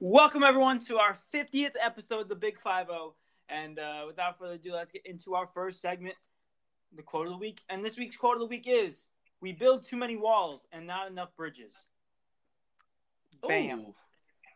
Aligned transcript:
Welcome 0.00 0.42
everyone 0.42 0.80
to 0.80 0.98
our 0.98 1.16
50th 1.32 1.72
episode 1.80 2.20
of 2.22 2.28
the 2.28 2.34
Big 2.34 2.58
Five 2.60 2.88
O. 2.90 3.14
And 3.48 3.78
uh, 3.78 4.04
without 4.06 4.38
further 4.38 4.54
ado, 4.54 4.72
let's 4.72 4.90
get 4.90 5.06
into 5.06 5.34
our 5.34 5.46
first 5.54 5.80
segment, 5.80 6.16
the 6.96 7.02
quote 7.02 7.26
of 7.26 7.32
the 7.32 7.38
week. 7.38 7.60
And 7.68 7.84
this 7.84 7.96
week's 7.96 8.16
quote 8.16 8.34
of 8.34 8.40
the 8.40 8.46
week 8.46 8.64
is: 8.66 9.04
"We 9.40 9.52
build 9.52 9.86
too 9.86 9.96
many 9.96 10.16
walls 10.16 10.66
and 10.72 10.86
not 10.86 11.08
enough 11.10 11.28
bridges." 11.36 11.74
Bam, 13.46 13.80
Ooh. 13.80 13.94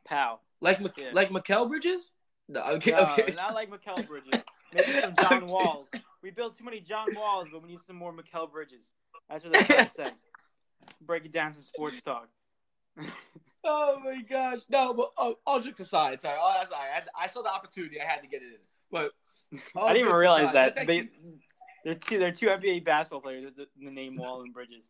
pow. 0.06 0.40
Like 0.60 0.80
Yeah. 0.96 1.10
like 1.12 1.28
Mikal 1.30 1.68
Bridges? 1.68 2.10
No, 2.48 2.62
okay, 2.62 2.92
No, 2.92 2.98
okay. 3.10 3.32
not 3.36 3.54
like 3.54 3.70
Mikal 3.70 4.06
Bridges. 4.06 4.42
Maybe 4.72 5.00
some 5.00 5.14
John 5.16 5.44
Okay. 5.44 5.52
Walls. 5.52 5.90
We 6.22 6.30
built 6.30 6.58
too 6.58 6.64
many 6.64 6.80
John 6.80 7.08
Walls, 7.14 7.48
but 7.52 7.62
we 7.62 7.68
need 7.68 7.80
some 7.86 7.96
more 7.96 8.12
Mikal 8.12 8.50
Bridges. 8.50 8.90
That's 9.28 9.44
what 9.44 9.52
they're 9.52 9.90
trying. 9.94 10.12
Break 11.00 11.24
it 11.24 11.32
down 11.32 11.52
some 11.52 11.62
sports 11.62 12.00
talk. 12.02 12.28
Oh 13.64 14.00
my 14.02 14.22
gosh. 14.22 14.60
No, 14.70 14.94
but 14.94 15.10
oh, 15.18 15.36
all 15.46 15.60
jokes 15.60 15.80
aside, 15.80 16.20
sorry. 16.20 16.38
Oh, 16.40 16.64
sorry. 16.68 16.88
I, 16.90 16.94
had, 16.94 17.08
I 17.18 17.26
saw 17.26 17.42
the 17.42 17.50
opportunity. 17.50 18.00
I 18.00 18.04
had 18.04 18.22
to 18.22 18.26
get 18.26 18.40
it 18.40 18.46
in. 18.46 18.60
But 18.90 19.10
I 19.76 19.92
didn't 19.92 20.06
even 20.06 20.18
realize 20.18 20.44
aside, 20.44 20.54
that. 20.54 20.74
that's 20.74 20.86
they 20.86 21.08
they're 21.84 21.94
two. 21.94 22.18
They're 22.18 22.32
two 22.32 22.46
NBA 22.46 22.84
basketball 22.84 23.20
players. 23.20 23.52
The, 23.56 23.66
the 23.82 23.90
name 23.90 24.16
Wall 24.16 24.42
and 24.42 24.52
Bridges. 24.52 24.88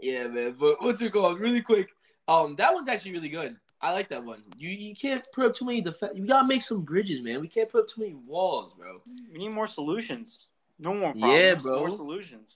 Yeah, 0.00 0.28
man. 0.28 0.56
But 0.58 0.82
what's 0.82 1.00
it 1.00 1.12
called? 1.12 1.40
Really 1.40 1.60
quick. 1.60 1.90
Um, 2.28 2.56
that 2.56 2.72
one's 2.72 2.88
actually 2.88 3.12
really 3.12 3.28
good. 3.28 3.56
I 3.82 3.92
like 3.92 4.08
that 4.10 4.24
one. 4.24 4.42
You 4.58 4.70
you 4.70 4.94
can't 4.94 5.26
put 5.34 5.44
up 5.46 5.54
too 5.56 5.64
many 5.64 5.80
defense. 5.80 6.12
You 6.16 6.24
gotta 6.26 6.46
make 6.46 6.62
some 6.62 6.82
bridges, 6.82 7.20
man. 7.20 7.40
We 7.40 7.48
can't 7.48 7.68
put 7.68 7.80
up 7.82 7.88
too 7.88 8.00
many 8.02 8.14
walls, 8.14 8.72
bro. 8.74 9.00
We 9.32 9.38
need 9.38 9.52
more 9.54 9.66
solutions. 9.66 10.46
No 10.78 10.94
more 10.94 11.10
problems. 11.12 11.32
Yeah, 11.34 11.54
bro. 11.56 11.78
More 11.80 11.90
solutions. 11.90 12.54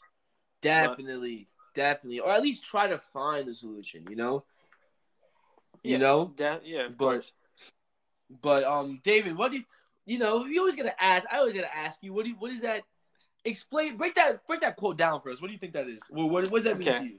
Definitely, 0.63 1.49
definitely, 1.75 2.21
or 2.21 2.31
at 2.33 2.43
least 2.43 2.65
try 2.65 2.87
to 2.89 2.99
find 2.99 3.47
the 3.49 3.55
solution. 3.55 4.07
You 4.09 4.17
know. 4.17 4.45
You 5.83 5.93
Yeah, 5.93 5.99
know. 5.99 6.33
de- 6.37 6.61
yeah, 6.65 6.87
of 6.87 6.97
But- 6.97 7.05
course. 7.05 7.33
But 8.43 8.65
um, 8.65 9.01
David, 9.05 9.37
what 9.37 9.53
do 9.53 9.59
you, 9.59 9.65
you 10.05 10.19
know? 10.19 10.45
You 10.47 10.59
always 10.61 10.75
gotta 10.75 11.01
ask. 11.03 11.27
I 11.31 11.39
always 11.39 11.55
gotta 11.55 11.75
ask 11.77 12.03
you. 12.03 12.13
What 12.13 12.25
do 12.25 12.31
you, 12.31 12.37
what 12.37 12.51
is 12.51 12.63
that? 12.63 12.83
Explain. 13.45 13.97
Break 13.97 14.17
that. 14.17 14.45
Break 14.47 14.61
that 14.63 14.77
quote 14.77 14.97
down 14.97 15.21
for 15.21 15.31
us. 15.31 15.41
What 15.41 15.47
do 15.49 15.53
you 15.53 15.59
think 15.61 15.75
that 15.75 15.87
is? 15.89 16.01
What 16.11 16.31
what, 16.31 16.51
what 16.51 16.59
does 16.59 16.65
that 16.65 16.79
mean 16.79 16.89
to 16.93 17.05
you? 17.05 17.19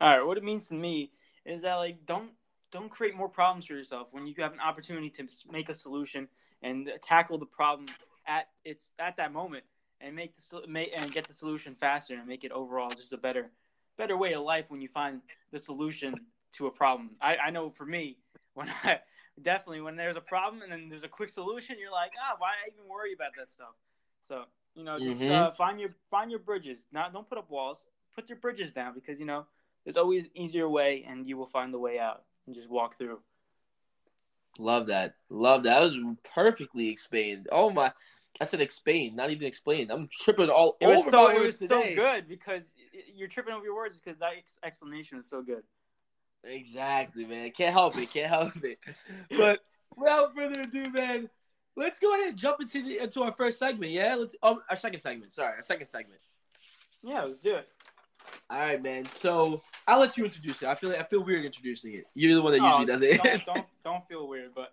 All 0.00 0.16
right. 0.16 0.24
What 0.24 0.38
it 0.38 0.44
means 0.44 0.68
to 0.68 0.74
me 0.74 1.10
is 1.44 1.62
that 1.62 1.74
like 1.74 2.04
don't 2.06 2.30
don't 2.72 2.90
create 2.90 3.14
more 3.14 3.28
problems 3.28 3.66
for 3.66 3.74
yourself 3.74 4.08
when 4.12 4.26
you 4.26 4.34
have 4.38 4.52
an 4.52 4.60
opportunity 4.60 5.10
to 5.10 5.26
make 5.50 5.68
a 5.68 5.74
solution 5.74 6.28
and 6.62 6.90
tackle 7.02 7.38
the 7.38 7.46
problem 7.46 7.86
at 8.26 8.48
it's 8.64 8.90
at 8.98 9.16
that 9.16 9.32
moment 9.32 9.64
and 10.00 10.14
make 10.14 10.34
the 10.36 10.66
make 10.68 10.90
and 10.96 11.12
get 11.12 11.26
the 11.26 11.32
solution 11.32 11.74
faster 11.74 12.14
and 12.14 12.26
make 12.26 12.44
it 12.44 12.52
overall 12.52 12.94
just 12.94 13.12
a 13.12 13.16
better 13.16 13.50
better 13.96 14.16
way 14.16 14.32
of 14.34 14.42
life 14.42 14.70
when 14.70 14.80
you 14.80 14.88
find 14.88 15.20
the 15.52 15.58
solution 15.58 16.14
to 16.52 16.66
a 16.66 16.70
problem. 16.70 17.10
I, 17.20 17.36
I 17.36 17.50
know 17.50 17.70
for 17.70 17.86
me 17.86 18.18
when 18.54 18.68
I 18.84 19.00
definitely 19.42 19.80
when 19.80 19.96
there's 19.96 20.16
a 20.16 20.20
problem 20.20 20.62
and 20.62 20.72
then 20.72 20.88
there's 20.88 21.04
a 21.04 21.08
quick 21.08 21.30
solution, 21.30 21.76
you're 21.78 21.92
like, 21.92 22.12
ah, 22.22 22.36
why 22.38 22.50
even 22.66 22.88
worry 22.88 23.12
about 23.12 23.32
that 23.36 23.52
stuff? 23.52 23.74
So 24.26 24.44
you 24.74 24.84
know, 24.84 24.98
just 25.00 25.26
Mhm. 25.26 25.30
uh, 25.30 25.52
find 25.52 25.80
your 25.80 25.94
find 26.10 26.30
your 26.30 26.40
bridges. 26.40 26.84
Not 26.92 27.12
don't 27.12 27.28
put 27.28 27.38
up 27.38 27.50
walls. 27.50 27.86
Put 28.14 28.28
your 28.28 28.38
bridges 28.38 28.72
down 28.72 28.94
because 28.94 29.18
you 29.18 29.26
know 29.26 29.46
there's 29.84 29.96
always 29.96 30.26
easier 30.34 30.68
way, 30.68 31.04
and 31.08 31.26
you 31.26 31.36
will 31.36 31.46
find 31.48 31.72
the 31.72 31.78
way 31.78 31.98
out 31.98 32.24
and 32.48 32.54
just 32.54 32.70
walk 32.70 32.98
through. 32.98 33.20
Love 34.58 34.86
that. 34.86 35.14
Love 35.30 35.62
that. 35.62 35.74
That 35.74 35.82
was 35.82 35.98
perfectly 36.34 36.88
explained. 36.88 37.46
Oh 37.52 37.70
my! 37.70 37.92
I 38.40 38.44
said 38.44 38.60
explained, 38.60 39.14
not 39.14 39.30
even 39.30 39.46
explained. 39.46 39.92
I'm 39.92 40.08
tripping 40.10 40.48
all 40.48 40.76
It 40.80 40.86
over 40.86 41.10
so 41.10 41.26
my 41.26 41.32
it 41.34 41.40
words 41.40 41.60
was 41.60 41.68
so 41.68 41.82
good 41.94 42.26
because 42.28 42.64
you're 43.14 43.28
tripping 43.28 43.54
over 43.54 43.64
your 43.64 43.76
words 43.76 44.00
because 44.00 44.18
that 44.18 44.32
ex- 44.36 44.58
explanation 44.64 45.18
was 45.18 45.28
so 45.28 45.42
good. 45.42 45.62
Exactly, 46.42 47.24
man. 47.24 47.50
Can't 47.50 47.72
help 47.72 47.96
it. 47.98 48.10
Can't 48.12 48.28
help 48.28 48.64
it. 48.64 48.78
But 49.36 49.60
without 49.96 50.34
further 50.34 50.62
ado, 50.62 50.90
man, 50.90 51.28
let's 51.76 51.98
go 51.98 52.14
ahead 52.14 52.30
and 52.30 52.38
jump 52.38 52.60
into 52.60 52.82
the 52.82 52.98
into 52.98 53.22
our 53.22 53.32
first 53.32 53.58
segment. 53.58 53.92
Yeah, 53.92 54.14
let's. 54.16 54.34
Um, 54.42 54.60
our 54.70 54.76
second 54.76 55.00
segment. 55.00 55.32
Sorry, 55.32 55.54
our 55.54 55.62
second 55.62 55.86
segment. 55.86 56.20
Yeah, 57.02 57.22
let's 57.22 57.38
do 57.38 57.56
it. 57.56 57.68
All 58.50 58.58
right, 58.58 58.82
man. 58.82 59.04
So 59.06 59.62
I'll 59.86 60.00
let 60.00 60.16
you 60.16 60.24
introduce 60.24 60.62
it. 60.62 60.68
I 60.68 60.74
feel 60.74 60.90
like, 60.90 61.00
I 61.00 61.04
feel 61.04 61.22
weird 61.22 61.44
introducing 61.44 61.94
it. 61.94 62.04
You're 62.14 62.34
the 62.34 62.42
one 62.42 62.52
that 62.52 62.60
usually 62.62 62.84
Oh, 62.84 62.86
does 62.86 63.02
it. 63.02 63.22
Don't, 63.22 63.44
don't 63.54 63.66
don't 63.84 64.08
feel 64.08 64.28
weird, 64.28 64.52
but 64.54 64.72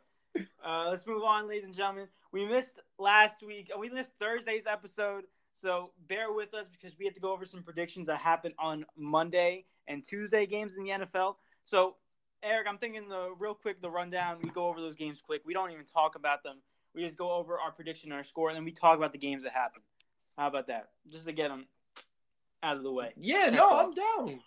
uh, 0.65 0.89
let's 0.89 1.05
move 1.07 1.23
on, 1.23 1.47
ladies 1.47 1.65
and 1.65 1.75
gentlemen. 1.75 2.07
We 2.31 2.45
missed 2.45 2.79
last 2.99 3.43
week. 3.45 3.71
We 3.77 3.89
missed 3.89 4.11
Thursday's 4.19 4.63
episode, 4.65 5.23
so 5.53 5.91
bear 6.07 6.31
with 6.33 6.53
us 6.53 6.67
because 6.69 6.97
we 6.97 7.05
had 7.05 7.13
to 7.15 7.21
go 7.21 7.31
over 7.31 7.45
some 7.45 7.63
predictions 7.63 8.07
that 8.07 8.17
happened 8.17 8.55
on 8.59 8.85
Monday 8.97 9.65
and 9.87 10.05
Tuesday 10.05 10.45
games 10.45 10.75
in 10.77 10.83
the 10.83 10.89
NFL. 10.89 11.35
So, 11.65 11.95
Eric, 12.43 12.67
I'm 12.69 12.77
thinking 12.77 13.07
the 13.07 13.29
real 13.39 13.53
quick 13.53 13.81
the 13.81 13.89
rundown. 13.89 14.37
We 14.43 14.49
go 14.49 14.67
over 14.67 14.81
those 14.81 14.95
games 14.95 15.19
quick. 15.25 15.41
We 15.45 15.53
don't 15.53 15.71
even 15.71 15.85
talk 15.85 16.15
about 16.15 16.43
them. 16.43 16.57
We 16.93 17.03
just 17.03 17.17
go 17.17 17.31
over 17.31 17.59
our 17.59 17.71
prediction 17.71 18.11
and 18.11 18.17
our 18.17 18.23
score, 18.23 18.49
and 18.49 18.55
then 18.55 18.63
we 18.65 18.71
talk 18.71 18.97
about 18.97 19.11
the 19.11 19.17
games 19.17 19.43
that 19.43 19.51
happened. 19.53 19.83
How 20.37 20.47
about 20.47 20.67
that? 20.67 20.89
Just 21.09 21.25
to 21.27 21.31
get 21.31 21.49
them 21.49 21.65
out 22.65 22.77
of 22.77 22.83
the 22.83 22.91
way. 22.91 23.13
yeah, 23.15 23.49
no. 23.49 23.69
I'm 23.69 23.93
down 23.93 24.39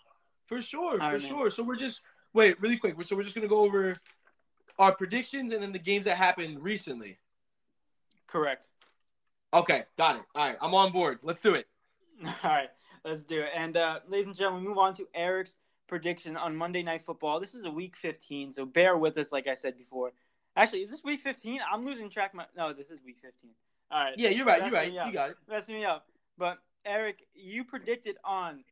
for 0.45 0.61
sure, 0.61 0.93
for 0.93 0.97
right, 0.97 1.21
man. 1.21 1.29
sure. 1.29 1.49
So 1.49 1.63
we're 1.63 1.75
just 1.77 2.01
wait 2.33 2.59
really 2.61 2.77
quick. 2.77 2.95
So 3.05 3.15
we're 3.15 3.23
just 3.23 3.35
gonna 3.35 3.47
go 3.47 3.59
over 3.59 3.97
our 4.77 4.93
predictions 4.93 5.51
and 5.51 5.63
then 5.63 5.71
the 5.71 5.79
games 5.79 6.05
that 6.05 6.17
happened 6.17 6.61
recently. 6.61 7.17
Correct. 8.27 8.67
Okay, 9.53 9.83
got 9.97 10.17
it. 10.17 10.21
All 10.35 10.47
right, 10.47 10.57
I'm 10.61 10.73
on 10.75 10.91
board. 10.91 11.19
Let's 11.23 11.41
do 11.41 11.55
it. 11.55 11.67
All 12.25 12.31
right, 12.43 12.69
let's 13.03 13.23
do 13.23 13.41
it. 13.41 13.49
And 13.55 13.75
uh, 13.77 13.99
ladies 14.07 14.27
and 14.27 14.35
gentlemen, 14.35 14.63
we 14.63 14.69
move 14.69 14.77
on 14.77 14.93
to 14.95 15.07
Eric's 15.15 15.55
prediction 15.87 16.37
on 16.37 16.55
Monday 16.55 16.83
Night 16.83 17.01
Football. 17.01 17.39
This 17.39 17.55
is 17.55 17.65
a 17.65 17.71
week 17.71 17.95
15, 17.95 18.53
so 18.53 18.65
bear 18.65 18.97
with 18.97 19.17
us, 19.17 19.31
like 19.31 19.47
I 19.47 19.55
said 19.55 19.77
before. 19.77 20.11
Actually, 20.55 20.83
is 20.83 20.91
this 20.91 21.03
week 21.03 21.21
15? 21.21 21.61
I'm 21.71 21.85
losing 21.85 22.09
track. 22.09 22.35
My 22.35 22.45
no, 22.55 22.73
this 22.73 22.91
is 22.91 22.99
week 23.03 23.17
15. 23.21 23.49
All 23.91 24.03
right, 24.03 24.13
Yeah, 24.17 24.29
you're 24.29 24.45
right. 24.45 24.59
That's 24.61 24.71
You're 24.71 24.79
right. 24.79 24.97
up. 24.97 25.07
You 25.07 25.13
got 25.13 25.29
it. 25.31 25.37
messing 25.49 25.75
me 25.75 25.85
up. 25.85 26.05
But 26.37 26.59
Eric, 26.89 27.27
you 27.35 27.63
predicted 27.63 28.17
on 28.23 28.63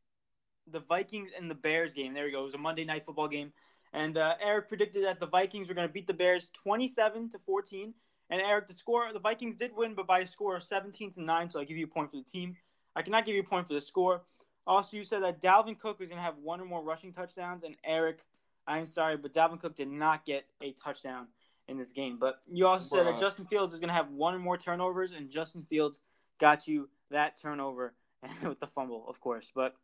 the 0.72 0.80
Vikings 0.80 1.30
and 1.38 1.48
the 1.48 1.54
Bears 1.54 1.94
game. 1.94 2.14
There 2.14 2.24
we 2.24 2.32
go. 2.32 2.40
It 2.40 2.46
was 2.46 2.54
a 2.54 2.58
Monday 2.58 2.84
Night 2.84 3.06
Football 3.06 3.28
game, 3.28 3.52
and 3.92 4.18
uh, 4.18 4.34
Eric 4.42 4.68
predicted 4.68 5.04
that 5.04 5.20
the 5.20 5.26
Vikings 5.26 5.68
were 5.68 5.74
going 5.74 5.86
to 5.86 5.92
beat 5.92 6.08
the 6.08 6.14
Bears 6.14 6.50
27 6.64 7.30
to 7.30 7.38
14. 7.46 7.94
And 8.30 8.42
Eric, 8.42 8.66
the 8.66 8.74
score, 8.74 9.10
the 9.12 9.20
Vikings 9.20 9.54
did 9.54 9.74
win, 9.74 9.94
but 9.94 10.06
by 10.06 10.18
a 10.18 10.26
score 10.26 10.56
of 10.56 10.64
17 10.64 11.12
to 11.12 11.22
nine. 11.22 11.48
So 11.48 11.60
I 11.60 11.64
give 11.64 11.76
you 11.76 11.86
a 11.86 11.88
point 11.88 12.10
for 12.10 12.16
the 12.16 12.24
team. 12.24 12.56
I 12.96 13.02
cannot 13.02 13.24
give 13.24 13.36
you 13.36 13.40
a 13.40 13.44
point 13.44 13.68
for 13.68 13.74
the 13.74 13.80
score. 13.80 14.22
Also, 14.66 14.96
you 14.96 15.04
said 15.04 15.22
that 15.22 15.40
Dalvin 15.40 15.78
Cook 15.78 16.00
was 16.00 16.08
going 16.08 16.18
to 16.18 16.22
have 16.22 16.36
one 16.42 16.60
or 16.60 16.66
more 16.66 16.82
rushing 16.82 17.12
touchdowns, 17.12 17.62
and 17.62 17.76
Eric, 17.84 18.18
I'm 18.66 18.84
sorry, 18.84 19.16
but 19.16 19.32
Dalvin 19.32 19.60
Cook 19.60 19.76
did 19.76 19.88
not 19.88 20.26
get 20.26 20.44
a 20.60 20.74
touchdown 20.84 21.28
in 21.68 21.78
this 21.78 21.92
game. 21.92 22.18
But 22.20 22.40
you 22.50 22.66
also 22.66 22.96
said 22.96 23.06
that 23.06 23.20
Justin 23.20 23.46
Fields 23.46 23.72
is 23.72 23.78
going 23.80 23.88
to 23.88 23.94
have 23.94 24.10
one 24.10 24.34
or 24.34 24.38
more 24.40 24.58
turnovers, 24.58 25.12
and 25.12 25.30
Justin 25.30 25.64
Fields 25.70 26.00
got 26.38 26.68
you 26.68 26.90
that 27.10 27.40
turnover 27.40 27.94
with 28.42 28.60
the 28.60 28.66
fumble, 28.66 29.04
of 29.08 29.20
course. 29.20 29.50
But 29.54 29.74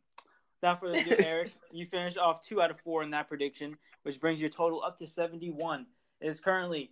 without 0.61 0.79
further 0.79 0.97
ado, 0.97 1.15
Eric, 1.19 1.51
you 1.71 1.85
finished 1.85 2.17
off 2.17 2.45
two 2.45 2.61
out 2.61 2.71
of 2.71 2.79
four 2.81 3.03
in 3.03 3.11
that 3.11 3.27
prediction, 3.27 3.77
which 4.03 4.19
brings 4.19 4.41
your 4.41 4.49
total 4.49 4.83
up 4.83 4.97
to 4.99 5.07
71. 5.07 5.85
It 6.21 6.27
is 6.27 6.39
currently, 6.39 6.91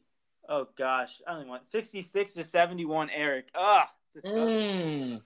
oh 0.49 0.67
gosh, 0.77 1.21
I 1.27 1.33
don't 1.33 1.47
want 1.47 1.67
66 1.67 2.33
to 2.33 2.43
71. 2.43 3.09
Eric, 3.09 3.47
ah. 3.55 3.91
Mm. 4.23 5.21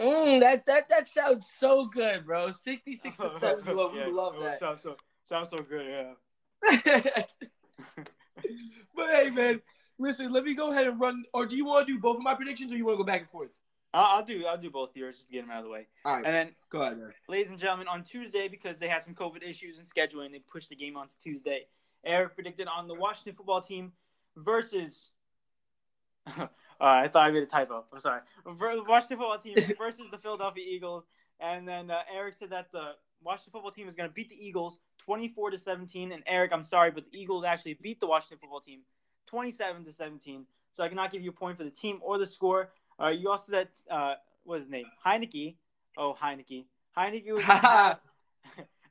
Mm, 0.00 0.40
that 0.40 0.66
that 0.66 0.88
that 0.88 1.08
sounds 1.08 1.46
so 1.58 1.86
good, 1.86 2.26
bro. 2.26 2.50
Sixty 2.50 2.96
six 2.96 3.18
to 3.18 3.30
seventy 3.30 3.74
one. 3.74 3.94
Yeah, 3.94 4.06
We 4.06 4.12
love 4.12 4.34
that. 4.42 4.58
Sounds 4.58 4.82
so, 4.82 4.96
sounds 5.28 5.50
so 5.50 5.58
good, 5.58 5.86
yeah. 5.86 7.22
but 8.94 9.06
hey, 9.10 9.30
man, 9.30 9.60
listen. 9.98 10.32
Let 10.32 10.44
me 10.44 10.54
go 10.54 10.72
ahead 10.72 10.86
and 10.86 11.00
run. 11.00 11.24
Or 11.32 11.46
do 11.46 11.56
you 11.56 11.64
want 11.64 11.86
to 11.86 11.92
do 11.92 12.00
both 12.00 12.16
of 12.16 12.22
my 12.22 12.34
predictions, 12.34 12.72
or 12.72 12.76
you 12.76 12.84
want 12.84 12.98
to 12.98 13.04
go 13.04 13.06
back 13.06 13.20
and 13.20 13.30
forth? 13.30 13.50
I'll, 13.94 14.18
I'll 14.18 14.24
do, 14.24 14.46
I'll 14.46 14.58
do 14.58 14.70
both 14.70 14.96
yours 14.96 15.16
just 15.16 15.28
to 15.28 15.32
get 15.32 15.42
them 15.42 15.50
out 15.50 15.58
of 15.58 15.64
the 15.64 15.70
way. 15.70 15.86
All 16.04 16.14
right, 16.14 16.24
And 16.24 16.34
then 16.34 16.48
go 16.70 16.82
ahead, 16.82 16.98
man. 16.98 17.12
ladies 17.28 17.50
and 17.50 17.58
gentlemen, 17.58 17.88
on 17.88 18.02
Tuesday, 18.04 18.48
because 18.48 18.78
they 18.78 18.88
had 18.88 19.02
some 19.02 19.14
COVID 19.14 19.42
issues 19.46 19.78
and 19.78 19.86
scheduling, 19.86 20.32
they 20.32 20.38
pushed 20.38 20.68
the 20.70 20.76
game 20.76 20.96
onto 20.96 21.14
Tuesday. 21.22 21.66
Eric 22.04 22.34
predicted 22.34 22.68
on 22.68 22.88
the 22.88 22.94
Washington 22.94 23.34
football 23.34 23.60
team 23.60 23.92
versus. 24.36 25.10
uh, 26.26 26.46
I 26.80 27.08
thought 27.08 27.28
I 27.28 27.30
made 27.30 27.42
a 27.42 27.46
typo. 27.46 27.84
I'm 27.92 28.00
sorry. 28.00 28.20
Ver- 28.46 28.76
The 28.76 28.84
Washington 28.84 29.18
football 29.18 29.38
team 29.38 29.56
versus 29.78 30.08
the 30.10 30.18
Philadelphia 30.18 30.64
Eagles, 30.66 31.04
and 31.40 31.66
then 31.66 31.90
uh, 31.90 32.00
Eric 32.12 32.34
said 32.38 32.50
that 32.50 32.72
the 32.72 32.92
Washington 33.22 33.52
football 33.52 33.70
team 33.70 33.88
is 33.88 33.94
going 33.94 34.08
to 34.08 34.14
beat 34.14 34.28
the 34.30 34.36
Eagles 34.46 34.78
24 34.98 35.50
to 35.50 35.58
17. 35.58 36.12
And 36.12 36.22
Eric, 36.26 36.52
I'm 36.52 36.62
sorry, 36.62 36.90
but 36.90 37.04
the 37.10 37.18
Eagles 37.18 37.44
actually 37.44 37.74
beat 37.74 38.00
the 38.00 38.06
Washington 38.06 38.38
football 38.40 38.60
team 38.60 38.80
27 39.26 39.84
to 39.84 39.92
17. 39.92 40.44
So 40.74 40.82
I 40.82 40.88
cannot 40.88 41.12
give 41.12 41.22
you 41.22 41.30
a 41.30 41.34
point 41.34 41.56
for 41.58 41.64
the 41.64 41.70
team 41.70 41.98
or 42.02 42.18
the 42.18 42.26
score. 42.26 42.70
Uh, 43.00 43.08
you 43.08 43.30
also 43.30 43.52
said 43.52 43.68
uh, 43.90 44.14
what 44.44 44.56
is 44.56 44.62
his 44.62 44.70
name? 44.70 44.86
Heinicke. 45.04 45.56
Oh, 45.96 46.16
Heinicke. 46.20 46.64
Heinicke 46.96 47.32
was 47.32 47.44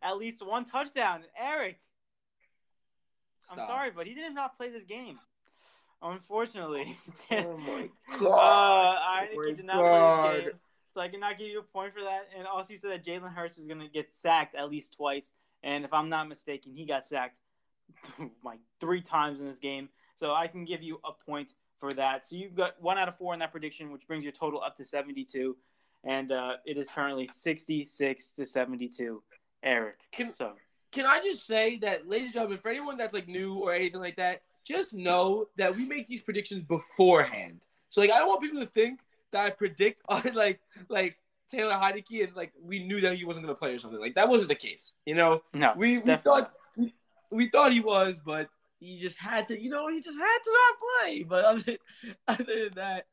at 0.02 0.18
least 0.18 0.46
one 0.46 0.66
touchdown. 0.66 1.24
Eric, 1.40 1.80
I'm 3.52 3.58
sorry, 3.58 3.92
but 3.92 4.08
he 4.08 4.14
did 4.14 4.34
not 4.34 4.58
play 4.58 4.70
this 4.70 4.84
game. 4.84 5.20
Unfortunately. 6.02 6.98
Oh 7.32 7.58
my 7.58 7.90
Uh, 8.26 9.00
Heinicke 9.00 9.50
he 9.50 9.54
did 9.56 9.66
not 9.66 9.80
play 9.80 10.36
this 10.36 10.44
game, 10.46 10.60
so 10.94 11.02
I 11.02 11.08
cannot 11.10 11.38
give 11.38 11.48
you 11.48 11.60
a 11.60 11.64
point 11.64 11.94
for 11.94 12.02
that. 12.02 12.28
And 12.38 12.48
also, 12.48 12.74
you 12.74 12.80
said 12.80 12.92
that 12.92 13.06
Jalen 13.06 13.34
Hurts 13.34 13.58
is 13.58 13.68
going 13.68 13.80
to 13.80 13.88
get 13.88 14.12
sacked 14.12 14.56
at 14.56 14.70
least 14.70 14.94
twice, 14.96 15.32
and 15.64 15.86
if 15.86 15.94
I'm 15.94 16.10
not 16.10 16.28
mistaken, 16.28 16.74
he 16.74 16.86
got 16.86 17.06
sacked 17.06 17.38
like 18.44 18.60
three 18.80 19.02
times 19.02 19.40
in 19.40 19.48
this 19.48 19.60
game. 19.60 19.90
So 20.20 20.34
I 20.34 20.48
can 20.48 20.66
give 20.66 20.82
you 20.84 21.00
a 21.04 21.12
point 21.12 21.50
for 21.82 21.94
that. 21.96 22.28
So 22.28 22.38
you've 22.38 22.56
got 22.56 22.82
one 22.82 22.98
out 22.98 23.10
of 23.10 23.18
four 23.18 23.34
in 23.34 23.40
that 23.40 23.52
prediction, 23.52 23.92
which 23.92 24.08
brings 24.08 24.24
your 24.24 24.32
total 24.32 24.62
up 24.62 24.78
to 24.78 24.86
72, 24.86 25.58
and 26.06 26.32
uh, 26.32 26.54
it 26.66 26.78
is 26.78 26.88
currently 26.88 27.28
66 27.28 28.30
to 28.30 28.46
72. 28.46 29.22
Eric, 29.64 30.00
Can- 30.14 30.34
so 30.34 30.54
Can 30.92 31.06
I 31.06 31.20
just 31.20 31.46
say 31.46 31.78
that, 31.80 32.08
ladies 32.08 32.28
and 32.28 32.34
gentlemen, 32.36 32.60
for 32.60 32.70
anyone 32.70 32.98
that's 32.98 33.14
like 33.14 33.28
new 33.28 33.56
or 33.56 33.74
anything 33.74 34.00
like 34.00 34.16
that, 34.16 34.44
just 34.64 34.94
know 34.94 35.48
that 35.58 35.76
we 35.76 35.86
make 35.86 36.08
these 36.08 36.22
predictions 36.22 36.64
beforehand. 36.64 37.62
So 37.90 38.00
like, 38.00 38.12
I 38.12 38.20
don't 38.20 38.28
want 38.30 38.42
people 38.42 38.62
to 38.62 38.68
think 38.68 39.02
that 39.32 39.44
I 39.46 39.50
predict 39.50 40.02
on 40.10 40.24
like 40.34 40.62
like 40.88 41.18
Taylor 41.50 41.74
Heinicke 41.74 42.24
and 42.24 42.36
like 42.36 42.54
we 42.62 42.84
knew 42.84 43.02
that 43.02 43.18
he 43.18 43.26
wasn't 43.26 43.46
gonna 43.46 43.58
play 43.58 43.74
or 43.74 43.80
something. 43.80 44.00
Like 44.00 44.16
that 44.16 44.30
wasn't 44.30 44.50
the 44.50 44.56
case. 44.56 44.94
You 45.06 45.16
know, 45.16 45.42
no, 45.54 45.74
we 45.76 45.98
we 45.98 46.16
thought 46.16 46.52
we, 46.78 46.94
we 47.32 47.50
thought 47.50 47.72
he 47.74 47.80
was, 47.80 48.16
but 48.24 48.50
he 48.82 48.98
just 48.98 49.16
had 49.16 49.48
to. 49.48 49.62
You 49.62 49.70
know, 49.70 49.88
he 49.88 50.02
just 50.02 50.18
had 50.18 50.38
to 50.44 50.52
not 50.52 51.06
play. 51.06 51.24
But 51.30 51.46
other 51.46 51.78
other 52.28 52.44
than 52.46 52.74
that, 52.76 53.06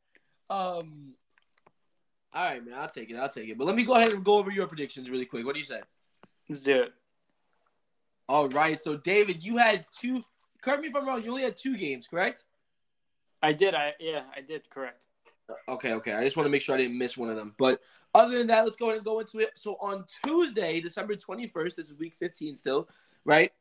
um. 0.51 1.13
All 2.33 2.45
right, 2.45 2.65
man. 2.65 2.75
I'll 2.75 2.89
take 2.89 3.11
it. 3.11 3.17
I'll 3.17 3.29
take 3.29 3.49
it. 3.49 3.57
But 3.57 3.67
let 3.67 3.77
me 3.77 3.85
go 3.85 3.95
ahead 3.95 4.13
and 4.13 4.25
go 4.25 4.39
over 4.39 4.51
your 4.51 4.67
predictions 4.67 5.09
really 5.09 5.25
quick. 5.25 5.47
What 5.47 5.55
do 5.55 5.61
you 5.61 5.65
say? 5.65 5.81
let's 6.49 6.63
do 6.63 6.83
it. 6.83 6.93
All 8.29 8.49
right. 8.49 8.81
So, 8.81 8.97
David, 8.97 9.45
you 9.45 9.59
had 9.59 9.87
two. 9.99 10.25
Correct 10.61 10.83
me 10.83 10.89
if 10.89 10.97
I'm 10.97 11.07
wrong. 11.07 11.23
You 11.23 11.31
only 11.31 11.43
had 11.43 11.57
two 11.57 11.77
games, 11.77 12.07
correct? 12.09 12.45
I 13.43 13.53
did. 13.53 13.75
I 13.75 13.95
yeah, 14.01 14.23
I 14.37 14.41
did. 14.41 14.69
Correct. 14.71 15.05
Okay, 15.69 15.93
okay. 15.95 16.13
I 16.13 16.25
just 16.25 16.37
want 16.37 16.47
to 16.47 16.51
make 16.51 16.61
sure 16.61 16.75
I 16.75 16.79
didn't 16.79 16.99
miss 16.99 17.17
one 17.17 17.31
of 17.31 17.37
them. 17.37 17.55
But 17.59 17.81
other 18.15 18.37
than 18.37 18.49
that, 18.49 18.65
let's 18.65 18.77
go 18.77 18.87
ahead 18.87 18.97
and 18.97 19.05
go 19.05 19.21
into 19.21 19.39
it. 19.39 19.53
So 19.57 19.77
on 19.81 20.05
Tuesday, 20.25 20.81
December 20.81 21.15
21st, 21.15 21.75
this 21.75 21.89
is 21.89 21.99
week 21.99 22.15
15 22.17 22.57
still, 22.57 22.89
right? 23.25 23.53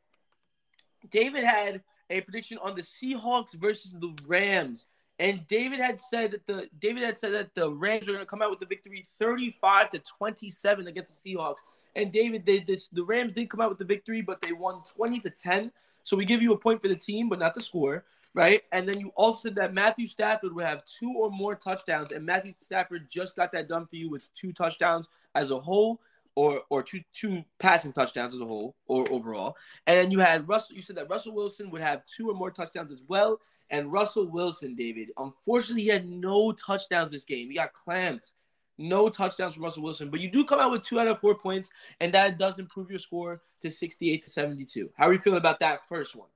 David 1.10 1.44
had 1.44 1.82
a 2.10 2.20
prediction 2.20 2.58
on 2.58 2.74
the 2.74 2.82
Seahawks 2.82 3.52
versus 3.54 3.92
the 3.92 4.14
Rams. 4.26 4.84
And 5.18 5.46
David 5.48 5.80
had 5.80 6.00
said 6.00 6.32
that 6.32 6.46
the 6.46 6.68
David 6.78 7.02
had 7.02 7.18
said 7.18 7.32
that 7.32 7.54
the 7.54 7.70
Rams 7.70 8.08
are 8.08 8.12
going 8.12 8.18
to 8.20 8.26
come 8.26 8.42
out 8.42 8.50
with 8.50 8.60
the 8.60 8.66
victory 8.66 9.06
35 9.18 9.90
to 9.90 9.98
27 9.98 10.86
against 10.86 11.22
the 11.22 11.34
Seahawks. 11.34 11.58
And 11.96 12.12
David 12.12 12.44
did 12.44 12.66
this. 12.66 12.86
The 12.88 13.02
Rams 13.02 13.32
did 13.32 13.50
come 13.50 13.60
out 13.60 13.70
with 13.70 13.78
the 13.78 13.84
victory, 13.84 14.22
but 14.22 14.40
they 14.40 14.52
won 14.52 14.82
20 14.96 15.20
to 15.20 15.30
10. 15.30 15.72
So 16.04 16.16
we 16.16 16.24
give 16.24 16.40
you 16.40 16.52
a 16.52 16.58
point 16.58 16.80
for 16.80 16.88
the 16.88 16.96
team, 16.96 17.28
but 17.28 17.38
not 17.38 17.54
the 17.54 17.60
score 17.60 18.04
right? 18.34 18.62
And 18.70 18.88
then 18.88 19.00
you 19.00 19.12
also 19.16 19.48
said 19.48 19.56
that 19.56 19.74
Matthew 19.74 20.06
Stafford 20.06 20.54
would 20.54 20.64
have 20.64 20.84
two 20.84 21.12
or 21.16 21.30
more 21.30 21.56
touchdowns, 21.56 22.12
and 22.12 22.24
Matthew 22.24 22.54
Stafford 22.58 23.10
just 23.10 23.34
got 23.34 23.50
that 23.52 23.68
done 23.68 23.86
for 23.86 23.96
you 23.96 24.08
with 24.08 24.32
two 24.34 24.52
touchdowns 24.52 25.08
as 25.34 25.50
a 25.50 25.58
whole, 25.58 26.00
or 26.38 26.62
or 26.70 26.84
two 26.84 27.00
two 27.12 27.42
passing 27.58 27.92
touchdowns 27.92 28.32
as 28.32 28.40
a 28.40 28.46
whole, 28.46 28.76
or 28.86 29.04
overall. 29.10 29.56
And 29.88 29.98
then 29.98 30.12
you 30.12 30.20
had 30.20 30.48
Russell. 30.48 30.76
You 30.76 30.82
said 30.82 30.96
that 30.96 31.10
Russell 31.10 31.34
Wilson 31.34 31.68
would 31.70 31.80
have 31.80 32.04
two 32.04 32.30
or 32.30 32.34
more 32.34 32.52
touchdowns 32.52 32.92
as 32.92 33.02
well. 33.08 33.40
And 33.70 33.90
Russell 33.90 34.28
Wilson, 34.28 34.76
David, 34.76 35.10
unfortunately, 35.18 35.82
he 35.82 35.88
had 35.88 36.08
no 36.08 36.52
touchdowns 36.52 37.10
this 37.10 37.24
game. 37.24 37.48
He 37.48 37.56
got 37.56 37.72
clamped. 37.72 38.32
No 38.80 39.08
touchdowns 39.08 39.54
from 39.54 39.64
Russell 39.64 39.82
Wilson, 39.82 40.08
but 40.08 40.20
you 40.20 40.30
do 40.30 40.44
come 40.44 40.60
out 40.60 40.70
with 40.70 40.84
two 40.84 41.00
out 41.00 41.08
of 41.08 41.18
four 41.18 41.34
points, 41.34 41.68
and 41.98 42.14
that 42.14 42.38
does 42.38 42.60
improve 42.60 42.88
your 42.88 43.00
score 43.00 43.42
to 43.60 43.68
68 43.68 44.22
to 44.22 44.30
72. 44.30 44.90
How 44.94 45.08
are 45.08 45.12
you 45.12 45.18
feeling 45.18 45.38
about 45.38 45.58
that 45.58 45.88
first 45.88 46.14
one? 46.14 46.28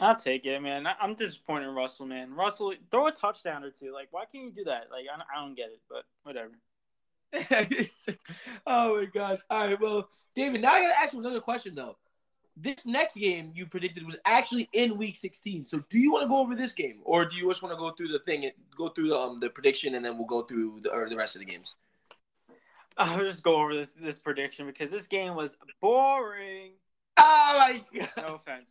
I'll 0.00 0.16
take 0.16 0.46
it, 0.46 0.58
man. 0.62 0.88
I'm 0.98 1.14
disappointed 1.14 1.68
in 1.68 1.74
Russell, 1.74 2.06
man. 2.06 2.32
Russell, 2.32 2.72
throw 2.90 3.08
a 3.08 3.12
touchdown 3.12 3.64
or 3.64 3.70
two. 3.70 3.92
Like, 3.92 4.08
why 4.10 4.24
can't 4.24 4.44
you 4.44 4.50
do 4.50 4.64
that? 4.64 4.86
Like, 4.90 5.04
I 5.12 5.38
don't 5.38 5.54
get 5.54 5.66
it, 5.66 5.80
but 5.90 6.04
whatever. 6.22 6.52
oh 8.66 8.96
my 8.96 9.04
gosh. 9.12 9.38
All 9.50 9.66
right. 9.66 9.80
Well, 9.80 10.08
David, 10.34 10.62
now 10.62 10.72
I 10.72 10.82
got 10.82 10.88
to 10.88 10.98
ask 10.98 11.12
you 11.12 11.20
another 11.20 11.40
question, 11.40 11.74
though. 11.74 11.96
This 12.56 12.84
next 12.84 13.14
game 13.14 13.52
you 13.54 13.66
predicted 13.66 14.04
was 14.04 14.16
actually 14.24 14.68
in 14.72 14.98
week 14.98 15.14
16. 15.16 15.64
So 15.64 15.82
do 15.90 15.98
you 16.00 16.10
want 16.12 16.24
to 16.24 16.28
go 16.28 16.38
over 16.38 16.56
this 16.56 16.72
game 16.72 16.98
or 17.04 17.24
do 17.24 17.36
you 17.36 17.48
just 17.48 17.62
want 17.62 17.72
to 17.72 17.78
go 17.78 17.90
through 17.92 18.08
the 18.08 18.18
thing, 18.20 18.44
and 18.44 18.52
go 18.76 18.88
through 18.88 19.08
the, 19.10 19.16
um, 19.16 19.38
the 19.38 19.48
prediction, 19.48 19.94
and 19.94 20.04
then 20.04 20.18
we'll 20.18 20.26
go 20.26 20.42
through 20.42 20.80
the, 20.82 20.90
or 20.92 21.08
the 21.08 21.16
rest 21.16 21.36
of 21.36 21.40
the 21.40 21.46
games? 21.46 21.76
I'll 22.96 23.20
just 23.20 23.44
go 23.44 23.60
over 23.62 23.74
this 23.76 23.92
this 23.92 24.18
prediction 24.18 24.66
because 24.66 24.90
this 24.90 25.06
game 25.06 25.36
was 25.36 25.56
boring. 25.80 26.72
Oh 27.16 27.54
my 27.58 27.84
God. 27.98 28.10
No 28.16 28.34
offense. 28.34 28.70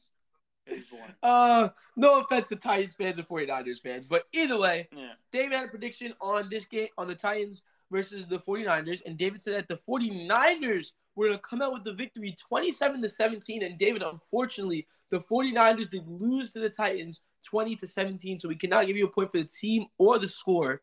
Uh, 1.24 1.70
no 1.96 2.20
offense 2.20 2.50
to 2.50 2.58
Titans 2.58 2.94
fans 2.94 3.18
and 3.18 3.28
49ers 3.28 3.80
fans, 3.80 4.06
but 4.06 4.24
either 4.34 4.60
way, 4.60 4.90
Yeah. 4.94 5.14
David 5.32 5.54
had 5.54 5.66
a 5.68 5.70
prediction 5.70 6.14
on 6.20 6.50
this 6.50 6.66
game 6.66 6.90
on 6.98 7.08
the 7.08 7.16
Titans 7.16 7.62
versus 7.92 8.26
the 8.28 8.40
49ers, 8.40 9.02
and 9.06 9.18
David 9.18 9.42
said 9.42 9.56
that 9.56 9.68
the 9.68 9.78
49ers 9.78 10.92
were 11.16 11.28
going 11.28 11.38
to 11.38 11.44
come 11.44 11.62
out 11.62 11.74
with 11.74 11.84
the 11.84 11.94
victory 11.94 12.36
27 12.48 13.02
to 13.02 13.10
17. 13.10 13.64
And 13.64 13.78
David, 13.78 14.04
unfortunately, 14.04 14.88
the 15.10 15.20
49ers 15.20 15.90
did 15.90 16.08
lose 16.08 16.52
to 16.52 16.60
the 16.60 16.70
Titans 16.70 17.22
20 17.46 17.76
to 17.78 17.88
17, 17.88 18.40
so 18.40 18.50
we 18.50 18.56
cannot 18.56 18.86
give 18.86 18.98
you 18.98 19.06
a 19.06 19.10
point 19.10 19.32
for 19.32 19.38
the 19.38 19.46
team 19.46 19.88
or 19.98 20.20
the 20.20 20.28
score. 20.28 20.82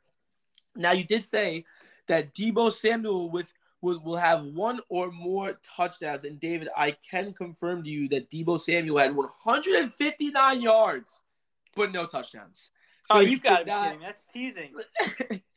Now, 0.75 0.93
you 0.93 1.05
did 1.05 1.25
say 1.25 1.65
that 2.09 2.35
Deebo 2.35 2.73
Samuel 2.73 3.31
with 3.31 3.53
will, 3.81 4.01
will 4.01 4.17
have 4.17 4.43
one 4.45 4.81
or 4.89 5.13
more 5.13 5.59
touchdowns. 5.77 6.25
And 6.25 6.41
David, 6.41 6.69
I 6.77 6.97
can 7.09 7.33
confirm 7.33 7.85
to 7.85 7.91
you 7.91 8.09
that 8.09 8.31
Deebo 8.31 8.59
Samuel 8.59 8.99
had 8.99 9.15
159 9.15 10.63
yards, 10.63 11.21
but 11.77 11.93
no 11.93 12.07
touchdowns. 12.07 12.71
oh, 13.11 13.21
you've 13.21 13.43
got 13.43 13.61
to 13.61 13.65
be 13.67 13.71
kidding. 13.71 14.01
That's 14.01 14.23
teasing. 14.33 14.73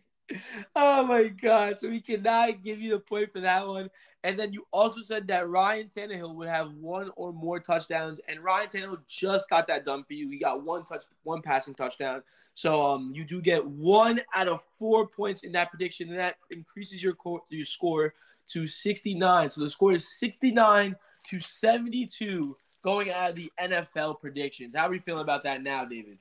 oh 0.76 1.04
my 1.06 1.28
god! 1.28 1.78
So 1.78 1.90
we 1.90 2.02
cannot 2.02 2.64
give 2.64 2.80
you 2.80 2.92
the 2.92 3.00
point 3.00 3.32
for 3.32 3.42
that 3.42 3.68
one. 3.68 3.90
And 4.24 4.38
then 4.38 4.52
you 4.52 4.66
also 4.72 5.02
said 5.02 5.28
that 5.28 5.48
Ryan 5.48 5.90
Tannehill 5.96 6.36
would 6.36 6.50
have 6.50 6.74
one 6.74 7.12
or 7.16 7.32
more 7.32 7.60
touchdowns, 7.60 8.20
and 8.28 8.44
Ryan 8.44 8.68
Tannehill 8.68 9.00
just 9.08 9.50
got 9.50 9.68
that 9.68 9.86
done 9.86 10.04
for 10.04 10.14
you. 10.14 10.30
He 10.30 10.38
got 10.38 10.64
one 10.64 10.84
touch, 10.86 11.04
one 11.24 11.42
passing 11.42 11.76
touchdown. 11.76 12.24
So 12.56 12.84
um, 12.86 13.12
you 13.14 13.24
do 13.24 13.40
get 13.40 13.66
one 13.66 14.20
out 14.34 14.48
of 14.48 14.64
four 14.80 15.08
points 15.08 15.44
in 15.44 15.52
that 15.54 15.70
prediction, 15.70 16.10
and 16.10 16.18
that 16.18 16.36
increases 16.50 17.04
your 17.04 17.14
co- 17.14 17.46
your 17.50 17.66
score 17.66 18.16
to 18.50 18.66
69. 18.66 19.50
So 19.50 19.62
the 19.62 19.70
score 19.70 19.94
is 19.94 20.18
69 20.18 20.96
to 21.30 21.40
72 21.40 22.58
going 22.84 23.12
out 23.12 23.32
of 23.32 23.36
the 23.36 23.52
NFL 23.62 24.20
predictions. 24.20 24.74
How 24.76 24.88
are 24.88 24.94
you 24.94 25.02
feeling 25.02 25.22
about 25.22 25.44
that 25.44 25.62
now, 25.62 25.86
David? 25.86 26.18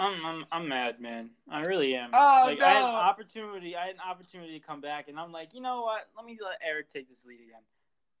I'm, 0.00 0.24
I'm 0.24 0.44
I'm 0.50 0.68
mad, 0.68 0.98
man. 0.98 1.28
I 1.50 1.60
really 1.60 1.94
am. 1.94 2.08
Oh, 2.14 2.44
like, 2.46 2.60
I 2.60 2.72
had 2.72 2.84
an 2.84 2.88
opportunity. 2.88 3.76
I 3.76 3.86
had 3.86 3.96
an 3.96 4.00
opportunity 4.08 4.58
to 4.58 4.66
come 4.66 4.80
back, 4.80 5.08
and 5.08 5.20
I'm 5.20 5.30
like, 5.30 5.52
you 5.52 5.60
know 5.60 5.82
what? 5.82 6.08
Let 6.16 6.24
me 6.24 6.38
let 6.42 6.58
Eric 6.66 6.90
take 6.90 7.10
this 7.10 7.26
lead 7.26 7.40
again. 7.40 7.60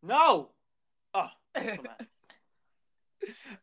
No. 0.02 0.50
Oh, 1.14 1.28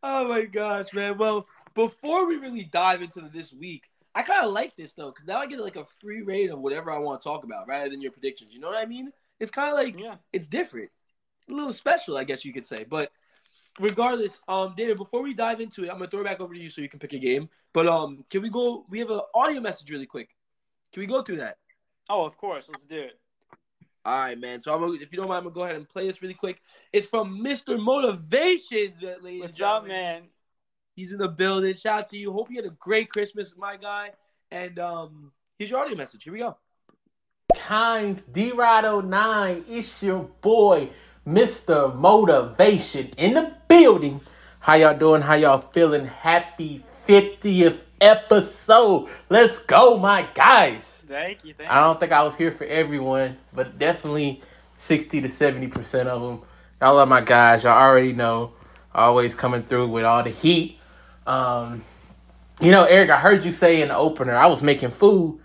oh 0.02 0.28
my 0.28 0.42
gosh, 0.42 0.92
man. 0.92 1.16
Well, 1.16 1.46
before 1.74 2.26
we 2.26 2.36
really 2.36 2.64
dive 2.64 3.02
into 3.02 3.20
this 3.32 3.52
week, 3.52 3.84
I 4.16 4.22
kind 4.22 4.44
of 4.44 4.52
like 4.52 4.76
this 4.76 4.94
though, 4.94 5.10
because 5.10 5.28
now 5.28 5.38
I 5.38 5.46
get 5.46 5.60
like 5.60 5.76
a 5.76 5.84
free 6.00 6.22
reign 6.22 6.50
of 6.50 6.58
whatever 6.58 6.90
I 6.90 6.98
want 6.98 7.20
to 7.20 7.24
talk 7.24 7.44
about 7.44 7.68
rather 7.68 7.88
than 7.88 8.00
your 8.00 8.10
predictions. 8.10 8.52
You 8.52 8.58
know 8.58 8.66
what 8.66 8.78
I 8.78 8.86
mean? 8.86 9.12
It's 9.38 9.52
kind 9.52 9.70
of 9.70 9.76
like 9.76 9.96
yeah. 9.98 10.16
it's 10.32 10.48
different, 10.48 10.90
a 11.48 11.52
little 11.52 11.72
special, 11.72 12.16
I 12.16 12.24
guess 12.24 12.44
you 12.44 12.52
could 12.52 12.66
say. 12.66 12.84
But 12.88 13.12
regardless, 13.78 14.40
um, 14.48 14.74
David, 14.76 14.96
before 14.96 15.22
we 15.22 15.34
dive 15.34 15.60
into 15.60 15.84
it, 15.84 15.88
I'm 15.88 15.98
gonna 15.98 16.10
throw 16.10 16.20
it 16.20 16.24
back 16.24 16.40
over 16.40 16.54
to 16.54 16.60
you 16.60 16.70
so 16.70 16.80
you 16.80 16.88
can 16.88 16.98
pick 16.98 17.12
a 17.12 17.18
game. 17.18 17.48
But 17.72 17.86
um, 17.86 18.24
can 18.30 18.42
we 18.42 18.50
go? 18.50 18.84
We 18.88 18.98
have 19.00 19.10
an 19.10 19.20
audio 19.34 19.60
message 19.60 19.90
really 19.90 20.06
quick. 20.06 20.30
Can 20.92 21.00
we 21.00 21.06
go 21.06 21.22
through 21.22 21.36
that? 21.36 21.58
Oh, 22.08 22.24
of 22.24 22.36
course. 22.36 22.68
Let's 22.68 22.84
do 22.84 22.98
it. 22.98 23.18
All 24.04 24.18
right, 24.18 24.38
man. 24.38 24.60
So 24.60 24.74
I'm 24.74 24.80
gonna, 24.80 24.94
if 24.94 25.12
you 25.12 25.18
don't 25.18 25.28
mind, 25.28 25.38
I'm 25.38 25.44
gonna 25.44 25.54
go 25.54 25.64
ahead 25.64 25.76
and 25.76 25.88
play 25.88 26.06
this 26.06 26.22
really 26.22 26.34
quick. 26.34 26.60
It's 26.92 27.08
from 27.08 27.42
Mr. 27.44 27.78
Motivations, 27.78 29.02
ladies 29.02 29.24
and 29.24 29.40
What's 29.40 29.52
up, 29.54 29.82
gentlemen. 29.84 29.88
man? 29.88 30.22
He's 30.96 31.12
in 31.12 31.18
the 31.18 31.28
building. 31.28 31.74
Shout 31.74 32.00
out 32.00 32.08
to 32.10 32.16
you. 32.16 32.32
Hope 32.32 32.50
you 32.50 32.56
had 32.56 32.64
a 32.64 32.74
great 32.78 33.10
Christmas, 33.10 33.54
my 33.56 33.76
guy. 33.76 34.10
And 34.50 34.78
um, 34.78 35.32
here's 35.58 35.70
your 35.70 35.80
audio 35.80 35.96
message. 35.96 36.24
Here 36.24 36.32
we 36.32 36.38
go. 36.40 36.56
Times 37.54 38.22
D 38.32 38.50
Rod 38.52 39.04
09, 39.04 39.64
it's 39.68 40.02
your 40.02 40.24
boy, 40.40 40.88
Mr. 41.28 41.94
Motivation 41.94 43.10
in 43.18 43.34
the 43.34 43.52
building. 43.68 44.22
How 44.60 44.74
y'all 44.74 44.96
doing? 44.96 45.20
How 45.20 45.34
y'all 45.34 45.58
feeling? 45.58 46.06
Happy 46.06 46.82
50th 47.06 47.80
episode. 48.00 49.10
Let's 49.28 49.58
go, 49.58 49.98
my 49.98 50.26
guys. 50.32 51.02
Thank 51.06 51.44
you. 51.44 51.52
Thank 51.52 51.70
I 51.70 51.84
don't 51.84 52.00
think 52.00 52.12
I 52.12 52.22
was 52.22 52.34
here 52.34 52.50
for 52.50 52.64
everyone, 52.64 53.36
but 53.52 53.78
definitely 53.78 54.40
60 54.78 55.20
to 55.20 55.28
70% 55.28 56.06
of 56.06 56.22
them. 56.22 56.48
Y'all 56.80 56.98
are 56.98 57.04
my 57.04 57.20
guys. 57.20 57.64
Y'all 57.64 57.78
already 57.78 58.14
know. 58.14 58.54
Always 58.94 59.34
coming 59.34 59.64
through 59.64 59.88
with 59.88 60.06
all 60.06 60.22
the 60.22 60.30
heat. 60.30 60.78
Um, 61.26 61.84
you 62.58 62.70
know, 62.70 62.84
Eric, 62.84 63.10
I 63.10 63.20
heard 63.20 63.44
you 63.44 63.52
say 63.52 63.82
in 63.82 63.88
the 63.88 63.96
opener, 63.96 64.34
I 64.34 64.46
was 64.46 64.62
making 64.62 64.90
food. 64.90 65.40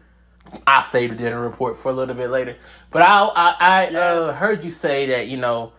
I'll 0.67 0.83
save 0.83 1.11
the 1.11 1.15
dinner 1.15 1.41
report 1.41 1.77
for 1.77 1.89
a 1.89 1.93
little 1.93 2.15
bit 2.15 2.29
later. 2.29 2.55
But 2.91 3.01
I 3.01 3.25
I, 3.25 3.55
I 3.59 3.85
uh, 3.95 4.33
heard 4.33 4.63
you 4.63 4.69
say 4.69 5.07
that, 5.07 5.27
you 5.27 5.37
know, 5.37 5.73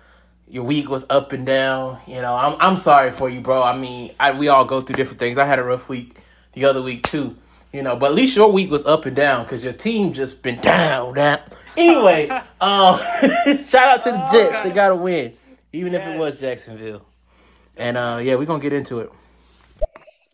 your 0.49 0.64
week 0.64 0.88
was 0.88 1.04
up 1.11 1.33
and 1.33 1.47
down. 1.47 1.99
You 2.07 2.21
know, 2.21 2.35
I'm 2.35 2.57
I'm 2.61 2.76
sorry 2.76 3.11
for 3.12 3.28
you, 3.31 3.40
bro. 3.40 3.62
I 3.62 3.76
mean, 3.76 4.12
I 4.21 4.33
we 4.33 4.49
all 4.49 4.64
go 4.64 4.81
through 4.81 4.97
different 4.97 5.19
things. 5.19 5.38
I 5.38 5.47
had 5.47 5.59
a 5.59 5.64
rough 5.64 5.88
week 5.88 6.16
the 6.52 6.64
other 6.64 6.83
week 6.83 7.02
too. 7.04 7.37
You 7.73 7.83
know, 7.83 7.97
but 7.97 8.07
at 8.11 8.14
least 8.14 8.37
your 8.37 8.52
week 8.52 8.71
was 8.71 8.85
up 8.87 9.04
and 9.04 9.16
down 9.16 9.45
because 9.45 9.64
your 9.64 9.73
team 9.73 10.12
just 10.12 10.43
been 10.43 10.61
down, 10.61 11.14
down. 11.14 11.40
Anyway, 11.76 12.28
um, 12.61 12.99
shout 13.66 13.88
out 13.88 14.02
to 14.02 14.12
the 14.12 14.28
Jets. 14.31 14.62
They 14.64 14.71
got 14.71 14.90
to 14.90 14.97
win, 14.97 15.33
even 15.73 15.93
if 15.95 16.07
it 16.07 16.16
was 16.16 16.40
Jacksonville. 16.40 17.04
And 17.76 17.97
uh, 17.97 18.21
yeah, 18.23 18.37
we're 18.37 18.45
gonna 18.45 18.62
get 18.62 18.73
into 18.73 19.00
it. 19.00 19.11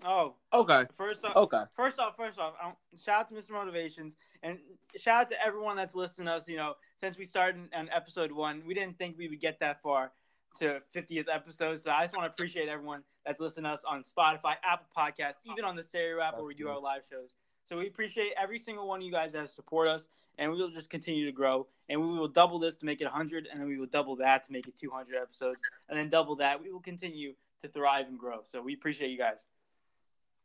Oh, 0.04 0.34
Okay. 0.52 0.84
first 0.96 1.24
off, 1.24 1.36
Okay. 1.36 1.62
First 1.76 1.98
off, 1.98 2.16
first 2.16 2.38
off, 2.38 2.54
um, 2.62 2.72
shout 3.02 3.20
out 3.20 3.28
to 3.28 3.34
Mr. 3.34 3.50
Motivations 3.52 4.16
and 4.42 4.58
shout 4.96 5.22
out 5.22 5.30
to 5.30 5.44
everyone 5.44 5.76
that's 5.76 5.94
listening 5.94 6.26
to 6.26 6.32
us. 6.34 6.48
You 6.48 6.56
know, 6.56 6.74
since 6.96 7.18
we 7.18 7.24
started 7.24 7.68
on 7.74 7.88
episode 7.94 8.32
one, 8.32 8.62
we 8.66 8.74
didn't 8.74 8.98
think 8.98 9.16
we 9.18 9.28
would 9.28 9.40
get 9.40 9.60
that 9.60 9.82
far 9.82 10.12
to 10.58 10.80
50th 10.94 11.26
episode. 11.32 11.78
So 11.78 11.90
I 11.90 12.02
just 12.02 12.16
want 12.16 12.26
to 12.26 12.32
appreciate 12.32 12.68
everyone 12.68 13.02
that's 13.24 13.40
listening 13.40 13.64
to 13.64 13.70
us 13.70 13.82
on 13.86 14.02
Spotify, 14.02 14.56
Apple 14.64 14.86
Podcasts, 14.96 15.40
even 15.50 15.64
on 15.64 15.76
the 15.76 15.82
Stereo 15.82 16.20
app 16.20 16.34
where 16.34 16.44
we 16.44 16.54
do 16.54 16.68
our 16.68 16.80
live 16.80 17.02
shows. 17.08 17.34
So 17.64 17.78
we 17.78 17.86
appreciate 17.86 18.32
every 18.40 18.58
single 18.58 18.88
one 18.88 19.00
of 19.00 19.06
you 19.06 19.12
guys 19.12 19.32
that 19.34 19.48
support 19.50 19.86
us, 19.86 20.08
and 20.38 20.50
we 20.50 20.58
will 20.58 20.70
just 20.70 20.90
continue 20.90 21.24
to 21.26 21.32
grow. 21.32 21.68
And 21.88 22.00
we 22.00 22.18
will 22.18 22.28
double 22.28 22.58
this 22.58 22.76
to 22.78 22.86
make 22.86 23.00
it 23.00 23.04
100, 23.04 23.46
and 23.46 23.60
then 23.60 23.68
we 23.68 23.78
will 23.78 23.86
double 23.86 24.16
that 24.16 24.44
to 24.46 24.52
make 24.52 24.66
it 24.66 24.76
200 24.76 25.16
episodes, 25.16 25.62
and 25.88 25.98
then 25.98 26.08
double 26.08 26.34
that. 26.36 26.60
We 26.60 26.72
will 26.72 26.80
continue 26.80 27.34
to 27.62 27.68
thrive 27.68 28.06
and 28.08 28.18
grow. 28.18 28.40
So 28.44 28.60
we 28.60 28.74
appreciate 28.74 29.10
you 29.10 29.18
guys. 29.18 29.44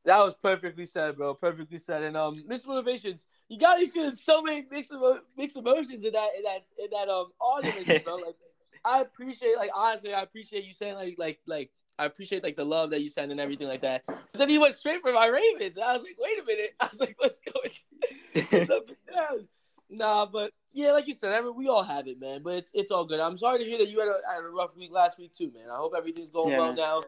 That 0.06 0.24
was 0.24 0.36
perfectly 0.36 0.86
said, 0.86 1.18
bro. 1.18 1.34
Perfectly 1.34 1.78
said. 1.78 2.04
And 2.04 2.16
um, 2.16 2.44
Mr. 2.48 2.68
Motivations, 2.68 3.26
you 3.50 3.58
got 3.60 3.80
me 3.80 3.88
feeling 3.88 4.14
so 4.16 4.42
many 4.42 4.64
mixed 4.70 4.92
emo- 4.92 5.22
mixed 5.36 5.58
emotions 5.58 6.04
in 6.04 6.14
that 6.14 6.30
in 6.38 6.44
that 6.44 6.64
in 6.78 6.90
that 6.92 7.10
um 7.10 7.32
audience, 7.40 8.04
bro. 8.04 8.16
Like, 8.26 8.36
I 8.84 9.02
appreciate, 9.02 9.58
like, 9.58 9.72
honestly, 9.74 10.14
I 10.14 10.22
appreciate 10.22 10.64
you 10.64 10.74
saying 10.74 10.96
like 10.96 11.16
like 11.18 11.40
like 11.48 11.72
I 11.98 12.06
appreciate 12.06 12.44
like 12.44 12.56
the 12.56 12.66
love 12.66 12.92
that 12.92 13.02
you 13.02 13.08
send 13.08 13.32
and 13.32 13.40
everything 13.40 13.68
like 13.68 13.82
that. 13.82 14.04
But 14.06 14.20
then 14.36 14.50
he 14.50 14.60
went 14.60 14.76
straight 14.76 15.02
for 15.02 15.12
my 15.12 15.26
Ravens. 15.26 15.78
I 15.78 15.94
was 15.94 16.04
like, 16.04 16.18
wait 16.20 16.40
a 16.40 16.46
minute. 16.46 16.76
I 16.80 16.88
was 16.92 17.00
like, 17.00 17.16
what's 17.18 17.40
going? 17.40 18.48
What's 18.52 18.70
up 18.70 18.88
and 18.88 19.16
down? 19.16 19.48
Nah, 19.90 20.26
but 20.26 20.52
yeah, 20.74 20.92
like 20.92 21.08
you 21.08 21.14
said, 21.16 21.34
every, 21.34 21.52
we 21.52 21.68
all 21.68 21.84
have 21.84 22.08
it, 22.08 22.20
man. 22.20 22.42
But 22.44 22.56
it's 22.56 22.72
it's 22.74 22.92
all 22.92 23.06
good. 23.06 23.20
I'm 23.20 23.38
sorry 23.38 23.60
to 23.60 23.66
hear 23.66 23.80
that 23.80 23.90
you 23.90 24.00
had 24.00 24.10
a, 24.10 24.20
had 24.32 24.44
a 24.44 24.50
rough 24.50 24.76
week 24.78 24.92
last 24.92 25.18
week 25.18 25.34
too, 25.34 25.52
man. 25.56 25.70
I 25.72 25.78
hope 25.78 25.94
everything's 25.98 26.30
going 26.30 26.52
Yeah, 26.52 26.60
well 26.60 26.68
man. 26.68 26.76
now. 26.76 27.04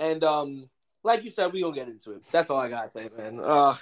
And 0.00 0.24
um, 0.24 0.68
like 1.04 1.22
you 1.22 1.30
said, 1.30 1.52
we 1.52 1.60
gonna 1.62 1.74
get 1.74 1.88
into 1.88 2.12
it. 2.12 2.22
That's 2.32 2.50
all 2.50 2.58
I 2.58 2.68
gotta 2.68 2.88
say, 2.88 3.08
man. 3.16 3.38
Uh, 3.40 3.76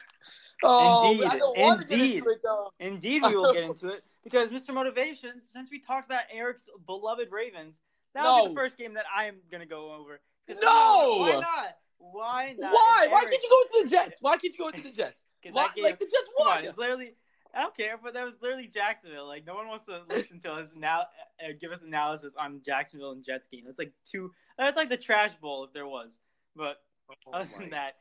oh, 0.62 1.10
Indeed, 1.12 1.24
I 1.24 1.38
don't 1.38 1.58
want 1.58 1.80
to 1.80 1.86
get 1.86 1.98
indeed. 1.98 2.24
it. 2.26 2.84
Indeed, 2.86 3.22
we 3.24 3.36
will 3.36 3.52
get 3.54 3.62
into 3.70 3.88
it 3.88 4.04
because 4.24 4.50
Mr. 4.50 4.74
Motivation, 4.74 5.40
since 5.52 5.70
we 5.70 5.78
talked 5.78 6.06
about 6.06 6.22
Eric's 6.30 6.68
beloved 6.86 7.28
Ravens, 7.30 7.80
that 8.14 8.24
will 8.24 8.42
be 8.42 8.48
the 8.48 8.54
first 8.54 8.76
game 8.76 8.94
that 8.94 9.06
I 9.14 9.26
am 9.26 9.36
gonna 9.50 9.66
go 9.66 9.94
over. 9.94 10.20
No! 10.48 11.16
why 11.20 11.32
not? 11.40 11.76
Why 11.98 12.54
not? 12.58 12.72
Why? 12.72 13.06
Why 13.10 13.24
can't 13.24 13.42
you 13.42 13.48
go 13.48 13.78
into 13.78 13.88
the 13.88 13.96
Jets? 13.96 14.18
Why 14.20 14.36
can't 14.36 14.52
you 14.52 14.58
go 14.58 14.68
into 14.68 14.82
the 14.82 14.90
Jets? 14.90 15.24
Why? 15.50 15.68
game- 15.74 15.84
Like 15.84 15.98
the 15.98 16.04
Jets 16.06 16.28
Come 16.38 16.48
on, 16.48 16.64
it's 16.64 16.76
literally. 16.78 17.12
I 17.54 17.60
don't 17.62 17.76
care, 17.76 17.98
but 18.02 18.14
that 18.14 18.24
was 18.24 18.34
literally 18.40 18.66
Jacksonville. 18.66 19.26
Like 19.26 19.46
no 19.46 19.54
one 19.54 19.68
wants 19.68 19.84
to 19.86 20.00
listen 20.08 20.40
to 20.40 20.52
us 20.52 20.68
now. 20.74 21.00
Uh, 21.38 21.52
give 21.60 21.70
us 21.70 21.82
analysis 21.82 22.32
on 22.38 22.62
Jacksonville 22.64 23.12
and 23.12 23.22
Jets 23.22 23.46
game. 23.52 23.64
That's 23.66 23.78
like 23.78 23.92
two. 24.10 24.32
That's 24.58 24.76
like 24.76 24.88
the 24.88 24.96
trash 24.96 25.32
bowl 25.40 25.64
if 25.64 25.72
there 25.72 25.86
was. 25.86 26.18
But 26.56 26.78
Oh 27.10 27.32
other 27.32 27.48
than 27.58 27.70
that, 27.70 27.94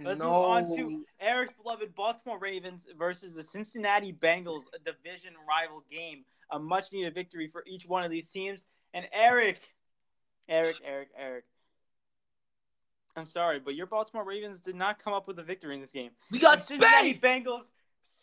Let's 0.00 0.18
no. 0.18 0.26
move 0.26 0.44
on 0.44 0.76
to 0.76 1.04
Eric's 1.20 1.54
beloved 1.54 1.94
Baltimore 1.94 2.38
Ravens 2.38 2.86
versus 2.98 3.34
the 3.34 3.42
Cincinnati 3.42 4.12
Bengals, 4.12 4.62
a 4.74 4.78
division 4.78 5.32
rival 5.48 5.84
game. 5.90 6.24
A 6.50 6.58
much 6.58 6.92
needed 6.92 7.14
victory 7.14 7.48
for 7.48 7.64
each 7.66 7.86
one 7.86 8.04
of 8.04 8.10
these 8.10 8.28
teams. 8.30 8.66
And 8.92 9.06
Eric, 9.12 9.60
Eric, 10.48 10.76
Eric, 10.84 11.08
Eric. 11.18 11.44
I'm 13.16 13.26
sorry, 13.26 13.60
but 13.60 13.74
your 13.74 13.86
Baltimore 13.86 14.24
Ravens 14.24 14.60
did 14.60 14.74
not 14.74 15.02
come 15.02 15.12
up 15.12 15.26
with 15.26 15.38
a 15.38 15.42
victory 15.42 15.74
in 15.74 15.80
this 15.80 15.92
game. 15.92 16.10
we 16.30 16.38
got 16.38 16.56
The 16.56 16.62
Cincinnati 16.62 17.16
spanked. 17.16 17.46
Bengals 17.46 17.62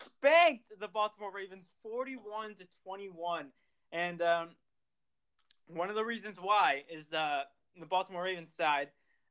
spanked 0.05 0.65
the 0.79 0.87
Baltimore 0.87 1.31
Ravens 1.33 1.65
41 1.81 2.55
to 2.55 2.67
21. 2.83 3.47
And 3.91 4.21
um, 4.21 4.49
one 5.67 5.89
of 5.89 5.95
the 5.95 6.05
reasons 6.05 6.37
why 6.39 6.83
is 6.89 7.05
the 7.07 7.41
the 7.79 7.85
Baltimore 7.85 8.23
Ravens 8.23 8.53
side, 8.55 8.89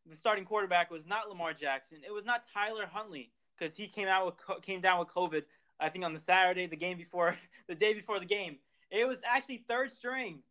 the 0.09 0.17
starting 0.17 0.45
quarterback 0.45 0.91
was 0.91 1.07
not 1.07 1.29
Lamar 1.29 1.53
Jackson. 1.53 1.99
It 2.07 2.13
was 2.13 2.25
not 2.25 2.45
Tyler 2.53 2.87
Huntley 2.91 3.31
because 3.59 3.75
he 3.75 3.87
came 3.87 4.09
out 4.09 4.27
with 4.27 4.63
came 4.63 4.81
down 4.81 4.99
with 4.99 5.09
COVID. 5.09 5.43
I 5.79 5.89
think 5.89 6.05
on 6.05 6.13
the 6.13 6.21
Saturday, 6.21 6.67
the 6.67 6.77
game 6.77 6.99
before, 6.99 7.37
the 7.69 7.75
day 7.75 7.95
before 7.95 8.19
the 8.19 8.27
game. 8.27 8.59
It 8.91 9.07
was 9.07 9.21
actually 9.25 9.65
third 9.69 9.93
string, 9.93 10.43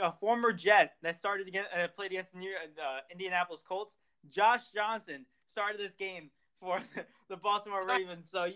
a 0.00 0.12
former 0.12 0.52
Jet 0.52 0.94
that 1.02 1.18
started 1.18 1.46
against 1.46 1.70
uh, 1.72 1.88
played 1.88 2.12
against 2.12 2.32
the 2.32 2.38
New, 2.38 2.54
uh, 2.54 3.00
Indianapolis 3.10 3.62
Colts. 3.66 3.96
Josh 4.30 4.62
Johnson 4.74 5.26
started 5.50 5.78
this 5.78 5.94
game 5.94 6.30
for 6.60 6.80
the 7.28 7.36
Baltimore 7.36 7.86
Ravens. 7.86 8.28
So 8.30 8.48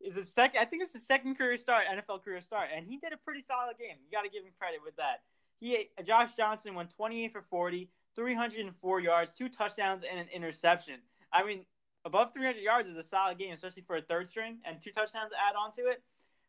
is 0.00 0.16
a 0.16 0.24
second. 0.24 0.60
I 0.60 0.64
think 0.64 0.82
it's 0.82 0.92
the 0.92 1.00
second 1.00 1.36
career 1.36 1.56
start, 1.56 1.84
NFL 1.86 2.24
career 2.24 2.40
start, 2.40 2.68
and 2.74 2.86
he 2.86 2.96
did 2.96 3.12
a 3.12 3.18
pretty 3.18 3.42
solid 3.42 3.78
game. 3.78 3.96
You 4.04 4.10
got 4.10 4.24
to 4.24 4.30
give 4.30 4.44
him 4.44 4.52
credit 4.58 4.80
with 4.84 4.96
that. 4.96 5.22
He 5.60 5.90
Josh 6.04 6.30
Johnson 6.36 6.74
went 6.74 6.90
28 6.96 7.32
for 7.32 7.42
40, 7.42 7.90
304 8.16 9.00
yards, 9.00 9.32
two 9.32 9.48
touchdowns, 9.48 10.04
and 10.08 10.18
an 10.18 10.28
interception. 10.32 10.96
I 11.32 11.44
mean, 11.44 11.64
above 12.04 12.32
300 12.32 12.60
yards 12.60 12.88
is 12.88 12.96
a 12.96 13.02
solid 13.02 13.38
game, 13.38 13.52
especially 13.52 13.82
for 13.82 13.96
a 13.96 14.02
third 14.02 14.28
string, 14.28 14.58
and 14.64 14.80
two 14.80 14.92
touchdowns 14.92 15.30
to 15.30 15.36
add 15.38 15.54
on 15.56 15.72
to 15.72 15.82
it. 15.82 16.02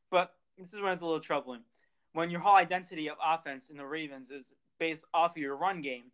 But 0.09 0.33
this 0.57 0.73
is 0.73 0.81
when 0.81 0.93
it's 0.93 1.01
a 1.01 1.05
little 1.05 1.19
troubling. 1.19 1.61
When 2.13 2.29
your 2.29 2.41
whole 2.41 2.55
identity 2.55 3.09
of 3.09 3.17
offense 3.23 3.69
in 3.69 3.77
the 3.77 3.85
Ravens 3.85 4.31
is 4.31 4.53
based 4.79 5.05
off 5.13 5.31
of 5.31 5.37
your 5.37 5.55
run 5.55 5.81
game, 5.81 6.11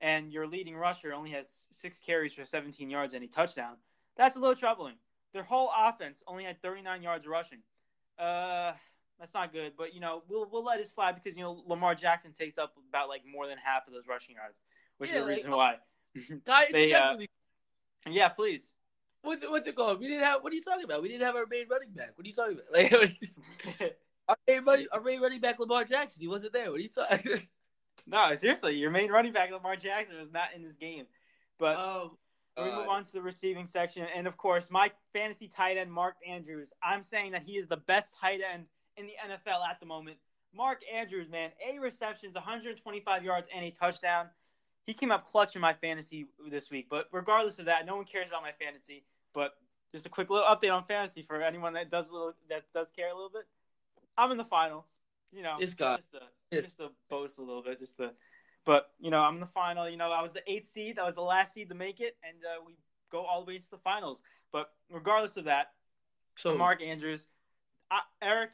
and 0.00 0.32
your 0.32 0.46
leading 0.46 0.76
rusher 0.76 1.12
only 1.14 1.30
has 1.30 1.46
six 1.70 1.98
carries 1.98 2.34
for 2.34 2.44
17 2.44 2.90
yards 2.90 3.14
and 3.14 3.24
a 3.24 3.28
touchdown, 3.28 3.76
that's 4.16 4.36
a 4.36 4.38
little 4.38 4.56
troubling. 4.56 4.96
Their 5.32 5.44
whole 5.44 5.70
offense 5.76 6.22
only 6.26 6.44
had 6.44 6.60
39 6.62 7.02
yards 7.02 7.26
rushing. 7.26 7.58
Uh, 8.18 8.72
that's 9.18 9.34
not 9.34 9.52
good, 9.52 9.72
but 9.76 9.94
you 9.94 10.00
know 10.00 10.22
we'll 10.28 10.48
we'll 10.50 10.64
let 10.64 10.80
it 10.80 10.90
slide 10.90 11.14
because 11.14 11.36
you 11.36 11.42
know 11.42 11.62
Lamar 11.66 11.94
Jackson 11.94 12.32
takes 12.32 12.58
up 12.58 12.74
about 12.88 13.08
like 13.08 13.22
more 13.30 13.46
than 13.46 13.56
half 13.62 13.86
of 13.86 13.92
those 13.92 14.06
rushing 14.06 14.34
yards, 14.36 14.60
which 14.98 15.10
Yeah, 15.10 15.16
is 15.16 15.22
the 15.22 15.26
like- 15.28 15.36
reason 15.36 15.50
why. 15.50 15.76
Ty- 16.46 16.68
They, 16.72 16.92
uh, 16.94 17.16
yeah, 18.08 18.28
please. 18.28 18.72
what's 19.22 19.42
it, 19.42 19.50
what's 19.50 19.66
it 19.66 19.76
called? 19.76 20.00
We 20.00 20.08
didn't 20.08 20.24
have. 20.24 20.42
What 20.42 20.52
are 20.52 20.56
you 20.56 20.62
talking 20.62 20.84
about? 20.84 21.02
We 21.02 21.08
didn't 21.08 21.26
have 21.26 21.36
our 21.36 21.46
main 21.46 21.66
running 21.68 21.90
back. 21.90 22.12
What 22.16 22.24
are 22.24 22.28
you 22.28 22.34
talking 22.34 22.58
about? 22.58 22.92
Like, 23.00 23.18
just, 23.18 23.38
our 24.28 24.36
main 24.48 24.64
running, 24.64 24.86
our 24.92 25.00
main 25.00 25.20
running 25.20 25.40
back, 25.40 25.58
Lamar 25.58 25.84
Jackson. 25.84 26.20
He 26.20 26.28
wasn't 26.28 26.52
there. 26.52 26.70
What 26.70 26.78
are 26.80 26.82
you 26.82 26.88
talking? 26.88 27.40
no, 28.06 28.34
seriously, 28.36 28.76
your 28.76 28.90
main 28.90 29.10
running 29.10 29.32
back 29.32 29.50
Lamar 29.50 29.76
Jackson 29.76 30.18
was 30.20 30.32
not 30.32 30.48
in 30.54 30.62
this 30.62 30.74
game, 30.74 31.06
but. 31.58 31.76
oh, 31.76 32.18
we 32.58 32.64
move 32.64 32.88
on 32.88 33.04
to 33.04 33.12
the 33.12 33.20
receiving 33.20 33.66
section, 33.66 34.06
and 34.16 34.26
of 34.26 34.38
course, 34.38 34.68
my 34.70 34.90
fantasy 35.12 35.46
tight 35.54 35.76
end 35.76 35.92
Mark 35.92 36.14
Andrews. 36.26 36.70
I'm 36.82 37.02
saying 37.02 37.32
that 37.32 37.42
he 37.42 37.58
is 37.58 37.68
the 37.68 37.76
best 37.76 38.06
tight 38.18 38.40
end 38.50 38.64
in 38.96 39.04
the 39.04 39.12
NFL 39.28 39.60
at 39.70 39.78
the 39.78 39.84
moment. 39.84 40.16
Mark 40.54 40.80
Andrews, 40.90 41.28
man, 41.28 41.50
eight 41.70 41.78
receptions, 41.82 42.34
125 42.34 43.22
yards, 43.22 43.46
and 43.54 43.62
a 43.62 43.70
touchdown. 43.70 44.28
He 44.86 44.94
came 44.94 45.10
up 45.10 45.28
clutch 45.28 45.54
in 45.56 45.60
my 45.60 45.74
fantasy 45.74 46.26
this 46.48 46.70
week. 46.70 46.86
But 46.88 47.08
regardless 47.12 47.58
of 47.58 47.64
that, 47.66 47.86
no 47.86 47.96
one 47.96 48.04
cares 48.04 48.28
about 48.28 48.42
my 48.42 48.52
fantasy. 48.52 49.04
But 49.34 49.56
just 49.92 50.06
a 50.06 50.08
quick 50.08 50.30
little 50.30 50.46
update 50.46 50.72
on 50.72 50.84
fantasy 50.84 51.22
for 51.22 51.42
anyone 51.42 51.72
that 51.74 51.90
does 51.90 52.10
a 52.10 52.12
little 52.12 52.34
that 52.48 52.64
does 52.72 52.90
care 52.90 53.10
a 53.10 53.14
little 53.14 53.30
bit. 53.30 53.46
I'm 54.16 54.30
in 54.30 54.36
the 54.38 54.44
final. 54.44 54.86
You 55.32 55.42
know, 55.42 55.56
This 55.58 55.74
guy. 55.74 55.96
just 55.96 56.12
to, 56.12 56.20
just 56.52 56.76
to 56.78 56.90
boast 57.10 57.38
a 57.38 57.42
little 57.42 57.62
bit, 57.62 57.78
just 57.78 57.96
to. 57.96 58.12
But 58.64 58.90
you 59.00 59.10
know, 59.10 59.20
I'm 59.20 59.34
in 59.34 59.40
the 59.40 59.46
final. 59.46 59.88
You 59.88 59.96
know, 59.96 60.10
I 60.10 60.22
was 60.22 60.32
the 60.32 60.42
eighth 60.50 60.72
seed. 60.72 60.98
I 60.98 61.04
was 61.04 61.14
the 61.14 61.20
last 61.20 61.54
seed 61.54 61.68
to 61.68 61.74
make 61.74 62.00
it, 62.00 62.16
and 62.22 62.36
uh, 62.44 62.62
we 62.66 62.74
go 63.10 63.22
all 63.22 63.40
the 63.44 63.48
way 63.48 63.56
into 63.56 63.68
the 63.70 63.78
finals. 63.78 64.22
But 64.52 64.72
regardless 64.90 65.36
of 65.36 65.44
that, 65.44 65.72
So 66.36 66.56
Mark 66.56 66.82
Andrews, 66.82 67.26
I, 67.90 68.00
Eric, 68.22 68.50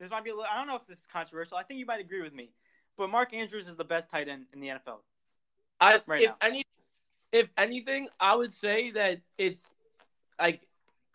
this 0.00 0.10
might 0.10 0.24
be 0.24 0.30
a 0.30 0.34
little. 0.34 0.48
I 0.50 0.56
don't 0.58 0.66
know 0.66 0.76
if 0.76 0.86
this 0.86 0.98
is 0.98 1.06
controversial. 1.12 1.56
I 1.56 1.62
think 1.62 1.78
you 1.78 1.86
might 1.86 2.00
agree 2.00 2.22
with 2.22 2.34
me, 2.34 2.50
but 2.96 3.10
Mark 3.10 3.32
Andrews 3.34 3.68
is 3.68 3.76
the 3.76 3.84
best 3.84 4.10
tight 4.10 4.28
end 4.28 4.46
in 4.52 4.60
the 4.60 4.68
NFL. 4.68 4.98
I 5.80 6.00
right 6.06 6.22
if 6.22 6.30
now. 6.30 6.36
any 6.40 6.64
if 7.32 7.50
anything, 7.58 8.08
I 8.20 8.36
would 8.36 8.54
say 8.54 8.92
that 8.92 9.20
it's 9.38 9.70
like 10.40 10.62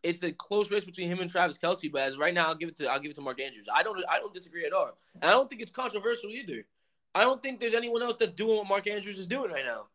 it's 0.04 0.24
a 0.24 0.32
close 0.32 0.72
race 0.72 0.86
between 0.86 1.08
him 1.10 1.20
and 1.20 1.30
Travis 1.30 1.58
Kelce. 1.58 1.92
But 1.92 2.01
as 2.01 2.18
right 2.18 2.34
now, 2.34 2.48
I'll 2.48 2.56
give 2.56 2.70
it 2.70 2.78
to 2.78 2.88
I'll 2.88 3.00
give 3.00 3.12
it 3.12 3.16
to 3.16 3.22
Mark 3.22 3.39
Andrews. 3.39 3.68
I 3.74 3.84
don't 3.84 4.04
I 4.10 4.20
don't 4.20 4.34
disagree 4.34 4.66
at 4.66 4.74
all, 4.74 4.98
and 5.16 5.25
I 5.25 5.32
don't 5.32 5.50
think 5.50 5.62
it's 5.62 5.72
controversial 5.72 6.30
either. 6.30 6.66
I 7.16 7.22
don't 7.22 7.42
think 7.42 7.60
there's 7.60 7.74
anyone 7.74 8.01
else 8.04 8.16
that's 8.18 8.34
doing 8.34 8.58
what 8.58 8.68
Mark 8.68 8.88
Andrews 8.88 9.18
is 9.18 9.28
doing 9.28 9.51
right 9.51 9.66
now. 9.66 9.86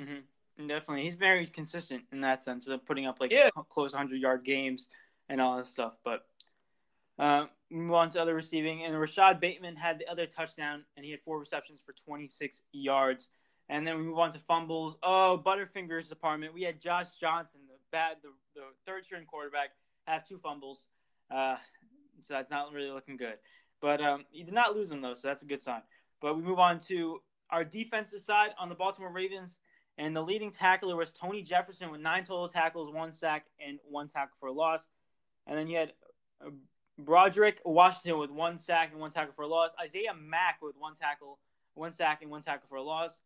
hmm 0.00 0.20
Definitely, 0.56 1.02
he's 1.02 1.16
very 1.16 1.46
consistent 1.46 2.04
in 2.12 2.20
that 2.20 2.44
sense 2.44 2.68
of 2.68 2.84
putting 2.86 3.06
up 3.06 3.20
like 3.20 3.32
Yeah. 3.32 3.50
close 3.70 3.92
hundred 3.92 4.20
yard 4.20 4.44
games 4.44 4.88
and 5.28 5.40
all 5.40 5.58
this 5.58 5.68
stuff. 5.68 5.96
But 6.04 6.26
uh, 7.18 7.46
move 7.70 7.92
on 7.94 8.10
to 8.10 8.22
other 8.22 8.34
receiving, 8.34 8.84
and 8.84 8.98
Rashod 8.98 9.40
Bateman 9.40 9.74
had 9.76 9.98
the 9.98 10.06
other 10.06 10.26
touchdown, 10.26 10.84
and 10.96 11.04
he 11.04 11.10
had 11.10 11.20
four 11.22 11.40
receptions 11.40 11.80
for 11.84 11.92
26 12.04 12.62
yards. 12.72 13.30
And 13.68 13.86
then 13.86 13.96
we 13.96 14.02
move 14.02 14.18
on 14.18 14.30
to 14.32 14.38
fumbles. 14.38 14.96
Oh, 15.02 15.42
Butterfingers 15.44 16.08
department. 16.08 16.52
We 16.52 16.62
had 16.62 16.80
Josh 16.80 17.06
Johnson, 17.18 17.60
the 17.66 17.74
bad, 17.90 18.16
the, 18.22 18.28
the 18.54 18.66
third 18.86 19.04
string 19.04 19.24
quarterback, 19.26 19.70
have 20.06 20.26
two 20.26 20.38
fumbles. 20.38 20.84
Uh, 21.30 21.56
so 22.22 22.34
that's 22.34 22.50
not 22.50 22.72
really 22.72 22.90
looking 22.90 23.16
good. 23.16 23.36
But 23.80 24.00
um, 24.00 24.24
he 24.30 24.42
did 24.42 24.54
not 24.54 24.74
lose 24.74 24.88
them 24.88 25.00
though, 25.00 25.14
so 25.14 25.28
that's 25.28 25.42
a 25.42 25.46
good 25.46 25.62
sign. 25.62 25.82
But 26.20 26.36
we 26.36 26.42
move 26.42 26.58
on 26.58 26.78
to 26.88 27.20
our 27.50 27.64
defensive 27.64 28.20
side 28.20 28.50
on 28.58 28.68
the 28.68 28.74
Baltimore 28.74 29.12
Ravens, 29.12 29.56
and 29.98 30.16
the 30.16 30.22
leading 30.22 30.50
tackler 30.50 30.96
was 30.96 31.10
Tony 31.10 31.42
Jefferson 31.42 31.90
with 31.90 32.00
nine 32.00 32.24
total 32.24 32.48
tackles, 32.48 32.92
one 32.92 33.12
sack, 33.12 33.46
and 33.64 33.78
one 33.88 34.08
tackle 34.08 34.36
for 34.40 34.48
a 34.48 34.52
loss. 34.52 34.86
And 35.46 35.58
then 35.58 35.68
you 35.68 35.76
had 35.76 35.92
uh, 36.44 36.50
Broderick 36.98 37.60
Washington 37.64 38.18
with 38.18 38.30
one 38.30 38.58
sack 38.58 38.90
and 38.92 39.00
one 39.00 39.10
tackle 39.10 39.34
for 39.34 39.42
a 39.42 39.48
loss. 39.48 39.70
Isaiah 39.82 40.14
Mack 40.14 40.62
with 40.62 40.76
one 40.78 40.94
tackle, 40.94 41.38
one 41.74 41.92
sack 41.92 42.22
and 42.22 42.30
one 42.30 42.42
tackle 42.42 42.66
for 42.68 42.76
a 42.76 42.82
loss. 42.82 43.18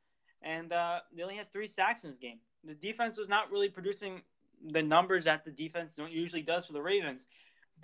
And 0.42 0.72
uh, 0.72 1.00
they 1.14 1.22
only 1.22 1.36
had 1.36 1.52
three 1.52 1.68
sacks 1.68 2.04
in 2.04 2.10
this 2.10 2.18
game. 2.18 2.38
The 2.64 2.74
defense 2.74 3.16
was 3.16 3.28
not 3.28 3.50
really 3.50 3.68
producing 3.68 4.22
the 4.70 4.82
numbers 4.82 5.24
that 5.24 5.44
the 5.44 5.50
defense 5.50 5.92
usually 6.10 6.42
does 6.42 6.66
for 6.66 6.72
the 6.72 6.82
Ravens. 6.82 7.26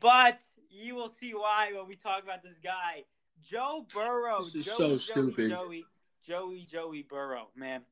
But 0.00 0.38
you 0.70 0.94
will 0.94 1.12
see 1.20 1.34
why 1.34 1.72
when 1.74 1.86
we 1.86 1.96
talk 1.96 2.22
about 2.22 2.42
this 2.42 2.56
guy, 2.62 3.04
Joe 3.42 3.86
Burrow. 3.94 4.42
This 4.42 4.54
is 4.54 4.64
Joey, 4.66 4.76
so 4.76 4.88
Joey, 4.88 4.98
stupid. 4.98 5.50
Joey, 5.50 5.84
Joey, 6.26 6.66
Joey 6.70 7.02
Burrow, 7.02 7.48
man. 7.56 7.82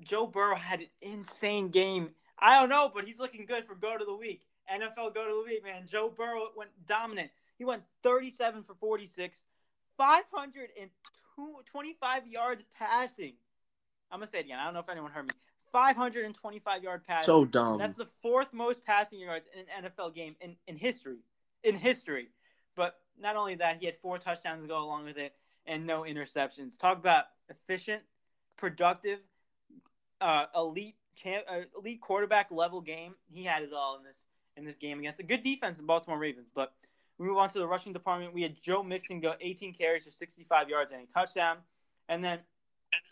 Joe 0.00 0.26
Burrow 0.26 0.56
had 0.56 0.80
an 0.80 0.88
insane 1.00 1.68
game. 1.68 2.10
I 2.38 2.60
don't 2.60 2.68
know, 2.68 2.90
but 2.92 3.04
he's 3.04 3.18
looking 3.18 3.46
good 3.46 3.66
for 3.66 3.74
go 3.74 3.96
to 3.98 4.04
the 4.04 4.14
week. 4.14 4.42
NFL 4.72 5.14
go 5.14 5.26
to 5.26 5.34
the 5.34 5.42
week, 5.44 5.64
man. 5.64 5.86
Joe 5.86 6.12
Burrow 6.14 6.48
went 6.56 6.70
dominant. 6.86 7.30
He 7.56 7.64
went 7.64 7.82
37 8.04 8.62
for 8.62 8.74
46, 8.74 9.36
525 9.96 12.26
yards 12.28 12.62
passing. 12.78 13.32
I'm 14.10 14.20
gonna 14.20 14.30
say 14.30 14.38
it 14.38 14.46
again. 14.46 14.58
I 14.58 14.64
don't 14.64 14.74
know 14.74 14.80
if 14.80 14.88
anyone 14.88 15.10
heard 15.10 15.26
me. 15.26 15.30
525 15.72 16.82
yard 16.82 17.06
pass. 17.06 17.26
So 17.26 17.44
dumb. 17.44 17.78
That's 17.78 17.98
the 17.98 18.08
fourth 18.22 18.52
most 18.52 18.84
passing 18.84 19.20
yards 19.20 19.46
in 19.52 19.60
an 19.60 19.90
NFL 19.90 20.14
game 20.14 20.34
in, 20.40 20.56
in 20.66 20.76
history. 20.76 21.18
In 21.62 21.76
history. 21.76 22.28
But 22.74 22.98
not 23.20 23.36
only 23.36 23.56
that, 23.56 23.78
he 23.80 23.86
had 23.86 23.96
four 24.00 24.18
touchdowns 24.18 24.62
to 24.62 24.68
go 24.68 24.82
along 24.82 25.04
with 25.04 25.18
it 25.18 25.34
and 25.66 25.86
no 25.86 26.02
interceptions. 26.02 26.78
Talk 26.78 26.98
about 26.98 27.24
efficient, 27.48 28.02
productive, 28.56 29.18
uh, 30.20 30.46
elite 30.54 30.96
champ, 31.16 31.44
uh, 31.48 31.60
elite 31.78 32.00
quarterback 32.00 32.50
level 32.50 32.80
game. 32.80 33.14
He 33.30 33.44
had 33.44 33.62
it 33.62 33.72
all 33.72 33.96
in 33.98 34.04
this 34.04 34.24
in 34.56 34.64
this 34.64 34.76
game 34.76 34.98
against 34.98 35.20
a 35.20 35.24
good 35.24 35.42
defense, 35.42 35.76
the 35.76 35.84
Baltimore 35.84 36.18
Ravens. 36.18 36.48
But 36.52 36.72
we 37.18 37.26
move 37.26 37.36
on 37.36 37.48
to 37.50 37.58
the 37.58 37.66
rushing 37.66 37.92
department. 37.92 38.34
We 38.34 38.42
had 38.42 38.60
Joe 38.62 38.82
Mixon 38.82 39.20
go 39.20 39.34
18 39.40 39.74
carries 39.74 40.04
for 40.04 40.10
65 40.10 40.68
yards 40.68 40.92
and 40.92 41.02
a 41.02 41.06
touchdown. 41.12 41.58
And 42.08 42.24
then 42.24 42.40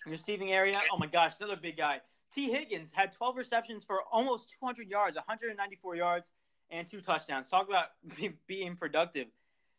receiving 0.07 0.53
area, 0.53 0.81
oh 0.93 0.99
my 0.99 1.07
gosh, 1.07 1.33
another 1.41 1.57
big 1.61 1.77
guy. 1.77 2.01
Tee 2.35 2.51
Higgins 2.51 2.91
had 2.93 3.13
12 3.13 3.37
receptions 3.37 3.85
for 3.85 4.01
almost 4.13 4.51
200 4.61 4.89
yards, 4.89 5.17
194 5.17 5.97
yards, 5.97 6.31
and 6.71 6.87
two 6.87 7.01
touchdowns. 7.01 7.49
Talk 7.49 7.69
about 7.69 7.87
being 8.47 8.77
productive. 8.77 9.29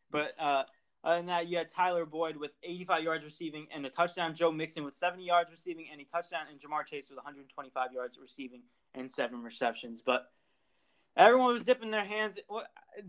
But 0.09 0.33
uh, 0.39 0.63
other 1.03 1.17
than 1.17 1.27
that, 1.27 1.47
you 1.47 1.57
had 1.57 1.69
Tyler 1.71 2.05
Boyd 2.05 2.37
with 2.37 2.51
85 2.63 3.03
yards 3.03 3.23
receiving 3.23 3.67
and 3.73 3.85
a 3.85 3.89
touchdown. 3.89 4.35
Joe 4.35 4.51
Mixon 4.51 4.83
with 4.83 4.95
70 4.95 5.23
yards 5.23 5.51
receiving 5.51 5.87
and 5.91 6.01
a 6.01 6.05
touchdown, 6.05 6.45
and 6.49 6.59
Ja'Marr 6.59 6.85
Chase 6.85 7.09
with 7.09 7.17
125 7.17 7.93
yards 7.93 8.17
receiving 8.19 8.61
and 8.93 9.11
seven 9.11 9.43
receptions. 9.43 10.01
But 10.05 10.31
everyone 11.15 11.53
was 11.53 11.63
dipping 11.63 11.91
their 11.91 12.05
hands, 12.05 12.39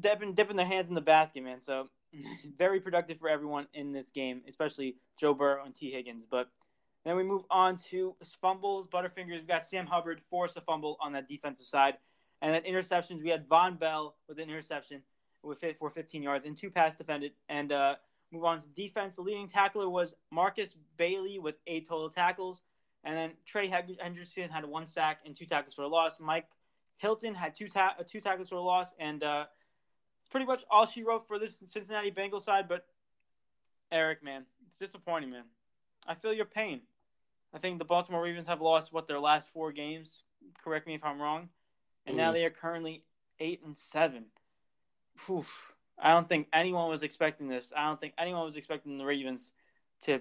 dipping, 0.01 0.35
dipping 0.35 0.57
their 0.57 0.67
hands 0.67 0.89
in 0.89 0.95
the 0.95 1.01
basket, 1.01 1.43
man. 1.43 1.61
So 1.61 1.89
very 2.59 2.81
productive 2.81 3.19
for 3.19 3.29
everyone 3.29 3.67
in 3.75 3.93
this 3.93 4.11
game, 4.11 4.43
especially 4.49 4.97
Joe 5.19 5.35
Burrow 5.35 5.65
and 5.65 5.75
Tee 5.75 5.91
Higgins. 5.91 6.27
But 6.31 6.51
then 7.09 7.17
we 7.17 7.23
move 7.23 7.43
on 7.51 7.79
to 7.91 8.15
fumbles, 8.43 8.87
Butterfingers. 8.87 9.31
we've 9.31 9.49
got 9.49 9.65
Sam 9.65 9.87
Hubbard 9.87 10.21
forced 10.29 10.57
a 10.57 10.61
fumble 10.61 10.99
on 11.01 11.13
that 11.13 11.29
defensive 11.29 11.67
side, 11.67 11.97
and 12.43 12.53
then 12.53 12.63
interceptions. 12.63 13.23
We 13.23 13.31
had 13.31 13.49
Vonn 13.49 13.79
Bell 13.79 14.17
with 14.29 14.39
an 14.39 14.51
interception 14.51 15.03
with 15.43 15.65
for 15.79 15.89
15 15.89 16.23
yards 16.23 16.45
and 16.45 16.57
two 16.57 16.71
pass 16.71 16.95
defended. 16.97 17.33
And 17.49 17.73
uh, 17.73 17.95
move 18.31 18.45
on 18.45 18.61
to 18.61 18.67
defense. 18.69 19.17
The 19.17 19.23
leading 19.23 19.49
tackler 19.49 19.89
was 19.89 20.15
Markus 20.31 20.75
Bailey 20.99 21.39
with 21.39 21.55
eight 21.67 21.89
total 21.89 22.11
tackles, 22.11 22.63
and 23.05 23.17
then 23.17 23.31
Trey 23.47 23.69
Henderson 23.69 24.51
had 24.51 24.67
one 24.67 24.87
sack 24.87 25.21
and 25.25 25.35
two 25.35 25.47
tackles 25.47 25.75
for 25.75 25.83
a 25.83 25.89
loss. 25.89 26.19
Mike 26.21 26.47
Hilton 26.99 27.35
had 27.35 27.57
two 27.57 27.69
ta- 27.69 27.97
uh, 27.99 28.03
two 28.07 28.21
tackles 28.21 28.51
for 28.51 28.57
a 28.57 28.61
loss, 28.61 28.93
and 28.99 29.23
uh, 29.23 29.47
it's 30.21 30.29
pretty 30.31 30.47
much 30.47 30.63
all 30.71 30.85
she 30.85 31.05
wrote 31.05 31.27
for 31.27 31.39
this 31.39 31.57
Cincinnati 31.73 32.11
Bengals 32.11 32.43
side. 32.43 32.69
But 32.69 32.87
Eric, 33.91 34.23
man, 34.23 34.45
it's 34.67 34.77
disappointing, 34.79 35.31
man. 35.31 35.45
I 36.07 36.15
feel 36.15 36.33
your 36.33 36.45
pain. 36.45 36.83
I 37.55 37.59
think 37.59 37.79
the 37.79 37.85
Baltimore 37.85 38.23
Ravens 38.23 38.47
have 38.47 38.61
lost 38.61 38.93
what 38.93 39.07
their 39.07 39.21
last 39.21 39.49
four 39.53 39.73
games. 39.73 40.23
Correct 40.63 40.87
me 40.87 40.95
if 40.95 41.05
I'm 41.05 41.21
wrong, 41.21 41.49
and 42.07 42.17
now 42.17 42.33
they 42.33 42.45
are 42.45 42.51
currently 42.51 43.05
eight 43.41 43.63
and 43.65 43.77
seven. 43.77 44.27
Whew. 45.27 45.45
I 45.99 46.11
don't 46.11 46.29
think 46.29 46.47
anyone 46.53 46.89
was 46.89 47.03
expecting 47.03 47.49
this. 47.49 47.73
I 47.77 47.87
don't 47.87 48.01
think 48.01 48.15
anyone 48.19 48.45
was 48.45 48.57
expecting 48.57 48.99
the 48.99 49.05
Ravens 49.05 49.53
to 50.03 50.21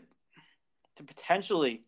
to 0.96 1.04
potentially. 1.04 1.84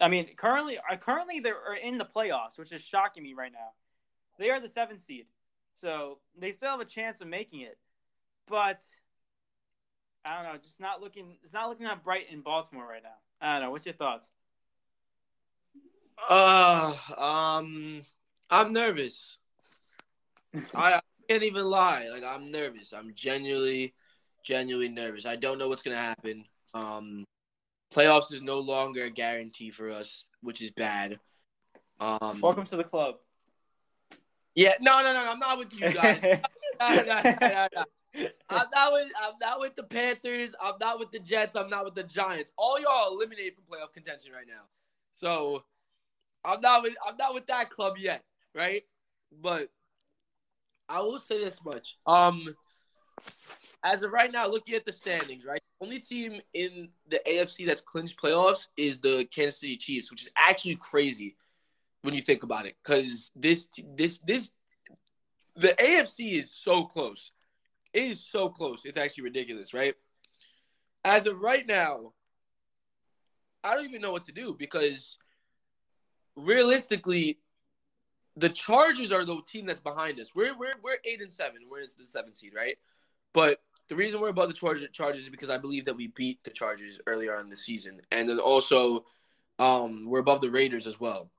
I 0.00 0.08
mean, 0.08 0.28
currently, 0.36 0.78
uh, 0.78 0.96
currently 0.96 1.40
they're 1.40 1.74
in 1.82 1.98
the 1.98 2.04
playoffs, 2.04 2.56
which 2.56 2.72
is 2.72 2.80
shocking 2.80 3.24
me 3.24 3.34
right 3.34 3.52
now. 3.52 3.72
They 4.38 4.50
are 4.50 4.60
the 4.60 4.68
seventh 4.68 5.04
seed, 5.04 5.26
so 5.80 6.18
they 6.38 6.52
still 6.52 6.70
have 6.70 6.80
a 6.80 6.84
chance 6.84 7.20
of 7.20 7.26
making 7.26 7.60
it. 7.62 7.76
But 8.46 8.80
I 10.24 10.36
don't 10.36 10.52
know, 10.52 10.58
just 10.58 10.80
not 10.80 11.00
looking. 11.00 11.36
It's 11.42 11.52
not 11.52 11.68
looking 11.68 11.86
that 11.86 12.04
bright 12.04 12.30
in 12.30 12.40
Baltimore 12.40 12.86
right 12.88 13.02
now. 13.02 13.16
I 13.40 13.54
don't 13.54 13.62
know. 13.62 13.70
What's 13.70 13.86
your 13.86 13.94
thoughts? 13.94 14.28
Uh, 16.28 16.94
um, 17.16 18.02
I'm 18.50 18.72
nervous. 18.72 19.38
I, 20.74 20.94
I 20.94 21.00
can't 21.28 21.42
even 21.42 21.66
lie. 21.66 22.08
Like 22.12 22.24
I'm 22.24 22.50
nervous. 22.50 22.92
I'm 22.92 23.12
genuinely, 23.14 23.94
genuinely 24.42 24.88
nervous. 24.88 25.26
I 25.26 25.36
don't 25.36 25.58
know 25.58 25.68
what's 25.68 25.82
gonna 25.82 25.96
happen. 25.96 26.44
Um, 26.74 27.24
playoffs 27.94 28.32
is 28.32 28.42
no 28.42 28.58
longer 28.58 29.04
a 29.04 29.10
guarantee 29.10 29.70
for 29.70 29.90
us, 29.90 30.26
which 30.42 30.60
is 30.62 30.70
bad. 30.70 31.18
Um, 32.00 32.40
Welcome 32.40 32.64
to 32.64 32.76
the 32.76 32.84
club. 32.84 33.16
Yeah, 34.54 34.74
no, 34.80 35.02
no, 35.02 35.12
no, 35.12 35.30
I'm 35.30 35.38
not 35.38 35.58
with 35.58 35.72
you 35.72 35.92
guys. 35.92 36.20
no, 36.80 36.94
no, 36.94 37.02
no, 37.22 37.36
no, 37.40 37.68
no. 37.74 37.84
I'm 38.48 38.66
not 38.72 38.92
with 38.92 39.08
I'm 39.22 39.34
not 39.40 39.60
with 39.60 39.76
the 39.76 39.82
Panthers. 39.82 40.54
I'm 40.60 40.74
not 40.80 40.98
with 40.98 41.10
the 41.10 41.18
Jets. 41.18 41.56
I'm 41.56 41.70
not 41.70 41.84
with 41.84 41.94
the 41.94 42.02
Giants. 42.02 42.52
All 42.56 42.80
y'all 42.80 43.14
eliminated 43.14 43.54
from 43.54 43.64
playoff 43.64 43.92
contention 43.92 44.32
right 44.32 44.46
now. 44.46 44.62
So 45.12 45.64
I'm 46.44 46.60
not 46.60 46.82
with 46.82 46.94
I'm 47.06 47.16
not 47.16 47.34
with 47.34 47.46
that 47.48 47.70
club 47.70 47.94
yet, 47.98 48.22
right? 48.54 48.82
But 49.42 49.70
I 50.88 51.00
will 51.00 51.18
say 51.18 51.42
this 51.42 51.60
much. 51.64 51.98
Um 52.06 52.54
as 53.84 54.02
of 54.02 54.12
right 54.12 54.32
now, 54.32 54.48
looking 54.48 54.74
at 54.74 54.84
the 54.84 54.92
standings, 54.92 55.44
right? 55.44 55.60
Only 55.80 56.00
team 56.00 56.40
in 56.54 56.88
the 57.08 57.20
AFC 57.28 57.66
that's 57.66 57.80
clinched 57.80 58.20
playoffs 58.20 58.66
is 58.76 58.98
the 58.98 59.24
Kansas 59.32 59.60
City 59.60 59.76
Chiefs, 59.76 60.10
which 60.10 60.22
is 60.22 60.30
actually 60.36 60.76
crazy 60.76 61.36
when 62.02 62.14
you 62.14 62.20
think 62.20 62.42
about 62.42 62.66
it. 62.66 62.76
Cause 62.82 63.30
this 63.36 63.68
this 63.94 64.18
this 64.18 64.50
the 65.56 65.74
AFC 65.80 66.32
is 66.32 66.52
so 66.52 66.84
close. 66.84 67.32
It 67.92 68.02
is 68.02 68.24
so 68.24 68.48
close. 68.48 68.84
It's 68.84 68.96
actually 68.96 69.24
ridiculous, 69.24 69.74
right? 69.74 69.94
As 71.04 71.26
of 71.26 71.40
right 71.40 71.66
now, 71.66 72.12
I 73.64 73.74
don't 73.74 73.84
even 73.84 74.02
know 74.02 74.12
what 74.12 74.24
to 74.24 74.32
do 74.32 74.54
because 74.54 75.16
realistically, 76.36 77.38
the 78.36 78.48
Chargers 78.48 79.10
are 79.10 79.24
the 79.24 79.40
team 79.46 79.66
that's 79.66 79.80
behind 79.80 80.20
us. 80.20 80.32
We're 80.34 80.56
we're 80.56 80.74
we're 80.82 80.98
eight 81.04 81.20
and 81.20 81.30
seven. 81.30 81.62
We're 81.70 81.80
in 81.80 81.88
the 81.98 82.06
seventh 82.06 82.36
seed, 82.36 82.52
right? 82.54 82.76
But 83.32 83.60
the 83.88 83.96
reason 83.96 84.20
we're 84.20 84.28
above 84.28 84.48
the 84.48 84.54
Chargers, 84.54 84.88
Chargers 84.92 85.22
is 85.22 85.28
because 85.28 85.50
I 85.50 85.58
believe 85.58 85.84
that 85.86 85.96
we 85.96 86.08
beat 86.08 86.42
the 86.44 86.50
Chargers 86.50 87.00
earlier 87.06 87.34
on 87.34 87.44
in 87.44 87.50
the 87.50 87.56
season, 87.56 88.00
and 88.12 88.28
then 88.28 88.38
also 88.38 89.04
um, 89.58 90.06
we're 90.06 90.20
above 90.20 90.40
the 90.40 90.50
Raiders 90.50 90.86
as 90.86 91.00
well, 91.00 91.30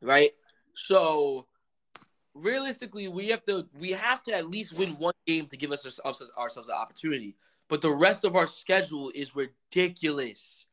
right? 0.00 0.30
So 0.74 1.46
realistically, 2.38 3.08
we 3.08 3.28
have 3.28 3.44
to 3.46 3.66
we 3.78 3.90
have 3.90 4.22
to 4.24 4.34
at 4.34 4.48
least 4.48 4.72
win 4.72 4.90
one 4.98 5.14
game 5.26 5.46
to 5.46 5.56
give 5.56 5.72
us 5.72 5.84
ourselves, 5.84 6.32
ourselves 6.38 6.68
an 6.68 6.76
opportunity. 6.76 7.36
But 7.68 7.82
the 7.82 7.90
rest 7.94 8.24
of 8.24 8.34
our 8.34 8.46
schedule 8.46 9.12
is 9.14 9.36
ridiculous. 9.36 10.66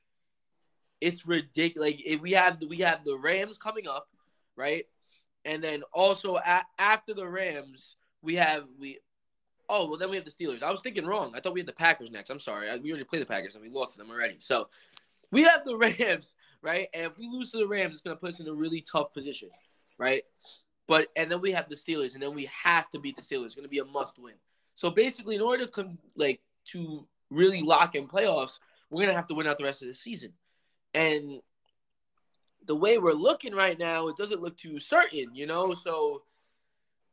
It's 1.02 1.28
ridiculous. 1.28 1.92
Like 1.92 2.22
we 2.22 2.32
have 2.32 2.62
we 2.68 2.78
have 2.78 3.04
the 3.04 3.18
Rams 3.18 3.58
coming 3.58 3.88
up, 3.88 4.08
right? 4.56 4.86
And 5.44 5.64
then 5.64 5.84
also 5.94 6.38
a- 6.38 6.66
after 6.80 7.14
the 7.14 7.28
Rams, 7.28 7.96
we 8.22 8.36
have 8.36 8.66
we. 8.80 9.00
Oh 9.68 9.88
well, 9.88 9.98
then 9.98 10.10
we 10.10 10.16
have 10.16 10.26
the 10.26 10.32
Steelers. 10.32 10.64
I 10.64 10.72
was 10.72 10.82
thinking 10.82 11.06
wrong. 11.06 11.34
I 11.36 11.40
thought 11.40 11.54
we 11.54 11.60
had 11.60 11.68
the 11.68 11.74
Packers 11.74 12.12
next. 12.12 12.30
I'm 12.30 12.40
sorry. 12.40 12.70
I, 12.70 12.78
we 12.78 12.92
already 12.92 13.06
played 13.06 13.24
the 13.24 13.28
Packers 13.28 13.56
and 13.56 13.64
we 13.64 13.70
lost 13.70 13.94
to 13.94 13.98
them 13.98 14.12
already. 14.12 14.36
So 14.40 14.70
we 15.32 15.44
have 15.44 15.66
the 15.66 15.76
Rams, 16.00 16.36
right? 16.62 16.88
And 16.94 17.06
if 17.06 17.18
we 17.18 17.28
lose 17.28 17.52
to 17.52 17.58
the 17.58 17.68
Rams, 17.68 17.96
it's 17.96 18.02
gonna 18.02 18.16
put 18.16 18.30
us 18.34 18.40
in 18.40 18.48
a 18.48 18.54
really 18.54 18.82
tough 18.82 19.12
position, 19.14 19.50
right? 19.98 20.24
But 20.88 21.08
and 21.16 21.32
then 21.32 21.42
we 21.42 21.52
have 21.52 21.68
the 21.70 21.76
Steelers, 21.76 22.14
and 22.14 22.22
then 22.22 22.36
we 22.36 22.50
have 22.64 22.90
to 22.92 23.00
beat 23.00 23.16
the 23.16 23.22
Steelers. 23.22 23.46
It's 23.46 23.56
going 23.56 23.64
to 23.64 23.70
be 23.70 23.80
a 23.80 23.86
must 23.86 24.20
win. 24.20 24.36
So 24.76 24.90
basically, 24.90 25.36
in 25.36 25.42
order 25.42 25.66
to 25.66 25.72
come 25.72 25.98
like 26.16 26.42
to 26.66 27.08
really 27.30 27.62
lock 27.62 27.96
in 27.96 28.08
playoffs, 28.08 28.60
we're 28.90 29.02
going 29.02 29.10
to 29.10 29.16
have 29.16 29.28
to 29.28 29.34
win 29.34 29.48
out 29.48 29.58
the 29.58 29.64
rest 29.64 29.82
of 29.82 29.88
the 29.88 29.96
season. 29.96 30.34
And 30.94 31.42
the 32.66 32.76
way 32.76 32.98
we're 32.98 33.14
looking 33.14 33.54
right 33.54 33.78
now, 33.78 34.08
it 34.08 34.18
doesn't 34.18 34.42
look 34.42 34.58
too 34.58 34.80
certain, 34.80 35.34
you 35.34 35.48
know. 35.48 35.74
So 35.74 36.24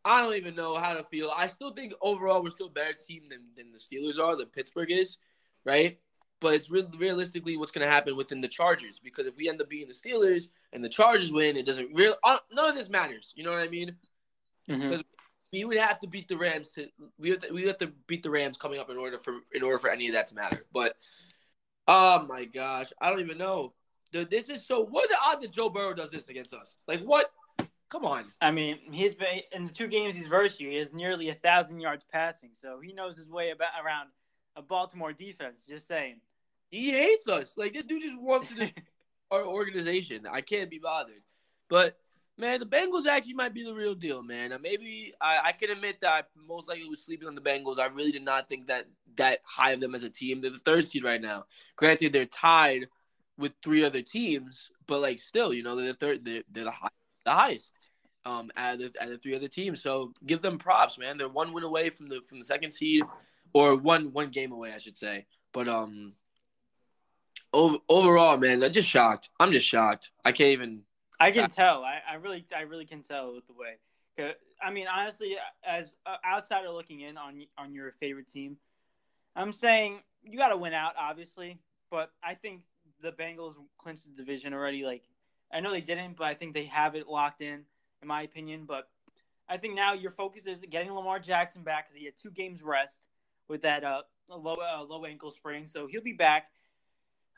I 0.05 0.21
don't 0.21 0.35
even 0.35 0.55
know 0.55 0.79
how 0.79 0.95
to 0.95 1.03
feel. 1.03 1.33
I 1.35 1.47
still 1.47 1.73
think 1.73 1.95
overall 2.01 2.43
we're 2.43 2.51
still 2.51 2.67
a 2.67 2.71
better 2.71 2.95
team 2.95 3.25
than, 3.31 3.41
than 3.57 3.73
the 3.73 3.79
Steelers 3.79 4.23
are, 4.23 4.37
than 4.37 4.47
Pittsburgh 4.47 4.91
is, 4.91 5.19
right? 5.65 5.99
But 6.43 6.55
it's 6.55 6.71
re- 6.71 6.85
realistically 6.99 7.57
what's 7.57 7.73
going 7.73 7.87
to 7.87 7.91
happen 7.91 8.17
within 8.17 8.41
the 8.43 8.49
Chargers 8.49 8.99
because 8.99 9.27
if 9.27 9.37
we 9.37 9.49
end 9.49 9.63
up 9.63 9.71
being 9.71 9.87
the 9.89 9.95
Steelers 9.95 10.49
and 10.75 10.85
the 10.85 10.89
Chargers 10.91 11.33
win, 11.33 11.57
it 11.57 11.65
doesn't 11.65 11.95
real 11.95 12.17
uh, 12.25 12.39
none 12.53 12.69
of 12.69 12.75
this 12.75 12.91
matters. 12.91 13.33
You 13.37 13.45
know 13.45 13.53
what 13.53 13.61
I 13.61 13.69
mean? 13.69 13.95
Because 14.67 15.01
Mm-hmm. 15.01 15.01
we 15.53 15.65
would 15.65 15.79
have 15.79 16.01
to 16.01 16.07
beat 16.09 16.29
the 16.29 16.37
Rams 16.37 16.73
to 16.75 16.89
we 17.19 17.31
have 17.31 17.39
to, 17.41 17.53
we 17.53 17.63
have 17.69 17.79
to 17.79 17.93
beat 18.07 18.23
the 18.23 18.31
Rams 18.31 18.59
coming 18.59 18.79
up 18.81 18.91
in 18.91 18.97
order 18.97 19.19
for 19.19 19.35
in 19.53 19.63
order 19.63 19.79
for 19.79 19.89
any 19.91 20.09
of 20.09 20.15
that 20.15 20.27
to 20.27 20.35
matter. 20.35 20.65
But 20.73 20.97
oh 21.89 22.27
my 22.27 22.45
gosh, 22.45 22.93
I 23.01 23.09
don't 23.11 23.21
even 23.21 23.39
know. 23.39 23.73
Dude, 24.13 24.31
this 24.31 24.49
is 24.51 24.67
so. 24.67 24.85
What 24.85 25.07
are 25.07 25.09
the 25.09 25.19
odds 25.27 25.43
that 25.43 25.53
Joe 25.53 25.71
Burrow 25.71 25.95
does 25.95 26.11
this 26.11 26.29
against 26.29 26.53
us? 26.53 26.77
Like 26.87 27.01
what? 27.03 27.31
Come 27.89 28.05
on. 28.05 28.25
I 28.41 28.51
mean, 28.51 28.79
he's 28.91 29.15
been 29.15 29.41
in 29.53 29.65
the 29.65 29.73
two 29.73 29.87
games 29.87 30.15
he's 30.15 30.27
versed 30.27 30.61
you. 30.61 30.71
He 30.71 30.77
has 30.77 30.93
nearly 30.93 31.29
a 31.29 31.35
thousand 31.35 31.81
yards 31.81 32.05
passing, 32.11 32.51
so 32.59 32.81
he 32.81 32.93
knows 32.93 33.17
his 33.17 33.31
way 33.31 33.51
about 33.51 33.69
around 33.85 34.09
a 34.57 34.63
Baltimore 34.63 35.13
defense. 35.13 35.61
Just 35.69 35.87
saying. 35.89 36.17
He 36.73 36.91
hates 36.91 37.29
us. 37.29 37.57
Like 37.57 37.75
this 37.75 37.85
dude 37.85 38.03
just 38.03 38.21
wants 38.21 38.49
to 38.49 38.55
destroy 38.55 38.83
our 39.31 39.45
organization. 39.45 40.27
I 40.31 40.41
can't 40.41 40.71
be 40.71 40.79
bothered. 40.79 41.23
But 41.69 41.97
man, 42.39 42.59
the 42.59 42.67
Bengals 42.67 43.07
actually 43.07 43.35
might 43.35 43.55
be 43.55 43.63
the 43.63 43.75
real 43.75 43.95
deal, 43.95 44.23
man. 44.23 44.57
Maybe 44.61 45.13
I, 45.21 45.39
I 45.45 45.53
can 45.53 45.71
admit 45.71 46.01
that 46.01 46.13
I 46.13 46.23
most 46.49 46.69
likely 46.69 46.89
was 46.89 47.05
sleeping 47.05 47.29
on 47.29 47.35
the 47.35 47.41
Bengals. 47.41 47.79
I 47.79 47.87
really 47.87 48.11
did 48.11 48.25
not 48.25 48.49
think 48.49 48.67
that 48.67 48.87
that 49.17 49.41
high 49.45 49.73
of 49.73 49.81
them 49.81 49.95
as 49.95 50.03
a 50.03 50.11
team. 50.11 50.41
They're 50.41 50.51
the 50.51 50.59
third 50.59 50.87
seed 50.87 51.05
right 51.05 51.21
now. 51.21 51.45
Granted, 51.77 52.13
they're 52.13 52.27
tied 52.27 52.89
with 53.39 53.53
three 53.63 53.85
other 53.85 54.03
teams, 54.03 54.71
but 54.87 55.01
like 55.01 55.19
still, 55.19 55.53
you 55.53 55.63
know, 55.63 55.77
they're 55.77 55.89
the 55.89 55.95
third. 55.95 56.25
They're, 56.25 56.43
they're 56.51 56.65
the 56.65 56.71
high, 56.71 56.89
the 57.25 57.33
highest 57.33 57.75
um, 58.25 58.51
out 58.57 58.81
of 58.81 58.81
the, 58.81 59.03
of 59.03 59.11
the 59.11 59.19
three 59.19 59.37
other 59.37 59.49
teams. 59.49 59.83
So 59.83 60.13
give 60.25 60.41
them 60.41 60.59
props, 60.59 60.99
man. 60.99 61.19
They're 61.19 61.29
one 61.29 61.53
win 61.53 61.65
away 61.65 61.91
from 61.91 62.09
the 62.09 62.23
from 62.23 62.39
the 62.39 62.47
second 62.47 62.71
seed, 62.71 63.03
or 63.53 63.77
one 63.77 64.13
one 64.13 64.31
game 64.31 64.53
away, 64.53 64.73
I 64.73 64.79
should 64.79 64.97
say. 64.97 65.27
But 65.53 65.69
um, 65.69 66.15
overall, 67.53 68.37
man, 68.37 68.63
I'm 68.63 68.73
just 68.73 68.89
shocked. 68.89 69.31
I'm 69.39 69.53
just 69.53 69.67
shocked. 69.67 70.11
I 70.25 70.33
can't 70.33 70.51
even. 70.51 70.83
I 71.21 71.31
can 71.31 71.51
tell. 71.51 71.85
I, 71.85 72.01
I 72.11 72.15
really, 72.15 72.45
I 72.57 72.63
really 72.63 72.85
can 72.85 73.03
tell 73.03 73.35
with 73.35 73.47
the 73.47 73.53
way. 73.55 73.77
I 74.63 74.71
mean, 74.71 74.87
honestly, 74.93 75.37
as 75.65 75.95
uh, 76.07 76.17
outsider 76.27 76.71
looking 76.71 77.01
in 77.01 77.17
on 77.17 77.45
on 77.59 77.73
your 77.75 77.93
favorite 78.01 78.31
team, 78.31 78.57
I'm 79.35 79.53
saying 79.53 80.01
you 80.23 80.39
got 80.39 80.49
to 80.49 80.57
win 80.57 80.75
out, 80.75 80.95
obviously. 80.99 81.59
But 81.91 82.11
I 82.23 82.35
think 82.35 82.63
the 83.03 83.13
Bengals 83.13 83.55
clinched 83.79 84.05
the 84.05 84.17
division 84.17 84.55
already. 84.55 84.85
Like, 84.85 85.03
I 85.53 85.61
know 85.61 85.71
they 85.71 85.81
didn't, 85.81 86.17
but 86.17 86.25
I 86.25 86.35
think 86.35 86.55
they 86.55 86.65
have 86.65 86.95
it 86.95 87.09
locked 87.09 87.43
in, 87.43 87.65
in 88.01 88.09
my 88.09 88.23
opinion. 88.23 88.65
But 88.67 88.89
I 89.49 89.57
think 89.57 89.75
now 89.75 89.93
your 89.93 90.11
focus 90.11 90.47
is 90.47 90.61
getting 90.71 90.93
Lamar 90.93 91.19
Jackson 91.19 91.63
back 91.63 91.89
because 91.89 91.99
he 91.99 92.05
had 92.07 92.15
two 92.21 92.31
games 92.31 92.63
rest 92.63 93.01
with 93.49 93.63
that 93.63 93.85
uh, 93.85 94.03
low 94.29 94.55
uh, 94.55 94.83
low 94.83 95.05
ankle 95.05 95.31
sprain, 95.31 95.67
so 95.67 95.87
he'll 95.87 96.03
be 96.03 96.13
back. 96.13 96.47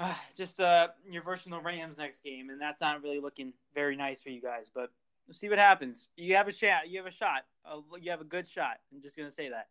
Uh, 0.01 0.15
just 0.37 0.59
uh, 0.59 0.89
you're 1.09 1.23
versing 1.23 1.53
the 1.53 1.61
Rams 1.61 1.99
next 1.99 2.23
game, 2.25 2.51
and 2.51 2.61
that's 2.61 2.81
not 2.81 3.03
really 3.03 3.21
looking 3.21 3.53
very 3.75 3.97
nice 3.97 4.21
for 4.21 4.31
you 4.31 4.41
guys. 4.41 4.71
But 4.75 4.91
we'll 5.27 5.35
see 5.35 5.49
what 5.49 5.59
happens. 5.59 6.11
You 6.17 6.35
have 6.35 6.49
a 6.49 6.53
shot. 6.53 6.89
You 6.89 6.99
have 6.99 7.07
a 7.07 7.13
shot. 7.13 7.45
Uh, 7.65 7.79
you 8.01 8.11
have 8.11 8.21
a 8.21 8.25
good 8.25 8.49
shot. 8.49 8.79
I'm 8.93 9.01
just 9.01 9.17
gonna 9.17 9.31
say 9.31 9.51
that. 9.51 9.69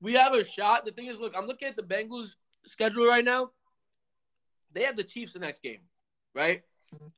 We 0.00 0.14
have 0.14 0.32
a 0.32 0.42
shot. 0.42 0.84
The 0.84 0.92
thing 0.92 1.06
is, 1.06 1.20
look, 1.20 1.34
I'm 1.36 1.46
looking 1.46 1.68
at 1.68 1.76
the 1.76 1.82
Bengals 1.82 2.36
schedule 2.64 3.06
right 3.06 3.24
now. 3.24 3.50
They 4.72 4.84
have 4.84 4.96
the 4.96 5.04
Chiefs 5.04 5.34
the 5.34 5.38
next 5.38 5.62
game, 5.62 5.80
right? 6.34 6.62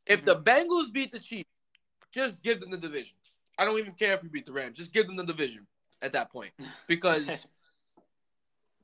If 0.06 0.24
the 0.24 0.36
Bengals 0.36 0.92
beat 0.92 1.12
the 1.12 1.20
Chiefs, 1.20 1.48
just 2.12 2.42
give 2.42 2.60
them 2.60 2.70
the 2.70 2.76
division. 2.76 3.16
I 3.56 3.64
don't 3.64 3.78
even 3.78 3.92
care 3.92 4.14
if 4.14 4.22
you 4.22 4.28
beat 4.28 4.46
the 4.46 4.52
Rams. 4.52 4.76
Just 4.76 4.92
give 4.92 5.06
them 5.06 5.16
the 5.16 5.24
division 5.24 5.66
at 6.02 6.12
that 6.12 6.30
point 6.30 6.52
because 6.88 7.46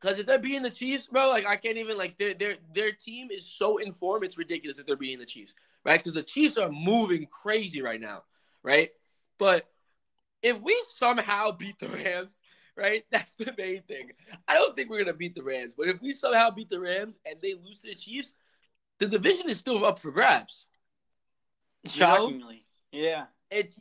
Because 0.00 0.18
if 0.18 0.26
they're 0.26 0.38
beating 0.38 0.62
the 0.62 0.70
Chiefs, 0.70 1.06
bro, 1.06 1.28
like 1.28 1.46
I 1.46 1.56
can't 1.56 1.76
even 1.76 1.98
like 1.98 2.16
their 2.16 2.34
their 2.34 2.56
their 2.74 2.92
team 2.92 3.30
is 3.30 3.46
so 3.46 3.78
informed. 3.78 4.24
It's 4.24 4.38
ridiculous 4.38 4.78
if 4.78 4.86
they're 4.86 4.96
beating 4.96 5.18
the 5.18 5.26
Chiefs, 5.26 5.54
right? 5.84 5.98
Because 5.98 6.14
the 6.14 6.22
Chiefs 6.22 6.56
are 6.56 6.70
moving 6.70 7.26
crazy 7.26 7.82
right 7.82 8.00
now, 8.00 8.22
right? 8.62 8.90
But 9.38 9.68
if 10.42 10.60
we 10.60 10.80
somehow 10.88 11.52
beat 11.52 11.78
the 11.78 11.88
Rams, 11.88 12.40
right, 12.76 13.04
that's 13.10 13.32
the 13.32 13.54
main 13.58 13.82
thing. 13.82 14.12
I 14.48 14.54
don't 14.54 14.74
think 14.74 14.88
we're 14.88 15.00
gonna 15.00 15.12
beat 15.12 15.34
the 15.34 15.42
Rams, 15.42 15.74
but 15.76 15.88
if 15.88 16.00
we 16.00 16.12
somehow 16.12 16.50
beat 16.50 16.70
the 16.70 16.80
Rams 16.80 17.18
and 17.26 17.36
they 17.42 17.54
lose 17.54 17.80
to 17.80 17.88
the 17.88 17.94
Chiefs, 17.94 18.34
the 18.98 19.06
division 19.06 19.50
is 19.50 19.58
still 19.58 19.84
up 19.84 19.98
for 19.98 20.10
grabs. 20.10 20.66
Shockingly, 21.86 22.64
you 22.92 23.02
know? 23.02 23.08
yeah. 23.08 23.24
It's 23.50 23.76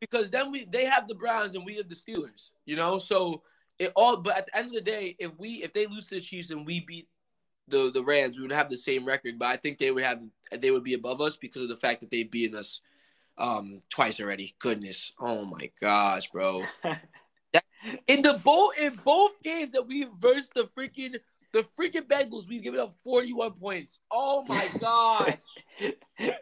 because 0.00 0.30
then 0.30 0.50
we 0.50 0.64
they 0.64 0.86
have 0.86 1.06
the 1.06 1.14
Browns 1.14 1.54
and 1.54 1.66
we 1.66 1.76
have 1.76 1.88
the 1.88 1.94
Steelers, 1.94 2.50
you 2.64 2.76
know. 2.76 2.96
So 2.96 3.42
it 3.80 3.92
all 3.96 4.18
but 4.18 4.36
at 4.36 4.46
the 4.46 4.56
end 4.56 4.68
of 4.68 4.74
the 4.74 4.80
day, 4.82 5.16
if 5.18 5.32
we 5.38 5.62
if 5.64 5.72
they 5.72 5.86
lose 5.86 6.06
to 6.06 6.16
the 6.16 6.20
Chiefs 6.20 6.50
and 6.50 6.66
we 6.66 6.80
beat 6.80 7.08
the 7.66 7.90
the 7.90 8.04
Rams, 8.04 8.36
we 8.36 8.42
would 8.42 8.52
have 8.52 8.68
the 8.68 8.76
same 8.76 9.04
record. 9.04 9.38
But 9.38 9.48
I 9.48 9.56
think 9.56 9.78
they 9.78 9.90
would 9.90 10.04
have 10.04 10.22
they 10.52 10.70
would 10.70 10.84
be 10.84 10.94
above 10.94 11.20
us 11.20 11.36
because 11.36 11.62
of 11.62 11.68
the 11.68 11.76
fact 11.76 12.00
that 12.00 12.10
they've 12.10 12.30
beaten 12.30 12.58
us 12.58 12.82
um 13.38 13.82
twice 13.88 14.20
already. 14.20 14.54
Goodness. 14.58 15.12
Oh 15.18 15.44
my 15.46 15.70
gosh, 15.80 16.30
bro. 16.30 16.64
in 18.06 18.22
the 18.22 18.38
both 18.44 18.78
in 18.78 18.94
both 19.02 19.32
games 19.42 19.72
that 19.72 19.88
we 19.88 20.06
versed 20.20 20.52
the 20.54 20.64
freaking 20.64 21.16
the 21.52 21.64
freaking 21.76 22.06
Bengals, 22.06 22.46
we've 22.48 22.62
given 22.62 22.80
up 22.80 22.94
41 23.02 23.52
points. 23.54 23.98
Oh 24.10 24.44
my 24.44 24.68
gosh. 24.80 25.38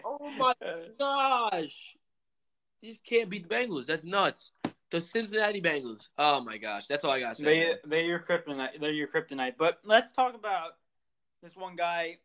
oh 0.04 0.30
my 0.36 0.54
gosh. 0.98 1.96
You 2.82 2.90
just 2.90 3.04
can't 3.04 3.30
beat 3.30 3.48
the 3.48 3.54
Bengals. 3.54 3.86
That's 3.86 4.04
nuts. 4.04 4.52
The 4.90 5.00
Cincinnati 5.00 5.60
Bengals. 5.60 6.08
Oh 6.18 6.40
my 6.42 6.56
gosh, 6.56 6.86
that's 6.86 7.04
all 7.04 7.10
I 7.10 7.20
got 7.20 7.36
say. 7.36 7.44
They 7.44 7.74
they're 7.84 8.04
your 8.04 8.20
kryptonite. 8.20 8.80
They're 8.80 8.90
your 8.90 9.08
kryptonite. 9.08 9.54
But 9.58 9.80
let's 9.84 10.12
talk 10.12 10.34
about 10.34 10.72
this 11.42 11.56
one 11.56 11.76
guy 11.76 12.18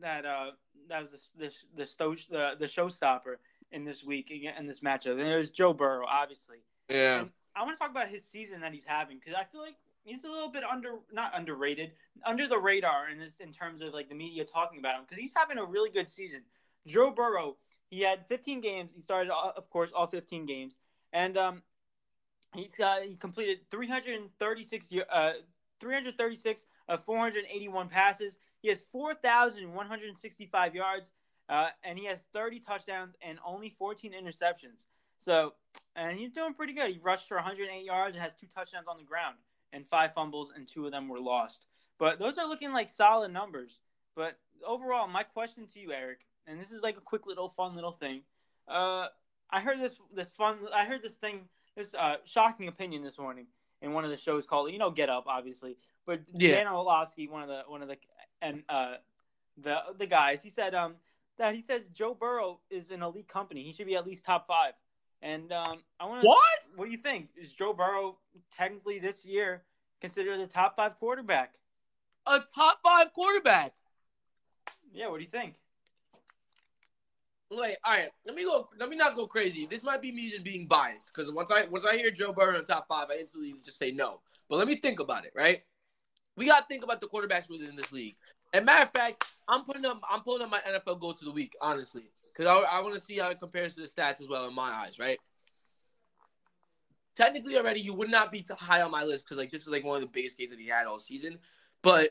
that 0.00 0.24
uh 0.24 0.50
that 0.88 1.02
was 1.02 1.12
the 1.12 1.18
the 1.38 1.52
the, 1.76 2.16
the, 2.30 2.50
the 2.58 2.66
showstopper 2.66 3.36
in 3.72 3.84
this 3.84 4.04
week 4.04 4.30
in 4.30 4.66
this 4.66 4.80
matchup. 4.80 5.12
And 5.12 5.20
there's 5.20 5.50
Joe 5.50 5.72
Burrow, 5.72 6.06
obviously. 6.08 6.58
Yeah. 6.88 7.20
And 7.20 7.30
I 7.54 7.62
want 7.62 7.76
to 7.76 7.78
talk 7.78 7.90
about 7.90 8.08
his 8.08 8.22
season 8.24 8.60
that 8.60 8.72
he's 8.72 8.86
having 8.86 9.18
because 9.18 9.34
I 9.34 9.44
feel 9.44 9.60
like 9.60 9.76
he's 10.04 10.24
a 10.24 10.28
little 10.28 10.48
bit 10.48 10.64
under 10.64 10.94
not 11.12 11.32
underrated, 11.34 11.92
under 12.24 12.46
the 12.46 12.58
radar 12.58 13.10
in 13.10 13.18
this 13.18 13.34
in 13.40 13.52
terms 13.52 13.82
of 13.82 13.92
like 13.92 14.08
the 14.08 14.14
media 14.14 14.44
talking 14.44 14.78
about 14.78 14.96
him 14.96 15.02
because 15.06 15.20
he's 15.20 15.32
having 15.36 15.58
a 15.58 15.64
really 15.64 15.90
good 15.90 16.08
season. 16.08 16.40
Joe 16.86 17.10
Burrow, 17.10 17.56
he 17.90 18.00
had 18.00 18.26
15 18.28 18.60
games. 18.60 18.92
He 18.94 19.00
started, 19.00 19.30
of 19.32 19.68
course, 19.70 19.90
all 19.94 20.06
15 20.06 20.46
games, 20.46 20.76
and 21.12 21.36
um, 21.36 21.62
He's 22.54 22.74
got 22.76 23.02
he 23.02 23.16
completed 23.16 23.60
336 23.70 24.86
uh 25.10 25.32
336 25.80 26.64
of 26.88 27.04
481 27.04 27.88
passes. 27.88 28.36
He 28.62 28.68
has 28.68 28.80
4,165 28.90 30.74
yards, 30.74 31.10
uh, 31.48 31.68
and 31.84 31.98
he 31.98 32.06
has 32.06 32.18
30 32.32 32.60
touchdowns 32.60 33.14
and 33.22 33.38
only 33.46 33.74
14 33.78 34.12
interceptions. 34.12 34.86
So, 35.18 35.54
and 35.94 36.16
he's 36.18 36.32
doing 36.32 36.54
pretty 36.54 36.72
good. 36.72 36.90
He 36.90 36.98
rushed 36.98 37.28
for 37.28 37.36
108 37.36 37.84
yards 37.84 38.16
and 38.16 38.22
has 38.22 38.34
two 38.34 38.46
touchdowns 38.46 38.86
on 38.88 38.96
the 38.96 39.04
ground 39.04 39.36
and 39.72 39.84
five 39.90 40.14
fumbles, 40.14 40.50
and 40.54 40.66
two 40.66 40.86
of 40.86 40.92
them 40.92 41.08
were 41.08 41.20
lost. 41.20 41.66
But 41.98 42.18
those 42.18 42.38
are 42.38 42.48
looking 42.48 42.72
like 42.72 42.88
solid 42.88 43.32
numbers. 43.32 43.80
But 44.16 44.38
overall, 44.66 45.06
my 45.06 45.22
question 45.22 45.66
to 45.74 45.78
you, 45.78 45.92
Eric, 45.92 46.20
and 46.46 46.60
this 46.60 46.70
is 46.70 46.82
like 46.82 46.96
a 46.96 47.02
quick 47.02 47.26
little 47.26 47.50
fun 47.50 47.74
little 47.74 47.92
thing. 47.92 48.22
Uh, 48.66 49.08
I 49.50 49.60
heard 49.60 49.78
this 49.78 49.96
this 50.14 50.30
fun. 50.30 50.58
I 50.74 50.84
heard 50.84 51.02
this 51.02 51.14
thing 51.14 51.48
this 51.78 51.94
uh, 51.94 52.16
shocking 52.24 52.68
opinion 52.68 53.02
this 53.02 53.16
morning 53.16 53.46
in 53.80 53.92
one 53.92 54.04
of 54.04 54.10
the 54.10 54.16
shows 54.16 54.44
called 54.46 54.70
you 54.70 54.78
know 54.78 54.90
Get 54.90 55.08
Up, 55.08 55.24
obviously. 55.26 55.78
But 56.04 56.20
yeah. 56.34 56.56
Dan 56.56 56.68
Orlovsky, 56.68 57.28
one 57.28 57.42
of 57.42 57.48
the 57.48 57.62
one 57.66 57.80
of 57.80 57.88
the 57.88 57.96
and 58.42 58.62
uh, 58.68 58.96
the 59.62 59.78
the 59.96 60.06
guys, 60.06 60.42
he 60.42 60.50
said 60.50 60.74
um 60.74 60.96
that 61.38 61.54
he 61.54 61.62
says 61.62 61.86
Joe 61.88 62.14
Burrow 62.14 62.58
is 62.68 62.90
an 62.90 63.02
elite 63.02 63.28
company. 63.28 63.62
He 63.62 63.72
should 63.72 63.86
be 63.86 63.96
at 63.96 64.06
least 64.06 64.24
top 64.24 64.46
five. 64.46 64.74
And 65.22 65.52
um, 65.52 65.78
I 65.98 66.06
want 66.06 66.22
to. 66.22 66.28
What? 66.28 66.38
What 66.76 66.84
do 66.84 66.90
you 66.90 66.98
think? 66.98 67.28
Is 67.36 67.50
Joe 67.52 67.72
Burrow 67.72 68.18
technically 68.56 68.98
this 68.98 69.24
year 69.24 69.62
considered 70.00 70.38
a 70.40 70.46
top 70.46 70.76
five 70.76 70.98
quarterback? 70.98 71.54
A 72.26 72.40
top 72.40 72.80
five 72.84 73.12
quarterback. 73.12 73.72
Yeah. 74.92 75.08
What 75.08 75.18
do 75.18 75.24
you 75.24 75.30
think? 75.30 75.54
Wait, 77.50 77.76
all 77.84 77.94
right. 77.94 78.10
Let 78.26 78.34
me 78.34 78.44
go. 78.44 78.68
Let 78.78 78.90
me 78.90 78.96
not 78.96 79.16
go 79.16 79.26
crazy. 79.26 79.66
This 79.66 79.82
might 79.82 80.02
be 80.02 80.12
me 80.12 80.30
just 80.30 80.44
being 80.44 80.66
biased 80.66 81.06
because 81.06 81.32
once 81.32 81.50
I 81.50 81.64
once 81.64 81.84
I 81.84 81.96
hear 81.96 82.10
Joe 82.10 82.32
Burrow 82.32 82.58
in 82.58 82.64
top 82.64 82.86
five, 82.88 83.08
I 83.10 83.18
instantly 83.18 83.54
just 83.64 83.78
say 83.78 83.90
no. 83.90 84.20
But 84.50 84.56
let 84.56 84.68
me 84.68 84.76
think 84.76 85.00
about 85.00 85.24
it. 85.24 85.32
Right? 85.34 85.62
We 86.36 86.46
got 86.46 86.60
to 86.60 86.66
think 86.68 86.84
about 86.84 87.00
the 87.00 87.08
quarterbacks 87.08 87.48
within 87.48 87.74
this 87.74 87.90
league. 87.90 88.16
And 88.52 88.66
matter 88.66 88.82
of 88.82 88.90
fact, 88.92 89.24
I'm 89.48 89.64
putting 89.64 89.86
up 89.86 90.00
I'm 90.10 90.20
pulling 90.20 90.42
up 90.42 90.50
my 90.50 90.60
NFL 90.60 91.00
go 91.00 91.12
to 91.12 91.24
the 91.24 91.32
week 91.32 91.54
honestly 91.60 92.10
because 92.32 92.46
I, 92.46 92.76
I 92.76 92.80
want 92.80 92.94
to 92.94 93.00
see 93.00 93.16
how 93.16 93.30
it 93.30 93.40
compares 93.40 93.74
to 93.74 93.80
the 93.80 93.88
stats 93.88 94.20
as 94.20 94.28
well 94.28 94.46
in 94.46 94.54
my 94.54 94.70
eyes. 94.70 94.98
Right? 94.98 95.18
Technically, 97.16 97.56
already 97.56 97.80
you 97.80 97.94
would 97.94 98.10
not 98.10 98.30
be 98.30 98.42
too 98.42 98.54
high 98.54 98.82
on 98.82 98.90
my 98.90 99.04
list 99.04 99.24
because 99.24 99.38
like 99.38 99.50
this 99.50 99.62
is 99.62 99.68
like 99.68 99.84
one 99.84 99.96
of 99.96 100.02
the 100.02 100.08
biggest 100.12 100.36
games 100.36 100.50
that 100.50 100.60
he 100.60 100.68
had 100.68 100.86
all 100.86 100.98
season. 100.98 101.38
But 101.80 102.10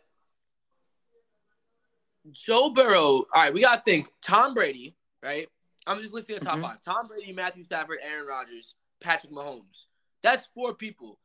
Joe 2.31 2.69
Burrow. 2.71 3.01
All 3.01 3.25
right, 3.35 3.53
we 3.53 3.61
got 3.61 3.75
to 3.75 3.81
think 3.83 4.09
Tom 4.21 4.53
Brady 4.55 4.96
right? 5.23 5.47
I'm 5.85 6.01
just 6.01 6.13
listing 6.13 6.37
the 6.37 6.45
top 6.45 6.55
mm-hmm. 6.55 6.63
five: 6.63 6.81
Tom 6.81 7.07
Brady, 7.07 7.31
Matthew 7.31 7.63
Stafford, 7.63 7.99
Aaron 8.03 8.27
Rodgers, 8.27 8.75
Patrick 8.99 9.31
Mahomes. 9.31 9.85
That's 10.21 10.47
four 10.47 10.73
people. 10.73 11.19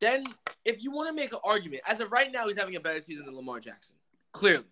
Then, 0.00 0.24
if 0.64 0.82
you 0.82 0.90
want 0.90 1.08
to 1.08 1.14
make 1.14 1.32
an 1.32 1.38
argument, 1.44 1.82
as 1.86 2.00
of 2.00 2.12
right 2.12 2.30
now, 2.30 2.46
he's 2.46 2.56
having 2.56 2.76
a 2.76 2.80
better 2.80 3.00
season 3.00 3.26
than 3.26 3.34
Lamar 3.34 3.60
Jackson. 3.60 3.96
Clearly, 4.32 4.64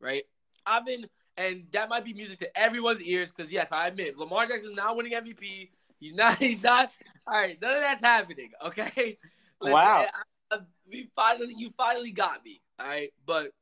right? 0.00 0.24
I've 0.66 0.86
been, 0.86 1.06
and 1.36 1.64
that 1.72 1.88
might 1.88 2.04
be 2.04 2.14
music 2.14 2.38
to 2.40 2.58
everyone's 2.58 3.02
ears 3.02 3.30
because 3.30 3.52
yes, 3.52 3.72
I 3.72 3.88
admit 3.88 4.16
Lamar 4.16 4.46
Jackson 4.46 4.70
is 4.70 4.76
now 4.76 4.94
winning 4.94 5.12
MVP. 5.12 5.70
He's 5.98 6.14
not. 6.14 6.38
He's 6.38 6.62
not. 6.62 6.90
All 7.26 7.38
right, 7.38 7.60
none 7.60 7.74
of 7.74 7.80
that's 7.80 8.02
happening. 8.02 8.50
Okay. 8.64 9.18
Listen, 9.60 9.72
Wow. 9.74 10.00
I- 10.00 10.56
I- 10.56 10.58
we 10.90 11.08
finally, 11.14 11.54
you 11.56 11.70
finally 11.76 12.10
got 12.10 12.44
me. 12.44 12.60
All 12.80 12.86
right, 12.86 13.10
but 13.24 13.52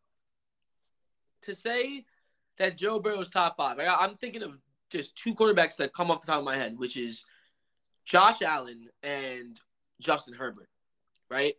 to 1.43 1.55
say 1.55 2.05
that 2.59 2.77
Joe 2.77 2.99
Burrow's 2.99 3.29
top 3.29 3.57
five, 3.57 3.79
I, 3.79 3.87
I'm 3.87 4.15
thinking 4.15 4.43
of 4.43 4.59
just 4.91 5.17
two 5.17 5.35
quarterbacks 5.35 5.77
that 5.77 5.93
come 5.93 6.11
off 6.11 6.21
the 6.21 6.27
top 6.27 6.39
of 6.39 6.45
my 6.45 6.57
head, 6.57 6.79
which 6.79 6.97
is 6.97 7.25
Josh 8.05 8.43
Allen 8.43 8.89
and 9.03 9.59
Justin 10.01 10.35
Herbert. 10.35 10.69
Right. 11.31 11.55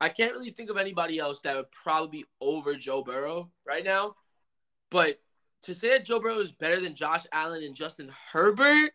I 0.00 0.08
can't 0.08 0.32
really 0.32 0.50
think 0.50 0.70
of 0.70 0.76
anybody 0.76 1.18
else 1.18 1.40
that 1.40 1.56
would 1.56 1.70
probably 1.70 2.20
be 2.20 2.24
over 2.40 2.74
Joe 2.74 3.02
Burrow 3.02 3.50
right 3.66 3.84
now. 3.84 4.16
But 4.90 5.20
to 5.62 5.74
say 5.74 5.90
that 5.90 6.04
Joe 6.04 6.20
Burrow 6.20 6.40
is 6.40 6.52
better 6.52 6.80
than 6.80 6.94
Josh 6.94 7.26
Allen 7.32 7.62
and 7.62 7.74
Justin 7.74 8.10
Herbert, 8.32 8.92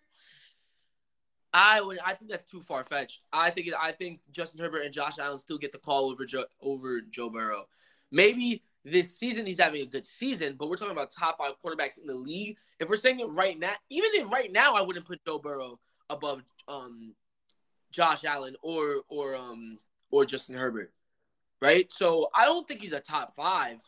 I 1.51 1.81
would. 1.81 1.97
I 2.05 2.13
think 2.13 2.29
that's 2.29 2.43
too 2.43 2.61
far 2.61 2.83
fetched. 2.83 3.21
I 3.33 3.49
think. 3.49 3.69
I 3.79 3.91
think 3.91 4.19
Justin 4.31 4.61
Herbert 4.61 4.83
and 4.83 4.93
Josh 4.93 5.17
Allen 5.17 5.39
still 5.39 5.57
get 5.57 5.71
the 5.71 5.79
call 5.79 6.11
over 6.11 6.25
Joe 6.25 6.45
over 6.61 7.01
Joe 7.01 7.29
Burrow. 7.29 7.65
Maybe 8.11 8.63
this 8.85 9.17
season 9.17 9.45
he's 9.45 9.59
having 9.59 9.81
a 9.81 9.85
good 9.85 10.05
season, 10.05 10.55
but 10.57 10.69
we're 10.69 10.77
talking 10.77 10.93
about 10.93 11.11
top 11.11 11.37
five 11.37 11.53
quarterbacks 11.63 11.97
in 11.99 12.07
the 12.07 12.13
league. 12.13 12.57
If 12.79 12.89
we're 12.89 12.95
saying 12.95 13.19
it 13.19 13.29
right 13.29 13.57
now, 13.59 13.71
even 13.89 14.11
if 14.13 14.31
right 14.31 14.51
now, 14.51 14.75
I 14.75 14.81
wouldn't 14.81 15.05
put 15.05 15.23
Joe 15.25 15.39
Burrow 15.39 15.79
above 16.09 16.41
um, 16.67 17.13
Josh 17.91 18.23
Allen 18.23 18.55
or 18.61 19.01
or 19.09 19.35
um 19.35 19.79
or 20.11 20.25
Justin 20.25 20.55
Herbert, 20.55 20.93
right? 21.61 21.91
So 21.91 22.29
I 22.35 22.45
don't 22.45 22.67
think 22.67 22.81
he's 22.81 22.93
a 22.93 22.99
top 22.99 23.35
five. 23.35 23.81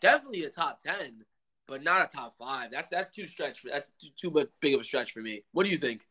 Definitely 0.00 0.44
a 0.44 0.50
top 0.50 0.80
ten, 0.80 1.24
but 1.66 1.82
not 1.82 2.02
a 2.02 2.16
top 2.16 2.36
five. 2.38 2.70
That's 2.70 2.88
that's 2.88 3.10
too 3.10 3.26
stretch. 3.26 3.60
For, 3.60 3.68
that's 3.68 3.90
too, 4.00 4.30
too 4.30 4.48
big 4.60 4.74
of 4.74 4.80
a 4.80 4.84
stretch 4.84 5.12
for 5.12 5.20
me. 5.20 5.42
What 5.52 5.64
do 5.64 5.70
you 5.70 5.78
think? 5.78 6.06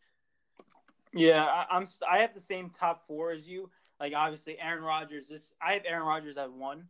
Yeah, 1.14 1.44
I, 1.44 1.66
I'm. 1.70 1.88
I 2.10 2.20
have 2.20 2.34
the 2.34 2.42
same 2.42 2.70
top 2.70 3.06
four 3.08 3.32
as 3.32 3.48
you. 3.48 3.70
Like 4.00 4.14
obviously, 4.16 4.58
Aaron 4.60 4.84
Rodgers. 4.84 5.28
This 5.28 5.54
I 5.62 5.74
have 5.74 5.84
Aaron 5.86 6.06
Rodgers 6.06 6.38
at 6.38 6.52
one. 6.52 6.86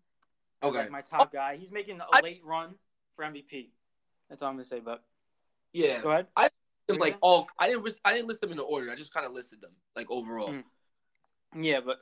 Okay. 0.64 0.78
Like 0.80 0.92
my 0.92 1.02
top 1.02 1.32
guy. 1.32 1.58
He's 1.58 1.72
making 1.72 2.00
a 2.00 2.06
I- 2.12 2.22
late 2.22 2.42
run 2.44 2.76
for 3.16 3.26
MVP. 3.26 3.70
That's 4.30 4.42
all 4.42 4.50
I'm 4.50 4.56
gonna 4.56 4.66
say. 4.66 4.80
But 4.80 5.04
Yeah. 5.74 6.02
go 6.02 6.12
ahead. 6.12 6.28
I 6.36 6.50
like 6.90 7.18
all 7.22 7.48
I 7.58 7.68
didn't 7.68 7.88
I 8.04 8.14
didn't 8.14 8.28
list 8.28 8.42
them 8.42 8.52
in 8.52 8.58
the 8.58 8.64
order. 8.64 8.92
I 8.92 8.96
just 8.96 9.14
kind 9.14 9.26
of 9.26 9.32
listed 9.32 9.62
them 9.62 9.72
like 9.96 10.10
overall. 10.10 10.50
Mm. 10.50 10.64
Yeah, 11.56 11.80
but 11.82 12.00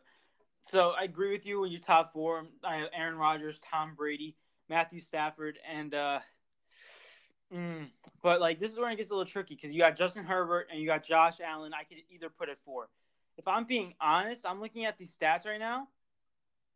so 0.65 0.91
I 0.91 1.04
agree 1.04 1.32
with 1.32 1.45
you 1.45 1.60
with 1.62 1.72
your 1.72 1.82
top 1.82 2.13
four. 2.13 2.45
I 2.63 2.78
have 2.78 2.89
Aaron 2.93 3.15
Rodgers, 3.15 3.60
Tom 3.60 3.95
Brady, 3.95 4.36
Matthew 4.67 5.00
Stafford, 5.00 5.58
and 5.67 5.93
uh, 5.93 6.19
mm, 7.54 7.88
but 8.22 8.39
like 8.39 8.60
this 8.60 8.72
is 8.72 8.78
where 8.78 8.91
it 8.91 8.98
gets 8.98 9.10
a 9.10 9.13
little 9.13 9.26
tricky 9.26 9.56
because 9.56 9.72
you 9.72 9.80
got 9.80 9.95
Justin 9.95 10.24
Herbert 10.24 10.67
and 10.72 10.80
you 10.80 10.88
got 10.88 11.04
Josh 11.04 11.39
Allen. 11.43 11.74
I 11.74 11.84
could 11.84 11.98
either 12.10 12.30
put 12.30 12.50
it 12.50 12.60
four. 12.65 12.89
If 13.38 13.48
I'm 13.48 13.63
being 13.65 13.93
honest, 14.02 14.45
I'm 14.45 14.60
looking 14.60 14.86
at 14.86 14.98
these 14.98 15.12
stats 15.12 15.45
right 15.45 15.60
now, 15.60 15.88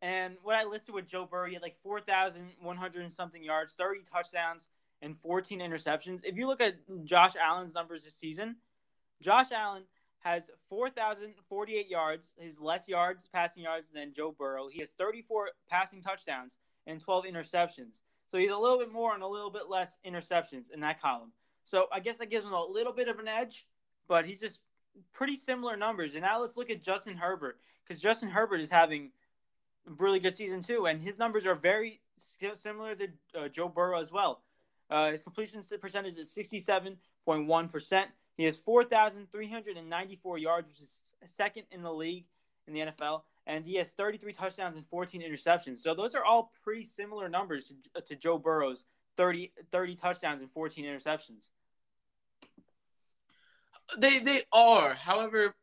and 0.04 0.36
what 0.42 0.54
I 0.54 0.64
listed 0.64 0.94
with 0.94 1.08
Joe 1.08 1.24
Burrow, 1.24 1.46
he 1.46 1.54
had 1.54 1.62
like 1.62 1.76
four 1.82 1.98
thousand 1.98 2.50
one 2.60 2.76
hundred 2.76 3.04
and 3.04 3.12
something 3.12 3.42
yards, 3.42 3.72
thirty 3.72 4.00
touchdowns, 4.12 4.66
and 5.00 5.18
fourteen 5.18 5.60
interceptions. 5.60 6.20
If 6.24 6.36
you 6.36 6.46
look 6.46 6.60
at 6.60 6.74
Josh 7.04 7.32
Allen's 7.42 7.72
numbers 7.72 8.04
this 8.04 8.14
season, 8.14 8.56
Josh 9.22 9.46
Allen 9.50 9.84
has 10.20 10.50
4,048 10.70 11.88
yards, 11.88 12.30
his 12.38 12.58
less 12.58 12.88
yards, 12.88 13.28
passing 13.32 13.62
yards 13.62 13.88
than 13.94 14.14
Joe 14.14 14.34
Burrow. 14.36 14.68
He 14.68 14.80
has 14.80 14.88
34 14.96 15.50
passing 15.68 16.00
touchdowns 16.00 16.54
and 16.86 16.98
12 16.98 17.26
interceptions. 17.26 18.00
So 18.30 18.38
he's 18.38 18.50
a 18.50 18.56
little 18.56 18.78
bit 18.78 18.90
more 18.90 19.12
and 19.12 19.22
a 19.22 19.26
little 19.26 19.50
bit 19.50 19.68
less 19.68 19.98
interceptions 20.06 20.70
in 20.72 20.80
that 20.80 21.00
column. 21.00 21.30
So 21.64 21.86
I 21.92 22.00
guess 22.00 22.18
that 22.18 22.30
gives 22.30 22.44
him 22.44 22.52
a 22.52 22.64
little 22.64 22.92
bit 22.92 23.08
of 23.08 23.18
an 23.18 23.28
edge, 23.28 23.66
but 24.08 24.24
he's 24.24 24.40
just 24.40 24.60
pretty 25.12 25.36
similar 25.36 25.76
numbers. 25.76 26.14
And 26.14 26.22
now 26.22 26.40
let's 26.40 26.56
look 26.56 26.70
at 26.70 26.82
Justin 26.82 27.16
Herbert 27.16 27.58
because 27.86 28.02
Justin 28.02 28.30
Herbert 28.30 28.60
is 28.62 28.70
having 28.70 29.10
really 29.86 30.20
good 30.20 30.34
season 30.34 30.62
too, 30.62 30.86
and 30.86 31.00
his 31.00 31.18
numbers 31.18 31.46
are 31.46 31.54
very 31.54 32.00
similar 32.54 32.94
to 32.94 33.08
uh, 33.34 33.48
Joe 33.48 33.68
Burrow 33.68 34.00
as 34.00 34.12
well. 34.12 34.42
Uh, 34.90 35.10
his 35.10 35.22
completion 35.22 35.62
percentage 35.80 36.18
is 36.18 36.28
67.1%. 36.28 38.04
He 38.36 38.44
has 38.44 38.56
4,394 38.56 40.38
yards, 40.38 40.68
which 40.68 40.80
is 40.80 40.90
second 41.36 41.64
in 41.70 41.82
the 41.82 41.92
league 41.92 42.24
in 42.66 42.74
the 42.74 42.80
NFL, 42.80 43.22
and 43.46 43.64
he 43.64 43.76
has 43.76 43.88
33 43.88 44.32
touchdowns 44.32 44.76
and 44.76 44.86
14 44.88 45.22
interceptions. 45.22 45.78
So 45.78 45.94
those 45.94 46.14
are 46.14 46.24
all 46.24 46.52
pretty 46.62 46.84
similar 46.84 47.28
numbers 47.28 47.72
to, 47.94 48.00
to 48.00 48.16
Joe 48.16 48.38
Burrow's 48.38 48.84
30, 49.16 49.52
30 49.70 49.96
touchdowns 49.96 50.40
and 50.42 50.50
14 50.50 50.84
interceptions. 50.84 51.48
They 53.98 54.18
they 54.18 54.42
are. 54.50 54.94
However, 54.94 55.54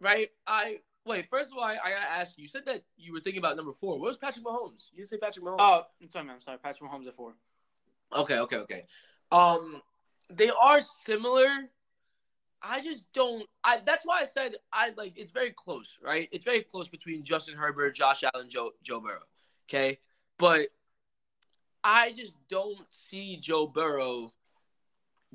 right? 0.00 0.28
I 0.46 0.78
wait. 1.04 1.26
First 1.30 1.50
of 1.50 1.58
all, 1.58 1.64
I, 1.64 1.72
I 1.72 1.90
gotta 1.90 2.10
ask 2.10 2.36
you. 2.36 2.42
You 2.42 2.48
said 2.48 2.66
that 2.66 2.82
you 2.96 3.12
were 3.12 3.20
thinking 3.20 3.38
about 3.38 3.56
number 3.56 3.72
four. 3.72 3.98
What 3.98 4.06
was 4.06 4.16
Patrick 4.16 4.44
Mahomes? 4.44 4.90
You 4.92 4.98
didn't 4.98 5.08
say 5.08 5.16
Patrick 5.18 5.44
Mahomes. 5.44 5.56
Oh, 5.58 5.82
I'm 6.00 6.08
sorry, 6.08 6.24
man. 6.26 6.36
I'm 6.36 6.40
sorry. 6.40 6.58
Patrick 6.58 6.90
Mahomes 6.90 7.06
at 7.06 7.14
four. 7.14 7.34
Okay, 8.16 8.38
okay, 8.38 8.56
okay. 8.56 8.82
Um, 9.30 9.82
they 10.30 10.50
are 10.50 10.80
similar. 10.80 11.48
I 12.62 12.80
just 12.80 13.12
don't. 13.12 13.46
I 13.62 13.80
that's 13.84 14.04
why 14.04 14.20
I 14.20 14.24
said 14.24 14.54
I 14.72 14.90
like 14.96 15.16
it's 15.16 15.30
very 15.30 15.52
close, 15.52 15.98
right? 16.02 16.28
It's 16.32 16.44
very 16.44 16.62
close 16.62 16.88
between 16.88 17.22
Justin 17.22 17.56
Herbert, 17.56 17.94
Josh 17.94 18.24
Allen, 18.34 18.50
Joe 18.50 18.72
Joe 18.82 19.00
Burrow. 19.00 19.22
Okay, 19.68 19.98
but 20.38 20.68
I 21.84 22.12
just 22.12 22.34
don't 22.48 22.78
see 22.90 23.36
Joe 23.36 23.66
Burrow 23.66 24.32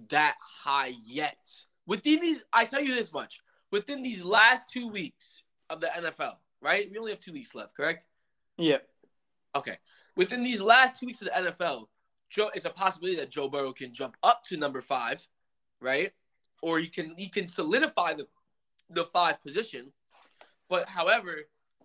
that 0.10 0.36
high 0.42 0.94
yet. 1.06 1.38
Within 1.86 2.20
these, 2.20 2.44
I 2.52 2.66
tell 2.66 2.82
you 2.82 2.94
this 2.94 3.14
much: 3.14 3.40
within 3.72 4.02
these 4.02 4.26
last 4.26 4.70
two 4.70 4.90
weeks 4.90 5.43
of 5.74 5.82
the 5.82 5.88
NFL, 5.88 6.36
right? 6.62 6.90
We 6.92 6.98
only 6.98 7.12
have 7.12 7.20
two 7.20 7.34
weeks 7.34 7.56
left, 7.56 7.76
correct? 7.76 8.06
Yeah. 8.58 8.78
Okay. 9.56 9.78
Within 10.16 10.44
these 10.44 10.62
last 10.62 11.00
two 11.00 11.08
weeks 11.08 11.22
of 11.22 11.28
the 11.28 11.52
NFL, 11.52 11.86
Joe, 12.30 12.50
it's 12.54 12.66
a 12.66 12.70
possibility 12.70 13.18
that 13.18 13.30
Joe 13.30 13.50
Burrow 13.50 13.74
can 13.74 13.94
jump 13.94 14.16
up 14.24 14.44
to 14.46 14.58
number 14.58 14.82
five, 14.82 15.28
right? 15.80 16.12
Or 16.62 16.80
he 16.80 16.88
can 16.88 17.14
he 17.18 17.30
can 17.30 17.48
solidify 17.48 18.14
the 18.14 18.28
the 18.90 19.06
five 19.06 19.42
position. 19.42 19.92
But 20.70 20.88
however, 20.88 21.42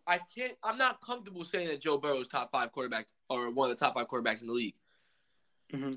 I 0.07 0.21
can't. 0.35 0.55
I'm 0.63 0.79
not 0.79 1.01
comfortable 1.01 1.45
saying 1.45 1.69
that 1.69 1.81
Joe 1.81 1.99
Burrow 1.99 2.21
is 2.21 2.29
top 2.29 2.51
five 2.51 2.73
quarterback 2.73 3.09
or 3.29 3.51
one 3.51 3.71
of 3.71 3.77
the 3.77 3.85
top 3.85 3.95
five 3.95 4.09
quarterbacks 4.09 4.41
in 4.41 4.47
the 4.47 4.55
league. 4.55 4.75
Mm-hmm. 5.73 5.95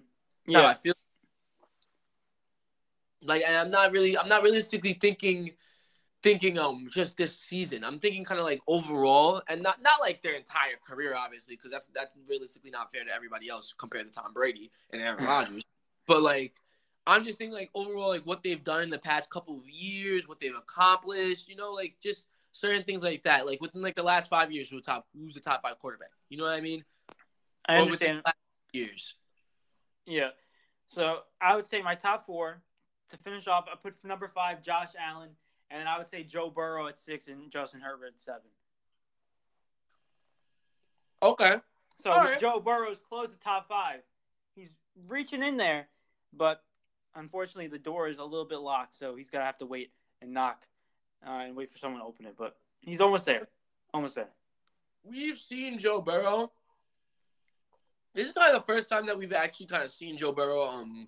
Yeah, 0.48 0.66
I 0.66 0.74
feel 0.74 0.94
like, 3.24 3.44
and 3.46 3.56
I'm 3.56 3.72
not 3.72 3.92
really, 3.92 4.18
I'm 4.18 4.28
not 4.28 4.44
realistically 4.44 4.94
thinking, 4.94 5.52
thinking 6.24 6.60
um 6.60 6.88
just 6.92 7.18
this 7.18 7.36
season. 7.38 7.84
I'm 7.84 7.98
thinking 7.98 8.24
kind 8.24 8.40
of 8.40 8.46
like 8.46 8.62
overall, 8.68 9.42
and 9.48 9.62
not 9.62 9.82
not 9.82 10.00
like 10.02 10.22
their 10.22 10.36
entire 10.36 10.78
career, 10.86 11.16
obviously, 11.16 11.56
because 11.56 11.72
that's 11.72 11.88
that's 11.94 12.12
realistically 12.28 12.72
not 12.72 12.92
fair 12.92 13.04
to 13.04 13.14
everybody 13.14 13.50
else 13.50 13.74
compared 13.78 14.12
to 14.12 14.20
Tom 14.20 14.34
Brady 14.34 14.72
and 14.92 15.02
Aaron 15.02 15.26
Rodgers. 15.26 15.64
but 16.08 16.22
like, 16.22 16.56
I'm 17.08 17.24
just 17.24 17.38
thinking 17.38 17.54
like 17.54 17.70
overall, 17.74 18.10
like 18.10 18.26
what 18.26 18.44
they've 18.44 18.64
done 18.64 18.84
in 18.84 18.90
the 18.90 19.00
past 19.00 19.30
couple 19.30 19.58
of 19.58 19.70
years, 19.70 20.28
what 20.28 20.40
they've 20.40 20.56
accomplished, 20.56 21.50
you 21.50 21.56
know, 21.56 21.72
like 21.72 21.96
just 22.02 22.28
certain 22.52 22.84
things 22.84 23.04
like 23.04 23.24
that. 23.24 23.46
Like 23.46 23.62
within 23.62 23.82
like 23.82 23.96
the 23.96 24.04
last 24.04 24.30
five 24.30 24.52
years, 24.52 24.70
who's 24.70 24.84
top, 24.84 25.08
who's 25.18 25.34
the 25.34 25.40
top 25.40 25.62
five 25.62 25.80
quarterback? 25.80 26.12
You 26.30 26.38
know 26.38 26.44
what 26.46 26.54
I 26.54 26.62
mean? 26.62 26.84
I 27.68 27.78
understand. 27.78 28.20
the 28.20 28.24
last 28.26 28.36
years. 28.74 29.16
Yeah. 30.06 30.30
So 30.88 31.20
I 31.40 31.56
would 31.56 31.66
say 31.66 31.82
my 31.82 31.96
top 31.96 32.26
four 32.26 32.62
to 33.10 33.18
finish 33.18 33.48
off. 33.48 33.66
I 33.72 33.76
put 33.76 33.96
number 34.04 34.28
five 34.28 34.62
Josh 34.62 34.90
Allen, 35.00 35.30
and 35.72 35.80
then 35.80 35.88
I 35.88 35.98
would 35.98 36.08
say 36.08 36.24
Joe 36.24 36.50
Burrow 36.50 36.88
at 36.88 37.00
six 37.00 37.28
and 37.28 37.50
Justin 37.50 37.82
Herbert 37.82 38.14
at 38.16 38.20
seven. 38.20 38.42
Okay. 41.24 41.56
So 41.98 42.10
right. 42.12 42.40
Joe 42.40 42.60
Burrow's 42.60 43.00
close 43.08 43.32
to 43.32 43.40
top 43.40 43.68
five. 43.70 44.02
He's 44.56 44.74
reaching 45.08 45.44
in 45.44 45.58
there, 45.58 45.88
but 46.34 46.64
unfortunately 47.16 47.68
the 47.68 47.78
door 47.78 48.08
is 48.08 48.18
a 48.18 48.24
little 48.24 48.46
bit 48.46 48.60
locked, 48.60 48.98
so 48.98 49.16
he's 49.16 49.30
gonna 49.30 49.46
have 49.46 49.58
to 49.60 49.66
wait 49.66 49.92
and 50.22 50.34
knock 50.34 50.66
uh, 51.26 51.44
and 51.46 51.56
wait 51.56 51.72
for 51.72 51.78
someone 51.78 52.02
to 52.02 52.08
open 52.08 52.26
it. 52.26 52.36
But 52.38 52.58
he's 52.82 53.02
almost 53.02 53.26
there, 53.26 53.48
almost 53.94 54.16
there. 54.16 54.30
we've 55.04 55.38
seen 55.38 55.78
Joe 55.78 56.02
Burrow. 56.02 56.52
This 58.14 58.28
is 58.28 58.34
probably 58.34 58.58
the 58.58 58.66
first 58.66 58.90
time 58.90 59.06
that 59.06 59.18
we've 59.18 59.32
actually 59.32 59.68
kind 59.68 59.84
of 59.84 59.92
seen 59.92 60.18
Joe 60.18 60.34
Burrow 60.34 60.64
um 60.68 61.08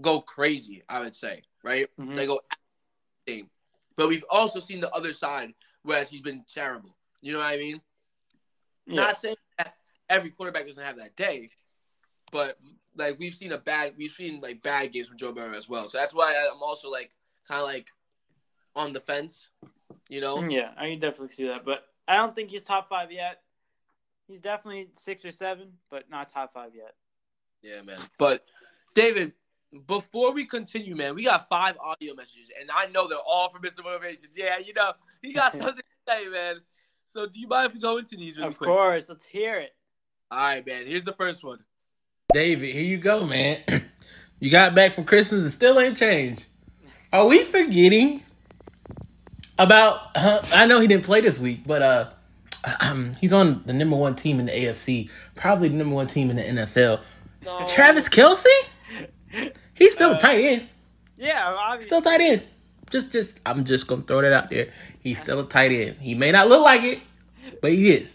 go 0.00 0.20
crazy. 0.20 0.82
I 0.88 1.00
would 1.00 1.16
say, 1.16 1.42
right? 1.64 1.88
Mhm. 1.98 2.14
They 2.14 2.26
go. 2.26 2.40
But 3.96 4.08
we've 4.08 4.24
also 4.30 4.60
seen 4.60 4.80
the 4.80 4.90
other 4.92 5.12
side, 5.12 5.54
where 5.82 6.04
he's 6.04 6.20
been 6.20 6.44
terrible. 6.52 6.96
You 7.22 7.32
know 7.32 7.38
what 7.38 7.52
I 7.52 7.56
mean? 7.56 7.80
Yeah. 8.86 8.96
Not 8.96 9.18
saying 9.18 9.36
that 9.58 9.74
every 10.08 10.30
quarterback 10.30 10.66
doesn't 10.66 10.82
have 10.82 10.98
that 10.98 11.16
day, 11.16 11.50
but 12.30 12.58
like 12.96 13.18
we've 13.18 13.34
seen 13.34 13.52
a 13.52 13.58
bad, 13.58 13.94
we've 13.96 14.10
seen 14.10 14.40
like 14.40 14.62
bad 14.62 14.92
games 14.92 15.08
from 15.08 15.16
Joe 15.16 15.32
Burrow 15.32 15.56
as 15.56 15.68
well. 15.68 15.88
So 15.88 15.98
that's 15.98 16.14
why 16.14 16.34
I'm 16.52 16.62
also 16.62 16.90
like 16.90 17.10
kind 17.48 17.60
of 17.60 17.66
like 17.66 17.88
on 18.74 18.92
the 18.92 19.00
fence. 19.00 19.48
You 20.08 20.20
know? 20.20 20.42
Yeah, 20.42 20.70
I 20.76 20.90
can 20.90 21.00
definitely 21.00 21.34
see 21.34 21.46
that, 21.46 21.64
but 21.64 21.84
I 22.06 22.16
don't 22.16 22.34
think 22.36 22.50
he's 22.50 22.62
top 22.62 22.88
five 22.88 23.10
yet. 23.10 23.40
He's 24.28 24.40
definitely 24.40 24.88
six 25.02 25.24
or 25.24 25.32
seven, 25.32 25.72
but 25.90 26.10
not 26.10 26.28
top 26.28 26.52
five 26.52 26.72
yet. 26.74 26.94
Yeah, 27.62 27.82
man. 27.82 27.98
But 28.18 28.44
David, 28.94 29.32
before 29.86 30.32
we 30.32 30.44
continue, 30.44 30.94
man, 30.94 31.14
we 31.14 31.24
got 31.24 31.48
five 31.48 31.76
audio 31.78 32.14
messages, 32.14 32.50
and 32.60 32.70
I 32.70 32.86
know 32.86 33.08
they're 33.08 33.18
all 33.18 33.50
from 33.50 33.62
Mr. 33.62 33.82
Motivations. 33.82 34.36
Yeah, 34.36 34.58
you 34.58 34.72
know, 34.74 34.92
he 35.22 35.32
got 35.32 35.52
something 35.60 35.76
to 35.76 36.12
say, 36.12 36.28
man. 36.28 36.60
So, 37.06 37.26
do 37.26 37.38
you 37.38 37.48
mind 37.48 37.68
if 37.68 37.74
we 37.74 37.80
go 37.80 37.98
into 37.98 38.16
these 38.16 38.36
really 38.36 38.48
of 38.48 38.58
quick? 38.58 38.68
course, 38.68 39.08
let's 39.08 39.24
hear 39.24 39.58
it. 39.58 39.74
All 40.30 40.38
right, 40.38 40.66
man. 40.66 40.86
Here's 40.86 41.04
the 41.04 41.12
first 41.12 41.44
one. 41.44 41.58
David, 42.32 42.74
here 42.74 42.84
you 42.84 42.98
go, 42.98 43.24
man. 43.26 43.62
You 44.38 44.50
got 44.50 44.74
back 44.74 44.92
from 44.92 45.04
Christmas 45.04 45.42
and 45.42 45.50
still 45.50 45.80
ain't 45.80 45.96
changed. 45.96 46.44
Are 47.12 47.26
we 47.26 47.42
forgetting 47.44 48.22
about? 49.58 50.10
Uh, 50.14 50.42
I 50.52 50.66
know 50.66 50.78
he 50.78 50.86
didn't 50.86 51.04
play 51.04 51.22
this 51.22 51.38
week, 51.38 51.62
but 51.66 51.80
uh, 51.80 52.10
um, 52.80 53.14
he's 53.20 53.32
on 53.32 53.62
the 53.64 53.72
number 53.72 53.96
one 53.96 54.14
team 54.14 54.38
in 54.38 54.46
the 54.46 54.52
AFC, 54.52 55.08
probably 55.34 55.68
the 55.68 55.76
number 55.76 55.94
one 55.94 56.06
team 56.06 56.30
in 56.30 56.36
the 56.36 56.42
NFL. 56.42 57.00
No. 57.44 57.66
Travis 57.66 58.08
Kelce, 58.08 58.44
he's 59.74 59.92
still 59.92 60.12
a 60.12 60.18
tight 60.18 60.44
end. 60.44 60.68
Yeah, 61.16 61.54
obviously. 61.58 61.88
Still 61.88 62.02
tight 62.02 62.20
end. 62.20 62.42
Just, 62.90 63.10
just, 63.10 63.40
I'm 63.44 63.64
just 63.64 63.86
gonna 63.86 64.02
throw 64.02 64.22
that 64.22 64.32
out 64.32 64.50
there. 64.50 64.72
He's 65.00 65.18
still 65.18 65.40
a 65.40 65.48
tight 65.48 65.72
end. 65.72 65.96
He 66.00 66.14
may 66.14 66.30
not 66.30 66.48
look 66.48 66.62
like 66.64 66.82
it, 66.82 67.00
but 67.60 67.72
he 67.72 67.90
is, 67.90 68.08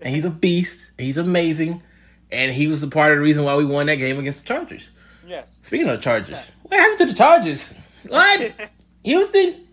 and 0.00 0.14
he's 0.14 0.24
a 0.24 0.30
beast. 0.30 0.90
He's 0.98 1.18
amazing, 1.18 1.82
and 2.30 2.52
he 2.52 2.66
was 2.66 2.82
a 2.82 2.88
part 2.88 3.12
of 3.12 3.18
the 3.18 3.22
reason 3.22 3.44
why 3.44 3.54
we 3.54 3.64
won 3.64 3.86
that 3.86 3.96
game 3.96 4.18
against 4.18 4.40
the 4.40 4.46
Chargers. 4.46 4.90
Yes. 5.26 5.50
Speaking 5.62 5.88
of 5.88 5.96
the 5.96 6.02
Chargers, 6.02 6.50
what 6.62 6.80
happened 6.80 6.98
to 6.98 7.06
the 7.06 7.14
Chargers? 7.14 7.74
What? 8.08 8.52
Houston? 9.04 9.66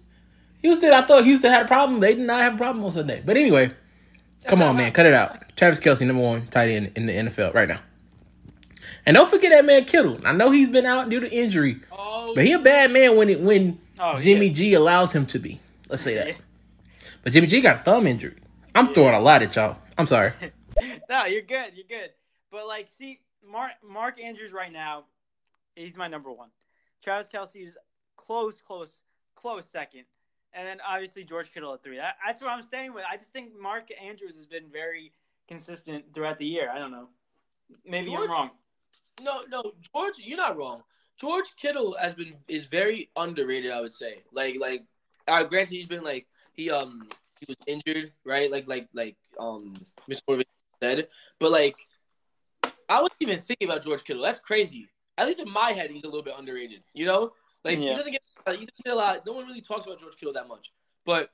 Houston, 0.62 0.92
I 0.92 1.06
thought 1.06 1.24
Houston 1.24 1.52
had 1.52 1.66
a 1.66 1.68
problem. 1.68 2.00
They 2.00 2.16
did 2.16 2.28
not 2.28 2.42
have 2.42 2.56
a 2.56 2.58
problem 2.58 2.84
on 2.86 2.92
Sunday. 2.92 3.24
But 3.26 3.38
anyway, 3.38 3.72
come 4.46 4.62
on, 4.64 4.76
man. 4.78 4.92
Cut 4.92 5.06
it 5.06 5.14
out. 5.14 5.56
Travis 5.56 5.80
Kelce, 5.80 6.06
number 6.06 6.22
one 6.22 6.48
tight 6.48 6.70
end 6.70 6.92
in 6.96 7.06
the 7.06 7.14
NFL 7.14 7.54
right 7.54 7.68
now. 7.68 7.80
And 9.06 9.16
don't 9.16 9.30
forget 9.30 9.52
that 9.52 9.66
man 9.66 9.86
Kittle. 9.86 10.20
I 10.26 10.32
know 10.32 10.52
he's 10.52 10.70
been 10.70 10.86
out 10.86 11.10
due 11.10 11.20
to 11.20 11.32
injury, 11.32 11.80
Oh, 11.92 12.34
but 12.36 12.46
he 12.46 12.54
a 12.54 12.60
bad 12.60 12.92
man 12.92 13.16
when 13.18 13.30
it 13.30 13.40
when 13.40 13.80
Oh, 14.00 14.16
Jimmy 14.18 14.48
yeah. 14.48 14.54
G 14.54 14.74
allows 14.76 15.12
him 15.14 15.26
to 15.28 15.40
be. 15.40 15.60
Let's 15.90 16.02
say 16.04 16.16
that. 16.16 16.36
But 17.24 17.34
Jimmy 17.34 17.48
G 17.48 17.60
got 17.62 17.80
a 17.80 17.84
thumb 17.84 18.08
injury. 18.08 18.36
I'm 18.76 18.94
throwing 18.94 19.16
a 19.16 19.20
lot 19.20 19.42
at 19.42 19.56
y'all. 19.56 19.78
I'm 19.98 20.08
sorry. 20.08 20.34
no, 21.10 21.26
you're 21.26 21.42
good. 21.42 21.74
You're 21.76 21.88
good. 21.90 22.12
But 22.52 22.68
like, 22.68 22.88
see, 22.98 23.20
Mark 23.46 23.72
Mark 23.86 24.22
Andrews 24.22 24.52
right 24.54 24.72
now, 24.72 25.04
he's 25.76 25.98
my 25.98 26.08
number 26.08 26.32
one. 26.32 26.50
Travis 27.04 27.28
Kelce 27.34 27.66
is 27.68 27.78
close, 28.16 28.62
close, 28.66 29.00
close 29.36 29.66
second, 29.66 30.04
and 30.54 30.68
then 30.68 30.78
obviously 30.88 31.24
George 31.24 31.52
Kittle 31.54 31.74
at 31.74 31.84
three. 31.84 31.98
That, 31.98 32.16
that's 32.26 32.40
what 32.42 32.50
I'm 32.52 32.62
staying 32.64 32.94
with. 32.94 33.04
I 33.12 33.18
just 33.18 33.32
think 33.34 33.60
Mark 33.60 33.90
Andrews 34.02 34.36
has 34.36 34.46
been 34.46 34.66
very 34.72 35.12
consistent 35.48 36.06
throughout 36.14 36.38
the 36.38 36.46
year. 36.46 36.70
I 36.74 36.78
don't 36.80 36.92
know. 36.92 37.10
Maybe 37.86 38.08
George- 38.08 38.30
I'm 38.30 38.32
wrong. 38.32 38.50
No, 39.22 39.44
no, 39.50 39.74
George, 39.94 40.16
you're 40.18 40.38
not 40.38 40.58
wrong. 40.58 40.84
George 41.20 41.48
Kittle 41.58 41.96
has 42.00 42.16
been 42.16 42.34
is 42.48 42.68
very 42.68 43.10
underrated. 43.16 43.72
I 43.72 43.82
would 43.82 43.94
say. 43.94 44.24
Like, 44.32 44.58
like, 44.60 44.84
uh, 45.28 45.44
granted, 45.44 45.76
he's 45.76 45.88
been 45.88 46.04
like 46.04 46.28
he 46.54 46.72
um 46.72 47.08
he 47.40 47.46
was 47.48 47.58
injured, 47.68 48.12
right? 48.26 48.52
Like, 48.52 48.68
like, 48.68 48.88
like 48.94 49.16
um 49.40 49.74
Mr. 50.10 50.22
Motivation 50.28 50.52
said, 50.82 51.08
but 51.40 51.52
like 51.52 51.76
I 52.88 53.02
wasn't 53.02 53.18
even 53.22 53.40
thinking 53.40 53.68
about 53.68 53.84
George 53.84 54.04
Kittle. 54.04 54.24
That's 54.24 54.40
crazy. 54.40 54.90
At 55.18 55.28
least 55.28 55.40
in 55.40 55.52
my 55.52 55.72
head, 55.72 55.92
he's 55.92 56.04
a 56.04 56.08
little 56.08 56.24
bit 56.24 56.36
underrated. 56.38 56.82
You 56.94 57.06
know, 57.06 57.34
like 57.64 57.78
he 57.78 57.90
doesn't 57.90 58.12
get 58.12 58.22
he 58.48 58.66
doesn't 58.66 58.84
get 58.84 58.94
a 58.94 58.96
lot. 58.96 59.26
No 59.26 59.34
one 59.34 59.46
really 59.46 59.62
talks 59.62 59.86
about 59.86 60.00
George 60.00 60.16
Kittle 60.18 60.34
that 60.34 60.48
much. 60.48 60.72
But 61.06 61.30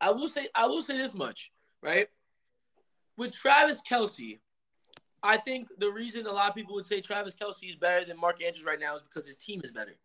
I 0.00 0.10
will 0.12 0.28
say 0.28 0.48
I 0.54 0.66
will 0.66 0.82
say 0.82 0.96
this 0.96 1.14
much, 1.14 1.50
right? 1.82 2.08
With 3.16 3.32
Travis 3.32 3.82
Kelce, 3.88 4.38
I 5.22 5.36
think 5.36 5.68
the 5.78 5.90
reason 5.90 6.26
a 6.26 6.32
lot 6.32 6.48
of 6.48 6.54
people 6.54 6.74
would 6.74 6.86
say 6.86 7.00
Travis 7.00 7.34
Kelce 7.34 7.68
is 7.68 7.76
better 7.76 8.04
than 8.04 8.18
Mark 8.18 8.42
Andrews 8.42 8.64
right 8.64 8.80
now 8.80 8.96
is 8.96 9.02
because 9.02 9.26
his 9.26 9.36
team 9.36 9.60
is 9.62 9.70
better, 9.70 9.96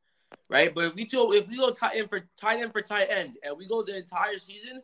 right? 0.50 0.74
But 0.74 0.86
if 0.86 0.96
we 0.96 1.06
go 1.06 1.34
if 1.34 1.48
we 1.48 1.58
go 1.58 1.72
tight 1.72 1.96
end 1.96 2.10
for 2.10 2.22
tight 2.36 2.60
end 2.60 2.72
for 2.74 2.82
tight 2.82 3.08
end 3.10 3.38
and 3.44 3.58
we 3.58 3.68
go 3.68 3.82
the 3.82 3.98
entire 3.98 4.38
season, 4.38 4.82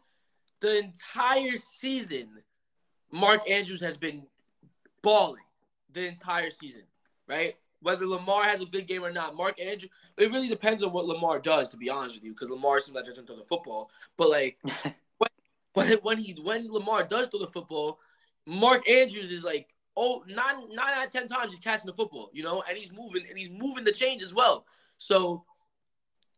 the 0.62 0.80
entire 0.80 1.56
season, 1.58 2.30
Mark 3.12 3.50
Andrews 3.50 3.82
has 3.82 3.98
been 3.98 4.24
balling 5.02 5.44
the 5.92 6.08
entire 6.08 6.50
season, 6.50 6.84
right? 7.28 7.56
Whether 7.82 8.06
Lamar 8.06 8.44
has 8.44 8.62
a 8.62 8.66
good 8.66 8.88
game 8.88 9.04
or 9.04 9.12
not, 9.12 9.36
Mark 9.36 9.60
Andrews. 9.60 9.92
It 10.18 10.32
really 10.32 10.48
depends 10.48 10.84
on 10.84 10.94
what 10.94 11.08
Lamar 11.08 11.40
does, 11.40 11.70
to 11.70 11.78
be 11.78 11.90
honest 11.90 12.16
with 12.16 12.24
you, 12.24 12.34
because 12.34 12.52
Lamar 12.52 12.80
sometimes 12.80 13.08
doesn't 13.08 13.26
throw 13.28 13.36
the 13.36 13.44
football. 13.44 13.90
But 14.18 14.30
like 14.30 14.60
when 15.74 15.98
when 16.02 16.18
he 16.18 16.34
when 16.42 16.72
Lamar 16.72 17.04
does 17.04 17.28
throw 17.28 17.40
the 17.40 17.48
football, 17.48 18.00
Mark 18.46 18.88
Andrews 18.90 19.32
is 19.32 19.44
like 19.44 19.74
oh 19.98 20.24
nine 20.28 20.70
nine 20.74 20.94
out 20.94 21.06
of 21.06 21.12
ten 21.12 21.28
times 21.28 21.52
he's 21.52 21.60
catching 21.60 21.88
the 21.88 21.94
football, 21.94 22.30
you 22.34 22.44
know, 22.44 22.64
and 22.68 22.78
he's 22.78 22.92
moving 22.92 23.26
and 23.28 23.38
he's 23.38 23.50
moving 23.50 23.84
the 23.84 23.92
change 23.92 24.22
as 24.22 24.34
well. 24.34 24.66
So 24.98 25.46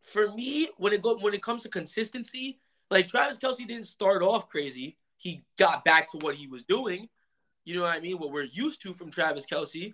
for 0.04 0.32
me, 0.32 0.70
when 0.78 0.94
it 0.94 1.02
go 1.02 1.18
when 1.18 1.34
it 1.34 1.42
comes 1.42 1.64
to 1.64 1.70
consistency, 1.70 2.60
like 2.90 3.08
Travis 3.08 3.38
Kelce 3.38 3.68
didn't 3.68 3.88
start 3.88 4.22
off 4.22 4.48
crazy. 4.48 4.98
He 5.18 5.44
got 5.58 5.86
back 5.86 6.12
to 6.12 6.18
what 6.18 6.36
he 6.36 6.48
was 6.48 6.64
doing. 6.64 7.08
You 7.66 7.76
know 7.76 7.84
what 7.84 7.96
I 7.96 8.00
mean? 8.00 8.18
What 8.18 8.32
we're 8.32 8.44
used 8.44 8.82
to 8.82 8.94
from 8.94 9.10
Travis 9.10 9.46
Kelce. 9.46 9.94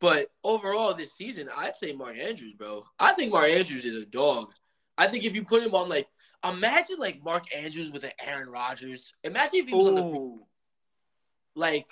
But 0.00 0.28
overall 0.44 0.94
this 0.94 1.14
season, 1.14 1.48
I'd 1.56 1.74
say 1.74 1.92
Mark 1.92 2.16
Andrews, 2.16 2.54
bro. 2.54 2.84
I 3.00 3.12
think 3.12 3.32
Mark 3.32 3.48
Andrews 3.48 3.84
is 3.84 4.00
a 4.00 4.06
dog. 4.06 4.52
I 4.96 5.08
think 5.08 5.24
if 5.24 5.34
you 5.34 5.44
put 5.44 5.62
him 5.62 5.74
on 5.74 5.88
like 5.88 6.06
imagine 6.48 6.96
like 6.98 7.22
Mark 7.22 7.44
Andrews 7.54 7.92
with 7.92 8.04
an 8.04 8.12
Aaron 8.24 8.48
Rodgers. 8.48 9.12
Imagine 9.24 9.60
if 9.60 9.68
he 9.68 9.74
was 9.74 9.88
on 9.88 9.94
the 9.94 10.38
like 11.54 11.88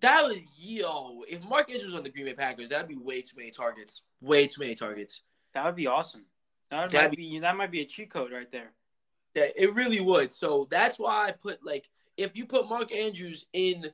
that 0.00 0.22
was 0.24 0.38
yo. 0.56 1.22
If 1.28 1.42
Mark 1.44 1.70
Andrews 1.70 1.86
was 1.86 1.94
on 1.94 2.02
the 2.02 2.10
Green 2.10 2.26
Bay 2.26 2.34
Packers, 2.34 2.68
that'd 2.68 2.88
be 2.88 2.96
way 2.96 3.22
too 3.22 3.36
many 3.36 3.50
targets. 3.50 4.02
Way 4.20 4.46
too 4.46 4.60
many 4.60 4.74
targets. 4.74 5.22
That 5.54 5.64
would 5.64 5.76
be 5.76 5.86
awesome. 5.86 6.24
That 6.70 6.92
might 6.92 7.12
be 7.12 7.38
that 7.40 7.56
might 7.56 7.70
be 7.70 7.82
a 7.82 7.84
cheat 7.84 8.10
code 8.10 8.32
right 8.32 8.50
there. 8.50 8.72
Yeah, 9.34 9.46
it 9.56 9.74
really 9.74 10.00
would. 10.00 10.32
So 10.32 10.66
that's 10.70 10.98
why 10.98 11.28
I 11.28 11.32
put 11.32 11.64
like 11.64 11.88
if 12.16 12.36
you 12.36 12.46
put 12.46 12.68
Mark 12.68 12.92
Andrews 12.92 13.46
in 13.52 13.90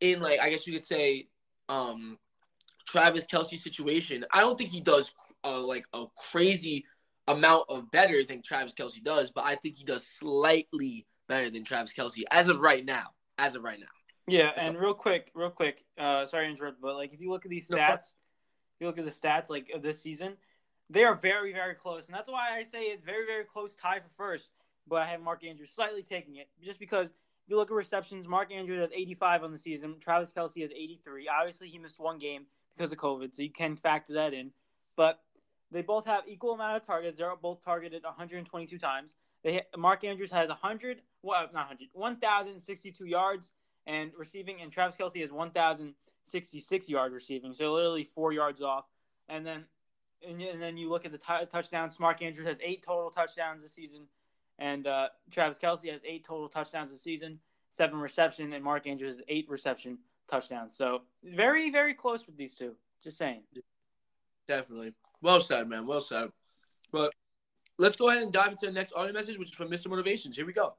in 0.00 0.20
like 0.20 0.40
I 0.40 0.50
guess 0.50 0.66
you 0.66 0.72
could 0.72 0.84
say 0.84 1.28
um 1.68 2.18
Travis 2.86 3.26
Kelce 3.26 3.58
situation, 3.58 4.24
I 4.32 4.40
don't 4.40 4.56
think 4.56 4.70
he 4.70 4.80
does 4.80 5.12
uh, 5.44 5.60
like 5.60 5.84
a 5.92 6.04
crazy 6.30 6.84
amount 7.28 7.64
of 7.68 7.90
better 7.90 8.22
than 8.24 8.42
Travis 8.42 8.72
Kelce 8.72 9.02
does, 9.02 9.30
but 9.30 9.44
I 9.44 9.56
think 9.56 9.76
he 9.76 9.84
does 9.84 10.06
slightly 10.06 11.06
better 11.28 11.50
than 11.50 11.64
Travis 11.64 11.92
Kelce 11.92 12.22
as 12.30 12.48
of 12.48 12.60
right 12.60 12.84
now. 12.84 13.06
As 13.38 13.54
of 13.54 13.62
right 13.62 13.78
now. 13.78 13.95
Yeah, 14.28 14.52
and 14.56 14.76
real 14.76 14.94
quick, 14.94 15.30
real 15.34 15.50
quick, 15.50 15.84
uh, 15.98 16.26
sorry 16.26 16.46
to 16.46 16.52
interrupt, 16.52 16.80
but 16.80 16.96
like 16.96 17.14
if 17.14 17.20
you 17.20 17.30
look 17.30 17.44
at 17.44 17.50
these 17.50 17.68
stats, 17.68 18.12
if 18.74 18.80
you 18.80 18.86
look 18.86 18.98
at 18.98 19.04
the 19.04 19.10
stats 19.10 19.48
like 19.48 19.70
of 19.72 19.82
this 19.82 20.00
season, 20.00 20.32
they 20.90 21.04
are 21.04 21.14
very, 21.14 21.52
very 21.52 21.74
close, 21.74 22.06
and 22.06 22.14
that's 22.14 22.28
why 22.28 22.50
I 22.52 22.64
say 22.64 22.84
it's 22.84 23.04
very, 23.04 23.24
very 23.24 23.44
close 23.44 23.74
tie 23.74 24.00
for 24.00 24.10
first. 24.16 24.50
But 24.88 25.02
I 25.02 25.06
have 25.06 25.20
Mark 25.20 25.44
Andrews 25.44 25.70
slightly 25.74 26.02
taking 26.02 26.36
it, 26.36 26.48
just 26.62 26.78
because 26.78 27.10
if 27.10 27.50
you 27.50 27.56
look 27.56 27.70
at 27.70 27.74
receptions, 27.74 28.26
Mark 28.26 28.52
Andrews 28.52 28.80
has 28.80 28.90
85 28.92 29.44
on 29.44 29.52
the 29.52 29.58
season, 29.58 29.96
Travis 30.00 30.32
Kelce 30.36 30.62
has 30.62 30.70
83. 30.70 31.28
Obviously, 31.28 31.68
he 31.68 31.78
missed 31.78 31.98
one 31.98 32.18
game 32.18 32.46
because 32.76 32.92
of 32.92 32.98
COVID, 32.98 33.34
so 33.34 33.42
you 33.42 33.50
can 33.50 33.76
factor 33.76 34.14
that 34.14 34.34
in. 34.34 34.50
But 34.96 35.20
they 35.70 35.82
both 35.82 36.06
have 36.06 36.24
equal 36.26 36.52
amount 36.54 36.76
of 36.76 36.86
targets. 36.86 37.18
They're 37.18 37.34
both 37.36 37.64
targeted 37.64 38.02
122 38.04 38.78
times. 38.78 39.14
They 39.42 39.62
Mark 39.76 40.04
Andrews 40.04 40.30
has 40.32 40.48
100, 40.48 41.02
well, 41.22 41.42
not 41.52 41.68
100, 41.68 41.88
1,062 41.92 43.06
yards 43.06 43.52
and 43.86 44.10
receiving, 44.16 44.60
and 44.60 44.72
Travis 44.72 44.96
Kelce 44.96 45.20
has 45.20 45.30
1,066 45.30 46.88
yards 46.88 47.14
receiving, 47.14 47.54
so 47.54 47.72
literally 47.72 48.04
four 48.04 48.32
yards 48.32 48.60
off. 48.60 48.84
And 49.28 49.46
then, 49.46 49.64
and, 50.26 50.40
and 50.40 50.60
then 50.60 50.76
you 50.76 50.88
look 50.88 51.04
at 51.04 51.12
the 51.12 51.18
t- 51.18 51.46
touchdowns. 51.50 51.98
Mark 51.98 52.22
Andrews 52.22 52.46
has 52.46 52.58
eight 52.62 52.82
total 52.82 53.10
touchdowns 53.10 53.62
this 53.62 53.72
season, 53.72 54.06
and 54.58 54.86
uh, 54.86 55.08
Travis 55.30 55.58
Kelce 55.58 55.90
has 55.90 56.00
eight 56.04 56.24
total 56.24 56.48
touchdowns 56.48 56.90
this 56.90 57.02
season, 57.02 57.38
seven 57.72 57.98
reception, 57.98 58.52
and 58.52 58.64
Mark 58.64 58.86
Andrews 58.86 59.16
has 59.16 59.24
eight 59.28 59.48
reception 59.48 59.98
touchdowns. 60.28 60.76
So 60.76 61.02
very, 61.22 61.70
very 61.70 61.94
close 61.94 62.26
with 62.26 62.36
these 62.36 62.54
two. 62.54 62.74
Just 63.02 63.18
saying. 63.18 63.42
Definitely. 64.48 64.94
Well 65.22 65.40
said, 65.40 65.68
man. 65.68 65.86
Well 65.86 66.00
said. 66.00 66.30
But 66.92 67.12
let's 67.78 67.96
go 67.96 68.10
ahead 68.10 68.22
and 68.22 68.32
dive 68.32 68.52
into 68.52 68.66
the 68.66 68.72
next 68.72 68.92
audio 68.94 69.12
message, 69.12 69.38
which 69.38 69.50
is 69.50 69.54
from 69.54 69.70
Mr. 69.70 69.88
Motivations. 69.88 70.36
Here 70.36 70.46
we 70.46 70.52
go. 70.52 70.74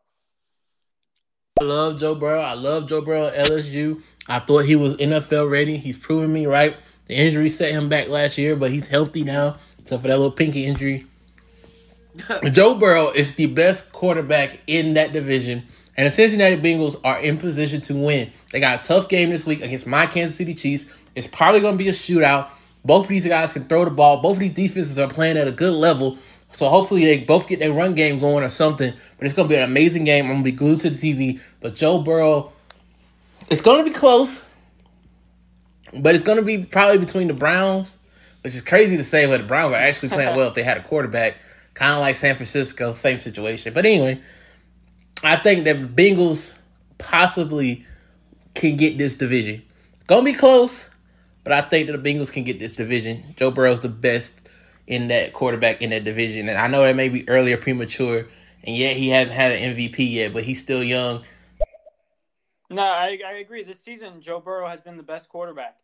I 1.60 1.64
love 1.64 1.99
Joe 1.99 2.14
Burrow. 2.14 2.39
I 2.39 2.53
love 2.53 2.88
Joe 2.88 3.01
Burrow 3.01 3.28
at 3.28 3.47
LSU. 3.47 4.01
I 4.28 4.39
thought 4.39 4.66
he 4.66 4.76
was 4.76 4.95
NFL 4.95 5.49
ready. 5.49 5.78
He's 5.78 5.97
proven 5.97 6.32
me 6.32 6.45
right. 6.45 6.76
The 7.08 7.16
injury 7.16 7.49
set 7.49 7.72
him 7.72 7.89
back 7.89 8.10
last 8.10 8.38
year, 8.38 8.55
but 8.55 8.72
he's 8.72 8.86
healthy 8.86 9.24
now, 9.24 9.58
except 9.80 10.01
for 10.01 10.08
that 10.08 10.18
little 10.18 10.32
pinky 10.32 10.66
injury. 10.66 11.05
Joe 12.51 12.76
Burrow 12.76 13.12
is 13.12 13.34
the 13.34 13.47
best 13.47 13.91
quarterback 13.91 14.60
in 14.68 14.95
that 14.95 15.14
division, 15.14 15.64
and 15.95 16.05
the 16.05 16.12
Cincinnati 16.12 16.58
Bengals 16.58 16.99
are 17.03 17.20
in 17.20 17.38
position 17.38 17.82
to 17.82 17.95
win. 17.95 18.30
They 18.51 18.60
got 18.60 18.84
a 18.84 18.88
tough 18.88 19.10
game 19.10 19.30
this 19.30 19.45
week 19.45 19.62
against 19.62 19.88
my 19.88 20.05
Kansas 20.05 20.36
City 20.36 20.53
Chiefs. 20.53 20.86
It's 21.16 21.28
probably 21.28 21.62
going 21.62 21.76
to 21.76 21.84
be 21.84 21.89
a 21.89 21.93
shootout. 21.93 22.49
Both 22.86 23.05
of 23.05 23.10
these 23.10 23.26
guys 23.26 23.53
can 23.53 23.66
throw 23.66 23.86
the 23.86 23.91
ball. 23.91 24.22
Both 24.22 24.34
of 24.34 24.39
these 24.39 24.53
defenses 24.53 24.99
are 24.99 25.10
playing 25.10 25.38
at 25.38 25.47
a 25.47 25.51
good 25.51 25.74
level. 25.74 26.18
So 26.52 26.70
hopefully 26.70 27.06
they 27.06 27.20
both 27.20 27.48
get 27.48 27.60
their 27.60 27.72
run 27.72 27.93
game 27.93 28.20
going 28.20 28.43
or 28.43 28.50
something. 28.50 28.93
But 29.18 29.26
it's 29.26 29.34
going 29.34 29.48
to 29.48 29.54
be 29.54 29.58
an 29.58 29.64
amazing 29.64 30.06
game. 30.06 30.26
I'm 30.26 30.32
going 30.32 30.43
to 30.43 30.52
be 30.52 30.58
glued 30.58 30.80
to 30.82 30.89
the 30.89 30.95
TV. 30.95 31.39
But 31.60 31.76
Joe 31.76 32.02
Burrow, 32.02 32.52
it's 33.50 33.62
going 33.62 33.84
to 33.84 33.89
be 33.89 33.95
close. 33.95 34.41
But 35.93 36.16
it's 36.16 36.24
going 36.24 36.38
to 36.38 36.43
be 36.43 36.64
probably 36.64 36.98
between 36.98 37.28
the 37.28 37.34
Browns. 37.34 37.98
which 38.48 38.56
is 38.56 38.62
crazy 38.62 38.95
to 38.95 39.04
say, 39.04 39.26
but 39.26 39.41
the 39.41 39.48
Browns 39.48 39.74
are 39.74 39.76
actually 39.76 40.08
playing 40.08 40.34
well 40.36 40.48
if 40.48 40.54
they 40.54 40.64
had 40.64 40.78
a 40.78 40.84
quarterback, 40.84 41.36
kind 41.74 41.93
of 41.93 42.00
like 42.00 42.16
San 42.16 42.36
Francisco, 42.36 42.93
same 42.93 43.20
situation. 43.20 43.74
But 43.74 43.86
anyway, 43.86 44.22
I 45.22 45.36
think 45.36 45.66
that 45.66 45.95
Bengals 45.95 46.54
possibly 46.98 47.86
can 48.56 48.78
get 48.78 48.98
this 48.98 49.16
division. 49.16 49.64
Gonna 50.08 50.24
be 50.24 50.34
close, 50.34 50.89
but 51.43 51.52
I 51.52 51.62
think 51.62 51.88
that 51.88 52.02
the 52.02 52.10
Bengals 52.10 52.32
can 52.32 52.45
get 52.45 52.58
this 52.58 52.72
division. 52.72 53.34
Joe 53.36 53.52
Burrow's 53.52 53.82
the 53.82 53.89
best 53.89 54.34
in 54.88 55.09
that 55.09 55.33
quarterback 55.33 55.81
in 55.81 55.89
that 55.91 56.03
division, 56.03 56.49
and 56.49 56.57
I 56.57 56.67
know 56.67 56.81
that 56.81 56.95
may 56.95 57.09
be 57.09 57.27
early 57.27 57.53
or 57.53 57.57
premature, 57.57 58.25
and 58.63 58.75
yet 58.75 58.95
he 58.95 59.09
hasn't 59.09 59.35
had 59.35 59.51
an 59.51 59.75
MVP 59.75 60.11
yet, 60.11 60.33
but 60.33 60.43
he's 60.43 60.59
still 60.59 60.83
young. 60.83 61.23
No, 62.69 62.83
I, 62.83 63.19
I 63.25 63.33
agree. 63.33 63.63
This 63.63 63.79
season, 63.79 64.21
Joe 64.21 64.39
Burrow 64.39 64.67
has 64.67 64.81
been 64.81 64.97
the 64.97 65.03
best 65.03 65.29
quarterback. 65.29 65.77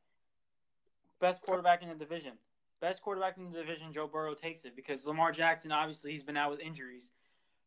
Best 1.20 1.42
quarterback 1.42 1.82
in 1.82 1.90
the 1.90 1.96
division. 1.96 2.34
Best 2.82 3.02
quarterback 3.02 3.38
in 3.38 3.52
the 3.52 3.60
division, 3.60 3.94
Joe 3.94 4.08
Burrow 4.08 4.34
takes 4.34 4.66
it 4.66 4.76
because 4.76 5.06
Lamar 5.06 5.32
Jackson, 5.32 5.72
obviously, 5.72 6.12
he's 6.12 6.24
been 6.24 6.36
out 6.36 6.52
with 6.52 6.60
injuries. 6.60 7.12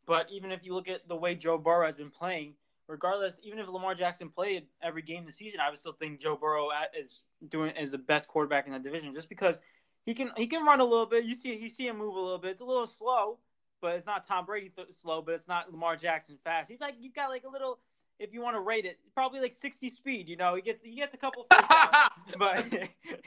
But 0.06 0.26
even 0.30 0.52
if 0.52 0.64
you 0.64 0.74
look 0.74 0.88
at 0.88 1.08
the 1.08 1.16
way 1.16 1.34
Joe 1.34 1.56
Burrow 1.56 1.86
has 1.86 1.96
been 1.96 2.10
playing, 2.10 2.54
regardless, 2.86 3.38
even 3.42 3.58
if 3.58 3.68
Lamar 3.68 3.94
Jackson 3.94 4.28
played 4.28 4.66
every 4.82 5.02
game 5.02 5.24
this 5.24 5.36
season, 5.36 5.60
I 5.60 5.70
would 5.70 5.78
still 5.78 5.94
think 5.94 6.20
Joe 6.20 6.36
Burrow 6.36 6.68
is 6.98 7.22
doing 7.48 7.74
is 7.76 7.90
the 7.90 7.98
best 7.98 8.28
quarterback 8.28 8.66
in 8.66 8.72
the 8.72 8.78
division 8.78 9.14
just 9.14 9.28
because 9.28 9.60
he 10.06 10.14
can 10.14 10.30
he 10.36 10.46
can 10.46 10.64
run 10.64 10.80
a 10.80 10.84
little 10.84 11.04
bit. 11.04 11.24
You 11.24 11.34
see 11.34 11.54
you 11.56 11.68
see 11.68 11.86
him 11.86 11.98
move 11.98 12.14
a 12.14 12.20
little 12.20 12.38
bit. 12.38 12.52
It's 12.52 12.60
a 12.60 12.64
little 12.64 12.86
slow, 12.86 13.38
but 13.82 13.96
it's 13.96 14.06
not 14.06 14.26
Tom 14.26 14.46
Brady 14.46 14.70
th- 14.74 14.88
slow, 15.02 15.20
but 15.20 15.34
it's 15.34 15.48
not 15.48 15.70
Lamar 15.70 15.96
Jackson 15.96 16.38
fast. 16.44 16.70
He's 16.70 16.80
like 16.80 16.96
he's 16.98 17.12
got 17.12 17.28
like 17.28 17.44
a 17.44 17.50
little 17.50 17.80
if 18.18 18.32
you 18.32 18.40
want 18.40 18.56
to 18.56 18.60
rate 18.60 18.84
it, 18.84 18.98
probably 19.14 19.40
like 19.40 19.52
60 19.52 19.90
speed. 19.90 20.28
You 20.28 20.36
know, 20.36 20.54
he 20.54 20.62
gets 20.62 20.82
he 20.82 20.94
gets 20.94 21.12
a 21.14 21.18
couple, 21.18 21.46
but 22.38 22.64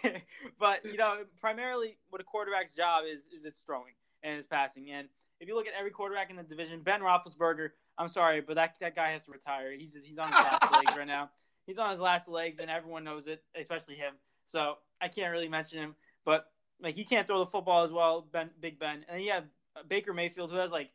but 0.59 0.85
you 0.85 0.97
know, 0.97 1.25
primarily 1.39 1.97
what 2.09 2.21
a 2.21 2.23
quarterback's 2.23 2.73
job 2.73 3.03
is 3.05 3.21
is 3.35 3.45
its 3.45 3.61
throwing 3.61 3.93
and 4.23 4.37
his 4.37 4.47
passing. 4.47 4.89
And 4.89 5.07
if 5.39 5.47
you 5.47 5.55
look 5.55 5.67
at 5.67 5.73
every 5.77 5.91
quarterback 5.91 6.29
in 6.29 6.35
the 6.35 6.43
division, 6.43 6.81
Ben 6.81 7.01
Roethlisberger, 7.01 7.69
I'm 7.97 8.07
sorry, 8.07 8.41
but 8.41 8.55
that 8.55 8.75
that 8.79 8.95
guy 8.95 9.11
has 9.11 9.25
to 9.25 9.31
retire. 9.31 9.73
He's 9.73 9.93
just, 9.93 10.05
he's 10.05 10.17
on 10.17 10.27
his 10.27 10.33
last 10.33 10.71
legs 10.71 10.97
right 10.97 11.07
now. 11.07 11.29
He's 11.65 11.77
on 11.77 11.91
his 11.91 11.99
last 11.99 12.27
legs, 12.27 12.57
and 12.59 12.69
everyone 12.69 13.03
knows 13.03 13.27
it, 13.27 13.43
especially 13.55 13.95
him. 13.95 14.13
So 14.45 14.77
I 14.99 15.07
can't 15.07 15.31
really 15.31 15.49
mention 15.49 15.77
him, 15.77 15.95
but 16.25 16.47
like 16.81 16.95
he 16.95 17.03
can't 17.03 17.27
throw 17.27 17.39
the 17.39 17.45
football 17.45 17.83
as 17.83 17.91
well, 17.91 18.27
Ben 18.31 18.49
Big 18.59 18.79
Ben. 18.79 19.05
And 19.07 19.17
then 19.17 19.21
you 19.21 19.31
have 19.31 19.45
Baker 19.87 20.13
Mayfield, 20.13 20.51
who 20.51 20.57
has 20.57 20.71
like 20.71 20.91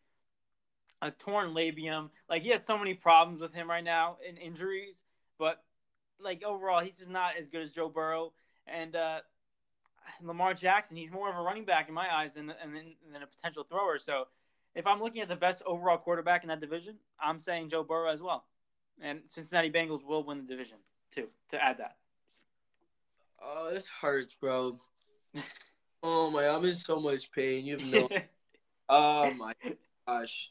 a 1.02 1.10
torn 1.10 1.54
labium. 1.54 2.10
Like 2.28 2.42
he 2.42 2.50
has 2.50 2.64
so 2.64 2.78
many 2.78 2.94
problems 2.94 3.40
with 3.40 3.52
him 3.52 3.68
right 3.68 3.84
now 3.84 4.16
and 4.26 4.38
injuries, 4.38 5.00
but 5.38 5.62
like 6.20 6.42
overall, 6.42 6.80
he's 6.80 6.96
just 6.96 7.10
not 7.10 7.36
as 7.38 7.48
good 7.48 7.62
as 7.62 7.70
Joe 7.70 7.88
Burrow 7.88 8.32
and 8.66 8.96
uh, 8.96 9.20
Lamar 10.22 10.54
Jackson. 10.54 10.96
He's 10.96 11.10
more 11.10 11.28
of 11.28 11.36
a 11.36 11.42
running 11.42 11.64
back 11.64 11.88
in 11.88 11.94
my 11.94 12.12
eyes 12.12 12.32
than 12.32 12.46
than, 12.46 12.94
than 13.12 13.22
a 13.22 13.26
potential 13.26 13.64
thrower. 13.64 13.98
So 13.98 14.28
if 14.74 14.86
I'm 14.86 15.00
looking 15.00 15.22
at 15.22 15.28
the 15.28 15.36
best 15.36 15.62
overall 15.66 15.98
quarterback 15.98 16.42
in 16.42 16.48
that 16.48 16.60
division, 16.60 16.96
I'm 17.20 17.38
saying 17.38 17.68
Joe 17.68 17.84
Burrow 17.84 18.10
as 18.10 18.22
well. 18.22 18.44
And 19.00 19.20
Cincinnati 19.26 19.70
Bengals 19.70 20.04
will 20.04 20.24
win 20.24 20.38
the 20.38 20.44
division 20.44 20.78
too. 21.12 21.28
To 21.50 21.62
add 21.62 21.78
that. 21.78 21.96
Oh, 23.42 23.70
this 23.72 23.86
hurts, 23.88 24.34
bro. 24.34 24.78
oh 26.04 26.30
my, 26.30 26.48
I'm 26.48 26.64
in 26.64 26.74
so 26.74 27.00
much 27.00 27.32
pain. 27.32 27.64
You 27.64 27.78
have 27.78 27.86
no. 27.90 28.08
oh 28.88 29.34
my 29.34 29.54
gosh 30.06 30.50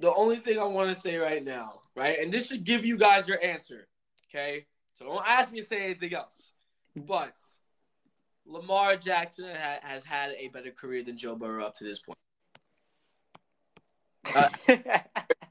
the 0.00 0.12
only 0.14 0.36
thing 0.36 0.58
I 0.58 0.64
want 0.64 0.94
to 0.94 1.00
say 1.00 1.16
right 1.16 1.44
now, 1.44 1.80
right, 1.94 2.18
and 2.18 2.32
this 2.32 2.46
should 2.46 2.64
give 2.64 2.84
you 2.84 2.96
guys 2.96 3.28
your 3.28 3.42
answer, 3.42 3.86
okay? 4.28 4.66
So 4.94 5.04
don't 5.04 5.26
ask 5.26 5.52
me 5.52 5.60
to 5.60 5.66
say 5.66 5.84
anything 5.84 6.14
else. 6.14 6.52
But 6.96 7.38
Lamar 8.46 8.96
Jackson 8.96 9.46
ha- 9.46 9.78
has 9.82 10.04
had 10.04 10.32
a 10.38 10.48
better 10.48 10.70
career 10.70 11.02
than 11.02 11.16
Joe 11.16 11.36
Burrow 11.36 11.64
up 11.64 11.74
to 11.76 11.84
this 11.84 12.00
point. 12.00 12.18
Uh, 14.34 14.48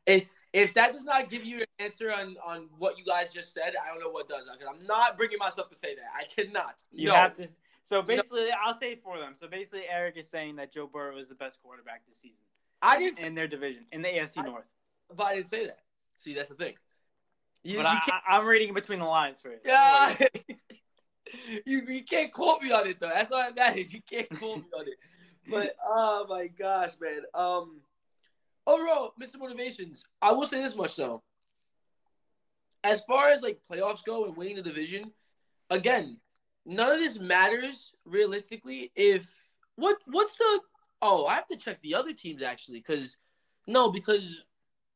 if, 0.06 0.26
if 0.54 0.74
that 0.74 0.94
does 0.94 1.04
not 1.04 1.30
give 1.30 1.46
you 1.46 1.60
an 1.60 1.66
answer 1.80 2.12
on, 2.12 2.36
on 2.46 2.70
what 2.78 2.98
you 2.98 3.06
guys 3.06 3.34
just 3.34 3.54
said, 3.54 3.74
I 3.82 3.90
don't 3.90 4.02
know 4.02 4.10
what 4.10 4.28
does. 4.28 4.50
Because 4.52 4.76
I'm 4.76 4.86
not 4.86 5.16
bringing 5.16 5.38
myself 5.40 5.70
to 5.70 5.76
say 5.76 5.96
that. 5.96 6.12
I 6.16 6.26
cannot. 6.26 6.84
You 6.92 7.10
no. 7.10 7.16
have 7.16 7.36
to. 7.36 7.48
So 7.90 8.04
basically, 8.04 8.46
no. 8.46 8.56
I'll 8.64 8.78
say 8.78 8.96
for 8.96 9.18
them. 9.18 9.34
So 9.34 9.48
basically, 9.48 9.86
Eric 9.90 10.16
is 10.16 10.30
saying 10.30 10.58
that 10.58 10.72
Joe 10.72 10.88
Burrow 10.92 11.18
is 11.18 11.28
the 11.28 11.34
best 11.34 11.58
quarterback 11.64 12.04
this 12.08 12.20
season. 12.20 12.38
I 12.84 13.00
didn't 13.00 13.24
in 13.24 13.34
their 13.34 13.48
division 13.48 13.86
in 13.92 14.04
the 14.04 14.10
AFC 14.10 14.38
I, 14.38 14.44
North. 14.44 14.66
But 15.16 15.24
I 15.26 15.36
didn't 15.36 15.48
say 15.48 15.66
that. 15.66 15.80
See, 16.16 16.36
that's 16.36 16.50
the 16.50 16.56
thing. 16.56 16.76
You, 17.64 17.78
but 17.78 17.92
you 17.92 18.14
I, 18.28 18.38
am 18.38 18.46
reading 18.46 18.76
between 18.76 19.00
the 19.00 19.06
lines 19.06 19.42
for 19.42 19.50
it. 19.50 19.62
Yeah. 19.66 20.14
you 21.66 21.82
you 21.88 22.04
can't 22.04 22.32
quote 22.32 22.62
me 22.62 22.72
on 22.72 22.88
it 22.88 23.00
though. 23.00 23.10
That's 23.10 23.32
what 23.32 23.56
that 23.56 23.76
is. 23.76 23.92
You 23.92 24.02
can't 24.08 24.30
quote 24.38 24.58
me 24.58 24.66
on 24.78 24.88
it. 24.88 24.98
But 25.50 25.76
oh 25.86 26.28
my 26.30 26.46
gosh, 26.46 26.92
man. 27.02 27.22
Um, 27.34 27.82
overall, 28.68 29.14
Mr. 29.20 29.40
Motivations. 29.40 30.06
I 30.22 30.32
will 30.32 30.48
say 30.48 30.62
this 30.62 30.76
much 30.76 30.96
though. 30.96 31.24
As 32.84 33.02
far 33.02 33.30
as 33.30 33.42
like 33.42 33.62
playoffs 33.70 34.06
go 34.06 34.26
and 34.26 34.38
winning 34.38 34.56
the 34.56 34.62
division, 34.62 35.12
again, 35.72 36.20
none 36.66 36.92
of 36.92 37.00
this 37.00 37.20
matters 37.20 37.94
realistically. 38.06 38.92
If 38.96 39.50
what 39.76 39.98
what's 40.06 40.36
the 40.38 40.62
Oh, 41.02 41.26
I 41.28 41.36
have 41.36 41.48
to 41.48 41.56
check 41.56 41.82
the 41.82 41.96
other 41.96 42.14
teams 42.14 42.42
actually, 42.42 42.80
because 42.80 43.18
no, 43.68 43.90
because 43.90 44.46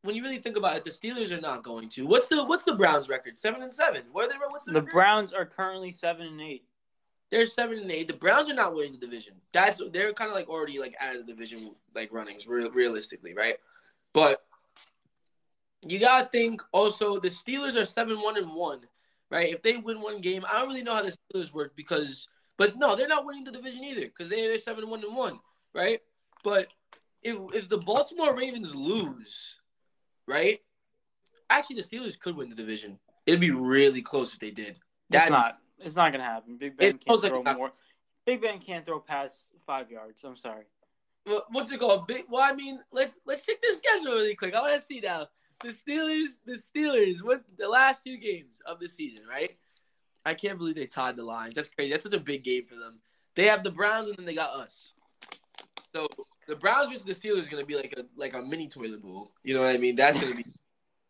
when 0.02 0.16
you 0.16 0.22
really 0.22 0.40
think 0.40 0.58
about 0.58 0.76
it, 0.76 0.84
the 0.84 0.90
Steelers 0.90 1.36
are 1.36 1.40
not 1.40 1.64
going 1.64 1.88
to. 1.90 2.06
What's 2.06 2.28
the 2.28 2.44
what's 2.44 2.64
the 2.64 2.76
Browns 2.76 3.08
record? 3.10 3.38
Seven 3.38 3.62
and 3.62 3.72
seven. 3.72 4.04
where 4.12 4.26
are 4.26 4.30
they? 4.30 4.36
What's 4.50 4.66
the, 4.66 4.74
the 4.74 4.82
Browns 4.82 5.32
are 5.32 5.46
currently 5.46 5.92
seven 5.92 6.28
and 6.28 6.42
eight. 6.42 6.66
They're 7.32 7.46
seven 7.46 7.80
and 7.80 7.92
eight. 7.92 8.08
The 8.08 8.14
Browns 8.14 8.50
are 8.50 8.54
not 8.54 8.76
winning 8.76 8.92
the 8.92 8.98
division. 8.98 9.36
That's 9.54 9.82
they're 9.92 10.14
kind 10.14 10.30
of 10.30 10.36
like 10.36 10.50
already 10.50 10.78
like 10.78 10.96
out 11.00 11.16
of 11.16 11.26
the 11.26 11.32
division 11.32 11.74
like 11.96 12.12
runnings 12.12 12.48
real, 12.48 12.70
realistically, 12.72 13.34
right? 13.34 13.56
But 14.14 14.44
you 15.88 16.00
gotta 16.00 16.28
think 16.28 16.62
also 16.74 17.20
the 17.20 17.30
Steelers 17.30 17.80
are 17.80 17.86
seven 17.86 18.18
one 18.20 18.38
and 18.38 18.54
one, 18.54 18.82
right? 19.34 19.54
If 19.54 19.62
they 19.62 19.78
win 19.78 20.02
one 20.02 20.22
game, 20.22 20.46
I 20.50 20.60
don't 20.60 20.70
really 20.70 20.84
know 20.84 20.96
how 20.96 21.04
the 21.04 21.16
Steelers 21.34 21.54
work 21.54 21.76
because, 21.76 22.28
but 22.58 22.78
no, 22.78 22.96
they're 22.96 23.08
not 23.08 23.26
winning 23.26 23.44
the 23.44 23.52
division 23.52 23.84
either 23.84 24.06
because 24.06 24.30
they 24.30 24.42
they're 24.48 24.58
seven 24.58 24.90
one 24.90 25.04
and 25.04 25.16
one 25.16 25.40
right? 25.74 26.00
But 26.44 26.68
if 27.22 27.38
if 27.54 27.70
the 27.70 27.78
Baltimore 27.78 28.36
Ravens 28.36 28.74
lose, 28.74 29.60
right? 30.28 30.60
Actually, 31.50 31.78
the 31.78 31.84
Steelers 31.84 32.20
could 32.20 32.36
win 32.36 32.50
the 32.50 32.56
division. 32.56 33.00
It'd 33.26 33.40
be 33.40 33.52
really 33.52 34.02
close 34.02 34.34
if 34.34 34.40
they 34.40 34.52
did. 34.52 34.78
That's 35.10 35.30
not. 35.30 35.60
It's 35.80 35.96
not 35.96 36.12
gonna 36.12 36.24
happen. 36.24 36.58
Big 36.58 36.78
Ben 36.78 36.98
can't 36.98 37.22
throw 37.22 37.42
like 37.42 37.58
more. 37.58 37.72
Big 38.26 38.42
Ben 38.42 38.60
can't 38.60 38.86
throw 38.86 39.00
past 39.00 39.46
five 39.66 39.92
yards. 39.92 40.24
I'm 40.24 40.38
sorry. 40.38 40.64
Well, 41.26 41.46
what's 41.52 41.72
it 41.72 41.80
called? 41.80 42.08
Big. 42.08 42.26
Well, 42.30 42.42
I 42.42 42.54
mean, 42.54 42.80
let's 42.92 43.18
let's 43.26 43.46
check 43.46 43.62
the 43.62 43.76
schedule 43.76 44.14
really 44.14 44.36
quick. 44.36 44.54
I 44.54 44.62
want 44.62 44.80
to 44.80 44.86
see 44.86 45.00
now. 45.00 45.28
The 45.62 45.70
Steelers, 45.70 46.40
the 46.46 46.54
Steelers, 46.54 47.24
what 47.24 47.44
the 47.58 47.68
last 47.68 48.04
two 48.04 48.18
games 48.18 48.62
of 48.66 48.80
the 48.80 48.88
season, 48.88 49.24
right? 49.30 49.58
I 50.26 50.34
can't 50.34 50.58
believe 50.58 50.76
they 50.76 50.86
tied 50.86 51.16
the 51.16 51.24
lines. 51.24 51.54
That's 51.54 51.70
crazy. 51.70 51.92
That's 51.92 52.04
such 52.04 52.14
a 52.14 52.20
big 52.20 52.44
game 52.44 52.66
for 52.66 52.76
them. 52.76 53.00
They 53.36 53.46
have 53.46 53.64
the 53.64 53.72
Browns 53.72 54.08
and 54.08 54.18
then 54.18 54.26
they 54.26 54.36
got 54.36 54.52
us. 54.52 54.94
So 55.94 56.08
the 56.48 56.56
Browns 56.56 56.90
versus 56.90 57.04
the 57.04 57.14
Steelers 57.14 57.40
is 57.40 57.48
gonna 57.48 57.66
be 57.66 57.76
like 57.76 57.94
a 57.98 58.06
like 58.18 58.34
a 58.34 58.42
mini 58.42 58.68
toilet 58.68 59.02
bowl. 59.02 59.32
You 59.44 59.54
know 59.54 59.62
what 59.62 59.76
I 59.76 59.78
mean? 59.78 59.96
That's 59.96 60.20
gonna 60.20 60.36
be 60.36 60.46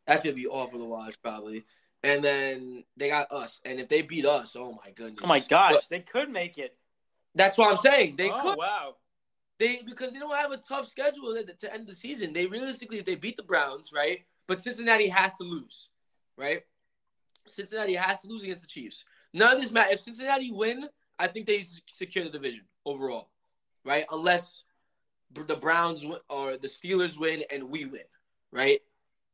that's 0.08 0.24
gonna 0.24 0.36
be 0.36 0.48
awful 0.48 0.80
to 0.80 0.86
watch 0.86 1.22
probably. 1.22 1.64
And 2.04 2.24
then 2.24 2.84
they 2.98 3.08
got 3.08 3.32
us, 3.32 3.62
and 3.64 3.80
if 3.80 3.88
they 3.88 4.02
beat 4.02 4.26
us, 4.26 4.58
oh 4.58 4.74
my 4.74 4.92
goodness! 4.92 5.22
Oh 5.24 5.28
my 5.28 5.40
gosh, 5.40 5.74
but, 5.74 5.86
they 5.90 6.02
could 6.02 6.30
make 6.30 6.58
it. 6.58 6.76
That's 7.34 7.58
what 7.58 7.72
I'm 7.72 7.78
saying. 7.78 8.18
They 8.18 8.30
oh, 8.30 8.40
could. 8.40 8.58
Wow. 8.58 8.96
They 9.60 9.82
because 9.86 10.12
they 10.12 10.20
don't 10.20 10.36
have 10.36 10.52
a 10.52 10.58
tough 10.58 10.90
schedule 10.90 11.42
to 11.60 11.74
end 11.74 11.88
the 11.88 11.96
season. 11.96 12.34
They 12.34 12.46
realistically, 12.46 12.98
if 12.98 13.06
they 13.06 13.16
beat 13.16 13.38
the 13.38 13.44
Browns, 13.44 13.92
right? 13.94 14.26
But 14.48 14.62
Cincinnati 14.62 15.08
has 15.08 15.36
to 15.36 15.44
lose, 15.44 15.90
right? 16.38 16.62
Cincinnati 17.48 17.96
has 17.96 18.22
to 18.22 18.28
lose 18.28 18.44
against 18.44 18.64
the 18.64 18.68
Chiefs. 18.68 19.06
None 19.34 19.56
of 19.56 19.62
this 19.62 19.72
matter. 19.72 19.92
If 19.92 20.02
Cincinnati 20.02 20.52
win, 20.52 20.88
I 21.20 21.28
think 21.28 21.46
they 21.46 21.64
secure 21.88 22.26
the 22.26 22.32
division 22.32 22.66
overall, 22.86 23.30
right? 23.84 24.06
Unless 24.12 24.64
the 25.34 25.56
Browns 25.56 26.06
or 26.30 26.58
the 26.58 26.68
Steelers 26.68 27.18
win 27.18 27.44
and 27.52 27.70
we 27.70 27.86
win, 27.86 28.02
right? 28.52 28.80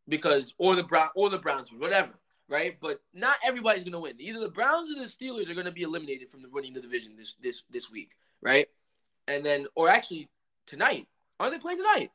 Because 0.07 0.53
or 0.57 0.75
the 0.75 0.83
Brown 0.83 1.09
or 1.15 1.29
the 1.29 1.37
Browns 1.37 1.71
win, 1.71 1.79
whatever, 1.79 2.13
right? 2.47 2.77
But 2.79 3.01
not 3.13 3.35
everybody's 3.43 3.83
gonna 3.83 3.99
win. 3.99 4.19
Either 4.19 4.39
the 4.39 4.49
Browns 4.49 4.89
or 4.89 4.99
the 4.99 5.07
Steelers 5.07 5.49
are 5.49 5.55
gonna 5.55 5.71
be 5.71 5.83
eliminated 5.83 6.29
from 6.29 6.41
the 6.41 6.49
winning 6.49 6.73
the 6.73 6.81
division 6.81 7.15
this 7.17 7.35
this 7.35 7.63
this 7.69 7.91
week, 7.91 8.11
right? 8.41 8.67
And 9.27 9.45
then 9.45 9.67
or 9.75 9.89
actually 9.89 10.29
tonight. 10.65 11.07
Are 11.39 11.49
they 11.49 11.59
playing 11.59 11.77
tonight? 11.77 12.11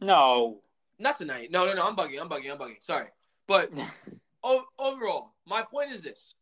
No. 0.00 0.60
Not 0.98 1.16
tonight. 1.18 1.48
No, 1.50 1.66
no, 1.66 1.72
no. 1.74 1.86
I'm 1.86 1.96
bugging. 1.96 2.20
I'm 2.20 2.28
bugging. 2.28 2.50
I'm 2.50 2.58
bugging. 2.58 2.76
Sorry. 2.82 3.08
But 3.46 3.70
o- 4.44 4.64
overall, 4.78 5.32
my 5.46 5.62
point 5.62 5.92
is 5.92 6.02
this. 6.02 6.34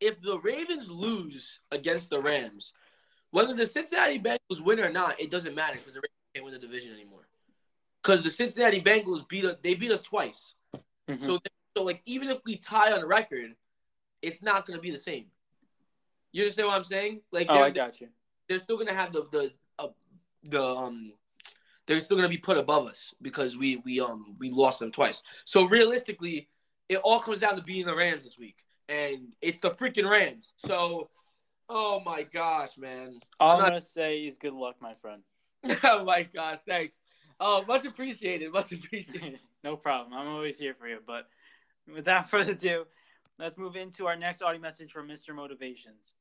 If 0.00 0.20
the 0.20 0.38
Ravens 0.40 0.90
lose 0.90 1.60
against 1.72 2.10
the 2.10 2.20
Rams, 2.20 2.72
whether 3.30 3.54
the 3.54 3.66
Cincinnati 3.66 4.18
Bengals 4.18 4.60
win 4.62 4.78
or 4.80 4.90
not, 4.90 5.20
it 5.20 5.30
doesn't 5.30 5.54
matter 5.54 5.76
because 5.78 5.94
the 5.94 6.00
Ravens 6.00 6.12
can't 6.34 6.44
win 6.44 6.54
the 6.54 6.60
division 6.60 6.92
anymore. 6.92 7.26
Because 8.02 8.22
the 8.22 8.30
Cincinnati 8.30 8.80
Bengals 8.80 9.26
beat 9.28 9.44
us, 9.44 9.56
they 9.62 9.74
beat 9.74 9.90
us 9.90 10.02
twice. 10.02 10.54
Mm-hmm. 11.08 11.24
So, 11.24 11.38
so 11.76 11.82
like 11.82 12.02
even 12.04 12.28
if 12.28 12.38
we 12.44 12.56
tie 12.56 12.92
on 12.92 13.04
record, 13.06 13.54
it's 14.22 14.42
not 14.42 14.66
going 14.66 14.78
to 14.78 14.82
be 14.82 14.90
the 14.90 14.98
same. 14.98 15.26
You 16.32 16.42
understand 16.42 16.68
what 16.68 16.76
I'm 16.76 16.84
saying? 16.84 17.22
Like, 17.32 17.46
Oh, 17.48 17.62
I 17.62 17.70
got 17.70 18.00
you. 18.00 18.08
they're 18.48 18.58
still 18.58 18.76
gonna 18.76 18.92
have 18.92 19.12
the 19.12 19.22
the 19.32 19.52
uh, 19.78 19.88
the 20.44 20.62
um. 20.62 21.12
They're 21.86 22.00
still 22.00 22.16
gonna 22.16 22.28
be 22.28 22.38
put 22.38 22.56
above 22.58 22.86
us 22.86 23.14
because 23.22 23.56
we 23.56 23.76
we 23.78 24.00
um 24.00 24.36
we 24.38 24.50
lost 24.50 24.80
them 24.80 24.90
twice. 24.90 25.22
So 25.44 25.64
realistically, 25.66 26.48
it 26.88 26.98
all 26.98 27.20
comes 27.20 27.38
down 27.38 27.56
to 27.56 27.62
being 27.62 27.86
the 27.86 27.94
Rams 27.96 28.24
this 28.24 28.38
week, 28.38 28.56
and 28.88 29.34
it's 29.40 29.60
the 29.60 29.70
freaking 29.70 30.08
Rams. 30.10 30.54
So, 30.56 31.08
oh 31.68 32.00
my 32.04 32.22
gosh, 32.22 32.76
man! 32.76 33.20
All 33.40 33.50
I'm 33.52 33.56
I'm 33.56 33.62
not- 33.62 33.68
gonna 33.70 33.80
say 33.80 34.20
is 34.20 34.36
good 34.36 34.52
luck, 34.54 34.76
my 34.80 34.94
friend. 34.94 35.22
oh 35.84 36.04
my 36.04 36.22
gosh, 36.24 36.58
thanks. 36.66 37.00
Oh, 37.38 37.64
much 37.66 37.84
appreciated, 37.84 38.50
much 38.52 38.72
appreciated. 38.72 39.40
no 39.64 39.76
problem. 39.76 40.14
I'm 40.14 40.28
always 40.28 40.58
here 40.58 40.74
for 40.78 40.88
you. 40.88 40.98
But 41.06 41.28
without 41.92 42.30
further 42.30 42.52
ado, 42.52 42.84
let's 43.38 43.58
move 43.58 43.76
into 43.76 44.06
our 44.06 44.16
next 44.16 44.42
audio 44.42 44.60
message 44.60 44.90
from 44.90 45.06
Mr. 45.08 45.34
Motivations. 45.34 46.14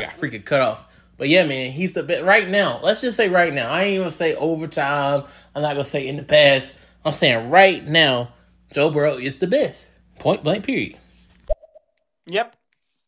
got 0.00 0.18
freaking 0.18 0.44
cut 0.44 0.62
off. 0.62 0.88
But 1.16 1.28
yeah, 1.28 1.44
man, 1.44 1.70
he's 1.70 1.92
the 1.92 2.02
best 2.02 2.22
right 2.24 2.48
now. 2.48 2.80
Let's 2.82 3.00
just 3.00 3.16
say 3.16 3.28
right 3.28 3.52
now. 3.52 3.70
I 3.70 3.84
ain't 3.84 4.00
even 4.00 4.10
say 4.10 4.34
overtime. 4.34 5.24
I'm 5.54 5.62
not 5.62 5.72
gonna 5.72 5.84
say 5.84 6.08
in 6.08 6.16
the 6.16 6.24
past. 6.24 6.74
I'm 7.04 7.12
saying 7.12 7.50
right 7.50 7.86
now, 7.86 8.32
Joe 8.72 8.90
Burrow 8.90 9.16
is 9.16 9.36
the 9.36 9.46
best. 9.46 9.88
Point 10.18 10.42
blank. 10.42 10.64
Period. 10.64 10.98
Yep. 12.26 12.56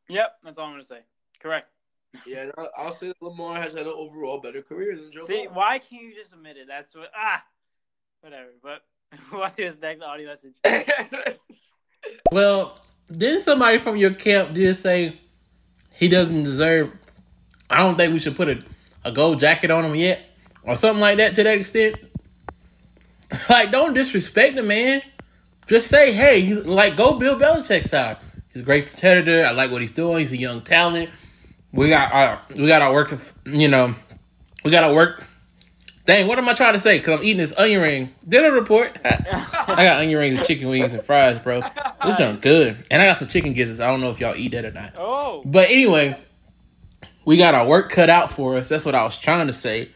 Yep. 0.09 0.39
That's 0.45 0.59
all 0.59 0.67
I'm 0.67 0.73
gonna 0.73 0.85
say. 0.85 1.01
Correct. 1.41 1.71
Yeah, 2.27 2.51
I'll, 2.57 2.71
I'll 2.77 2.93
say 2.93 3.09
that 3.09 3.21
Lamar 3.21 3.61
has 3.61 3.75
had 3.75 3.87
an 3.87 3.93
overall 3.95 4.41
better 4.41 4.63
career 4.63 4.97
than 4.97 5.11
Joe. 5.11 5.27
See, 5.27 5.45
Burrow. 5.45 5.55
why 5.55 5.79
can't 5.79 6.03
you 6.03 6.15
just 6.15 6.33
admit 6.33 6.57
it? 6.57 6.67
That's 6.69 6.95
what 6.95 7.11
ah 7.17 7.43
whatever. 8.21 8.51
But 8.63 8.83
what's 9.31 9.57
his 9.57 9.79
next 9.81 10.03
audio 10.03 10.29
message? 10.29 10.57
Well, 12.31 12.79
didn't 13.11 13.43
somebody 13.43 13.79
from 13.79 13.97
your 13.97 14.15
camp 14.15 14.55
did 14.55 14.77
say 14.77 15.19
he 15.93 16.09
doesn't 16.09 16.45
deserve? 16.45 16.93
I 17.71 17.79
don't 17.79 17.97
think 17.97 18.13
we 18.13 18.19
should 18.19 18.37
put 18.37 18.49
a, 18.49 18.63
a 19.05 19.13
gold 19.13 19.41
jacket 19.41 19.71
on 19.71 19.85
him 19.85 19.95
yet, 19.95 20.21
or 20.63 20.77
something 20.77 21.01
like 21.01 21.19
that 21.19 21.35
to 21.37 21.43
that 21.45 21.59
extent. 21.59 21.97
Like, 23.49 23.73
don't 23.73 23.93
disrespect 23.93 24.55
the 24.55 24.63
man. 24.63 25.03
Just 25.67 25.89
say, 25.89 26.13
hey, 26.13 26.55
like, 26.55 26.97
go 26.97 27.15
Bill 27.19 27.37
Belichick 27.37 27.83
style. 27.85 28.19
He's 28.53 28.63
a 28.63 28.65
great 28.65 28.87
competitor. 28.91 29.45
I 29.45 29.51
like 29.51 29.73
what 29.73 29.81
he's 29.81 29.91
doing. 29.91 30.21
He's 30.21 30.31
a 30.31 30.37
young 30.37 30.61
talent. 30.63 31.11
We 31.73 31.89
got 31.89 32.13
our, 32.13 32.41
we 32.55 32.69
got 32.69 32.83
our 32.83 32.93
work. 32.93 33.13
You 33.45 33.67
know, 33.67 33.97
we 34.65 34.71
got 34.71 34.85
our 34.85 34.95
work. 34.95 35.25
Dang, 36.05 36.29
what 36.29 36.39
am 36.39 36.49
I 36.49 36.55
trying 36.55 36.75
to 36.75 36.79
say? 36.79 36.99
Because 36.99 37.19
I'm 37.19 37.25
eating 37.25 37.39
this 37.39 37.53
onion 37.57 37.83
ring. 37.83 38.15
Dinner 38.29 38.53
report. 38.53 38.97
I 39.05 39.85
got 39.85 39.99
onion 39.99 40.21
rings 40.21 40.37
and 40.37 40.47
chicken 40.47 40.69
wings 40.69 40.93
and 40.93 41.03
fries, 41.03 41.41
bro. 41.41 41.63
This 41.63 42.15
done 42.15 42.37
good. 42.37 42.87
And 42.93 43.03
I 43.03 43.07
got 43.07 43.17
some 43.19 43.27
chicken 43.27 43.55
gizzards. 43.55 43.81
I 43.81 43.89
don't 43.89 44.01
know 44.01 44.11
if 44.11 44.21
y'all 44.21 44.37
eat 44.37 44.53
that 44.53 44.65
or 44.65 44.71
not. 44.71 44.95
oh, 44.97 45.43
But 45.45 45.69
anyway, 45.69 46.17
we 47.27 47.37
got 47.37 47.55
our 47.55 47.67
work 47.67 47.91
cut 47.91 48.09
out 48.09 48.33
for 48.33 48.57
us. 48.57 48.71
That's 48.71 48.87
what 48.87 48.95
I 48.95 49.05
was 49.05 49.19
trying 49.19 49.49
to 49.49 49.53
say. 49.53 49.91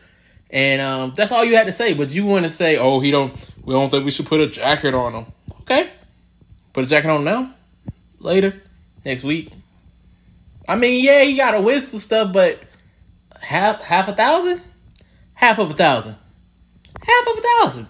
And 0.51 0.83
um, 0.83 1.15
that's 1.17 1.33
all 1.33 1.45
you 1.45 1.57
had 1.57 1.69
to 1.69 1.73
say. 1.73 1.95
But 1.95 2.11
you 2.11 2.27
want 2.27 2.43
to 2.43 2.51
say, 2.51 2.77
oh, 2.77 3.01
he 3.01 3.11
don't. 3.11 3.33
We 3.63 3.73
don't 3.73 3.89
think 3.89 4.05
we 4.05 4.11
should 4.11 4.27
put 4.27 4.41
a 4.41 4.49
jacket 4.49 4.95
on 4.95 5.15
him. 5.15 5.27
Okay, 5.63 5.91
put 6.73 6.85
a 6.85 6.87
jacket 6.89 7.09
on 7.09 7.25
now. 7.25 7.55
Later, 8.19 8.61
next 9.05 9.23
week. 9.23 9.53
I 10.69 10.75
mean, 10.77 11.03
yeah, 11.03 11.23
he 11.23 11.37
got 11.37 11.55
a 11.55 11.81
some 11.81 12.01
stuff, 12.01 12.33
but 12.33 12.61
half 13.41 13.83
half 13.83 14.09
a 14.09 14.13
thousand, 14.13 14.61
half 15.35 15.59
of 15.61 15.71
a 15.71 15.75
thousand, 15.75 16.17
half 17.01 17.27
of 17.29 17.39
a 17.39 17.43
thousand. 17.43 17.87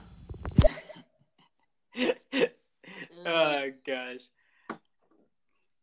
oh 3.27 3.71
gosh. 3.87 4.21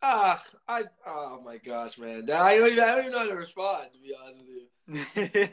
Ah, 0.01 0.43
I 0.67 0.83
oh 1.05 1.41
my 1.43 1.57
gosh, 1.57 1.97
man. 1.97 2.29
I 2.29 2.57
don't 2.57 2.71
even 2.71 2.83
I 2.83 2.91
don't 2.91 2.99
even 3.01 3.11
know 3.11 3.19
how 3.19 3.25
to 3.27 3.35
respond. 3.35 3.89
To 3.93 3.99
be 3.99 4.13
honest 4.19 4.39
with 4.39 5.29
you. 5.29 5.49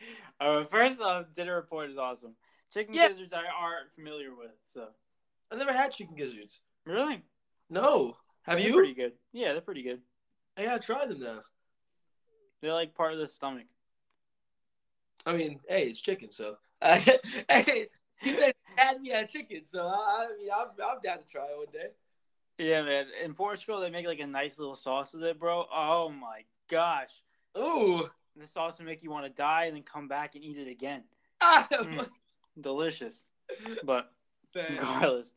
uh, 0.40 0.64
first 0.64 1.00
off, 1.00 1.26
dinner 1.36 1.56
report 1.56 1.90
is 1.90 1.98
awesome. 1.98 2.34
Chicken 2.72 2.94
Yeah. 2.94 3.08
gizzards 3.08 3.32
I 3.32 3.38
aren't 3.38 3.92
familiar 3.94 4.34
with, 4.34 4.52
so 4.68 4.86
I 5.50 5.56
never 5.56 5.72
had 5.72 5.90
chicken 5.90 6.14
gizzards. 6.14 6.60
really, 6.86 7.22
No, 7.68 8.16
have 8.42 8.58
they're 8.58 8.68
you? 8.68 8.74
pretty 8.74 8.94
good. 8.94 9.12
Yeah, 9.32 9.52
they're 9.52 9.60
pretty 9.60 9.82
good. 9.82 10.00
I 10.56 10.64
gotta 10.64 10.80
try 10.80 11.06
them 11.06 11.20
now. 11.20 11.40
They're 12.60 12.72
like 12.74 12.94
part 12.94 13.12
of 13.12 13.18
the 13.18 13.28
stomach. 13.28 13.66
I 15.26 15.34
mean, 15.36 15.60
hey, 15.68 15.84
it's 15.88 16.00
chicken, 16.00 16.32
so 16.32 16.56
hey, 16.82 17.88
you 18.22 18.34
said 18.34 18.54
had 18.76 19.00
me 19.00 19.12
at 19.12 19.28
chicken, 19.28 19.64
so 19.64 19.86
I, 19.86 20.26
I 20.30 20.36
mean, 20.38 20.48
I'm 20.54 20.68
I'm 20.82 21.00
down 21.02 21.18
to 21.18 21.24
try 21.26 21.44
it 21.46 21.56
one 21.56 21.66
day. 21.72 21.88
Yeah, 22.60 22.82
man. 22.82 23.06
In 23.24 23.32
Portugal, 23.32 23.80
they 23.80 23.88
make 23.90 24.06
like 24.06 24.20
a 24.20 24.26
nice 24.26 24.58
little 24.58 24.74
sauce 24.76 25.14
with 25.14 25.24
it, 25.24 25.38
bro. 25.38 25.64
Oh 25.72 26.10
my 26.10 26.42
gosh, 26.68 27.10
Ooh, 27.56 28.02
the 28.36 28.46
sauce 28.46 28.78
will 28.78 28.84
make 28.84 29.02
you 29.02 29.10
want 29.10 29.24
to 29.24 29.30
die 29.30 29.64
and 29.64 29.74
then 29.76 29.82
come 29.82 30.08
back 30.08 30.34
and 30.34 30.44
eat 30.44 30.58
it 30.58 30.68
again. 30.70 31.02
ah, 31.40 31.66
Mm. 31.72 32.06
Delicious, 32.60 33.22
but 33.84 34.12
man. 34.54 34.66
regardless, 34.72 35.32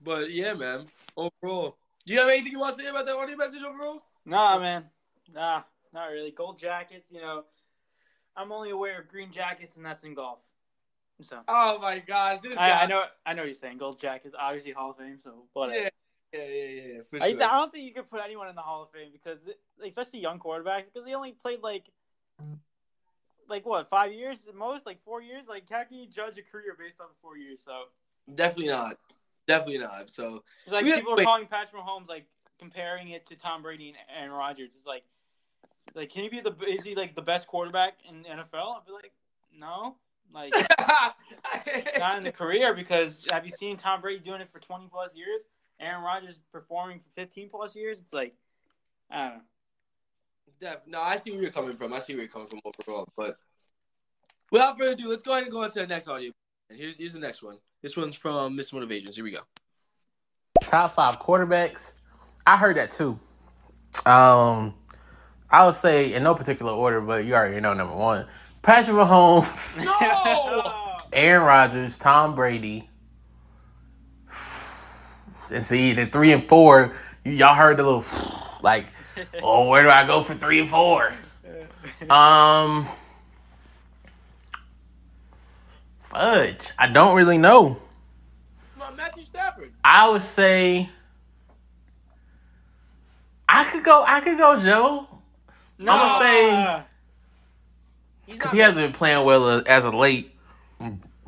But 0.00 0.30
yeah, 0.30 0.54
man. 0.54 0.86
Overall, 1.16 1.76
do 2.06 2.12
you 2.12 2.20
have 2.20 2.28
anything 2.28 2.52
you 2.52 2.60
want 2.60 2.76
to 2.76 2.82
say 2.82 2.88
about 2.88 3.06
that 3.06 3.16
audio 3.16 3.36
message 3.36 3.62
overall? 3.62 4.02
nah, 4.24 4.58
man, 4.58 4.84
nah, 5.34 5.62
not 5.92 6.06
really. 6.10 6.30
Gold 6.30 6.58
jackets, 6.58 7.10
you 7.10 7.20
know. 7.20 7.44
I'm 8.36 8.52
only 8.52 8.70
aware 8.70 9.00
of 9.00 9.08
green 9.08 9.32
jackets, 9.32 9.76
and 9.76 9.84
that's 9.84 10.04
in 10.04 10.14
golf. 10.14 10.38
So 11.22 11.40
Oh 11.48 11.78
my 11.78 11.98
gosh, 11.98 12.40
this 12.40 12.56
I, 12.56 12.68
guy. 12.68 12.82
I 12.82 12.86
know, 12.86 13.04
I 13.26 13.34
know 13.34 13.42
what 13.42 13.46
you're 13.46 13.54
saying. 13.54 13.78
Gold 13.78 14.00
Jack 14.00 14.22
is 14.24 14.32
obviously 14.38 14.72
Hall 14.72 14.90
of 14.90 14.96
Fame. 14.96 15.18
So 15.18 15.44
whatever. 15.52 15.90
Yeah, 16.32 16.40
yeah, 16.40 16.44
yeah, 16.44 16.82
yeah. 16.94 17.02
For 17.02 17.22
I, 17.22 17.26
I 17.26 17.32
don't 17.32 17.72
think 17.72 17.84
you 17.84 17.92
could 17.92 18.10
put 18.10 18.20
anyone 18.24 18.48
in 18.48 18.54
the 18.54 18.62
Hall 18.62 18.82
of 18.82 18.90
Fame 18.90 19.10
because, 19.12 19.38
especially 19.84 20.20
young 20.20 20.38
quarterbacks, 20.38 20.84
because 20.92 21.04
they 21.06 21.14
only 21.14 21.32
played 21.32 21.60
like, 21.60 21.84
like 23.48 23.66
what, 23.66 23.88
five 23.90 24.12
years 24.12 24.38
at 24.48 24.54
most, 24.54 24.86
like 24.86 25.02
four 25.04 25.20
years. 25.20 25.46
Like, 25.48 25.64
how 25.70 25.84
can 25.84 25.98
you 25.98 26.06
judge 26.06 26.38
a 26.38 26.42
career 26.42 26.76
based 26.78 27.00
on 27.00 27.08
four 27.20 27.36
years? 27.36 27.62
So, 27.64 27.84
Definitely 28.34 28.68
not. 28.68 28.96
Definitely 29.46 29.78
not. 29.78 30.10
So 30.10 30.44
it's 30.64 30.72
like 30.72 30.84
people 30.84 31.18
are 31.18 31.24
calling 31.24 31.46
Patrick 31.46 31.82
Mahomes 31.82 32.08
like 32.08 32.26
comparing 32.58 33.08
it 33.08 33.26
to 33.26 33.36
Tom 33.36 33.62
Brady 33.62 33.88
and 33.88 33.96
Aaron 34.16 34.32
Rodgers. 34.32 34.70
It's 34.76 34.86
like, 34.86 35.02
like, 35.94 36.10
can 36.10 36.22
he 36.22 36.28
be 36.28 36.40
the 36.40 36.54
is 36.68 36.84
he 36.84 36.94
like 36.94 37.16
the 37.16 37.22
best 37.22 37.46
quarterback 37.48 37.94
in 38.08 38.22
the 38.22 38.28
NFL? 38.28 38.76
I'd 38.76 38.86
be 38.86 38.92
like, 38.92 39.12
no, 39.58 39.96
like 40.32 40.52
not 41.98 42.18
in 42.18 42.24
the 42.24 42.32
career 42.32 42.74
because 42.74 43.26
have 43.30 43.44
you 43.44 43.50
seen 43.50 43.76
Tom 43.76 44.00
Brady 44.00 44.20
doing 44.20 44.40
it 44.40 44.48
for 44.48 44.60
twenty 44.60 44.86
plus 44.90 45.14
years? 45.14 45.42
Aaron 45.80 46.02
Rodgers 46.02 46.38
performing 46.52 46.98
for 46.98 47.08
fifteen 47.14 47.48
plus 47.48 47.74
years. 47.74 47.98
It's 47.98 48.12
like, 48.12 48.34
I 49.10 49.28
don't 49.28 49.34
know. 49.36 49.40
Def, 50.60 50.78
no, 50.86 51.00
I 51.00 51.16
see 51.16 51.30
where 51.30 51.40
you're 51.40 51.50
coming 51.50 51.74
from. 51.74 51.92
I 51.92 51.98
see 51.98 52.12
where 52.12 52.22
you're 52.22 52.30
coming 52.30 52.48
from 52.48 52.60
overall. 52.64 53.08
But 53.16 53.38
without 54.50 54.76
further 54.76 54.92
ado, 54.92 55.08
let's 55.08 55.22
go 55.22 55.32
ahead 55.32 55.44
and 55.44 55.52
go 55.52 55.62
into 55.62 55.78
the 55.78 55.86
next 55.86 56.06
audio. 56.06 56.32
And 56.68 56.78
here's 56.78 56.98
here's 56.98 57.14
the 57.14 57.20
next 57.20 57.42
one. 57.42 57.58
This 57.82 57.96
one's 57.96 58.16
from 58.16 58.56
Miss 58.56 58.72
Motivations. 58.72 59.16
Here 59.16 59.24
we 59.24 59.30
go. 59.30 59.40
Top 60.62 60.94
five 60.94 61.18
quarterbacks. 61.18 61.92
I 62.46 62.56
heard 62.56 62.76
that 62.76 62.90
too. 62.90 63.18
Um, 64.06 64.74
I 65.50 65.66
would 65.66 65.74
say 65.74 66.12
in 66.12 66.22
no 66.22 66.34
particular 66.34 66.72
order, 66.72 67.00
but 67.00 67.24
you 67.24 67.34
already 67.34 67.60
know 67.60 67.74
number 67.74 67.94
one: 67.94 68.26
Patrick 68.62 68.96
Mahomes, 68.96 69.82
No! 69.84 70.96
Aaron 71.12 71.44
Rodgers, 71.44 71.98
Tom 71.98 72.34
Brady. 72.34 72.88
And 75.50 75.66
see, 75.66 75.92
the 75.94 76.06
three 76.06 76.32
and 76.32 76.48
four, 76.48 76.94
y'all 77.24 77.54
heard 77.54 77.76
the 77.78 77.82
little 77.82 78.04
like, 78.62 78.86
oh, 79.42 79.68
where 79.68 79.82
do 79.82 79.90
I 79.90 80.06
go 80.06 80.22
for 80.22 80.34
three 80.36 80.60
and 80.60 80.70
four? 80.70 81.12
Um, 82.08 82.86
fudge. 86.10 86.70
I 86.78 86.88
don't 86.88 87.16
really 87.16 87.38
know. 87.38 87.80
On, 88.80 88.96
Matthew 88.96 89.24
Stafford. 89.24 89.72
I 89.84 90.08
would 90.08 90.22
say 90.22 90.88
I 93.48 93.64
could 93.64 93.82
go. 93.84 94.04
I 94.06 94.20
could 94.20 94.38
go, 94.38 94.60
Joe, 94.60 95.08
no. 95.78 95.92
I'ma 95.92 96.18
say- 96.18 96.50
He's 96.50 96.89
because 98.30 98.52
he 98.52 98.58
hasn't 98.58 98.78
been 98.78 98.92
playing 98.92 99.24
well 99.24 99.44
uh, 99.44 99.62
as 99.66 99.84
of 99.84 99.94
late. 99.94 100.34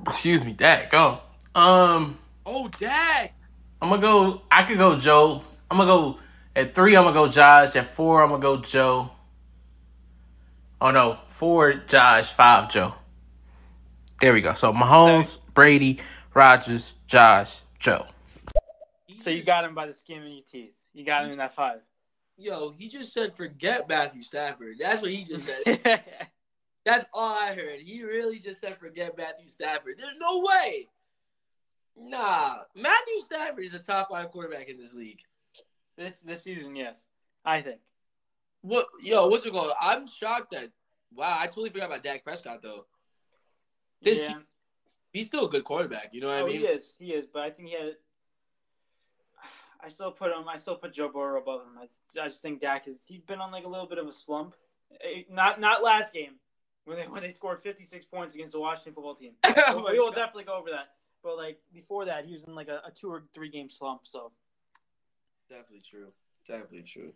Excuse 0.06 0.44
me, 0.44 0.52
Dak. 0.52 0.90
Go. 0.90 1.18
Um, 1.54 2.18
Oh, 2.44 2.68
Dak. 2.78 3.34
I'm 3.80 3.88
gonna 3.88 4.02
go. 4.02 4.42
I 4.50 4.64
could 4.64 4.78
go, 4.78 4.98
Joe. 4.98 5.42
I'm 5.70 5.78
gonna 5.78 5.90
go 5.90 6.18
at 6.54 6.74
three. 6.74 6.96
I'm 6.96 7.04
gonna 7.04 7.14
go 7.14 7.28
Josh. 7.28 7.76
At 7.76 7.94
four, 7.94 8.22
I'm 8.22 8.30
gonna 8.30 8.42
go 8.42 8.58
Joe. 8.58 9.10
Oh 10.80 10.90
no, 10.90 11.18
four 11.28 11.74
Josh, 11.74 12.32
five 12.32 12.70
Joe. 12.70 12.94
There 14.20 14.32
we 14.32 14.40
go. 14.40 14.54
So 14.54 14.72
Mahomes, 14.72 15.38
Brady, 15.54 16.00
Rodgers, 16.34 16.92
Josh, 17.06 17.60
Joe. 17.78 18.06
So 19.20 19.30
you 19.30 19.42
got 19.42 19.64
him 19.64 19.74
by 19.74 19.86
the 19.86 19.94
skin 19.94 20.22
of 20.22 20.28
your 20.28 20.42
teeth. 20.50 20.74
You 20.92 21.04
got 21.04 21.24
him 21.24 21.32
in 21.32 21.38
that 21.38 21.54
five. 21.54 21.80
Yo, 22.36 22.70
he 22.70 22.88
just 22.88 23.12
said 23.12 23.36
forget 23.36 23.88
Matthew 23.88 24.22
Stafford. 24.22 24.76
That's 24.78 25.02
what 25.02 25.10
he 25.12 25.24
just 25.24 25.46
said. 25.46 26.02
That's 26.84 27.06
all 27.14 27.34
I 27.34 27.54
heard. 27.54 27.80
He 27.80 28.02
really 28.02 28.38
just 28.38 28.60
said 28.60 28.76
forget 28.76 29.16
Matthew 29.16 29.48
Stafford. 29.48 29.94
There's 29.98 30.16
no 30.18 30.40
way. 30.40 30.88
Nah, 31.96 32.56
Matthew 32.74 33.18
Stafford 33.18 33.64
is 33.64 33.74
a 33.74 33.78
top 33.78 34.08
five 34.10 34.30
quarterback 34.30 34.68
in 34.68 34.78
this 34.78 34.94
league. 34.94 35.20
This 35.96 36.14
this 36.24 36.42
season, 36.42 36.74
yes, 36.74 37.06
I 37.44 37.60
think. 37.60 37.80
What 38.62 38.86
yo, 39.02 39.28
what's 39.28 39.46
it 39.46 39.52
called? 39.52 39.72
I'm 39.80 40.06
shocked 40.06 40.52
that 40.52 40.70
wow, 41.14 41.36
I 41.38 41.46
totally 41.46 41.70
forgot 41.70 41.86
about 41.86 42.02
Dak 42.02 42.24
Prescott 42.24 42.62
though. 42.62 42.86
This 44.00 44.18
yeah. 44.18 44.38
he's 45.12 45.26
still 45.26 45.46
a 45.46 45.50
good 45.50 45.64
quarterback, 45.64 46.10
you 46.12 46.20
know 46.20 46.28
what 46.28 46.42
oh, 46.42 46.46
I 46.46 46.48
mean? 46.48 46.60
he 46.60 46.66
is. 46.66 46.96
He 46.98 47.12
is. 47.12 47.26
But 47.32 47.42
I 47.42 47.50
think 47.50 47.68
he 47.68 47.74
had. 47.74 47.96
I 49.84 49.88
still 49.88 50.12
put 50.12 50.30
him. 50.30 50.48
I 50.48 50.56
still 50.56 50.76
put 50.76 50.94
Joe 50.94 51.10
Burrow 51.12 51.40
above 51.40 51.62
him. 51.62 51.78
I, 51.78 52.20
I 52.20 52.28
just 52.28 52.40
think 52.40 52.60
Dak 52.60 52.88
is. 52.88 53.02
He's 53.06 53.20
been 53.20 53.40
on 53.40 53.52
like 53.52 53.64
a 53.64 53.68
little 53.68 53.86
bit 53.86 53.98
of 53.98 54.08
a 54.08 54.12
slump. 54.12 54.54
Eh, 55.04 55.22
Not 55.30 55.60
not 55.60 55.82
last 55.82 56.12
game 56.12 56.34
when 56.84 56.96
they 56.98 57.04
when 57.04 57.22
they 57.22 57.30
scored 57.30 57.62
56 57.62 58.04
points 58.06 58.34
against 58.34 58.52
the 58.52 58.60
Washington 58.60 58.94
football 58.94 59.14
team. 59.14 59.32
Oh 59.68 59.84
we 59.90 59.98
will 59.98 60.08
God. 60.10 60.16
definitely 60.16 60.44
go 60.44 60.56
over 60.56 60.70
that. 60.70 60.88
But 61.22 61.36
like 61.36 61.58
before 61.72 62.04
that, 62.06 62.24
he 62.24 62.32
was 62.32 62.44
in 62.44 62.54
like 62.54 62.68
a, 62.68 62.82
a 62.86 62.90
two 62.90 63.08
or 63.10 63.24
three 63.34 63.48
game 63.50 63.70
slump. 63.70 64.02
So 64.04 64.32
Definitely 65.48 65.82
true. 65.88 66.12
Definitely 66.46 66.82
true. 66.82 67.12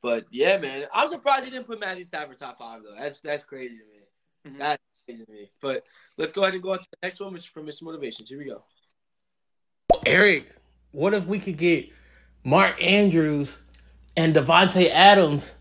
But 0.00 0.26
yeah, 0.30 0.58
man, 0.58 0.84
I'm 0.92 1.08
surprised 1.08 1.44
he 1.44 1.50
didn't 1.50 1.66
put 1.66 1.80
Matthew 1.80 2.04
Stafford 2.04 2.38
top 2.38 2.58
five 2.58 2.82
though. 2.82 2.94
That's 2.98 3.20
that's 3.20 3.44
crazy 3.44 3.78
to 3.78 3.84
me. 3.84 4.54
Mhm. 4.56 4.58
That's 4.58 4.82
crazy 5.06 5.24
to 5.24 5.32
me. 5.32 5.50
But 5.60 5.84
let's 6.16 6.32
go 6.32 6.42
ahead 6.42 6.54
and 6.54 6.62
go 6.62 6.72
on 6.72 6.78
to 6.78 6.86
the 6.90 6.98
next 7.02 7.20
one, 7.20 7.32
which 7.32 7.42
is 7.44 7.46
from 7.50 7.66
Mr. 7.66 7.82
Motivations. 7.82 8.28
Here 8.28 8.38
we 8.38 8.44
go. 8.46 8.62
Eric, 10.06 10.54
what 10.92 11.14
if 11.14 11.26
we 11.26 11.38
could 11.38 11.56
get 11.56 11.88
Mark 12.44 12.80
Andrews 12.82 13.60
and 14.16 14.34
Davante 14.34 14.90
Adams 14.90 15.54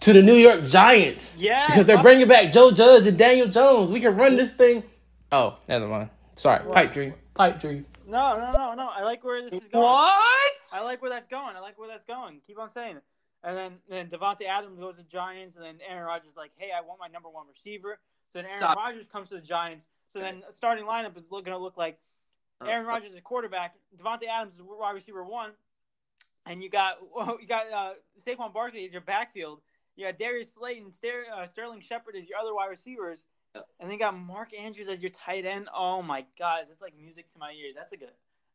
to 0.00 0.12
the 0.12 0.22
New 0.22 0.34
York 0.34 0.64
Giants? 0.64 1.36
yeah, 1.38 1.66
Because 1.66 1.86
they're 1.86 2.02
bringing 2.02 2.28
back 2.28 2.52
Joe 2.52 2.70
Judge 2.70 3.06
and 3.06 3.18
Daniel 3.18 3.48
Jones. 3.48 3.90
We 3.90 4.00
can 4.00 4.16
run 4.16 4.36
this 4.36 4.52
thing. 4.52 4.82
Oh, 5.32 5.58
never 5.68 5.86
mind. 5.86 6.10
Sorry, 6.36 6.64
pipe 6.72 6.92
dream. 6.92 7.14
Pipe 7.34 7.60
dream. 7.60 7.84
No, 8.06 8.38
no, 8.38 8.52
no, 8.52 8.74
no. 8.74 8.88
I 8.88 9.02
like 9.02 9.22
where 9.22 9.42
this 9.42 9.52
is 9.52 9.68
going. 9.68 9.84
What? 9.84 10.52
I 10.72 10.82
like 10.82 11.02
where 11.02 11.10
that's 11.10 11.26
going. 11.26 11.56
I 11.56 11.60
like 11.60 11.78
where 11.78 11.88
that's 11.88 12.06
going. 12.06 12.40
Keep 12.46 12.58
on 12.58 12.70
saying 12.70 12.96
it. 12.96 13.02
And 13.44 13.56
then 13.56 13.72
then 13.88 14.08
Davante 14.08 14.46
Adams 14.46 14.78
goes 14.78 14.96
to 14.96 15.02
Giants, 15.02 15.56
and 15.56 15.64
then 15.64 15.78
Aaron 15.88 16.06
Rodgers 16.06 16.30
is 16.30 16.36
like, 16.36 16.52
hey, 16.56 16.70
I 16.76 16.80
want 16.80 16.98
my 17.00 17.08
number 17.08 17.28
one 17.28 17.46
receiver. 17.46 17.98
So 18.32 18.38
then 18.38 18.46
Aaron 18.46 18.58
Stop. 18.58 18.76
Rodgers 18.76 19.06
comes 19.06 19.28
to 19.28 19.34
the 19.34 19.40
Giants. 19.40 19.84
So 20.12 20.20
then 20.20 20.42
the 20.46 20.52
starting 20.52 20.86
lineup 20.86 21.16
is 21.16 21.26
going 21.26 21.44
to 21.44 21.58
look 21.58 21.76
like 21.76 21.98
Aaron 22.66 22.86
Rodgers 22.86 23.12
is 23.12 23.18
a 23.18 23.20
quarterback, 23.20 23.74
Davante 23.96 24.26
Adams 24.26 24.54
is 24.54 24.62
wide 24.62 24.92
receiver 24.92 25.22
one, 25.24 25.50
and 26.46 26.62
you 26.62 26.70
got 26.70 26.96
well, 27.14 27.38
you 27.40 27.46
got 27.46 27.70
uh, 27.72 27.92
Saquon 28.26 28.52
Barkley 28.52 28.84
is 28.84 28.92
your 28.92 29.02
backfield. 29.02 29.60
Got 29.98 30.18
Darius 30.18 30.48
Slayton, 30.56 30.92
Ster- 30.92 31.26
uh, 31.34 31.46
Sterling 31.46 31.80
Shepard 31.80 32.14
is 32.16 32.28
your 32.28 32.38
other 32.38 32.54
wide 32.54 32.66
receivers, 32.70 33.24
Yep. 33.54 33.66
and 33.80 33.90
then 33.90 33.98
got 33.98 34.16
Mark 34.16 34.50
Andrews 34.58 34.88
as 34.88 35.00
your 35.02 35.10
tight 35.10 35.44
end. 35.44 35.68
Oh 35.74 36.02
my 36.02 36.24
gosh, 36.38 36.64
that's 36.68 36.80
like 36.80 36.96
music 36.96 37.30
to 37.32 37.38
my 37.38 37.52
ears. 37.52 37.74
That's 37.76 37.90
like 37.90 38.02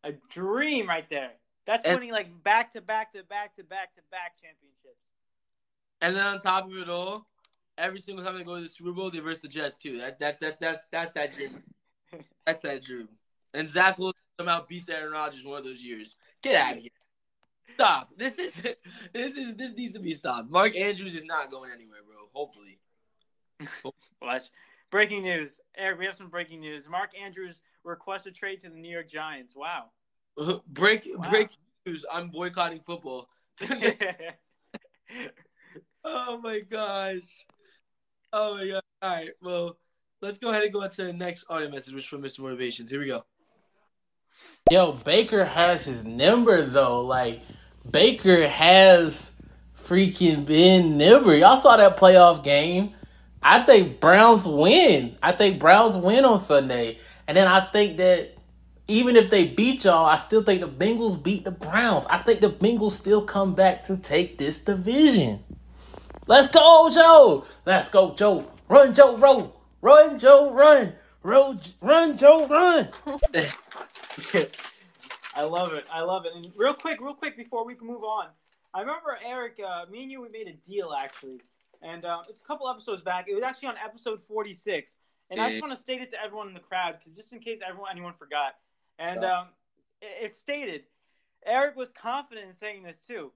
a, 0.03 0.09
a 0.09 0.11
dream 0.29 0.87
right 0.87 1.09
there. 1.09 1.31
That's 1.65 1.83
And- 1.83 1.95
winning 1.95 2.11
like 2.11 2.43
back 2.43 2.73
to 2.73 2.81
back 2.81 3.13
to 3.13 3.23
back 3.23 3.55
to 3.57 3.63
back 3.63 3.95
to 3.95 4.01
back 4.11 4.33
championships. 4.41 5.01
And 6.01 6.15
then 6.15 6.23
on 6.23 6.39
top 6.39 6.65
of 6.69 6.77
it 6.77 6.89
all, 6.89 7.25
every 7.77 7.99
single 7.99 8.23
time 8.25 8.37
they 8.37 8.43
go 8.43 8.55
to 8.55 8.61
the 8.61 8.69
Super 8.69 8.91
Bowl, 8.91 9.09
they 9.09 9.19
verse 9.19 9.39
the 9.39 9.47
Jets 9.47 9.77
too. 9.77 9.97
That 9.99 10.19
that's 10.19 10.37
that 10.39 10.59
that 10.59 10.83
that's 10.91 11.11
that 11.11 11.33
dream. 11.33 11.63
That's 12.45 12.59
that 12.61 12.83
dream. 12.83 13.07
And 13.55 13.67
Zach 13.67 13.97
Wilson 13.97 14.19
somehow 14.37 14.65
beats 14.67 14.87
Aaron 14.87 15.13
Rodgers 15.13 15.43
one 15.43 15.57
of 15.57 15.63
those 15.63 15.83
years. 15.83 16.15
Get 16.43 16.53
out 16.55 16.75
of 16.75 16.81
here. 16.83 16.91
Stop. 17.71 18.09
This 18.17 18.37
is 18.39 18.53
this 19.13 19.35
is 19.37 19.55
this 19.55 19.73
needs 19.73 19.93
to 19.93 19.99
be 19.99 20.13
stopped. 20.13 20.49
Mark 20.49 20.75
Andrews 20.75 21.15
is 21.15 21.25
not 21.25 21.49
going 21.51 21.71
anywhere, 21.73 21.99
bro. 22.05 22.29
Hopefully. 22.33 22.79
Watch. 24.21 24.43
Breaking 24.91 25.23
news. 25.23 25.59
Eric, 25.75 25.99
we 25.99 26.05
have 26.05 26.15
some 26.15 26.29
breaking 26.29 26.59
news. 26.59 26.87
Mark 26.87 27.11
Andrews 27.19 27.61
requests 27.83 28.27
a 28.27 28.31
trade 28.31 28.61
to 28.63 28.69
the 28.69 28.75
New 28.75 28.91
York 28.91 29.09
Giants. 29.09 29.55
Wow. 29.55 29.85
break 30.67 31.03
Wow. 31.07 31.29
break 31.29 31.49
news. 31.85 32.05
I'm 32.11 32.29
boycotting 32.29 32.79
football. 32.79 33.27
oh 36.03 36.37
my 36.41 36.59
gosh. 36.59 37.45
Oh 38.31 38.55
my 38.57 38.67
god. 38.67 38.81
All 39.01 39.15
right. 39.15 39.29
Well, 39.41 39.77
let's 40.21 40.37
go 40.37 40.49
ahead 40.49 40.63
and 40.63 40.73
go 40.73 40.83
on 40.83 40.89
to 40.91 41.03
the 41.05 41.13
next 41.13 41.45
audio 41.49 41.69
message, 41.69 41.93
which 41.93 42.03
is 42.03 42.09
from 42.09 42.21
Mr. 42.21 42.39
Motivations. 42.39 42.91
Here 42.91 42.99
we 42.99 43.07
go. 43.07 43.23
Yo, 44.71 44.93
Baker 44.93 45.45
has 45.45 45.85
his 45.85 46.03
number 46.05 46.61
though. 46.63 47.01
Like 47.01 47.41
Baker 47.89 48.47
has 48.47 49.31
freaking 49.83 50.45
been 50.45 50.97
nimber. 50.97 51.39
Y'all 51.39 51.57
saw 51.57 51.77
that 51.77 51.97
playoff 51.97 52.43
game. 52.43 52.93
I 53.41 53.63
think 53.63 53.99
Browns 53.99 54.47
win. 54.47 55.15
I 55.21 55.33
think 55.33 55.59
Browns 55.59 55.97
win 55.97 56.23
on 56.23 56.39
Sunday. 56.39 56.97
And 57.27 57.35
then 57.35 57.47
I 57.47 57.69
think 57.71 57.97
that 57.97 58.37
even 58.87 59.15
if 59.15 59.29
they 59.29 59.47
beat 59.47 59.83
y'all, 59.83 60.05
I 60.05 60.17
still 60.17 60.43
think 60.43 60.61
the 60.61 60.67
Bengals 60.67 61.21
beat 61.21 61.43
the 61.43 61.51
Browns. 61.51 62.05
I 62.07 62.19
think 62.19 62.41
the 62.41 62.49
Bengals 62.49 62.91
still 62.91 63.21
come 63.21 63.53
back 63.53 63.83
to 63.85 63.97
take 63.97 64.37
this 64.37 64.59
division. 64.59 65.43
Let's 66.27 66.47
go, 66.47 66.89
Joe. 66.93 67.45
Let's 67.65 67.89
go, 67.89 68.13
Joe. 68.13 68.47
Run, 68.69 68.93
Joe, 68.93 69.17
roll. 69.17 69.61
Run, 69.81 70.17
Joe, 70.17 70.53
run. 70.53 70.93
Roll, 71.21 71.57
run, 71.81 72.17
Joe, 72.17 72.47
run. 72.47 72.89
I 75.35 75.43
love 75.43 75.73
it. 75.73 75.85
I 75.91 76.01
love 76.01 76.25
it. 76.25 76.33
And 76.35 76.47
real 76.55 76.73
quick, 76.73 77.01
real 77.01 77.13
quick 77.13 77.37
before 77.37 77.65
we 77.65 77.75
can 77.75 77.87
move 77.87 78.03
on, 78.03 78.27
I 78.73 78.81
remember 78.81 79.17
Eric, 79.25 79.59
uh, 79.65 79.85
me 79.89 80.03
and 80.03 80.11
you, 80.11 80.21
we 80.21 80.29
made 80.29 80.47
a 80.47 80.69
deal 80.69 80.93
actually, 80.97 81.41
and 81.81 82.05
uh, 82.05 82.23
it's 82.27 82.41
a 82.41 82.45
couple 82.45 82.67
episodes 82.69 83.03
back. 83.03 83.27
It 83.27 83.35
was 83.35 83.43
actually 83.43 83.69
on 83.69 83.75
episode 83.83 84.21
forty-six, 84.23 84.95
and 85.29 85.39
I 85.39 85.49
just 85.49 85.61
want 85.61 85.73
to 85.73 85.79
state 85.79 86.01
it 86.01 86.11
to 86.11 86.23
everyone 86.23 86.47
in 86.47 86.53
the 86.53 86.59
crowd 86.59 86.95
because 86.97 87.15
just 87.15 87.31
in 87.33 87.39
case 87.39 87.59
everyone 87.67 87.91
anyone 87.91 88.13
forgot, 88.13 88.55
and 88.97 89.23
um, 89.23 89.47
it, 90.01 90.25
it 90.25 90.37
stated, 90.37 90.83
Eric 91.45 91.75
was 91.75 91.89
confident 91.89 92.47
in 92.47 92.55
saying 92.55 92.83
this 92.83 92.97
too. 93.07 93.31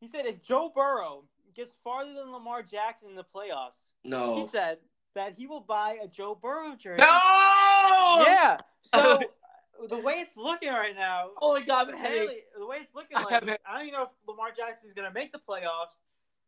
He 0.00 0.08
said 0.08 0.26
if 0.26 0.42
Joe 0.42 0.70
Burrow 0.74 1.24
gets 1.54 1.72
farther 1.82 2.12
than 2.12 2.30
Lamar 2.30 2.62
Jackson 2.62 3.08
in 3.10 3.14
the 3.16 3.24
playoffs, 3.24 3.92
no, 4.04 4.42
he 4.42 4.48
said 4.48 4.78
that 5.14 5.34
he 5.38 5.46
will 5.46 5.60
buy 5.60 5.98
a 6.02 6.06
Joe 6.06 6.38
Burrow 6.40 6.74
jersey. 6.74 7.00
No! 7.00 8.24
Yeah. 8.26 8.58
So 8.94 9.20
the 9.88 9.98
way 9.98 10.14
it's 10.14 10.36
looking 10.36 10.68
right 10.68 10.94
now, 10.94 11.30
Oh 11.40 11.54
my 11.54 11.64
god, 11.64 11.94
Haley, 11.94 12.42
the 12.58 12.66
way 12.66 12.78
it's 12.82 12.94
looking 12.94 13.16
I 13.16 13.22
like, 13.22 13.32
have. 13.32 13.58
I 13.66 13.78
don't 13.78 13.88
even 13.88 13.92
know 13.98 14.04
if 14.04 14.08
Lamar 14.26 14.48
Jackson 14.56 14.88
is 14.90 14.94
to 14.96 15.10
make 15.12 15.32
the 15.32 15.40
playoffs. 15.48 15.96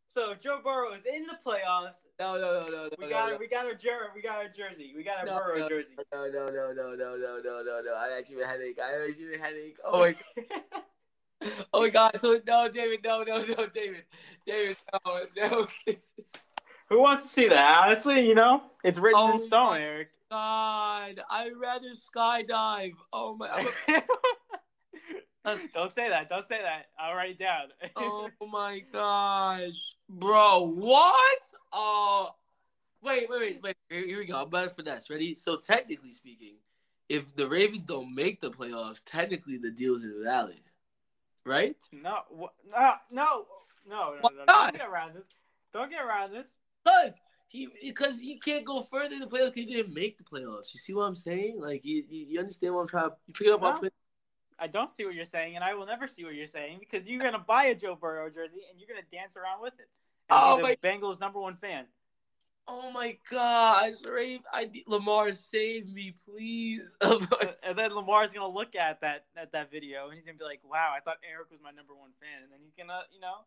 So 0.07 0.33
Joe 0.33 0.59
Burrow 0.63 0.93
is 0.93 1.03
in 1.05 1.25
the 1.27 1.37
playoffs, 1.45 2.01
No, 2.19 2.33
no, 2.33 2.61
no, 2.61 2.67
no, 2.67 2.83
no. 2.85 2.89
we 2.97 3.05
no, 3.05 3.09
got 3.09 3.31
no. 3.31 3.37
we 3.37 3.47
got 3.47 3.65
our 3.65 3.75
jer- 3.75 4.11
we 4.15 4.21
got 4.21 4.37
our 4.37 4.47
jersey, 4.49 4.93
we 4.95 5.03
got 5.03 5.19
our 5.19 5.25
No, 5.25 5.37
Burrow 5.37 5.59
no. 5.59 5.69
jersey. 5.69 5.93
No, 6.11 6.25
no, 6.25 6.49
no, 6.49 6.73
no, 6.73 6.95
no, 6.95 7.15
no, 7.15 7.41
no, 7.43 7.63
no, 7.63 7.81
no. 7.85 7.95
I 7.95 8.17
actually 8.17 8.37
have 8.37 8.45
a 8.45 8.47
headache. 8.47 8.79
I 8.81 9.07
actually 9.07 9.25
have 9.25 9.35
a 9.35 9.43
headache. 9.43 9.77
Oh 9.85 9.99
my 9.99 10.15
Oh 11.73 11.81
my 11.83 11.89
god, 11.89 12.11
so 12.19 12.39
no, 12.45 12.67
David, 12.67 12.99
no, 13.03 13.23
no, 13.23 13.41
no, 13.45 13.67
David. 13.67 14.03
David, 14.45 14.77
no, 15.05 15.21
no. 15.37 15.67
Who 16.89 16.99
wants 17.01 17.23
to 17.23 17.29
see 17.29 17.47
that? 17.47 17.83
Honestly, 17.85 18.27
you 18.27 18.35
know, 18.35 18.63
it's 18.83 18.99
written 18.99 19.19
Oh 19.21 19.33
in 19.33 19.39
stone, 19.39 19.77
Eric. 19.77 20.09
God. 20.29 21.21
I'd 21.29 21.51
rather 21.59 21.91
skydive. 21.93 22.93
Oh 23.11 23.35
my 23.35 23.71
don't 25.73 25.93
say 25.93 26.09
that. 26.09 26.29
Don't 26.29 26.47
say 26.47 26.61
that. 26.61 26.87
I'll 26.99 27.15
write 27.15 27.31
it 27.31 27.39
down. 27.39 27.67
Oh 27.95 28.29
my 28.51 28.83
gosh. 28.91 29.95
Bro, 30.09 30.73
what? 30.75 31.53
Oh 31.71 32.31
wait, 33.01 33.29
wait, 33.29 33.39
wait, 33.39 33.61
wait. 33.63 33.75
Here, 33.89 34.19
we 34.19 34.25
go. 34.25 34.41
I'm 34.41 34.49
better 34.49 34.69
for 34.69 34.83
this. 34.83 35.09
Ready? 35.09 35.35
So 35.35 35.57
technically 35.57 36.11
speaking, 36.11 36.55
if 37.07 37.35
the 37.35 37.47
Ravens 37.47 37.83
don't 37.83 38.13
make 38.13 38.39
the 38.39 38.51
playoffs, 38.51 39.01
technically 39.05 39.57
the 39.57 39.71
deal's 39.71 40.03
invalid. 40.03 40.61
Right? 41.45 41.77
no, 41.91 42.19
no, 42.31 42.49
no, 42.71 42.93
no, 43.11 43.45
no, 43.87 44.13
no. 44.21 44.45
Don't 44.45 44.77
get 44.77 44.87
around 44.87 45.15
this. 45.15 45.23
Don't 45.73 45.89
get 45.89 46.03
around 46.03 46.31
this. 46.31 46.45
Because 46.83 47.19
he 47.49 47.67
because 47.83 48.19
he 48.19 48.37
can't 48.37 48.63
go 48.63 48.81
further 48.81 49.15
in 49.15 49.19
the 49.19 49.25
playoffs 49.25 49.53
because 49.53 49.65
he 49.65 49.73
didn't 49.73 49.93
make 49.93 50.17
the 50.17 50.23
playoffs. 50.23 50.73
You 50.73 50.79
see 50.79 50.93
what 50.93 51.03
I'm 51.03 51.15
saying? 51.15 51.59
Like 51.59 51.83
you, 51.83 52.03
you, 52.07 52.25
you 52.29 52.39
understand 52.39 52.75
what 52.75 52.81
I'm 52.81 52.87
trying 52.87 53.09
to 53.09 53.15
you 53.27 53.33
pick 53.33 53.47
it 53.47 53.53
up 53.53 53.63
on 53.63 53.79
No. 53.81 53.89
I 54.61 54.67
don't 54.67 54.91
see 54.91 55.05
what 55.05 55.15
you're 55.15 55.25
saying, 55.25 55.55
and 55.55 55.63
I 55.63 55.73
will 55.73 55.85
never 55.85 56.07
see 56.07 56.23
what 56.25 56.35
you're 56.35 56.45
saying 56.45 56.77
because 56.79 57.07
you're 57.07 57.21
gonna 57.21 57.39
buy 57.39 57.65
a 57.65 57.75
Joe 57.75 57.95
Burrow 57.95 58.29
jersey 58.29 58.61
and 58.69 58.79
you're 58.79 58.87
gonna 58.87 59.07
dance 59.11 59.35
around 59.35 59.61
with 59.61 59.73
it. 59.79 59.89
And 60.29 60.39
Oh 60.39 60.57
be 60.57 60.63
my- 60.63 60.77
the 60.81 60.87
Bengals' 60.87 61.19
number 61.19 61.39
one 61.39 61.57
fan. 61.57 61.85
Oh 62.71 62.91
my 62.91 63.17
gosh, 63.31 63.95
Rave, 64.05 64.41
I 64.53 64.69
Lamar, 64.85 65.33
save 65.33 65.91
me, 65.91 66.13
please. 66.23 66.93
Oh 67.01 67.25
and 67.63 67.75
then 67.75 67.95
Lamar's 67.95 68.31
gonna 68.31 68.47
look 68.53 68.75
at 68.75 69.01
that 69.01 69.25
at 69.35 69.51
that 69.53 69.71
video 69.71 70.09
and 70.09 70.13
he's 70.13 70.25
gonna 70.25 70.37
be 70.37 70.43
like, 70.43 70.61
"Wow, 70.63 70.93
I 70.95 70.99
thought 70.99 71.17
Eric 71.27 71.49
was 71.49 71.61
my 71.63 71.71
number 71.71 71.95
one 71.95 72.11
fan," 72.19 72.43
and 72.43 72.51
then 72.51 72.59
he's 72.63 72.75
gonna, 72.77 73.01
you 73.11 73.19
know, 73.19 73.37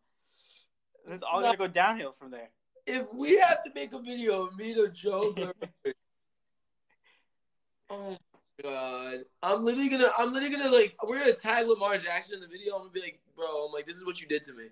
it's 1.07 1.23
all 1.23 1.41
gonna 1.41 1.57
go 1.57 1.69
downhill 1.69 2.17
from 2.19 2.33
there. 2.33 2.51
If 2.87 3.13
we 3.15 3.37
have 3.39 3.63
to 3.65 3.71
make 3.75 3.93
a 3.93 3.99
video 3.99 4.47
of 4.47 4.57
me 4.57 4.75
to 4.75 4.89
Joe 4.89 5.33
Burrow, 5.37 5.53
oh 7.91 8.11
my 8.11 8.63
god, 8.63 9.19
I'm 9.43 9.65
literally 9.65 9.89
gonna, 9.89 10.11
I'm 10.19 10.33
literally 10.33 10.57
gonna 10.57 10.75
like, 10.75 10.95
we're 11.07 11.21
gonna 11.21 11.35
tag 11.35 11.67
Lamar 11.67 11.99
Jackson 11.99 12.37
in 12.37 12.41
the 12.41 12.49
video. 12.49 12.75
I'm 12.75 12.81
gonna 12.83 12.91
be 12.91 13.01
like, 13.01 13.21
bro, 13.37 13.67
I'm 13.67 13.73
like, 13.73 13.87
this 13.87 13.97
is 13.97 14.05
what 14.05 14.21
you 14.21 14.27
did 14.27 14.43
to 14.45 14.55
me. 14.55 14.65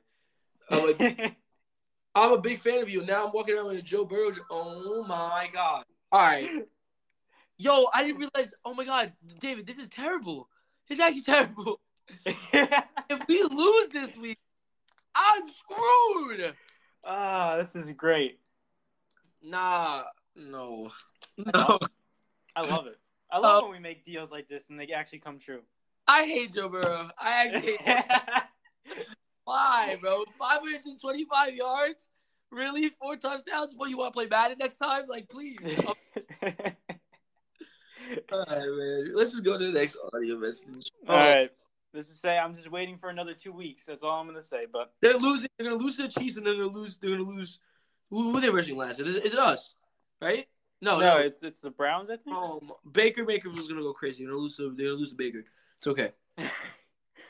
I'm 0.71 0.87
like, 0.87 1.37
I'm 2.15 2.33
a 2.33 2.41
big 2.41 2.59
fan 2.59 2.83
of 2.83 2.91
you. 2.91 3.05
Now 3.05 3.27
I'm 3.27 3.33
walking 3.33 3.55
around 3.55 3.69
with 3.69 3.79
a 3.79 3.83
Joe 3.83 4.05
Burrow. 4.05 4.33
Oh 4.51 5.05
my 5.07 5.49
god. 5.53 5.85
All 6.11 6.21
right. 6.21 6.49
Yo, 7.59 7.87
I 7.93 8.03
didn't 8.03 8.19
realize. 8.19 8.55
Oh 8.65 8.75
my 8.75 8.85
god, 8.85 9.13
David, 9.39 9.67
this 9.67 9.79
is 9.79 9.89
terrible. 9.89 10.49
It's 10.89 10.99
actually 10.99 11.23
terrible. 11.23 11.81
If 12.25 13.27
we 13.29 13.43
lose 13.43 13.89
this 13.91 14.17
week, 14.17 14.39
I'm 15.15 15.43
screwed. 15.45 16.55
Ah, 17.05 17.57
this 17.57 17.75
is 17.75 17.91
great. 17.93 18.39
Nah, 19.43 20.03
no, 20.37 20.91
no. 21.39 21.51
awesome. 21.55 21.79
I 22.57 22.63
love 22.63 22.87
it. 22.87 22.99
I 23.31 23.39
love 23.39 23.63
Uh, 23.63 23.67
when 23.67 23.73
we 23.73 23.79
make 23.79 24.05
deals 24.05 24.31
like 24.31 24.49
this 24.49 24.65
and 24.69 24.79
they 24.79 24.89
actually 24.89 25.21
come 25.21 25.39
true. 25.39 25.63
I 26.07 26.25
hate 26.25 26.53
Joe 26.53 26.69
Burrow. 26.69 27.09
I 27.19 27.45
actually 27.45 27.77
hate 27.77 28.03
Why, 29.45 29.97
bro? 30.01 30.25
525 30.39 31.55
yards? 31.55 32.09
Really? 32.51 32.89
Four 32.91 33.17
touchdowns? 33.17 33.73
What, 33.77 33.91
you 33.91 33.97
want 33.99 34.13
to 34.13 34.19
play 34.19 34.27
Madden 34.27 34.59
next 34.59 34.79
time? 34.79 35.05
Like, 35.09 35.29
please. 35.29 35.59
All 38.33 38.45
right, 38.49 38.69
man. 38.69 39.13
Let's 39.15 39.31
just 39.31 39.45
go 39.45 39.57
to 39.59 39.65
the 39.67 39.73
next 39.73 39.97
audio 40.13 40.37
message. 40.37 40.91
all 41.09 41.17
right. 41.17 41.51
Let's 41.93 42.09
just 42.09 42.23
say 42.23 42.39
I'm 42.39 42.55
just 42.55 42.71
waiting 42.71 42.97
for 42.99 43.11
another 43.11 43.35
two 43.35 43.53
weeks. 43.53 43.85
That's 43.87 44.03
all 44.03 44.21
I'm 44.21 44.27
gonna 44.27 44.41
say. 44.41 44.67
But 44.73 44.93
They're 45.03 45.15
losing. 45.19 45.49
They're 45.59 45.69
gonna 45.71 45.83
lose 45.83 45.97
to 45.97 46.03
the 46.03 46.09
Chiefs, 46.09 46.37
and 46.37 46.47
then 46.47 46.55
they're 46.57 46.65
gonna 46.67 46.77
lose. 46.79 46.97
They're 46.97 47.11
gonna 47.11 47.23
lose. 47.29 47.59
Who, 48.11 48.31
who 48.31 48.39
are 48.39 48.41
they 48.41 48.51
rushing 48.51 48.77
last? 48.77 49.01
Is, 49.01 49.15
it- 49.17 49.25
is 49.25 49.33
it 49.35 49.39
us? 49.41 49.75
Right? 50.23 50.47
No, 50.83 50.99
no, 50.99 51.07
no. 51.07 51.17
it's 51.19 51.43
it's 51.43 51.61
the 51.61 51.71
Browns. 51.71 52.11
I 52.11 52.17
think. 52.17 52.35
um, 52.37 52.73
Baker 52.93 53.25
Baker 53.25 53.51
was 53.51 53.69
gonna 53.69 53.83
go 53.83 53.93
crazy. 53.93 54.23
They're 54.25 54.33
gonna 54.33 54.43
lose. 54.43 54.57
To, 54.57 54.71
they're 54.75 54.87
gonna 54.87 54.99
lose 54.99 55.11
to 55.11 55.17
Baker. 55.17 55.43
It's 55.79 55.87
okay. 55.87 56.13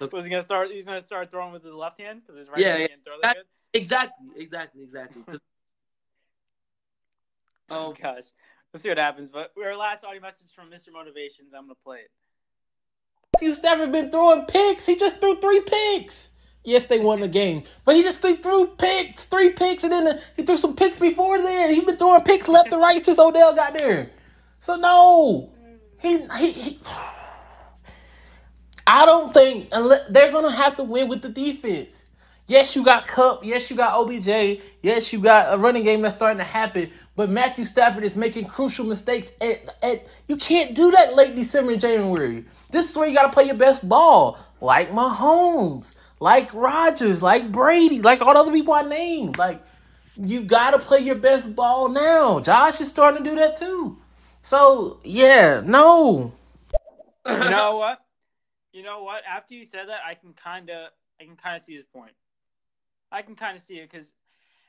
Was 0.00 0.24
he 0.24 0.30
gonna 0.30 0.40
start? 0.40 0.70
He's 0.70 0.86
gonna 0.86 1.00
start 1.00 1.30
throwing 1.30 1.52
with 1.52 1.62
his 1.62 1.74
left 1.74 2.00
hand 2.00 2.22
because 2.22 2.38
his 2.38 2.48
right 2.48 2.58
Yeah, 2.58 2.68
hand 2.68 2.80
yeah. 2.80 2.86
can't 2.88 3.04
throw 3.04 3.14
that 3.16 3.22
That- 3.22 3.36
good. 3.36 3.44
Exactly. 3.80 4.28
Exactly. 4.36 4.82
Exactly. 4.82 5.22
Oh 7.68 7.92
gosh, 8.02 8.24
let's 8.72 8.82
see 8.82 8.88
what 8.88 8.98
happens. 8.98 9.30
But 9.30 9.52
our 9.62 9.76
last 9.76 10.04
audio 10.04 10.20
message 10.20 10.52
from 10.54 10.70
Mr. 10.70 10.92
Motivations. 10.92 11.52
I'm 11.54 11.64
gonna 11.64 11.74
play 11.84 11.98
it. 11.98 12.10
He's 13.38 13.62
never 13.62 13.86
been 13.86 14.10
throwing 14.10 14.44
picks. 14.46 14.86
He 14.86 14.96
just 14.96 15.20
threw 15.20 15.36
three 15.36 15.60
picks. 15.60 16.30
Yes, 16.62 16.86
they 16.86 16.98
won 16.98 17.20
the 17.20 17.28
game, 17.28 17.62
but 17.86 17.96
he 17.96 18.02
just 18.02 18.18
threw, 18.18 18.66
picks, 18.76 19.24
three 19.24 19.50
picks, 19.50 19.82
and 19.82 19.90
then 19.90 20.20
he 20.36 20.42
threw 20.42 20.58
some 20.58 20.76
picks 20.76 21.00
before 21.00 21.38
then. 21.38 21.72
He's 21.72 21.84
been 21.84 21.96
throwing 21.96 22.22
picks 22.22 22.48
left 22.48 22.70
and 22.70 22.82
right 22.82 23.02
since 23.02 23.18
Odell 23.18 23.54
got 23.54 23.78
there. 23.78 24.10
So 24.58 24.76
no, 24.76 25.52
he 25.98 26.18
he. 26.38 26.52
he 26.52 26.80
I 28.86 29.06
don't 29.06 29.32
think 29.32 29.70
they're 29.70 30.32
gonna 30.32 30.50
have 30.50 30.76
to 30.76 30.82
win 30.82 31.08
with 31.08 31.22
the 31.22 31.28
defense. 31.28 32.04
Yes, 32.50 32.74
you 32.74 32.82
got 32.82 33.06
Kupp. 33.06 33.44
Yes, 33.44 33.70
you 33.70 33.76
got 33.76 33.94
OBJ. 33.94 34.60
Yes, 34.82 35.12
you 35.12 35.20
got 35.20 35.54
a 35.54 35.56
running 35.56 35.84
game 35.84 36.02
that's 36.02 36.16
starting 36.16 36.38
to 36.38 36.44
happen. 36.44 36.90
But 37.14 37.30
Matthew 37.30 37.64
Stafford 37.64 38.02
is 38.02 38.16
making 38.16 38.46
crucial 38.46 38.84
mistakes. 38.84 39.30
At, 39.40 39.76
at 39.84 40.08
you 40.26 40.36
can't 40.36 40.74
do 40.74 40.90
that 40.90 41.14
late 41.14 41.36
December 41.36 41.70
and 41.70 41.80
January. 41.80 42.44
This 42.72 42.90
is 42.90 42.96
where 42.96 43.06
you 43.06 43.14
got 43.14 43.26
to 43.26 43.32
play 43.32 43.44
your 43.44 43.54
best 43.54 43.88
ball, 43.88 44.36
like 44.60 44.90
Mahomes, 44.90 45.94
like 46.18 46.52
Rodgers, 46.52 47.22
like 47.22 47.52
Brady, 47.52 48.02
like 48.02 48.20
all 48.20 48.34
the 48.34 48.40
other 48.40 48.50
people 48.50 48.74
I 48.74 48.82
named. 48.82 49.38
Like 49.38 49.62
you 50.16 50.42
got 50.42 50.72
to 50.72 50.80
play 50.80 50.98
your 50.98 51.14
best 51.14 51.54
ball 51.54 51.88
now. 51.88 52.40
Josh 52.40 52.80
is 52.80 52.90
starting 52.90 53.22
to 53.22 53.30
do 53.30 53.36
that 53.36 53.58
too. 53.58 53.96
So 54.42 54.98
yeah, 55.04 55.62
no. 55.64 56.32
You 57.28 57.38
know 57.48 57.76
what? 57.76 58.00
You 58.72 58.82
know 58.82 59.04
what? 59.04 59.22
After 59.24 59.54
you 59.54 59.66
said 59.66 59.86
that, 59.86 60.00
I 60.04 60.14
can 60.14 60.32
kind 60.32 60.68
of, 60.68 60.90
I 61.20 61.24
can 61.26 61.36
kind 61.36 61.54
of 61.54 61.62
see 61.62 61.76
his 61.76 61.86
point. 61.94 62.10
I 63.12 63.22
can 63.22 63.34
kind 63.34 63.56
of 63.56 63.62
see 63.62 63.74
it 63.74 63.90
because 63.90 64.12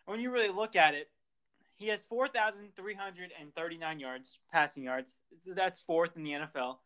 when 0.06 0.20
you 0.20 0.32
really 0.32 0.50
look 0.50 0.76
at 0.76 0.94
it, 0.94 1.10
he 1.76 1.88
has 1.88 2.02
four 2.08 2.28
thousand 2.28 2.76
three 2.76 2.94
hundred 2.94 3.32
and 3.40 3.54
thirty-nine 3.56 4.00
yards, 4.00 4.38
passing 4.52 4.84
yards. 4.84 5.18
That's 5.48 5.80
fourth 5.80 6.16
in 6.16 6.24
the 6.24 6.32
NFL. 6.32 6.78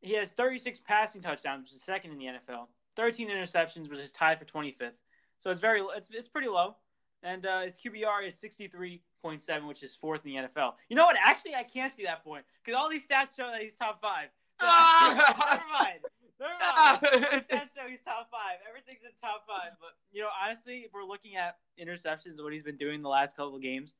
He 0.00 0.14
has 0.14 0.30
thirty-six 0.30 0.80
passing 0.86 1.20
touchdowns, 1.20 1.64
which 1.64 1.74
is 1.74 1.82
second 1.84 2.12
in 2.12 2.18
the 2.18 2.26
NFL. 2.26 2.66
Thirteen 2.96 3.28
interceptions, 3.28 3.90
which 3.90 4.00
is 4.00 4.12
tied 4.12 4.38
for 4.38 4.46
twenty-fifth. 4.46 4.96
So 5.38 5.50
it's 5.50 5.60
very, 5.60 5.82
it's, 5.96 6.08
it's 6.10 6.28
pretty 6.28 6.48
low. 6.48 6.76
And 7.22 7.44
uh, 7.44 7.62
his 7.62 7.74
QBR 7.74 8.26
is 8.26 8.34
sixty-three 8.34 9.02
point 9.22 9.42
seven, 9.42 9.68
which 9.68 9.82
is 9.82 9.94
fourth 10.00 10.24
in 10.24 10.32
the 10.32 10.38
NFL. 10.48 10.74
You 10.88 10.96
know 10.96 11.04
what? 11.04 11.16
Actually, 11.22 11.54
I 11.54 11.62
can't 11.62 11.94
see 11.94 12.04
that 12.04 12.24
point 12.24 12.44
because 12.64 12.78
all 12.78 12.88
these 12.88 13.06
stats 13.06 13.36
show 13.36 13.50
that 13.50 13.60
he's 13.60 13.74
top 13.78 14.00
five. 14.00 14.28
So, 14.60 14.66
never 15.50 15.62
mind. 15.78 16.00
Stats 16.42 17.74
show 17.74 17.86
he's 17.88 18.00
top 18.04 18.28
five. 18.30 18.58
Everything's 18.68 19.02
in 19.04 19.10
top 19.20 19.44
five. 19.46 19.72
But 19.80 19.90
you 20.12 20.22
know, 20.22 20.28
honestly, 20.42 20.78
if 20.78 20.92
we're 20.92 21.04
looking 21.04 21.36
at 21.36 21.56
interceptions, 21.80 22.42
what 22.42 22.52
he's 22.52 22.62
been 22.62 22.76
doing 22.76 23.02
the 23.02 23.08
last 23.08 23.36
couple 23.36 23.56
of 23.56 23.62
games, 23.62 23.94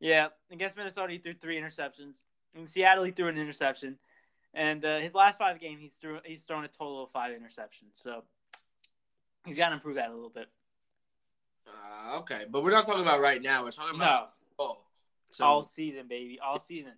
yeah, 0.00 0.28
against 0.50 0.76
Minnesota 0.76 1.12
he 1.12 1.18
threw 1.18 1.34
three 1.34 1.60
interceptions. 1.60 2.16
In 2.54 2.66
Seattle 2.66 3.04
he 3.04 3.12
threw 3.12 3.28
an 3.28 3.38
interception, 3.38 3.96
and 4.54 4.84
uh, 4.84 4.98
his 4.98 5.14
last 5.14 5.38
five 5.38 5.60
games 5.60 5.80
he's 5.80 5.94
threw 5.94 6.18
he's 6.24 6.42
thrown 6.42 6.64
a 6.64 6.68
total 6.68 7.04
of 7.04 7.10
five 7.10 7.32
interceptions. 7.32 7.94
So 7.94 8.24
he's 9.46 9.56
got 9.56 9.68
to 9.68 9.74
improve 9.74 9.96
that 9.96 10.10
a 10.10 10.14
little 10.14 10.30
bit. 10.30 10.48
Uh, 11.66 12.18
okay, 12.18 12.44
but 12.50 12.62
we're 12.64 12.72
not 12.72 12.84
talking 12.84 13.02
about 13.02 13.20
right 13.20 13.40
now. 13.40 13.64
We're 13.64 13.70
talking 13.70 13.96
about 13.96 14.32
No, 14.58 14.64
oh. 14.64 14.78
So 15.30 15.44
all 15.44 15.62
season, 15.62 16.08
baby, 16.08 16.38
all 16.44 16.58
season. 16.58 16.92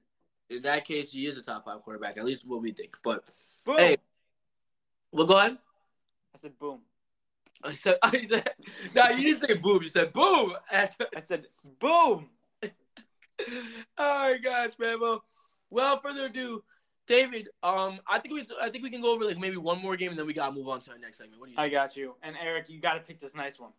in 0.51 0.63
that 0.63 0.85
case, 0.85 1.13
he 1.13 1.27
is 1.27 1.37
a 1.37 1.43
top 1.43 1.65
five 1.65 1.83
quarterback, 1.83 2.17
at 2.17 2.25
least 2.25 2.47
what 2.47 2.61
we 2.61 2.73
think. 2.73 2.97
But 3.05 3.25
Boom. 3.65 3.77
Hey. 3.79 3.97
Well, 5.15 5.27
go 5.27 5.39
ahead. 5.39 5.59
I 6.35 6.39
said 6.41 6.59
boom. 6.59 6.81
I 7.63 7.73
said, 7.73 7.99
I 8.03 8.21
said, 8.23 8.51
no, 8.95 9.09
you 9.11 9.25
didn't 9.25 9.49
say 9.49 9.55
boom. 9.55 9.83
You 9.83 9.89
said 9.89 10.13
boom. 10.13 10.55
I 10.71 10.89
said 11.25 11.47
boom. 11.81 12.29
oh 12.63 12.69
my 13.97 14.39
gosh, 14.43 14.73
man. 14.79 15.01
Well, 15.01 15.23
without 15.71 16.03
further 16.03 16.27
ado, 16.27 16.65
David. 17.07 17.49
Um, 17.63 18.01
I 18.09 18.19
think 18.19 18.35
we, 18.35 18.45
I 18.61 18.71
think 18.71 18.83
we 18.83 18.91
can 18.91 19.03
go 19.03 19.13
over 19.13 19.25
like 19.25 19.39
maybe 19.39 19.57
one 19.57 19.81
more 19.81 19.97
game, 19.97 20.11
and 20.11 20.19
then 20.19 20.27
we 20.27 20.35
gotta 20.35 20.53
move 20.53 20.69
on 20.69 20.81
to 20.83 20.91
our 20.91 20.99
next 20.99 21.19
segment. 21.19 21.39
What 21.39 21.47
do 21.47 21.53
you? 21.53 21.59
I 21.59 21.69
got 21.69 21.97
you. 21.97 22.17
And 22.23 22.35
Eric, 22.43 22.69
you 22.69 22.81
got 22.81 22.95
to 22.95 23.01
pick 23.01 23.21
this 23.21 23.35
nice 23.35 23.59
one. 23.61 23.71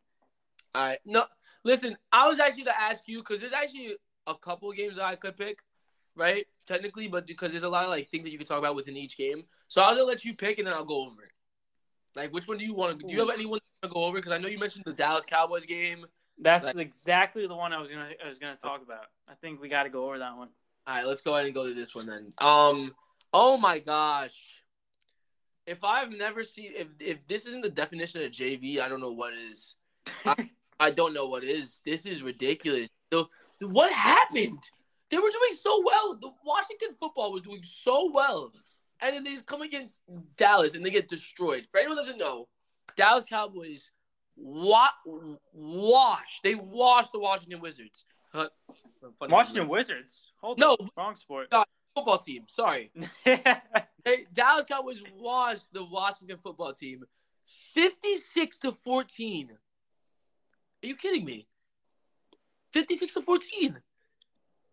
All 0.73 0.87
right. 0.87 0.99
No, 1.05 1.25
listen. 1.65 1.97
I 2.13 2.27
was 2.27 2.39
actually 2.39 2.63
to 2.65 2.81
ask 2.81 3.07
you 3.07 3.19
because 3.19 3.41
there's 3.41 3.53
actually 3.53 3.97
a 4.25 4.35
couple 4.35 4.71
games 4.71 4.95
that 4.95 5.05
I 5.05 5.15
could 5.15 5.35
pick, 5.35 5.59
right? 6.15 6.45
Technically, 6.67 7.07
but 7.07 7.27
because 7.27 7.51
there's 7.51 7.63
a 7.63 7.69
lot 7.69 7.83
of 7.83 7.89
like 7.89 8.09
things 8.09 8.23
that 8.23 8.31
you 8.31 8.37
can 8.37 8.47
talk 8.47 8.59
about 8.59 8.75
within 8.75 8.97
each 8.97 9.17
game. 9.17 9.43
So 9.67 9.81
I 9.81 9.89
was 9.89 9.97
gonna 9.97 10.07
let 10.07 10.25
you 10.25 10.33
pick, 10.33 10.57
and 10.57 10.67
then 10.67 10.73
I'll 10.73 10.83
go 10.85 11.05
over 11.05 11.23
it. 11.23 11.31
Like, 12.15 12.33
which 12.33 12.47
one 12.47 12.57
do 12.57 12.65
you 12.65 12.73
want 12.73 12.99
to? 12.99 13.07
Do 13.07 13.13
you 13.13 13.19
have 13.19 13.29
anyone 13.29 13.59
to 13.81 13.89
go 13.89 14.05
over? 14.05 14.17
Because 14.17 14.31
I 14.31 14.37
know 14.37 14.47
you 14.47 14.57
mentioned 14.57 14.85
the 14.85 14.93
Dallas 14.93 15.25
Cowboys 15.25 15.65
game. 15.65 16.05
That's 16.37 16.63
Like- 16.65 16.77
exactly 16.77 17.47
the 17.47 17.55
one 17.55 17.73
I 17.73 17.79
was 17.79 17.89
gonna 17.89 18.11
I 18.23 18.27
was 18.27 18.39
gonna 18.39 18.57
talk 18.57 18.81
about. 18.81 19.05
I 19.27 19.33
think 19.35 19.61
we 19.61 19.69
got 19.69 19.83
to 19.83 19.89
go 19.89 20.05
over 20.05 20.19
that 20.19 20.35
one. 20.35 20.49
All 20.87 20.95
right, 20.95 21.05
let's 21.05 21.21
go 21.21 21.33
ahead 21.33 21.45
and 21.45 21.55
go 21.55 21.67
to 21.67 21.73
this 21.73 21.95
one 21.95 22.05
then. 22.05 22.33
Um, 22.37 22.93
oh 23.33 23.57
my 23.57 23.79
gosh, 23.79 24.35
if 25.65 25.83
I've 25.83 26.11
never 26.11 26.43
seen 26.43 26.71
if 26.75 26.93
if 26.99 27.27
this 27.27 27.45
isn't 27.47 27.61
the 27.61 27.69
definition 27.69 28.23
of 28.23 28.31
JV, 28.31 28.79
I 28.79 28.89
don't 28.89 29.01
know 29.01 29.11
what 29.11 29.33
is. 29.33 29.75
I, 30.25 30.49
I 30.79 30.91
don't 30.91 31.13
know 31.13 31.27
what 31.27 31.43
is. 31.43 31.81
This 31.85 32.05
is 32.05 32.21
ridiculous. 32.21 32.89
So, 33.11 33.29
what 33.61 33.91
happened? 33.91 34.59
They 35.11 35.17
were 35.17 35.29
doing 35.29 35.57
so 35.59 35.81
well. 35.85 36.15
The 36.15 36.31
Washington 36.43 36.93
football 36.99 37.31
was 37.31 37.43
doing 37.43 37.61
so 37.63 38.11
well, 38.11 38.51
and 39.01 39.15
then 39.15 39.23
they 39.23 39.31
just 39.33 39.45
come 39.45 39.61
against 39.61 40.01
Dallas 40.37 40.73
and 40.75 40.85
they 40.85 40.89
get 40.89 41.07
destroyed. 41.07 41.67
For 41.71 41.79
anyone 41.79 41.97
who 41.97 42.03
doesn't 42.03 42.17
know, 42.17 42.47
Dallas 42.95 43.23
Cowboys 43.29 43.91
wa- 44.35 44.89
washed. 45.53 46.41
They 46.43 46.55
washed 46.55 47.11
the 47.11 47.19
Washington 47.19 47.59
Wizards. 47.61 48.05
Huh. 48.33 48.49
Washington 49.21 49.67
Wizards. 49.67 50.31
Hold 50.41 50.59
No, 50.59 50.71
on. 50.79 50.89
wrong 50.97 51.15
sport. 51.15 51.53
football 51.95 52.17
team. 52.17 52.43
Sorry. 52.47 52.91
Hey, 54.07 54.27
Dallas 54.33 54.65
Cowboys 54.65 55.01
washed 55.17 55.65
the 55.73 55.83
Washington 55.83 56.37
football 56.43 56.73
team 56.73 57.05
56 57.73 58.59
to 58.59 58.71
14. 58.71 59.49
Are 59.51 60.87
you 60.87 60.95
kidding 60.95 61.25
me? 61.25 61.47
56 62.71 63.15
to 63.15 63.21
14. 63.23 63.77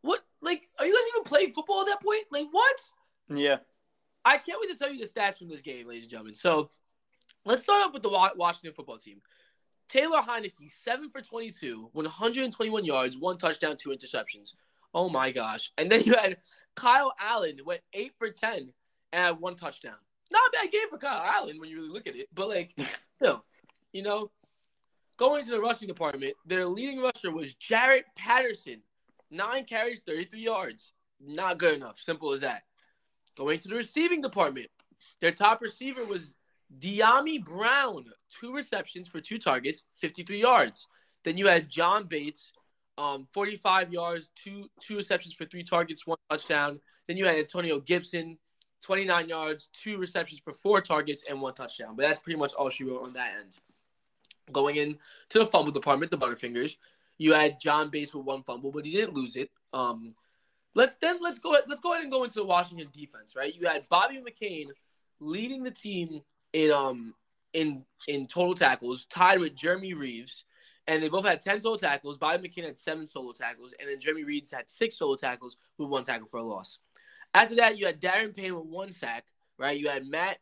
What? 0.02 0.20
Like, 0.40 0.64
are 0.78 0.86
you 0.86 0.92
guys 0.92 1.08
even 1.14 1.24
playing 1.24 1.52
football 1.52 1.80
at 1.80 1.86
that 1.86 2.02
point? 2.02 2.26
Like, 2.30 2.46
what? 2.50 2.76
yeah. 3.34 3.56
I 4.24 4.38
can't 4.38 4.60
wait 4.60 4.70
to 4.70 4.76
tell 4.76 4.92
you 4.92 5.04
the 5.04 5.10
stats 5.10 5.38
from 5.38 5.48
this 5.48 5.62
game, 5.62 5.88
ladies 5.88 6.04
and 6.04 6.10
gentlemen. 6.10 6.34
So, 6.34 6.70
let's 7.44 7.62
start 7.64 7.84
off 7.84 7.92
with 7.92 8.02
the 8.02 8.10
Washington 8.10 8.72
football 8.72 8.98
team. 8.98 9.20
Taylor 9.88 10.20
Heinicke, 10.20 10.70
7 10.84 11.10
for 11.10 11.20
22, 11.20 11.90
121 11.92 12.84
yards, 12.84 13.18
one 13.18 13.36
touchdown, 13.36 13.76
two 13.76 13.90
interceptions. 13.90 14.54
Oh 14.94 15.08
my 15.08 15.32
gosh. 15.32 15.70
And 15.76 15.90
then 15.90 16.02
you 16.02 16.14
had 16.14 16.38
Kyle 16.74 17.12
Allen, 17.20 17.58
went 17.64 17.82
8 17.92 18.12
for 18.18 18.30
10 18.30 18.72
and 19.12 19.40
one 19.40 19.56
touchdown. 19.56 19.96
Not 20.30 20.40
a 20.48 20.50
bad 20.52 20.72
game 20.72 20.88
for 20.90 20.98
Kyle 20.98 21.22
Allen 21.22 21.60
when 21.60 21.68
you 21.68 21.76
really 21.76 21.90
look 21.90 22.06
at 22.06 22.16
it, 22.16 22.28
but 22.34 22.48
like, 22.48 22.74
still, 23.16 23.44
you 23.92 24.02
know, 24.02 24.30
going 25.18 25.44
to 25.44 25.50
the 25.50 25.60
rushing 25.60 25.88
department, 25.88 26.34
their 26.46 26.66
leading 26.66 27.00
rusher 27.00 27.30
was 27.30 27.54
Jaret 27.54 28.04
Patterson, 28.16 28.80
nine 29.32 29.64
carries, 29.64 30.00
33 30.00 30.40
yards. 30.40 30.92
Not 31.20 31.58
good 31.58 31.74
enough. 31.74 31.98
Simple 31.98 32.32
as 32.32 32.40
that. 32.40 32.62
Going 33.36 33.58
to 33.60 33.68
the 33.68 33.76
receiving 33.76 34.20
department, 34.20 34.68
their 35.20 35.32
top 35.32 35.62
receiver 35.62 36.04
was 36.04 36.34
Dyami 36.78 37.42
Brown, 37.42 38.04
two 38.40 38.54
receptions 38.54 39.08
for 39.08 39.20
two 39.20 39.38
targets, 39.38 39.84
53 39.94 40.40
yards. 40.40 40.86
Then 41.24 41.38
you 41.38 41.46
had 41.46 41.68
John 41.68 42.04
Bates, 42.04 42.52
um, 42.98 43.26
45 43.30 43.92
yards, 43.92 44.30
two 44.34 44.68
two 44.80 44.96
receptions 44.96 45.34
for 45.34 45.44
three 45.44 45.64
targets, 45.64 46.06
one 46.06 46.18
touchdown. 46.30 46.80
Then 47.06 47.16
you 47.16 47.24
had 47.24 47.36
Antonio 47.36 47.80
Gibson, 47.80 48.38
29 48.82 49.28
yards, 49.28 49.68
two 49.72 49.96
receptions 49.96 50.40
for 50.44 50.52
four 50.52 50.80
targets, 50.80 51.24
and 51.28 51.40
one 51.40 51.54
touchdown. 51.54 51.94
But 51.96 52.02
that's 52.02 52.18
pretty 52.18 52.38
much 52.38 52.52
all 52.54 52.68
she 52.68 52.84
wrote 52.84 53.06
on 53.06 53.12
that 53.14 53.34
end. 53.40 53.56
Going 54.52 54.76
in 54.76 54.98
to 55.30 55.38
the 55.38 55.46
fumble 55.46 55.72
department, 55.72 56.10
the 56.10 56.18
Butterfingers, 56.18 56.76
you 57.22 57.34
had 57.34 57.60
John 57.60 57.88
Bates 57.88 58.12
with 58.12 58.24
one 58.24 58.42
fumble, 58.42 58.72
but 58.72 58.84
he 58.84 58.90
didn't 58.90 59.14
lose 59.14 59.36
it. 59.36 59.50
Um, 59.72 60.08
let's 60.74 60.96
then 61.00 61.18
let's 61.22 61.38
go 61.38 61.50
let's 61.68 61.80
go 61.80 61.92
ahead 61.92 62.02
and 62.02 62.12
go 62.12 62.24
into 62.24 62.34
the 62.34 62.44
Washington 62.44 62.88
defense, 62.92 63.36
right? 63.36 63.54
You 63.54 63.68
had 63.68 63.88
Bobby 63.88 64.20
McCain 64.20 64.66
leading 65.20 65.62
the 65.62 65.70
team 65.70 66.22
in 66.52 66.72
um 66.72 67.14
in 67.52 67.84
in 68.08 68.26
total 68.26 68.54
tackles, 68.54 69.04
tied 69.06 69.38
with 69.38 69.54
Jeremy 69.54 69.94
Reaves, 69.94 70.44
and 70.86 71.02
they 71.02 71.08
both 71.08 71.24
had 71.24 71.40
ten 71.40 71.56
total 71.60 71.78
tackles. 71.78 72.18
Bobby 72.18 72.48
McCain 72.48 72.64
had 72.64 72.76
seven 72.76 73.06
solo 73.06 73.32
tackles, 73.32 73.72
and 73.78 73.88
then 73.88 74.00
Jeremy 74.00 74.24
Reaves 74.24 74.50
had 74.50 74.68
six 74.68 74.98
solo 74.98 75.14
tackles 75.14 75.56
with 75.78 75.88
one 75.88 76.02
tackle 76.02 76.26
for 76.26 76.38
a 76.38 76.42
loss. 76.42 76.80
After 77.34 77.54
that, 77.56 77.78
you 77.78 77.86
had 77.86 78.00
Daron 78.00 78.36
Payne 78.36 78.54
with 78.54 78.66
one 78.66 78.92
sack, 78.92 79.26
right? 79.58 79.78
You 79.78 79.88
had 79.88 80.04
Matt. 80.04 80.38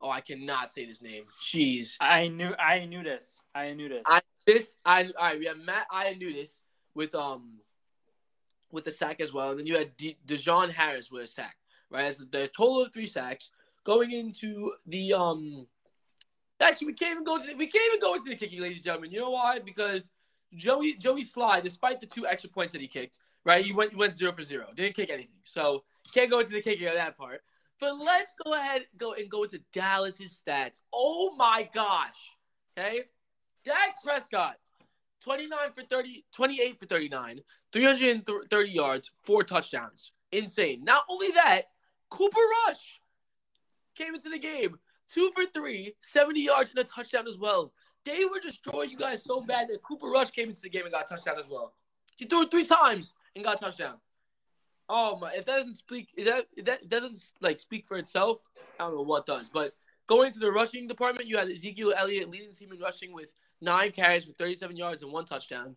Oh, 0.00 0.10
I 0.10 0.20
cannot 0.20 0.70
say 0.70 0.84
this 0.84 1.00
name. 1.00 1.24
Jeez. 1.40 1.96
I 2.00 2.28
knew 2.28 2.54
I 2.58 2.84
knew 2.86 3.02
this. 3.02 3.38
I 3.54 3.72
knew 3.72 3.88
this. 3.88 4.02
I 4.04 4.20
this 4.46 4.78
I 4.84 5.04
all 5.04 5.12
right. 5.20 5.38
We 5.38 5.46
have 5.46 5.58
Matt. 5.58 5.86
I 5.90 6.14
knew 6.14 6.32
this 6.32 6.60
with 6.94 7.14
um 7.14 7.60
with 8.70 8.84
the 8.84 8.90
sack 8.90 9.20
as 9.20 9.32
well, 9.32 9.50
and 9.50 9.60
then 9.60 9.66
you 9.66 9.76
had 9.76 9.96
De- 9.96 10.18
Dejon 10.26 10.70
Harris 10.70 11.10
with 11.10 11.22
a 11.22 11.26
sack. 11.26 11.56
Right, 11.90 12.06
As 12.06 12.18
there's 12.32 12.48
a 12.48 12.52
total 12.52 12.82
of 12.82 12.92
three 12.92 13.06
sacks 13.06 13.50
going 13.84 14.12
into 14.12 14.72
the 14.86 15.14
um. 15.14 15.66
Actually, 16.60 16.88
we 16.88 16.94
can't 16.94 17.12
even 17.12 17.24
go 17.24 17.38
to 17.38 17.46
the, 17.46 17.54
we 17.54 17.66
can't 17.66 17.84
even 17.88 18.00
go 18.00 18.14
into 18.14 18.30
the 18.30 18.36
kicking, 18.36 18.60
ladies 18.60 18.78
and 18.78 18.84
gentlemen. 18.84 19.10
You 19.10 19.20
know 19.20 19.30
why? 19.30 19.58
Because 19.58 20.10
Joey 20.54 20.94
Joey 20.94 21.24
Slye, 21.24 21.62
despite 21.62 22.00
the 22.00 22.06
two 22.06 22.26
extra 22.26 22.48
points 22.50 22.72
that 22.72 22.80
he 22.80 22.86
kicked, 22.86 23.18
right? 23.44 23.64
He 23.64 23.72
went 23.72 23.92
you 23.92 23.98
went 23.98 24.14
zero 24.14 24.32
for 24.32 24.42
zero, 24.42 24.68
didn't 24.74 24.96
kick 24.96 25.10
anything, 25.10 25.40
so 25.44 25.84
can't 26.12 26.30
go 26.30 26.40
into 26.40 26.52
the 26.52 26.62
kicking 26.62 26.88
of 26.88 26.94
that 26.94 27.16
part. 27.16 27.42
But 27.80 27.98
let's 27.98 28.32
go 28.44 28.54
ahead 28.54 28.86
go 28.96 29.14
and 29.14 29.28
go 29.28 29.42
into 29.42 29.60
Dallas's 29.72 30.42
stats. 30.46 30.80
Oh 30.92 31.34
my 31.36 31.68
gosh. 31.74 32.36
Okay. 32.78 33.04
Dak 33.64 34.02
Prescott, 34.02 34.56
29 35.22 35.58
for 35.74 35.82
30, 35.82 36.24
28 36.32 36.80
for 36.80 36.86
39, 36.86 37.40
330 37.72 38.70
yards, 38.70 39.10
four 39.20 39.42
touchdowns. 39.42 40.12
Insane. 40.32 40.84
Not 40.84 41.04
only 41.08 41.28
that, 41.28 41.62
Cooper 42.10 42.40
Rush 42.66 43.00
came 43.94 44.14
into 44.14 44.28
the 44.28 44.38
game, 44.38 44.78
two 45.08 45.30
for 45.34 45.44
three, 45.46 45.94
70 46.00 46.40
yards 46.40 46.70
and 46.70 46.78
a 46.78 46.84
touchdown 46.84 47.26
as 47.26 47.38
well. 47.38 47.72
They 48.04 48.24
were 48.24 48.40
destroying 48.40 48.90
you 48.90 48.98
guys 48.98 49.24
so 49.24 49.40
bad 49.40 49.68
that 49.68 49.82
Cooper 49.82 50.08
Rush 50.08 50.30
came 50.30 50.50
into 50.50 50.60
the 50.60 50.68
game 50.68 50.82
and 50.82 50.92
got 50.92 51.06
a 51.10 51.14
touchdown 51.14 51.38
as 51.38 51.48
well. 51.48 51.72
He 52.16 52.26
threw 52.26 52.42
it 52.42 52.50
three 52.50 52.66
times 52.66 53.14
and 53.34 53.44
got 53.44 53.56
a 53.60 53.64
touchdown. 53.64 53.94
Oh 54.88 55.16
my! 55.18 55.32
If 55.32 55.46
that 55.46 55.56
doesn't 55.56 55.76
speak, 55.76 56.10
if 56.14 56.26
that 56.26 56.46
if 56.56 56.66
that 56.66 56.88
doesn't 56.88 57.16
like 57.40 57.58
speak 57.58 57.86
for 57.86 57.96
itself, 57.96 58.44
I 58.78 58.84
don't 58.84 58.94
know 58.94 59.02
what 59.02 59.24
does. 59.24 59.48
But 59.48 59.72
going 60.06 60.32
to 60.34 60.38
the 60.38 60.52
rushing 60.52 60.86
department, 60.86 61.26
you 61.26 61.38
had 61.38 61.48
Ezekiel 61.48 61.94
Elliott 61.96 62.30
leading 62.30 62.50
the 62.50 62.54
team 62.54 62.70
in 62.70 62.78
rushing 62.78 63.14
with 63.14 63.32
nine 63.60 63.90
carries 63.90 64.24
for 64.24 64.32
37 64.32 64.76
yards 64.76 65.02
and 65.02 65.12
one 65.12 65.24
touchdown. 65.24 65.76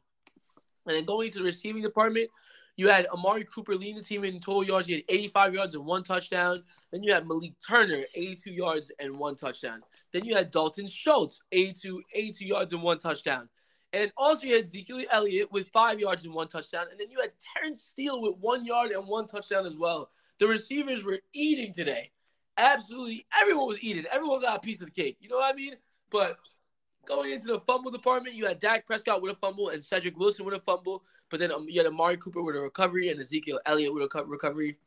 And 0.86 0.96
then 0.96 1.06
going 1.06 1.32
to 1.32 1.40
the 1.40 1.44
receiving 1.44 1.82
department, 1.82 2.30
you 2.78 2.88
had 2.90 3.08
Amari 3.08 3.44
Cooper 3.44 3.76
leading 3.76 3.98
the 3.98 4.04
team 4.04 4.24
in 4.24 4.40
total 4.40 4.64
yards. 4.64 4.88
He 4.88 4.94
had 4.94 5.04
85 5.10 5.54
yards 5.56 5.76
and 5.76 5.86
one 5.86 6.04
touchdown. 6.04 6.64
Then 6.92 7.04
you 7.04 7.12
had 7.12 7.28
Malik 7.28 7.54
Turner, 7.68 8.04
82 8.14 8.52
yards 8.52 8.92
and 9.00 9.18
one 9.18 9.36
touchdown. 9.36 9.82
Then 10.14 10.26
you 10.26 10.36
had 10.36 10.52
Dalton 10.52 10.88
Schultz, 10.88 11.42
82, 11.52 12.04
82 12.14 12.46
yards 12.46 12.74
and 12.74 12.84
one 12.84 13.00
touchdown. 13.00 13.50
And 13.94 14.12
also 14.16 14.46
you 14.46 14.56
had 14.56 14.66
Ezekiel 14.66 15.04
Elliott 15.12 15.52
with 15.52 15.70
five 15.70 16.00
yards 16.00 16.24
and 16.26 16.34
one 16.36 16.50
touchdown. 16.50 16.86
And 16.92 17.00
then 17.00 17.10
you 17.10 17.20
had 17.20 17.32
Terence 17.56 17.82
Steele 17.82 18.22
with 18.22 18.36
one 18.40 18.64
yard 18.64 18.92
and 18.92 19.08
one 19.08 19.26
touchdown 19.26 19.66
as 19.66 19.76
well. 19.76 20.12
The 20.38 20.48
receivers 20.48 21.04
were 21.04 21.20
eating 21.34 21.74
today. 21.74 22.12
Absolutely 22.58 23.26
everyone 23.40 23.68
was 23.68 23.82
eating. 23.82 24.06
Everyone 24.12 24.42
got 24.42 24.58
a 24.58 24.60
piece 24.60 24.82
of 24.82 24.88
the 24.88 25.02
cake. 25.02 25.18
You 25.20 25.30
know 25.30 25.38
what 25.38 25.54
I 25.54 25.58
mean? 25.58 25.76
But 26.12 26.38
going 27.08 27.32
into 27.32 27.48
the 27.48 27.60
fumble 27.60 27.92
department, 27.92 28.36
you 28.36 28.46
had 28.46 28.60
Dak 28.60 28.86
Prescott 28.86 29.22
with 29.22 29.32
a 29.32 29.36
fumble 29.36 29.70
and 29.70 29.84
Cedric 29.84 30.18
Wilson 30.18 30.46
with 30.46 30.56
a 30.56 30.60
fumble. 30.60 31.04
But 31.30 31.40
then 31.40 31.52
um, 31.52 31.66
you 31.68 31.80
had 31.80 31.88
Amari 31.88 32.18
Cooper 32.18 32.42
with 32.42 32.56
a 32.56 32.60
recovery 32.60 33.10
and 33.10 33.20
Ezekiel 33.20 33.60
Elliott 33.66 33.94
with 33.94 34.04
a 34.04 34.24
recovery. 34.26 34.78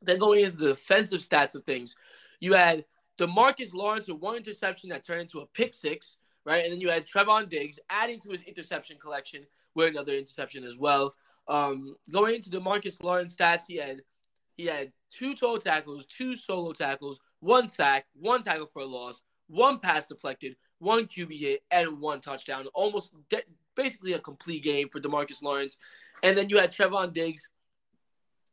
Then 0.00 0.18
going 0.18 0.44
into 0.44 0.56
the 0.56 0.68
defensive 0.68 1.20
stats 1.20 1.54
of 1.54 1.62
things, 1.64 1.96
you 2.40 2.54
had 2.54 2.84
Demarcus 3.18 3.74
Lawrence 3.74 4.08
with 4.08 4.20
one 4.20 4.36
interception 4.36 4.90
that 4.90 5.04
turned 5.04 5.22
into 5.22 5.40
a 5.40 5.46
pick 5.46 5.74
six 5.74 6.18
right? 6.48 6.64
And 6.64 6.72
then 6.72 6.80
you 6.80 6.88
had 6.88 7.06
Trevon 7.06 7.48
Diggs 7.48 7.78
adding 7.90 8.18
to 8.20 8.30
his 8.30 8.42
interception 8.42 8.96
collection 8.98 9.44
with 9.74 9.88
another 9.88 10.14
interception 10.14 10.64
as 10.64 10.78
well. 10.78 11.14
Um, 11.46 11.94
going 12.10 12.36
into 12.36 12.48
the 12.48 12.58
Marcus 12.58 13.02
Lawrence 13.02 13.36
stats, 13.36 13.62
he 13.68 13.76
had 13.76 14.02
he 14.56 14.64
had 14.64 14.90
two 15.10 15.34
total 15.34 15.58
tackles, 15.58 16.06
two 16.06 16.34
solo 16.34 16.72
tackles, 16.72 17.20
one 17.40 17.68
sack, 17.68 18.06
one 18.14 18.42
tackle 18.42 18.66
for 18.66 18.80
a 18.80 18.86
loss, 18.86 19.22
one 19.46 19.78
pass 19.78 20.08
deflected, 20.08 20.56
one 20.78 21.06
QB 21.06 21.38
hit, 21.38 21.62
and 21.70 22.00
one 22.00 22.20
touchdown. 22.20 22.66
Almost 22.74 23.12
de- 23.28 23.42
basically 23.74 24.12
a 24.14 24.18
complete 24.18 24.62
game 24.62 24.88
for 24.88 25.00
Demarcus 25.00 25.42
Lawrence. 25.42 25.78
And 26.22 26.36
then 26.36 26.48
you 26.50 26.58
had 26.58 26.72
Trevon 26.72 27.12
Diggs 27.12 27.50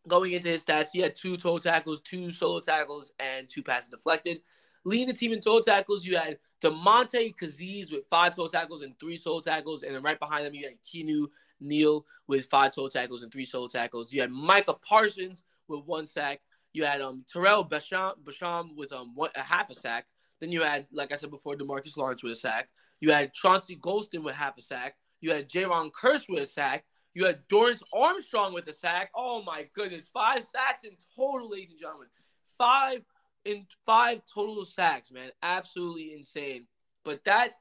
going 0.07 0.33
into 0.33 0.49
his 0.49 0.63
stats. 0.63 0.89
He 0.93 0.99
had 0.99 1.15
two 1.15 1.35
total 1.37 1.59
tackles, 1.59 2.01
two 2.01 2.31
solo 2.31 2.59
tackles, 2.59 3.11
and 3.19 3.49
two 3.49 3.63
passes 3.63 3.89
deflected. 3.89 4.41
Leading 4.83 5.07
the 5.07 5.13
team 5.13 5.33
in 5.33 5.39
total 5.39 5.61
tackles, 5.61 6.05
you 6.05 6.15
had 6.15 6.37
Damontae 6.61 7.35
Kazee 7.35 7.91
with 7.91 8.05
five 8.09 8.35
total 8.35 8.49
tackles 8.49 8.83
and 8.83 8.97
three 8.99 9.17
solo 9.17 9.41
tackles. 9.41 9.83
And 9.83 9.95
then 9.95 10.03
right 10.03 10.19
behind 10.19 10.45
them, 10.45 10.53
you 10.53 10.67
had 10.67 10.81
Keanu 10.83 11.27
Neal 11.59 12.05
with 12.27 12.45
five 12.45 12.73
total 12.73 12.89
tackles 12.89 13.23
and 13.23 13.31
three 13.31 13.45
solo 13.45 13.67
tackles. 13.67 14.13
You 14.13 14.21
had 14.21 14.31
Micah 14.31 14.75
Parsons 14.75 15.43
with 15.67 15.85
one 15.85 16.05
sack. 16.05 16.41
You 16.73 16.85
had 16.85 17.01
um, 17.01 17.23
Tarell 17.31 17.67
Basham, 17.67 18.13
Basham 18.23 18.75
with 18.75 18.91
um 18.91 19.15
one, 19.15 19.29
a 19.35 19.41
half 19.41 19.69
a 19.69 19.73
sack. 19.73 20.05
Then 20.45 20.51
you 20.51 20.61
had, 20.61 20.85
like 20.93 21.11
I 21.11 21.15
said 21.15 21.31
before, 21.31 21.55
Demarcus 21.55 21.97
Lawrence 21.97 22.21
with 22.21 22.33
a 22.33 22.35
sack. 22.35 22.69
You 22.99 23.11
had 23.11 23.33
Chauncey 23.33 23.77
Golston 23.77 24.21
with 24.21 24.35
half 24.35 24.55
a 24.59 24.61
sack. 24.61 24.95
You 25.19 25.31
had 25.31 25.49
Jayron 25.49 25.89
Kearse 25.91 26.29
with 26.29 26.43
a 26.43 26.45
sack. 26.45 26.85
You 27.15 27.25
had 27.25 27.39
Dorance 27.47 27.81
Armstrong 27.91 28.53
with 28.53 28.67
a 28.67 28.73
sack. 28.73 29.09
Oh 29.15 29.41
my 29.41 29.67
goodness, 29.73 30.07
five 30.13 30.43
sacks 30.43 30.83
in 30.83 30.91
total, 31.15 31.49
ladies 31.49 31.71
and 31.71 31.79
gentlemen. 31.79 32.09
Five 32.45 33.01
in 33.43 33.65
five 33.87 34.19
total 34.31 34.65
sacks, 34.65 35.11
man. 35.11 35.31
Absolutely 35.41 36.13
insane. 36.13 36.67
But 37.03 37.23
that's 37.25 37.57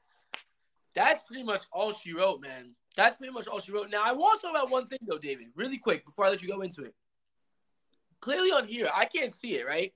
that's 0.93 1.23
pretty 1.23 1.41
much 1.41 1.63
all 1.71 1.91
she 1.91 2.13
wrote, 2.13 2.39
man. 2.39 2.75
That's 2.95 3.15
pretty 3.15 3.33
much 3.33 3.47
all 3.47 3.59
she 3.59 3.71
wrote. 3.71 3.89
Now 3.89 4.03
I 4.05 4.11
want 4.11 4.41
to 4.41 4.45
talk 4.45 4.55
about 4.55 4.69
one 4.69 4.85
thing 4.85 4.99
though, 5.07 5.17
David, 5.17 5.47
really 5.55 5.79
quick 5.79 6.05
before 6.05 6.25
I 6.25 6.29
let 6.29 6.43
you 6.43 6.49
go 6.49 6.61
into 6.61 6.83
it. 6.83 6.93
Clearly 8.19 8.51
on 8.51 8.67
here, 8.67 8.89
I 8.93 9.05
can't 9.05 9.33
see 9.33 9.55
it, 9.55 9.65
right? 9.65 9.91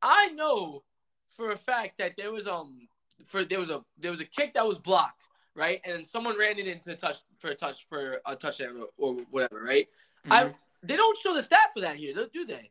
I 0.00 0.28
know 0.28 0.84
for 1.32 1.50
a 1.52 1.56
fact 1.56 1.98
that 1.98 2.16
there 2.16 2.32
was 2.32 2.46
um 2.46 2.88
for 3.26 3.44
there 3.44 3.60
was 3.60 3.70
a 3.70 3.82
there 3.98 4.10
was 4.10 4.20
a 4.20 4.24
kick 4.24 4.54
that 4.54 4.66
was 4.66 4.78
blocked, 4.78 5.28
right? 5.54 5.80
And 5.84 6.04
someone 6.04 6.38
ran 6.38 6.58
it 6.58 6.66
into 6.66 6.94
touch 6.94 7.18
for 7.38 7.50
a 7.50 7.54
touch 7.54 7.84
for 7.86 8.20
a 8.26 8.36
touchdown 8.36 8.76
or, 8.80 8.88
or 8.98 9.14
whatever, 9.30 9.62
right? 9.62 9.88
Mm-hmm. 10.26 10.32
I 10.32 10.54
they 10.82 10.96
don't 10.96 11.16
show 11.18 11.34
the 11.34 11.42
stat 11.42 11.70
for 11.74 11.80
that 11.80 11.96
here, 11.96 12.14
do 12.32 12.44
they? 12.46 12.70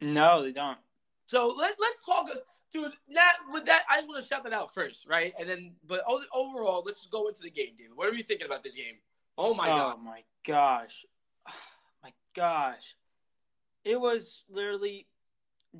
No, 0.00 0.42
they 0.42 0.52
don't. 0.52 0.78
So 1.26 1.48
let, 1.48 1.74
let's 1.78 2.04
talk, 2.04 2.28
dude. 2.72 2.92
That 3.12 3.36
with 3.52 3.66
that, 3.66 3.82
I 3.90 3.96
just 3.96 4.08
want 4.08 4.22
to 4.22 4.28
shout 4.28 4.44
that 4.44 4.52
out 4.52 4.72
first, 4.72 5.06
right? 5.06 5.32
And 5.38 5.48
then, 5.48 5.72
but 5.86 6.02
overall, 6.32 6.82
let's 6.86 7.00
just 7.00 7.10
go 7.10 7.28
into 7.28 7.42
the 7.42 7.50
game, 7.50 7.74
David. 7.76 7.92
What 7.96 8.08
are 8.08 8.14
you 8.14 8.22
thinking 8.22 8.46
about 8.46 8.62
this 8.62 8.74
game? 8.74 8.94
Oh 9.36 9.54
my 9.54 9.68
oh 9.68 9.76
god! 9.76 9.96
Oh 9.98 10.04
my 10.04 10.22
gosh! 10.46 11.04
my 12.02 12.12
gosh! 12.34 12.96
It 13.84 14.00
was 14.00 14.42
literally 14.48 15.06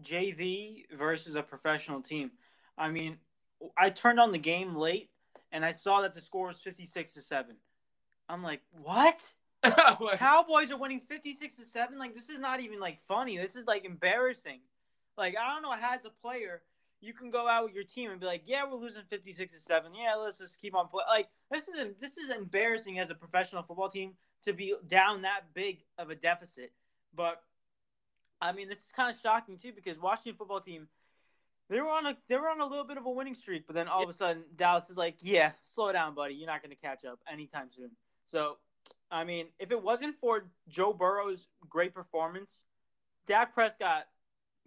JV 0.03 0.85
versus 0.97 1.35
a 1.35 1.43
professional 1.43 2.01
team. 2.03 2.31
I 2.77 2.91
mean, 2.91 3.19
I 3.77 3.91
turned 3.91 4.21
on 4.21 4.33
the 4.33 4.39
game 4.39 4.75
late 4.75 5.11
and 5.53 5.65
I 5.65 5.73
saw 5.73 6.03
that 6.03 6.15
the 6.15 6.21
score 6.21 6.49
was 6.49 6.59
fifty-six 6.59 7.13
to 7.13 7.23
seven. 7.23 7.57
I'm 8.29 8.43
like, 8.43 8.61
what? 8.83 9.25
Cowboys 9.63 10.71
are 10.71 10.77
winning 10.77 11.01
fifty-six 11.01 11.55
to 11.57 11.65
seven. 11.65 11.99
Like 11.99 12.15
this 12.15 12.29
is 12.29 12.39
not 12.39 12.61
even 12.61 12.81
like 12.81 12.99
funny. 13.09 13.37
This 13.37 13.57
is 13.57 13.67
like 13.67 13.85
embarrassing. 13.85 14.61
Like 15.17 15.35
I 15.37 15.53
don't 15.53 15.63
know 15.63 15.73
as 15.73 16.05
a 16.05 16.11
player, 16.23 16.63
you 17.01 17.13
can 17.13 17.31
go 17.31 17.49
out 17.49 17.65
with 17.65 17.75
your 17.75 17.85
team 17.85 18.11
and 18.11 18.21
be 18.21 18.27
like, 18.27 18.43
yeah, 18.47 18.65
we're 18.65 18.79
losing 18.79 19.03
56 19.09 19.53
to 19.53 19.61
7. 19.61 19.93
Yeah, 19.95 20.15
let's 20.15 20.39
just 20.39 20.61
keep 20.61 20.75
on 20.75 20.89
playing. 20.89 21.07
Like 21.09 21.29
this 21.51 21.69
is 21.69 21.95
this 22.01 22.17
is 22.17 22.35
embarrassing 22.35 22.99
as 22.99 23.11
a 23.11 23.15
professional 23.15 23.63
football 23.63 23.89
team 23.89 24.15
to 24.45 24.53
be 24.53 24.75
down 24.87 25.23
that 25.23 25.43
big 25.55 25.81
of 25.99 26.11
a 26.11 26.15
deficit. 26.15 26.73
But 27.15 27.41
I 28.41 28.53
mean, 28.53 28.69
this 28.69 28.79
is 28.79 28.93
kind 28.95 29.15
of 29.15 29.21
shocking 29.21 29.59
too 29.59 29.73
because 29.75 29.99
Washington 29.99 30.37
football 30.37 30.61
team 30.61 30.89
they 31.71 31.81
were 31.81 31.89
on 31.89 32.07
a 32.07 32.17
they 32.29 32.37
were 32.37 32.49
on 32.49 32.61
a 32.61 32.67
little 32.67 32.85
bit 32.85 32.97
of 32.97 33.07
a 33.07 33.11
winning 33.11 33.35
streak, 33.35 33.67
but 33.67 33.75
then 33.75 33.89
all 33.89 34.03
of 34.03 34.09
a 34.09 34.13
sudden 34.13 34.45
Dallas 34.57 34.89
is 34.89 34.97
like, 34.97 35.17
yeah, 35.21 35.53
slow 35.75 35.93
down, 35.93 36.15
buddy. 36.15 36.35
You're 36.35 36.47
not 36.47 36.63
going 36.63 36.75
to 36.75 36.81
catch 36.81 37.05
up 37.05 37.19
anytime 37.31 37.69
soon. 37.75 37.91
So, 38.27 38.57
I 39.11 39.25
mean, 39.25 39.47
if 39.59 39.71
it 39.71 39.83
wasn't 39.83 40.17
for 40.21 40.45
Joe 40.69 40.93
Burrow's 40.93 41.47
great 41.69 41.95
performance, 41.95 42.53
Dak 43.27 43.55
Prescott 43.55 44.07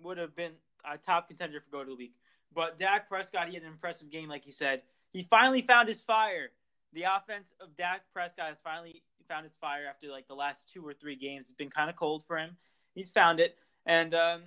would 0.04 0.18
have 0.18 0.36
been 0.36 0.54
a 0.86 0.98
top 0.98 1.28
contender 1.28 1.60
for 1.62 1.72
go 1.72 1.84
to 1.84 1.90
the 1.90 1.96
week. 1.96 2.14
But 2.54 2.78
Dak 2.78 3.08
Prescott, 3.08 3.48
he 3.48 3.56
had 3.56 3.64
an 3.64 3.70
impressive 3.70 4.12
game, 4.12 4.30
like 4.30 4.46
you 4.46 4.52
said. 4.52 4.82
He 5.12 5.24
finally 5.24 5.62
found 5.62 5.90
his 5.90 6.02
fire. 6.02 6.50
The 6.94 7.04
offense 7.04 7.48
of 7.62 7.76
Dak 7.78 8.02
Prescott 8.14 8.50
has 8.50 8.58
finally 8.64 9.02
found 9.28 9.46
his 9.46 9.56
fire 9.62 9.86
after 9.90 10.08
like 10.08 10.28
the 10.28 10.36
last 10.36 10.60
two 10.72 10.86
or 10.86 10.94
three 10.94 11.16
games. 11.16 11.46
It's 11.46 11.54
been 11.54 11.70
kind 11.70 11.90
of 11.90 11.96
cold 11.96 12.24
for 12.28 12.38
him. 12.38 12.58
He's 12.96 13.10
found 13.10 13.40
it, 13.40 13.58
and 13.86 14.14
um, 14.14 14.42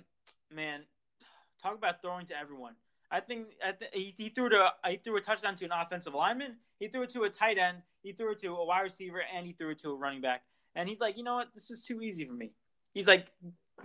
man, 0.53 0.81
talk 1.61 1.75
about 1.75 2.01
throwing 2.01 2.25
to 2.27 2.37
everyone. 2.37 2.75
I 3.11 3.19
think, 3.19 3.47
I 3.63 3.71
th- 3.71 3.91
he, 3.93 4.13
he 4.17 4.29
threw 4.29 4.49
to 4.49 4.73
he 4.87 4.97
threw 4.97 5.15
a 5.17 5.21
touchdown 5.21 5.55
to 5.57 5.65
an 5.65 5.71
offensive 5.71 6.13
lineman. 6.13 6.55
He 6.79 6.87
threw 6.87 7.03
it 7.03 7.13
to 7.13 7.23
a 7.23 7.29
tight 7.29 7.57
end. 7.57 7.77
He 8.03 8.11
threw 8.11 8.31
it 8.31 8.41
to 8.41 8.47
a 8.55 8.65
wide 8.65 8.81
receiver, 8.81 9.21
and 9.33 9.45
he 9.45 9.53
threw 9.53 9.69
it 9.71 9.79
to 9.81 9.91
a 9.91 9.95
running 9.95 10.21
back. 10.21 10.43
And 10.75 10.89
he's 10.89 10.99
like, 10.99 11.17
you 11.17 11.23
know 11.23 11.35
what? 11.35 11.53
This 11.53 11.71
is 11.71 11.83
too 11.83 12.01
easy 12.01 12.25
for 12.25 12.33
me. 12.33 12.51
He's 12.93 13.07
like, 13.07 13.27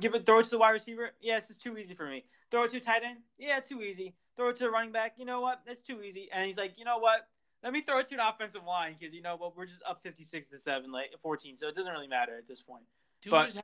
give 0.00 0.14
it, 0.14 0.26
throw 0.26 0.40
it 0.40 0.44
to 0.44 0.50
the 0.50 0.58
wide 0.58 0.70
receiver. 0.70 1.10
Yeah, 1.20 1.38
this 1.38 1.50
is 1.50 1.58
too 1.58 1.76
easy 1.78 1.94
for 1.94 2.06
me. 2.06 2.24
Throw 2.50 2.64
it 2.64 2.70
to 2.72 2.78
a 2.78 2.80
tight 2.80 3.02
end. 3.04 3.18
Yeah, 3.38 3.60
too 3.60 3.82
easy. 3.82 4.14
Throw 4.36 4.48
it 4.48 4.56
to 4.56 4.64
the 4.64 4.70
running 4.70 4.92
back. 4.92 5.14
You 5.16 5.24
know 5.24 5.40
what? 5.40 5.60
That's 5.66 5.82
too 5.82 6.02
easy. 6.02 6.28
And 6.32 6.46
he's 6.46 6.56
like, 6.56 6.78
you 6.78 6.84
know 6.84 6.98
what? 6.98 7.28
Let 7.62 7.72
me 7.72 7.82
throw 7.82 7.98
it 7.98 8.08
to 8.08 8.14
an 8.14 8.20
offensive 8.20 8.64
line 8.64 8.96
because 8.98 9.14
you 9.14 9.22
know 9.22 9.36
what? 9.36 9.56
We're 9.56 9.66
just 9.66 9.82
up 9.88 10.00
fifty-six 10.02 10.48
to 10.48 10.58
seven, 10.58 10.90
like 10.90 11.10
fourteen, 11.22 11.58
so 11.58 11.68
it 11.68 11.76
doesn't 11.76 11.92
really 11.92 12.08
matter 12.08 12.36
at 12.36 12.48
this 12.48 12.60
point. 12.62 12.84
Dude 13.22 13.30
But- 13.32 13.44
just 13.46 13.60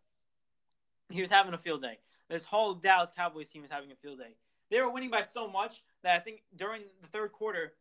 He 1.16 1.22
was 1.22 1.30
having 1.30 1.54
a 1.54 1.58
field 1.58 1.82
day. 1.82 1.98
This 2.28 2.44
whole 2.44 2.74
Dallas 2.74 3.10
Cowboys 3.16 3.48
team 3.48 3.62
was 3.62 3.70
having 3.70 3.90
a 3.90 3.96
field 3.96 4.18
day. 4.18 4.34
They 4.70 4.80
were 4.80 4.90
winning 4.90 5.10
by 5.10 5.22
so 5.22 5.48
much 5.48 5.82
that 6.02 6.20
I 6.20 6.22
think 6.22 6.42
during 6.56 6.82
the 7.00 7.08
third 7.08 7.32
quarter, 7.32 7.74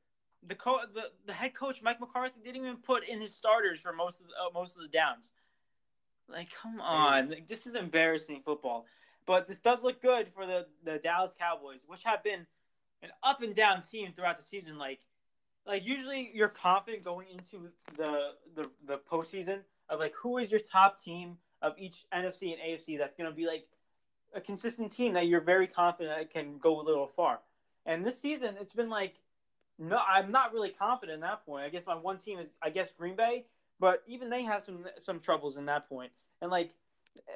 the 0.47 0.55
co- 0.55 0.85
the, 0.93 1.11
the 1.25 1.33
head 1.33 1.53
coach 1.53 1.81
Mike 1.81 1.99
McCarthy 1.99 2.39
didn't 2.43 2.61
even 2.61 2.77
put 2.77 3.07
in 3.07 3.19
his 3.19 3.35
starters 3.35 3.79
for 3.79 3.91
most 3.91 4.21
of 4.21 4.27
the, 4.27 4.33
uh, 4.33 4.49
most 4.53 4.75
of 4.75 4.81
the 4.81 4.87
downs. 4.87 5.31
Like, 6.27 6.49
come 6.51 6.79
on, 6.79 7.29
like, 7.29 7.47
this 7.47 7.67
is 7.67 7.75
embarrassing 7.75 8.41
football. 8.43 8.85
But 9.25 9.47
this 9.47 9.59
does 9.59 9.83
look 9.83 10.01
good 10.01 10.27
for 10.27 10.45
the 10.45 10.67
the 10.83 10.99
Dallas 10.99 11.31
Cowboys, 11.39 11.83
which 11.87 12.03
have 12.03 12.23
been 12.23 12.45
an 13.01 13.09
up 13.23 13.41
and 13.41 13.55
down 13.55 13.81
team 13.81 14.13
throughout 14.13 14.37
the 14.37 14.45
season. 14.45 14.77
Like, 14.77 14.99
like 15.65 15.85
usually 15.85 16.31
you're 16.33 16.47
confident 16.49 17.03
going 17.03 17.27
into 17.29 17.69
the 17.97 18.33
the 18.55 18.69
the 18.85 18.99
postseason 18.99 19.61
of 19.89 19.99
like 19.99 20.13
who 20.13 20.37
is 20.37 20.51
your 20.51 20.59
top 20.59 21.01
team 21.01 21.37
of 21.65 21.73
each 21.77 22.05
NFC 22.13 22.53
and 22.53 22.61
AFC 22.61 22.97
that's 22.97 23.15
going 23.15 23.29
to 23.29 23.35
be 23.35 23.47
like 23.47 23.67
a 24.35 24.41
consistent 24.41 24.91
team 24.91 25.13
that 25.13 25.27
you're 25.27 25.41
very 25.41 25.65
confident 25.65 26.17
that 26.17 26.31
can 26.31 26.59
go 26.59 26.79
a 26.79 26.83
little 26.83 27.07
far. 27.07 27.39
And 27.85 28.05
this 28.05 28.19
season, 28.19 28.55
it's 28.59 28.73
been 28.73 28.89
like, 28.89 29.15
no, 29.79 29.99
I'm 30.07 30.31
not 30.31 30.53
really 30.53 30.69
confident 30.69 31.15
in 31.15 31.21
that 31.21 31.45
point. 31.45 31.65
I 31.65 31.69
guess 31.69 31.85
my 31.85 31.95
one 31.95 32.17
team 32.17 32.39
is, 32.39 32.55
I 32.61 32.69
guess, 32.69 32.91
Green 32.91 33.15
Bay, 33.15 33.45
but 33.79 34.03
even 34.07 34.29
they 34.29 34.43
have 34.43 34.61
some 34.61 34.85
some 34.99 35.19
troubles 35.19 35.57
in 35.57 35.65
that 35.65 35.89
point. 35.89 36.11
And 36.41 36.51
like, 36.51 36.71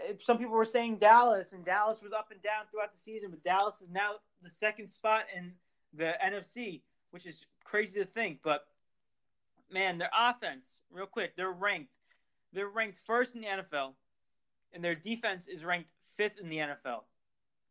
eh, 0.08 0.14
some 0.24 0.38
people 0.38 0.54
were 0.54 0.66
saying 0.66 0.98
Dallas, 0.98 1.52
and 1.52 1.66
Dallas 1.66 2.02
was 2.02 2.14
up 2.14 2.32
and 2.32 2.42
down 2.42 2.66
throughout 2.72 2.94
the 2.94 3.00
season, 3.00 3.32
but 3.32 3.44
Dallas 3.44 3.82
is 3.82 3.90
now 3.92 4.14
the 4.42 4.50
second 4.50 4.88
spot 4.90 5.26
in 5.36 5.52
the 5.94 6.16
NFC, 6.24 6.82
which 7.12 7.26
is 7.26 7.46
crazy 7.64 8.00
to 8.00 8.06
think. 8.06 8.40
But 8.44 8.68
man, 9.72 9.98
their 9.98 10.12
offense, 10.18 10.82
real 10.92 11.08
quick, 11.08 11.36
they're 11.36 11.52
ranked. 11.52 11.92
They're 12.54 12.70
ranked 12.70 13.00
first 13.06 13.36
in 13.36 13.42
the 13.42 13.48
NFL, 13.48 13.94
and 14.74 14.84
their 14.84 14.96
defense 14.96 15.48
is 15.48 15.64
ranked 15.64 15.90
fifth 16.18 16.40
in 16.40 16.50
the 16.50 16.58
NFL. 16.58 17.02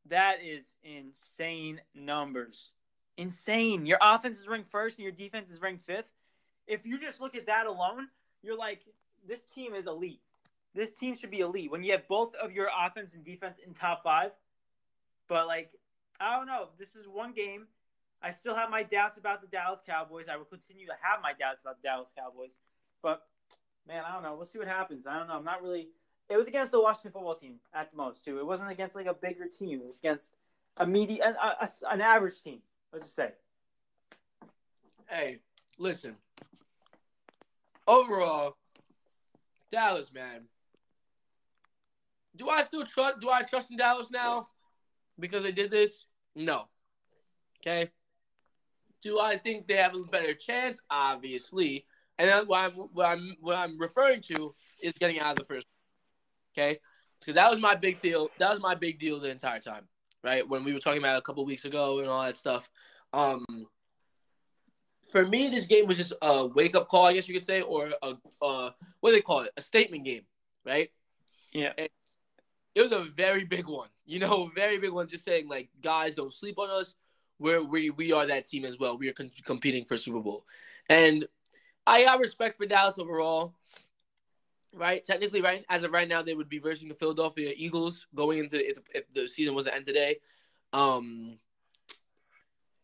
That 0.06 0.36
is 0.42 0.64
insane 0.82 1.80
numbers. 1.94 2.70
Insane. 3.16 3.84
Your 3.84 3.98
offense 4.00 4.38
is 4.38 4.48
ranked 4.48 4.70
first 4.70 4.98
and 4.98 5.02
your 5.02 5.12
defense 5.12 5.50
is 5.50 5.60
ranked 5.60 5.84
fifth. 5.86 6.10
If 6.66 6.86
you 6.86 6.98
just 6.98 7.20
look 7.20 7.34
at 7.34 7.46
that 7.46 7.66
alone, 7.66 8.08
you're 8.42 8.56
like, 8.56 8.82
this 9.26 9.42
team 9.54 9.74
is 9.74 9.86
elite. 9.86 10.20
This 10.74 10.92
team 10.92 11.16
should 11.16 11.30
be 11.30 11.40
elite. 11.40 11.70
When 11.70 11.82
you 11.82 11.92
have 11.92 12.06
both 12.08 12.34
of 12.36 12.52
your 12.52 12.68
offense 12.78 13.14
and 13.14 13.24
defense 13.24 13.56
in 13.64 13.74
top 13.74 14.02
five, 14.02 14.32
but 15.28 15.46
like, 15.46 15.72
I 16.20 16.36
don't 16.36 16.46
know. 16.46 16.68
This 16.78 16.94
is 16.94 17.06
one 17.06 17.32
game. 17.32 17.66
I 18.22 18.32
still 18.32 18.54
have 18.54 18.70
my 18.70 18.82
doubts 18.82 19.16
about 19.16 19.40
the 19.40 19.46
Dallas 19.46 19.80
Cowboys. 19.86 20.26
I 20.28 20.36
will 20.36 20.44
continue 20.44 20.86
to 20.86 20.94
have 21.00 21.20
my 21.22 21.32
doubts 21.32 21.62
about 21.62 21.80
the 21.80 21.86
Dallas 21.88 22.12
Cowboys. 22.16 22.56
But 23.02 23.22
man, 23.86 24.04
I 24.06 24.12
don't 24.12 24.22
know. 24.22 24.34
We'll 24.34 24.46
see 24.46 24.58
what 24.58 24.68
happens. 24.68 25.06
I 25.06 25.18
don't 25.18 25.28
know. 25.28 25.34
I'm 25.34 25.44
not 25.44 25.62
really 25.62 25.88
it 26.28 26.36
was 26.36 26.46
against 26.46 26.72
the 26.72 26.80
Washington 26.80 27.12
football 27.12 27.34
team 27.34 27.54
at 27.74 27.90
the 27.90 27.96
most 27.96 28.24
too. 28.24 28.38
It 28.38 28.46
wasn't 28.46 28.70
against 28.70 28.94
like 28.94 29.06
a 29.06 29.14
bigger 29.14 29.46
team. 29.46 29.80
It 29.80 29.86
was 29.86 29.98
against 29.98 30.32
a 30.76 30.86
medium, 30.86 31.34
an, 31.40 31.68
an 31.90 32.00
average 32.00 32.40
team. 32.40 32.60
Let's 32.92 33.06
just 33.06 33.16
say. 33.16 33.32
Hey, 35.08 35.38
listen. 35.78 36.16
Overall, 37.86 38.56
Dallas, 39.72 40.12
man. 40.12 40.42
Do 42.36 42.48
I 42.48 42.62
still 42.62 42.84
trust? 42.84 43.20
Do 43.20 43.30
I 43.30 43.42
trust 43.42 43.70
in 43.70 43.78
Dallas 43.78 44.10
now 44.10 44.48
because 45.18 45.42
they 45.42 45.52
did 45.52 45.70
this? 45.70 46.06
No. 46.34 46.64
Okay. 47.60 47.90
Do 49.02 49.18
I 49.18 49.36
think 49.36 49.66
they 49.66 49.76
have 49.76 49.94
a 49.94 50.02
better 50.04 50.34
chance? 50.34 50.80
Obviously. 50.90 51.86
And 52.18 52.48
what 52.48 52.64
I'm 52.64 52.72
what 52.72 53.06
I'm 53.06 53.36
what 53.40 53.56
I'm 53.56 53.78
referring 53.78 54.20
to 54.22 54.54
is 54.82 54.92
getting 54.98 55.20
out 55.20 55.32
of 55.32 55.38
the 55.38 55.44
first. 55.44 55.66
Okay, 56.58 56.80
because 57.20 57.34
that 57.36 57.50
was 57.50 57.60
my 57.60 57.76
big 57.76 58.00
deal. 58.00 58.30
That 58.38 58.50
was 58.50 58.60
my 58.60 58.74
big 58.74 58.98
deal 58.98 59.20
the 59.20 59.30
entire 59.30 59.60
time, 59.60 59.86
right? 60.24 60.46
When 60.46 60.64
we 60.64 60.72
were 60.72 60.80
talking 60.80 60.98
about 60.98 61.18
a 61.18 61.22
couple 61.22 61.44
weeks 61.44 61.64
ago 61.64 62.00
and 62.00 62.08
all 62.08 62.24
that 62.24 62.36
stuff. 62.36 62.68
Um, 63.12 63.44
for 65.10 65.24
me, 65.24 65.48
this 65.48 65.66
game 65.66 65.86
was 65.86 65.96
just 65.96 66.12
a 66.20 66.46
wake 66.46 66.74
up 66.74 66.88
call, 66.88 67.06
I 67.06 67.12
guess 67.14 67.28
you 67.28 67.34
could 67.34 67.44
say, 67.44 67.62
or 67.62 67.90
a 68.02 68.16
uh, 68.42 68.70
what 69.00 69.10
do 69.10 69.12
they 69.12 69.22
call 69.22 69.40
it? 69.42 69.52
A 69.56 69.62
statement 69.62 70.04
game, 70.04 70.22
right? 70.66 70.90
Yeah. 71.52 71.72
It 71.76 72.82
was 72.82 72.92
a 72.92 73.04
very 73.04 73.44
big 73.44 73.66
one, 73.66 73.88
you 74.06 74.18
know, 74.18 74.50
very 74.54 74.78
big 74.78 74.90
one. 74.90 75.06
Just 75.06 75.24
saying, 75.24 75.48
like, 75.48 75.68
guys, 75.80 76.14
don't 76.14 76.32
sleep 76.32 76.58
on 76.58 76.70
us. 76.70 76.94
We're, 77.38 77.62
we 77.62 77.90
we 77.90 78.12
are 78.12 78.26
that 78.26 78.48
team 78.48 78.64
as 78.64 78.80
well. 78.80 78.98
We 78.98 79.08
are 79.08 79.12
con- 79.12 79.30
competing 79.44 79.84
for 79.84 79.96
Super 79.96 80.18
Bowl, 80.18 80.44
and 80.88 81.24
I 81.86 82.02
got 82.02 82.18
respect 82.18 82.58
for 82.58 82.66
Dallas 82.66 82.98
overall. 82.98 83.54
Right, 84.74 85.02
technically, 85.02 85.40
right 85.40 85.64
as 85.68 85.82
of 85.82 85.92
right 85.92 86.08
now, 86.08 86.22
they 86.22 86.34
would 86.34 86.48
be 86.48 86.58
versing 86.58 86.88
the 86.88 86.94
Philadelphia 86.94 87.52
Eagles 87.56 88.06
going 88.14 88.38
into 88.38 88.56
if, 88.64 88.78
if 88.94 89.10
the 89.12 89.26
season 89.26 89.54
was 89.54 89.64
to 89.64 89.74
end 89.74 89.86
today. 89.86 90.18
Um, 90.72 91.38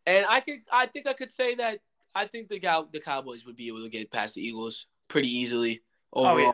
and 0.07 0.25
I 0.27 0.41
could, 0.41 0.61
I 0.73 0.87
think 0.87 1.07
I 1.07 1.13
could 1.13 1.31
say 1.31 1.55
that 1.57 1.81
I 2.15 2.27
think 2.27 2.49
the 2.49 2.59
Cow- 2.59 2.89
the 2.91 3.01
Cowboys 3.01 3.45
would 3.45 3.57
be 3.57 3.69
able 3.69 3.83
to 3.83 3.89
get 3.89 4.11
past 4.11 4.35
the 4.35 4.43
Eagles 4.43 4.87
pretty 5.09 5.29
easily 5.29 5.83
overall. 6.13 6.37
Oh 6.37 6.39
yeah. 6.39 6.53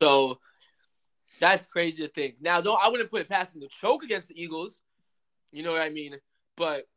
So 0.00 0.38
that's 1.40 1.64
crazy 1.66 2.06
to 2.06 2.12
think. 2.12 2.36
Now, 2.40 2.60
don't 2.60 2.82
I 2.82 2.88
wouldn't 2.88 3.10
put 3.10 3.20
it 3.20 3.28
past 3.28 3.52
them 3.52 3.62
to 3.62 3.68
choke 3.68 4.02
against 4.02 4.28
the 4.28 4.40
Eagles. 4.40 4.80
You 5.52 5.62
know 5.62 5.72
what 5.72 5.82
I 5.82 5.88
mean? 5.88 6.16
But 6.56 6.88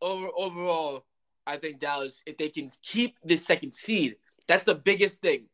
over 0.00 0.28
overall, 0.36 1.04
I 1.46 1.56
think 1.56 1.78
Dallas, 1.78 2.22
if 2.26 2.36
they 2.36 2.48
can 2.48 2.70
keep 2.82 3.16
this 3.24 3.46
second 3.46 3.72
seed, 3.72 4.16
that's 4.46 4.64
the 4.64 4.74
biggest 4.74 5.20
thing. 5.20 5.46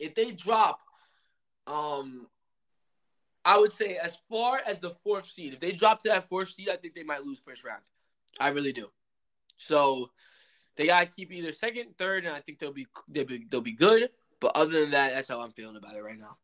If 0.00 0.14
they 0.14 0.32
drop, 0.32 0.80
um, 1.66 2.26
I 3.44 3.58
would 3.58 3.72
say 3.72 3.96
as 3.96 4.18
far 4.28 4.60
as 4.66 4.78
the 4.78 4.90
fourth 4.90 5.26
seed, 5.26 5.54
if 5.54 5.60
they 5.60 5.72
drop 5.72 6.00
to 6.00 6.08
that 6.08 6.28
fourth 6.28 6.50
seed, 6.50 6.68
I 6.68 6.76
think 6.76 6.94
they 6.94 7.02
might 7.02 7.22
lose 7.22 7.40
first 7.40 7.64
round. 7.64 7.82
I 8.38 8.48
really 8.48 8.72
do. 8.72 8.88
So 9.56 10.10
they 10.76 10.86
gotta 10.86 11.06
keep 11.06 11.32
either 11.32 11.52
second, 11.52 11.96
third, 11.98 12.24
and 12.24 12.34
I 12.34 12.40
think 12.40 12.58
they'll 12.58 12.72
be 12.72 12.86
they'll 13.08 13.26
be 13.26 13.46
they'll 13.50 13.60
be 13.60 13.72
good. 13.72 14.10
But 14.40 14.56
other 14.56 14.80
than 14.80 14.90
that, 14.92 15.14
that's 15.14 15.28
how 15.28 15.40
I'm 15.40 15.52
feeling 15.52 15.76
about 15.76 15.96
it 15.96 16.02
right 16.02 16.18
now. 16.18 16.38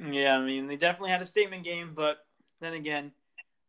Yeah, 0.00 0.36
I 0.36 0.44
mean, 0.44 0.66
they 0.66 0.76
definitely 0.76 1.10
had 1.10 1.20
a 1.20 1.26
statement 1.26 1.62
game, 1.62 1.92
but 1.94 2.24
then 2.60 2.72
again, 2.72 3.12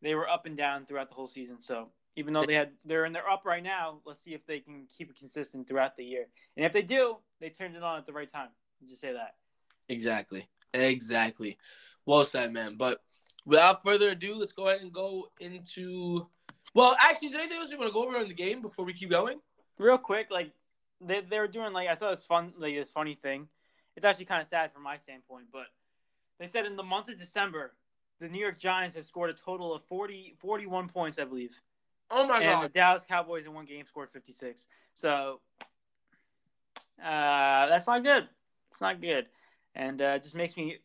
they 0.02 0.16
were 0.16 0.30
up 0.30 0.46
and 0.46 0.56
down 0.56 0.86
throughout 0.86 1.10
the 1.10 1.16
whole 1.16 1.28
season. 1.28 1.58
So 1.62 1.90
even 2.16 2.34
though 2.34 2.46
they 2.46 2.54
had 2.54 2.72
they're 2.86 3.06
in 3.06 3.14
their 3.14 3.30
up 3.30 3.46
right 3.46 3.64
now, 3.64 4.00
let's 4.06 4.24
see 4.24 4.34
if 4.34 4.46
they 4.46 4.60
can 4.60 4.88
keep 4.98 5.10
it 5.10 5.18
consistent 5.18 5.68
throughout 5.68 5.98
the 5.98 6.06
year. 6.06 6.28
And 6.56 6.66
if 6.66 6.74
they 6.74 6.82
do, 6.82 7.18
they 7.40 7.50
turned 7.50 7.76
it 7.76 7.84
on 7.84 7.98
at 7.98 8.06
the 8.06 8.14
right 8.14 8.30
time. 8.30 8.50
Just 8.88 9.02
say 9.02 9.14
that. 9.14 9.36
Exactly. 9.90 10.48
Exactly. 10.74 11.58
Well 12.06 12.24
said, 12.24 12.54
man. 12.54 12.76
But 12.78 13.00
without 13.46 13.84
further 13.84 14.10
ado, 14.10 14.36
let's 14.36 14.52
go 14.52 14.68
ahead 14.68 14.82
and 14.82 14.92
go 14.92 15.30
into. 15.40 16.28
Well, 16.74 16.96
actually, 17.02 17.28
is 17.28 17.32
there 17.34 17.42
anything 17.42 17.60
else 17.60 17.72
you 17.72 17.78
want 17.78 17.90
to 17.90 17.94
go 17.94 18.08
over 18.08 18.18
in 18.18 18.30
the 18.30 18.34
game 18.34 18.62
before 18.62 18.86
we 18.86 18.94
keep 18.94 19.10
going? 19.10 19.40
Real 19.78 19.98
quick, 19.98 20.28
like 20.32 20.52
they 21.02 21.22
they 21.22 21.40
were 21.40 21.48
doing 21.48 21.74
like 21.74 21.90
I 21.90 21.96
saw 21.96 22.12
this 22.12 22.24
fun 22.24 22.54
like 22.58 22.76
this 22.76 22.90
funny 22.90 23.16
thing. 23.16 23.48
It's 23.96 24.06
actually 24.06 24.26
kind 24.26 24.42
of 24.42 24.48
sad 24.48 24.72
from 24.72 24.84
my 24.84 24.98
standpoint, 24.98 25.48
but 25.52 25.66
they 26.40 26.48
said 26.48 26.66
in 26.66 26.78
the 26.78 26.84
month 26.84 27.10
of 27.10 27.18
December, 27.18 27.74
the 28.22 28.30
New 28.30 28.40
York 28.40 28.58
Giants 28.58 28.96
have 28.96 29.06
scored 29.06 29.30
a 29.30 29.34
total 29.34 29.74
of 29.74 29.84
40, 29.90 30.36
41 30.40 30.88
points, 30.88 31.20
I 31.20 31.26
believe. 31.26 31.52
Oh 32.10 32.26
my 32.26 32.38
and 32.40 32.64
the 32.64 32.68
god. 32.68 32.74
Dallas 32.74 33.02
Cowboys 33.08 33.46
in 33.46 33.54
one 33.54 33.66
game 33.66 33.86
scored 33.86 34.10
56. 34.12 34.68
So 34.96 35.42
uh, 37.04 37.68
that's 37.68 37.88
not 37.88 38.04
good. 38.04 38.28
It's 38.72 38.82
not 38.82 39.02
good, 39.02 39.26
and 39.76 40.02
uh, 40.02 40.14
it 40.16 40.24
just 40.24 40.36
makes 40.36 40.56
me 40.56 40.78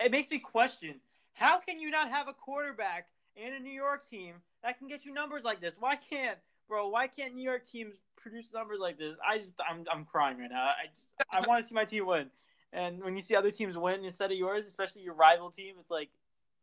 it 0.00 0.10
makes 0.10 0.30
me 0.30 0.38
question 0.38 1.00
how 1.34 1.58
can 1.58 1.80
you 1.80 1.90
not 1.90 2.08
have 2.10 2.28
a 2.28 2.32
quarterback 2.32 3.08
in 3.36 3.52
a 3.52 3.58
New 3.58 3.72
York 3.72 4.08
team 4.08 4.36
that 4.62 4.78
can 4.78 4.88
get 4.88 5.04
you 5.04 5.12
numbers 5.12 5.42
like 5.44 5.60
this? 5.60 5.74
Why 5.78 5.96
can't 5.96 6.38
bro? 6.68 6.88
Why 6.88 7.08
can't 7.08 7.34
New 7.34 7.42
York 7.42 7.68
teams 7.70 7.96
produce 8.16 8.52
numbers 8.54 8.78
like 8.80 8.98
this? 8.98 9.16
I 9.28 9.38
just 9.38 9.54
I'm 9.68 9.84
I'm 9.92 10.04
crying 10.04 10.38
right 10.38 10.50
now. 10.50 10.62
I 10.62 10.86
just 10.88 11.06
I 11.30 11.46
want 11.46 11.62
to 11.62 11.68
see 11.68 11.74
my 11.74 11.84
team 11.84 12.06
win. 12.06 12.30
And 12.72 13.02
when 13.04 13.16
you 13.16 13.22
see 13.22 13.36
other 13.36 13.50
teams 13.50 13.76
win 13.76 14.04
instead 14.04 14.30
of 14.30 14.36
yours, 14.36 14.66
especially 14.66 15.02
your 15.02 15.14
rival 15.14 15.50
team, 15.50 15.74
it's 15.78 15.90
like 15.90 16.08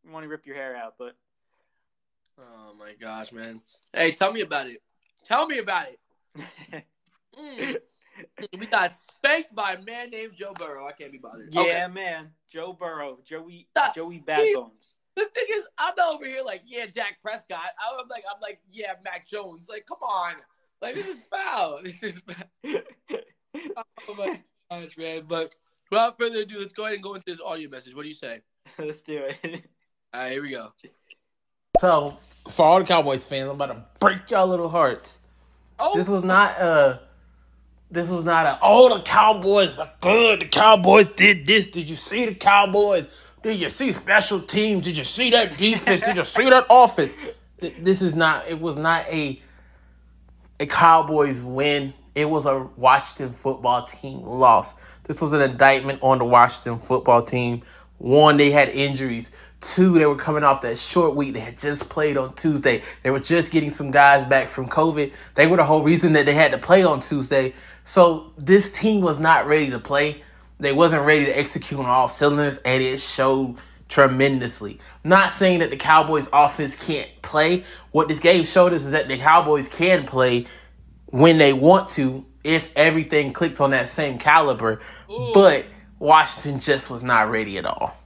you 0.04 0.12
want 0.12 0.24
to 0.24 0.30
rip 0.30 0.46
your 0.46 0.56
hair 0.56 0.76
out. 0.76 0.96
But 0.98 1.16
Oh 2.40 2.74
my 2.80 2.94
gosh, 3.00 3.32
man. 3.34 3.62
Hey, 3.94 4.14
tell 4.14 4.32
me 4.32 4.42
about 4.42 4.68
it. 4.68 4.82
Tell 5.24 5.48
me 5.48 5.60
about 5.60 5.88
it. 5.90 6.84
Mm. 7.40 7.78
We 8.57 8.66
got 8.68 8.93
spanked 8.95 9.55
by 9.55 9.74
a 9.74 9.82
man 9.82 10.09
named 10.09 10.34
Joe 10.36 10.53
Burrow. 10.53 10.88
I 10.88 10.91
can't 10.91 11.12
be 11.12 11.18
bothered. 11.18 11.53
Yeah, 11.53 11.62
Okay. 11.62 11.88
man. 11.88 12.30
Joe 12.51 12.74
Burrow, 12.74 13.20
Joey, 13.26 13.68
Stop. 13.72 13.95
Joey 13.95 14.20
Bad 14.20 14.53
Bones. 14.53 14.93
the 15.16 15.26
thing 15.34 15.45
is, 15.53 15.64
I'm 15.78 15.93
not 15.97 16.16
over 16.16 16.26
here 16.26 16.43
like, 16.43 16.64
yeah, 16.66 16.86
Dak 16.93 17.22
Prescott. 17.22 17.59
I'm 17.99 18.07
like, 18.09 18.24
I'm 18.34 18.41
like, 18.41 18.59
yeah, 18.72 18.93
Mac 19.03 19.28
Jones. 19.28 19.68
Like, 19.70 19.86
come 19.86 19.99
on, 20.01 20.36
like 20.82 20.95
this 20.95 21.07
is 21.07 21.22
foul. 21.30 21.80
This 21.84 22.01
is 22.03 22.20
foul. 22.20 22.82
oh 24.07 24.14
my 24.16 24.39
gosh, 24.70 24.97
man. 24.97 25.24
But 25.28 25.55
without 25.89 26.18
further 26.18 26.39
ado, 26.39 26.59
let's 26.59 26.74
go 26.74 26.84
ahead 26.84 26.95
and 26.95 27.03
go 27.03 27.14
into 27.16 27.26
this 27.26 27.39
audio 27.41 27.70
message. 27.70 27.95
What 27.95 28.03
do 28.03 28.07
you 28.09 28.14
say? 28.14 28.41
Let's 28.78 29.01
do 29.01 29.24
it. 29.24 29.66
All 30.14 30.22
right, 30.22 30.32
here 30.32 30.41
we 30.41 30.49
go. 30.51 30.72
So, 31.80 32.18
for 32.49 32.66
all 32.66 32.80
the 32.80 32.86
Cowboys 32.86 33.24
fans, 33.26 33.45
I'm 33.49 33.55
about 33.55 33.68
to 33.68 33.86
break 33.99 34.30
y'all 34.30 34.47
little 34.47 34.70
hearts. 34.70 35.18
Oh, 35.80 35.97
This 35.97 36.07
was 36.07 36.24
not 36.24 36.59
uh 36.59 36.99
this 37.92 38.10
was 38.10 38.24
not 38.24 38.46
a 38.46 38.58
oh 38.62 38.98
the 38.98 39.04
Cowboys 39.04 39.78
are 39.78 39.92
good. 40.00 40.42
The 40.42 40.48
Cowboys 40.48 41.08
did 41.10 41.46
this. 41.46 41.68
Did 41.68 41.89
you 41.89 41.96
see 41.98 42.26
the 42.26 42.36
Cowboys? 42.36 43.08
Did 43.44 43.60
you 43.60 43.70
see 43.70 43.92
special 43.92 44.42
teams? 44.42 44.86
Did 44.86 44.98
you 44.98 45.04
see 45.04 45.32
that 45.32 45.58
defense? 45.58 46.02
Did 46.02 46.16
you 46.16 46.26
see 46.26 46.50
that 46.50 46.66
offense? 46.70 47.16
This 47.60 48.02
is 48.02 48.16
not 48.16 48.48
it 48.48 48.60
was 48.60 48.76
not 48.78 49.08
a 49.08 49.42
a 50.60 50.66
Cowboys 50.66 51.42
win. 51.42 51.94
It 52.16 52.30
was 52.30 52.46
a 52.46 52.60
Washington 52.78 53.34
football 53.34 53.86
team 53.86 54.22
loss. 54.22 54.76
This 55.04 55.22
was 55.22 55.34
an 55.34 55.42
indictment 55.42 56.00
on 56.02 56.20
the 56.20 56.26
Washington 56.26 56.80
football 56.80 57.24
team. 57.24 57.64
One, 57.98 58.38
they 58.38 58.52
had 58.52 58.70
injuries. 58.70 59.32
Two, 59.62 59.98
they 59.98 60.06
were 60.06 60.16
coming 60.16 60.44
off 60.44 60.62
that 60.62 60.80
short 60.80 61.16
week. 61.16 61.34
They 61.34 61.39
had 61.39 61.58
just 61.58 61.88
played 61.88 62.18
on 62.18 62.34
Tuesday. 62.34 62.82
They 63.04 63.12
were 63.12 63.20
just 63.20 63.52
getting 63.52 63.70
some 63.70 63.92
guys 63.92 64.26
back 64.26 64.48
from 64.48 64.68
COVID. 64.68 65.14
They 65.36 65.46
were 65.48 65.58
the 65.58 65.64
whole 65.64 65.84
reason 65.84 66.14
that 66.14 66.26
they 66.26 66.34
had 66.34 66.52
to 66.52 66.58
play 66.58 66.84
on 66.84 67.00
Tuesday. 67.00 67.54
So 67.92 68.32
this 68.38 68.72
team 68.72 69.02
was 69.02 69.20
not 69.20 69.48
ready 69.48 69.70
to 69.72 69.78
play. 69.78 70.24
They 70.62 70.72
wasn't 70.72 71.06
ready 71.06 71.26
to 71.26 71.38
execute 71.38 71.78
on 71.78 71.88
all 71.88 72.08
cylinders, 72.08 72.58
and 72.60 72.82
it 72.82 73.02
showed 73.02 73.58
tremendously. 73.89 74.80
Not 75.04 75.34
saying 75.34 75.60
that 75.60 75.72
the 75.72 75.76
Cowboys 75.76 76.30
offense 76.32 76.74
can't 76.74 77.10
play. 77.22 77.66
What 77.92 78.08
this 78.08 78.22
game 78.22 78.46
showed 78.46 78.72
us 78.72 78.86
is 78.86 78.92
that 78.92 79.10
the 79.10 79.18
Cowboys 79.18 79.68
can 79.68 80.08
play 80.08 80.48
when 81.08 81.38
they 81.38 81.52
want 81.52 81.89
to 81.89 82.26
if 82.46 82.70
everything 82.78 83.34
clicks 83.34 83.60
on 83.60 83.72
that 83.72 83.89
same 83.89 84.18
caliber. 84.18 84.82
Ooh. 85.12 85.32
But 85.34 85.66
Washington 86.00 86.62
just 86.62 86.89
was 86.89 87.04
not 87.04 87.30
ready 87.30 87.58
at 87.58 87.66
all. 87.66 87.98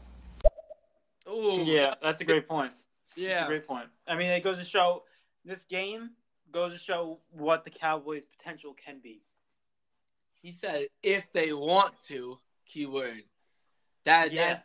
Ooh, 1.29 1.61
yeah, 1.63 1.93
that's 2.01 2.21
a 2.21 2.25
great 2.25 2.47
point. 2.47 2.71
That's 3.09 3.17
a 3.19 3.21
yeah. 3.21 3.45
great 3.45 3.67
point. 3.67 3.85
I 4.07 4.15
mean, 4.15 4.31
it 4.31 4.43
goes 4.43 4.57
to 4.57 4.65
show 4.65 5.03
this 5.43 5.63
game 5.65 6.09
goes 6.51 6.73
to 6.73 6.79
show 6.79 7.19
what 7.29 7.65
the 7.65 7.69
Cowboys' 7.69 8.25
potential 8.25 8.73
can 8.73 8.99
be. 9.03 9.21
He 10.45 10.51
said 10.51 10.85
if 11.01 11.31
they 11.31 11.53
want 11.53 11.99
to. 12.07 12.37
Keyword. 12.67 13.23
That 14.03 14.31
Yeah. 14.31 14.47
that's 14.53 14.63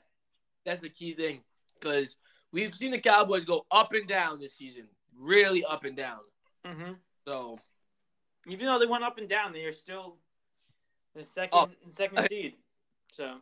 that's 0.66 0.81
the 0.83 0.91
key 0.91 1.14
thing 1.14 1.43
because 1.78 2.18
we've 2.53 2.74
seen 2.74 2.91
the 2.91 2.99
Cowboys 2.99 3.47
go 3.47 3.64
up 3.70 3.95
and 3.95 4.07
down 4.07 4.39
this 4.39 4.55
season, 4.55 4.89
really 5.18 5.64
up 5.64 5.85
and 5.85 5.97
down. 5.97 6.20
Mm-hmm. 6.66 6.93
So 7.26 7.59
Even 8.47 8.66
though 8.66 8.78
they 8.78 8.85
went 8.87 9.05
up 9.05 9.16
and 9.16 9.26
down, 9.28 9.53
they 9.55 9.64
are 9.64 9.72
still 9.72 10.16
the 11.14 11.24
second 11.24 11.51
Oh. 11.53 11.70
second 11.89 12.26
seed. 12.28 12.57
So 13.11 13.37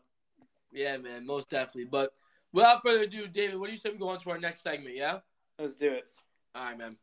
yeah, 0.70 0.97
man, 0.97 1.26
most 1.26 1.51
definitely. 1.51 1.86
But 1.86 2.12
without 2.53 2.82
further 2.84 3.03
ado, 3.03 3.26
David, 3.26 3.59
what 3.59 3.66
do 3.66 3.72
you 3.72 3.78
say 3.78 3.91
we 3.91 3.99
go 3.99 4.11
on 4.11 4.20
to 4.20 4.30
our 4.30 4.39
next 4.39 4.62
segment? 4.62 4.95
Yeah. 4.95 5.18
let's 5.59 5.74
do 5.74 5.91
it. 5.91 6.07
All 6.55 6.62
right, 6.66 6.78
man. 6.78 6.97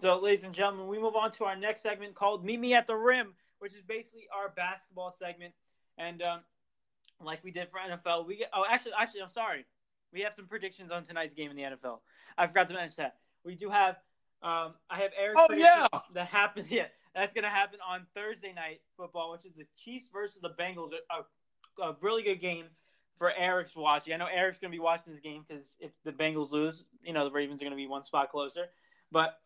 So, 0.00 0.18
ladies 0.18 0.44
and 0.44 0.54
gentlemen, 0.54 0.88
we 0.88 0.98
move 0.98 1.16
on 1.16 1.30
to 1.32 1.44
our 1.44 1.56
next 1.56 1.82
segment 1.82 2.14
called 2.14 2.42
Meet 2.42 2.60
Me 2.60 2.72
at 2.72 2.86
the 2.86 2.94
Rim, 2.96 3.34
which 3.60 3.74
is 3.74 3.82
basically 3.82 4.26
our 4.36 4.48
basketball 4.50 5.14
segment. 5.16 5.54
And 5.96 6.22
um, 6.22 6.40
like 7.22 7.44
we 7.44 7.50
did 7.50 7.68
for 7.70 7.78
NFL, 7.78 8.26
we 8.26 8.36
get. 8.36 8.50
Oh, 8.52 8.64
actually, 8.68 8.92
actually, 8.98 9.22
I'm 9.22 9.30
sorry. 9.30 9.64
We 10.12 10.22
have 10.22 10.34
some 10.34 10.46
predictions 10.46 10.90
on 10.90 11.04
tonight's 11.04 11.34
game 11.34 11.50
in 11.50 11.56
the 11.56 11.62
NFL. 11.62 12.00
I 12.36 12.46
forgot 12.48 12.68
to 12.68 12.74
mention 12.74 12.96
that. 12.98 13.16
We 13.44 13.54
do 13.54 13.70
have. 13.70 13.96
Um, 14.42 14.74
I 14.88 14.98
have 14.98 15.12
Eric. 15.18 15.36
Oh, 15.38 15.54
yeah. 15.54 15.86
That 16.14 16.26
happens. 16.26 16.66
Yeah, 16.70 16.86
that's 17.14 17.32
gonna 17.34 17.50
happen 17.50 17.78
on 17.86 18.06
Thursday 18.14 18.52
night 18.52 18.80
football, 18.96 19.32
which 19.32 19.44
is 19.44 19.56
the 19.56 19.66
Chiefs 19.84 20.08
versus 20.12 20.40
the 20.40 20.50
Bengals. 20.50 20.90
A, 21.10 21.82
a 21.82 21.96
really 22.00 22.22
good 22.22 22.40
game 22.40 22.66
for 23.18 23.32
Eric's 23.32 23.76
watching. 23.76 24.14
I 24.14 24.16
know 24.16 24.28
Eric's 24.32 24.58
gonna 24.58 24.70
be 24.70 24.78
watching 24.78 25.12
this 25.12 25.20
game 25.20 25.44
because 25.46 25.74
if 25.78 25.90
the 26.04 26.12
Bengals 26.12 26.52
lose, 26.52 26.84
you 27.02 27.12
know 27.12 27.24
the 27.24 27.30
Ravens 27.30 27.60
are 27.60 27.64
gonna 27.64 27.76
be 27.76 27.86
one 27.86 28.02
spot 28.02 28.30
closer. 28.30 28.66
But 29.12 29.38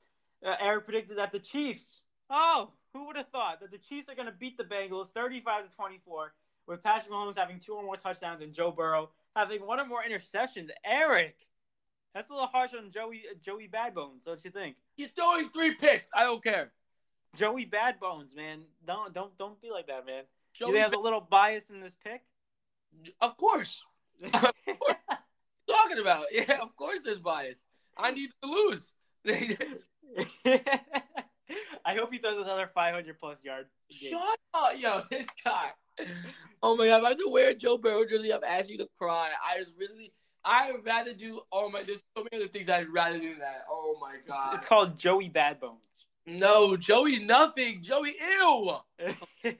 uh, 0.44 0.56
Eric 0.60 0.84
predicted 0.84 1.18
that 1.18 1.32
the 1.32 1.40
Chiefs. 1.40 2.02
Oh, 2.30 2.70
who 2.94 3.06
would 3.06 3.16
have 3.16 3.28
thought 3.28 3.60
that 3.60 3.70
the 3.70 3.78
Chiefs 3.78 4.08
are 4.08 4.14
going 4.14 4.26
to 4.26 4.32
beat 4.32 4.56
the 4.56 4.64
Bengals 4.64 5.08
35 5.08 5.68
to 5.68 5.76
24 5.76 6.32
with 6.66 6.82
Patrick 6.82 7.12
Mahomes 7.12 7.36
having 7.36 7.58
two 7.58 7.74
or 7.74 7.82
more 7.82 7.96
touchdowns 7.96 8.40
and 8.40 8.54
Joe 8.54 8.70
Burrow 8.70 9.10
having 9.36 9.66
one 9.66 9.80
or 9.80 9.84
more 9.84 10.02
interceptions? 10.08 10.70
Eric, 10.84 11.36
that's 12.14 12.30
a 12.30 12.32
little 12.32 12.46
harsh 12.46 12.70
on 12.74 12.90
Joey 12.92 13.22
Joey 13.44 13.68
Badbones, 13.68 14.24
don't 14.24 14.42
you 14.44 14.50
think? 14.50 14.76
You're 14.96 15.08
throwing 15.08 15.50
three 15.50 15.74
picks. 15.74 16.08
I 16.14 16.22
don't 16.22 16.42
care. 16.42 16.70
Joey 17.34 17.66
Badbones, 17.66 18.34
man, 18.34 18.60
don't 18.86 19.12
don't 19.12 19.36
don't 19.36 19.60
be 19.60 19.70
like 19.70 19.88
that, 19.88 20.06
man. 20.06 20.22
Joey 20.52 20.74
you 20.74 20.78
have 20.78 20.92
Ba- 20.92 20.98
a 20.98 21.00
little 21.00 21.20
bias 21.20 21.64
in 21.68 21.80
this 21.80 21.94
pick. 22.04 22.22
of 23.20 23.36
course. 23.36 23.82
Talking 24.22 25.98
about 26.00 26.26
yeah, 26.30 26.62
of 26.62 26.76
course 26.76 27.00
there's 27.04 27.18
bias. 27.18 27.64
I 27.96 28.12
need 28.12 28.30
to 28.42 28.48
lose. 28.48 28.94
I 31.84 31.94
hope 31.94 32.12
he 32.12 32.18
throws 32.18 32.38
another 32.38 32.70
500 32.74 33.18
plus 33.18 33.38
yard. 33.42 33.66
game. 33.90 34.12
Shut 34.12 34.38
up, 34.54 34.72
yo, 34.78 35.00
this 35.10 35.26
guy. 35.44 35.70
Oh 36.62 36.76
my 36.76 36.86
god, 36.88 36.98
if 36.98 37.04
I 37.04 37.08
have 37.10 37.18
to 37.18 37.28
wear 37.28 37.50
a 37.50 37.54
Joe 37.54 37.78
Burrow 37.78 38.04
jersey, 38.04 38.32
I'm 38.32 38.44
asking 38.44 38.72
you 38.72 38.78
to 38.78 38.88
cry. 38.98 39.30
I 39.42 39.62
really, 39.78 40.12
I 40.44 40.72
would 40.72 40.84
rather 40.84 41.12
do. 41.14 41.40
Oh 41.52 41.68
my, 41.70 41.82
there's 41.82 42.02
so 42.16 42.24
many 42.24 42.42
other 42.42 42.50
things 42.52 42.68
I'd 42.68 42.88
rather 42.88 43.18
do 43.18 43.30
than 43.30 43.40
that. 43.40 43.64
Oh 43.70 43.96
my 44.00 44.16
god. 44.26 44.56
It's 44.56 44.64
called 44.64 44.98
Joey 44.98 45.28
Bad 45.28 45.60
Bones. 45.60 45.78
No, 46.26 46.76
Joey, 46.76 47.18
nothing. 47.18 47.82
Joey, 47.82 48.14
ew. 48.20 48.76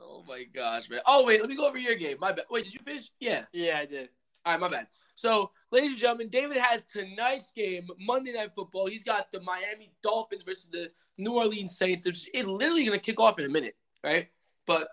Oh 0.00 0.24
my 0.26 0.44
gosh, 0.44 0.90
man. 0.90 1.00
Oh 1.06 1.24
wait, 1.24 1.40
let 1.40 1.48
me 1.48 1.56
go 1.56 1.66
over 1.68 1.78
your 1.78 1.94
game. 1.94 2.16
My 2.20 2.32
bad. 2.32 2.46
Wait, 2.50 2.64
did 2.64 2.74
you 2.74 2.80
finish? 2.84 3.10
Yeah. 3.20 3.44
yeah, 3.52 3.78
I 3.78 3.86
did. 3.86 4.08
All 4.48 4.54
right, 4.54 4.60
my 4.62 4.68
bad. 4.68 4.86
So, 5.14 5.50
ladies 5.70 5.90
and 5.90 5.98
gentlemen, 5.98 6.30
David 6.30 6.56
has 6.56 6.82
tonight's 6.86 7.52
game, 7.52 7.86
Monday 8.00 8.32
Night 8.32 8.54
Football. 8.54 8.86
He's 8.86 9.04
got 9.04 9.30
the 9.30 9.42
Miami 9.42 9.92
Dolphins 10.02 10.42
versus 10.42 10.70
the 10.70 10.90
New 11.18 11.34
Orleans 11.34 11.76
Saints. 11.76 12.06
It's 12.06 12.48
literally 12.48 12.86
going 12.86 12.98
to 12.98 13.04
kick 13.04 13.20
off 13.20 13.38
in 13.38 13.44
a 13.44 13.50
minute, 13.50 13.76
right? 14.02 14.28
But 14.66 14.88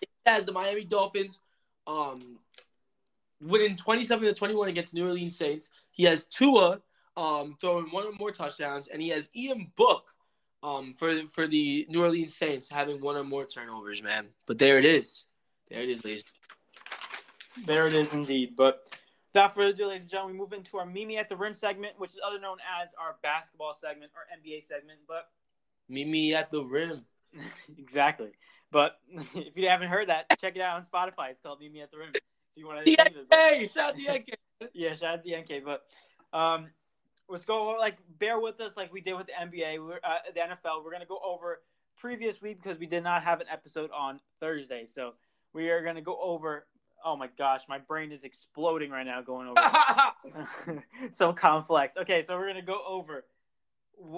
it 0.00 0.08
has 0.24 0.44
the 0.44 0.52
Miami 0.52 0.84
Dolphins 0.84 1.40
um, 1.88 2.38
winning 3.40 3.74
27 3.74 4.28
to 4.28 4.34
21 4.34 4.68
against 4.68 4.94
New 4.94 5.08
Orleans 5.08 5.36
Saints. 5.36 5.70
He 5.90 6.04
has 6.04 6.22
Tua 6.22 6.78
um, 7.16 7.56
throwing 7.60 7.86
one 7.86 8.04
or 8.04 8.12
more 8.12 8.30
touchdowns, 8.30 8.86
and 8.86 9.02
he 9.02 9.08
has 9.08 9.30
Ian 9.34 9.72
Book 9.74 10.14
um, 10.62 10.92
for 10.92 11.12
the, 11.12 11.22
for 11.22 11.48
the 11.48 11.88
New 11.88 12.04
Orleans 12.04 12.36
Saints 12.36 12.70
having 12.70 13.00
one 13.00 13.16
or 13.16 13.24
more 13.24 13.46
turnovers, 13.46 14.00
man. 14.00 14.28
But 14.46 14.58
there 14.58 14.78
it 14.78 14.84
is. 14.84 15.24
There 15.70 15.80
it 15.80 15.88
is, 15.88 16.04
ladies. 16.04 16.22
There 17.66 17.86
it 17.86 17.94
is 17.94 18.12
indeed. 18.12 18.56
But 18.56 18.82
without 19.32 19.54
further 19.54 19.70
ado, 19.70 19.86
ladies 19.86 20.02
and 20.02 20.10
gentlemen, 20.10 20.36
we 20.36 20.40
move 20.40 20.52
into 20.52 20.76
our 20.78 20.86
Mimi 20.86 21.18
at 21.18 21.28
the 21.28 21.36
Rim 21.36 21.54
segment, 21.54 21.94
which 21.98 22.10
is 22.10 22.18
other 22.26 22.40
known 22.40 22.58
as 22.80 22.90
our 23.00 23.16
basketball 23.22 23.76
segment 23.80 24.12
or 24.14 24.22
NBA 24.36 24.66
segment. 24.68 25.00
But 25.06 25.28
Mimi 25.88 26.34
at 26.34 26.50
the 26.50 26.64
rim. 26.64 27.04
exactly. 27.78 28.30
But 28.70 28.98
if 29.34 29.56
you 29.56 29.68
haven't 29.68 29.88
heard 29.88 30.08
that, 30.08 30.26
check 30.40 30.56
it 30.56 30.62
out 30.62 30.76
on 30.76 30.84
Spotify. 30.84 31.30
It's 31.30 31.40
called 31.40 31.60
Mimi 31.60 31.80
at 31.80 31.90
the 31.90 31.98
Rim. 31.98 32.10
If 32.14 32.22
you 32.56 32.66
want 32.66 32.84
to 32.84 33.26
Hey, 33.30 33.64
shout 33.64 33.94
out 33.94 33.98
Yankee. 33.98 34.34
yeah, 34.74 34.94
shout 34.94 35.14
out 35.14 35.24
to 35.24 35.30
the 35.30 35.36
NK. 35.36 35.64
But 35.64 35.84
um, 36.36 36.68
let's 37.28 37.44
go 37.44 37.76
like 37.78 37.96
bear 38.18 38.38
with 38.40 38.60
us 38.60 38.76
like 38.76 38.92
we 38.92 39.00
did 39.00 39.14
with 39.14 39.26
the 39.26 39.32
NBA, 39.32 39.84
we're, 39.84 40.00
uh, 40.04 40.18
the 40.34 40.40
NFL. 40.40 40.84
We're 40.84 40.92
gonna 40.92 41.06
go 41.06 41.20
over 41.24 41.60
previous 41.96 42.40
week 42.42 42.62
because 42.62 42.78
we 42.78 42.86
did 42.86 43.02
not 43.02 43.22
have 43.22 43.40
an 43.40 43.46
episode 43.50 43.90
on 43.96 44.20
Thursday, 44.40 44.86
so 44.86 45.14
we 45.52 45.70
are 45.70 45.82
gonna 45.82 46.02
go 46.02 46.18
over. 46.20 46.66
Oh 47.04 47.16
my 47.16 47.28
gosh, 47.38 47.62
my 47.68 47.78
brain 47.78 48.12
is 48.12 48.24
exploding 48.24 48.90
right 48.90 49.06
now 49.06 49.22
going 49.22 49.48
over 49.48 50.82
so 51.12 51.32
complex. 51.32 51.96
Okay, 51.96 52.22
so 52.22 52.36
we're 52.36 52.48
gonna 52.48 52.62
go 52.62 52.80
over 52.86 53.24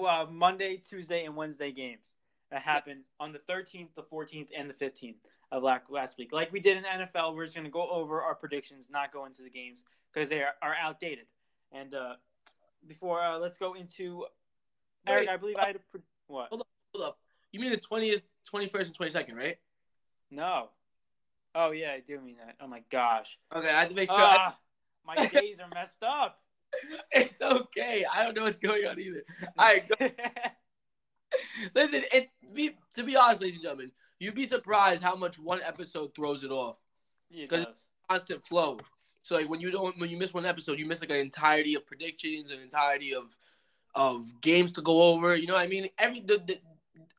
uh, 0.05 0.25
Monday, 0.29 0.77
Tuesday, 0.77 1.25
and 1.25 1.35
Wednesday 1.35 1.71
games 1.71 2.09
that 2.51 2.61
happened 2.61 3.01
on 3.19 3.31
the 3.31 3.39
13th, 3.39 3.89
the 3.95 4.03
14th, 4.03 4.47
and 4.57 4.69
the 4.69 4.73
15th 4.73 5.15
of 5.51 5.63
last 5.63 5.83
last 5.89 6.17
week. 6.17 6.31
Like 6.31 6.51
we 6.51 6.59
did 6.59 6.77
in 6.77 6.83
NFL, 6.83 7.35
we're 7.35 7.45
just 7.45 7.55
gonna 7.55 7.69
go 7.69 7.89
over 7.89 8.21
our 8.21 8.35
predictions, 8.35 8.89
not 8.89 9.11
go 9.11 9.25
into 9.25 9.43
the 9.43 9.49
games 9.49 9.83
because 10.13 10.29
they 10.29 10.41
are, 10.41 10.53
are 10.61 10.75
outdated. 10.81 11.25
And 11.71 11.93
uh, 11.93 12.15
before 12.87 13.21
uh, 13.21 13.37
let's 13.37 13.57
go 13.57 13.73
into 13.73 14.25
Eric, 15.07 15.27
Wait, 15.27 15.33
I 15.33 15.37
believe 15.37 15.55
I 15.57 15.67
had 15.67 15.75
a 15.75 15.79
pre- 15.91 16.01
what? 16.27 16.49
Hold 16.49 16.63
Hold 16.93 17.05
up. 17.05 17.17
You 17.51 17.59
mean 17.59 17.71
the 17.71 17.77
20th, 17.77 18.21
21st, 18.53 18.85
and 18.85 18.97
22nd, 18.97 19.35
right? 19.35 19.57
No. 20.29 20.69
Oh 21.53 21.71
yeah, 21.71 21.91
I 21.91 22.01
do 22.05 22.19
mean 22.21 22.37
that. 22.37 22.55
Oh 22.61 22.67
my 22.67 22.81
gosh. 22.89 23.37
Okay, 23.53 23.69
I 23.69 23.81
have 23.81 23.89
to 23.89 23.95
make 23.95 24.09
sure. 24.09 24.17
Ah, 24.19 24.57
my 25.05 25.15
days 25.27 25.57
are 25.59 25.69
messed 25.73 26.01
up. 26.03 26.39
it's 27.11 27.41
okay. 27.41 28.05
I 28.11 28.23
don't 28.23 28.35
know 28.35 28.43
what's 28.43 28.59
going 28.59 28.85
on 28.85 28.99
either. 28.99 29.23
All 29.57 29.65
right, 29.65 29.87
go. 29.87 30.09
listen. 31.75 32.03
It's 32.13 32.33
be 32.53 32.71
to 32.95 33.03
be 33.03 33.15
honest, 33.15 33.41
ladies 33.41 33.55
and 33.55 33.63
gentlemen. 33.63 33.91
You'd 34.19 34.35
be 34.35 34.45
surprised 34.45 35.01
how 35.01 35.15
much 35.15 35.39
one 35.39 35.61
episode 35.63 36.13
throws 36.15 36.43
it 36.43 36.51
off. 36.51 36.79
it 37.31 37.49
Cause- 37.49 37.65
does. 37.65 37.83
Constant 38.09 38.45
flow. 38.45 38.77
So 39.21 39.35
like 39.35 39.49
when 39.49 39.61
you 39.61 39.71
don't 39.71 39.97
when 39.99 40.09
you 40.09 40.17
miss 40.17 40.33
one 40.33 40.45
episode, 40.45 40.79
you 40.79 40.85
miss 40.85 41.01
like 41.01 41.11
an 41.11 41.17
entirety 41.17 41.75
of 41.75 41.85
predictions, 41.85 42.51
an 42.51 42.59
entirety 42.59 43.13
of 43.13 43.37
of 43.95 44.25
games 44.41 44.71
to 44.73 44.81
go 44.81 45.03
over. 45.03 45.35
You 45.35 45.47
know 45.47 45.53
what 45.53 45.61
I 45.63 45.67
mean? 45.67 45.89
Every 45.97 46.21
the 46.21 46.41
the, 46.45 46.59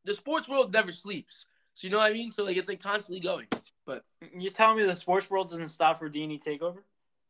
the 0.05 0.15
sports 0.15 0.49
world 0.49 0.73
never 0.73 0.93
sleeps. 0.93 1.47
So 1.75 1.87
you 1.87 1.93
know 1.93 1.99
what 1.99 2.11
I 2.11 2.15
mean? 2.15 2.31
So 2.31 2.45
like 2.45 2.57
it's 2.57 2.69
like 2.69 2.83
constantly 2.83 3.21
going. 3.21 3.47
But 3.87 4.05
You're 4.37 4.53
telling 4.53 4.79
me 4.79 4.85
the 4.85 4.95
sports 4.95 5.29
world 5.29 5.51
doesn't 5.51 5.69
stop 5.69 5.99
for 5.99 6.09
D 6.09 6.23
and 6.23 6.33
E 6.33 6.41
takeover? 6.45 6.79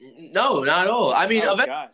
no, 0.00 0.62
not 0.62 0.86
at 0.86 0.90
all. 0.90 1.12
I 1.12 1.26
mean, 1.26 1.42
oh, 1.44 1.54
eventually 1.54 1.88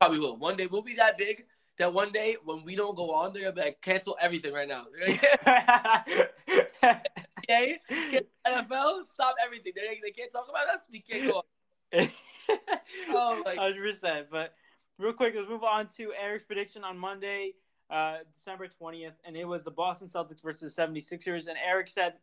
probably 0.00 0.18
will. 0.18 0.36
One 0.36 0.56
day 0.56 0.66
we'll 0.66 0.82
be 0.82 0.96
that 0.96 1.16
big 1.16 1.44
that 1.78 1.92
one 1.92 2.12
day 2.12 2.36
when 2.44 2.64
we 2.64 2.76
don't 2.76 2.96
go 2.96 3.12
on, 3.12 3.32
they're 3.32 3.42
gonna 3.42 3.54
be 3.54 3.62
like 3.62 3.80
cancel 3.80 4.16
everything 4.20 4.52
right 4.52 4.68
now. 4.68 4.86
okay, 7.50 7.78
NFL, 8.46 9.04
stop 9.04 9.34
everything. 9.44 9.72
They, 9.74 10.00
they 10.02 10.10
can't 10.10 10.30
talk 10.30 10.46
about 10.48 10.68
us. 10.72 10.86
We 10.90 11.00
can't 11.00 11.30
go. 11.30 11.42
On. 11.92 12.08
Oh, 13.08 13.42
Hundred 13.56 13.92
percent. 13.92 14.26
But 14.30 14.52
real 14.98 15.14
quick, 15.14 15.32
let's 15.34 15.48
move 15.48 15.64
on 15.64 15.88
to 15.96 16.12
Eric's 16.12 16.44
prediction 16.44 16.84
on 16.84 16.98
Monday, 16.98 17.54
uh, 17.88 18.18
December 18.36 18.68
twentieth, 18.68 19.14
and 19.24 19.34
it 19.34 19.46
was 19.46 19.64
the 19.64 19.70
Boston 19.70 20.08
Celtics 20.08 20.42
versus 20.42 20.74
the 20.74 20.82
76ers. 20.82 21.46
And 21.46 21.56
Eric 21.66 21.88
said 21.88 22.14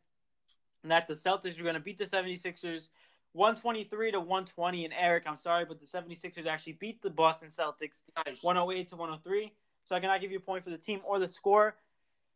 that 0.89 1.07
the 1.07 1.13
Celtics 1.13 1.57
were 1.57 1.63
going 1.63 1.75
to 1.75 1.79
beat 1.81 1.99
the 1.99 2.05
76ers 2.05 2.87
123 3.33 4.11
to 4.11 4.19
120. 4.19 4.85
And 4.85 4.93
Eric, 4.97 5.23
I'm 5.27 5.37
sorry, 5.37 5.65
but 5.65 5.79
the 5.79 5.85
76ers 5.85 6.47
actually 6.47 6.73
beat 6.73 7.01
the 7.01 7.09
Boston 7.09 7.49
Celtics 7.49 8.01
Nice. 8.25 8.41
108 8.41 8.89
to 8.89 8.95
103. 8.95 9.51
So 9.87 9.95
I 9.95 9.99
cannot 9.99 10.21
give 10.21 10.31
you 10.31 10.37
a 10.37 10.41
point 10.41 10.63
for 10.63 10.69
the 10.69 10.77
team 10.77 11.01
or 11.05 11.19
the 11.19 11.27
score. 11.27 11.75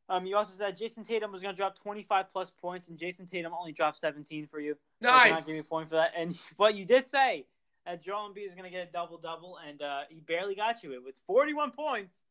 Um, 0.08 0.26
you 0.26 0.36
also 0.36 0.54
said 0.58 0.78
Jayson 0.78 1.04
Tatum 1.06 1.32
was 1.32 1.42
going 1.42 1.54
to 1.54 1.58
drop 1.58 1.80
25 1.80 2.30
plus 2.32 2.52
points, 2.62 2.90
and 2.90 2.98
Jayson 2.98 3.26
Tatum 3.26 3.54
only 3.60 3.72
dropped 3.72 4.00
17 4.00 4.48
for 4.48 4.60
you. 4.60 4.78
So 5.02 5.10
I 5.10 5.12
Nice. 5.14 5.24
cannot 5.24 5.46
give 5.48 5.56
you 5.56 5.62
a 5.62 5.66
point 5.66 5.90
for 5.90 5.96
that. 5.96 6.12
And 6.16 6.38
but 6.58 6.76
you 6.76 6.86
did 6.86 7.10
say 7.10 7.46
that 7.86 8.04
Joel 8.04 8.30
Embiid 8.30 8.48
is 8.48 8.56
going 8.56 8.66
to 8.66 8.70
get 8.70 8.88
a 8.88 8.92
double 8.92 9.18
double, 9.18 9.58
and 9.68 9.82
uh, 9.82 10.02
he 10.10 10.20
barely 10.20 10.56
got 10.56 10.84
you. 10.84 10.94
It 10.94 11.04
was 11.04 11.16
41 11.26 11.72
points, 11.72 12.22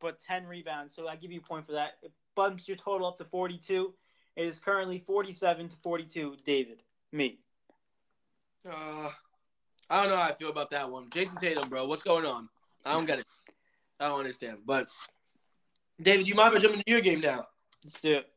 but 0.00 0.18
10 0.28 0.46
rebounds. 0.46 0.94
So 0.94 1.08
I 1.08 1.16
give 1.16 1.32
you 1.32 1.40
a 1.40 1.42
point 1.42 1.66
for 1.66 1.72
that. 1.72 1.98
It 2.02 2.12
bumps 2.36 2.68
your 2.68 2.76
total 2.76 3.08
up 3.08 3.18
to 3.18 3.24
42. 3.24 3.92
It 4.38 4.46
is 4.46 4.60
currently 4.60 5.02
47 5.04 5.68
to 5.70 5.76
42. 5.82 6.36
David, 6.44 6.78
me. 7.10 7.40
Uh, 8.64 9.08
I 9.90 10.00
don't 10.00 10.10
know 10.10 10.16
how 10.16 10.28
I 10.28 10.32
feel 10.32 10.50
about 10.50 10.70
that 10.70 10.88
one. 10.88 11.10
Jayson 11.10 11.38
Tatum, 11.40 11.68
bro, 11.68 11.88
what's 11.88 12.04
going 12.04 12.24
on? 12.24 12.48
I 12.86 12.92
don't 12.92 13.04
get 13.04 13.18
it. 13.18 13.26
I 13.98 14.06
don't 14.06 14.20
understand. 14.20 14.58
But 14.64 14.86
David, 16.00 16.26
do 16.26 16.28
you 16.28 16.36
mind 16.36 16.54
if 16.54 16.58
I 16.58 16.62
jump 16.62 16.74
into 16.74 16.84
your 16.86 17.00
game 17.00 17.18
now? 17.18 17.48
Let's 17.84 18.00
do 18.00 18.18
it. 18.18 18.28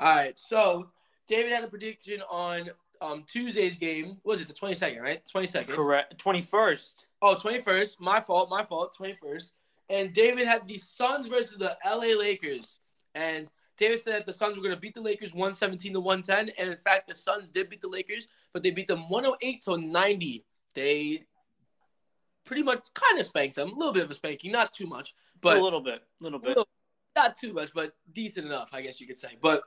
All 0.00 0.16
right. 0.16 0.36
So 0.36 0.90
David 1.28 1.52
had 1.52 1.62
a 1.62 1.68
prediction 1.68 2.22
on 2.28 2.70
um 3.00 3.22
Tuesday's 3.30 3.76
game. 3.76 4.16
What 4.24 4.32
was 4.32 4.40
it 4.40 4.48
the 4.48 4.54
twenty 4.54 4.74
second, 4.74 5.00
right? 5.00 5.22
Twenty 5.30 5.46
second. 5.46 5.76
Correct. 5.76 6.18
21st. 6.18 6.90
Oh, 7.22 7.36
21st. 7.36 8.00
My 8.00 8.18
fault. 8.18 8.50
My 8.50 8.64
fault. 8.64 8.96
21st. 9.00 9.52
And 9.90 10.12
David 10.12 10.48
had 10.48 10.66
the 10.66 10.76
Suns 10.76 11.28
versus 11.28 11.56
the 11.56 11.76
LA 11.86 12.18
Lakers. 12.18 12.80
And 13.14 13.48
David 13.76 14.02
said 14.02 14.14
that 14.14 14.26
the 14.26 14.32
Suns 14.32 14.56
were 14.56 14.62
going 14.62 14.74
to 14.74 14.80
beat 14.80 14.94
the 14.94 15.00
Lakers 15.00 15.34
117 15.34 15.92
to 15.92 16.00
110. 16.00 16.54
And 16.58 16.70
in 16.70 16.76
fact, 16.76 17.08
the 17.08 17.14
Suns 17.14 17.48
did 17.48 17.68
beat 17.68 17.80
the 17.80 17.88
Lakers, 17.88 18.28
but 18.52 18.62
they 18.62 18.70
beat 18.70 18.88
them 18.88 19.08
108 19.08 19.62
to 19.62 19.76
90. 19.76 20.44
They 20.74 21.24
pretty 22.44 22.62
much 22.62 22.86
kind 22.94 23.18
of 23.18 23.26
spanked 23.26 23.56
them. 23.56 23.72
A 23.72 23.74
little 23.74 23.92
bit 23.92 24.04
of 24.04 24.10
a 24.10 24.14
spanking, 24.14 24.52
not 24.52 24.72
too 24.72 24.86
much, 24.86 25.14
but 25.40 25.58
a 25.58 25.62
little 25.62 25.80
bit. 25.80 26.02
A 26.20 26.24
little 26.24 26.38
bit. 26.38 26.48
little- 26.48 26.68
not 27.14 27.34
too 27.34 27.52
much, 27.54 27.70
but 27.74 27.96
decent 28.12 28.46
enough, 28.46 28.70
I 28.74 28.82
guess 28.82 29.00
you 29.00 29.06
could 29.06 29.18
say. 29.18 29.38
But 29.40 29.62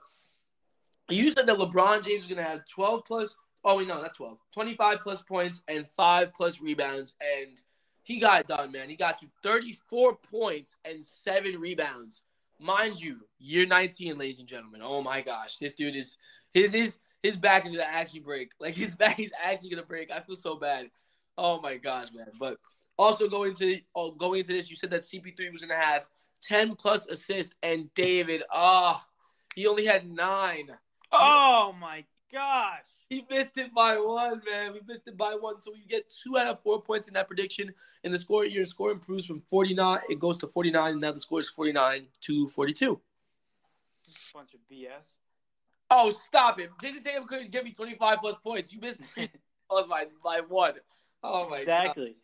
you 1.10 1.32
said 1.32 1.48
that 1.48 1.58
LeBron 1.58 2.04
James 2.06 2.24
is 2.24 2.30
going 2.30 2.38
to 2.38 2.44
have 2.44 2.62
12 2.68 3.04
plus, 3.06 3.36
oh, 3.64 3.78
wait, 3.78 3.88
no, 3.88 4.00
not 4.00 4.16
12, 4.16 4.38
25 4.54 5.00
plus 5.00 5.22
points 5.24 5.64
and 5.68 5.88
five 5.88 6.32
plus 6.34 6.62
rebounds. 6.62 7.16
And 7.20 7.60
he 8.04 8.20
got 8.20 8.42
it 8.42 8.48
done, 8.48 8.72
man. 8.72 8.90
He 8.90 8.96
got 8.96 9.22
you 9.22 9.30
34 9.44 10.18
points 10.18 10.78
and 10.86 11.04
seven 11.04 11.60
rebounds. 11.60 12.24
Mind 12.60 13.02
you, 13.02 13.20
year 13.40 13.66
19, 13.66 14.18
ladies 14.18 14.40
and 14.40 14.48
gentlemen. 14.48 14.82
Oh 14.84 15.02
my 15.02 15.22
gosh, 15.22 15.58
this 15.58 15.74
dude 15.74 15.96
is 15.96 16.18
his 16.54 16.74
his 16.74 16.98
his 17.24 17.38
back 17.38 17.66
is 17.66 17.72
gonna 17.72 17.84
actually 17.84 18.22
break. 18.22 18.52
Like 18.60 18.76
his 18.76 18.96
back 19.04 19.20
is 19.20 19.32
actually 19.44 19.70
gonna 19.70 19.84
break. 19.84 20.12
I 20.12 20.20
feel 20.20 20.36
so 20.36 20.56
bad. 20.56 20.88
Oh 21.38 21.62
my 21.62 21.78
gosh, 21.78 22.10
man. 22.14 22.28
But 22.40 22.58
also 22.98 23.30
going 23.30 23.56
to 23.56 23.80
oh, 23.96 24.12
going 24.12 24.40
into 24.40 24.54
this, 24.54 24.70
you 24.70 24.76
said 24.76 24.92
that 24.92 25.04
CP3 25.04 25.52
was 25.52 25.62
gonna 25.62 25.76
have 25.76 26.08
10 26.42 26.76
plus 26.76 27.08
assists, 27.08 27.54
and 27.64 27.94
David, 27.96 28.44
ah, 28.52 29.04
he 29.56 29.68
only 29.68 29.86
had 29.86 30.10
nine. 30.10 30.70
Oh 31.12 31.74
my 31.80 32.04
gosh. 32.32 32.82
He 33.10 33.26
missed 33.28 33.58
it 33.58 33.74
by 33.74 33.98
one, 33.98 34.42
man. 34.50 34.74
We 34.74 34.82
missed 34.88 35.08
it 35.08 35.18
by 35.18 35.34
one. 35.34 35.60
So 35.60 35.74
you 35.74 35.82
get 35.88 36.10
two 36.10 36.38
out 36.38 36.48
of 36.48 36.62
four 36.62 36.80
points 36.80 37.08
in 37.08 37.16
that 37.16 37.28
prediction. 37.28 37.74
And 38.04 38.14
the 38.14 38.20
score, 38.20 38.46
your 38.46 38.66
score 38.66 38.92
improves 38.92 39.26
from 39.26 39.42
49. 39.50 40.02
It 40.10 40.20
goes 40.20 40.38
to 40.40 40.48
49. 40.48 40.92
And 40.92 41.02
now 41.02 41.12
the 41.12 41.20
score 41.20 41.40
is 41.40 41.50
49 41.50 42.06
to 42.22 42.48
42. 42.50 43.00
Bunch 44.34 44.54
of 44.54 44.60
BS. 44.72 45.18
Oh, 45.90 46.12
stop 46.12 46.60
it. 46.60 46.70
Jayson 46.80 47.04
Tatum 47.04 47.26
couldn't 47.26 47.50
give 47.50 47.64
me 47.64 47.72
25 47.72 48.20
plus 48.20 48.36
points. 48.36 48.72
You 48.72 48.80
missed 48.80 49.02
three 49.16 49.28
plus 49.70 49.88
by, 49.88 50.06
by 50.24 50.42
one. 50.48 50.74
Oh, 51.24 51.50
my 51.50 51.58
God. 51.58 51.62
exactly. 51.62 52.16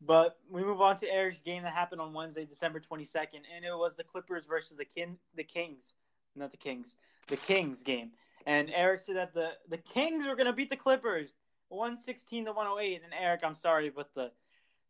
But 0.00 0.38
we 0.48 0.62
move 0.62 0.80
on 0.80 0.96
to 0.98 1.12
Eric's 1.12 1.40
game 1.40 1.64
that 1.64 1.74
happened 1.74 2.00
on 2.00 2.12
Wednesday, 2.12 2.44
December 2.44 2.80
22nd, 2.80 3.40
and 3.54 3.64
it 3.64 3.76
was 3.76 3.96
the 3.96 4.04
Clippers 4.04 4.46
versus 4.46 4.76
the 4.76 4.84
kin- 4.84 5.18
the 5.34 5.42
Kings, 5.42 5.92
not 6.36 6.52
the 6.52 6.56
Kings, 6.56 6.94
the 7.26 7.36
Kings 7.36 7.82
game. 7.82 8.12
And 8.48 8.70
Eric 8.74 9.02
said 9.04 9.16
that 9.16 9.34
the, 9.34 9.50
the 9.68 9.76
Kings 9.76 10.26
were 10.26 10.34
going 10.34 10.46
to 10.46 10.54
beat 10.54 10.70
the 10.70 10.76
Clippers 10.76 11.28
116 11.68 12.46
to 12.46 12.52
108. 12.52 13.02
And 13.04 13.12
Eric, 13.12 13.42
I'm 13.44 13.54
sorry, 13.54 13.90
but 13.90 14.08
the 14.14 14.30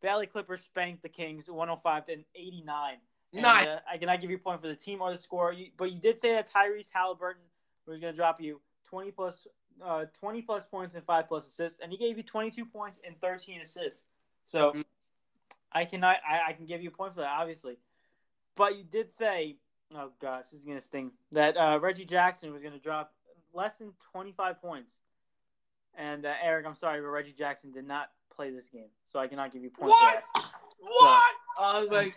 Valley 0.00 0.26
Clippers 0.28 0.60
spanked 0.62 1.02
the 1.02 1.08
Kings 1.08 1.50
105 1.50 2.06
to 2.06 2.12
89. 2.36 2.96
And, 3.32 3.42
Nice. 3.42 3.66
uh, 3.66 3.80
I 3.92 3.98
cannot 3.98 4.20
give 4.20 4.30
you 4.30 4.36
a 4.36 4.38
point 4.38 4.60
for 4.62 4.68
the 4.68 4.76
team 4.76 5.02
or 5.02 5.10
the 5.10 5.18
score, 5.18 5.52
you, 5.52 5.70
but 5.76 5.90
you 5.90 5.98
did 5.98 6.20
say 6.20 6.32
that 6.34 6.48
Tyrese 6.48 6.86
Halliburton 6.92 7.42
was 7.84 7.98
going 7.98 8.12
to 8.12 8.16
drop 8.16 8.40
you 8.40 8.60
20 8.86 9.10
plus, 9.10 9.44
uh, 9.84 10.04
20 10.20 10.42
plus 10.42 10.64
points 10.64 10.94
and 10.94 11.04
five 11.04 11.26
plus 11.26 11.44
assists, 11.44 11.80
and 11.82 11.90
he 11.90 11.98
gave 11.98 12.16
you 12.16 12.22
22 12.22 12.64
points 12.64 13.00
and 13.04 13.20
13 13.20 13.60
assists. 13.60 14.04
So 14.46 14.72
Mm. 14.72 14.84
I 15.72 15.84
cannot, 15.84 16.18
I, 16.26 16.50
I 16.50 16.52
can 16.52 16.64
give 16.64 16.80
you 16.80 16.90
a 16.90 16.92
point 16.92 17.14
for 17.14 17.20
that, 17.22 17.36
obviously. 17.38 17.76
But 18.54 18.78
you 18.78 18.84
did 18.84 19.12
say, 19.12 19.56
oh 19.94 20.10
gosh, 20.20 20.44
this 20.50 20.60
is 20.60 20.64
going 20.64 20.80
to 20.80 20.86
sting, 20.86 21.10
that 21.32 21.56
uh, 21.56 21.80
Reggie 21.82 22.06
Jackson 22.06 22.52
was 22.52 22.62
going 22.62 22.72
to 22.72 22.78
drop 22.78 23.12
less 23.54 23.72
than 23.78 23.92
25 24.12 24.60
points. 24.60 24.94
And 25.96 26.24
uh, 26.26 26.32
Eric, 26.42 26.66
I'm 26.66 26.74
sorry, 26.74 27.00
but 27.00 27.08
Reggie 27.08 27.34
Jackson 27.36 27.72
did 27.72 27.86
not 27.86 28.10
play 28.34 28.50
this 28.50 28.68
game, 28.68 28.88
so 29.04 29.18
I 29.18 29.26
cannot 29.26 29.52
give 29.52 29.62
you 29.62 29.70
points 29.70 29.90
What? 29.90 30.24
for 30.26 30.40
that. 30.42 30.50
What? 30.80 31.32
I 31.60 31.80
was 31.80 31.88
like, 31.90 32.14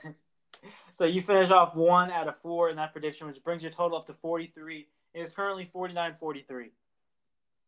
so 0.96 1.06
you 1.06 1.22
finish 1.22 1.50
off 1.50 1.76
one 1.76 2.12
out 2.12 2.28
of 2.28 2.36
four 2.42 2.70
in 2.70 2.76
that 2.76 2.92
prediction, 2.92 3.28
which 3.28 3.44
brings 3.44 3.64
your 3.64 3.72
total 3.72 3.98
up 3.98 4.06
to 4.08 4.14
43. 4.14 4.88
It 5.14 5.20
is 5.20 5.32
currently 5.32 5.66
49 5.66 6.16
43. 6.20 6.72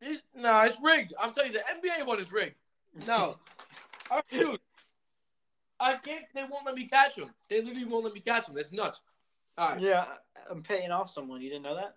it's, 0.01 0.21
no, 0.35 0.61
it's 0.61 0.77
rigged. 0.83 1.13
I'm 1.19 1.33
telling 1.33 1.51
you, 1.51 1.59
the 1.59 1.89
NBA 1.89 2.05
one 2.05 2.19
is 2.19 2.31
rigged. 2.31 2.59
No. 3.07 3.37
I 4.11 4.21
refuse. 4.31 4.59
I 5.79 5.95
can't. 5.95 6.25
They 6.33 6.43
won't 6.43 6.65
let 6.65 6.75
me 6.75 6.85
catch 6.87 7.15
them. 7.15 7.31
They 7.49 7.61
literally 7.61 7.85
won't 7.85 8.05
let 8.05 8.13
me 8.13 8.19
catch 8.19 8.45
them. 8.45 8.55
That's 8.55 8.71
nuts. 8.71 9.01
All 9.57 9.69
right. 9.69 9.81
Yeah, 9.81 10.05
I'm 10.49 10.63
paying 10.63 10.91
off 10.91 11.09
someone. 11.09 11.41
You 11.41 11.49
didn't 11.49 11.63
know 11.63 11.75
that? 11.75 11.95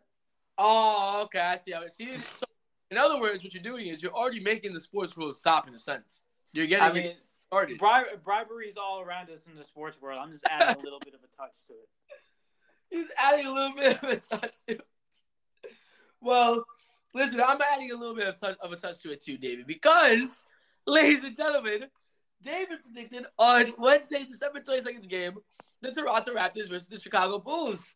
Oh, 0.59 1.23
okay. 1.25 1.41
I 1.41 1.57
see. 1.57 1.75
I 1.75 1.87
see. 1.89 2.17
So, 2.37 2.47
in 2.91 2.99
other 2.99 3.21
words, 3.21 3.43
what 3.43 3.53
you're 3.53 3.63
doing 3.63 3.87
is 3.87 4.03
you're 4.03 4.15
already 4.15 4.41
making 4.41 4.73
the 4.73 4.81
sports 4.81 5.17
rules 5.17 5.39
stop 5.39 5.69
in 5.69 5.75
a 5.75 5.79
sense. 5.79 6.23
You're 6.53 6.67
getting 6.67 6.85
I 6.85 6.93
mean, 6.93 7.15
started. 7.49 7.79
bri- 7.79 8.17
bribery 8.25 8.69
is 8.69 8.77
all 8.77 9.01
around 9.01 9.31
us 9.31 9.41
in 9.51 9.57
the 9.57 9.65
sports 9.65 10.01
world. 10.01 10.21
I'm 10.23 10.31
just 10.31 10.45
adding 10.49 10.81
a 10.81 10.85
little 10.85 11.01
bit 11.01 11.15
of 11.15 11.21
a 11.21 11.37
touch 11.37 11.53
to 11.69 11.75
it. 11.75 11.89
He's 12.91 13.11
adding 13.19 13.47
a 13.47 13.53
little 13.53 13.77
bit 13.77 14.03
of 14.03 14.09
a 14.09 14.17
touch 14.17 14.57
to 14.69 14.75
it. 14.75 14.87
Well, 16.21 16.65
listen, 17.15 17.41
I'm 17.45 17.59
adding 17.75 17.91
a 17.91 17.97
little 17.97 18.15
bit 18.15 18.29
of, 18.29 18.41
touch, 18.41 18.57
of 18.61 18.73
a 18.73 18.77
touch 18.77 19.01
to 19.03 19.13
it 19.13 19.23
too, 19.23 19.37
David, 19.37 19.67
because, 19.67 20.43
ladies 20.87 21.25
and 21.25 21.37
gentlemen, 21.37 21.87
David 22.43 22.79
predicted 22.85 23.27
on 23.39 23.73
Wednesday, 23.79 24.25
December 24.25 24.61
22nd 24.61 25.09
game, 25.09 25.37
the 25.83 25.93
Toronto 25.93 26.35
Raptors 26.35 26.69
versus 26.69 26.87
the 26.87 26.99
Chicago 26.99 27.39
Bulls. 27.39 27.95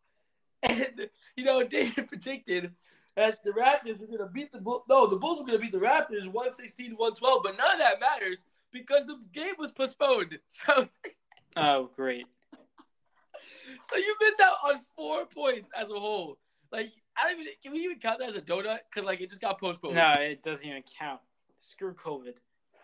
And, 0.69 1.09
you 1.37 1.45
know, 1.45 1.62
David 1.65 2.07
predicted 2.09 2.73
that 3.16 3.43
the 3.45 3.53
Raptors 3.53 3.99
were 3.99 4.07
going 4.07 4.19
to 4.19 4.27
beat 4.27 4.53
the 4.53 4.61
Bulls. 4.61 4.82
No, 4.89 5.07
the 5.07 5.16
Bulls 5.16 5.39
were 5.41 5.47
going 5.47 5.59
to 5.59 5.62
beat 5.62 5.73
the 5.73 5.78
Raptors 5.78 6.27
116 6.27 6.93
112, 6.93 7.43
but 7.43 7.57
none 7.57 7.73
of 7.73 7.78
that 7.78 7.99
matters 7.99 8.45
because 8.73 9.07
the 9.07 9.19
game 9.32 9.55
was 9.59 9.73
postponed. 9.73 10.39
So 10.49 10.87
Oh, 11.57 11.91
great. 11.97 12.27
So 13.91 13.97
you 13.97 14.16
miss 14.20 14.39
out 14.41 14.55
on 14.65 14.81
four 14.97 15.27
points 15.27 15.70
as 15.77 15.91
a 15.91 15.99
whole. 15.99 16.39
Like 16.70 16.91
I 17.16 17.31
don't 17.31 17.41
even 17.41 17.53
can 17.62 17.73
we 17.73 17.81
even 17.81 17.99
count 17.99 18.20
that 18.20 18.28
as 18.28 18.37
a 18.37 18.41
donut? 18.41 18.78
Because 18.89 19.07
like 19.07 19.20
it 19.20 19.28
just 19.28 19.41
got 19.41 19.59
postponed. 19.59 19.97
No, 19.97 20.12
it 20.12 20.43
doesn't 20.45 20.65
even 20.65 20.85
count. 20.99 21.20
Screw 21.59 21.95
COVID. 21.95 22.35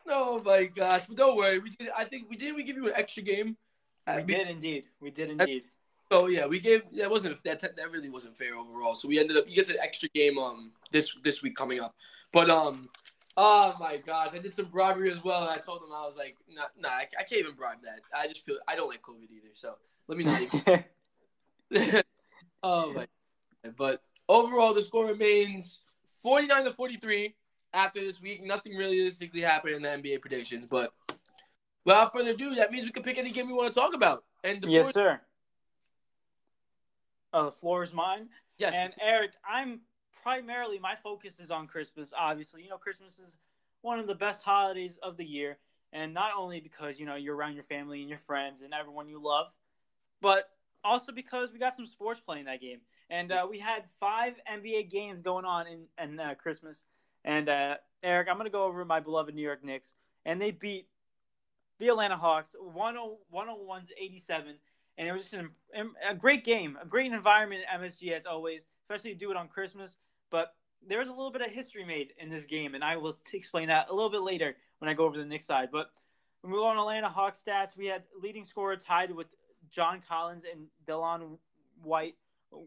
Oh 0.09 0.40
my 0.44 0.65
gosh! 0.65 1.03
But 1.07 1.16
don't 1.16 1.36
worry, 1.36 1.59
we 1.59 1.70
did. 1.70 1.90
I 1.97 2.05
think 2.05 2.28
we 2.28 2.36
did. 2.36 2.55
We 2.55 2.62
give 2.65 2.77
you 2.77 2.86
an 2.89 2.94
extra 2.97 3.23
game. 3.23 3.57
We 4.07 4.12
Uh, 4.12 4.20
did 4.20 4.48
indeed. 4.48 4.85
We 5.01 5.11
did 5.11 5.31
indeed. 5.31 5.65
So 6.11 6.27
yeah, 6.27 6.47
we 6.47 6.61
gave. 6.61 6.83
That 6.97 7.11
wasn't 7.11 7.43
that. 7.45 7.61
That 7.61 7.91
really 7.91 8.11
wasn't 8.11 8.39
fair 8.39 8.57
overall. 8.57 8.95
So 8.95 9.09
we 9.09 9.19
ended 9.19 9.37
up. 9.37 9.45
You 9.49 9.57
get 9.57 9.70
an 9.70 9.77
extra 9.83 10.09
game 10.11 10.39
um 10.39 10.73
this 10.93 11.16
this 11.23 11.43
week 11.43 11.57
coming 11.57 11.81
up. 11.81 11.95
But 12.33 12.51
um, 12.51 12.89
Oh 13.39 13.74
my 13.78 13.99
gosh, 13.99 14.31
I 14.33 14.39
did 14.39 14.55
some 14.55 14.66
bribery 14.66 15.11
as 15.11 15.23
well. 15.23 15.43
And 15.43 15.51
I 15.51 15.57
told 15.57 15.83
him 15.83 15.89
I 15.95 16.07
was 16.07 16.16
like, 16.16 16.37
nah, 16.49 16.65
nah, 16.78 16.89
I, 16.89 17.07
I 17.19 17.23
can't 17.23 17.41
even 17.41 17.55
bribe 17.55 17.78
that. 17.83 18.01
I 18.16 18.27
just 18.27 18.47
feel 18.47 18.57
I 18.66 18.77
don't 18.77 18.89
like 18.89 19.03
COVID 19.03 19.31
either. 19.31 19.51
So 19.53 19.74
let 20.09 20.16
me 20.16 20.24
not 20.24 20.41
even. 20.41 20.85
oh 22.62 22.93
my. 22.95 23.07
But 23.77 24.01
overall, 24.28 24.73
the 24.73 24.81
score 24.81 25.07
remains 25.07 25.83
49 26.23 26.65
to 26.65 26.73
43 26.73 27.35
after 27.74 28.01
this 28.01 28.23
week. 28.23 28.43
Nothing 28.43 28.74
really 28.74 28.97
realistically 28.97 29.43
happened 29.43 29.74
in 29.74 29.83
the 29.83 29.89
NBA 29.89 30.23
predictions, 30.23 30.65
but 30.65 30.95
without 31.85 32.15
further 32.15 32.31
ado, 32.31 32.55
that 32.55 32.73
means 32.73 32.87
we 32.87 32.93
can 32.93 33.03
pick 33.03 33.19
any 33.19 33.33
game 33.33 33.49
we 33.49 33.53
want 33.53 33.73
to 33.73 33.78
talk 33.78 33.93
about. 33.93 34.24
And 34.45 34.65
yes, 34.65 34.95
sir. 34.95 35.20
Oh, 37.37 37.45
the 37.45 37.53
floor 37.53 37.83
is 37.83 37.93
mine. 37.93 38.31
yes, 38.57 38.73
And 38.75 38.95
Eric, 38.99 39.33
I'm 39.47 39.81
primarily 40.23 40.79
my 40.79 40.95
focus 40.95 41.35
is 41.39 41.51
on 41.51 41.67
Christmas. 41.67 42.11
Obviously, 42.17 42.63
you 42.63 42.71
know 42.71 42.79
Christmas 42.79 43.19
is 43.19 43.37
one 43.83 43.99
of 43.99 44.07
the 44.07 44.15
best 44.15 44.43
holidays 44.43 44.99
of 45.03 45.19
the 45.19 45.25
year, 45.25 45.59
and 45.93 46.15
not 46.15 46.33
only 46.35 46.61
because 46.61 46.99
you 46.99 47.05
know 47.05 47.15
you're 47.15 47.37
around 47.37 47.55
your 47.55 47.65
family 47.65 48.01
and 48.01 48.09
your 48.09 48.21
friends 48.21 48.63
and 48.63 48.73
everyone 48.73 49.07
you 49.07 49.23
love, 49.23 49.49
but 50.23 50.49
also 50.83 51.13
because 51.13 51.53
we 51.53 51.59
got 51.59 51.77
some 51.77 51.87
sports 51.87 52.21
playing 52.21 52.47
that 52.47 52.63
game. 52.63 52.81
And 53.11 53.31
uh, 53.31 53.47
we 53.49 53.59
had 53.59 53.85
five 54.01 54.35
NBA 54.51 54.91
games 54.91 55.21
going 55.21 55.45
on 55.45 55.67
in, 55.67 55.85
in 56.03 56.19
uh, 56.19 56.35
Christmas. 56.43 56.83
And 57.23 57.51
uh, 57.51 57.77
Eric, 58.03 58.29
I'm 58.31 58.39
gonna 58.39 58.49
go 58.49 58.65
over 58.65 58.83
my 58.87 59.01
beloved 59.01 59.35
New 59.35 59.43
York 59.43 59.63
Knicks, 59.63 59.93
and 60.25 60.41
they 60.41 60.53
beat 60.53 60.89
the 61.81 61.89
Atlanta 61.89 62.17
Hawks 62.17 62.55
101 62.59 63.87
to 63.89 64.03
87 64.03 64.55
and 64.98 65.09
it 65.09 65.12
was 65.12 65.23
just 65.23 65.35
an, 65.35 65.51
a 66.09 66.14
great 66.14 66.44
game, 66.44 66.78
a 66.81 66.86
great 66.86 67.12
environment 67.12 67.62
at 67.70 67.81
MSG 67.81 68.12
as 68.12 68.27
always, 68.27 68.64
especially 68.85 69.12
to 69.12 69.18
do 69.18 69.31
it 69.31 69.36
on 69.36 69.48
Christmas. 69.48 69.97
But 70.31 70.55
there 70.86 70.98
was 70.98 71.09
a 71.09 71.12
little 71.12 71.31
bit 71.31 71.43
of 71.43 71.51
history 71.51 71.85
made 71.85 72.12
in 72.18 72.31
this 72.31 72.44
game, 72.44 72.74
and 72.74 72.82
I 72.82 72.97
will 72.97 73.18
explain 73.32 73.68
that 73.68 73.89
a 73.90 73.94
little 73.94 74.10
bit 74.10 74.23
later 74.23 74.56
when 74.78 74.89
I 74.89 74.94
go 74.94 75.05
over 75.05 75.16
the 75.16 75.24
Knicks 75.24 75.44
side. 75.44 75.68
But 75.70 75.90
we 76.43 76.51
move 76.51 76.62
on 76.62 76.78
Atlanta 76.78 77.09
Hawks 77.09 77.40
stats. 77.47 77.77
We 77.77 77.86
had 77.86 78.05
leading 78.20 78.44
scorer 78.44 78.77
tied 78.77 79.10
with 79.10 79.27
John 79.70 80.02
Collins 80.09 80.44
and 80.51 80.66
Delon 80.86 81.39
Wright, 81.85 82.14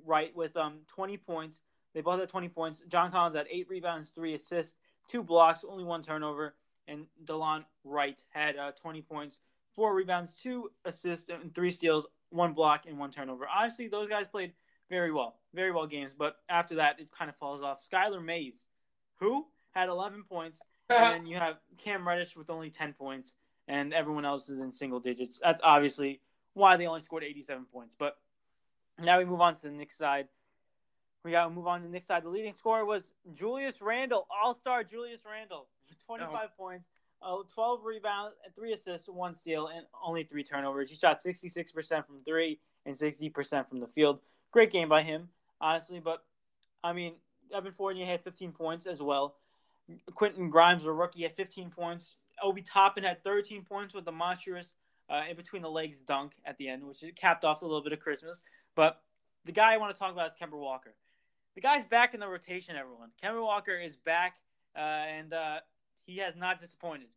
right 0.06 0.36
with 0.36 0.56
um 0.58 0.80
20 0.88 1.18
points. 1.18 1.62
They 1.94 2.02
both 2.02 2.20
had 2.20 2.30
20 2.30 2.50
points. 2.50 2.84
John 2.88 3.12
Collins 3.12 3.36
had 3.36 3.48
eight 3.50 3.68
rebounds, 3.70 4.12
three 4.14 4.36
assists, 4.36 4.74
two 5.10 5.24
blocks, 5.24 5.62
only 5.68 5.84
one 5.84 6.04
turnover, 6.04 6.56
and 6.88 7.06
Delon 7.26 7.66
Wright 7.84 8.20
had 8.30 8.58
uh, 8.58 8.72
20 8.74 9.02
points, 9.02 9.40
four 9.76 9.96
rebounds, 9.96 10.34
two 10.34 10.70
assists, 10.86 11.30
and 11.30 11.54
three 11.54 11.72
steals, 11.72 12.06
one 12.30 12.54
block, 12.54 12.86
and 12.88 12.98
one 12.98 13.12
turnover. 13.12 13.48
Honestly, 13.48 13.88
those 13.88 14.10
guys 14.10 14.28
played 14.28 14.54
very 14.90 15.12
well, 15.12 15.36
very 15.54 15.72
well 15.72 15.88
games. 15.88 16.14
But 16.18 16.36
after 16.50 16.76
that, 16.76 17.00
it 17.00 17.10
kind 17.12 17.30
of 17.30 17.36
falls 17.38 17.62
off. 17.62 17.80
Skylar 17.92 18.24
Mays, 18.24 18.68
who 19.18 19.46
had 19.72 19.90
11 19.90 20.24
points, 20.24 20.60
and 20.90 21.14
then 21.14 21.26
you 21.26 21.38
have 21.38 21.58
Cam 21.78 22.08
Reddish 22.08 22.36
with 22.36 22.50
only 22.50 22.70
10 22.70 22.94
points, 22.94 23.34
and 23.68 23.94
everyone 23.94 24.26
else 24.26 24.50
is 24.50 24.60
in 24.60 24.72
single 24.72 25.00
digits. 25.00 25.40
That's 25.42 25.62
obviously 25.64 26.22
why 26.54 26.78
they 26.78 26.88
only 26.88 27.02
scored 27.02 27.24
87 27.24 27.66
points. 27.72 27.96
But 27.98 28.18
now 29.00 29.20
we 29.20 29.26
move 29.26 29.42
on 29.42 29.56
to 29.56 29.62
the 29.62 29.70
Knicks 29.70 29.98
side. 29.98 30.28
We 31.24 31.32
got 31.32 31.46
to 31.46 31.50
move 31.50 31.68
on 31.68 31.82
to 31.82 31.88
the 31.88 31.92
Knicks 31.92 32.08
side. 32.08 32.24
The 32.24 32.30
leading 32.30 32.54
scorer 32.54 32.86
was 32.86 33.04
Julius 33.34 33.82
Randle, 33.82 34.28
All 34.32 34.56
Star 34.56 34.84
Julius 34.84 35.22
Randle, 35.30 35.68
25 36.06 36.58
points, 36.58 36.88
uh, 37.22 37.38
12 37.54 37.84
rebounds, 37.84 38.36
three 38.56 38.74
assists, 38.74 39.08
one 39.08 39.34
steal, 39.34 39.68
and 39.68 39.86
only 40.04 40.24
three 40.24 40.44
turnovers. 40.44 40.90
He 40.90 40.96
shot 40.96 41.22
66% 41.24 42.06
from 42.06 42.24
three 42.26 42.60
and 42.86 42.98
60% 42.98 43.68
from 43.68 43.80
the 43.80 43.88
field. 43.88 44.20
Great 44.52 44.72
game 44.72 44.90
by 44.90 45.04
him, 45.04 45.30
honestly. 45.60 46.00
But 46.00 46.24
I 46.84 46.94
mean, 46.94 47.16
Evan 47.54 47.74
Fournier 47.74 48.06
had 48.06 48.24
15 48.24 48.52
points 48.52 48.86
as 48.86 49.02
well. 49.02 49.36
Quentin 50.14 50.50
Grimes, 50.50 50.86
a 50.86 50.92
rookie, 50.92 51.24
had 51.24 51.36
15 51.36 51.72
points. 51.72 52.16
Obi 52.42 52.62
Toppin 52.62 53.04
had 53.04 53.24
13 53.24 53.64
points 53.64 53.94
with 53.94 54.06
the 54.06 54.12
monstrous 54.12 54.74
uh, 55.10 55.24
in 55.30 55.36
between 55.36 55.62
the 55.62 55.70
legs 55.70 55.98
dunk 56.08 56.34
at 56.46 56.58
the 56.58 56.70
end, 56.70 56.84
which 56.84 57.04
capped 57.16 57.44
off 57.44 57.62
a 57.62 57.66
little 57.66 57.84
bit 57.84 57.92
of 57.92 58.00
Christmas. 58.00 58.44
But 58.76 59.02
the 59.46 59.52
guy 59.52 59.74
I 59.74 59.78
want 59.78 59.94
to 59.94 60.00
talk 60.00 60.12
about 60.14 60.28
is 60.28 60.34
Kemba 60.40 60.58
Walker. 60.58 60.94
The 61.56 61.62
guy's 61.62 61.86
back 61.86 62.14
in 62.14 62.20
the 62.20 62.28
rotation, 62.28 62.76
everyone. 62.76 63.10
Kemba 63.22 63.42
Walker 63.42 63.76
is 63.76 63.96
back, 63.96 64.36
uh, 64.76 64.80
and 64.80 65.34
uh, 65.34 65.60
he 66.10 66.18
has 66.18 66.36
not 66.36 66.60
disappointed. 66.60 67.08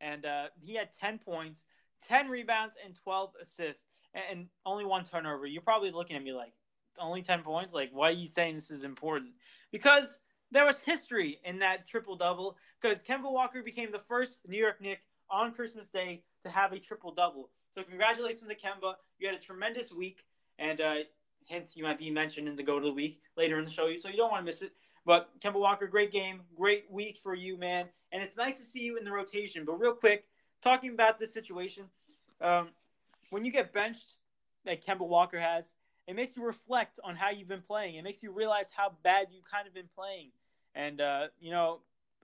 And 0.00 0.24
uh, 0.24 0.46
he 0.60 0.74
had 0.74 0.88
10 0.98 1.18
points, 1.18 1.64
10 2.08 2.28
rebounds, 2.28 2.74
and 2.84 2.94
12 2.94 3.32
assists, 3.42 3.84
and, 4.14 4.24
and 4.30 4.46
only 4.64 4.84
one 4.84 5.04
turnover. 5.04 5.46
You're 5.46 5.62
probably 5.62 5.90
looking 5.90 6.16
at 6.16 6.22
me 6.22 6.32
like, 6.32 6.52
only 6.98 7.22
10 7.22 7.42
points? 7.42 7.72
Like, 7.72 7.90
why 7.92 8.08
are 8.08 8.12
you 8.12 8.26
saying 8.26 8.54
this 8.54 8.70
is 8.70 8.82
important? 8.82 9.32
Because 9.72 10.18
there 10.50 10.66
was 10.66 10.78
history 10.80 11.38
in 11.44 11.58
that 11.60 11.86
triple 11.86 12.16
double, 12.16 12.56
because 12.80 12.98
Kemba 13.00 13.30
Walker 13.30 13.62
became 13.62 13.92
the 13.92 14.00
first 14.08 14.36
New 14.46 14.58
York 14.58 14.80
Knick 14.80 15.00
on 15.30 15.52
Christmas 15.52 15.88
Day 15.88 16.22
to 16.42 16.50
have 16.50 16.72
a 16.72 16.78
triple 16.78 17.12
double. 17.12 17.50
So, 17.74 17.82
congratulations 17.82 18.44
to 18.48 18.54
Kemba. 18.54 18.94
You 19.18 19.28
had 19.28 19.36
a 19.36 19.40
tremendous 19.40 19.92
week, 19.92 20.24
and 20.58 20.80
uh, 20.80 20.94
hence 21.48 21.76
you 21.76 21.84
might 21.84 21.98
be 21.98 22.10
mentioned 22.10 22.48
in 22.48 22.56
the 22.56 22.62
go 22.62 22.80
to 22.80 22.86
the 22.86 22.92
week 22.92 23.20
later 23.36 23.58
in 23.58 23.64
the 23.64 23.70
show, 23.70 23.88
so 23.96 24.08
you 24.08 24.16
don't 24.16 24.30
want 24.30 24.42
to 24.42 24.46
miss 24.46 24.62
it. 24.62 24.72
But 25.06 25.30
Kemba 25.40 25.60
Walker, 25.60 25.86
great 25.86 26.10
game, 26.10 26.42
great 26.56 26.90
week 26.90 27.18
for 27.22 27.34
you, 27.34 27.56
man. 27.56 27.86
And 28.12 28.22
it's 28.22 28.36
nice 28.36 28.56
to 28.56 28.62
see 28.62 28.80
you 28.80 28.96
in 28.96 29.04
the 29.04 29.12
rotation. 29.12 29.64
But 29.64 29.80
real 29.80 29.94
quick, 29.94 30.26
talking 30.62 30.90
about 30.90 31.18
this 31.18 31.32
situation, 31.32 31.84
um, 32.40 32.68
when 33.30 33.44
you 33.44 33.52
get 33.52 33.72
benched, 33.72 34.14
like 34.66 34.84
Kemba 34.84 35.06
Walker 35.06 35.38
has, 35.38 35.64
it 36.06 36.16
makes 36.16 36.36
you 36.36 36.44
reflect 36.44 36.98
on 37.04 37.14
how 37.14 37.30
you've 37.30 37.48
been 37.48 37.62
playing. 37.62 37.94
It 37.94 38.02
makes 38.02 38.22
you 38.22 38.32
realize 38.32 38.66
how 38.74 38.92
bad 39.02 39.28
you've 39.30 39.44
kind 39.44 39.66
of 39.66 39.74
been 39.74 39.88
playing. 39.94 40.30
And 40.74 41.00
uh, 41.00 41.28
you 41.40 41.50
know, 41.50 41.80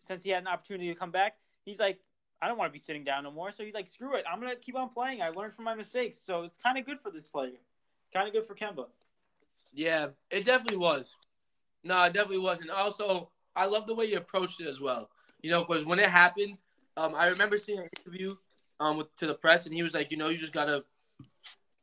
since 0.07 0.23
he 0.23 0.31
had 0.31 0.43
an 0.43 0.49
opportunity 0.49 0.89
to 0.89 0.99
come 0.99 1.11
back, 1.11 1.37
he's 1.65 1.79
like, 1.79 2.01
I 2.43 2.49
don't 2.49 2.59
want 2.59 2.73
to 2.73 2.79
be 2.79 2.85
sitting 2.85 3.05
down 3.05 3.25
no 3.25 3.31
more. 3.31 3.51
So 3.53 3.65
he's 3.65 3.75
like, 3.75 3.89
screw 3.89 4.17
it, 4.17 4.25
I'm 4.31 4.41
gonna 4.41 4.57
keep 4.57 4.77
on 4.77 4.89
playing. 4.89 5.23
I 5.23 5.29
learned 5.29 5.55
from 5.55 5.65
my 5.65 5.75
mistakes, 5.75 6.19
so 6.21 6.43
it's 6.43 6.59
kind 6.59 6.79
of 6.79 6.85
good 6.85 6.99
for 7.01 7.11
this 7.11 7.29
player. 7.29 7.59
Kind 8.13 8.27
of 8.27 8.35
good 8.35 8.47
for 8.47 8.55
Kemba. 8.55 8.87
Yeah, 9.73 10.09
it 10.31 10.45
definitely 10.45 10.79
was. 10.79 11.17
No, 11.85 12.03
it 12.05 12.13
definitely 12.13 12.39
wasn't. 12.39 12.71
Also, 12.71 13.31
I 13.55 13.67
love 13.67 13.87
the 13.87 13.95
way 13.95 14.07
you 14.07 14.17
approached 14.17 14.61
it 14.61 14.67
as 14.67 14.81
well. 14.81 15.11
You 15.43 15.51
know, 15.51 15.65
because 15.65 15.85
when 15.85 15.99
it 15.99 16.09
happened, 16.09 16.59
um, 16.97 17.15
I 17.15 17.29
remember 17.29 17.57
seeing 17.57 17.79
an 17.79 17.89
interview 17.99 18.37
um 18.81 18.99
with 18.99 19.15
to 19.17 19.27
the 19.27 19.35
press, 19.35 19.67
and 19.67 19.75
he 19.75 19.83
was 19.83 19.95
like, 19.95 20.11
you 20.11 20.17
know, 20.17 20.29
you 20.29 20.37
just 20.37 20.53
gotta. 20.53 20.85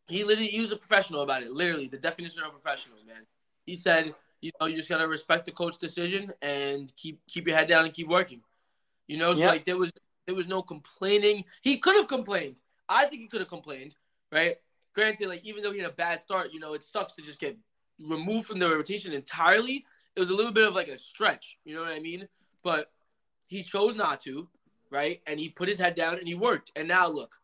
He 0.08 0.24
literally, 0.24 0.48
he 0.50 0.60
was 0.62 0.72
a 0.72 0.76
professional 0.76 1.22
about 1.22 1.44
it. 1.44 1.52
Literally, 1.52 1.88
the 1.88 1.98
definition 1.98 2.44
of 2.44 2.50
a 2.50 2.52
professional, 2.52 2.98
man. 3.08 3.26
He 3.66 3.76
said, 3.76 4.14
you 4.42 4.52
know, 4.60 4.68
you 4.68 4.76
just 4.76 4.90
gotta 4.90 5.08
respect 5.08 5.46
the 5.46 5.52
coach 5.52 5.78
decision 5.78 6.34
and 6.42 6.92
keep 6.98 7.20
keep 7.28 7.48
your 7.48 7.56
head 7.56 7.68
down 7.68 7.86
and 7.86 7.94
keep 7.94 8.08
working. 8.08 8.42
You 9.08 9.18
know, 9.18 9.34
so 9.34 9.42
like 9.48 9.66
there 9.66 9.78
was 9.78 9.92
there 10.26 10.36
was 10.36 10.48
no 10.48 10.62
complaining. 10.62 11.46
He 11.62 11.78
could 11.78 11.96
have 11.96 12.08
complained. 12.08 12.62
I 12.90 13.06
think 13.06 13.22
he 13.22 13.28
could 13.28 13.42
have 13.42 13.50
complained, 13.50 13.96
right? 14.32 14.58
Granted, 14.94 15.30
like 15.30 15.46
even 15.46 15.64
though 15.64 15.72
he 15.72 15.80
had 15.80 15.90
a 15.90 15.94
bad 15.94 16.20
start, 16.20 16.54
you 16.54 16.60
know, 16.60 16.74
it 16.74 16.84
sucks 16.84 17.14
to 17.14 17.22
just 17.22 17.40
get 17.40 17.58
removed 18.00 18.48
from 18.48 18.60
the 18.60 18.70
rotation 18.70 19.14
entirely. 19.14 19.86
It 20.16 20.20
was 20.20 20.30
a 20.30 20.36
little 20.36 20.52
bit 20.52 20.68
of 20.68 20.76
like 20.76 20.90
a 20.90 20.98
stretch, 20.98 21.58
you 21.66 21.74
know 21.74 21.82
what 21.82 21.94
I 21.94 22.00
mean? 22.00 22.28
But 22.64 22.92
he 23.48 23.64
chose 23.64 23.96
not 23.96 24.20
to, 24.22 24.48
right? 24.92 25.22
And 25.28 25.40
he 25.40 25.50
put 25.50 25.68
his 25.68 25.80
head 25.80 25.96
down 25.96 26.18
and 26.18 26.28
he 26.28 26.36
worked. 26.36 26.72
And 26.76 26.88
now 26.88 27.08
look, 27.08 27.36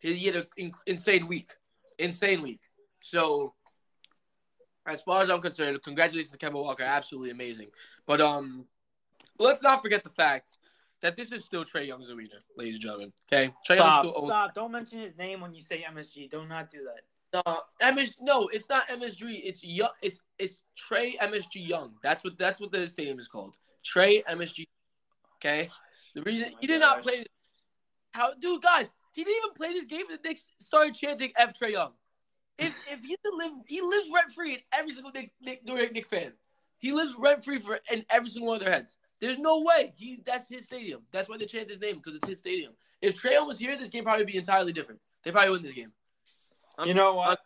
he 0.00 0.26
had 0.26 0.36
an 0.36 0.46
in- 0.56 0.72
insane 0.86 1.26
week, 1.26 1.50
insane 1.98 2.42
week. 2.42 2.60
So, 3.00 3.54
as 4.86 5.02
far 5.02 5.22
as 5.22 5.30
I'm 5.30 5.40
concerned, 5.40 5.82
congratulations 5.82 6.36
to 6.36 6.38
Kemba 6.38 6.54
Walker, 6.54 6.84
absolutely 6.84 7.30
amazing. 7.30 7.68
But 8.06 8.20
um, 8.20 8.66
let's 9.38 9.62
not 9.62 9.82
forget 9.82 10.04
the 10.04 10.10
fact 10.10 10.58
that 11.02 11.16
this 11.16 11.32
is 11.32 11.44
still 11.44 11.64
Trae 11.64 11.86
Young's 11.86 12.10
arena, 12.10 12.34
ladies 12.56 12.74
and 12.74 12.82
gentlemen. 12.82 13.12
Okay, 13.32 13.52
Trae 13.68 13.76
Young 13.76 13.92
Stop, 13.92 14.06
still 14.06 14.26
stop. 14.26 14.54
Don't 14.54 14.72
mention 14.72 15.00
his 15.00 15.16
name 15.16 15.40
when 15.40 15.54
you 15.54 15.62
say 15.62 15.84
MSG. 15.92 16.30
Do 16.30 16.46
not 16.46 16.70
do 16.70 16.78
that. 16.84 17.42
Uh, 17.44 17.56
MS, 17.92 18.16
no, 18.20 18.48
it's 18.48 18.68
not 18.68 18.88
MSG. 18.88 19.40
It's 19.44 19.64
young. 19.64 19.90
It's 20.02 20.20
it's 20.38 20.62
Trae 20.76 21.18
MSG 21.18 21.66
Young. 21.66 21.92
That's 22.02 22.24
what 22.24 22.38
that's 22.38 22.60
what 22.60 22.72
the 22.72 22.88
stadium 22.88 23.18
is 23.18 23.28
called. 23.28 23.56
Trae 23.84 24.24
MSG. 24.24 24.66
Okay. 25.36 25.68
Oh, 25.70 25.74
the 26.14 26.22
reason 26.22 26.50
Oh 26.52 26.58
he 26.60 26.66
did 26.66 26.80
not 26.80 27.02
play. 27.02 27.24
How, 28.12 28.32
dude, 28.34 28.62
guys, 28.62 28.90
he 29.12 29.24
didn't 29.24 29.36
even 29.44 29.54
play 29.54 29.72
this 29.72 29.84
game. 29.84 30.04
The 30.08 30.18
Knicks 30.22 30.46
started 30.60 30.94
chanting 30.94 31.32
"F 31.36 31.58
Trae 31.58 31.72
Young." 31.72 31.92
If 32.58 32.74
if 32.90 33.04
he 33.04 33.16
did 33.22 33.34
live, 33.34 33.52
he 33.66 33.80
lives 33.80 34.08
rent 34.14 34.32
free 34.32 34.54
in 34.54 34.60
every 34.72 34.92
single 34.92 35.12
Knick 35.12 35.32
Knick 35.40 35.64
New 35.64 35.76
York 35.76 35.92
Knicks 35.92 36.08
fan. 36.08 36.32
He 36.78 36.92
lives 36.92 37.14
rent 37.18 37.44
free 37.44 37.58
for 37.58 37.78
in 37.90 38.04
every 38.10 38.28
single 38.28 38.48
one 38.48 38.56
of 38.58 38.64
their 38.64 38.72
heads. 38.72 38.98
There's 39.20 39.38
no 39.38 39.62
way 39.62 39.92
he 39.96 40.20
that's 40.24 40.48
his 40.48 40.64
stadium. 40.64 41.02
That's 41.12 41.28
why 41.28 41.38
they 41.38 41.46
chant 41.46 41.68
his 41.68 41.80
name 41.80 41.96
because 41.96 42.14
it's 42.16 42.28
his 42.28 42.38
stadium. 42.38 42.72
If 43.02 43.20
Trae 43.20 43.32
Young 43.32 43.46
was 43.46 43.58
here, 43.58 43.76
this 43.76 43.88
game 43.88 44.04
probably 44.04 44.24
be 44.24 44.36
entirely 44.36 44.72
different. 44.72 45.00
They 45.22 45.30
probably 45.30 45.50
win 45.50 45.62
this 45.62 45.72
game. 45.72 45.92
I'm 46.78 46.88
you 46.88 46.94
know 46.94 47.14
what? 47.14 47.38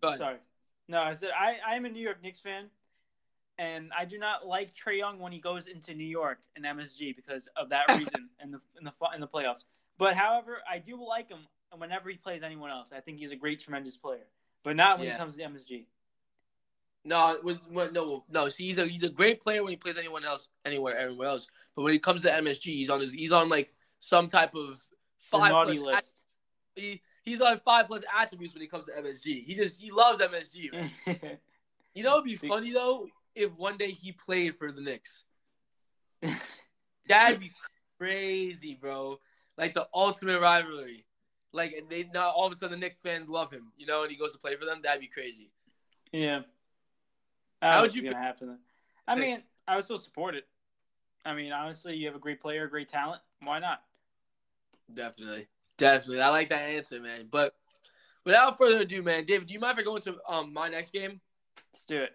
Go. 0.00 0.16
Sorry. 0.16 0.38
No, 0.88 1.00
I 1.00 1.14
said 1.14 1.30
I 1.38 1.58
I'm 1.66 1.84
a 1.84 1.88
New 1.88 2.02
York 2.02 2.22
Knicks 2.22 2.40
fan, 2.40 2.66
and 3.58 3.90
I 3.96 4.04
do 4.04 4.18
not 4.18 4.46
like 4.46 4.72
Trae 4.74 4.98
Young 4.98 5.18
when 5.18 5.32
he 5.32 5.38
goes 5.38 5.66
into 5.66 5.94
New 5.94 6.06
York 6.06 6.38
and 6.56 6.64
MSG 6.64 7.14
because 7.14 7.48
of 7.56 7.68
that 7.70 7.84
reason 7.96 8.28
in 8.42 8.50
the 8.50 8.60
in 8.78 8.84
the 8.84 8.92
in 9.14 9.20
the 9.20 9.28
playoffs. 9.28 9.64
But 9.98 10.14
however, 10.16 10.58
I 10.68 10.78
do 10.78 11.04
like 11.06 11.28
him 11.28 11.38
whenever 11.76 12.08
he 12.10 12.16
plays 12.16 12.42
anyone 12.42 12.70
else. 12.70 12.88
I 12.94 13.00
think 13.00 13.18
he's 13.18 13.30
a 13.30 13.36
great, 13.36 13.60
tremendous 13.60 13.96
player, 13.96 14.26
but 14.62 14.76
not 14.76 14.98
when 14.98 15.06
Yeah. 15.06 15.14
he 15.14 15.18
comes 15.18 15.36
to 15.36 15.42
MSG. 15.42 15.86
No, 17.06 17.36
no, 17.70 18.24
no. 18.30 18.48
See, 18.48 18.66
he's 18.66 18.78
a 18.78 18.86
he's 18.86 19.02
a 19.02 19.10
great 19.10 19.40
player 19.40 19.62
when 19.62 19.70
he 19.72 19.76
plays 19.76 19.98
anyone 19.98 20.24
else, 20.24 20.48
anywhere, 20.64 20.96
everywhere 20.96 21.28
else. 21.28 21.46
But 21.76 21.82
when 21.82 21.92
he 21.92 21.98
comes 21.98 22.22
to 22.22 22.30
MSG, 22.30 22.64
he's 22.64 22.88
on 22.90 23.00
his 23.00 23.12
he's 23.12 23.32
on 23.32 23.48
like 23.48 23.72
some 24.00 24.26
type 24.26 24.54
of 24.54 24.82
five 25.18 25.50
plus 25.50 25.78
list. 25.78 26.14
He, 26.76 27.02
he's 27.22 27.40
on 27.40 27.60
five 27.60 27.86
plus 27.86 28.02
attributes 28.18 28.54
when 28.54 28.62
he 28.62 28.66
comes 28.68 28.86
to 28.86 28.92
MSG. 28.92 29.44
He 29.44 29.54
just 29.54 29.80
he 29.80 29.90
loves 29.90 30.20
MSG. 30.20 30.90
You 31.96 32.02
know, 32.02 32.14
it'd 32.14 32.24
be 32.24 32.34
funny 32.34 32.72
though 32.72 33.06
if 33.34 33.52
one 33.56 33.76
day 33.76 33.90
he 33.90 34.12
played 34.12 34.56
for 34.56 34.70
the 34.72 34.80
Knicks. 34.80 35.24
That'd 37.08 37.40
be 37.40 37.52
crazy, 37.98 38.78
bro. 38.80 39.18
Like 39.56 39.74
the 39.74 39.86
ultimate 39.94 40.40
rivalry. 40.40 41.04
Like 41.52 41.84
they 41.88 42.08
now 42.12 42.30
all 42.30 42.46
of 42.46 42.52
a 42.52 42.56
sudden 42.56 42.80
the 42.80 42.86
Knicks 42.86 43.00
fans 43.00 43.28
love 43.28 43.50
him, 43.50 43.72
you 43.76 43.86
know, 43.86 44.02
and 44.02 44.10
he 44.10 44.16
goes 44.16 44.32
to 44.32 44.38
play 44.38 44.56
for 44.56 44.64
them. 44.64 44.80
That'd 44.82 45.00
be 45.00 45.06
crazy. 45.06 45.50
yeah. 46.12 46.40
How 47.62 47.80
would 47.80 47.94
you 47.94 48.02
gonna 48.02 48.16
happen? 48.16 48.58
I 49.08 49.14
mean, 49.14 49.38
I 49.66 49.76
would 49.76 49.84
still 49.84 49.98
support 49.98 50.34
it. 50.34 50.46
I 51.24 51.34
mean, 51.34 51.52
honestly, 51.52 51.96
you 51.96 52.06
have 52.06 52.16
a 52.16 52.18
great 52.18 52.40
player, 52.40 52.66
great 52.66 52.88
talent. 52.88 53.22
Why 53.42 53.58
not? 53.58 53.82
Definitely, 54.92 55.46
definitely. 55.78 56.22
I 56.22 56.28
like 56.28 56.50
that 56.50 56.62
answer, 56.62 57.00
man. 57.00 57.28
But 57.30 57.54
without 58.24 58.58
further 58.58 58.80
ado, 58.80 59.02
man, 59.02 59.24
David, 59.24 59.48
do 59.48 59.54
you 59.54 59.60
mind 59.60 59.78
if 59.78 59.82
I 59.82 59.84
go 59.84 59.96
into 59.96 60.16
um 60.28 60.52
my 60.52 60.68
next 60.68 60.92
game? 60.92 61.20
Let's 61.72 61.86
do 61.86 62.02
it. 62.02 62.12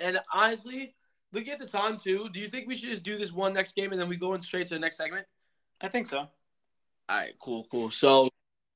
And 0.00 0.18
honestly, 0.32 0.94
looking 1.32 1.52
at 1.52 1.58
the 1.58 1.66
time 1.66 1.96
too. 1.96 2.28
Do 2.32 2.40
you 2.40 2.48
think 2.48 2.66
we 2.66 2.74
should 2.74 2.88
just 2.88 3.02
do 3.02 3.18
this 3.18 3.32
one 3.32 3.52
next 3.52 3.74
game 3.74 3.92
and 3.92 4.00
then 4.00 4.08
we 4.08 4.16
go 4.16 4.34
in 4.34 4.42
straight 4.42 4.66
to 4.68 4.74
the 4.74 4.80
next 4.80 4.96
segment? 4.96 5.26
I 5.80 5.88
think 5.88 6.06
so. 6.06 6.18
All 6.18 6.28
right, 7.08 7.34
cool, 7.38 7.66
cool. 7.70 7.90
So 7.90 8.28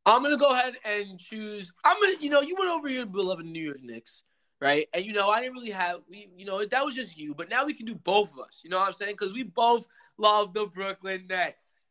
I'm 0.06 0.22
gonna 0.22 0.36
go 0.36 0.52
ahead 0.52 0.74
and 0.84 1.18
choose. 1.18 1.72
I'm 1.84 2.00
gonna, 2.00 2.16
you 2.20 2.30
know, 2.30 2.40
you 2.40 2.54
went 2.56 2.70
over 2.70 2.88
your 2.88 3.06
beloved 3.06 3.44
New 3.44 3.62
York 3.62 3.82
Knicks, 3.82 4.24
right? 4.60 4.88
And 4.94 5.04
you 5.04 5.12
know, 5.12 5.30
I 5.30 5.40
didn't 5.40 5.54
really 5.54 5.70
have, 5.70 6.00
we, 6.08 6.28
you 6.36 6.44
know, 6.44 6.64
that 6.64 6.84
was 6.84 6.94
just 6.94 7.16
you. 7.16 7.34
But 7.34 7.48
now 7.50 7.64
we 7.64 7.74
can 7.74 7.86
do 7.86 7.94
both 7.94 8.32
of 8.32 8.40
us. 8.40 8.60
You 8.62 8.70
know 8.70 8.78
what 8.78 8.86
I'm 8.86 8.92
saying? 8.92 9.14
Because 9.14 9.32
we 9.32 9.42
both 9.42 9.86
love 10.18 10.52
the 10.52 10.66
Brooklyn 10.66 11.26
Nets. 11.28 11.84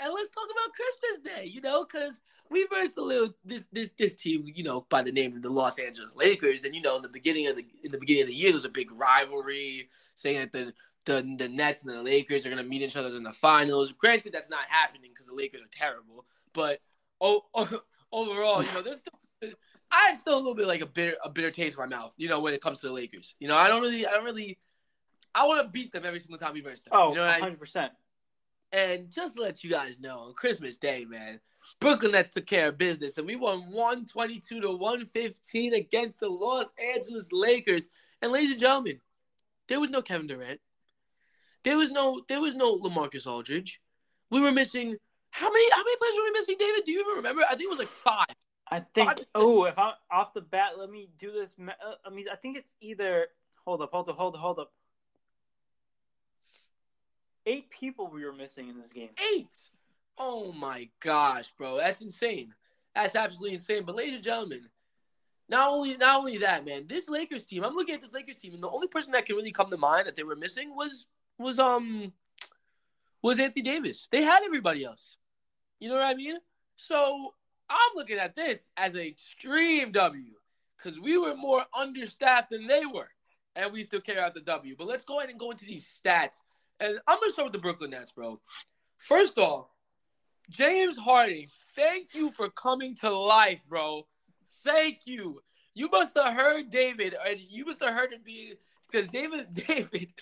And 0.00 0.12
let's 0.12 0.30
talk 0.30 0.48
about 0.50 0.72
Christmas 0.74 1.34
Day. 1.34 1.46
You 1.46 1.60
know, 1.60 1.84
because 1.84 2.20
we 2.50 2.66
versed 2.66 2.96
a 2.96 3.02
little 3.02 3.34
this 3.44 3.66
this 3.72 3.92
this 3.98 4.14
team, 4.14 4.50
you 4.54 4.64
know, 4.64 4.86
by 4.90 5.02
the 5.02 5.12
name 5.12 5.34
of 5.34 5.42
the 5.42 5.50
Los 5.50 5.78
Angeles 5.78 6.14
Lakers. 6.14 6.64
And 6.64 6.74
you 6.74 6.82
know, 6.82 6.96
in 6.96 7.02
the 7.02 7.08
beginning 7.08 7.48
of 7.48 7.56
the 7.56 7.66
in 7.82 7.90
the 7.90 7.98
beginning 7.98 8.22
of 8.22 8.28
the 8.28 8.34
year, 8.34 8.50
there 8.50 8.54
was 8.54 8.64
a 8.64 8.70
big 8.70 8.90
rivalry, 8.92 9.88
saying 10.14 10.38
that 10.38 10.52
the 10.52 10.72
the, 11.04 11.34
the 11.38 11.48
Nets 11.48 11.84
and 11.84 11.94
the 11.94 12.02
Lakers 12.02 12.46
are 12.46 12.50
going 12.50 12.62
to 12.62 12.68
meet 12.68 12.82
each 12.82 12.96
other 12.96 13.08
in 13.08 13.22
the 13.22 13.32
finals. 13.32 13.92
Granted, 13.92 14.32
that's 14.32 14.50
not 14.50 14.66
happening 14.68 15.10
because 15.12 15.26
the 15.26 15.34
Lakers 15.34 15.60
are 15.60 15.68
terrible. 15.70 16.24
But 16.52 16.80
oh, 17.20 17.44
overall, 18.12 18.62
you 18.62 18.72
know, 18.72 18.82
there's 18.82 19.00
still, 19.00 19.52
I 19.90 20.14
still 20.14 20.36
a 20.36 20.38
little 20.38 20.54
bit 20.54 20.66
like 20.66 20.80
a 20.80 20.86
bitter 20.86 21.16
a 21.24 21.30
bitter 21.30 21.50
taste 21.50 21.76
in 21.76 21.80
my 21.80 21.96
mouth. 21.96 22.14
You 22.16 22.28
know, 22.28 22.40
when 22.40 22.54
it 22.54 22.62
comes 22.62 22.80
to 22.80 22.88
the 22.88 22.92
Lakers. 22.92 23.34
You 23.38 23.48
know, 23.48 23.56
I 23.56 23.68
don't 23.68 23.82
really, 23.82 24.06
I 24.06 24.12
don't 24.12 24.24
really, 24.24 24.58
I 25.34 25.46
want 25.46 25.62
to 25.62 25.68
beat 25.68 25.92
them 25.92 26.04
every 26.04 26.20
single 26.20 26.38
time 26.38 26.54
we 26.54 26.60
verse 26.60 26.80
them. 26.80 26.92
Oh, 26.92 27.10
you 27.10 27.16
know 27.16 27.26
what 27.26 27.42
I 27.42 27.50
100%. 27.50 27.90
And 28.74 29.10
just 29.10 29.36
to 29.36 29.42
let 29.42 29.62
you 29.62 29.70
guys 29.70 30.00
know, 30.00 30.18
on 30.18 30.34
Christmas 30.34 30.76
Day, 30.76 31.04
man, 31.04 31.38
Brooklyn 31.80 32.12
Nets 32.12 32.30
took 32.34 32.46
care 32.46 32.68
of 32.68 32.78
business, 32.78 33.16
and 33.16 33.26
we 33.26 33.36
won 33.36 33.70
122 33.70 34.60
to 34.60 34.70
115 34.70 35.74
against 35.74 36.18
the 36.18 36.28
Los 36.28 36.70
Angeles 36.94 37.32
Lakers. 37.32 37.86
And 38.20 38.32
ladies 38.32 38.50
and 38.50 38.60
gentlemen, 38.60 39.00
there 39.68 39.80
was 39.80 39.90
no 39.90 40.02
Kevin 40.02 40.26
Durant. 40.26 40.60
There 41.62 41.78
was 41.78 41.90
no 41.90 42.22
there 42.28 42.40
was 42.40 42.54
no 42.54 42.78
LaMarcus 42.78 43.26
Aldridge. 43.26 43.80
We 44.30 44.40
were 44.40 44.52
missing 44.52 44.96
how 45.30 45.50
many 45.50 45.70
how 45.70 45.82
many 45.82 45.96
players 45.96 46.14
were 46.16 46.24
we 46.24 46.30
missing, 46.32 46.56
David? 46.58 46.84
Do 46.84 46.92
you 46.92 47.00
even 47.00 47.14
remember? 47.14 47.42
I 47.42 47.54
think 47.54 47.62
it 47.62 47.70
was 47.70 47.78
like 47.78 47.88
five. 47.88 48.26
I 48.70 48.80
think. 48.94 49.24
Oh, 49.34 49.64
if 49.64 49.78
I'm 49.78 49.94
off 50.10 50.34
the 50.34 50.40
bat, 50.40 50.72
let 50.78 50.90
me 50.90 51.08
do 51.18 51.32
this. 51.32 51.54
uh, 51.66 51.94
I 52.04 52.10
mean, 52.10 52.26
I 52.30 52.36
think 52.36 52.56
it's 52.58 52.68
either. 52.80 53.28
Hold 53.64 53.82
up, 53.82 53.90
hold 53.92 54.08
up, 54.10 54.16
hold 54.16 54.34
up, 54.34 54.40
hold 54.40 54.58
up. 54.58 54.72
Eight 57.46 57.70
people 57.70 58.08
we 58.08 58.24
were 58.24 58.32
missing 58.32 58.68
in 58.68 58.78
this 58.78 58.92
game. 58.92 59.10
Eight. 59.34 59.54
Oh 60.16 60.52
my 60.52 60.88
gosh, 61.00 61.52
bro. 61.58 61.76
That's 61.76 62.00
insane. 62.00 62.54
That's 62.94 63.16
absolutely 63.16 63.54
insane. 63.54 63.84
But 63.84 63.96
ladies 63.96 64.14
and 64.14 64.22
gentlemen, 64.22 64.68
not 65.48 65.68
only 65.68 65.96
not 65.96 66.18
only 66.18 66.38
that, 66.38 66.64
man, 66.64 66.86
this 66.86 67.08
Lakers 67.08 67.44
team, 67.44 67.64
I'm 67.64 67.74
looking 67.74 67.94
at 67.94 68.00
this 68.00 68.12
Lakers 68.12 68.36
team, 68.36 68.54
and 68.54 68.62
the 68.62 68.70
only 68.70 68.86
person 68.86 69.12
that 69.12 69.26
can 69.26 69.36
really 69.36 69.52
come 69.52 69.66
to 69.66 69.76
mind 69.76 70.06
that 70.06 70.16
they 70.16 70.22
were 70.22 70.36
missing 70.36 70.74
was 70.74 71.08
was 71.38 71.58
um 71.58 72.12
was 73.22 73.38
Anthony 73.38 73.62
Davis. 73.62 74.08
They 74.10 74.22
had 74.22 74.42
everybody 74.44 74.84
else. 74.84 75.16
You 75.80 75.88
know 75.88 75.96
what 75.96 76.04
I 76.04 76.14
mean? 76.14 76.36
So 76.76 77.34
I'm 77.68 77.90
looking 77.94 78.18
at 78.18 78.34
this 78.34 78.66
as 78.76 78.94
an 78.94 79.02
extreme 79.02 79.92
W. 79.92 80.32
Because 80.76 81.00
we 81.00 81.16
were 81.16 81.36
more 81.36 81.64
understaffed 81.76 82.50
than 82.50 82.66
they 82.66 82.84
were. 82.84 83.08
And 83.56 83.72
we 83.72 83.82
still 83.84 84.00
carry 84.00 84.18
out 84.18 84.34
the 84.34 84.40
W. 84.40 84.74
But 84.76 84.88
let's 84.88 85.04
go 85.04 85.18
ahead 85.18 85.30
and 85.30 85.38
go 85.38 85.50
into 85.50 85.64
these 85.64 86.00
stats. 86.04 86.40
And 86.84 86.98
I'm 87.06 87.18
gonna 87.18 87.32
start 87.32 87.46
with 87.46 87.54
the 87.54 87.60
Brooklyn 87.60 87.90
Nets, 87.90 88.12
bro. 88.12 88.38
First 88.98 89.38
off, 89.38 89.68
James 90.50 90.98
Harden, 90.98 91.46
thank 91.74 92.14
you 92.14 92.30
for 92.32 92.50
coming 92.50 92.94
to 92.96 93.10
life, 93.10 93.60
bro. 93.66 94.06
Thank 94.64 95.06
you. 95.06 95.40
You 95.72 95.88
must 95.88 96.14
have 96.16 96.34
heard 96.34 96.68
David, 96.68 97.16
and 97.26 97.40
you 97.40 97.64
must 97.64 97.82
have 97.82 97.94
heard 97.94 98.12
it 98.12 98.22
be 98.22 98.52
because 98.90 99.08
David, 99.08 99.54
David, 99.54 100.12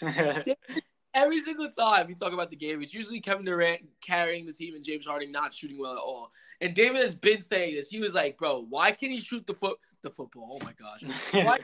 every 1.14 1.40
single 1.40 1.68
time 1.68 2.06
we 2.06 2.14
talk 2.14 2.32
about 2.32 2.50
the 2.50 2.56
game, 2.56 2.80
it's 2.80 2.94
usually 2.94 3.20
Kevin 3.20 3.44
Durant 3.44 3.82
carrying 4.00 4.46
the 4.46 4.52
team 4.52 4.76
and 4.76 4.84
James 4.84 5.04
Harden 5.04 5.32
not 5.32 5.52
shooting 5.52 5.80
well 5.80 5.94
at 5.94 5.98
all. 5.98 6.30
And 6.60 6.74
David 6.74 7.00
has 7.00 7.16
been 7.16 7.42
saying 7.42 7.74
this. 7.74 7.88
He 7.88 7.98
was 7.98 8.14
like, 8.14 8.38
"Bro, 8.38 8.66
why 8.68 8.92
can't 8.92 9.10
he 9.10 9.18
shoot 9.18 9.44
the 9.48 9.54
foot, 9.54 9.78
the 10.02 10.10
football? 10.10 10.60
Oh 10.60 10.64
my 10.64 10.74
gosh, 10.74 11.02
why, 11.32 11.58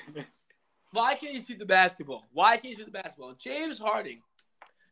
why 0.91 1.15
can't 1.15 1.37
he 1.37 1.41
shoot 1.41 1.61
the 1.61 1.67
basketball? 1.67 2.27
Why 2.33 2.57
can't 2.57 2.65
he 2.65 2.75
shoot 2.75 2.87
the 2.87 3.01
basketball?" 3.01 3.35
James 3.35 3.79
Harden, 3.79 4.21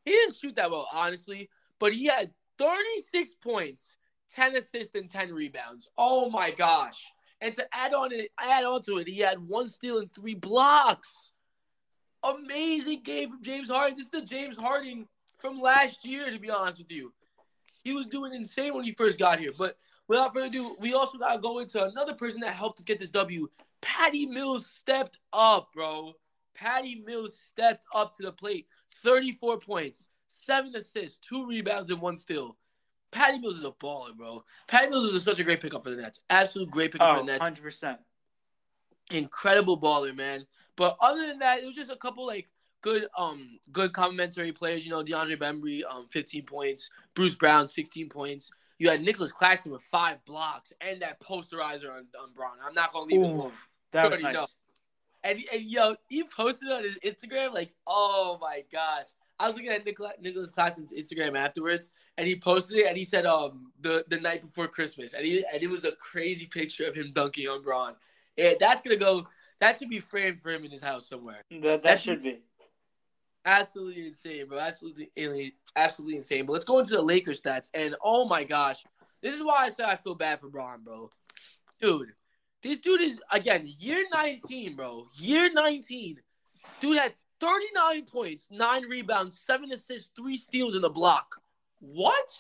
he 0.07 0.13
didn't 0.13 0.37
shoot 0.37 0.55
that 0.55 0.71
well, 0.71 0.89
honestly, 0.93 1.51
but 1.79 1.93
he 1.93 2.07
had 2.07 2.31
36 2.59 3.35
points, 3.43 3.97
10 4.33 4.57
assists, 4.57 4.95
and 4.95 5.11
10 5.11 5.35
rebounds. 5.35 5.91
Oh 5.99 6.31
my 6.31 6.53
gosh! 6.53 7.05
And 7.41 7.55
to 7.57 7.67
add 7.73 7.93
on 7.93 8.13
it, 8.13 8.31
add 8.41 8.65
on 8.65 8.83
to 8.83 8.99
it, 8.99 9.09
he 9.09 9.19
had 9.19 9.41
one 9.41 9.69
steal 9.69 9.99
and 9.99 10.13
three 10.15 10.35
blocks. 10.35 11.33
Amazing 12.23 13.03
game 13.03 13.31
from 13.31 13.43
James 13.43 13.69
Harden. 13.69 13.97
This 13.97 14.07
is 14.07 14.11
the 14.11 14.23
James 14.23 14.57
Harden 14.57 15.07
from 15.39 15.59
last 15.59 16.07
year, 16.07 16.31
to 16.31 16.39
be 16.39 16.51
honest 16.51 16.79
with 16.79 16.91
you. 16.91 17.13
He 17.85 17.93
was 17.93 18.07
doing 18.07 18.33
insane 18.33 18.75
when 18.75 18.85
he 18.85 18.93
first 18.93 19.19
got 19.19 19.39
here. 19.39 19.53
But 19.57 19.77
without 20.09 20.33
further 20.33 20.47
ado, 20.47 20.77
we 20.81 20.95
also 20.95 21.19
gotta 21.19 21.39
go 21.39 21.59
into 21.59 21.85
another 21.85 22.15
person 22.15 22.41
that 22.41 22.55
helped 22.55 22.79
us 22.79 22.85
get 22.85 22.99
this 22.99 23.11
W. 23.11 23.49
Patty 23.83 24.27
Mills 24.27 24.67
stepped 24.67 25.19
up, 25.33 25.69
bro. 25.75 26.15
Patty 26.57 27.03
Mills 27.07 27.39
stepped 27.39 27.85
up 27.95 28.15
to 28.17 28.23
the 28.23 28.33
plate. 28.33 28.67
34 28.97 29.61
points, 29.61 30.09
seven 30.29 30.75
assists, 30.75 31.19
two 31.19 31.47
rebounds, 31.47 31.91
and 31.91 32.01
one 32.01 32.17
steal. 32.17 32.57
Patty 33.11 33.39
Mills 33.39 33.59
is 33.59 33.65
a 33.65 33.71
baller, 33.71 34.15
bro. 34.17 34.45
Patty 34.67 34.89
Mills 34.89 35.13
is 35.13 35.23
such 35.23 35.39
a 35.39 35.45
great 35.45 35.61
pickup 35.61 35.83
for 35.83 35.91
the 35.91 35.97
Nets. 35.97 36.25
Absolute 36.31 36.71
great 36.71 36.93
pickup 36.93 37.17
for 37.17 37.23
oh, 37.23 37.27
the 37.27 37.39
Nets. 37.39 37.61
100%. 37.61 37.97
Incredible 39.13 39.79
baller, 39.79 40.15
man. 40.15 40.47
But 40.77 40.97
other 41.01 41.27
than 41.27 41.39
that, 41.39 41.63
it 41.63 41.67
was 41.67 41.77
just 41.77 41.91
a 41.91 41.97
couple 41.97 42.27
like 42.27 42.49
good 42.83 43.07
um 43.17 43.59
good 43.73 43.93
complimentary 43.93 44.53
players. 44.53 44.85
You 44.85 44.91
know, 44.91 45.05
DeAndre 45.05 45.39
Bembry, 45.39 45.83
um, 45.89 46.07
15 46.11 46.45
points. 46.45 46.91
Bruce 47.15 47.35
Brown, 47.35 47.67
16 47.67 48.09
points. 48.09 48.51
You 48.79 48.91
had 48.91 49.03
Nicolas 49.03 49.33
Claxton 49.33 49.73
with 49.73 49.83
five 49.83 50.23
blocks 50.25 50.73
and 50.81 51.01
that 51.01 51.21
posterizer 51.21 51.91
on, 51.91 52.07
on 52.21 52.33
Bron. 52.35 52.57
I'm 52.65 52.75
not 52.75 52.93
gonna 52.93 53.07
leave 53.07 53.23
it 53.23 53.25
alone. 53.25 53.53
That 53.93 54.11
was 54.11 54.21
nice. 54.21 54.35
know. 54.35 54.47
And, 55.27 55.43
and 55.53 55.63
yo, 55.63 55.97
he 56.09 56.23
posted 56.25 56.71
on 56.71 56.85
his 56.85 56.99
Instagram 57.05 57.53
like, 57.53 57.75
oh 57.87 58.39
my 58.41 58.63
gosh. 58.73 59.07
I 59.39 59.47
was 59.47 59.57
looking 59.57 59.71
at 59.71 59.85
Nicolas, 59.85 60.13
Nicolas 60.21 60.51
Claxton's 60.51 60.95
Instagram 60.95 61.37
afterwards, 61.37 61.91
and 62.17 62.27
he 62.27 62.37
posted 62.37 62.79
it, 62.79 62.87
and 62.87 62.97
he 62.97 63.05
said, 63.05 63.27
um, 63.27 63.61
the 63.83 64.03
the 64.09 64.19
night 64.19 64.41
before 64.41 64.67
Christmas, 64.67 65.13
and 65.13 65.27
he 65.27 65.45
and 65.53 65.63
it 65.63 65.69
was 65.69 65.85
a 65.85 65.93
crazy 65.93 66.47
picture 66.47 66.87
of 66.87 66.95
him 66.95 67.11
dunking 67.13 67.47
on 67.47 67.61
Bron. 67.63 67.97
Yeah, 68.39 68.55
that's 68.59 68.81
gonna 68.81 68.97
go. 68.97 69.27
That 69.61 69.79
should 69.79 69.91
be 69.91 70.01
framed 70.01 70.41
for 70.41 70.51
him 70.51 70.65
in 70.65 70.71
his 70.71 70.83
house 70.83 71.07
somewhere. 71.07 71.43
That, 71.51 71.61
that 71.61 71.83
That's- 71.83 72.01
should 72.03 72.23
be. 72.23 72.39
Absolutely 73.45 74.07
insane, 74.07 74.47
bro. 74.49 74.59
Absolutely, 74.59 75.11
absolutely 75.77 76.17
insane. 76.17 76.47
But 76.47 76.55
let's 76.55 76.65
go 76.65 76.79
into 76.79 76.97
the 76.97 77.03
Lakers 77.03 77.41
stats, 77.43 77.69
and 77.75 77.95
oh 78.03 78.27
my 78.27 78.43
gosh, 78.43 78.85
this 79.23 79.35
is 79.35 79.45
why 79.45 79.67
I 79.67 79.69
said 79.69 79.87
I 79.87 79.97
feel 79.97 80.15
bad 80.15 80.41
for 80.41 80.49
Bron, 80.49 80.83
bro. 80.83 81.11
Dude, 81.81 82.13
this 82.67 82.79
dude 82.79 83.01
is 83.01 83.21
again 83.31 83.65
year 83.79 84.05
19, 84.13 84.77
bro. 84.77 85.07
Year 85.15 85.53
19, 85.53 86.19
dude 86.81 86.99
had 86.99 87.15
39 87.41 88.07
points, 88.07 88.49
nine 88.51 88.85
rebounds, 88.85 89.39
seven 89.39 89.71
assists, 89.73 90.11
three 90.17 90.37
steals 90.37 90.75
in 90.75 90.83
the 90.83 90.91
block. 90.91 91.37
What? 91.81 92.39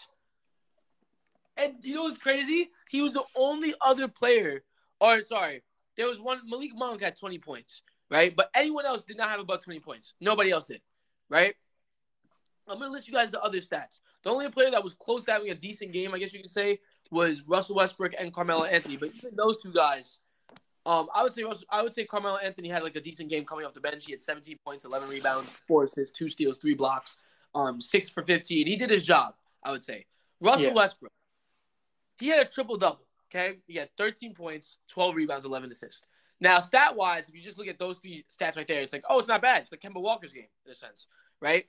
And 1.57 1.75
you 1.83 1.95
know 1.95 2.05
what's 2.05 2.19
crazy? 2.19 2.71
He 2.91 3.03
was 3.03 3.15
the 3.15 3.25
only 3.35 3.75
other 3.81 4.09
player, 4.09 4.63
or 5.01 5.21
sorry, 5.21 5.63
there 5.97 6.09
was 6.09 6.21
one. 6.21 6.41
Malik 6.49 6.73
Monk 6.75 7.01
had 7.01 7.19
20 7.19 7.39
points, 7.39 7.83
right? 8.11 8.35
But 8.35 8.51
anyone 8.55 8.85
else 8.85 9.05
did 9.05 9.17
not 9.17 9.31
have 9.31 9.41
above 9.41 9.63
20 9.63 9.81
points. 9.81 10.15
Nobody 10.21 10.51
else 10.51 10.65
did, 10.65 10.83
right? 11.29 11.55
I'm 12.69 12.79
gonna 12.79 12.91
list 12.91 13.07
you 13.07 13.15
guys 13.15 13.31
the 13.31 13.41
other 13.43 13.59
stats. 13.59 14.01
The 14.23 14.31
only 14.31 14.51
player 14.51 14.71
that 14.73 14.83
was 14.83 14.95
close 14.95 15.25
to 15.25 15.33
having 15.33 15.51
a 15.51 15.55
decent 15.55 15.93
game, 15.93 16.13
I 16.13 16.19
guess 16.19 16.33
you 16.33 16.41
could 16.41 16.51
say, 16.51 16.81
was 17.11 17.43
Russell 17.47 17.77
Westbrook 17.77 18.13
and 18.19 18.33
Carmelo 18.33 18.65
Anthony. 18.65 18.97
But 18.97 19.11
even 19.15 19.35
those 19.37 19.63
two 19.63 19.73
guys 19.73 20.19
Um, 20.85 21.09
I 21.13 21.25
would 21.25 21.35
say 21.35 21.43
Russell, 21.43 21.67
I 21.69 21.83
would 21.83 21.93
say 21.93 22.05
Carmelo 22.05 22.37
Anthony 22.37 22.69
had 22.69 22.85
like 22.85 22.95
a 22.95 23.01
decent 23.01 23.29
game 23.29 23.45
coming 23.45 23.67
off 23.67 23.73
the 23.75 23.81
bench. 23.81 24.05
He 24.07 24.13
had 24.13 24.21
17 24.21 24.57
points, 24.65 24.85
11 24.85 25.09
rebounds, 25.09 25.51
four 25.67 25.83
assists, 25.83 26.17
two 26.17 26.29
steals, 26.29 26.59
three 26.59 26.75
blocks, 26.75 27.19
um, 27.57 27.81
six 27.81 28.09
for 28.09 28.23
15. 28.23 28.69
He 28.69 28.77
did 28.77 28.89
his 28.91 29.03
job. 29.03 29.35
I 29.65 29.73
would 29.73 29.83
say 29.83 30.07
Russell 30.41 30.67
Yeah. 30.67 30.75
Westbrook. 30.75 31.11
He 32.21 32.29
had 32.29 32.47
a 32.47 32.49
triple 32.49 32.77
double. 32.77 33.05
Okay, 33.29 33.59
he 33.67 33.75
had 33.77 33.91
13 33.97 34.33
points, 34.33 34.79
12 34.89 35.17
rebounds, 35.17 35.45
11 35.45 35.71
assists. 35.73 36.07
Now, 36.41 36.61
stat 36.61 36.95
wise, 36.95 37.29
if 37.29 37.35
you 37.35 37.43
just 37.43 37.59
look 37.59 37.67
at 37.67 37.79
those 37.81 37.99
three 37.99 38.25
stats 38.31 38.57
right 38.57 38.69
there, 38.69 38.81
it's 38.81 38.93
like, 38.93 39.03
oh, 39.09 39.19
it's 39.19 39.27
not 39.27 39.43
bad. 39.43 39.63
It's 39.63 39.73
like 39.73 39.81
Kemba 39.81 40.01
Walker's 40.01 40.33
game 40.33 40.47
in 40.65 40.71
a 40.71 40.75
sense, 40.75 41.09
right? 41.41 41.67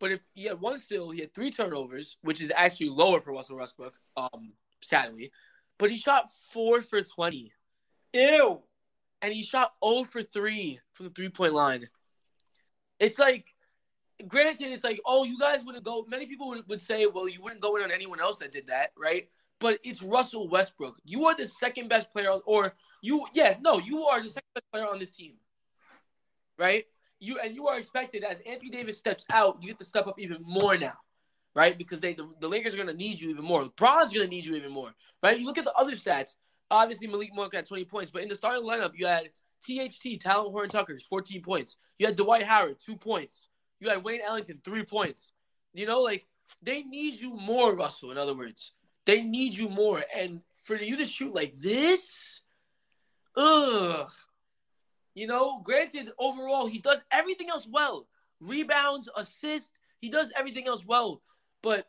But 0.00 0.12
if 0.12 0.20
he 0.34 0.44
had 0.44 0.60
one 0.60 0.80
steal, 0.80 1.10
he 1.10 1.20
had 1.20 1.34
three 1.34 1.50
turnovers, 1.50 2.16
which 2.22 2.40
is 2.40 2.50
actually 2.56 2.88
lower 2.88 3.20
for 3.20 3.32
Russell 3.32 3.58
Westbrook, 3.58 3.94
um, 4.16 4.54
sadly. 4.82 5.30
But 5.78 5.90
he 5.90 5.96
shot 5.96 6.32
four 6.52 6.80
for 6.82 7.02
20 7.02 7.52
Ew. 8.12 8.62
and 9.22 9.32
he 9.32 9.42
shot 9.42 9.72
0 9.84 10.04
for 10.04 10.22
3 10.22 10.80
from 10.92 11.06
the 11.06 11.12
three 11.12 11.28
point 11.28 11.52
line. 11.52 11.84
It's 12.98 13.18
like, 13.18 13.46
granted, 14.26 14.72
it's 14.72 14.84
like, 14.84 15.00
oh, 15.06 15.24
you 15.24 15.38
guys 15.38 15.64
wouldn't 15.64 15.84
go. 15.84 16.04
Many 16.08 16.26
people 16.26 16.48
would, 16.48 16.68
would 16.68 16.82
say, 16.82 17.06
well, 17.06 17.28
you 17.28 17.42
wouldn't 17.42 17.62
go 17.62 17.76
in 17.76 17.82
on 17.82 17.90
anyone 17.90 18.20
else 18.20 18.38
that 18.38 18.52
did 18.52 18.66
that, 18.68 18.90
right? 18.98 19.28
But 19.58 19.78
it's 19.84 20.02
Russell 20.02 20.48
Westbrook. 20.48 20.96
You 21.04 21.26
are 21.26 21.36
the 21.36 21.46
second 21.46 21.88
best 21.88 22.10
player, 22.10 22.30
on, 22.30 22.40
or 22.46 22.74
you, 23.02 23.26
yeah, 23.34 23.56
no, 23.60 23.78
you 23.78 24.06
are 24.06 24.22
the 24.22 24.30
second 24.30 24.48
best 24.54 24.66
player 24.72 24.86
on 24.86 24.98
this 24.98 25.10
team, 25.10 25.34
right? 26.58 26.84
You 27.20 27.38
and 27.42 27.54
you 27.54 27.68
are 27.68 27.78
expected 27.78 28.24
as 28.24 28.40
Anthony 28.40 28.70
Davis 28.70 28.98
steps 28.98 29.24
out, 29.30 29.58
you 29.60 29.68
get 29.68 29.78
to 29.78 29.84
step 29.84 30.06
up 30.06 30.18
even 30.18 30.38
more 30.42 30.76
now, 30.76 30.94
right? 31.54 31.76
Because 31.76 32.00
they 32.00 32.14
the, 32.14 32.28
the 32.40 32.48
Lakers 32.48 32.74
are 32.74 32.78
going 32.78 32.88
to 32.88 32.94
need 32.94 33.20
you 33.20 33.30
even 33.30 33.44
more. 33.44 33.62
LeBron's 33.62 34.12
going 34.12 34.26
to 34.26 34.28
need 34.28 34.44
you 34.44 34.54
even 34.54 34.72
more, 34.72 34.90
right? 35.22 35.38
You 35.38 35.46
look 35.46 35.58
at 35.58 35.64
the 35.64 35.74
other 35.74 35.92
stats. 35.92 36.34
Obviously, 36.70 37.08
Malik 37.08 37.34
Monk 37.34 37.54
had 37.54 37.66
20 37.66 37.84
points, 37.84 38.10
but 38.10 38.22
in 38.22 38.28
the 38.28 38.34
starting 38.34 38.62
lineup, 38.62 38.92
you 38.94 39.06
had 39.06 39.30
THT, 39.62 40.20
Talen 40.20 40.50
Horton-Tucker's 40.50 41.02
14 41.04 41.42
points. 41.42 41.76
You 41.98 42.06
had 42.06 42.16
Dwight 42.16 42.44
Howard, 42.44 42.76
two 42.78 42.96
points. 42.96 43.48
You 43.80 43.88
had 43.88 44.04
Wayne 44.04 44.20
Ellington, 44.24 44.60
three 44.64 44.84
points. 44.84 45.32
You 45.74 45.86
know, 45.86 46.00
like 46.00 46.26
they 46.62 46.82
need 46.82 47.14
you 47.20 47.36
more, 47.36 47.74
Russell. 47.74 48.10
In 48.10 48.18
other 48.18 48.34
words, 48.34 48.72
they 49.06 49.22
need 49.22 49.54
you 49.54 49.68
more. 49.68 50.02
And 50.16 50.42
for 50.62 50.76
you 50.76 50.96
to 50.96 51.04
shoot 51.04 51.34
like 51.34 51.54
this, 51.54 52.42
ugh. 53.36 54.10
You 55.20 55.26
know, 55.26 55.60
granted, 55.62 56.12
overall, 56.18 56.66
he 56.66 56.78
does 56.78 57.02
everything 57.12 57.50
else 57.50 57.68
well 57.70 58.06
rebounds, 58.40 59.06
assists, 59.18 59.68
he 60.00 60.08
does 60.08 60.32
everything 60.34 60.66
else 60.66 60.86
well. 60.86 61.20
But 61.62 61.88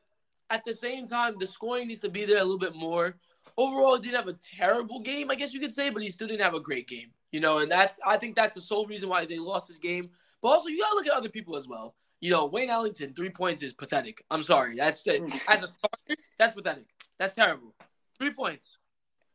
at 0.49 0.66
the 0.66 0.74
same 0.74 1.06
time, 1.06 1.36
the 1.40 1.48
scoring 1.48 1.88
needs 1.88 2.02
to 2.02 2.10
be 2.10 2.26
there 2.26 2.40
a 2.40 2.44
little 2.44 2.60
bit 2.60 2.76
more. 2.76 3.16
Overall, 3.58 3.95
he 3.95 4.02
didn't 4.02 4.18
have 4.18 4.28
a 4.28 4.34
terrible 4.34 4.99
game, 4.99 5.32
I 5.32 5.36
guess 5.36 5.53
you 5.53 5.62
could 5.62 5.72
say, 5.72 5.90
but 5.90 6.02
he 6.02 6.10
still 6.10 6.28
didn't 6.28 6.41
have 6.41 6.56
a 6.56 6.60
great 6.60 6.90
game. 6.90 7.12
You 7.32 7.40
know, 7.40 7.60
and 7.60 7.72
that's 7.72 7.98
I 8.06 8.18
think 8.18 8.36
that's 8.36 8.56
the 8.56 8.60
sole 8.60 8.86
reason 8.86 9.08
why 9.08 9.24
they 9.24 9.40
lost 9.40 9.70
this 9.70 9.78
game. 9.78 10.10
But 10.41 10.49
also, 10.49 10.68
you 10.68 10.82
gotta 10.82 10.95
look 10.95 11.08
at 11.08 11.14
other 11.14 11.30
people 11.30 11.56
as 11.56 11.70
well. 11.70 11.95
You 12.20 12.32
know, 12.32 12.48
Wayne 12.48 12.70
Ellington, 12.70 13.14
three 13.14 13.30
points 13.30 13.64
is 13.64 13.72
pathetic. 13.72 14.26
I'm 14.30 14.44
sorry, 14.44 14.76
that's 14.76 15.08
as 15.08 15.64
a 15.64 15.68
starter, 15.70 16.22
that's 16.38 16.52
pathetic. 16.52 16.88
That's 17.18 17.34
terrible. 17.34 17.76
Three 18.20 18.34
points. 18.34 18.78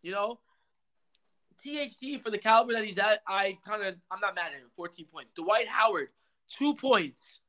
You 0.02 0.12
know, 0.12 0.40
THT 1.58 2.22
for 2.22 2.30
the 2.30 2.38
caliber 2.38 2.72
that 2.72 2.84
he's 2.84 2.98
at, 2.98 3.22
I 3.26 3.58
kind 3.66 3.82
of 3.82 3.94
I'm 4.10 4.20
not 4.20 4.34
mad 4.34 4.52
at 4.54 4.60
him. 4.60 4.68
14 4.74 5.06
points. 5.12 5.32
Dwight 5.32 5.68
Howard, 5.68 6.08
two 6.48 6.74
points. 6.74 7.40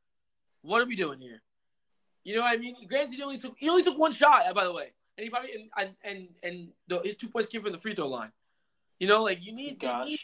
What 0.61 0.81
are 0.81 0.85
we 0.85 0.95
doing 0.95 1.19
here? 1.19 1.41
You 2.23 2.35
know 2.35 2.41
what 2.41 2.53
I 2.53 2.57
mean? 2.57 2.75
Granted, 2.87 3.15
he 3.15 3.23
only 3.23 3.37
took 3.37 3.55
he 3.57 3.69
only 3.69 3.83
took 3.83 3.97
one 3.97 4.11
shot, 4.11 4.47
uh, 4.47 4.53
by 4.53 4.65
the 4.65 4.73
way, 4.73 4.91
and 5.17 5.23
he 5.23 5.29
probably 5.29 5.51
and 5.53 5.69
and 5.77 5.95
and, 6.03 6.27
and 6.43 6.69
the, 6.87 6.99
his 7.03 7.15
two 7.15 7.29
points 7.29 7.49
came 7.49 7.61
from 7.61 7.71
the 7.71 7.77
free 7.77 7.95
throw 7.95 8.07
line. 8.07 8.31
You 8.99 9.07
know, 9.07 9.23
like 9.23 9.39
you 9.41 9.53
need 9.53 9.79
they 9.79 10.03
need 10.03 10.19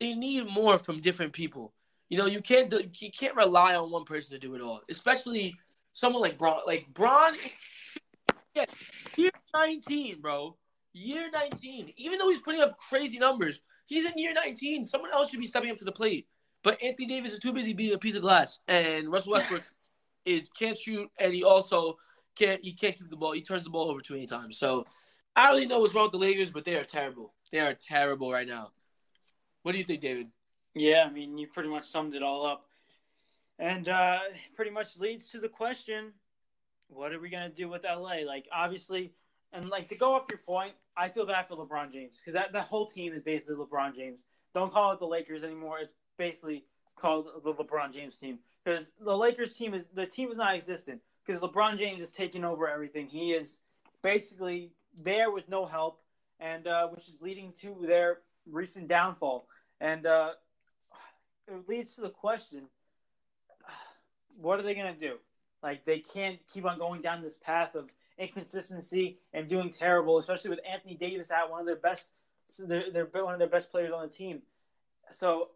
they 0.00 0.14
need 0.14 0.46
more 0.46 0.78
from 0.78 1.00
different 1.00 1.32
people. 1.32 1.72
You 2.08 2.18
know, 2.18 2.26
you 2.26 2.42
can't 2.42 2.68
do, 2.68 2.82
you 2.98 3.10
can't 3.10 3.36
rely 3.36 3.74
on 3.74 3.90
one 3.90 4.04
person 4.04 4.32
to 4.32 4.38
do 4.38 4.54
it 4.54 4.60
all, 4.60 4.80
especially 4.90 5.54
someone 5.92 6.22
like 6.22 6.38
Bron. 6.38 6.60
Like 6.66 6.86
Bron, 6.92 7.34
yeah, 8.54 8.64
he's 9.14 9.30
19, 9.54 10.20
bro, 10.20 10.56
year 10.92 11.30
19. 11.32 11.92
Even 11.96 12.18
though 12.18 12.28
he's 12.28 12.38
putting 12.38 12.60
up 12.60 12.76
crazy 12.76 13.18
numbers, 13.18 13.60
he's 13.86 14.04
in 14.04 14.12
year 14.16 14.32
19. 14.32 14.84
Someone 14.84 15.12
else 15.12 15.30
should 15.30 15.40
be 15.40 15.46
stepping 15.46 15.70
up 15.70 15.78
to 15.78 15.84
the 15.84 15.92
plate. 15.92 16.26
But 16.62 16.82
Anthony 16.82 17.06
Davis 17.06 17.32
is 17.32 17.40
too 17.40 17.52
busy 17.52 17.72
being 17.72 17.94
a 17.94 17.98
piece 17.98 18.14
of 18.14 18.22
glass, 18.22 18.60
and 18.68 19.10
Russell 19.10 19.32
Westbrook 19.32 19.64
is 20.24 20.48
can't 20.56 20.78
shoot, 20.78 21.10
and 21.18 21.34
he 21.34 21.42
also 21.42 21.96
can't 22.36 22.64
he 22.64 22.72
can't 22.72 22.96
keep 22.96 23.10
the 23.10 23.16
ball. 23.16 23.32
He 23.32 23.42
turns 23.42 23.64
the 23.64 23.70
ball 23.70 23.90
over 23.90 24.00
too 24.00 24.14
many 24.14 24.26
times. 24.26 24.58
So 24.58 24.86
I 25.34 25.46
don't 25.46 25.56
really 25.56 25.66
know 25.66 25.80
what's 25.80 25.94
wrong 25.94 26.04
with 26.04 26.12
the 26.12 26.18
Lakers, 26.18 26.52
but 26.52 26.64
they 26.64 26.76
are 26.76 26.84
terrible. 26.84 27.34
They 27.50 27.58
are 27.58 27.74
terrible 27.74 28.30
right 28.30 28.46
now. 28.46 28.70
What 29.62 29.72
do 29.72 29.78
you 29.78 29.84
think, 29.84 30.00
David? 30.00 30.28
Yeah, 30.74 31.04
I 31.06 31.10
mean, 31.10 31.36
you 31.36 31.46
pretty 31.48 31.68
much 31.68 31.90
summed 31.90 32.14
it 32.14 32.22
all 32.22 32.46
up. 32.46 32.66
And 33.58 33.88
uh, 33.88 34.18
pretty 34.56 34.70
much 34.70 34.96
leads 34.96 35.28
to 35.30 35.38
the 35.38 35.48
question 35.48 36.12
what 36.88 37.12
are 37.12 37.20
we 37.20 37.30
going 37.30 37.48
to 37.48 37.56
do 37.56 37.68
with 37.68 37.84
LA? 37.84 38.16
Like, 38.26 38.46
obviously, 38.52 39.12
and 39.52 39.68
like 39.68 39.88
to 39.88 39.94
go 39.94 40.14
off 40.14 40.24
your 40.30 40.38
point, 40.38 40.72
I 40.96 41.08
feel 41.08 41.26
bad 41.26 41.48
for 41.48 41.56
LeBron 41.56 41.92
James 41.92 42.18
because 42.18 42.34
that 42.34 42.52
the 42.52 42.60
whole 42.60 42.86
team 42.86 43.12
is 43.12 43.22
basically 43.22 43.56
LeBron 43.56 43.94
James. 43.94 44.20
Don't 44.54 44.72
call 44.72 44.92
it 44.92 44.98
the 44.98 45.06
Lakers 45.06 45.44
anymore. 45.44 45.78
It's 45.80 45.94
basically 46.18 46.64
called 46.96 47.28
the 47.44 47.54
LeBron 47.54 47.92
James 47.92 48.16
team 48.16 48.38
because 48.64 48.92
the 49.00 49.16
Lakers 49.16 49.56
team 49.56 49.74
is 49.74 49.86
the 49.94 50.06
team 50.06 50.30
is 50.30 50.38
not 50.38 50.54
existent 50.54 51.00
because 51.24 51.40
LeBron 51.40 51.78
James 51.78 52.02
is 52.02 52.12
taking 52.12 52.44
over 52.44 52.68
everything. 52.68 53.06
He 53.06 53.32
is 53.32 53.60
basically 54.02 54.72
there 55.02 55.30
with 55.30 55.48
no 55.48 55.64
help, 55.64 56.00
and 56.40 56.66
uh, 56.66 56.88
which 56.88 57.08
is 57.08 57.20
leading 57.20 57.52
to 57.60 57.76
their 57.82 58.18
recent 58.50 58.88
downfall. 58.88 59.46
And 59.80 60.06
uh, 60.06 60.32
it 61.48 61.68
leads 61.68 61.94
to 61.94 62.02
the 62.02 62.10
question: 62.10 62.68
What 64.36 64.58
are 64.58 64.62
they 64.62 64.74
going 64.74 64.92
to 64.92 65.00
do? 65.00 65.18
Like 65.62 65.84
they 65.84 66.00
can't 66.00 66.38
keep 66.52 66.64
on 66.64 66.78
going 66.78 67.02
down 67.02 67.22
this 67.22 67.36
path 67.36 67.74
of 67.74 67.90
inconsistency 68.22 69.18
and 69.32 69.48
doing 69.48 69.70
terrible, 69.70 70.18
especially 70.18 70.50
with 70.50 70.60
Anthony 70.70 70.94
Davis 70.94 71.30
at 71.30 71.50
one 71.50 71.60
of 71.60 71.66
their 71.66 71.76
best, 71.76 72.10
they're, 72.58 72.90
they're 72.90 73.24
one 73.24 73.32
of 73.32 73.38
their 73.38 73.48
best 73.48 73.70
players 73.70 73.92
on 73.92 74.06
the 74.06 74.12
team. 74.12 74.42
So 75.10 75.48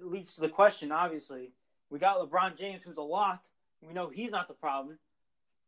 leads 0.00 0.34
to 0.34 0.40
the 0.40 0.48
question. 0.48 0.92
Obviously, 0.92 1.52
we 1.90 1.98
got 1.98 2.18
LeBron 2.18 2.56
James, 2.56 2.82
who's 2.82 2.96
a 2.96 3.02
lock. 3.02 3.42
We 3.86 3.94
know 3.94 4.08
he's 4.08 4.30
not 4.30 4.48
the 4.48 4.54
problem, 4.54 4.98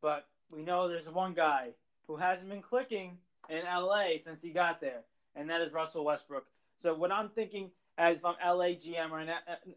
but 0.02 0.26
we 0.50 0.62
know 0.62 0.88
there's 0.88 1.08
one 1.08 1.34
guy 1.34 1.70
who 2.06 2.16
hasn't 2.16 2.48
been 2.48 2.62
clicking 2.62 3.18
in 3.48 3.62
LA 3.64 4.18
since 4.22 4.42
he 4.42 4.50
got 4.50 4.80
there, 4.80 5.02
and 5.36 5.48
that 5.48 5.60
is 5.60 5.72
Russell 5.72 6.04
Westbrook. 6.04 6.46
So 6.82 6.94
what 6.94 7.12
I'm 7.12 7.28
thinking 7.28 7.70
as 7.98 8.18
if 8.18 8.24
I'm 8.24 8.34
LA 8.44 8.70
GM 8.70 9.10
or 9.10 9.20
an 9.20 9.28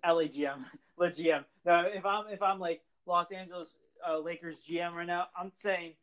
LA 0.04 0.24
GM, 0.24 0.64
the 0.98 1.06
GM. 1.06 1.44
Now, 1.66 1.86
if 1.86 2.06
I'm 2.06 2.28
if 2.28 2.42
I'm 2.42 2.60
like 2.60 2.82
Los 3.06 3.32
Angeles 3.32 3.76
uh, 4.08 4.18
Lakers 4.20 4.56
GM 4.68 4.96
right 4.96 5.08
now, 5.08 5.28
I'm 5.38 5.52
saying, 5.62 5.94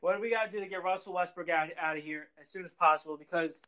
what 0.00 0.14
do 0.14 0.20
we 0.20 0.30
got 0.30 0.46
to 0.46 0.50
do 0.50 0.60
to 0.60 0.68
get 0.68 0.82
Russell 0.82 1.14
Westbrook 1.14 1.48
out 1.48 1.70
out 1.80 1.96
of 1.96 2.02
here 2.04 2.28
as 2.40 2.48
soon 2.48 2.64
as 2.64 2.72
possible? 2.72 3.16
Because 3.16 3.60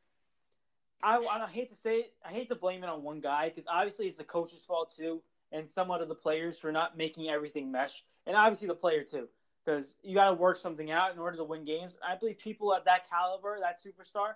I, 1.03 1.19
I 1.19 1.47
hate 1.47 1.71
to 1.71 1.77
say 1.77 1.97
it, 2.01 2.13
I 2.25 2.31
hate 2.31 2.49
to 2.49 2.57
blame 2.57 2.83
it 2.83 2.89
on 2.89 3.03
one 3.03 3.21
guy 3.21 3.49
because 3.49 3.65
obviously 3.69 4.07
it's 4.07 4.19
the 4.19 4.25
coach's 4.25 4.65
fault 4.65 4.95
too, 4.97 5.23
and 5.53 5.67
somewhat 5.67 6.03
of 6.03 6.09
the 6.09 6.15
players 6.15 6.59
for 6.59 6.73
not 6.73 6.97
making 6.97 7.29
everything 7.29 7.71
mesh, 7.71 8.05
and 8.27 8.37
obviously 8.37 8.69
the 8.69 8.75
player 8.75 9.05
too, 9.05 9.29
because 9.65 9.95
you 10.03 10.15
got 10.15 10.29
to 10.29 10.35
work 10.35 10.57
something 10.57 10.91
out 10.91 11.13
in 11.13 11.19
order 11.19 11.37
to 11.37 11.45
win 11.45 11.65
games. 11.65 11.99
I 12.07 12.17
believe 12.17 12.39
people 12.39 12.75
at 12.75 12.85
that 12.87 13.09
caliber, 13.09 13.59
that 13.61 13.81
superstar, 13.83 14.35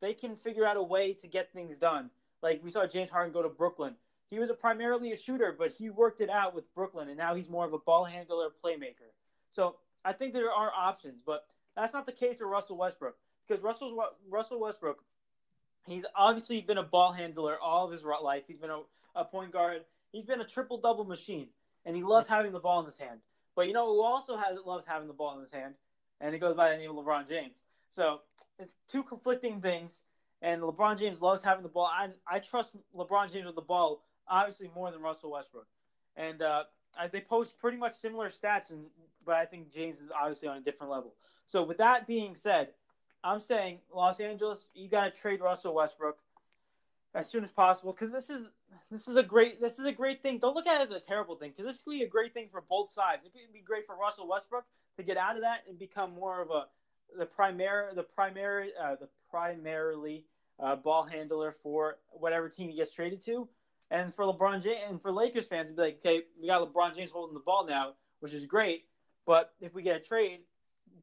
they 0.00 0.14
can 0.14 0.36
figure 0.36 0.66
out 0.66 0.76
a 0.76 0.82
way 0.82 1.12
to 1.14 1.26
get 1.26 1.52
things 1.52 1.76
done. 1.76 2.10
Like 2.42 2.62
we 2.62 2.70
saw 2.70 2.86
James 2.86 3.10
Harden 3.10 3.32
go 3.32 3.42
to 3.42 3.48
Brooklyn. 3.48 3.94
He 4.30 4.38
was 4.38 4.50
a 4.50 4.54
primarily 4.54 5.12
a 5.12 5.16
shooter, 5.16 5.54
but 5.56 5.72
he 5.72 5.90
worked 5.90 6.20
it 6.20 6.30
out 6.30 6.54
with 6.54 6.72
Brooklyn, 6.74 7.08
and 7.08 7.16
now 7.16 7.34
he's 7.34 7.48
more 7.48 7.64
of 7.64 7.72
a 7.72 7.78
ball 7.78 8.04
handler, 8.04 8.48
playmaker. 8.62 9.12
So 9.52 9.76
I 10.04 10.12
think 10.12 10.32
there 10.32 10.52
are 10.52 10.72
options, 10.74 11.20
but 11.24 11.46
that's 11.76 11.92
not 11.92 12.06
the 12.06 12.12
case 12.12 12.38
for 12.38 12.46
Russell 12.46 12.76
Westbrook 12.76 13.16
because 13.46 13.62
Russell's 13.62 13.98
Russell 14.28 14.60
Westbrook. 14.60 15.04
He's 15.86 16.04
obviously 16.16 16.62
been 16.62 16.78
a 16.78 16.82
ball 16.82 17.12
handler 17.12 17.58
all 17.60 17.84
of 17.84 17.92
his 17.92 18.02
life. 18.02 18.44
He's 18.46 18.58
been 18.58 18.70
a, 18.70 18.80
a 19.14 19.24
point 19.24 19.52
guard. 19.52 19.82
He's 20.12 20.24
been 20.24 20.40
a 20.40 20.46
triple 20.46 20.78
double 20.78 21.04
machine, 21.04 21.48
and 21.84 21.94
he 21.94 22.02
loves 22.02 22.26
having 22.26 22.52
the 22.52 22.60
ball 22.60 22.80
in 22.80 22.86
his 22.86 22.96
hand. 22.96 23.20
But 23.54 23.66
you 23.66 23.74
know 23.74 23.86
who 23.86 24.02
also 24.02 24.36
has 24.36 24.58
loves 24.64 24.86
having 24.86 25.08
the 25.08 25.14
ball 25.14 25.34
in 25.34 25.40
his 25.40 25.52
hand, 25.52 25.74
and 26.20 26.34
it 26.34 26.38
goes 26.38 26.56
by 26.56 26.70
the 26.70 26.78
name 26.78 26.90
of 26.90 26.96
LeBron 26.96 27.28
James. 27.28 27.56
So 27.90 28.20
it's 28.58 28.74
two 28.90 29.02
conflicting 29.02 29.60
things 29.60 30.02
and 30.44 30.60
LeBron 30.60 30.98
James 30.98 31.22
loves 31.22 31.42
having 31.42 31.62
the 31.62 31.68
ball. 31.68 31.90
I 31.90 32.10
I 32.26 32.38
trust 32.38 32.72
LeBron 32.94 33.32
James 33.32 33.46
with 33.46 33.54
the 33.54 33.62
ball 33.62 34.04
obviously 34.28 34.70
more 34.74 34.90
than 34.90 35.00
Russell 35.00 35.32
Westbrook, 35.32 35.66
and 36.16 36.40
uh, 36.42 36.64
they 37.10 37.20
post 37.20 37.58
pretty 37.58 37.76
much 37.76 37.94
similar 38.00 38.30
stats, 38.30 38.70
and 38.70 38.86
but 39.24 39.36
I 39.36 39.44
think 39.44 39.72
James 39.72 40.00
is 40.00 40.10
obviously 40.10 40.48
on 40.48 40.58
a 40.58 40.60
different 40.60 40.92
level. 40.92 41.14
So 41.46 41.62
with 41.62 41.78
that 41.78 42.06
being 42.06 42.34
said, 42.34 42.68
I'm 43.22 43.40
saying 43.40 43.78
Los 43.94 44.20
Angeles, 44.20 44.66
you 44.74 44.88
got 44.88 45.12
to 45.12 45.20
trade 45.20 45.40
Russell 45.40 45.74
Westbrook 45.74 46.18
as 47.14 47.28
soon 47.28 47.44
as 47.44 47.50
possible 47.50 47.92
because 47.92 48.12
this 48.12 48.28
is 48.28 48.48
this 48.90 49.08
is 49.08 49.16
a 49.16 49.22
great 49.22 49.60
this 49.60 49.78
is 49.78 49.86
a 49.86 49.92
great 49.92 50.22
thing. 50.22 50.38
Don't 50.38 50.54
look 50.54 50.66
at 50.66 50.80
it 50.80 50.84
as 50.84 50.90
a 50.90 51.00
terrible 51.00 51.36
thing 51.36 51.52
because 51.56 51.66
this 51.70 51.78
could 51.78 51.92
be 51.92 52.02
a 52.02 52.08
great 52.08 52.34
thing 52.34 52.48
for 52.50 52.62
both 52.68 52.90
sides. 52.90 53.24
It 53.24 53.32
could 53.32 53.52
be 53.52 53.60
great 53.60 53.86
for 53.86 53.96
Russell 53.96 54.28
Westbrook 54.28 54.64
to 54.96 55.02
get 55.02 55.16
out 55.16 55.36
of 55.36 55.42
that 55.42 55.64
and 55.68 55.78
become 55.78 56.14
more 56.14 56.40
of 56.40 56.50
a 56.50 56.66
the 57.16 57.26
primary 57.26 57.94
the 57.94 58.02
primary 58.02 58.72
uh, 58.80 58.96
the 58.96 59.08
primarily 59.30 60.24
uh, 60.58 60.76
ball 60.76 61.04
handler 61.04 61.52
for 61.52 61.98
whatever 62.10 62.48
team 62.48 62.68
he 62.68 62.76
gets 62.76 62.92
traded 62.92 63.20
to. 63.22 63.48
And 63.94 64.12
for 64.12 64.24
LeBron 64.24 64.60
James 64.60 64.80
and 64.90 65.00
for 65.00 65.12
Lakers 65.12 65.46
fans, 65.46 65.70
to 65.70 65.76
be 65.76 65.82
like, 65.82 65.98
okay, 66.04 66.24
we 66.40 66.48
got 66.48 66.60
LeBron 66.60 66.96
James 66.96 67.12
holding 67.12 67.32
the 67.32 67.38
ball 67.38 67.64
now, 67.64 67.92
which 68.18 68.34
is 68.34 68.44
great. 68.44 68.86
But 69.24 69.54
if 69.60 69.72
we 69.72 69.84
get 69.84 69.96
a 69.96 70.00
trade, 70.00 70.40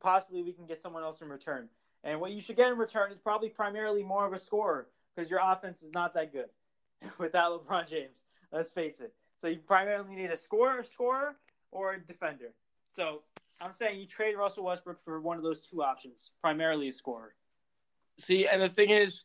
possibly 0.01 0.43
we 0.43 0.51
can 0.51 0.65
get 0.65 0.81
someone 0.81 1.01
else 1.01 1.21
in 1.21 1.29
return. 1.29 1.69
And 2.03 2.19
what 2.19 2.31
you 2.31 2.41
should 2.41 2.57
get 2.57 2.69
in 2.69 2.77
return 2.77 3.09
is 3.13 3.17
probably 3.17 3.47
primarily 3.47 4.03
more 4.03 4.25
of 4.25 4.33
a 4.33 4.37
scorer 4.37 4.89
because 5.15 5.31
your 5.31 5.39
offense 5.41 5.81
is 5.81 5.93
not 5.93 6.13
that 6.15 6.33
good 6.33 6.49
without 7.17 7.65
LeBron 7.65 7.89
James. 7.89 8.23
Let's 8.51 8.67
face 8.67 8.99
it. 8.99 9.13
So 9.37 9.47
you 9.47 9.59
primarily 9.59 10.13
need 10.13 10.29
a 10.29 10.37
scorer, 10.37 10.83
scorer, 10.83 11.37
or 11.71 11.93
a 11.93 11.99
defender. 11.99 12.51
So 12.93 13.21
I'm 13.61 13.71
saying 13.71 14.01
you 14.01 14.05
trade 14.05 14.35
Russell 14.35 14.65
Westbrook 14.65 15.01
for 15.05 15.21
one 15.21 15.37
of 15.37 15.43
those 15.43 15.61
two 15.61 15.81
options, 15.81 16.31
primarily 16.41 16.89
a 16.89 16.91
scorer. 16.91 17.35
See, 18.17 18.47
and 18.47 18.61
the 18.61 18.67
thing 18.67 18.89
is, 18.89 19.23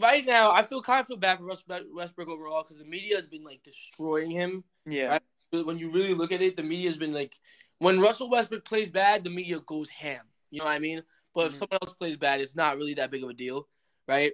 right 0.00 0.24
now 0.24 0.50
I 0.50 0.62
feel 0.62 0.82
kind 0.82 1.00
of 1.00 1.06
feel 1.06 1.16
bad 1.16 1.38
for 1.38 1.44
Russell 1.44 1.80
Westbrook 1.94 2.28
overall 2.28 2.62
because 2.62 2.78
the 2.78 2.88
media 2.88 3.16
has 3.16 3.26
been 3.26 3.44
like 3.44 3.62
destroying 3.62 4.30
him. 4.30 4.64
Yeah. 4.86 5.18
Right? 5.52 5.66
When 5.66 5.78
you 5.78 5.90
really 5.90 6.14
look 6.14 6.32
at 6.32 6.42
it, 6.42 6.56
the 6.56 6.62
media 6.62 6.88
has 6.88 6.98
been 6.98 7.12
like, 7.12 7.38
when 7.78 8.00
Russell 8.00 8.28
Westbrook 8.28 8.64
plays 8.64 8.90
bad, 8.90 9.24
the 9.24 9.30
media 9.30 9.60
goes 9.60 9.88
ham. 9.88 10.22
You 10.50 10.60
know 10.60 10.64
what 10.64 10.72
I 10.72 10.78
mean? 10.78 11.02
But 11.34 11.40
mm-hmm. 11.40 11.48
if 11.48 11.58
someone 11.58 11.78
else 11.82 11.94
plays 11.94 12.16
bad, 12.16 12.40
it's 12.40 12.56
not 12.56 12.76
really 12.76 12.94
that 12.94 13.10
big 13.10 13.22
of 13.22 13.30
a 13.30 13.34
deal, 13.34 13.68
right? 14.08 14.32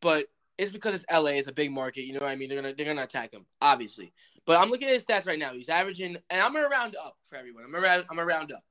But 0.00 0.26
it's 0.58 0.70
because 0.70 0.94
it's 0.94 1.04
LA, 1.10 1.30
it's 1.30 1.48
a 1.48 1.52
big 1.52 1.72
market. 1.72 2.02
You 2.02 2.12
know 2.12 2.20
what 2.20 2.30
I 2.30 2.36
mean? 2.36 2.48
They're 2.48 2.60
gonna 2.60 2.74
they're 2.74 2.86
gonna 2.86 3.02
attack 3.02 3.32
him, 3.32 3.46
obviously. 3.60 4.12
But 4.46 4.58
I'm 4.58 4.68
looking 4.68 4.88
at 4.88 4.94
his 4.94 5.04
stats 5.04 5.26
right 5.26 5.38
now. 5.38 5.52
He's 5.52 5.68
averaging, 5.68 6.16
and 6.28 6.40
I'm 6.40 6.52
gonna 6.52 6.68
round 6.68 6.96
up 6.96 7.16
for 7.26 7.36
everyone. 7.36 7.64
I'm 7.64 7.72
gonna 7.72 7.82
round, 7.82 8.04
I'm 8.10 8.16
gonna 8.16 8.26
round 8.26 8.52
up. 8.52 8.64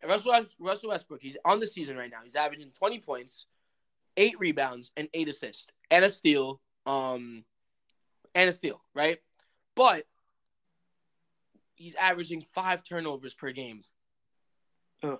And 0.00 0.10
Russell 0.10 0.32
Russell 0.60 0.90
Westbrook, 0.90 1.22
he's 1.22 1.36
on 1.44 1.60
the 1.60 1.66
season 1.66 1.96
right 1.96 2.10
now. 2.10 2.18
He's 2.22 2.36
averaging 2.36 2.70
20 2.78 3.00
points, 3.00 3.46
eight 4.18 4.38
rebounds, 4.38 4.90
and 4.98 5.08
eight 5.14 5.28
assists, 5.28 5.72
and 5.90 6.04
a 6.04 6.10
steal. 6.10 6.60
Um, 6.84 7.44
and 8.34 8.48
a 8.48 8.52
steal, 8.52 8.80
right? 8.94 9.18
But 9.74 10.04
he's 11.74 11.94
averaging 11.94 12.44
five 12.54 12.84
turnovers 12.84 13.34
per 13.34 13.52
game. 13.52 13.82
Ugh. 15.02 15.18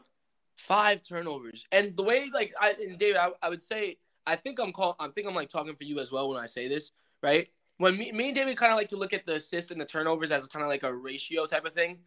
Five 0.57 1.03
turnovers, 1.03 1.67
and 1.71 1.97
the 1.97 2.03
way 2.03 2.31
like 2.35 2.53
I 2.61 2.75
and 2.81 2.99
David, 2.99 3.17
I, 3.17 3.31
I 3.41 3.49
would 3.49 3.63
say 3.63 3.99
I 4.27 4.35
think 4.35 4.59
I'm 4.59 4.73
call 4.73 4.97
I 4.99 5.07
think 5.07 5.29
I'm 5.29 5.35
like 5.35 5.49
talking 5.49 5.77
for 5.77 5.85
you 5.85 6.01
as 6.01 6.11
well 6.11 6.29
when 6.29 6.39
I 6.39 6.47
say 6.47 6.67
this, 6.67 6.91
right? 7.23 7.49
When 7.77 7.97
me, 7.97 8.11
me 8.11 8.27
and 8.29 8.35
David 8.35 8.57
kind 8.57 8.73
of 8.73 8.77
like 8.77 8.89
to 8.89 8.97
look 8.97 9.13
at 9.13 9.25
the 9.25 9.37
assists 9.37 9.71
and 9.71 9.81
the 9.81 9.85
turnovers 9.85 10.33
as 10.33 10.45
kind 10.49 10.65
of 10.65 10.69
like 10.69 10.83
a 10.83 10.93
ratio 10.93 11.47
type 11.47 11.65
of 11.65 11.73
thing, 11.73 11.99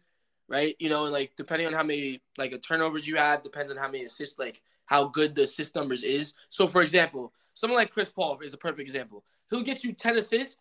right? 0.52 0.76
You 0.78 0.90
know, 0.90 1.04
and 1.04 1.12
like 1.12 1.32
depending 1.34 1.66
on 1.66 1.72
how 1.72 1.82
many 1.82 2.20
like 2.36 2.54
turnovers 2.62 3.06
you 3.06 3.16
have, 3.16 3.42
depends 3.42 3.70
on 3.70 3.78
how 3.78 3.90
many 3.90 4.04
assists, 4.04 4.38
like 4.38 4.60
how 4.84 5.06
good 5.06 5.34
the 5.34 5.44
assist 5.44 5.74
numbers 5.74 6.04
is. 6.04 6.34
So, 6.50 6.66
for 6.66 6.82
example, 6.82 7.32
someone 7.54 7.78
like 7.78 7.90
Chris 7.90 8.10
Paul 8.10 8.38
is 8.40 8.52
a 8.52 8.58
perfect 8.58 8.80
example. 8.80 9.24
He'll 9.50 9.62
get 9.62 9.82
you 9.82 9.94
10 9.94 10.18
assists, 10.18 10.58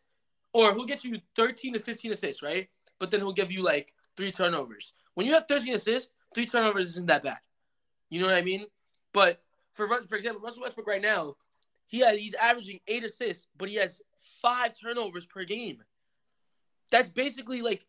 or 0.53 0.73
he'll 0.73 0.85
get 0.85 1.03
you 1.03 1.19
13 1.35 1.73
to 1.73 1.79
15 1.79 2.13
assists, 2.13 2.41
right? 2.41 2.69
But 2.99 3.11
then 3.11 3.19
he'll 3.19 3.33
give 3.33 3.51
you 3.51 3.63
like 3.63 3.93
three 4.15 4.31
turnovers. 4.31 4.93
When 5.15 5.27
you 5.27 5.33
have 5.33 5.45
13 5.49 5.73
assists, 5.73 6.13
three 6.33 6.45
turnovers 6.45 6.87
isn't 6.87 7.07
that 7.07 7.23
bad. 7.23 7.39
You 8.09 8.21
know 8.21 8.27
what 8.27 8.35
I 8.35 8.41
mean? 8.41 8.65
But 9.13 9.41
for 9.73 9.87
for 10.07 10.15
example, 10.15 10.41
Russell 10.41 10.61
Westbrook 10.61 10.87
right 10.87 11.01
now, 11.01 11.35
he 11.85 11.99
has 11.99 12.17
he's 12.17 12.33
averaging 12.35 12.79
eight 12.87 13.03
assists, 13.03 13.47
but 13.57 13.67
he 13.67 13.75
has 13.75 14.01
five 14.41 14.71
turnovers 14.79 15.25
per 15.25 15.43
game. 15.43 15.83
That's 16.91 17.09
basically 17.09 17.61
like 17.61 17.85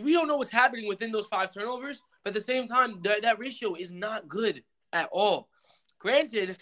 we 0.00 0.12
don't 0.12 0.28
know 0.28 0.36
what's 0.36 0.50
happening 0.50 0.88
within 0.88 1.12
those 1.12 1.26
five 1.26 1.52
turnovers, 1.52 2.00
but 2.24 2.30
at 2.30 2.34
the 2.34 2.40
same 2.40 2.66
time, 2.66 3.00
that, 3.02 3.22
that 3.22 3.38
ratio 3.38 3.74
is 3.74 3.92
not 3.92 4.28
good 4.28 4.62
at 4.92 5.08
all. 5.12 5.48
Granted, 5.98 6.56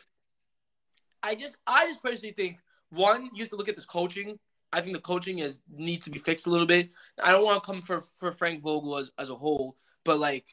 I 1.23 1.35
just 1.35 1.57
I 1.67 1.87
just 1.87 2.03
personally 2.03 2.33
think 2.33 2.59
one, 2.91 3.31
you 3.35 3.43
have 3.43 3.51
to 3.51 3.57
look 3.57 3.69
at 3.69 3.77
this 3.77 3.85
coaching. 3.85 4.39
I 4.73 4.81
think 4.81 4.95
the 4.95 5.01
coaching 5.01 5.41
is 5.41 5.61
needs 5.69 6.05
to 6.05 6.11
be 6.11 6.19
fixed 6.19 6.47
a 6.47 6.51
little 6.51 6.67
bit. 6.67 6.93
I 7.23 7.33
don't 7.33 7.45
want 7.45 7.63
to 7.63 7.67
come 7.67 7.83
for 7.83 8.01
for 8.01 8.33
Frank 8.33 8.63
Vogel 8.63 8.97
as, 8.97 9.11
as 9.19 9.31
a 9.31 9.35
whole, 9.35 9.77
but 10.05 10.19
like 10.19 10.47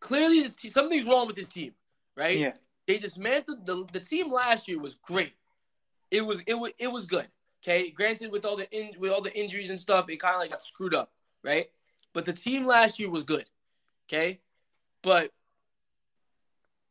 clearly 0.00 0.42
this, 0.42 0.56
something's 0.72 1.06
wrong 1.06 1.26
with 1.26 1.36
this 1.36 1.48
team, 1.48 1.72
right? 2.16 2.38
Yeah. 2.38 2.52
They 2.86 2.98
dismantled 2.98 3.66
the 3.66 3.86
the 3.92 4.00
team 4.00 4.30
last 4.30 4.68
year 4.68 4.78
was 4.78 4.96
great. 4.96 5.34
It 6.10 6.24
was 6.24 6.40
it 6.46 6.54
was 6.54 6.72
it 6.78 6.88
was 6.88 7.06
good. 7.06 7.28
Okay, 7.62 7.90
granted 7.90 8.32
with 8.32 8.44
all 8.44 8.56
the 8.56 8.68
in, 8.76 8.90
with 8.98 9.12
all 9.12 9.20
the 9.22 9.36
injuries 9.38 9.70
and 9.70 9.78
stuff, 9.78 10.08
it 10.08 10.20
kind 10.20 10.34
of 10.34 10.40
like 10.40 10.50
got 10.50 10.64
screwed 10.64 10.94
up, 10.94 11.12
right? 11.44 11.66
But 12.12 12.24
the 12.24 12.32
team 12.32 12.64
last 12.64 12.98
year 12.98 13.10
was 13.10 13.22
good. 13.22 13.48
Okay, 14.08 14.40
but 15.02 15.32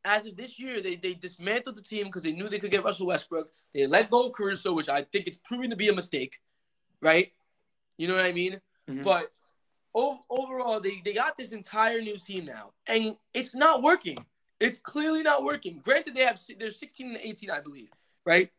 as 0.04 0.26
of 0.26 0.36
this 0.36 0.60
year, 0.60 0.82
they, 0.82 0.96
they 0.96 1.14
dismantled 1.14 1.76
the 1.76 1.82
team 1.82 2.06
because 2.06 2.24
they 2.24 2.32
knew 2.32 2.50
they 2.50 2.60
could 2.60 2.72
get 2.72 2.84
Russell 2.84 3.08
Westbrook. 3.08 3.50
They 3.74 3.86
let 3.88 4.10
go 4.10 4.28
of 4.28 4.34
Caruso, 4.34 4.74
which 4.74 4.90
I 4.90 5.02
think 5.02 5.28
it's 5.28 5.38
proven 5.38 5.70
to 5.70 5.76
be 5.76 5.90
a 5.90 5.94
mistake, 5.94 6.40
right? 7.02 7.32
You 7.98 8.08
know 8.08 8.16
what 8.16 8.26
I 8.26 8.32
mean? 8.32 8.60
Mm-hmm. 8.90 9.02
But 9.02 9.32
overall, 9.94 10.80
they, 10.80 11.02
they 11.04 11.14
got 11.14 11.38
this 11.38 11.52
entire 11.52 12.02
new 12.02 12.18
team 12.18 12.46
now, 12.46 12.72
and 12.88 13.16
it's 13.34 13.56
not 13.56 13.82
working. 13.82 14.26
It's 14.60 14.78
clearly 14.78 15.22
not 15.22 15.44
working. 15.44 15.82
Granted, 15.84 16.16
they 16.16 16.22
have 16.22 16.40
they're 16.60 16.72
16 16.72 17.08
and 17.08 17.18
18, 17.22 17.50
I 17.50 17.60
believe, 17.60 17.90
right? 18.26 18.50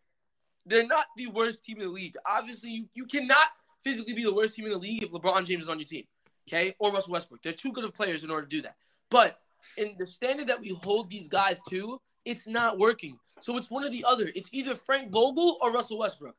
They're 0.66 0.86
not 0.86 1.06
the 1.16 1.26
worst 1.26 1.64
team 1.64 1.78
in 1.78 1.84
the 1.84 1.88
league. 1.88 2.16
Obviously, 2.26 2.70
you, 2.70 2.88
you 2.94 3.04
cannot 3.04 3.48
physically 3.82 4.14
be 4.14 4.24
the 4.24 4.34
worst 4.34 4.54
team 4.54 4.66
in 4.66 4.72
the 4.72 4.78
league 4.78 5.02
if 5.02 5.10
LeBron 5.10 5.44
James 5.44 5.64
is 5.64 5.68
on 5.68 5.78
your 5.78 5.86
team, 5.86 6.04
okay? 6.48 6.74
Or 6.78 6.92
Russell 6.92 7.12
Westbrook. 7.12 7.42
They're 7.42 7.52
too 7.52 7.72
good 7.72 7.84
of 7.84 7.94
players 7.94 8.24
in 8.24 8.30
order 8.30 8.46
to 8.46 8.56
do 8.56 8.62
that. 8.62 8.76
But 9.10 9.38
in 9.76 9.94
the 9.98 10.06
standard 10.06 10.48
that 10.48 10.60
we 10.60 10.70
hold 10.82 11.10
these 11.10 11.28
guys 11.28 11.60
to, 11.70 12.00
it's 12.24 12.46
not 12.46 12.78
working. 12.78 13.18
So 13.40 13.56
it's 13.56 13.70
one 13.70 13.84
or 13.84 13.90
the 13.90 14.04
other. 14.06 14.30
It's 14.34 14.48
either 14.52 14.74
Frank 14.74 15.12
Vogel 15.12 15.58
or 15.60 15.72
Russell 15.72 15.98
Westbrook. 15.98 16.36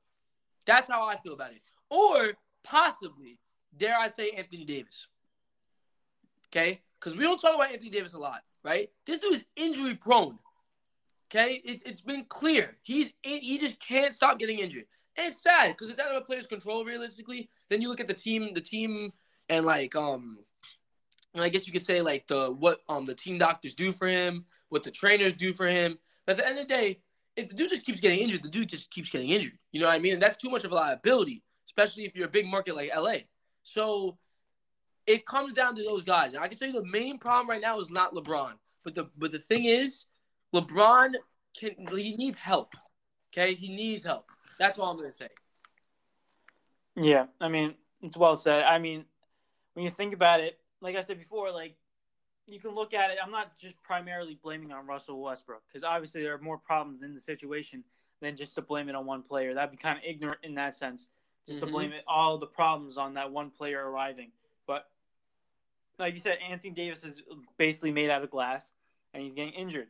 That's 0.66 0.90
how 0.90 1.06
I 1.06 1.18
feel 1.18 1.34
about 1.34 1.52
it. 1.52 1.62
Or 1.90 2.34
possibly, 2.64 3.40
dare 3.76 3.98
I 3.98 4.08
say, 4.08 4.32
Anthony 4.32 4.66
Davis. 4.66 5.08
Okay? 6.48 6.82
Because 7.00 7.18
we 7.18 7.24
don't 7.24 7.40
talk 7.40 7.56
about 7.56 7.72
Anthony 7.72 7.90
Davis 7.90 8.14
a 8.14 8.20
lot, 8.20 8.42
right? 8.64 8.90
This 9.06 9.20
dude 9.20 9.36
is 9.36 9.46
injury 9.56 9.96
prone. 9.96 10.40
Okay? 11.30 11.62
It's, 11.66 11.82
it's 11.84 12.02
been 12.02 12.26
clear. 12.26 12.78
He's 12.82 13.14
he 13.22 13.58
just 13.58 13.80
can't 13.80 14.14
stop 14.14 14.40
getting 14.40 14.60
injured. 14.60 14.86
And 15.18 15.28
it's 15.28 15.44
sad 15.44 15.70
because 15.70 15.90
it's 15.90 16.00
out 16.00 16.12
of 16.12 16.22
a 16.22 16.26
player's 16.26 16.48
control 16.48 16.86
realistically. 16.86 17.50
Then 17.70 17.82
you 17.82 17.90
look 17.90 18.00
at 18.00 18.08
the 18.08 18.14
team, 18.14 18.54
the 18.54 18.62
team 18.62 19.12
and 19.50 19.66
like 19.66 19.96
um 19.96 20.38
and 21.34 21.44
I 21.44 21.50
guess 21.50 21.66
you 21.66 21.74
could 21.74 21.86
say 21.86 22.02
like 22.02 22.28
the 22.28 22.52
what 22.52 22.82
um 22.90 23.06
the 23.06 23.16
team 23.16 23.38
doctors 23.38 23.74
do 23.74 23.92
for 23.92 24.08
him, 24.08 24.46
what 24.70 24.84
the 24.84 24.92
trainers 24.92 25.34
do 25.34 25.54
for 25.54 25.68
him. 25.68 25.98
But 26.26 26.34
at 26.34 26.38
the 26.38 26.48
end 26.48 26.60
of 26.60 26.68
the 26.68 26.74
day, 26.74 27.00
if 27.36 27.50
the 27.50 27.56
dude 27.56 27.70
just 27.70 27.86
keeps 27.86 28.00
getting 28.00 28.20
injured, 28.20 28.44
the 28.44 28.50
dude 28.50 28.70
just 28.70 28.92
keeps 28.92 29.10
getting 29.10 29.30
injured. 29.30 29.58
You 29.72 29.82
know 29.82 29.88
what 29.88 29.96
I 29.96 30.00
mean? 30.00 30.14
And 30.14 30.22
that's 30.22 30.38
too 30.38 30.50
much 30.50 30.64
of 30.64 30.72
a 30.72 30.76
liability, 30.76 31.44
especially 31.66 32.06
if 32.06 32.16
you're 32.16 32.28
a 32.28 32.32
big 32.32 32.48
market 32.48 32.76
like 32.76 32.96
LA. 32.96 33.18
So 33.64 34.18
it 35.08 35.26
comes 35.26 35.54
down 35.54 35.76
to 35.76 35.84
those 35.84 36.04
guys. 36.04 36.34
And 36.34 36.44
I 36.44 36.48
can 36.48 36.58
tell 36.58 36.68
you 36.68 36.74
the 36.74 36.86
main 36.86 37.18
problem 37.18 37.50
right 37.50 37.62
now 37.62 37.80
is 37.80 37.90
not 37.90 38.14
LeBron. 38.14 38.54
But 38.84 38.96
the 38.96 39.10
but 39.18 39.32
the 39.32 39.40
thing 39.40 39.66
is, 39.66 40.06
LeBron 40.54 41.14
can 41.60 41.76
he 41.96 42.16
needs 42.16 42.40
help. 42.40 42.74
Okay? 43.32 43.54
He 43.54 43.74
needs 43.74 44.04
help. 44.04 44.30
That's 44.60 44.78
all 44.78 44.92
I'm 44.92 44.98
gonna 44.98 45.12
say. 45.12 45.30
Yeah, 46.96 47.26
I 47.42 47.48
mean, 47.48 47.74
it's 48.02 48.18
well 48.18 48.36
said. 48.36 48.64
I 48.66 48.78
mean, 48.78 49.06
when 49.74 49.86
you 49.86 49.92
think 49.92 50.14
about 50.14 50.40
it, 50.40 50.60
like 50.82 50.96
I 50.96 51.02
said 51.02 51.20
before, 51.20 51.52
like 51.52 51.76
you 52.48 52.60
can 52.60 52.72
look 52.72 52.94
at 52.94 53.12
it. 53.12 53.18
I'm 53.24 53.32
not 53.32 53.58
just 53.58 53.82
primarily 53.84 54.38
blaming 54.42 54.72
on 54.72 54.86
Russell 54.86 55.22
Westbrook 55.22 55.64
because 55.68 55.84
obviously 55.84 56.24
there 56.24 56.34
are 56.34 56.40
more 56.40 56.58
problems 56.58 57.04
in 57.04 57.14
the 57.14 57.22
situation 57.22 57.84
than 58.22 58.36
just 58.36 58.56
to 58.56 58.62
blame 58.62 58.90
it 58.90 58.96
on 58.96 59.06
one 59.06 59.24
player. 59.24 59.54
That'd 59.54 59.72
be 59.72 59.78
kind 59.78 59.98
of 59.98 60.04
ignorant 60.06 60.40
in 60.44 60.56
that 60.56 60.76
sense, 60.76 61.10
just 61.46 61.58
mm-hmm. 61.58 61.68
to 61.68 61.72
blame 61.72 61.92
it 61.94 62.04
all 62.08 62.38
the 62.38 62.48
problems 62.48 62.98
on 62.98 63.14
that 63.16 63.32
one 63.32 63.50
player 63.50 63.90
arriving. 63.90 64.32
But 64.68 64.88
like 66.00 66.14
you 66.14 66.20
said, 66.20 66.38
Anthony 66.48 66.72
Davis 66.72 67.04
is 67.04 67.22
basically 67.58 67.92
made 67.92 68.10
out 68.10 68.24
of 68.24 68.32
glass, 68.32 68.66
and 69.14 69.24
he's 69.24 69.36
getting 69.36 69.54
injured. 69.54 69.88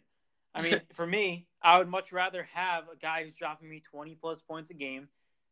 I 0.56 0.62
mean, 0.62 0.82
for 0.94 1.08
me, 1.08 1.48
I 1.62 1.78
would 1.78 1.90
much 1.90 2.12
rather 2.12 2.48
have 2.54 2.86
a 2.92 2.96
guy 2.96 3.24
who's 3.24 3.34
dropping 3.34 3.70
me 3.70 3.82
20 3.92 4.16
plus 4.16 4.42
points 4.42 4.70
a 4.70 4.74
game 4.74 5.08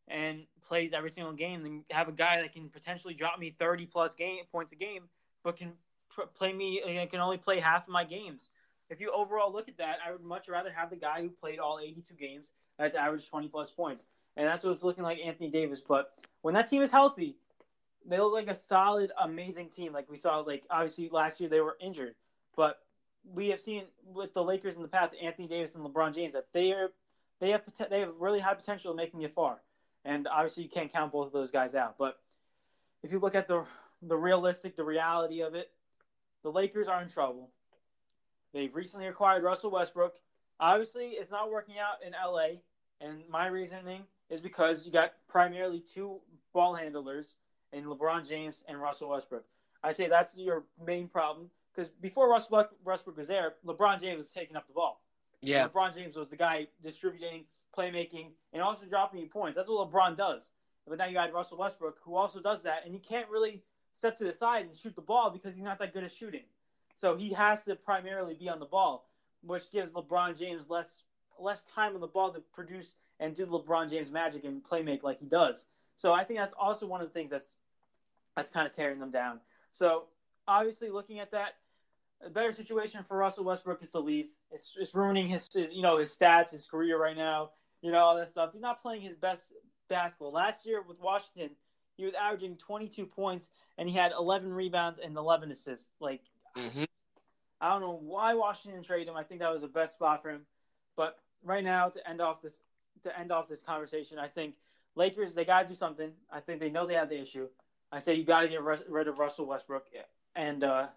and 0.08 0.46
plays 0.66 0.92
every 0.92 1.10
single 1.10 1.32
game 1.32 1.62
than 1.62 1.84
have 1.90 2.08
a 2.08 2.12
guy 2.12 2.40
that 2.40 2.52
can 2.52 2.68
potentially 2.68 3.14
drop 3.14 3.38
me 3.38 3.54
30 3.58 3.86
plus 3.86 4.14
game 4.14 4.44
points 4.50 4.72
a 4.72 4.76
game 4.76 5.04
but 5.42 5.56
can 5.56 5.72
play 6.34 6.52
me 6.52 6.82
uh, 6.82 7.06
can 7.06 7.20
only 7.20 7.38
play 7.38 7.60
half 7.60 7.84
of 7.84 7.92
my 7.92 8.04
games. 8.04 8.50
If 8.90 9.00
you 9.00 9.10
overall 9.10 9.52
look 9.52 9.68
at 9.68 9.78
that, 9.78 9.98
I 10.06 10.12
would 10.12 10.22
much 10.22 10.48
rather 10.48 10.70
have 10.70 10.90
the 10.90 10.96
guy 10.96 11.22
who 11.22 11.30
played 11.30 11.58
all 11.58 11.78
82 11.82 12.14
games 12.14 12.52
at 12.78 12.94
average 12.94 13.28
20 13.28 13.48
plus 13.48 13.70
points. 13.70 14.04
And 14.36 14.46
that's 14.46 14.62
what 14.62 14.72
it's 14.72 14.82
looking 14.82 15.04
like 15.04 15.18
Anthony 15.18 15.50
Davis. 15.50 15.80
But 15.80 16.12
when 16.42 16.54
that 16.54 16.68
team 16.68 16.82
is 16.82 16.90
healthy, 16.90 17.36
they 18.04 18.18
look 18.18 18.32
like 18.32 18.48
a 18.48 18.54
solid, 18.54 19.12
amazing 19.22 19.70
team. 19.70 19.92
Like 19.92 20.10
we 20.10 20.16
saw, 20.16 20.40
like 20.40 20.66
obviously 20.70 21.08
last 21.10 21.40
year 21.40 21.48
they 21.48 21.60
were 21.60 21.76
injured, 21.80 22.14
but 22.56 22.80
we 23.24 23.48
have 23.48 23.60
seen 23.60 23.84
with 24.04 24.34
the 24.34 24.42
Lakers 24.42 24.76
in 24.76 24.82
the 24.82 24.88
past, 24.88 25.14
Anthony 25.22 25.48
Davis 25.48 25.74
and 25.74 25.84
LeBron 25.84 26.14
James, 26.14 26.32
that 26.32 26.46
they 26.52 26.72
are 26.72 26.90
they 27.40 27.50
have 27.50 27.62
they 27.90 28.00
have 28.00 28.20
really 28.20 28.40
high 28.40 28.54
potential 28.54 28.90
of 28.90 28.96
making 28.96 29.22
it 29.22 29.30
far. 29.30 29.62
And 30.04 30.26
obviously 30.26 30.64
you 30.64 30.68
can't 30.68 30.92
count 30.92 31.12
both 31.12 31.26
of 31.26 31.32
those 31.32 31.50
guys 31.50 31.74
out. 31.74 31.96
But 31.98 32.18
if 33.02 33.12
you 33.12 33.18
look 33.18 33.34
at 33.34 33.46
the 33.46 33.64
the 34.02 34.16
realistic, 34.16 34.74
the 34.74 34.84
reality 34.84 35.42
of 35.42 35.54
it, 35.54 35.70
the 36.42 36.50
Lakers 36.50 36.88
are 36.88 37.00
in 37.00 37.08
trouble. 37.08 37.50
They've 38.52 38.74
recently 38.74 39.06
acquired 39.06 39.44
Russell 39.44 39.70
Westbrook. 39.70 40.16
Obviously, 40.60 41.10
it's 41.10 41.30
not 41.30 41.50
working 41.50 41.76
out 41.78 42.04
in 42.04 42.12
LA, 42.12 42.58
And 43.00 43.22
my 43.28 43.46
reasoning 43.46 44.02
is 44.28 44.40
because 44.40 44.84
you 44.84 44.92
got 44.92 45.12
primarily 45.28 45.80
two 45.80 46.20
ball 46.52 46.74
handlers 46.74 47.36
in 47.72 47.84
LeBron 47.84 48.28
James 48.28 48.62
and 48.68 48.80
Russell 48.80 49.10
Westbrook. 49.10 49.44
I 49.82 49.92
say 49.92 50.08
that's 50.08 50.36
your 50.36 50.64
main 50.84 51.08
problem 51.08 51.50
because 51.74 51.88
before 51.88 52.28
Russell 52.30 52.66
Westbrook 52.84 53.16
was 53.16 53.26
there, 53.26 53.54
LeBron 53.66 54.00
James 54.00 54.18
was 54.18 54.30
taking 54.30 54.56
up 54.56 54.66
the 54.66 54.72
ball. 54.74 55.02
Yeah. 55.40 55.66
LeBron 55.66 55.94
James 55.94 56.16
was 56.16 56.28
the 56.28 56.36
guy 56.36 56.68
distributing, 56.82 57.44
playmaking, 57.76 58.28
and 58.52 58.62
also 58.62 58.86
dropping 58.86 59.20
you 59.20 59.26
points. 59.26 59.56
That's 59.56 59.68
what 59.68 59.90
LeBron 59.90 60.16
does. 60.16 60.52
But 60.86 60.98
now 60.98 61.06
you 61.06 61.14
got 61.14 61.32
Russell 61.32 61.58
Westbrook, 61.58 61.98
who 62.02 62.16
also 62.16 62.40
does 62.40 62.62
that, 62.62 62.84
and 62.84 62.92
he 62.92 63.00
can't 63.00 63.28
really 63.28 63.62
step 63.94 64.16
to 64.18 64.24
the 64.24 64.32
side 64.32 64.66
and 64.66 64.76
shoot 64.76 64.94
the 64.96 65.02
ball 65.02 65.30
because 65.30 65.54
he's 65.54 65.64
not 65.64 65.78
that 65.78 65.92
good 65.92 66.04
at 66.04 66.12
shooting. 66.12 66.42
So 66.94 67.16
he 67.16 67.32
has 67.32 67.64
to 67.64 67.76
primarily 67.76 68.34
be 68.34 68.48
on 68.48 68.58
the 68.58 68.66
ball, 68.66 69.08
which 69.42 69.70
gives 69.70 69.92
LeBron 69.92 70.38
James 70.38 70.68
less 70.68 71.04
less 71.38 71.62
time 71.64 71.94
on 71.94 72.00
the 72.00 72.06
ball 72.06 72.32
to 72.32 72.40
produce 72.52 72.94
and 73.18 73.34
do 73.34 73.46
LeBron 73.46 73.90
James 73.90 74.10
magic 74.10 74.44
and 74.44 74.62
play 74.62 74.82
make 74.82 75.02
like 75.02 75.18
he 75.18 75.26
does. 75.26 75.66
So 75.96 76.12
I 76.12 76.24
think 76.24 76.38
that's 76.38 76.54
also 76.58 76.86
one 76.86 77.00
of 77.00 77.08
the 77.08 77.12
things 77.12 77.30
that's 77.30 77.56
that's 78.36 78.50
kind 78.50 78.66
of 78.66 78.74
tearing 78.74 78.98
them 78.98 79.10
down. 79.10 79.40
So 79.72 80.04
obviously, 80.46 80.90
looking 80.90 81.20
at 81.20 81.30
that, 81.32 81.54
a 82.24 82.30
better 82.30 82.52
situation 82.52 83.02
for 83.02 83.16
Russell 83.16 83.44
Westbrook 83.44 83.82
is 83.82 83.90
to 83.90 84.00
leave. 84.00 84.28
It's, 84.50 84.76
it's 84.78 84.94
ruining 84.94 85.28
his, 85.28 85.48
his 85.52 85.68
you 85.72 85.82
know 85.82 85.98
his 85.98 86.16
stats, 86.16 86.50
his 86.50 86.66
career 86.66 87.00
right 87.00 87.16
now. 87.16 87.50
You 87.82 87.90
know 87.90 87.98
all 87.98 88.16
that 88.16 88.28
stuff. 88.28 88.52
He's 88.52 88.62
not 88.62 88.80
playing 88.80 89.02
his 89.02 89.14
best 89.14 89.46
basketball. 89.88 90.32
Last 90.32 90.64
year 90.64 90.82
with 90.82 91.00
Washington, 91.00 91.50
he 91.96 92.04
was 92.04 92.14
averaging 92.14 92.56
22 92.56 93.04
points 93.04 93.48
and 93.76 93.88
he 93.88 93.94
had 93.94 94.12
11 94.12 94.52
rebounds 94.52 94.98
and 94.98 95.16
11 95.16 95.50
assists. 95.50 95.90
Like 96.00 96.22
Mm-hmm. 96.56 96.84
I 97.60 97.70
don't 97.70 97.80
know 97.80 97.98
why 98.02 98.34
Washington 98.34 98.82
traded 98.82 99.08
him. 99.08 99.16
I 99.16 99.22
think 99.22 99.40
that 99.40 99.52
was 99.52 99.62
the 99.62 99.68
best 99.68 99.94
spot 99.94 100.22
for 100.22 100.30
him. 100.30 100.42
But 100.96 101.18
right 101.44 101.64
now, 101.64 101.88
to 101.88 102.08
end 102.08 102.20
off 102.20 102.42
this 102.42 102.62
to 103.02 103.18
end 103.18 103.32
off 103.32 103.48
this 103.48 103.62
conversation, 103.62 104.18
I 104.18 104.26
think 104.26 104.56
Lakers 104.94 105.34
they 105.34 105.44
gotta 105.44 105.68
do 105.68 105.74
something. 105.74 106.12
I 106.30 106.40
think 106.40 106.60
they 106.60 106.70
know 106.70 106.86
they 106.86 106.94
have 106.94 107.08
the 107.08 107.20
issue. 107.20 107.48
I 107.90 107.98
say 107.98 108.14
you 108.14 108.24
gotta 108.24 108.48
get 108.48 108.62
rid 108.62 109.08
of 109.08 109.18
Russell 109.18 109.46
Westbrook, 109.46 109.86
and 110.34 110.64
uh, 110.64 110.88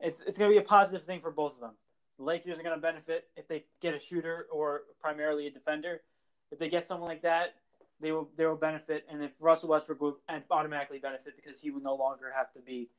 it's 0.00 0.20
it's 0.22 0.36
gonna 0.36 0.50
be 0.50 0.58
a 0.58 0.62
positive 0.62 1.06
thing 1.06 1.20
for 1.20 1.30
both 1.30 1.54
of 1.54 1.60
them. 1.60 1.72
Lakers 2.18 2.58
are 2.58 2.62
gonna 2.62 2.78
benefit 2.78 3.28
if 3.36 3.48
they 3.48 3.64
get 3.80 3.94
a 3.94 3.98
shooter 3.98 4.46
or 4.52 4.82
primarily 5.00 5.46
a 5.46 5.50
defender. 5.50 6.02
If 6.50 6.58
they 6.58 6.68
get 6.68 6.86
someone 6.86 7.08
like 7.08 7.22
that, 7.22 7.54
they 8.00 8.12
will 8.12 8.28
they 8.36 8.46
will 8.46 8.56
benefit, 8.56 9.06
and 9.08 9.22
if 9.22 9.32
Russell 9.40 9.68
Westbrook 9.70 10.00
will 10.00 10.18
automatically 10.50 10.98
benefit 10.98 11.34
because 11.36 11.60
he 11.60 11.70
would 11.70 11.82
no 11.82 11.94
longer 11.94 12.30
have 12.34 12.52
to 12.52 12.60
be 12.60 12.90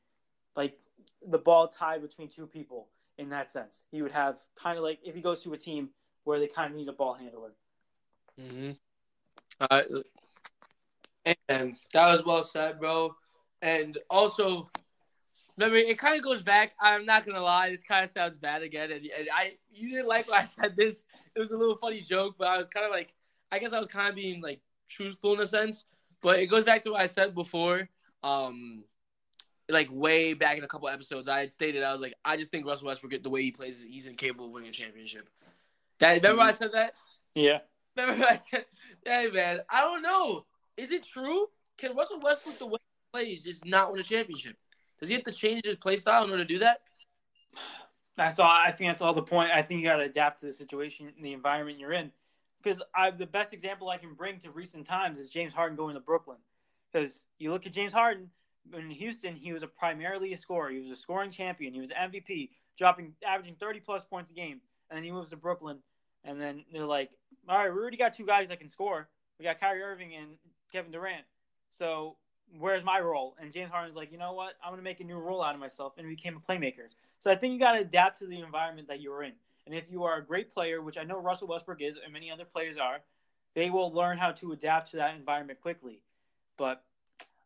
like 0.54 0.78
the 1.26 1.38
ball 1.38 1.68
tied 1.68 2.02
between 2.02 2.28
two 2.28 2.46
people 2.46 2.88
in 3.18 3.28
that 3.30 3.50
sense. 3.50 3.84
He 3.90 4.02
would 4.02 4.12
have 4.12 4.38
kind 4.54 4.76
of 4.76 4.84
like 4.84 4.98
if 5.04 5.14
he 5.14 5.20
goes 5.20 5.42
to 5.44 5.52
a 5.52 5.56
team 5.56 5.90
where 6.24 6.38
they 6.38 6.48
kind 6.48 6.70
of 6.70 6.76
need 6.76 6.88
a 6.88 6.92
ball 6.92 7.14
handler. 7.14 7.52
Mm-hmm. 8.40 8.72
Uh, 9.60 9.82
and 11.48 11.76
that 11.92 12.12
was 12.12 12.24
well 12.24 12.42
said, 12.42 12.78
bro. 12.78 13.14
And 13.62 13.98
also, 14.10 14.68
remember, 15.56 15.76
it 15.76 15.98
kind 15.98 16.16
of 16.16 16.22
goes 16.22 16.42
back. 16.42 16.74
I'm 16.80 17.04
not 17.04 17.26
gonna 17.26 17.42
lie, 17.42 17.70
this 17.70 17.82
kind 17.82 18.04
of 18.04 18.10
sounds 18.10 18.38
bad 18.38 18.62
again. 18.62 18.90
And, 18.90 19.02
and 19.18 19.28
I, 19.34 19.52
you 19.72 19.90
didn't 19.90 20.08
like 20.08 20.28
when 20.28 20.40
I 20.40 20.44
said 20.46 20.76
this. 20.76 21.06
It 21.34 21.40
was 21.40 21.50
a 21.50 21.58
little 21.58 21.76
funny 21.76 22.00
joke, 22.00 22.36
but 22.38 22.48
I 22.48 22.56
was 22.56 22.68
kind 22.68 22.86
of 22.86 22.92
like, 22.92 23.14
I 23.52 23.58
guess 23.58 23.72
I 23.72 23.78
was 23.78 23.88
kind 23.88 24.08
of 24.08 24.14
being 24.14 24.40
like 24.40 24.60
truthful 24.88 25.34
in 25.34 25.40
a 25.40 25.46
sense. 25.46 25.84
But 26.22 26.38
it 26.38 26.46
goes 26.46 26.64
back 26.64 26.82
to 26.82 26.92
what 26.92 27.00
I 27.00 27.06
said 27.06 27.34
before. 27.34 27.88
Um, 28.22 28.84
like 29.68 29.88
way 29.90 30.34
back 30.34 30.58
in 30.58 30.64
a 30.64 30.68
couple 30.68 30.88
episodes, 30.88 31.28
I 31.28 31.40
had 31.40 31.52
stated 31.52 31.82
I 31.82 31.92
was 31.92 32.00
like, 32.00 32.14
I 32.24 32.36
just 32.36 32.50
think 32.50 32.66
Russell 32.66 32.86
Westbrook, 32.86 33.22
the 33.22 33.30
way 33.30 33.42
he 33.42 33.50
plays, 33.50 33.84
he's 33.84 34.06
incapable 34.06 34.46
of 34.46 34.52
winning 34.52 34.70
a 34.70 34.72
championship. 34.72 35.28
That 35.98 36.16
remember 36.16 36.42
mm-hmm. 36.42 36.50
I 36.50 36.52
said 36.52 36.70
that? 36.74 36.92
Yeah. 37.34 37.58
Remember 37.96 38.26
I 38.26 38.36
said, 38.36 38.66
hey 39.04 39.28
man, 39.32 39.60
I 39.70 39.80
don't 39.80 40.02
know. 40.02 40.46
Is 40.76 40.92
it 40.92 41.04
true? 41.04 41.46
Can 41.78 41.96
Russell 41.96 42.20
Westbrook 42.20 42.58
the 42.58 42.66
way 42.66 42.78
he 42.80 43.18
plays 43.18 43.42
just 43.42 43.64
not 43.64 43.90
win 43.90 44.00
a 44.00 44.04
championship? 44.04 44.56
Does 45.00 45.08
he 45.08 45.14
have 45.14 45.24
to 45.24 45.32
change 45.32 45.62
his 45.64 45.76
play 45.76 45.96
style 45.96 46.24
in 46.24 46.30
order 46.30 46.44
to 46.44 46.48
do 46.48 46.58
that? 46.60 46.80
That's 48.16 48.38
all. 48.38 48.50
I 48.50 48.70
think 48.70 48.90
that's 48.90 49.02
all 49.02 49.12
the 49.12 49.22
point. 49.22 49.50
I 49.52 49.62
think 49.62 49.80
you 49.80 49.86
got 49.86 49.96
to 49.96 50.04
adapt 50.04 50.40
to 50.40 50.46
the 50.46 50.52
situation, 50.52 51.12
and 51.14 51.24
the 51.24 51.34
environment 51.34 51.78
you're 51.78 51.92
in. 51.92 52.10
Because 52.62 52.82
I, 52.94 53.10
the 53.10 53.26
best 53.26 53.52
example 53.52 53.90
I 53.90 53.98
can 53.98 54.14
bring 54.14 54.38
to 54.40 54.50
recent 54.50 54.86
times 54.86 55.18
is 55.18 55.28
James 55.28 55.52
Harden 55.52 55.76
going 55.76 55.94
to 55.94 56.00
Brooklyn. 56.00 56.38
Because 56.90 57.24
you 57.38 57.52
look 57.52 57.66
at 57.66 57.72
James 57.72 57.92
Harden, 57.92 58.30
in 58.74 58.90
Houston, 58.90 59.36
he 59.36 59.52
was 59.52 59.62
a 59.62 59.66
primarily 59.66 60.32
a 60.32 60.36
scorer. 60.36 60.70
He 60.70 60.80
was 60.80 60.90
a 60.90 61.00
scoring 61.00 61.30
champion. 61.30 61.72
He 61.72 61.80
was 61.80 61.90
MVP, 61.90 62.50
dropping 62.76 63.12
averaging 63.24 63.56
30 63.60 63.80
plus 63.80 64.02
points 64.04 64.30
a 64.30 64.34
game. 64.34 64.60
And 64.90 64.96
then 64.96 65.04
he 65.04 65.12
moves 65.12 65.30
to 65.30 65.36
Brooklyn, 65.36 65.78
and 66.24 66.40
then 66.40 66.64
they're 66.72 66.86
like, 66.86 67.10
"All 67.48 67.58
right, 67.58 67.72
we 67.72 67.78
already 67.78 67.96
got 67.96 68.14
two 68.14 68.26
guys 68.26 68.48
that 68.48 68.60
can 68.60 68.68
score. 68.68 69.08
We 69.38 69.44
got 69.44 69.60
Kyrie 69.60 69.82
Irving 69.82 70.14
and 70.14 70.36
Kevin 70.72 70.92
Durant. 70.92 71.24
So 71.70 72.16
where's 72.58 72.84
my 72.84 73.00
role?" 73.00 73.36
And 73.40 73.52
James 73.52 73.70
Harden's 73.70 73.96
like, 73.96 74.12
"You 74.12 74.18
know 74.18 74.32
what? 74.32 74.54
I'm 74.62 74.72
gonna 74.72 74.82
make 74.82 75.00
a 75.00 75.04
new 75.04 75.18
role 75.18 75.42
out 75.42 75.54
of 75.54 75.60
myself," 75.60 75.98
and 75.98 76.08
became 76.08 76.36
a 76.36 76.40
playmaker. 76.40 76.88
So 77.18 77.30
I 77.30 77.36
think 77.36 77.52
you 77.52 77.58
got 77.58 77.72
to 77.72 77.80
adapt 77.80 78.18
to 78.20 78.26
the 78.26 78.40
environment 78.40 78.88
that 78.88 79.00
you're 79.00 79.22
in. 79.22 79.34
And 79.66 79.74
if 79.74 79.90
you 79.90 80.04
are 80.04 80.18
a 80.18 80.24
great 80.24 80.50
player, 80.50 80.82
which 80.82 80.96
I 80.96 81.02
know 81.04 81.18
Russell 81.18 81.48
Westbrook 81.48 81.80
is, 81.80 81.96
and 81.96 82.12
many 82.12 82.30
other 82.30 82.44
players 82.44 82.76
are, 82.76 83.00
they 83.54 83.70
will 83.70 83.92
learn 83.92 84.18
how 84.18 84.32
to 84.32 84.52
adapt 84.52 84.90
to 84.92 84.96
that 84.98 85.16
environment 85.16 85.60
quickly. 85.60 86.02
But 86.56 86.84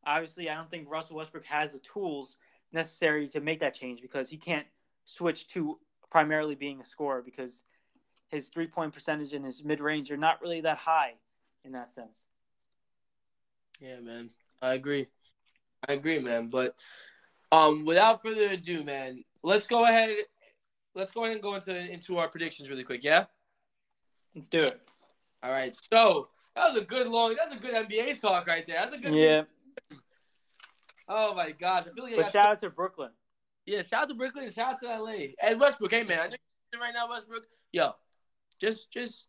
Obviously, 0.04 0.48
I 0.48 0.54
don't 0.54 0.70
think 0.70 0.90
Russell 0.90 1.16
Westbrook 1.16 1.44
has 1.44 1.72
the 1.72 1.78
tools 1.80 2.36
necessary 2.72 3.28
to 3.28 3.40
make 3.40 3.60
that 3.60 3.74
change 3.74 4.00
because 4.00 4.30
he 4.30 4.36
can't 4.36 4.66
switch 5.04 5.48
to 5.48 5.78
primarily 6.10 6.54
being 6.54 6.80
a 6.80 6.84
scorer 6.84 7.22
because 7.22 7.64
his 8.28 8.48
three 8.48 8.66
point 8.66 8.94
percentage 8.94 9.32
and 9.32 9.44
his 9.44 9.62
mid 9.62 9.80
range 9.80 10.10
are 10.10 10.16
not 10.16 10.40
really 10.40 10.60
that 10.62 10.78
high 10.78 11.14
in 11.64 11.72
that 11.72 11.90
sense. 11.90 12.24
Yeah, 13.80 14.00
man. 14.00 14.30
I 14.62 14.74
agree. 14.74 15.08
I 15.88 15.94
agree, 15.94 16.18
man. 16.18 16.48
But 16.48 16.74
um 17.52 17.84
without 17.84 18.22
further 18.22 18.50
ado, 18.50 18.84
man, 18.84 19.24
let's 19.42 19.66
go 19.66 19.84
ahead 19.84 20.16
let's 20.94 21.12
go 21.12 21.22
ahead 21.22 21.34
and 21.34 21.42
go 21.42 21.54
into 21.54 21.76
into 21.76 22.18
our 22.18 22.28
predictions 22.28 22.68
really 22.68 22.84
quick, 22.84 23.04
yeah? 23.04 23.26
Let's 24.34 24.48
do 24.48 24.60
it. 24.60 24.80
All 25.42 25.50
right. 25.50 25.74
So 25.74 26.28
that 26.54 26.64
was 26.64 26.76
a 26.76 26.84
good 26.84 27.08
long 27.08 27.34
that's 27.36 27.54
a 27.54 27.58
good 27.58 27.74
NBA 27.74 28.20
talk 28.20 28.46
right 28.46 28.66
there. 28.66 28.80
That's 28.80 28.92
a 28.92 28.98
good 28.98 29.14
Yeah. 29.14 29.42
Oh 31.12 31.34
my 31.34 31.50
gosh, 31.50 31.86
I 31.90 31.92
feel 31.92 32.04
like. 32.04 32.12
I 32.12 32.16
but 32.16 32.24
shout 32.26 32.32
so... 32.32 32.38
out 32.38 32.60
to 32.60 32.70
Brooklyn. 32.70 33.10
Yeah, 33.66 33.82
shout 33.82 34.02
out 34.02 34.08
to 34.10 34.14
Brooklyn. 34.14 34.48
Shout 34.50 34.74
out 34.74 34.80
to 34.80 35.02
LA 35.02 35.32
and 35.42 35.58
Westbrook. 35.58 35.90
Hey 35.90 36.04
man, 36.04 36.20
I 36.20 36.26
know 36.28 36.80
right 36.80 36.94
now, 36.94 37.10
Westbrook. 37.10 37.46
Yo, 37.72 37.94
just 38.60 38.92
just. 38.92 39.28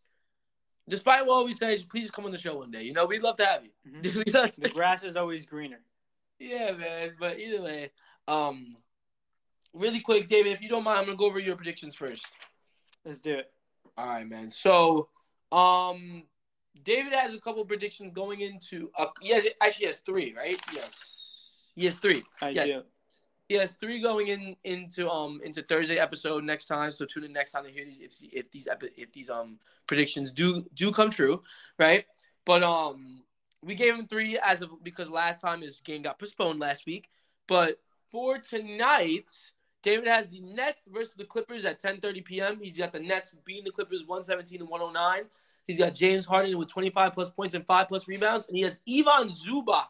Despite 0.88 1.26
what 1.26 1.45
we 1.45 1.53
say, 1.53 1.78
please 1.90 2.12
come 2.12 2.26
on 2.26 2.32
the 2.32 2.38
show 2.38 2.58
one 2.58 2.72
day. 2.72 2.84
You 2.84 2.94
know, 2.94 3.06
we'd 3.06 3.22
love 3.22 3.38
to 3.38 3.45
have 3.45 3.64
you. 3.64 3.72
Mm-hmm. 3.88 4.62
the 4.62 4.70
grass 4.70 5.03
is 5.03 5.16
always 5.16 5.45
greener. 5.45 5.80
Yeah, 6.40 6.74
man. 6.74 7.14
But 7.20 7.40
either 7.40 7.62
way, 7.62 7.91
um, 8.28 8.76
really 9.74 9.99
quick, 9.99 10.28
David, 10.28 10.53
if 10.53 10.62
you 10.62 10.70
don't 10.70 10.84
mind, 10.84 10.99
I'm 10.99 11.06
gonna 11.06 11.18
go 11.18 11.26
over 11.26 11.40
your 11.40 11.56
predictions 11.56 11.95
first. 11.95 12.26
Let's 13.06 13.20
do 13.20 13.36
it. 13.36 13.52
All 13.98 14.08
right, 14.08 14.28
man. 14.28 14.49
So, 14.49 15.10
um, 15.52 16.24
David 16.84 17.14
has 17.14 17.34
a 17.34 17.40
couple 17.40 17.64
predictions 17.66 18.12
going 18.14 18.41
into. 18.41 18.90
Uh, 18.98 19.08
he 19.22 19.34
actually 19.62 19.86
has 19.86 19.98
three, 19.98 20.34
right? 20.36 20.60
Yes. 20.74 21.70
He 21.76 21.86
has 21.86 21.95
three. 21.99 22.24
I 22.41 22.49
yes. 22.49 22.68
do. 22.68 22.84
He 23.52 23.57
has 23.57 23.73
three 23.73 23.99
going 23.99 24.30
in 24.30 24.56
into 24.64 25.10
um 25.10 25.41
into 25.44 25.61
Thursday 25.61 25.98
episode 25.99 26.45
next 26.45 26.68
time. 26.68 26.90
So 26.90 27.03
tune 27.03 27.26
in 27.26 27.34
next 27.34 27.52
time 27.52 27.65
to 27.65 27.69
hear 27.69 27.84
these 27.84 27.99
if, 27.99 28.14
if 28.32 28.49
these 28.49 28.65
epi- 28.65 28.94
if 28.95 29.11
these 29.11 29.30
um 29.30 29.60
predictions 29.88 30.32
do 30.32 30.65
do 30.73 30.90
come 30.94 31.10
true, 31.10 31.44
right? 31.78 32.06
But 32.45 32.64
um 32.64 33.23
we 33.61 33.76
gave 33.76 33.94
him 33.94 34.07
three 34.07 34.40
as 34.41 34.61
of 34.61 34.82
because 34.84 35.10
last 35.10 35.41
time 35.41 35.61
his 35.61 35.82
game 35.82 36.02
got 36.02 36.18
postponed 36.18 36.61
last 36.61 36.86
week. 36.86 37.10
But 37.45 37.82
for 38.10 38.38
tonight, 38.38 39.30
David 39.84 40.07
has 40.07 40.30
the 40.30 40.40
Nets 40.40 40.88
versus 40.90 41.15
the 41.15 41.26
Clippers 41.26 41.65
at 41.65 41.82
10:30 41.82 42.23
p.m. 42.23 42.60
He's 42.61 42.78
got 42.78 42.94
the 42.94 43.02
Nets 43.02 43.36
beating 43.44 43.65
the 43.65 43.72
Clippers 43.72 44.06
117 44.06 44.61
and 44.61 44.69
109. 44.69 45.26
He's 45.68 45.78
got 45.78 45.94
James 45.94 46.26
Harden 46.26 46.57
with 46.57 46.69
25 46.69 47.11
plus 47.11 47.30
points 47.30 47.53
and 47.53 47.68
five 47.68 47.90
plus 47.90 48.07
rebounds, 48.07 48.45
and 48.48 48.56
he 48.56 48.64
has 48.64 48.80
Ivan 48.88 49.28
Zubac 49.28 49.88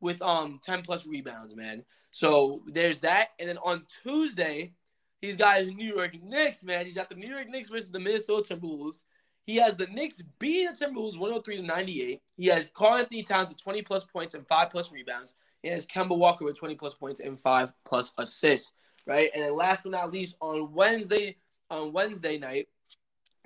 with 0.00 0.20
um 0.22 0.58
10 0.62 0.82
plus 0.82 1.06
rebounds, 1.06 1.54
man. 1.54 1.84
So 2.10 2.62
there's 2.66 3.00
that. 3.00 3.28
And 3.38 3.48
then 3.48 3.58
on 3.58 3.84
Tuesday, 4.02 4.72
he's 5.20 5.36
got 5.36 5.58
his 5.58 5.68
New 5.68 5.94
York 5.94 6.16
Knicks, 6.22 6.62
man. 6.62 6.84
He's 6.84 6.94
got 6.94 7.08
the 7.08 7.14
New 7.14 7.28
York 7.28 7.48
Knicks 7.48 7.68
versus 7.68 7.90
the 7.90 8.00
Minnesota 8.00 8.54
Timberwolves. 8.54 9.02
He 9.46 9.56
has 9.56 9.74
the 9.74 9.86
Knicks 9.86 10.22
beating 10.38 10.72
the 10.72 10.86
Timberwolves 10.86 11.18
103 11.18 11.56
to 11.56 11.62
98. 11.62 12.22
He 12.36 12.46
has 12.46 12.70
Karl-Anthony 12.70 13.22
Towns 13.22 13.48
with 13.48 13.62
20 13.62 13.82
plus 13.82 14.04
points 14.04 14.34
and 14.34 14.46
five 14.46 14.70
plus 14.70 14.92
rebounds. 14.92 15.34
He 15.62 15.68
has 15.68 15.86
Kemba 15.86 16.16
Walker 16.16 16.44
with 16.44 16.58
20 16.58 16.74
plus 16.76 16.94
points 16.94 17.20
and 17.20 17.38
five 17.38 17.72
plus 17.84 18.12
assists. 18.18 18.72
Right. 19.06 19.30
And 19.34 19.42
then 19.42 19.56
last 19.56 19.82
but 19.82 19.92
not 19.92 20.12
least, 20.12 20.36
on 20.40 20.72
Wednesday, 20.72 21.36
on 21.70 21.92
Wednesday 21.92 22.38
night, 22.38 22.68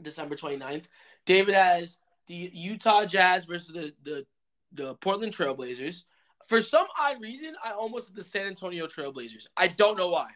December 0.02 0.34
29th, 0.34 0.84
David 1.26 1.54
has 1.54 1.98
the 2.26 2.50
Utah 2.52 3.04
Jazz 3.04 3.44
versus 3.44 3.68
the, 3.68 3.92
the, 4.02 4.26
the 4.72 4.94
Portland 4.96 5.34
Trailblazers. 5.34 6.04
For 6.48 6.60
some 6.60 6.86
odd 7.00 7.20
reason, 7.20 7.54
I 7.64 7.72
almost 7.72 8.14
the 8.14 8.24
San 8.24 8.46
Antonio 8.46 8.86
Trailblazers. 8.86 9.46
I 9.56 9.68
don't 9.68 9.96
know 9.96 10.10
why. 10.10 10.30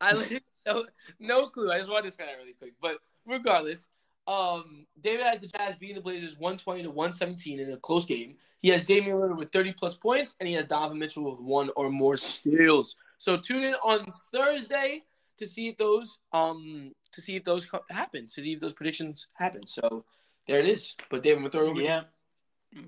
I 0.00 0.40
no, 0.66 0.84
no 1.18 1.46
clue. 1.46 1.70
I 1.70 1.78
just 1.78 1.90
wanted 1.90 2.10
to 2.10 2.12
say 2.12 2.24
that 2.24 2.36
really 2.38 2.54
quick. 2.54 2.72
But 2.80 2.98
regardless, 3.26 3.88
Um, 4.26 4.86
David 5.00 5.26
has 5.26 5.40
the 5.40 5.48
Jazz 5.48 5.74
beating 5.76 5.96
the 5.96 6.02
Blazers 6.02 6.38
120 6.38 6.84
to 6.84 6.90
117 6.90 7.58
in 7.58 7.72
a 7.72 7.76
close 7.76 8.06
game. 8.06 8.36
He 8.60 8.68
has 8.68 8.84
Damian 8.84 9.16
Lillard 9.16 9.36
with 9.36 9.50
30 9.50 9.72
plus 9.72 9.94
points, 9.94 10.36
and 10.38 10.48
he 10.48 10.54
has 10.54 10.66
Donovan 10.66 10.98
Mitchell 10.98 11.28
with 11.28 11.40
one 11.40 11.70
or 11.74 11.90
more 11.90 12.16
steals. 12.16 12.94
So 13.18 13.36
tune 13.36 13.64
in 13.64 13.74
on 13.82 14.12
Thursday 14.32 15.02
to 15.38 15.46
see 15.46 15.68
if 15.68 15.76
those 15.76 16.20
um 16.32 16.92
to 17.10 17.20
see 17.20 17.34
if 17.34 17.42
those 17.44 17.66
happen, 17.90 18.26
to 18.26 18.30
see 18.30 18.52
if 18.52 18.60
those 18.60 18.72
predictions 18.72 19.26
happen. 19.34 19.66
So 19.66 20.04
there 20.46 20.60
it 20.60 20.66
is. 20.66 20.94
But 21.10 21.24
David, 21.24 21.38
I'm 21.38 21.42
gonna 21.42 21.50
throw 21.50 21.66
it 21.66 21.70
over. 21.70 21.80
Yeah, 21.80 22.02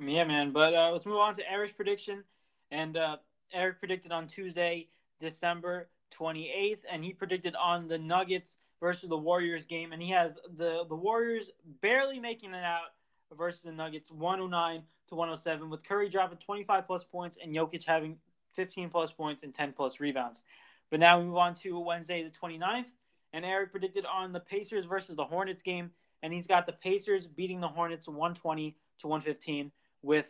yeah, 0.07 0.25
man. 0.25 0.53
But 0.53 0.75
uh, 0.75 0.91
let's 0.93 1.07
move 1.07 1.19
on 1.19 1.35
to 1.37 1.51
Eric's 1.51 1.73
prediction. 1.73 2.25
And 2.71 2.97
uh, 2.97 3.17
Eric 3.53 3.79
predicted 3.79 4.13
on 4.13 4.27
Tuesday, 4.27 4.89
December 5.21 5.89
28th, 6.19 6.81
and 6.91 7.05
he 7.05 7.13
predicted 7.13 7.55
on 7.57 7.89
the 7.89 7.99
Nuggets 7.99 8.57
versus 8.81 9.09
the 9.09 9.17
Warriors 9.17 9.65
game, 9.65 9.93
and 9.93 10.03
he 10.03 10.11
has 10.11 10.33
the 10.57 10.85
the 10.89 10.95
Warriors 10.95 11.51
barely 11.81 12.19
making 12.19 12.55
it 12.55 12.65
out 12.65 12.93
versus 13.37 13.63
the 13.63 13.73
Nuggets, 13.73 14.11
109 14.11 14.83
to 15.09 15.15
107, 15.15 15.71
with 15.71 15.83
Curry 15.85 16.09
dropping 16.09 16.39
25 16.39 16.87
plus 16.87 17.05
points 17.05 17.39
and 17.43 17.55
Jokic 17.55 17.85
having 17.85 18.17
15 18.55 18.91
plus 18.91 19.13
points 19.13 19.43
and 19.43 19.55
10 19.55 19.73
plus 19.73 20.01
rebounds. 20.01 20.43
But 20.91 21.01
now 21.01 21.19
we 21.19 21.27
move 21.27 21.37
on 21.37 21.55
to 21.57 21.79
Wednesday 21.81 22.23
the 22.23 22.31
29th, 22.31 22.93
and 23.33 23.45
Eric 23.45 23.73
predicted 23.73 24.05
on 24.07 24.33
the 24.33 24.41
Pacers 24.41 24.85
versus 24.85 25.17
the 25.17 25.25
Hornets 25.25 25.63
game, 25.63 25.91
and 26.23 26.33
he's 26.33 26.47
got 26.47 26.67
the 26.67 26.73
Pacers 26.73 27.27
beating 27.27 27.61
the 27.61 27.69
Hornets 27.69 28.07
120 28.07 28.77
to 29.01 29.07
115 29.07 29.71
with 30.03 30.29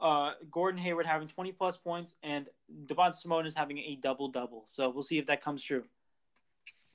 uh, 0.00 0.32
Gordon 0.50 0.80
Hayward 0.80 1.06
having 1.06 1.28
20 1.28 1.52
plus 1.52 1.76
points 1.76 2.14
and 2.22 2.46
Domantas 2.86 3.46
is 3.46 3.54
having 3.54 3.78
a 3.78 3.98
double 4.02 4.28
double. 4.28 4.64
So 4.66 4.90
we'll 4.90 5.02
see 5.02 5.18
if 5.18 5.26
that 5.26 5.42
comes 5.42 5.62
true. 5.62 5.84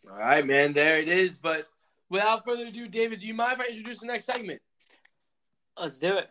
All 0.10 0.18
right, 0.18 0.46
man. 0.46 0.74
There 0.74 1.00
it 1.00 1.08
is. 1.08 1.36
But 1.36 1.64
without 2.10 2.46
further 2.46 2.68
ado, 2.68 2.88
David, 2.88 3.20
do 3.20 3.28
you 3.28 3.34
mind 3.34 3.54
if 3.54 3.60
I 3.60 3.66
introduce 3.66 4.00
the 4.00 4.08
next 4.08 4.26
segment? 4.26 4.62
Let's 5.80 5.98
do 5.98 6.18
it. 6.18 6.30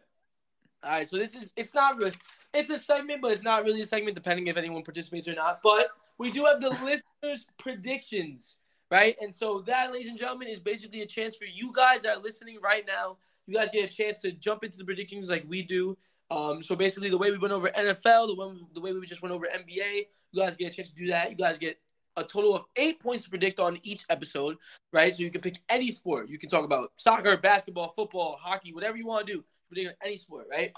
All 0.82 0.92
right. 0.92 1.09
So 1.09 1.16
this 1.16 1.34
is 1.34 1.52
it's 1.56 1.74
not 1.74 1.96
really 1.96 2.12
it's 2.55 2.70
a 2.70 2.78
segment, 2.78 3.22
but 3.22 3.32
it's 3.32 3.42
not 3.42 3.64
really 3.64 3.82
a 3.82 3.86
segment, 3.86 4.14
depending 4.14 4.46
if 4.46 4.56
anyone 4.56 4.82
participates 4.82 5.28
or 5.28 5.34
not. 5.34 5.60
But 5.62 5.88
we 6.18 6.30
do 6.30 6.44
have 6.44 6.60
the 6.60 6.70
listeners' 6.84 7.46
predictions, 7.59 8.59
right? 8.90 9.16
And 9.20 9.32
so 9.32 9.60
that, 9.62 9.92
ladies 9.92 10.09
and 10.09 10.18
gentlemen, 10.18 10.48
is 10.48 10.60
basically 10.60 11.02
a 11.02 11.06
chance 11.06 11.36
for 11.36 11.44
you 11.44 11.72
guys 11.72 12.02
that 12.02 12.16
are 12.16 12.20
listening 12.20 12.59
right 12.62 12.84
now. 12.86 13.18
You 13.48 13.54
guys 13.54 13.70
get 13.72 13.90
a 13.90 13.94
chance 13.94 14.18
to 14.20 14.32
jump 14.32 14.62
into 14.62 14.76
the 14.76 14.84
predictions 14.84 15.30
like 15.30 15.44
we 15.48 15.62
do. 15.62 15.96
Um, 16.30 16.62
so 16.62 16.76
basically, 16.76 17.08
the 17.08 17.16
way 17.16 17.30
we 17.30 17.38
went 17.38 17.54
over 17.54 17.70
NFL, 17.70 18.28
the 18.28 18.34
one, 18.34 18.66
the 18.74 18.80
way 18.80 18.92
we 18.92 19.06
just 19.06 19.22
went 19.22 19.34
over 19.34 19.46
NBA, 19.46 20.06
you 20.32 20.42
guys 20.42 20.54
get 20.54 20.70
a 20.70 20.76
chance 20.76 20.90
to 20.90 20.94
do 20.94 21.06
that. 21.06 21.30
You 21.30 21.36
guys 21.36 21.56
get 21.56 21.78
a 22.18 22.24
total 22.24 22.54
of 22.54 22.64
eight 22.76 23.00
points 23.00 23.24
to 23.24 23.30
predict 23.30 23.58
on 23.58 23.78
each 23.82 24.04
episode, 24.10 24.58
right? 24.92 25.14
So 25.14 25.22
you 25.22 25.30
can 25.30 25.40
pick 25.40 25.58
any 25.70 25.90
sport. 25.90 26.28
You 26.28 26.38
can 26.38 26.50
talk 26.50 26.64
about 26.64 26.92
soccer, 26.96 27.38
basketball, 27.38 27.88
football, 27.88 28.36
hockey, 28.38 28.74
whatever 28.74 28.98
you 28.98 29.06
want 29.06 29.26
to 29.26 29.32
do. 29.32 29.44
Predict 29.68 29.96
any 30.04 30.16
sport, 30.16 30.46
right? 30.50 30.72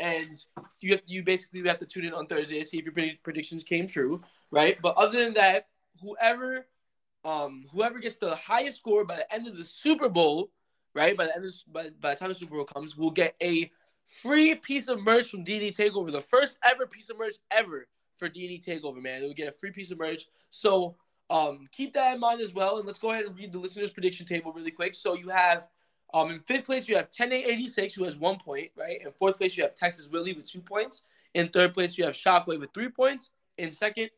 And 0.00 0.36
you 0.80 0.90
have 0.90 1.02
you 1.06 1.22
basically 1.22 1.66
have 1.68 1.78
to 1.78 1.86
tune 1.86 2.04
in 2.04 2.12
on 2.12 2.26
Thursday 2.26 2.58
to 2.58 2.64
see 2.64 2.78
if 2.78 2.84
your 2.84 3.10
predictions 3.22 3.62
came 3.62 3.86
true, 3.86 4.20
right? 4.50 4.76
But 4.82 4.96
other 4.96 5.24
than 5.24 5.34
that, 5.34 5.68
whoever 6.02 6.66
um 7.24 7.66
whoever 7.72 7.98
gets 7.98 8.18
the 8.18 8.34
highest 8.36 8.78
score 8.78 9.04
by 9.04 9.16
the 9.16 9.32
end 9.32 9.46
of 9.46 9.56
the 9.56 9.64
Super 9.64 10.08
Bowl, 10.08 10.50
right? 10.96 11.16
By 11.16 11.26
the 11.26 11.36
end 11.36 11.44
of 11.44 11.52
by, 11.72 11.90
by 12.00 12.14
the 12.14 12.16
time 12.16 12.30
the 12.30 12.34
Super 12.34 12.56
Bowl 12.56 12.64
comes, 12.64 12.96
we'll 12.96 13.10
get 13.10 13.36
a 13.42 13.70
free 14.04 14.54
piece 14.54 14.88
of 14.88 15.00
merch 15.02 15.30
from 15.30 15.44
DD 15.44 15.76
Takeover, 15.76 16.10
the 16.10 16.20
first 16.20 16.58
ever 16.68 16.86
piece 16.86 17.10
of 17.10 17.18
merch 17.18 17.34
ever 17.50 17.86
for 18.16 18.28
D&D 18.28 18.62
Takeover, 18.66 19.02
man. 19.02 19.22
We'll 19.22 19.34
get 19.34 19.48
a 19.48 19.52
free 19.52 19.70
piece 19.70 19.90
of 19.90 19.98
merch. 19.98 20.26
So 20.50 20.96
um, 21.28 21.66
keep 21.70 21.92
that 21.94 22.14
in 22.14 22.20
mind 22.20 22.40
as 22.40 22.54
well. 22.54 22.78
And 22.78 22.86
let's 22.86 22.98
go 22.98 23.10
ahead 23.10 23.26
and 23.26 23.36
read 23.36 23.52
the 23.52 23.58
listeners' 23.58 23.90
prediction 23.90 24.24
table 24.24 24.52
really 24.52 24.70
quick. 24.70 24.94
So 24.94 25.14
you 25.14 25.28
have 25.28 25.68
um, 26.14 26.30
in 26.30 26.38
fifth 26.40 26.64
place, 26.64 26.88
you 26.88 26.96
have 26.96 27.10
10886, 27.10 27.94
who 27.94 28.04
has 28.04 28.16
one 28.16 28.38
point, 28.38 28.70
right? 28.76 29.02
In 29.04 29.10
fourth 29.10 29.36
place, 29.36 29.56
you 29.56 29.64
have 29.64 29.74
Texas 29.74 30.08
Willie 30.08 30.32
with 30.32 30.50
two 30.50 30.62
points. 30.62 31.02
In 31.34 31.48
third 31.48 31.74
place, 31.74 31.98
you 31.98 32.04
have 32.04 32.14
Shockwave 32.14 32.60
with 32.60 32.72
three 32.72 32.88
points. 32.88 33.30
In 33.58 33.70
second, 33.70 34.10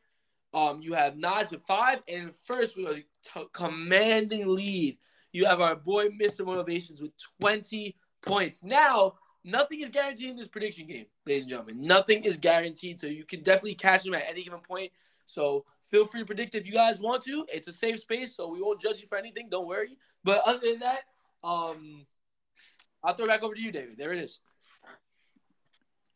um, 0.55 0.81
you 0.81 0.93
have 0.93 1.17
Nas 1.17 1.51
with 1.51 1.63
five. 1.63 2.03
And 2.07 2.33
first, 2.33 2.77
with 2.77 2.99
a 2.99 3.05
t- 3.25 3.49
commanding 3.53 4.47
lead, 4.47 4.99
you 5.33 5.45
have 5.45 5.61
our 5.61 5.77
boy 5.77 6.09
Mr. 6.09 6.45
Motivations 6.45 7.03
with 7.03 7.13
20 7.41 7.95
points. 8.23 8.63
Now, 8.63 9.15
nothing 9.45 9.81
is 9.81 9.89
guaranteed 9.89 10.31
in 10.31 10.37
this 10.37 10.49
prediction 10.49 10.87
game, 10.87 11.07
ladies 11.27 11.43
and 11.43 11.51
gentlemen. 11.51 11.81
Nothing 11.81 12.25
is 12.25 12.37
guaranteed, 12.37 13.01
so 13.01 13.07
you 13.07 13.25
can 13.25 13.43
definitely 13.43 13.75
catch 13.75 14.05
them 14.05 14.15
at 14.15 14.25
any 14.29 14.43
given 14.45 14.61
point. 14.61 14.91
So 15.27 15.65
feel 15.83 16.07
free 16.07 16.21
to 16.21 16.27
predict 16.27 16.55
if 16.55 16.67
you 16.67 16.73
guys 16.73 17.01
want 17.01 17.23
to. 17.25 17.45
It's 17.53 17.69
a 17.69 17.73
safe 17.73 18.01
space, 18.01 18.35
so 18.35 18.49
we 18.49 18.63
won't 18.63 18.81
judge 18.81 19.01
you 19.01 19.07
for 19.07 19.19
anything. 19.19 19.49
Don't 19.51 19.69
worry. 19.69 19.99
But 20.25 20.43
other 20.47 20.61
than 20.61 20.81
that, 20.81 21.01
um, 21.45 22.07
I'll 23.05 23.15
throw 23.15 23.27
it 23.27 23.29
back 23.29 23.43
over 23.43 23.55
to 23.55 23.61
you, 23.61 23.71
David. 23.71 23.97
There 23.99 24.13
it 24.13 24.19
is. 24.19 24.41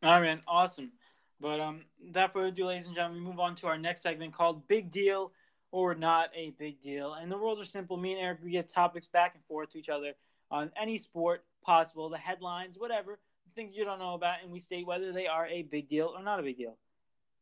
All 0.02 0.12
right, 0.12 0.22
man. 0.22 0.40
Awesome. 0.48 0.92
But 1.40 1.60
um, 1.60 1.82
that 2.12 2.32
further 2.32 2.48
ado, 2.48 2.66
ladies 2.66 2.86
and 2.86 2.94
gentlemen, 2.94 3.22
we 3.22 3.28
move 3.28 3.40
on 3.40 3.54
to 3.56 3.66
our 3.66 3.78
next 3.78 4.02
segment 4.02 4.32
called 4.32 4.66
Big 4.68 4.90
Deal 4.90 5.32
or 5.72 5.94
Not 5.94 6.30
a 6.36 6.50
Big 6.50 6.80
Deal. 6.80 7.14
And 7.14 7.32
the 7.32 7.36
rules 7.36 7.60
are 7.60 7.68
simple. 7.68 7.96
Me 7.96 8.12
and 8.12 8.20
Eric, 8.20 8.38
we 8.44 8.52
get 8.52 8.72
topics 8.72 9.08
back 9.08 9.34
and 9.34 9.44
forth 9.46 9.72
to 9.72 9.78
each 9.78 9.88
other 9.88 10.12
on 10.50 10.70
any 10.80 10.98
sport 10.98 11.44
possible, 11.64 12.08
the 12.08 12.18
headlines, 12.18 12.76
whatever, 12.78 13.18
things 13.54 13.74
you 13.74 13.84
don't 13.84 13.98
know 13.98 14.14
about, 14.14 14.36
and 14.42 14.52
we 14.52 14.60
state 14.60 14.86
whether 14.86 15.12
they 15.12 15.26
are 15.26 15.46
a 15.46 15.62
big 15.62 15.88
deal 15.88 16.12
or 16.14 16.22
not 16.22 16.38
a 16.38 16.42
big 16.42 16.58
deal. 16.58 16.76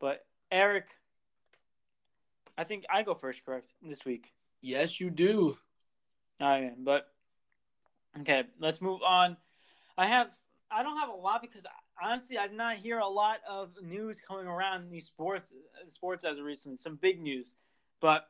But 0.01 0.25
Eric, 0.51 0.87
I 2.57 2.65
think 2.65 2.85
I 2.89 3.03
go 3.03 3.15
first, 3.15 3.45
correct, 3.45 3.67
this 3.83 4.05
week. 4.05 4.33
Yes, 4.63 5.01
you 5.01 5.11
do. 5.11 5.59
All 6.41 6.49
right, 6.49 6.63
man. 6.63 6.77
But 6.85 7.09
okay, 8.21 8.45
let's 8.59 8.81
move 8.81 9.01
on. 9.03 9.37
I 9.99 10.07
have 10.07 10.29
I 10.71 10.83
don't 10.83 10.99
have 10.99 11.09
a 11.09 11.15
lot 11.15 11.43
because 11.43 11.63
honestly, 12.03 12.39
I 12.39 12.47
did 12.47 12.57
not 12.57 12.77
hear 12.77 12.99
a 12.99 13.09
lot 13.09 13.39
of 13.49 13.71
news 13.83 14.19
coming 14.27 14.47
around 14.47 14.83
in 14.83 14.91
these 14.91 15.07
sports 15.07 15.53
uh, 15.53 15.91
sports 15.91 16.25
as 16.25 16.39
of 16.39 16.45
recent. 16.45 16.81
Some 16.81 16.97
big 16.97 17.21
news, 17.21 17.57
but 18.01 18.29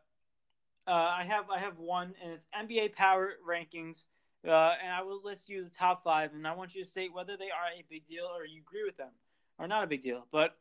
uh, 0.86 0.90
I 0.90 1.24
have 1.24 1.50
I 1.50 1.58
have 1.58 1.78
one, 1.78 2.14
and 2.22 2.32
it's 2.32 2.46
NBA 2.54 2.94
Power 2.94 3.32
Rankings 3.48 4.04
uh, 4.46 4.74
and 4.82 4.92
I 4.92 5.02
will 5.02 5.20
list 5.22 5.48
you 5.48 5.64
the 5.64 5.70
top 5.70 6.02
five, 6.02 6.32
and 6.32 6.46
I 6.46 6.54
want 6.54 6.74
you 6.74 6.82
to 6.82 6.88
state 6.88 7.12
whether 7.12 7.36
they 7.36 7.50
are 7.50 7.78
a 7.78 7.84
big 7.90 8.06
deal 8.06 8.24
or 8.24 8.46
you 8.46 8.62
agree 8.62 8.84
with 8.84 8.96
them 8.96 9.10
or 9.58 9.68
not 9.68 9.84
a 9.84 9.86
big 9.86 10.02
deal. 10.02 10.26
But 10.32 10.56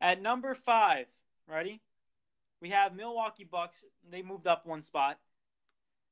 at 0.00 0.22
number 0.22 0.54
five, 0.54 1.06
ready? 1.46 1.82
We 2.62 2.70
have 2.70 2.96
Milwaukee 2.96 3.44
Bucks. 3.44 3.76
They 4.10 4.22
moved 4.22 4.46
up 4.46 4.66
one 4.66 4.82
spot. 4.82 5.18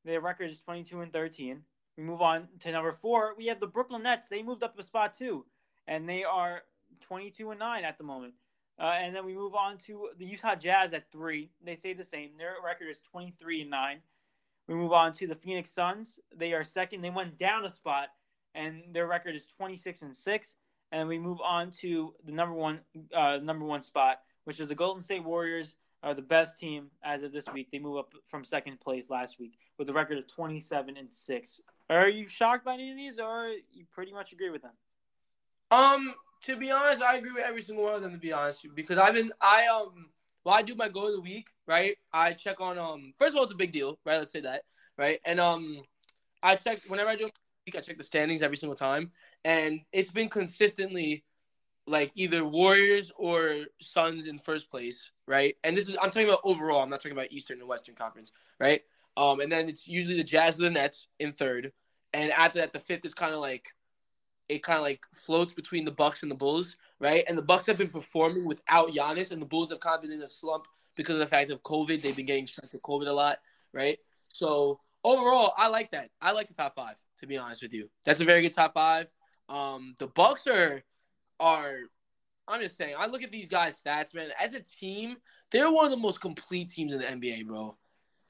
Their 0.05 0.21
record 0.21 0.51
is 0.51 0.61
22 0.61 1.01
and 1.01 1.13
13. 1.13 1.63
We 1.97 2.03
move 2.03 2.21
on 2.21 2.49
to 2.61 2.73
number 2.73 2.93
four. 2.93 3.35
We 3.39 3.47
have 3.47 3.61
the 3.61 3.67
Brooklyn 3.67 4.03
Nets. 4.03 4.27
They 4.29 4.43
moved 4.43 4.63
up 4.63 4.79
a 4.79 4.83
spot 4.83 5.17
too, 5.17 5.47
and 5.87 6.07
they 6.07 6.25
are 6.25 6.65
22 7.01 7.51
and 7.51 7.61
nine 7.61 7.85
at 7.85 7.97
the 7.97 8.05
moment. 8.05 8.35
Uh, 8.79 8.95
and 9.01 9.15
then 9.15 9.25
we 9.25 9.35
move 9.35 9.55
on 9.55 9.79
to 9.87 10.09
the 10.19 10.25
Utah 10.25 10.57
Jazz 10.57 10.93
at 10.93 11.11
three. 11.13 11.51
They 11.65 11.77
stay 11.77 11.93
the 11.93 12.05
same. 12.05 12.31
Their 12.37 12.57
record 12.65 12.89
is 12.89 13.01
23 13.13 13.63
and 13.63 13.71
nine. 13.71 13.99
We 14.67 14.75
move 14.75 14.93
on 14.93 15.13
to 15.15 15.27
the 15.27 15.35
Phoenix 15.35 15.71
Suns. 15.71 16.19
They 16.35 16.53
are 16.55 16.65
second. 16.65 17.03
They 17.03 17.11
went 17.11 17.39
down 17.39 17.65
a 17.65 17.71
spot, 17.71 18.09
and 18.55 18.83
their 18.93 19.07
record 19.07 19.37
is 19.37 19.47
26 19.59 20.03
and 20.03 20.17
six. 20.17 20.57
And 20.91 21.09
we 21.09 21.19
move 21.19 21.41
on 21.41 21.71
to 21.83 22.15
the 22.25 22.33
number 22.33 22.55
one 22.55 22.81
uh, 23.15 23.39
number 23.43 23.65
one 23.65 23.83
spot, 23.83 24.21
which 24.45 24.61
is 24.61 24.69
the 24.69 24.75
Golden 24.75 25.03
State 25.03 25.25
Warriors 25.25 25.75
are 26.05 26.15
the 26.15 26.23
best 26.23 26.59
team 26.59 26.91
as 27.03 27.23
of 27.23 27.33
this 27.33 27.47
week. 27.53 27.69
They 27.73 27.79
move 27.79 27.97
up 27.97 28.13
from 28.29 28.45
second 28.45 28.79
place 28.79 29.09
last 29.09 29.41
week 29.41 29.59
with 29.79 29.89
a 29.89 29.93
record 29.93 30.19
of 30.19 30.29
27 30.29 30.97
and 30.97 31.09
six. 31.11 31.61
Are 31.89 32.09
you 32.09 32.29
shocked 32.29 32.65
by 32.65 32.75
any 32.75 32.91
of 32.91 32.97
these, 32.97 33.19
or 33.19 33.53
you 33.73 33.87
pretty 33.91 34.13
much 34.13 34.33
agree 34.33 34.51
with 34.51 34.63
them? 34.63 34.73
Um, 35.71 36.15
to 36.47 36.57
be 36.57 36.71
honest, 36.71 37.03
I 37.03 37.17
agree 37.17 37.33
with 37.33 37.45
every 37.45 37.63
single 37.63 37.85
one 37.85 37.95
of 37.95 38.03
them. 38.03 38.13
To 38.13 38.19
be 38.19 38.33
honest, 38.33 38.67
because 38.75 38.99
I've 38.99 39.15
been 39.15 39.33
I 39.41 39.67
um 39.67 40.11
well, 40.45 40.55
I 40.55 40.63
do 40.63 40.75
my 40.75 40.89
goal 40.89 41.07
of 41.07 41.15
the 41.15 41.21
week, 41.21 41.49
right? 41.67 41.97
I 42.13 42.33
check 42.33 42.61
on 42.61 42.79
um. 42.79 43.15
First 43.19 43.33
of 43.35 43.39
all, 43.39 43.45
it's 43.45 43.53
a 43.53 43.57
big 43.57 43.73
deal, 43.73 43.99
right? 44.05 44.19
Let's 44.19 44.33
say 44.33 44.41
that, 44.41 44.63
right? 44.99 45.19
And 45.25 45.41
um, 45.41 45.83
I 46.43 46.57
check 46.57 46.83
whenever 46.89 47.09
I 47.09 47.17
do 47.17 47.31
week, 47.67 47.77
I 47.77 47.81
check 47.81 47.97
the 47.97 48.05
standings 48.05 48.43
every 48.43 48.57
single 48.57 48.77
time, 48.77 49.11
and 49.45 49.81
it's 49.93 50.11
been 50.11 50.29
consistently 50.29 51.25
like 51.87 52.13
either 52.15 52.45
Warriors 52.45 53.13
or 53.17 53.65
Suns 53.81 54.27
in 54.27 54.39
first 54.39 54.71
place, 54.71 55.13
right? 55.27 55.57
And 55.65 55.77
this 55.77 55.89
is 55.89 55.97
I'm 56.01 56.11
talking 56.11 56.29
about 56.29 56.41
overall. 56.45 56.83
I'm 56.83 56.91
not 56.91 57.01
talking 57.01 57.17
about 57.17 57.33
Eastern 57.33 57.61
and 57.61 57.69
Western 57.69 57.95
Conference, 57.95 58.33
right? 58.61 58.83
Um, 59.17 59.41
and 59.41 59.51
then 59.51 59.69
it's 59.69 59.89
usually 59.89 60.17
the 60.17 60.25
Jazz 60.25 60.59
or 60.59 60.65
the 60.65 60.71
Nets 60.71 61.09
in 61.21 61.33
third, 61.33 61.73
and 62.13 62.31
after 62.33 62.59
that, 62.59 62.73
the 62.73 62.81
fifth 62.81 63.07
is 63.07 63.15
kind 63.15 63.33
of 63.33 63.41
like 63.41 63.73
it 64.49 64.63
kind 64.63 64.79
of 64.79 64.83
like 64.83 65.05
floats 65.13 65.53
between 65.53 65.85
the 65.85 65.91
Bucks 65.91 66.23
and 66.23 66.31
the 66.31 66.37
Bulls 66.37 66.77
right? 67.05 67.25
And 67.29 67.37
the 67.37 67.43
Bucks 67.43 67.67
have 67.67 67.79
been 67.79 67.89
performing 67.89 68.47
without 68.47 68.89
Giannis, 68.89 69.31
and 69.31 69.41
the 69.41 69.47
Bulls 69.47 69.71
have 69.71 69.81
kind 69.81 69.97
of 69.97 70.03
been 70.03 70.13
in 70.13 70.23
a 70.23 70.29
slump 70.29 70.65
because 70.97 71.15
of 71.15 71.21
the 71.21 71.27
fact 71.27 71.51
of 71.51 71.63
COVID. 71.63 72.01
They've 72.01 72.17
been 72.17 72.27
getting 72.27 72.47
struck 72.47 72.73
with 72.73 72.83
COVID 72.83 73.09
a 73.09 73.13
lot, 73.13 73.41
right? 73.73 73.99
So 74.33 74.81
overall, 75.05 75.53
I 75.57 75.69
like 75.69 75.91
that. 75.91 76.11
I 76.21 76.33
like 76.33 76.49
the 76.49 76.55
top 76.55 76.75
five, 76.75 76.95
to 77.21 77.27
be 77.27 77.37
honest 77.37 77.63
with 77.63 77.75
you. 77.75 77.91
That's 78.05 78.21
a 78.21 78.25
very 78.25 78.43
good 78.43 78.55
top 78.55 78.75
five. 78.75 79.13
Um, 79.49 79.95
the 79.99 80.07
Bucks 80.07 80.47
are 80.47 80.83
are 81.39 81.77
I'm 82.47 82.61
just 82.61 82.77
saying, 82.77 82.95
I 82.99 83.07
look 83.07 83.23
at 83.23 83.33
these 83.33 83.49
guys' 83.49 83.81
stats, 83.81 84.15
man. 84.15 84.29
As 84.43 84.55
a 84.55 84.61
team, 84.61 85.17
they're 85.51 85.71
one 85.71 85.87
of 85.87 85.91
the 85.91 85.97
most 85.97 86.21
complete 86.21 86.71
teams 86.71 86.93
in 86.93 87.01
the 87.01 87.07
NBA, 87.07 87.47
bro. 87.47 87.77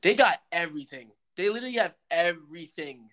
They 0.03 0.15
got 0.15 0.41
everything. 0.53 1.11
They 1.37 1.49
literally 1.49 1.75
have 1.75 1.95
everything 2.11 3.09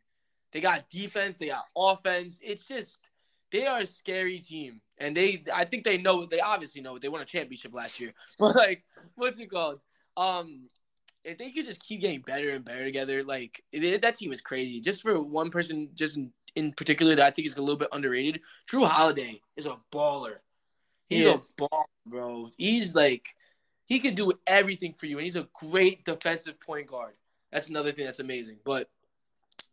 They 0.51 0.61
got 0.61 0.89
defense. 0.89 1.35
They 1.35 1.47
got 1.47 1.65
offense. 1.75 2.39
It's 2.43 2.65
just 2.65 2.99
they 3.51 3.67
are 3.67 3.79
a 3.79 3.85
scary 3.85 4.39
team, 4.39 4.81
and 4.97 5.15
they 5.15 5.43
I 5.53 5.65
think 5.65 5.83
they 5.83 5.97
know. 5.97 6.25
They 6.25 6.39
obviously 6.39 6.81
know 6.81 6.97
they 6.97 7.09
won 7.09 7.21
a 7.21 7.25
championship 7.25 7.73
last 7.73 7.99
year. 7.99 8.13
But 8.39 8.55
like, 8.55 8.83
what's 9.15 9.39
it 9.39 9.51
called? 9.51 9.79
Um, 10.17 10.69
if 11.23 11.37
they 11.37 11.51
could 11.51 11.65
just 11.65 11.83
keep 11.83 12.01
getting 12.01 12.21
better 12.21 12.51
and 12.51 12.65
better 12.65 12.83
together, 12.83 13.23
like 13.23 13.63
it, 13.71 14.01
that 14.01 14.15
team 14.15 14.31
is 14.31 14.41
crazy. 14.41 14.79
Just 14.79 15.01
for 15.01 15.21
one 15.21 15.49
person, 15.49 15.89
just 15.93 16.17
in, 16.17 16.31
in 16.55 16.71
particular, 16.71 17.15
that 17.15 17.25
I 17.25 17.31
think 17.31 17.47
is 17.47 17.57
a 17.57 17.61
little 17.61 17.77
bit 17.77 17.89
underrated. 17.91 18.41
Jrue 18.69 18.87
Holiday 18.87 19.39
is 19.55 19.65
a 19.65 19.77
baller. 19.91 20.37
He's 21.07 21.23
He 21.23 21.29
a 21.29 21.37
baller, 21.37 21.83
bro. 22.07 22.49
He's 22.57 22.95
like 22.95 23.27
he 23.85 23.99
can 23.99 24.15
do 24.15 24.31
everything 24.47 24.93
for 24.93 25.05
you, 25.05 25.17
and 25.17 25.25
he's 25.25 25.35
a 25.35 25.47
great 25.53 26.05
defensive 26.05 26.59
point 26.59 26.87
guard. 26.87 27.13
That's 27.51 27.67
another 27.67 27.91
thing 27.91 28.05
that's 28.05 28.19
amazing. 28.19 28.57
But 28.63 28.89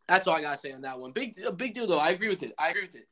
that's 0.09 0.27
all 0.27 0.35
I 0.35 0.41
gotta 0.41 0.57
say 0.57 0.73
on 0.73 0.83
that 0.83 0.99
one. 0.99 1.13
Big, 1.13 1.39
a 1.47 1.53
big 1.53 1.75
deal 1.75 1.87
though. 1.87 1.99
I 1.99 2.11
agree 2.11 2.29
with 2.29 2.43
it. 2.43 2.55
I 2.59 2.71
agree 2.71 2.87
with 2.87 2.97
it. 2.97 3.09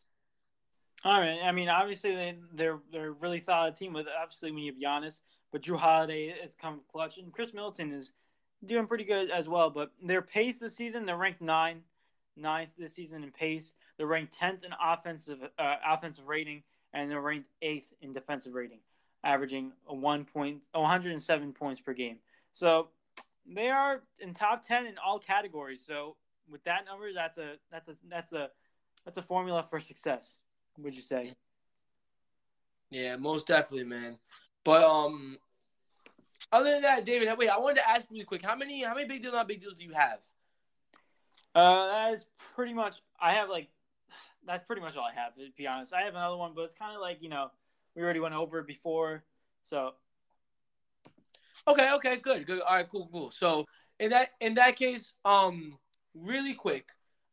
All 1.05 1.21
right. 1.21 1.39
I 1.45 1.53
mean, 1.53 1.69
obviously 1.69 2.15
they, 2.17 2.35
they're 2.55 2.79
they're 2.91 3.09
a 3.09 3.13
really 3.13 3.39
solid 3.39 3.77
team 3.77 3.93
with 3.93 4.07
obviously 4.21 4.51
when 4.51 4.63
you 4.63 4.73
have 4.73 4.81
Giannis, 4.81 5.21
but 5.53 5.63
Jrue 5.63 5.77
Holiday 5.77 6.35
has 6.41 6.55
come 6.55 6.81
clutch, 6.91 7.19
and 7.19 7.33
Khris 7.33 7.53
Middleton 7.53 7.93
is 7.93 8.13
doing 8.65 8.87
pretty 8.87 9.05
good 9.05 9.31
as 9.31 9.49
well. 9.49 9.71
But 9.71 9.93
their 10.03 10.23
pace 10.23 10.59
this 10.59 10.75
season, 10.75 11.05
they're 11.05 11.17
ranked 11.17 11.43
nine, 11.43 11.83
ninth 12.37 12.71
this 12.79 12.95
season 12.95 13.23
in 13.23 13.31
pace. 13.31 13.75
They're 13.99 14.07
ranked 14.07 14.35
tenth 14.35 14.65
in 14.65 14.73
offensive 14.83 15.39
uh, 15.59 15.77
offensive 15.87 16.27
rating, 16.27 16.63
and 16.95 17.11
they're 17.11 17.21
ranked 17.21 17.51
eighth 17.61 17.93
in 18.01 18.15
defensive 18.15 18.55
rating, 18.55 18.81
averaging 19.23 19.73
a 19.87 19.95
one 19.95 20.25
point, 20.25 20.63
107 20.73 21.53
points 21.53 21.81
per 21.81 21.93
game. 21.93 22.17
So 22.55 22.89
they 23.47 23.69
are 23.69 24.01
in 24.19 24.33
top 24.35 24.67
ten 24.67 24.87
in 24.87 24.95
all 24.99 25.19
categories. 25.19 25.85
So 25.87 26.17
with 26.51 26.63
that 26.65 26.85
numbers, 26.85 27.15
that's 27.15 27.39
a 27.39 27.55
that's 27.71 27.89
a 27.89 27.97
that's 28.09 28.33
a 28.33 28.51
that's 29.05 29.17
a 29.17 29.23
formula 29.23 29.65
for 29.69 29.81
success. 29.81 30.39
Would 30.79 30.95
you 30.95 31.03
say? 31.03 31.35
Yeah, 32.91 33.17
most 33.17 33.47
definitely, 33.47 33.85
man. 33.85 34.19
But 34.65 34.85
um, 34.85 35.39
other 36.53 36.71
than 36.71 36.83
that, 36.83 37.05
David, 37.05 37.29
wait, 37.37 37.49
I 37.49 37.59
wanted 37.59 37.77
to 37.77 37.89
ask 37.89 38.07
really 38.11 38.25
quick. 38.25 38.43
How 38.43 38.55
many 38.55 38.85
how 38.85 38.95
many 38.95 39.07
big 39.07 39.23
deal 39.23 39.33
not 39.33 39.49
big 39.49 39.61
deals 39.61 39.75
do 39.75 39.85
you 39.85 39.93
have? 39.93 40.19
Uh, 41.55 41.89
that 41.89 42.13
is 42.13 42.25
pretty 42.55 42.75
much. 42.75 42.97
I 43.21 43.33
have 43.33 43.49
like, 43.49 43.69
that's 44.47 44.65
pretty 44.65 44.83
much 44.83 44.97
all 44.97 45.05
I 45.07 45.19
have. 45.19 45.35
To 45.37 45.49
be 45.57 45.67
honest, 45.67 45.93
I 45.93 46.03
have 46.03 46.15
another 46.15 46.37
one, 46.37 46.53
but 46.55 46.63
it's 46.63 46.75
kind 46.75 46.95
of 46.95 47.01
like 47.01 47.19
you 47.23 47.29
know, 47.29 47.51
we 47.95 48.03
already 48.03 48.21
went 48.21 48.35
over 48.35 48.59
it 48.59 48.67
before. 48.67 49.25
So 49.65 49.95
Okay, 51.69 51.93
okay, 51.95 52.17
good, 52.17 52.47
good. 52.47 52.61
All 52.61 52.77
right, 52.77 52.89
cool, 52.89 53.09
cool. 53.11 53.31
So 53.31 53.67
in 53.99 54.11
that 54.11 54.29
in 54.41 54.55
that 54.55 54.77
case, 54.77 55.15
um, 55.25 55.79
really 56.23 56.55
quick, 56.55 56.87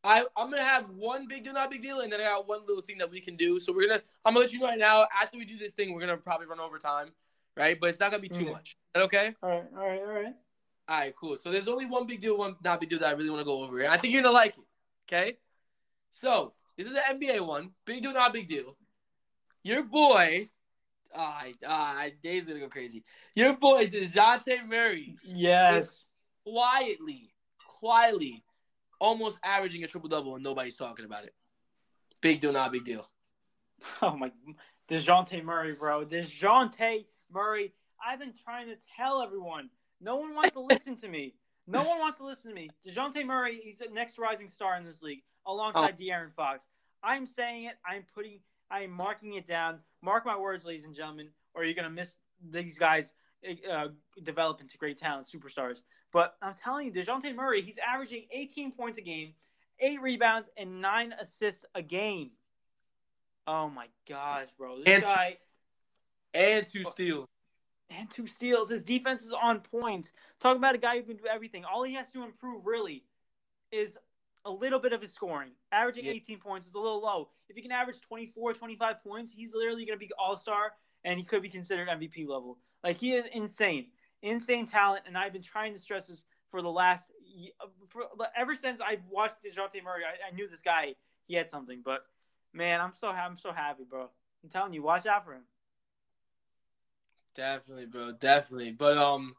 I 0.04 0.26
I'm 0.36 0.50
gonna 0.50 0.64
have 0.64 0.90
one 0.90 1.28
big 1.28 1.44
deal, 1.44 1.54
not 1.54 1.72
big 1.72 1.82
deal, 1.82 2.02
and 2.02 2.12
then 2.12 2.20
I 2.22 2.26
got 2.26 2.48
one 2.48 2.62
little 2.68 2.82
thing 2.82 2.98
that 2.98 3.10
we 3.10 3.20
can 3.22 3.36
do. 3.36 3.60
So 3.60 3.74
we're 3.74 3.88
gonna 3.88 4.02
I'm 4.26 4.34
gonna 4.34 4.46
let 4.46 4.54
you 4.54 4.60
know 4.60 4.68
right 4.68 4.78
now. 4.80 5.08
After 5.22 5.38
we 5.38 5.46
do 5.46 5.58
this 5.58 5.74
thing, 5.74 5.94
we're 5.94 6.02
gonna 6.02 6.18
probably 6.18 6.48
run 6.48 6.60
over 6.60 6.78
time, 6.78 7.10
right? 7.56 7.80
But 7.80 7.92
it's 7.92 8.00
not 8.00 8.12
gonna 8.12 8.22
be 8.22 8.30
too 8.30 8.44
Okay. 8.44 8.52
much. 8.52 8.70
Is 8.72 8.76
that 8.96 9.04
okay? 9.04 9.36
all 9.42 9.50
right, 9.50 9.64
all 9.76 9.86
right, 9.86 10.02
all 10.02 10.08
right. 10.08 10.34
All 10.90 11.00
right, 11.00 11.16
cool. 11.16 11.38
So 11.38 11.50
there's 11.50 11.70
only 11.70 11.86
one 11.86 12.06
big 12.06 12.20
deal, 12.20 12.38
one 12.38 12.56
not 12.64 12.80
big 12.82 12.90
deal 12.90 13.00
that 13.00 13.08
I 13.08 13.12
really 13.14 13.30
want 13.30 13.40
to 13.40 13.46
go 13.46 13.64
over. 13.64 13.80
And 13.80 13.92
I 13.92 13.98
think 13.98 14.14
you're 14.14 14.22
gonna 14.22 14.34
like 14.34 14.58
it. 14.58 14.64
Okay. 15.08 15.38
So 16.12 16.54
this 16.78 16.88
is 16.88 16.94
the 16.94 17.00
NBA 17.00 17.46
one. 17.46 17.72
Big 17.86 18.04
deal, 18.04 18.14
not 18.14 18.34
big 18.34 18.48
deal. 18.48 18.76
Your 19.64 19.84
boy, 19.84 20.46
ah, 21.16 21.46
ah, 21.66 22.06
Dave's 22.22 22.48
gonna 22.48 22.60
go 22.60 22.68
crazy. 22.68 23.04
Your 23.36 23.54
boy 23.54 23.88
Dejounte 23.88 24.68
Murray 24.68 25.16
Yes. 25.24 26.08
quietly, 26.44 27.34
quietly, 27.80 28.44
almost 29.04 29.38
averaging 29.44 29.84
a 29.84 29.88
triple 29.88 30.10
double, 30.10 30.36
and 30.36 30.44
nobody's 30.44 30.78
talking 30.78 31.06
about 31.06 31.26
it. 31.26 31.34
Big 32.22 32.40
deal, 32.40 32.54
not 32.54 32.72
big 32.72 32.86
deal. 32.86 33.08
Oh 34.02 34.16
my, 34.16 34.32
Dejounte 34.90 35.44
Murray, 35.44 35.74
bro. 35.74 36.06
Dejounte 36.06 37.06
Murray. 37.30 37.74
I've 38.06 38.20
been 38.20 38.34
trying 38.46 38.68
to 38.68 38.76
tell 38.96 39.22
everyone. 39.22 39.70
No 40.00 40.16
one 40.16 40.34
wants 40.34 40.52
to 40.52 40.60
listen 40.72 40.96
to 40.98 41.10
me. 41.10 41.36
No 41.68 41.84
one 41.84 42.00
wants 42.00 42.18
to 42.18 42.26
listen 42.26 42.50
to 42.50 42.56
me. 42.56 42.70
Dejounte 42.88 43.26
Murray, 43.26 43.60
he's 43.62 43.78
the 43.78 43.88
next 43.92 44.18
rising 44.18 44.48
star 44.48 44.78
in 44.78 44.86
this 44.86 45.02
league, 45.02 45.22
alongside 45.46 46.00
De'Aaron 46.00 46.34
Fox. 46.34 46.66
I'm 47.04 47.26
saying 47.26 47.66
it. 47.66 47.76
I'm 47.86 48.06
putting. 48.16 48.40
I 48.72 48.84
am 48.84 48.92
marking 48.92 49.34
it 49.34 49.48
down. 49.48 49.80
Mark 50.02 50.26
my 50.26 50.38
words, 50.38 50.64
ladies 50.64 50.86
and 50.86 50.96
gentlemen, 50.96 51.28
or 51.54 51.66
you're 51.66 51.74
gonna 51.74 51.90
miss 51.90 52.14
these 52.52 52.78
guys 52.78 53.12
uh, 53.70 53.88
develop 54.24 54.62
into 54.62 54.78
great 54.78 54.98
talent, 54.98 55.28
superstars. 55.28 55.80
But 56.14 56.38
I'm 56.42 56.54
telling 56.54 56.86
you, 56.86 56.94
Dejounte 56.94 57.36
Murray, 57.36 57.62
he's 57.62 57.80
averaging 57.86 58.26
18 58.32 58.72
points 58.72 58.98
a 59.00 59.02
game, 59.02 59.34
eight 59.80 60.00
rebounds, 60.02 60.48
and 60.56 60.80
nine 60.80 61.14
assists 61.20 61.66
a 61.76 61.82
game. 61.82 62.30
Oh 63.48 63.68
my 63.68 63.88
gosh, 64.08 64.48
bro! 64.58 64.78
This 64.78 64.88
And- 64.88 65.04
guy 65.04 65.38
And 66.36 66.66
two 66.66 66.84
oh. 66.86 66.90
steals. 66.92 67.28
and 67.90 68.10
two 68.10 68.26
steals. 68.28 68.70
His 68.70 68.84
defense 68.84 69.24
is 69.24 69.34
on 69.34 69.60
point. 69.60 70.12
Talk 70.40 70.56
about 70.56 70.74
a 70.76 70.78
guy 70.80 70.98
who 70.98 71.04
can 71.04 71.18
do 71.18 71.26
everything. 71.28 71.66
All 71.66 71.84
he 71.84 71.94
has 71.96 72.08
to 72.14 72.24
improve 72.24 72.66
really 72.66 73.04
is 73.72 73.98
a 74.46 74.52
little 74.52 74.80
bit 74.80 74.94
of 74.94 75.02
his 75.02 75.12
scoring. 75.14 75.52
Averaging 75.72 76.06
Yeah. 76.06 76.12
18 76.14 76.40
points 76.40 76.66
is 76.68 76.74
a 76.76 76.80
little 76.80 77.02
low. 77.02 77.30
If 77.50 77.56
he 77.56 77.62
can 77.62 77.72
average 77.72 78.00
24, 78.02 78.54
25 78.54 79.04
points, 79.04 79.32
he's 79.32 79.54
literally 79.54 79.86
going 79.86 79.98
to 80.00 80.06
be 80.06 80.12
all 80.18 80.38
star 80.38 80.74
and 81.04 81.20
he 81.20 81.26
could 81.26 81.42
be 81.42 81.50
considered 81.50 81.88
MVP 81.88 82.26
level. 82.28 82.58
Like 82.84 82.98
he 82.98 83.14
is 83.14 83.26
insane, 83.32 83.92
insane 84.24 84.66
talent. 84.66 85.04
And 85.06 85.16
I've 85.16 85.34
been 85.34 85.44
trying 85.44 85.74
to 85.74 85.80
stress 85.80 86.08
this 86.08 86.24
for 86.50 86.64
the 86.64 86.72
last, 86.72 87.06
ye- 87.24 87.54
for, 87.90 88.06
ever 88.36 88.56
since 88.56 88.82
I 88.82 88.98
watched 89.10 89.38
Dejounte 89.44 89.84
Murray. 89.84 90.04
I, 90.04 90.30
I 90.30 90.36
knew 90.36 90.48
this 90.48 90.62
guy 90.62 90.96
he 91.28 91.36
had 91.36 91.52
something. 91.52 91.82
But 91.86 92.06
man, 92.54 92.82
I'm 92.82 92.94
so 93.00 93.10
I'm 93.10 93.38
so 93.38 93.52
happy, 93.52 93.84
bro. 93.88 94.10
I'm 94.44 94.50
telling 94.50 94.74
you, 94.74 94.82
watch 94.84 95.06
out 95.06 95.26
for 95.26 95.34
him. 95.34 95.44
Definitely, 97.36 97.86
bro. 97.86 98.12
Definitely. 98.12 98.72
But 98.72 98.98
um, 98.98 99.36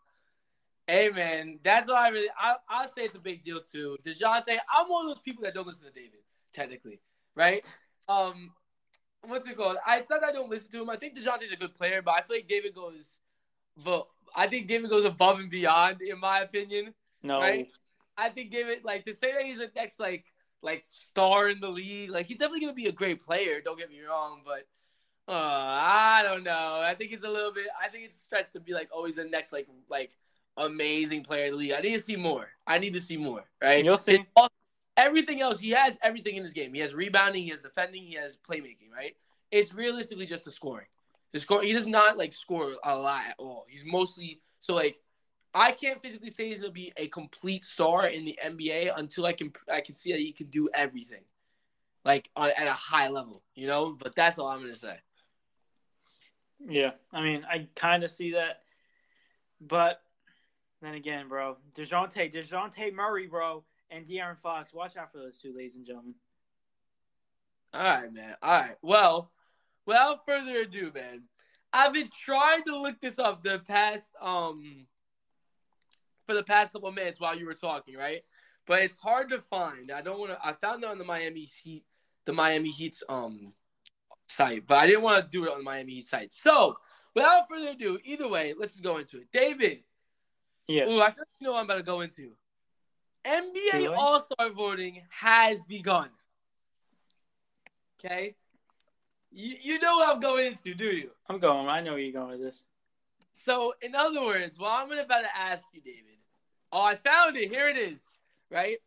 hey 0.86 1.10
man, 1.10 1.60
that's 1.62 1.88
why 1.88 2.06
I 2.06 2.08
really 2.08 2.30
I 2.38 2.56
I'll 2.68 2.88
say 2.88 3.04
it's 3.04 3.14
a 3.14 3.20
big 3.20 3.42
deal 3.42 3.60
too. 3.60 3.96
Dejounte, 4.04 4.58
I'm 4.72 4.88
one 4.88 5.06
of 5.06 5.10
those 5.10 5.22
people 5.22 5.44
that 5.44 5.54
don't 5.54 5.66
listen 5.66 5.88
to 5.88 5.94
David, 5.94 6.20
technically, 6.52 7.00
right? 7.34 7.64
Um, 8.08 8.52
what's 9.22 9.46
it 9.46 9.56
called? 9.56 9.76
I 9.86 9.98
it's 9.98 10.10
not 10.10 10.20
that 10.20 10.30
I 10.30 10.32
don't 10.32 10.50
listen 10.50 10.70
to 10.72 10.82
him. 10.82 10.90
I 10.90 10.96
think 10.96 11.16
Dejounte's 11.16 11.52
a 11.52 11.56
good 11.56 11.74
player, 11.74 12.02
but 12.02 12.14
I 12.16 12.20
feel 12.20 12.36
like 12.36 12.48
David 12.48 12.74
goes, 12.74 13.20
but 13.84 14.08
I 14.34 14.46
think 14.46 14.66
David 14.66 14.90
goes 14.90 15.04
above 15.04 15.38
and 15.38 15.50
beyond, 15.50 16.02
in 16.02 16.18
my 16.18 16.40
opinion. 16.40 16.94
No. 17.22 17.40
Right? 17.40 17.68
I 18.16 18.28
think 18.28 18.50
David, 18.50 18.84
like 18.84 19.04
to 19.06 19.14
say 19.14 19.32
that 19.32 19.42
he's 19.42 19.58
the 19.58 19.70
next 19.74 19.98
like 19.98 20.26
like 20.62 20.82
star 20.86 21.48
in 21.48 21.60
the 21.60 21.68
league, 21.68 22.10
like 22.10 22.26
he's 22.26 22.38
definitely 22.38 22.60
gonna 22.60 22.74
be 22.74 22.86
a 22.86 22.92
great 22.92 23.22
player. 23.22 23.60
Don't 23.60 23.78
get 23.78 23.90
me 23.90 24.00
wrong, 24.02 24.42
but 24.44 24.66
uh, 25.26 25.32
I 25.32 26.22
don't 26.22 26.44
know. 26.44 26.80
I 26.82 26.94
think 26.94 27.12
it's 27.12 27.24
a 27.24 27.28
little 27.28 27.52
bit. 27.52 27.66
I 27.82 27.88
think 27.88 28.04
it's 28.04 28.16
a 28.16 28.20
stretch 28.20 28.50
to 28.52 28.60
be 28.60 28.74
like, 28.74 28.88
always 28.92 29.16
the 29.16 29.24
next 29.24 29.52
like 29.52 29.68
like 29.88 30.14
amazing 30.56 31.22
player 31.22 31.46
in 31.46 31.52
the 31.52 31.56
league. 31.56 31.72
I 31.72 31.80
need 31.80 31.94
to 31.94 32.02
see 32.02 32.16
more. 32.16 32.48
I 32.66 32.78
need 32.78 32.92
to 32.92 33.00
see 33.00 33.16
more. 33.16 33.44
Right? 33.62 33.84
You'll 33.84 33.98
see. 33.98 34.24
All- 34.36 34.50
everything 34.96 35.40
else, 35.40 35.58
he 35.58 35.70
has 35.70 35.98
everything 36.02 36.36
in 36.36 36.42
his 36.42 36.52
game. 36.52 36.72
He 36.72 36.80
has 36.80 36.94
rebounding, 36.94 37.42
he 37.42 37.50
has 37.50 37.62
defending, 37.62 38.04
he 38.04 38.14
has 38.16 38.38
playmaking. 38.38 38.92
Right? 38.94 39.16
It's 39.50 39.74
realistically 39.74 40.26
just 40.26 40.44
the 40.44 40.52
scoring. 40.52 40.86
The 41.34 41.40
score. 41.40 41.62
He 41.62 41.72
does 41.72 41.88
not 41.88 42.16
like 42.16 42.32
score 42.32 42.74
a 42.84 42.96
lot 42.96 43.22
at 43.28 43.34
all. 43.38 43.66
He's 43.68 43.84
mostly 43.84 44.40
so 44.60 44.74
like. 44.74 44.96
I 45.56 45.70
can't 45.70 46.02
physically 46.02 46.30
say 46.30 46.48
he's 46.48 46.60
gonna 46.60 46.72
be 46.72 46.92
a 46.96 47.06
complete 47.06 47.62
star 47.62 48.06
in 48.06 48.24
the 48.24 48.36
NBA 48.44 48.92
until 48.96 49.26
I 49.26 49.32
can 49.32 49.52
I 49.70 49.80
can 49.80 49.94
see 49.94 50.12
that 50.12 50.20
he 50.20 50.32
can 50.32 50.46
do 50.46 50.68
everything, 50.74 51.22
like 52.04 52.28
on, 52.34 52.50
at 52.56 52.66
a 52.66 52.72
high 52.72 53.08
level, 53.08 53.42
you 53.54 53.66
know. 53.66 53.96
But 53.98 54.16
that's 54.16 54.38
all 54.38 54.48
I'm 54.48 54.60
gonna 54.60 54.74
say. 54.74 54.96
Yeah, 56.66 56.92
I 57.12 57.22
mean, 57.22 57.44
I 57.48 57.68
kind 57.76 58.02
of 58.04 58.10
see 58.10 58.32
that, 58.32 58.62
but 59.60 60.00
then 60.82 60.94
again, 60.94 61.28
bro, 61.28 61.56
Dejounte, 61.76 62.34
Dejounte 62.34 62.92
Murray, 62.92 63.26
bro, 63.26 63.64
and 63.90 64.06
De'Aaron 64.06 64.38
Fox. 64.40 64.72
Watch 64.72 64.96
out 64.96 65.12
for 65.12 65.18
those 65.18 65.38
two, 65.38 65.52
ladies 65.54 65.76
and 65.76 65.86
gentlemen. 65.86 66.14
All 67.72 67.82
right, 67.82 68.12
man. 68.12 68.34
All 68.42 68.60
right. 68.60 68.76
Well, 68.82 69.30
without 69.86 70.24
further 70.24 70.60
ado, 70.60 70.90
man, 70.94 71.24
I've 71.72 71.92
been 71.92 72.10
trying 72.24 72.62
to 72.64 72.78
look 72.78 73.00
this 73.00 73.18
up 73.18 73.42
the 73.42 73.60
past 73.66 74.12
um 74.20 74.86
for 76.26 76.34
the 76.34 76.42
past 76.42 76.72
couple 76.72 76.88
of 76.88 76.94
minutes 76.94 77.20
while 77.20 77.36
you 77.36 77.46
were 77.46 77.54
talking, 77.54 77.96
right? 77.96 78.22
But 78.66 78.82
it's 78.82 78.96
hard 78.96 79.28
to 79.30 79.40
find. 79.40 79.90
I 79.90 80.00
don't 80.00 80.18
want 80.18 80.32
to. 80.32 80.38
I 80.42 80.52
found 80.52 80.84
it 80.84 80.90
on 80.90 80.98
the 80.98 81.04
Miami 81.04 81.44
Heat, 81.62 81.84
the 82.24 82.32
Miami 82.32 82.70
Heat's 82.70 83.02
um 83.08 83.52
site, 84.28 84.66
but 84.66 84.78
I 84.78 84.86
didn't 84.86 85.02
want 85.02 85.24
to 85.24 85.30
do 85.30 85.44
it 85.44 85.52
on 85.52 85.58
the 85.58 85.64
Miami 85.64 85.94
Heat 85.94 86.06
site. 86.06 86.32
So, 86.32 86.76
without 87.14 87.48
further 87.48 87.70
ado, 87.70 87.98
either 88.04 88.28
way, 88.28 88.54
let's 88.58 88.74
just 88.74 88.84
go 88.84 88.98
into 88.98 89.18
it. 89.18 89.28
David, 89.32 89.80
Yeah, 90.66 90.88
ooh, 90.88 91.00
I 91.00 91.10
feel 91.10 91.20
like 91.20 91.28
you 91.40 91.46
know 91.46 91.52
what 91.52 91.58
I'm 91.58 91.64
about 91.66 91.76
to 91.76 91.82
go 91.82 92.00
into. 92.00 92.32
NBA 93.26 93.72
Really? 93.72 93.86
All 93.88 94.20
Star 94.20 94.50
voting 94.50 95.02
has 95.10 95.62
begun. 95.62 96.10
Okay, 97.98 98.34
you 99.34 99.56
you 99.60 99.78
know 99.80 99.96
what 99.96 100.14
I'm 100.14 100.20
going 100.20 100.46
into, 100.46 100.74
do 100.74 100.86
you? 100.86 101.10
I'm 101.28 101.38
going. 101.38 101.68
I 101.68 101.80
know 101.80 101.92
where 101.92 102.00
you're 102.00 102.12
going 102.12 102.38
with 102.38 102.40
this. 102.40 102.64
So, 103.44 103.74
in 103.82 103.94
other 103.94 104.22
words, 104.22 104.58
what 104.58 104.70
I'm 104.70 104.92
about 104.92 105.22
to 105.22 105.36
ask 105.36 105.64
you, 105.72 105.80
David. 105.80 106.18
Oh, 106.72 106.82
I 106.82 106.94
found 106.94 107.36
it. 107.36 107.50
Here 107.50 107.68
it 107.68 107.76
is. 107.76 108.16
Right. 108.50 108.78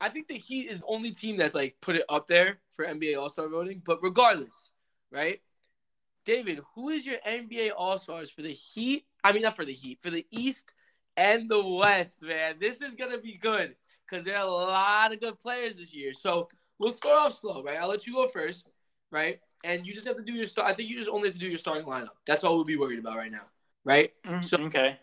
I 0.00 0.08
think 0.08 0.28
the 0.28 0.34
Heat 0.34 0.68
is 0.68 0.80
the 0.80 0.86
only 0.86 1.12
team 1.12 1.36
that's 1.36 1.54
like 1.54 1.76
put 1.80 1.96
it 1.96 2.04
up 2.08 2.26
there 2.26 2.58
for 2.72 2.84
NBA 2.84 3.18
All 3.18 3.30
Star 3.30 3.48
voting. 3.48 3.80
But 3.84 4.02
regardless, 4.02 4.70
right? 5.10 5.40
David, 6.24 6.60
who 6.74 6.90
is 6.90 7.06
your 7.06 7.18
NBA 7.26 7.70
All 7.76 7.98
Stars 7.98 8.30
for 8.30 8.42
the 8.42 8.52
Heat? 8.52 9.06
I 9.24 9.32
mean, 9.32 9.42
not 9.42 9.56
for 9.56 9.64
the 9.64 9.72
Heat, 9.72 10.00
for 10.02 10.10
the 10.10 10.26
East 10.30 10.66
and 11.16 11.48
the 11.48 11.64
West, 11.64 12.22
man. 12.22 12.56
This 12.60 12.82
is 12.82 12.94
gonna 12.94 13.18
be 13.18 13.38
good 13.38 13.74
because 14.08 14.24
there 14.24 14.36
are 14.36 14.46
a 14.46 14.50
lot 14.50 15.12
of 15.12 15.20
good 15.20 15.38
players 15.38 15.76
this 15.76 15.94
year. 15.94 16.12
So 16.12 16.48
we'll 16.78 16.92
start 16.92 17.18
off 17.18 17.38
slow, 17.38 17.62
right? 17.62 17.78
I'll 17.78 17.88
let 17.88 18.06
you 18.06 18.12
go 18.12 18.28
first, 18.28 18.68
right? 19.10 19.40
And 19.64 19.86
you 19.86 19.94
just 19.94 20.06
have 20.06 20.16
to 20.16 20.22
do 20.22 20.32
your 20.32 20.46
start. 20.46 20.68
I 20.68 20.74
think 20.74 20.88
you 20.90 20.96
just 20.96 21.08
only 21.08 21.28
have 21.28 21.34
to 21.34 21.40
do 21.40 21.46
your 21.46 21.58
starting 21.58 21.86
lineup. 21.86 22.16
That's 22.26 22.42
all 22.44 22.56
we'll 22.56 22.64
be 22.64 22.76
worried 22.76 22.98
about 22.98 23.16
right 23.16 23.30
now, 23.30 23.46
right? 23.84 24.12
Mm, 24.24 24.44
So 24.44 24.56
okay, 24.64 24.98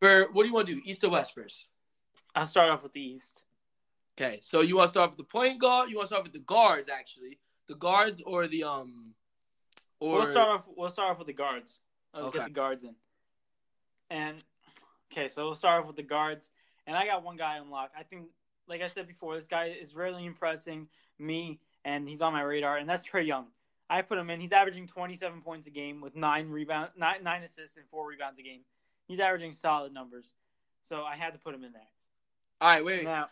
for 0.00 0.28
what 0.32 0.42
do 0.42 0.48
you 0.48 0.54
want 0.54 0.66
to 0.68 0.74
do, 0.74 0.82
East 0.84 1.02
or 1.04 1.10
West 1.10 1.34
first? 1.34 1.66
I'll 2.34 2.46
start 2.46 2.70
off 2.70 2.82
with 2.82 2.92
the 2.92 3.00
East. 3.00 3.42
Okay, 4.18 4.38
so 4.42 4.60
you 4.60 4.76
want 4.76 4.88
to 4.88 4.92
start 4.92 5.10
with 5.10 5.16
the 5.18 5.24
point 5.24 5.60
guard? 5.60 5.88
You 5.88 5.96
want 5.96 6.08
to 6.08 6.14
start 6.14 6.24
with 6.24 6.34
the 6.34 6.40
guards, 6.40 6.88
actually, 6.90 7.38
the 7.68 7.74
guards 7.74 8.20
or 8.26 8.46
the 8.46 8.64
um, 8.64 9.14
or 10.00 10.18
we'll 10.18 10.26
start 10.26 10.48
off. 10.48 10.64
We'll 10.76 10.90
start 10.90 11.12
off 11.12 11.18
with 11.18 11.28
the 11.28 11.32
guards. 11.32 11.80
Let's 12.12 12.26
Okay. 12.26 12.38
get 12.38 12.44
the 12.44 12.50
guards 12.50 12.84
in. 12.84 12.94
And 14.10 14.36
okay, 15.10 15.28
so 15.28 15.46
we'll 15.46 15.54
start 15.54 15.80
off 15.80 15.86
with 15.86 15.96
the 15.96 16.02
guards. 16.02 16.50
And 16.86 16.96
I 16.96 17.06
got 17.06 17.22
one 17.22 17.36
guy 17.36 17.58
on 17.58 17.70
lock. 17.70 17.92
I 17.96 18.02
think, 18.02 18.26
like 18.66 18.82
I 18.82 18.88
said 18.88 19.06
before, 19.06 19.36
this 19.36 19.46
guy 19.46 19.68
is 19.68 19.94
really 19.94 20.26
impressing 20.26 20.88
me, 21.18 21.60
and 21.84 22.06
he's 22.08 22.20
on 22.20 22.32
my 22.32 22.42
radar. 22.42 22.76
And 22.76 22.88
that's 22.88 23.08
Trae 23.08 23.26
Young. 23.26 23.46
I 23.92 24.00
put 24.00 24.16
him 24.16 24.30
in. 24.30 24.40
He's 24.40 24.52
averaging 24.52 24.86
27 24.86 25.42
points 25.42 25.66
a 25.66 25.70
game 25.70 26.00
with 26.00 26.16
nine 26.16 26.48
rebound, 26.48 26.90
nine, 26.96 27.22
nine 27.22 27.42
assists 27.42 27.76
and 27.76 27.84
four 27.90 28.06
rebounds 28.08 28.38
a 28.38 28.42
game. 28.42 28.60
He's 29.06 29.20
averaging 29.20 29.52
solid 29.52 29.92
numbers. 29.92 30.32
So 30.82 31.02
I 31.02 31.14
had 31.14 31.34
to 31.34 31.38
put 31.38 31.54
him 31.54 31.62
in 31.62 31.72
there. 31.72 31.82
all 32.62 32.68
right, 32.70 32.82
wait, 32.84 32.98
wait, 33.00 33.04
Now, 33.04 33.28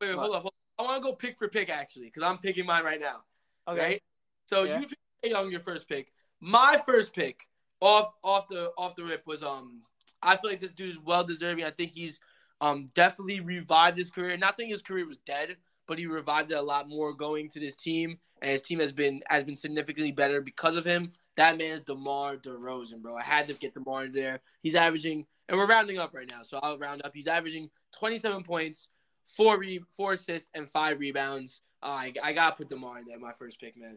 wait, 0.00 0.14
what? 0.14 0.22
hold 0.22 0.34
up. 0.36 0.42
Hold 0.42 0.46
up. 0.46 0.54
I 0.78 0.82
want 0.82 1.02
to 1.02 1.10
go 1.10 1.14
pick 1.14 1.38
for 1.38 1.48
pick 1.48 1.68
actually, 1.68 2.06
because 2.06 2.22
I'm 2.22 2.38
picking 2.38 2.64
mine 2.64 2.84
right 2.84 3.00
now. 3.00 3.22
okay, 3.68 3.80
Right? 3.80 4.02
So 4.46 4.64
Yeah. 4.64 4.80
you 4.80 4.86
picked 4.86 5.00
Young 5.24 5.50
your 5.50 5.60
first 5.60 5.88
pick. 5.88 6.12
My 6.40 6.78
first 6.78 7.12
pick 7.12 7.46
off 7.80 8.14
off 8.22 8.48
the 8.48 8.70
off 8.78 8.94
the 8.96 9.04
rip 9.04 9.26
was 9.26 9.42
um. 9.42 9.82
I 10.22 10.36
feel 10.36 10.50
like 10.50 10.60
this 10.60 10.72
dude 10.72 10.88
is 10.88 10.98
well 10.98 11.22
deserving. 11.22 11.64
I 11.64 11.70
think 11.70 11.92
he's 11.92 12.18
um 12.60 12.88
definitely 12.94 13.40
revived 13.40 13.98
his 13.98 14.10
career. 14.10 14.36
Not 14.38 14.54
saying 14.56 14.70
his 14.70 14.80
career 14.80 15.06
was 15.06 15.18
dead, 15.18 15.56
but 15.88 15.98
he 15.98 16.06
revived 16.06 16.52
it 16.52 16.54
a 16.54 16.62
lot 16.62 16.88
more 16.88 17.12
going 17.12 17.48
to 17.48 17.58
this 17.58 17.74
team, 17.74 18.18
and 18.40 18.52
his 18.52 18.60
team 18.60 18.78
has 18.78 18.92
been 18.92 19.20
has 19.26 19.42
been 19.42 19.56
significantly 19.56 20.12
better 20.12 20.40
because 20.40 20.76
of 20.76 20.84
him. 20.84 21.10
That 21.36 21.58
man 21.58 21.72
is 21.72 21.80
DeMar 21.80 22.36
DeRozan, 22.36 23.00
bro. 23.00 23.16
I 23.16 23.22
had 23.22 23.48
to 23.48 23.54
get 23.54 23.74
DeMar 23.74 24.04
in 24.04 24.12
there. 24.12 24.40
He's 24.62 24.74
averaging, 24.74 25.26
and 25.48 25.58
we're 25.58 25.66
rounding 25.66 25.98
up 25.98 26.14
right 26.14 26.30
now, 26.30 26.42
so 26.42 26.60
I'll 26.62 26.78
round 26.78 27.02
up. 27.04 27.12
He's 27.14 27.26
averaging 27.26 27.70
27 27.98 28.44
points, 28.44 28.90
four 29.24 29.58
re- 29.58 29.82
four 29.88 30.12
assists, 30.12 30.48
and 30.54 30.68
five 30.68 31.00
rebounds. 31.00 31.62
Uh, 31.82 31.86
I 31.86 32.12
I 32.22 32.32
gotta 32.32 32.54
put 32.54 32.68
DeMar 32.68 32.98
in 32.98 33.06
there, 33.06 33.18
my 33.18 33.32
first 33.32 33.58
pick, 33.58 33.76
man. 33.76 33.96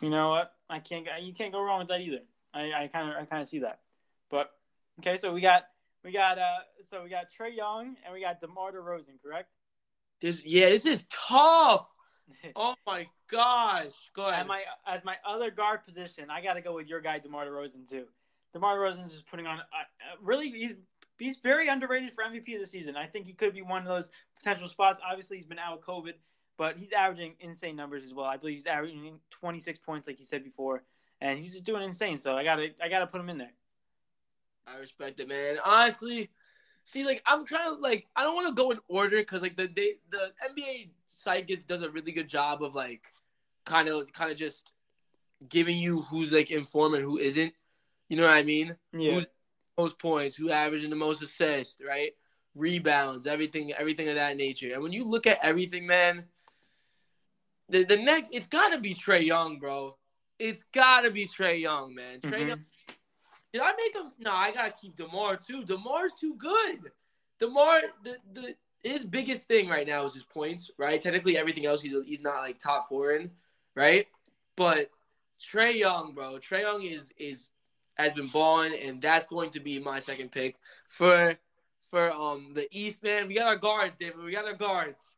You 0.00 0.10
know 0.10 0.30
what? 0.30 0.54
I 0.68 0.80
can't. 0.80 1.06
You 1.20 1.34
can't 1.34 1.52
go 1.52 1.62
wrong 1.62 1.80
with 1.80 1.88
that 1.88 2.00
either. 2.00 2.22
I 2.54 2.90
kind 2.92 3.10
of 3.10 3.16
I 3.16 3.24
kind 3.26 3.42
of 3.42 3.48
see 3.48 3.60
that. 3.60 3.80
But 4.30 4.50
okay, 5.00 5.18
so 5.18 5.32
we 5.32 5.40
got 5.40 5.64
we 6.04 6.12
got 6.12 6.38
uh 6.38 6.60
so 6.90 7.02
we 7.02 7.10
got 7.10 7.26
Trae 7.30 7.54
Young 7.54 7.96
and 8.04 8.14
we 8.14 8.20
got 8.20 8.40
DeMar 8.40 8.72
DeRozan, 8.72 9.22
correct? 9.22 9.48
This 10.22 10.44
yeah, 10.44 10.68
this 10.70 10.86
is 10.86 11.04
tough. 11.10 11.88
Oh 12.56 12.74
my 12.86 13.06
gosh. 13.30 14.10
Go 14.14 14.26
ahead. 14.26 14.40
At 14.40 14.46
my 14.48 14.62
as 14.86 15.04
my 15.04 15.16
other 15.24 15.50
guard 15.50 15.84
position, 15.84 16.28
I 16.28 16.42
got 16.42 16.54
to 16.54 16.60
go 16.60 16.74
with 16.74 16.88
your 16.88 17.00
guy 17.00 17.20
DeMar 17.20 17.46
DeRozan 17.46 17.88
too. 17.88 18.06
DeMar 18.52 18.78
DeRozan 18.78 19.06
is 19.06 19.22
putting 19.30 19.46
on 19.46 19.58
uh, 19.58 19.60
uh, 19.60 20.16
really 20.20 20.50
he's 20.50 20.72
he's 21.18 21.36
very 21.36 21.68
underrated 21.68 22.12
for 22.14 22.24
MVP 22.24 22.54
of 22.54 22.60
the 22.60 22.66
season. 22.66 22.96
I 22.96 23.06
think 23.06 23.26
he 23.26 23.32
could 23.32 23.54
be 23.54 23.62
one 23.62 23.82
of 23.82 23.86
those 23.86 24.08
potential 24.36 24.66
spots. 24.66 25.00
Obviously, 25.08 25.36
he's 25.36 25.46
been 25.46 25.58
out 25.58 25.76
with 25.76 25.86
COVID, 25.86 26.14
but 26.56 26.76
he's 26.76 26.90
averaging 26.90 27.34
insane 27.38 27.76
numbers 27.76 28.02
as 28.02 28.12
well. 28.12 28.26
I 28.26 28.36
believe 28.36 28.56
he's 28.56 28.66
averaging 28.66 29.20
26 29.30 29.78
points, 29.80 30.08
like 30.08 30.18
you 30.18 30.26
said 30.26 30.42
before, 30.42 30.82
and 31.20 31.38
he's 31.38 31.52
just 31.52 31.64
doing 31.64 31.82
insane. 31.82 32.18
So 32.18 32.36
I 32.36 32.42
gotta 32.42 32.70
I 32.82 32.88
gotta 32.88 33.06
put 33.06 33.20
him 33.20 33.28
in 33.28 33.38
there. 33.38 33.52
I 34.66 34.78
respect 34.78 35.20
it, 35.20 35.28
man. 35.28 35.58
Honestly, 35.64 36.30
see, 36.84 37.04
like 37.04 37.22
I'm 37.26 37.44
trying 37.44 37.74
to 37.74 37.80
like 37.80 38.06
I 38.16 38.22
don't 38.22 38.34
want 38.34 38.48
to 38.48 38.62
go 38.62 38.70
in 38.70 38.78
order 38.88 39.18
because 39.18 39.42
like 39.42 39.56
the 39.56 39.70
they, 39.74 39.94
the 40.10 40.32
NBA 40.50 40.90
site 41.08 41.46
gets, 41.46 41.62
does 41.62 41.82
a 41.82 41.90
really 41.90 42.12
good 42.12 42.28
job 42.28 42.62
of 42.62 42.74
like 42.74 43.04
kind 43.64 43.88
of 43.88 44.12
kind 44.12 44.30
of 44.30 44.36
just 44.36 44.72
giving 45.48 45.78
you 45.78 46.02
who's 46.02 46.32
like 46.32 46.50
informed 46.50 46.96
and 46.96 47.04
who 47.04 47.18
isn't. 47.18 47.52
You 48.08 48.16
know 48.16 48.24
what 48.24 48.32
I 48.36 48.42
mean? 48.42 48.76
Yeah. 48.92 49.14
Who's 49.14 49.26
most 49.78 49.98
points? 49.98 50.36
Who 50.36 50.50
averaging 50.50 50.90
the 50.90 50.96
most 50.96 51.22
assists? 51.22 51.78
Right? 51.86 52.12
Rebounds, 52.54 53.26
everything, 53.26 53.72
everything 53.72 54.08
of 54.08 54.16
that 54.16 54.36
nature. 54.36 54.74
And 54.74 54.82
when 54.82 54.92
you 54.92 55.04
look 55.04 55.26
at 55.26 55.38
everything, 55.42 55.86
man, 55.86 56.24
the 57.68 57.84
the 57.84 57.96
next 57.96 58.30
it's 58.32 58.46
got 58.46 58.72
to 58.72 58.78
be 58.78 58.94
Trae 58.94 59.24
Young, 59.24 59.58
bro. 59.58 59.96
It's 60.38 60.64
got 60.64 61.02
to 61.02 61.10
be 61.10 61.26
Trae 61.26 61.60
Young, 61.60 61.94
man. 61.94 62.20
Trae 62.20 62.40
Mhm. 62.40 62.48
Young. 62.48 62.64
Did 63.52 63.60
I 63.60 63.72
make 63.76 63.94
him? 63.94 64.12
No, 64.18 64.32
I 64.32 64.52
gotta 64.52 64.72
keep 64.72 64.96
DeMar 64.96 65.36
too. 65.36 65.62
DeMar's 65.62 66.12
too 66.18 66.34
good. 66.34 66.90
DeMar, 67.38 67.82
the 68.02 68.16
the 68.32 68.54
his 68.82 69.04
biggest 69.04 69.46
thing 69.46 69.68
right 69.68 69.86
now 69.86 70.04
is 70.04 70.14
his 70.14 70.24
points, 70.24 70.70
right? 70.78 71.00
Technically, 71.00 71.36
everything 71.36 71.66
else 71.66 71.82
he's 71.82 71.94
he's 72.06 72.20
not 72.20 72.36
like 72.36 72.58
top 72.58 72.88
four 72.88 73.12
in, 73.12 73.30
right? 73.74 74.08
But 74.56 74.90
Trae 75.40 75.76
Young, 75.76 76.12
bro, 76.14 76.38
Trae 76.38 76.62
Young 76.62 76.82
is 76.82 77.12
is 77.18 77.50
has 77.94 78.12
been 78.12 78.28
balling, 78.28 78.74
and 78.82 79.00
that's 79.02 79.26
going 79.26 79.50
to 79.50 79.60
be 79.60 79.78
my 79.78 79.98
second 79.98 80.32
pick 80.32 80.56
for 80.88 81.36
for 81.90 82.10
um 82.12 82.52
the 82.54 82.66
East, 82.70 83.02
man. 83.02 83.28
We 83.28 83.34
got 83.34 83.46
our 83.46 83.56
guards, 83.56 83.94
David. 83.98 84.22
We 84.24 84.32
got 84.32 84.46
our 84.46 84.54
guards. 84.54 85.16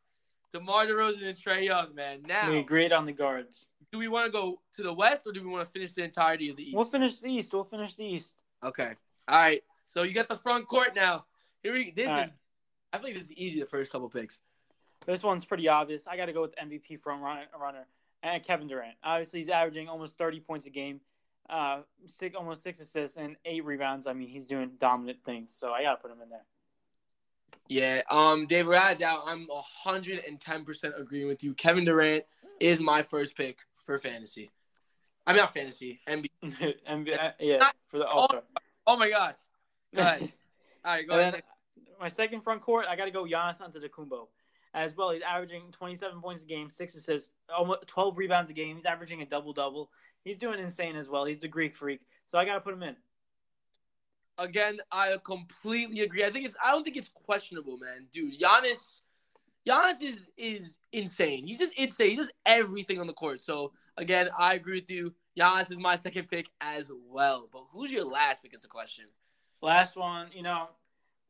DeMar 0.51 0.85
DeRozan 0.85 1.23
and 1.27 1.37
Trae 1.37 1.65
Young, 1.65 1.93
man. 1.95 2.21
Now, 2.25 2.49
We 2.49 2.59
agreed 2.59 2.93
on 2.93 3.05
the 3.05 3.11
guards. 3.11 3.65
Do 3.95 3.99
we 3.99 4.09
want 4.09 4.25
to 4.25 4.31
go 4.31 4.59
to 4.75 4.83
the 4.83 4.93
West 4.93 5.25
or 5.25 5.31
do 5.31 5.41
we 5.41 5.47
want 5.49 5.65
to 5.65 5.71
finish 5.71 5.93
the 5.93 6.03
entirety 6.03 6.49
of 6.49 6.57
the 6.57 6.63
East? 6.63 6.75
We'll 6.75 6.83
finish 6.83 7.15
the 7.15 7.29
East. 7.29 7.53
We'll 7.53 7.63
finish 7.63 7.93
the 7.93 8.03
East. 8.03 8.33
Okay. 8.61 8.91
All 9.29 9.39
right. 9.39 9.63
So 9.85 10.03
you 10.03 10.13
got 10.13 10.27
the 10.27 10.35
front 10.35 10.67
court 10.67 10.93
now. 10.95 11.25
Here 11.63 11.73
we. 11.73 11.91
This 11.91 12.07
All 12.09 12.15
is. 12.15 12.19
right. 12.23 12.33
I 12.91 12.97
think 12.97 13.15
this 13.15 13.23
is 13.23 13.31
easy. 13.33 13.61
The 13.61 13.65
first 13.65 13.93
couple 13.93 14.09
picks. 14.09 14.41
This 15.05 15.23
one's 15.23 15.45
pretty 15.45 15.69
obvious. 15.69 16.01
I 16.07 16.17
got 16.17 16.25
to 16.25 16.33
go 16.33 16.41
with 16.41 16.55
MVP 16.57 16.99
front 17.01 17.23
run- 17.23 17.45
runner 17.59 17.85
and 18.21 18.43
Kevin 18.43 18.67
Durant. 18.67 18.95
Obviously, 19.01 19.39
he's 19.39 19.49
averaging 19.49 19.87
almost 19.87 20.17
30 20.17 20.41
points 20.41 20.65
a 20.65 20.69
game, 20.69 20.99
uh, 21.49 21.81
six, 22.07 22.35
almost 22.35 22.63
six 22.63 22.81
assists 22.81 23.15
and 23.15 23.37
eight 23.45 23.63
rebounds. 23.63 24.07
I 24.07 24.13
mean, 24.13 24.27
he's 24.27 24.47
doing 24.47 24.71
dominant 24.77 25.19
things. 25.23 25.55
So 25.57 25.71
I 25.71 25.83
got 25.83 25.95
to 25.95 26.01
put 26.01 26.11
him 26.11 26.21
in 26.21 26.29
there. 26.29 26.43
Yeah. 27.69 28.01
Um. 28.11 28.45
Dave, 28.45 28.67
without 28.67 28.91
a 28.91 28.95
doubt, 28.95 29.21
I'm 29.25 29.47
hundred 29.53 30.21
and 30.27 30.41
ten 30.41 30.65
percent 30.65 30.95
agreeing 30.97 31.27
with 31.27 31.45
you. 31.45 31.53
Kevin 31.53 31.85
Durant 31.85 32.25
is 32.59 32.79
my 32.79 33.01
first 33.01 33.35
pick 33.37 33.59
for 33.85 33.97
fantasy. 33.97 34.51
I 35.27 35.33
mean, 35.33 35.41
not 35.41 35.53
fantasy. 35.53 36.01
NBA. 36.07 36.29
uh, 37.19 37.31
yeah, 37.39 37.69
for 37.87 37.97
the 37.99 38.07
All 38.07 38.27
Star. 38.29 38.43
Oh 38.85 38.97
my 38.97 39.09
gosh. 39.09 39.35
Go 39.93 40.01
ahead. 40.01 40.21
All 40.85 40.91
right. 40.91 41.07
Go 41.07 41.13
And 41.15 41.21
ahead. 41.35 41.43
my 41.99 42.07
second 42.09 42.41
front 42.41 42.61
court, 42.61 42.85
I 42.89 42.95
got 42.95 43.05
to 43.05 43.11
go 43.11 43.23
Giannis 43.23 43.57
Antetokounmpo. 43.59 44.27
As 44.73 44.95
well, 44.95 45.11
he's 45.11 45.21
averaging 45.21 45.71
27 45.71 46.21
points 46.21 46.43
a 46.43 46.45
game, 46.45 46.69
six 46.69 46.95
assists, 46.95 47.31
almost 47.55 47.87
12 47.87 48.17
rebounds 48.17 48.51
a 48.51 48.53
game. 48.53 48.75
He's 48.75 48.85
averaging 48.85 49.21
a 49.21 49.25
double 49.25 49.53
double. 49.53 49.89
He's 50.25 50.37
doing 50.37 50.59
insane 50.59 50.97
as 50.97 51.07
well. 51.07 51.23
He's 51.23 51.39
the 51.39 51.47
Greek 51.47 51.75
freak, 51.77 52.01
so 52.27 52.37
I 52.37 52.43
got 52.43 52.55
to 52.55 52.59
put 52.61 52.73
him 52.73 52.83
in. 52.83 52.95
Again, 54.37 54.79
I 54.91 55.15
completely 55.23 56.01
agree. 56.01 56.25
I 56.25 56.29
think 56.29 56.45
it's. 56.45 56.57
I 56.63 56.71
don't 56.71 56.83
think 56.83 56.97
it's 56.97 57.07
questionable, 57.07 57.77
man. 57.77 58.07
Dude, 58.11 58.37
Giannis. 58.37 58.99
Giannis 59.67 60.01
is 60.01 60.29
is 60.37 60.77
insane. 60.91 61.47
He's 61.47 61.57
just 61.57 61.77
insane. 61.79 62.11
He 62.11 62.15
does 62.15 62.31
everything 62.45 62.99
on 62.99 63.07
the 63.07 63.13
court. 63.13 63.41
So 63.41 63.71
again, 63.97 64.29
I 64.37 64.53
agree 64.53 64.79
with 64.79 64.89
you. 64.89 65.13
Giannis 65.37 65.71
is 65.71 65.77
my 65.77 65.95
second 65.95 66.27
pick 66.27 66.49
as 66.61 66.91
well. 67.09 67.49
But 67.51 67.63
who's 67.71 67.91
your 67.91 68.05
last 68.05 68.43
pick 68.43 68.53
is 68.53 68.61
the 68.61 68.67
question. 68.67 69.05
Last 69.61 69.95
one, 69.95 70.27
you 70.33 70.43
know, 70.43 70.67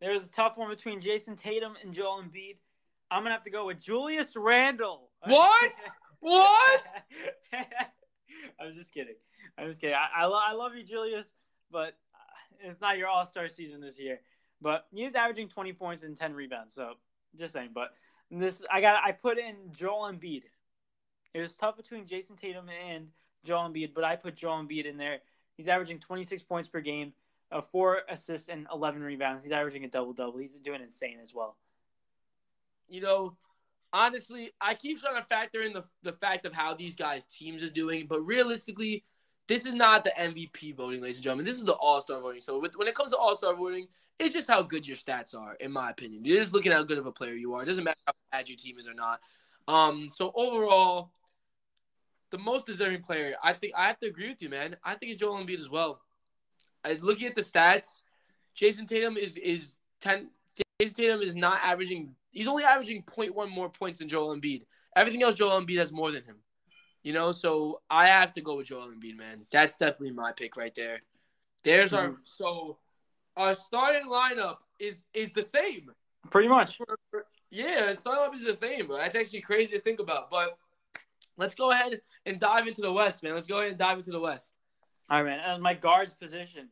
there's 0.01 0.25
a 0.25 0.29
tough 0.29 0.57
one 0.57 0.69
between 0.69 0.99
Jayson 0.99 1.37
Tatum 1.37 1.75
and 1.83 1.93
Joel 1.93 2.21
Embiid. 2.21 2.57
I'm 3.09 3.23
gonna 3.23 3.35
have 3.35 3.43
to 3.45 3.49
go 3.49 3.67
with 3.67 3.79
Julius 3.79 4.27
Randle. 4.35 5.09
What? 5.27 5.71
What? 6.19 6.85
I'm 7.53 8.73
just 8.73 8.93
kidding. 8.93 9.15
I'm 9.57 9.67
just 9.67 9.81
kidding. 9.81 9.95
I, 9.95 10.23
I, 10.23 10.25
lo- 10.25 10.39
I 10.41 10.53
love 10.53 10.75
you, 10.75 10.83
Julius, 10.83 11.27
but 11.71 11.95
uh, 12.13 12.69
it's 12.69 12.81
not 12.81 12.97
your 12.97 13.07
All 13.07 13.25
Star 13.25 13.49
season 13.49 13.81
this 13.81 13.99
year. 13.99 14.19
But 14.61 14.85
he's 14.93 15.15
averaging 15.15 15.49
20 15.49 15.73
points 15.73 16.03
and 16.03 16.15
10 16.15 16.33
rebounds. 16.33 16.73
So 16.73 16.93
just 17.37 17.53
saying. 17.53 17.69
But 17.73 17.89
this, 18.41 18.61
I 18.71 18.81
got, 18.81 19.03
I 19.03 19.11
put 19.13 19.37
in 19.37 19.55
Joel 19.71 20.11
Embiid. 20.11 20.43
It 21.33 21.41
was 21.41 21.55
tough 21.55 21.77
between 21.77 22.07
Jayson 22.07 22.37
Tatum 22.37 22.69
and 22.69 23.07
Joel 23.43 23.69
Embiid, 23.69 23.93
but 23.93 24.03
I 24.03 24.15
put 24.15 24.35
Joel 24.35 24.63
Embiid 24.63 24.85
in 24.85 24.97
there. 24.97 25.19
He's 25.57 25.67
averaging 25.67 25.99
26 25.99 26.43
points 26.43 26.69
per 26.69 26.81
game, 26.81 27.13
uh, 27.51 27.61
four 27.61 28.01
assists 28.09 28.49
and 28.49 28.67
11 28.71 29.03
rebounds. 29.03 29.43
He's 29.43 29.53
averaging 29.53 29.85
a 29.85 29.89
double 29.89 30.13
double. 30.13 30.39
He's 30.39 30.55
doing 30.55 30.81
insane 30.81 31.17
as 31.23 31.33
well. 31.33 31.57
you 32.87 33.01
know, 33.01 33.37
honestly, 33.93 34.51
I 34.61 34.73
keep 34.75 35.01
trying 35.01 35.21
to 35.21 35.27
factor 35.27 35.61
in 35.61 35.73
the 35.73 35.83
the 36.03 36.13
fact 36.13 36.45
of 36.45 36.53
how 36.53 36.73
these 36.73 36.95
guys' 36.95 37.23
teams 37.25 37.63
is 37.63 37.71
doing, 37.71 38.07
but 38.07 38.21
realistically, 38.21 39.03
this 39.47 39.65
is 39.65 39.73
not 39.73 40.03
the 40.03 40.11
MVP 40.17 40.75
voting, 40.75 41.01
ladies 41.01 41.17
and 41.17 41.23
gentlemen. 41.23 41.45
This 41.45 41.57
is 41.57 41.65
the 41.65 41.73
All 41.73 42.01
Star 42.01 42.21
voting. 42.21 42.41
So 42.41 42.59
with, 42.59 42.77
when 42.77 42.87
it 42.87 42.95
comes 42.95 43.11
to 43.11 43.17
All 43.17 43.35
Star 43.35 43.55
voting, 43.55 43.87
it's 44.17 44.33
just 44.33 44.49
how 44.49 44.61
good 44.61 44.87
your 44.87 44.97
stats 44.97 45.35
are, 45.35 45.55
in 45.55 45.71
my 45.71 45.89
opinion. 45.89 46.25
You're 46.25 46.39
just 46.39 46.53
looking 46.53 46.71
at 46.71 46.75
how 46.75 46.83
good 46.83 46.97
of 46.97 47.05
a 47.05 47.11
player 47.11 47.33
you 47.33 47.53
are. 47.53 47.61
It 47.61 47.65
doesn't 47.65 47.83
matter 47.83 47.97
how 48.07 48.13
bad 48.31 48.49
your 48.49 48.55
team 48.57 48.79
is 48.79 48.87
or 48.87 48.93
not. 48.93 49.19
Um, 49.67 50.09
so 50.09 50.31
overall, 50.35 51.11
the 52.31 52.37
most 52.37 52.65
deserving 52.65 53.01
player, 53.01 53.35
I 53.43 53.53
think 53.53 53.73
I 53.77 53.87
have 53.87 53.99
to 53.99 54.07
agree 54.07 54.29
with 54.29 54.41
you, 54.41 54.49
man. 54.49 54.75
I 54.83 54.95
think 54.95 55.11
it's 55.11 55.19
Joel 55.19 55.43
Embiid 55.43 55.59
as 55.59 55.69
well. 55.69 56.01
I, 56.83 56.93
looking 57.01 57.27
at 57.27 57.35
the 57.35 57.41
stats, 57.41 58.01
Jayson 58.55 58.87
Tatum 58.87 59.17
is 59.17 59.37
is 59.37 59.79
ten. 60.01 60.29
Jayson 60.79 60.93
Tatum 60.93 61.21
is 61.21 61.35
not 61.35 61.59
averaging. 61.63 62.15
He's 62.31 62.47
only 62.47 62.65
averaging 62.65 63.03
0.1 63.03 63.49
more 63.49 63.69
points 63.69 63.99
than 63.99 64.09
Joel 64.09 64.35
Embiid. 64.35 64.63
Everything 64.95 65.23
else, 65.23 65.35
Joel 65.35 65.61
Embiid 65.61 65.77
has 65.77 65.93
more 65.93 66.11
than 66.11 66.23
him. 66.23 66.35
You 67.05 67.13
know, 67.13 67.31
so 67.31 67.81
I 67.87 68.07
have 68.07 68.31
to 68.33 68.41
go 68.41 68.57
with 68.57 68.65
Joel 68.65 68.87
Embiid, 68.87 69.15
man. 69.15 69.45
That's 69.51 69.77
definitely 69.77 70.09
my 70.09 70.31
pick 70.31 70.57
right 70.57 70.73
there. 70.73 71.03
There's 71.63 71.91
mm-hmm. 71.91 72.13
our 72.13 72.17
so 72.23 72.79
our 73.37 73.53
starting 73.53 74.09
lineup 74.09 74.57
is 74.79 75.05
is 75.13 75.29
the 75.29 75.43
same. 75.43 75.91
Pretty 76.31 76.49
much. 76.49 76.79
Yeah, 77.51 77.93
starting 77.93 78.23
lineup 78.23 78.35
is 78.35 78.43
the 78.43 78.55
same, 78.55 78.87
but 78.87 78.97
that's 78.97 79.15
actually 79.15 79.41
crazy 79.41 79.75
to 79.75 79.81
think 79.81 79.99
about. 79.99 80.31
But 80.31 80.57
let's 81.37 81.53
go 81.53 81.69
ahead 81.69 82.01
and 82.25 82.39
dive 82.39 82.65
into 82.65 82.81
the 82.81 82.91
West, 82.91 83.21
man. 83.21 83.35
Let's 83.35 83.45
go 83.45 83.59
ahead 83.59 83.69
and 83.69 83.77
dive 83.77 83.99
into 83.99 84.11
the 84.11 84.19
West. 84.19 84.55
All 85.07 85.23
right, 85.23 85.29
man. 85.29 85.47
And 85.47 85.61
my 85.61 85.75
guards 85.75 86.15
position. 86.15 86.69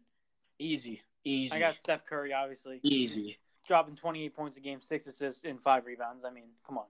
Easy, 0.57 1.03
easy. 1.23 1.53
I 1.53 1.59
got 1.59 1.75
Steph 1.75 2.07
Curry, 2.07 2.33
obviously. 2.33 2.79
Easy. 2.81 3.37
Dropping 3.67 3.95
28 3.95 4.35
points 4.35 4.57
a 4.57 4.61
game, 4.61 4.81
six 4.81 5.05
assists, 5.05 5.43
and 5.43 5.61
five 5.61 5.85
rebounds. 5.85 6.25
I 6.25 6.31
mean, 6.31 6.45
come 6.65 6.79
on. 6.79 6.85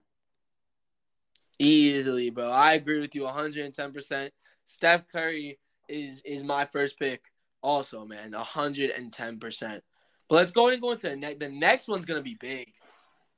Easily, 1.58 2.30
bro. 2.30 2.50
I 2.50 2.74
agree 2.74 3.00
with 3.00 3.14
you 3.14 3.22
110%. 3.22 4.30
Steph 4.64 5.06
Curry 5.08 5.58
is 5.88 6.22
is 6.24 6.42
my 6.42 6.64
first 6.64 6.98
pick 6.98 7.30
also, 7.62 8.04
man. 8.04 8.32
110%. 8.32 9.80
But 10.28 10.34
let's 10.34 10.50
go 10.50 10.68
and 10.68 10.80
go 10.80 10.92
into 10.92 11.08
the 11.08 11.16
next. 11.16 11.40
The 11.40 11.48
next 11.48 11.88
one's 11.88 12.04
going 12.04 12.18
to 12.18 12.24
be 12.24 12.36
big. 12.40 12.72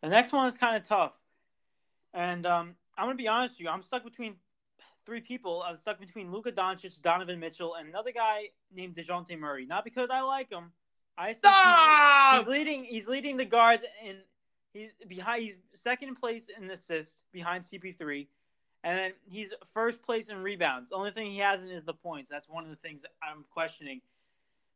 The 0.02 0.08
next 0.08 0.32
one 0.32 0.46
is 0.46 0.56
kind 0.56 0.76
of 0.76 0.86
tough. 0.86 1.12
And 2.14 2.46
um, 2.46 2.74
I'm 2.96 3.06
going 3.06 3.16
to 3.16 3.22
be 3.22 3.28
honest 3.28 3.54
with 3.54 3.60
you. 3.60 3.68
I'm 3.68 3.82
stuck 3.82 4.04
between 4.04 4.36
three 5.04 5.20
people. 5.20 5.62
I 5.66 5.70
was 5.72 5.80
stuck 5.80 5.98
between 5.98 6.32
Luka 6.32 6.52
Doncic, 6.52 7.00
Donovan 7.02 7.38
Mitchell, 7.40 7.74
and 7.74 7.88
another 7.88 8.12
guy 8.12 8.50
named 8.72 8.94
Dejounte 8.94 9.38
Murray. 9.38 9.66
Not 9.66 9.84
because 9.84 10.08
I 10.10 10.20
like 10.20 10.50
him. 10.50 10.72
I 11.18 11.32
think 11.32 11.54
he's, 11.54 12.38
he's 12.38 12.48
leading 12.48 12.84
he's 12.84 13.08
leading 13.08 13.36
the 13.36 13.44
guards 13.44 13.84
in 14.04 14.18
He's 14.76 14.92
behind. 15.08 15.42
He's 15.42 15.56
second 15.72 16.16
place 16.16 16.48
in 16.54 16.70
assists 16.70 17.16
behind 17.36 17.64
CP3, 17.64 18.26
and 18.82 18.98
then 18.98 19.12
he's 19.28 19.52
first 19.74 20.02
place 20.02 20.28
in 20.28 20.42
rebounds. 20.42 20.88
The 20.88 20.96
only 20.96 21.10
thing 21.10 21.30
he 21.30 21.38
hasn't 21.38 21.70
is 21.70 21.84
the 21.84 21.92
points. 21.92 22.30
That's 22.30 22.48
one 22.48 22.64
of 22.64 22.70
the 22.70 22.76
things 22.76 23.02
I'm 23.22 23.44
questioning. 23.52 24.00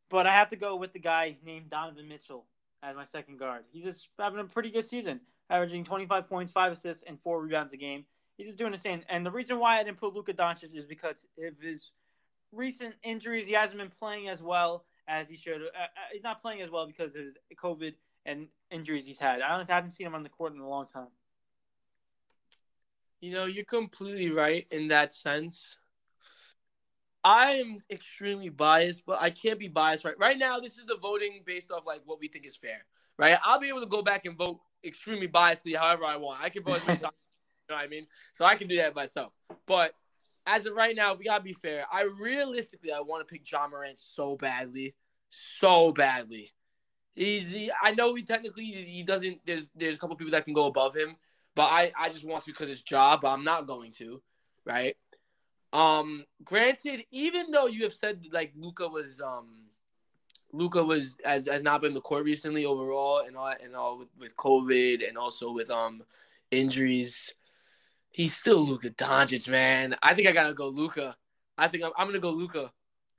But 0.09 0.27
I 0.27 0.33
have 0.33 0.49
to 0.51 0.55
go 0.55 0.75
with 0.75 0.93
the 0.93 0.99
guy 0.99 1.37
named 1.43 1.71
Donovan 1.71 2.07
Mitchell 2.07 2.45
as 2.83 2.95
my 2.95 3.05
second 3.05 3.39
guard. 3.39 3.63
He's 3.71 3.83
just 3.83 4.09
having 4.19 4.39
a 4.39 4.43
pretty 4.43 4.69
good 4.69 4.85
season, 4.85 5.21
averaging 5.49 5.83
25 5.85 6.29
points, 6.29 6.51
five 6.51 6.71
assists, 6.71 7.03
and 7.07 7.17
four 7.21 7.41
rebounds 7.41 7.73
a 7.73 7.77
game. 7.77 8.05
He's 8.37 8.45
just 8.45 8.59
doing 8.59 8.71
the 8.71 8.77
same. 8.77 9.01
And 9.09 9.25
the 9.25 9.31
reason 9.31 9.57
why 9.57 9.79
I 9.79 9.83
didn't 9.83 9.97
put 9.97 10.13
Luka 10.13 10.33
Doncic 10.33 10.75
is 10.75 10.85
because 10.85 11.23
of 11.43 11.53
his 11.59 11.89
recent 12.51 12.95
injuries. 13.03 13.47
He 13.47 13.53
hasn't 13.53 13.79
been 13.79 13.91
playing 13.99 14.29
as 14.29 14.43
well 14.43 14.85
as 15.07 15.27
he 15.27 15.35
should. 15.35 15.61
Uh, 15.61 15.65
uh 15.65 15.87
he's 16.13 16.23
not 16.23 16.41
playing 16.41 16.61
as 16.61 16.69
well 16.69 16.85
because 16.85 17.15
of 17.15 17.21
his 17.21 17.33
COVID 17.55 17.93
and 18.25 18.47
injuries 18.69 19.05
he's 19.05 19.19
had. 19.19 19.41
I, 19.41 19.57
don't, 19.57 19.69
I 19.69 19.75
haven't 19.75 19.91
seen 19.91 20.07
him 20.07 20.15
on 20.15 20.23
the 20.23 20.29
court 20.29 20.53
in 20.53 20.59
a 20.59 20.69
long 20.69 20.87
time. 20.87 21.07
You 23.21 23.31
know, 23.31 23.45
you're 23.45 23.65
completely 23.65 24.31
right 24.31 24.65
in 24.71 24.87
that 24.89 25.13
sense. 25.13 25.77
I 27.23 27.51
am 27.53 27.77
extremely 27.91 28.49
biased, 28.49 29.05
but 29.05 29.21
I 29.21 29.29
can't 29.29 29.59
be 29.59 29.67
biased 29.67 30.03
right 30.05 30.17
right 30.17 30.37
now. 30.37 30.59
This 30.59 30.77
is 30.77 30.85
the 30.87 30.97
voting 30.97 31.43
based 31.45 31.71
off 31.71 31.85
like 31.85 32.01
what 32.05 32.19
we 32.19 32.27
think 32.27 32.47
is 32.47 32.55
fair, 32.55 32.83
right? 33.17 33.37
I'll 33.43 33.59
be 33.59 33.69
able 33.69 33.81
to 33.81 33.85
go 33.85 34.01
back 34.01 34.25
and 34.25 34.35
vote 34.35 34.59
extremely 34.83 35.27
biasedly 35.27 35.75
however 35.75 36.05
I 36.05 36.15
want. 36.17 36.41
I 36.41 36.49
can 36.49 36.63
vote 36.63 36.81
as 36.81 36.87
many 36.87 36.99
times, 36.99 37.13
you 37.69 37.75
know 37.75 37.75
what 37.75 37.85
I 37.85 37.87
mean? 37.87 38.07
So 38.33 38.43
I 38.43 38.55
can 38.55 38.67
do 38.67 38.77
that 38.77 38.95
myself. 38.95 39.33
But 39.67 39.93
as 40.47 40.65
of 40.65 40.73
right 40.73 40.95
now, 40.95 41.13
we 41.13 41.25
gotta 41.25 41.43
be 41.43 41.53
fair. 41.53 41.85
I 41.91 42.07
realistically, 42.19 42.91
I 42.91 43.01
want 43.01 43.27
to 43.27 43.31
pick 43.31 43.49
Ja 43.49 43.67
Morant 43.67 43.99
so 43.99 44.35
badly, 44.35 44.95
so 45.29 45.91
badly. 45.91 46.51
He's 47.13 47.51
he, 47.51 47.71
I 47.83 47.91
know 47.91 48.15
he 48.15 48.23
technically 48.23 48.63
he 48.63 49.03
doesn't. 49.03 49.41
There's 49.45 49.69
there's 49.75 49.97
a 49.97 49.99
couple 49.99 50.15
people 50.15 50.31
that 50.31 50.45
can 50.45 50.55
go 50.55 50.65
above 50.65 50.95
him, 50.95 51.17
but 51.55 51.63
I 51.63 51.91
I 51.97 52.09
just 52.09 52.25
want 52.25 52.43
to 52.45 52.51
because 52.51 52.69
it's 52.69 52.81
job. 52.81 53.21
But 53.21 53.29
I'm 53.29 53.43
not 53.43 53.67
going 53.67 53.91
to, 53.93 54.21
right? 54.65 54.95
Um, 55.73 56.25
granted, 56.43 57.05
even 57.11 57.51
though 57.51 57.67
you 57.67 57.83
have 57.83 57.93
said 57.93 58.25
like 58.31 58.51
Luka 58.55 58.87
was 58.87 59.21
um, 59.21 59.65
Luka 60.51 60.83
was 60.83 61.17
has, 61.23 61.47
has 61.47 61.63
not 61.63 61.81
been 61.81 61.93
the 61.93 62.01
court 62.01 62.25
recently 62.25 62.65
overall 62.65 63.21
and 63.25 63.35
all 63.37 63.53
and 63.63 63.75
all 63.75 63.97
with, 63.97 64.09
with 64.19 64.35
COVID 64.35 65.07
and 65.07 65.17
also 65.17 65.51
with 65.51 65.69
um 65.69 66.03
injuries. 66.51 67.33
He's 68.11 68.35
still 68.35 68.59
Luka 68.59 68.89
Doncic, 68.89 69.47
man. 69.49 69.95
I 70.03 70.13
think 70.13 70.27
I 70.27 70.33
gotta 70.33 70.53
go 70.53 70.67
Luka. 70.67 71.15
I 71.57 71.67
think 71.67 71.83
I'm, 71.83 71.91
I'm 71.97 72.07
gonna 72.07 72.19
go 72.19 72.31
Luka. 72.31 72.71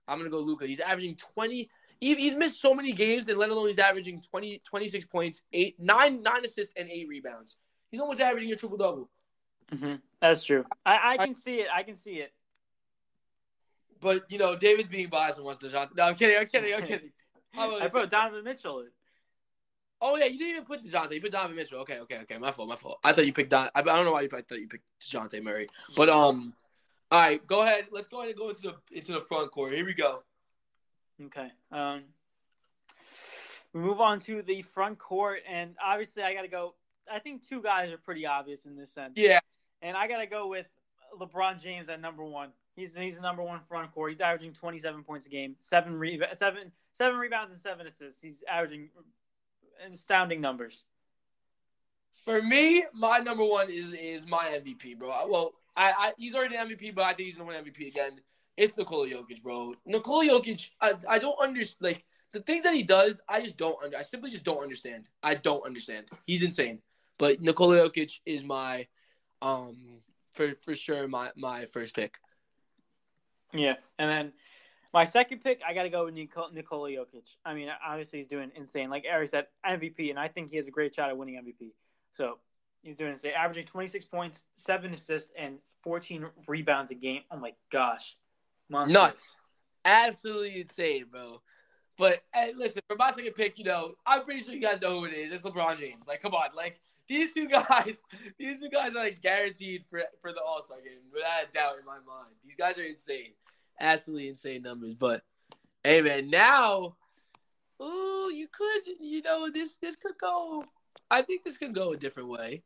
I'm 0.06 0.18
gonna 0.18 0.30
go 0.30 0.40
Luka. 0.40 0.66
He's 0.66 0.80
averaging 0.80 1.16
20, 1.16 1.70
he's 2.00 2.34
missed 2.34 2.60
so 2.60 2.74
many 2.74 2.92
games, 2.92 3.28
and 3.28 3.38
let 3.38 3.48
alone 3.48 3.68
he's 3.68 3.78
averaging 3.78 4.20
20, 4.20 4.60
26 4.64 5.06
points, 5.06 5.44
eight, 5.52 5.76
nine, 5.78 6.22
nine 6.22 6.44
assists, 6.44 6.72
and 6.76 6.90
eight 6.90 7.08
rebounds. 7.08 7.56
He's 7.92 8.00
almost 8.00 8.20
averaging 8.20 8.50
a 8.50 8.56
triple 8.56 8.78
double. 8.78 9.08
Mm-hmm. 9.72 9.94
That's 10.20 10.42
true. 10.42 10.64
I, 10.84 11.12
I 11.12 11.16
can 11.18 11.30
I, 11.30 11.32
see 11.34 11.56
it. 11.60 11.68
I 11.72 11.82
can 11.84 11.96
see 11.96 12.14
it. 12.14 12.32
But 14.00 14.30
you 14.32 14.38
know, 14.38 14.56
David's 14.56 14.88
being 14.88 15.06
biased 15.08 15.36
and 15.36 15.44
wants 15.44 15.60
to. 15.60 15.70
No, 15.70 16.02
I'm 16.02 16.14
kidding. 16.16 16.36
I'm 16.36 16.46
kidding. 16.46 16.74
I'm 16.74 16.86
kidding. 16.86 17.12
I 17.56 17.88
put 17.88 18.10
Donovan 18.10 18.42
Mitchell. 18.42 18.84
Oh 20.00 20.16
yeah, 20.16 20.24
you 20.24 20.38
didn't 20.38 20.50
even 20.50 20.64
put 20.64 20.82
Dejounte. 20.82 21.12
You 21.12 21.20
put 21.20 21.30
Donovan 21.30 21.54
Mitchell. 21.56 21.78
Okay, 21.80 22.00
okay, 22.00 22.18
okay. 22.22 22.38
My 22.38 22.50
fault. 22.50 22.68
My 22.68 22.74
fault. 22.74 22.98
I 23.04 23.12
thought 23.12 23.26
you 23.26 23.32
picked 23.32 23.50
Don. 23.50 23.68
I, 23.74 23.82
don't 23.82 24.04
know 24.04 24.12
why 24.12 24.22
you. 24.22 24.28
I 24.32 24.40
thought 24.42 24.58
you 24.58 24.66
picked 24.66 24.88
Dejounte 25.00 25.40
Murray. 25.42 25.68
But 25.96 26.08
um, 26.08 26.52
all 27.12 27.20
right, 27.20 27.46
go 27.46 27.62
ahead. 27.62 27.86
Let's 27.92 28.08
go 28.08 28.18
ahead 28.18 28.30
and 28.30 28.38
go 28.38 28.48
into 28.48 28.62
the 28.62 28.74
into 28.90 29.12
the 29.12 29.20
front 29.20 29.52
court. 29.52 29.74
Here 29.74 29.84
we 29.84 29.94
go. 29.94 30.22
Okay. 31.26 31.52
Um, 31.70 32.02
we 33.72 33.80
move 33.80 34.00
on 34.00 34.18
to 34.20 34.42
the 34.42 34.62
front 34.62 34.98
court, 34.98 35.40
and 35.48 35.76
obviously, 35.82 36.22
I 36.22 36.34
got 36.34 36.42
to 36.42 36.48
go. 36.48 36.74
I 37.10 37.18
think 37.18 37.48
two 37.48 37.62
guys 37.62 37.90
are 37.92 37.98
pretty 37.98 38.26
obvious 38.26 38.64
in 38.64 38.76
this 38.76 38.92
sense. 38.92 39.14
Yeah. 39.16 39.40
And 39.80 39.96
I 39.96 40.06
got 40.08 40.18
to 40.18 40.26
go 40.26 40.48
with 40.48 40.66
LeBron 41.18 41.62
James 41.62 41.88
at 41.88 42.00
number 42.00 42.24
one. 42.24 42.50
He's 42.74 42.94
he's 42.94 43.16
the 43.16 43.20
number 43.20 43.42
one 43.42 43.60
front 43.68 43.92
court. 43.92 44.12
He's 44.12 44.20
averaging 44.20 44.54
27 44.54 45.04
points 45.04 45.26
a 45.26 45.28
game, 45.28 45.56
seven 45.58 45.98
re- 45.98 46.22
seven 46.32 46.72
seven 46.94 47.18
rebounds 47.18 47.52
and 47.52 47.60
seven 47.60 47.86
assists. 47.86 48.22
He's 48.22 48.42
averaging 48.48 48.88
astounding 49.92 50.40
numbers. 50.40 50.84
For 52.24 52.40
me, 52.42 52.84
my 52.94 53.18
number 53.18 53.44
one 53.44 53.70
is 53.70 53.92
is 53.92 54.26
my 54.26 54.58
MVP, 54.58 54.98
bro. 54.98 55.08
Well, 55.28 55.52
I, 55.76 55.92
I 55.96 56.12
he's 56.16 56.34
already 56.34 56.56
an 56.56 56.68
MVP, 56.68 56.94
but 56.94 57.04
I 57.04 57.12
think 57.12 57.26
he's 57.26 57.36
gonna 57.36 57.48
win 57.48 57.62
MVP 57.62 57.88
again. 57.88 58.20
It's 58.56 58.76
Nikola 58.76 59.08
Jokic, 59.08 59.42
bro. 59.42 59.74
Nikola 59.86 60.26
Jokic, 60.26 60.70
I, 60.80 60.94
I 61.08 61.18
don't 61.18 61.38
understand. 61.42 61.76
Like 61.80 62.04
the 62.32 62.40
things 62.40 62.64
that 62.64 62.74
he 62.74 62.82
does, 62.82 63.20
I 63.28 63.40
just 63.40 63.56
don't 63.56 63.76
under. 63.82 63.96
I 63.96 64.02
simply 64.02 64.30
just 64.30 64.44
don't 64.44 64.62
understand. 64.62 65.04
I 65.22 65.34
don't 65.34 65.64
understand. 65.66 66.06
He's 66.26 66.42
insane. 66.42 66.80
But 67.18 67.40
Nikola 67.40 67.88
Jokic 67.88 68.20
is 68.26 68.44
my, 68.44 68.86
um, 69.40 70.00
for 70.32 70.54
for 70.64 70.74
sure 70.74 71.06
my 71.08 71.30
my 71.36 71.66
first 71.66 71.94
pick. 71.94 72.16
Yeah, 73.52 73.74
and 73.98 74.10
then 74.10 74.32
my 74.92 75.04
second 75.04 75.42
pick, 75.42 75.60
I 75.66 75.74
got 75.74 75.84
to 75.84 75.88
go 75.88 76.04
with 76.04 76.14
Nikola 76.14 76.50
Jokic. 76.90 77.26
I 77.44 77.54
mean, 77.54 77.68
obviously 77.84 78.18
he's 78.18 78.28
doing 78.28 78.50
insane. 78.54 78.90
Like 78.90 79.04
Eric 79.06 79.30
said, 79.30 79.46
MVP, 79.66 80.10
and 80.10 80.18
I 80.18 80.28
think 80.28 80.50
he 80.50 80.56
has 80.56 80.66
a 80.66 80.70
great 80.70 80.94
shot 80.94 81.08
at 81.08 81.16
winning 81.16 81.36
MVP. 81.36 81.70
So 82.12 82.38
he's 82.82 82.96
doing 82.96 83.12
insane, 83.12 83.32
averaging 83.36 83.66
26 83.66 84.04
points, 84.06 84.44
seven 84.56 84.92
assists, 84.92 85.32
and 85.38 85.58
14 85.82 86.26
rebounds 86.46 86.90
a 86.90 86.94
game. 86.94 87.22
Oh 87.30 87.38
my 87.38 87.54
gosh. 87.70 88.16
Monsters. 88.68 88.92
Nuts. 88.92 89.40
Absolutely 89.84 90.60
insane, 90.60 91.06
bro. 91.10 91.40
But 91.98 92.20
hey, 92.32 92.52
listen, 92.56 92.82
for 92.88 92.96
my 92.96 93.10
second 93.10 93.34
pick, 93.34 93.58
you 93.58 93.64
know, 93.64 93.94
I'm 94.06 94.22
pretty 94.22 94.42
sure 94.42 94.54
you 94.54 94.60
guys 94.60 94.80
know 94.80 95.00
who 95.00 95.04
it 95.04 95.12
is. 95.12 95.30
It's 95.30 95.42
LeBron 95.42 95.78
James. 95.78 96.06
Like, 96.08 96.20
come 96.20 96.34
on, 96.34 96.48
like 96.56 96.80
these 97.06 97.34
two 97.34 97.48
guys, 97.68 98.02
these 98.38 98.60
two 98.60 98.70
guys 98.70 98.94
are 98.94 99.04
like 99.04 99.20
guaranteed 99.20 99.84
for 99.90 100.02
for 100.20 100.32
the 100.32 100.40
All 100.40 100.62
Star 100.62 100.78
game, 100.80 100.98
without 101.12 101.44
a 101.48 101.52
doubt 101.52 101.74
in 101.78 101.84
my 101.84 101.98
mind. 102.06 102.30
These 102.44 102.56
guys 102.56 102.78
are 102.78 102.84
insane, 102.84 103.32
absolutely 103.80 104.28
insane 104.28 104.62
numbers. 104.62 104.94
But 104.94 105.22
hey, 105.84 106.00
man, 106.00 106.30
now, 106.30 106.96
ooh, 107.82 108.30
you 108.32 108.48
could, 108.50 108.82
you 109.00 109.22
know, 109.22 109.50
this 109.50 109.76
this 109.76 109.96
could 109.96 110.18
go. 110.18 110.64
I 111.10 111.22
think 111.22 111.44
this 111.44 111.58
could 111.58 111.74
go 111.74 111.92
a 111.92 111.96
different 111.96 112.30
way. 112.30 112.62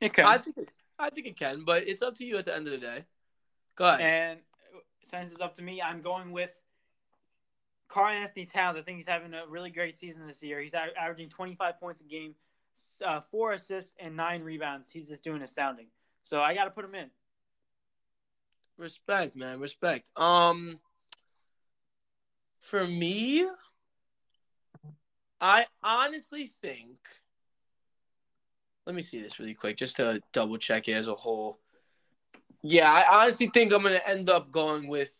It 0.00 0.14
can. 0.14 0.24
I 0.24 0.38
think. 0.38 0.56
It, 0.56 0.70
I 0.98 1.08
think 1.08 1.26
it 1.26 1.38
can, 1.38 1.64
but 1.64 1.88
it's 1.88 2.02
up 2.02 2.14
to 2.16 2.26
you 2.26 2.36
at 2.36 2.44
the 2.44 2.54
end 2.54 2.66
of 2.66 2.72
the 2.72 2.78
day. 2.78 3.04
Go 3.74 3.86
ahead. 3.86 4.00
And 4.00 4.40
since 5.10 5.30
it's 5.30 5.40
up 5.40 5.54
to 5.56 5.62
me, 5.62 5.80
I'm 5.80 6.02
going 6.02 6.30
with 6.30 6.50
Karl-Anthony 7.90 8.46
Towns. 8.46 8.78
I 8.78 8.82
think 8.82 8.98
he's 8.98 9.08
having 9.08 9.34
a 9.34 9.46
really 9.48 9.70
great 9.70 9.98
season 9.98 10.26
this 10.26 10.42
year. 10.42 10.60
He's 10.60 10.74
averaging 10.74 11.28
25 11.28 11.80
points 11.80 12.00
a 12.00 12.04
game, 12.04 12.34
uh, 13.04 13.20
four 13.30 13.52
assists, 13.52 13.92
and 13.98 14.16
nine 14.16 14.42
rebounds. 14.42 14.88
He's 14.90 15.08
just 15.08 15.24
doing 15.24 15.42
astounding. 15.42 15.86
So 16.22 16.40
I 16.40 16.54
got 16.54 16.64
to 16.64 16.70
put 16.70 16.84
him 16.84 16.94
in. 16.94 17.10
Respect, 18.76 19.36
man. 19.36 19.58
Respect. 19.60 20.08
Um, 20.16 20.76
For 22.60 22.86
me, 22.86 23.46
I 25.40 25.66
honestly 25.82 26.46
think. 26.46 26.98
Let 28.86 28.94
me 28.94 29.02
see 29.02 29.20
this 29.20 29.38
really 29.38 29.54
quick, 29.54 29.76
just 29.76 29.96
to 29.96 30.20
double 30.32 30.56
check 30.58 30.88
it 30.88 30.92
as 30.92 31.06
a 31.06 31.14
whole. 31.14 31.58
Yeah, 32.62 32.90
I 32.90 33.22
honestly 33.22 33.50
think 33.52 33.72
I'm 33.72 33.82
gonna 33.82 34.00
end 34.06 34.30
up 34.30 34.50
going 34.50 34.88
with 34.88 35.12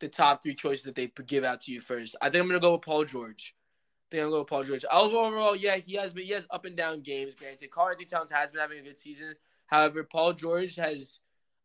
the 0.00 0.08
top 0.08 0.42
three 0.42 0.54
choices 0.54 0.84
that 0.84 0.94
they 0.94 1.10
give 1.26 1.44
out 1.44 1.60
to 1.62 1.72
you 1.72 1.80
first. 1.80 2.16
I 2.20 2.30
think 2.30 2.42
I'm 2.42 2.48
gonna 2.48 2.60
go 2.60 2.74
with 2.74 2.82
Paul 2.82 3.04
George. 3.04 3.54
I 3.54 4.06
think 4.10 4.22
I'm 4.22 4.26
gonna 4.26 4.36
go 4.36 4.40
with 4.40 4.48
Paul 4.48 4.62
George. 4.64 4.84
Overall, 4.90 5.56
yeah, 5.56 5.76
he 5.76 5.94
has 5.94 6.12
been 6.12 6.24
he 6.24 6.32
has 6.32 6.46
up 6.50 6.64
and 6.64 6.76
down 6.76 7.00
games. 7.00 7.34
Granted, 7.34 7.70
Karl-Anthony 7.70 8.06
Towns 8.06 8.30
has 8.30 8.50
been 8.50 8.60
having 8.60 8.78
a 8.78 8.82
good 8.82 8.98
season. 8.98 9.34
However, 9.66 10.04
Paul 10.04 10.32
George 10.32 10.76
has. 10.76 11.20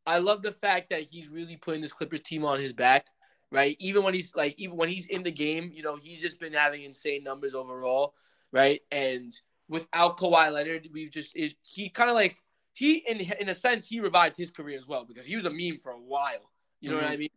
I 0.06 0.18
love 0.18 0.41
the 0.41 0.52
fact 0.52 0.90
that 0.90 1.03
he's 1.03 1.28
really 1.28 1.58
putting 1.58 1.82
this 1.82 1.94
Clippers 1.94 2.22
team 2.22 2.44
on 2.44 2.60
his 2.60 2.74
back, 2.74 3.06
right? 3.52 3.76
Even 3.80 4.02
when 4.02 4.16
he's 4.16 4.36
like, 4.36 4.56
even 4.58 4.76
when 4.76 4.90
he's 4.90 5.06
in 5.06 5.22
the 5.22 5.32
game, 5.32 5.70
you 5.72 5.84
know, 5.84 5.95
he's 5.95 6.20
just 6.20 6.40
been 6.40 6.53
having 6.53 6.82
insane 6.82 7.24
numbers 7.24 7.53
overall, 7.53 8.16
right? 8.52 8.82
And 8.91 9.32
without 9.70 10.18
Kawhi 10.18 10.52
Leonard, 10.52 10.90
we've 10.91 11.12
just 11.12 11.36
is 11.36 11.56
he 11.62 11.90
kind 11.90 12.10
of 12.10 12.16
like 12.16 12.38
he 12.74 12.98
in 13.08 13.20
in 13.20 13.49
a 13.49 13.56
sense 13.56 13.86
he 13.86 13.99
revived 13.99 14.38
his 14.38 14.49
career 14.49 14.76
as 14.76 14.88
well 14.88 15.06
because 15.06 15.26
he 15.26 15.36
was 15.36 15.45
a 15.45 15.49
meme 15.49 15.78
for 15.78 15.91
a 15.91 15.99
while. 15.99 16.52
You 16.80 16.90
know 16.90 16.98
mm-hmm. 16.98 17.06
what 17.06 17.14
I 17.14 17.18
mean? 17.18 17.30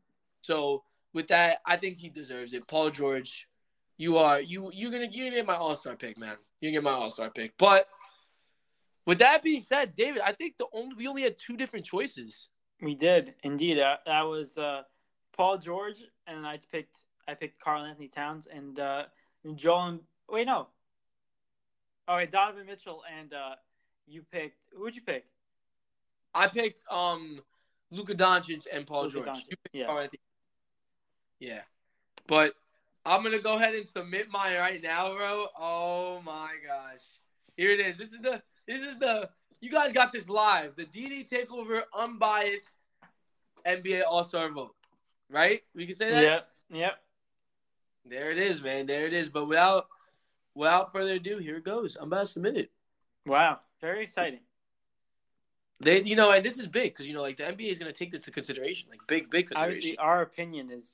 So 0.45 0.83
with 1.15 1.29
that, 1.29 1.59
I 1.65 1.79
think 1.79 1.97
he 1.97 2.11
deserves 2.11 2.53
it. 2.53 2.69
Paul 2.69 2.91
George, 2.91 3.49
you 3.97 4.19
are 4.19 4.43
you 4.43 4.71
you're 4.75 4.91
gonna 4.91 5.09
you're 5.11 5.27
gonna 5.27 5.37
get 5.37 5.47
my 5.47 5.57
All 5.57 5.75
Star 5.75 5.97
pick, 5.97 6.19
man. 6.19 6.37
You're 6.61 6.71
gonna 6.71 6.83
get 6.83 6.91
my 6.91 6.99
All 6.99 7.09
Star 7.09 7.31
pick. 7.31 7.55
But 7.59 7.89
with 9.07 9.19
that 9.21 9.43
being 9.43 9.63
said, 9.63 9.95
David, 9.95 10.21
I 10.23 10.33
think 10.33 10.59
the 10.59 10.67
only 10.75 10.97
we 10.97 11.07
only 11.07 11.23
had 11.23 11.37
two 11.39 11.57
different 11.57 11.87
choices. 11.87 12.49
We 12.83 12.95
did 12.95 13.35
indeed. 13.43 13.79
Uh, 13.79 13.97
that 14.05 14.23
was 14.23 14.59
uh, 14.59 14.83
Paul 15.35 15.57
George, 15.57 15.97
and 16.27 16.47
I 16.47 16.59
picked 16.71 16.97
I 17.27 17.33
picked 17.33 17.59
Karl-Anthony 17.59 18.09
Towns 18.09 18.47
and 18.53 18.79
uh, 18.79 19.05
Joel. 19.55 20.01
Wait, 20.29 20.47
no. 20.47 20.69
Oh 22.07 22.17
wait, 22.17 22.33
Donovan 22.33 22.67
Mitchell 22.67 23.03
and 23.19 23.33
uh, 23.33 23.55
you 24.07 24.23
picked. 24.31 24.59
Who'd 24.77 24.95
you 24.95 25.01
pick? 25.01 25.25
I 26.35 26.49
picked 26.49 26.85
um 26.91 27.41
Luka 27.91 28.15
Doncic 28.15 28.67
and 28.71 28.87
Paul 28.87 29.05
Luka 29.05 29.25
George. 29.25 29.47
Yes. 29.73 30.11
Yeah, 31.45 31.61
but 32.27 32.55
I'm 33.05 33.23
gonna 33.23 33.39
go 33.39 33.57
ahead 33.57 33.75
and 33.75 33.87
submit 33.87 34.31
mine 34.31 34.57
right 34.57 34.83
now, 34.83 35.15
bro. 35.15 35.47
Oh 35.59 36.23
my 36.25 36.53
gosh, 36.67 37.03
here 37.57 37.71
it 37.71 37.81
is. 37.81 37.97
This 37.99 38.13
is 38.13 38.21
the 38.21 38.43
this 38.67 38.81
is 38.81 38.99
the 38.99 39.29
you 39.61 39.71
guys 39.71 39.93
got 39.93 40.11
this 40.11 40.31
live. 40.31 40.75
The 40.75 40.87
DD 40.87 41.29
Takeover 41.29 41.83
unbiased 41.97 42.77
NBA 43.67 44.05
All 44.09 44.25
Star 44.25 44.49
vote, 44.51 44.75
right? 45.29 45.63
We 45.75 45.85
can 45.85 45.95
say 45.95 46.11
that. 46.13 46.23
Yep. 46.23 46.49
Yep. 46.71 46.93
There 48.07 48.31
it 48.31 48.39
is, 48.39 48.63
man. 48.63 48.87
There 48.87 49.07
it 49.07 49.13
is. 49.13 49.29
But 49.29 49.47
without 49.47 49.89
without 50.55 50.93
further 50.93 51.13
ado, 51.13 51.39
here 51.39 51.57
it 51.57 51.65
goes. 51.65 51.97
I'm 52.01 52.09
about 52.09 52.21
to 52.21 52.27
submit 52.27 52.57
it. 52.57 52.71
Wow, 53.27 53.61
very 53.83 54.03
exciting. 54.03 54.41
They, 55.81 56.03
you 56.03 56.17
know, 56.17 56.31
and 56.31 56.45
this 56.45 56.59
is 56.59 56.67
big 56.67 56.93
because 56.93 57.07
you 57.07 57.15
know, 57.15 57.23
like 57.23 57.37
the 57.37 57.45
NBA 57.45 57.69
is 57.69 57.79
going 57.79 57.93
to 57.93 57.99
take 57.99 58.11
this 58.11 58.23
to 58.23 58.31
consideration, 58.31 58.89
like 58.89 59.01
big, 59.07 59.29
big 59.31 59.49
consideration. 59.49 59.79
Obviously, 59.79 59.99
our 59.99 60.23
opinion 60.23 60.71
is 60.71 60.85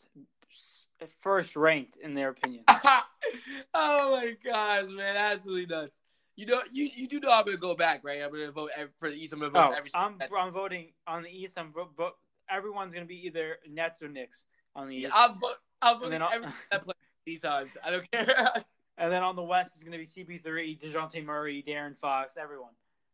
first 1.21 1.57
ranked 1.57 1.97
in 1.97 2.15
their 2.15 2.31
opinion. 2.31 2.65
oh 2.69 4.11
my 4.13 4.37
gosh, 4.45 4.89
man, 4.91 5.17
absolutely 5.17 5.67
nuts. 5.67 5.99
You 6.37 6.47
know, 6.47 6.63
you, 6.73 6.89
you 6.95 7.07
do 7.07 7.21
know 7.21 7.31
I'm 7.31 7.45
gonna 7.45 7.57
go 7.57 7.75
back, 7.75 8.01
right? 8.03 8.23
I'm 8.23 8.31
gonna 8.31 8.51
vote 8.51 8.71
every, 8.77 8.93
for 8.99 9.11
the 9.11 9.17
East. 9.17 9.33
I'm 9.33 9.41
gonna 9.41 9.51
vote 9.51 9.73
oh, 9.73 9.77
every. 9.77 9.91
I'm, 9.95 10.17
I'm 10.37 10.53
voting 10.53 10.93
on 11.07 11.23
the 11.23 11.29
East. 11.29 11.55
I'm 11.57 11.73
vote. 11.73 12.15
Everyone's 12.49 12.95
gonna 12.95 13.07
be 13.07 13.27
either 13.27 13.59
Nets 13.69 14.03
or 14.03 14.09
Knicks 14.09 14.45
on 14.75 14.89
the 14.89 14.97
East. 14.97 15.09
Yeah, 15.09 15.11
I'm, 15.15 15.39
I'm 15.83 16.01
voting 16.01 16.23
every 16.23 16.49
that 16.71 16.83
play 16.83 16.95
these 17.27 17.41
times. 17.41 17.77
I 17.85 17.91
don't 17.91 18.11
care. 18.11 18.53
and 18.99 19.13
then 19.13 19.23
on 19.23 19.37
the 19.37 19.43
West, 19.43 19.77
is 19.77 19.83
gonna 19.83 19.99
be 19.99 20.07
CP3, 20.07 20.81
Dejounte 20.81 21.25
Murray, 21.25 21.65
De'Aaron 21.67 21.97
Fox, 21.99 22.35
everyone. 22.41 22.73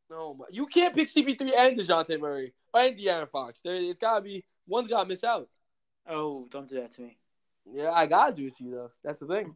No, 0.09 0.35
my, 0.35 0.45
you 0.51 0.67
can't 0.67 0.95
pick 0.95 1.09
CP3 1.09 1.51
and 1.57 1.79
Dejounte 1.79 2.21
Murray 2.21 2.53
and 2.75 2.97
De'Aaron 2.97 3.29
Fox. 3.29 3.61
There, 3.61 3.75
it's 3.75 3.99
gotta 3.99 4.21
be 4.21 4.45
one's 4.67 4.89
gotta 4.89 5.09
miss 5.09 5.25
out. 5.25 5.49
Oh, 6.09 6.47
don't 6.51 6.69
do 6.69 6.77
that 6.77 6.95
to 6.95 7.03
me. 7.03 7.19
Yeah, 7.73 7.91
I 7.91 8.07
gotta 8.07 8.33
do 8.33 8.47
it 8.47 8.57
to 8.57 8.65
you 8.65 8.71
though. 8.71 8.91
That's 9.03 9.19
the 9.19 9.27
thing. 9.27 9.55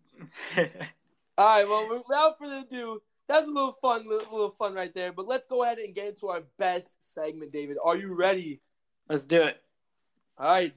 All 1.39 1.47
right. 1.47 1.69
Well, 1.69 1.89
without 1.89 2.39
further 2.39 2.65
ado, 2.67 3.01
that's 3.29 3.47
a 3.47 3.51
little 3.51 3.73
fun, 3.81 4.09
little, 4.09 4.33
little 4.33 4.55
fun 4.59 4.75
right 4.75 4.93
there. 4.93 5.13
But 5.13 5.29
let's 5.29 5.47
go 5.47 5.63
ahead 5.63 5.79
and 5.79 5.95
get 5.95 6.09
into 6.09 6.29
our 6.29 6.43
best 6.59 7.15
segment, 7.15 7.53
David. 7.53 7.77
Are 7.83 7.97
you 7.97 8.15
ready? 8.15 8.61
Let's 9.09 9.27
do 9.27 9.43
it. 9.43 9.63
All 10.39 10.51
right. 10.51 10.75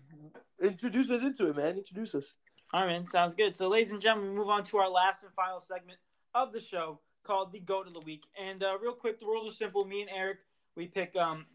Introduce 0.62 1.10
us 1.10 1.24
into 1.24 1.48
it, 1.48 1.58
man. 1.58 1.78
Introduce 1.78 2.16
us. 2.16 2.36
All 2.74 2.82
right, 2.82 2.94
man. 2.94 3.06
Sounds 3.06 3.34
good. 3.34 3.58
So, 3.58 3.68
ladies 3.68 3.92
and 3.92 4.02
gentlemen, 4.02 4.32
we 4.32 4.38
move 4.38 4.50
on 4.50 4.64
to 4.66 4.78
our 4.78 4.90
last 4.90 5.24
and 5.24 5.34
final 5.34 5.60
segment 5.60 5.98
of 6.36 6.54
the 6.54 6.62
show 6.62 7.00
called 7.24 7.52
the 7.52 7.60
Goat 7.60 7.88
of 7.88 7.94
the 7.94 8.02
Week. 8.02 8.24
And 8.40 8.64
uh, 8.64 8.78
real 8.82 8.94
quick, 8.94 9.20
the 9.20 9.26
rules 9.26 9.52
are 9.52 9.56
simple. 9.56 9.86
Me 9.86 10.02
and 10.02 10.10
Eric, 10.16 10.38
we 10.76 10.88
pick. 10.88 11.16
Um, 11.16 11.46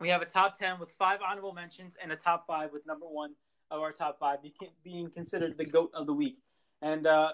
we 0.00 0.08
have 0.08 0.22
a 0.22 0.26
top 0.26 0.58
ten 0.58 0.78
with 0.78 0.90
five 0.92 1.20
honorable 1.26 1.52
mentions 1.52 1.94
and 2.02 2.12
a 2.12 2.16
top 2.16 2.46
five 2.46 2.72
with 2.72 2.86
number 2.86 3.06
one 3.06 3.34
of 3.70 3.80
our 3.80 3.92
top 3.92 4.18
five 4.18 4.38
being 4.82 5.10
considered 5.10 5.56
the 5.56 5.64
Goat 5.64 5.90
of 5.94 6.06
the 6.06 6.14
Week. 6.14 6.38
And 6.82 7.06
uh, 7.06 7.32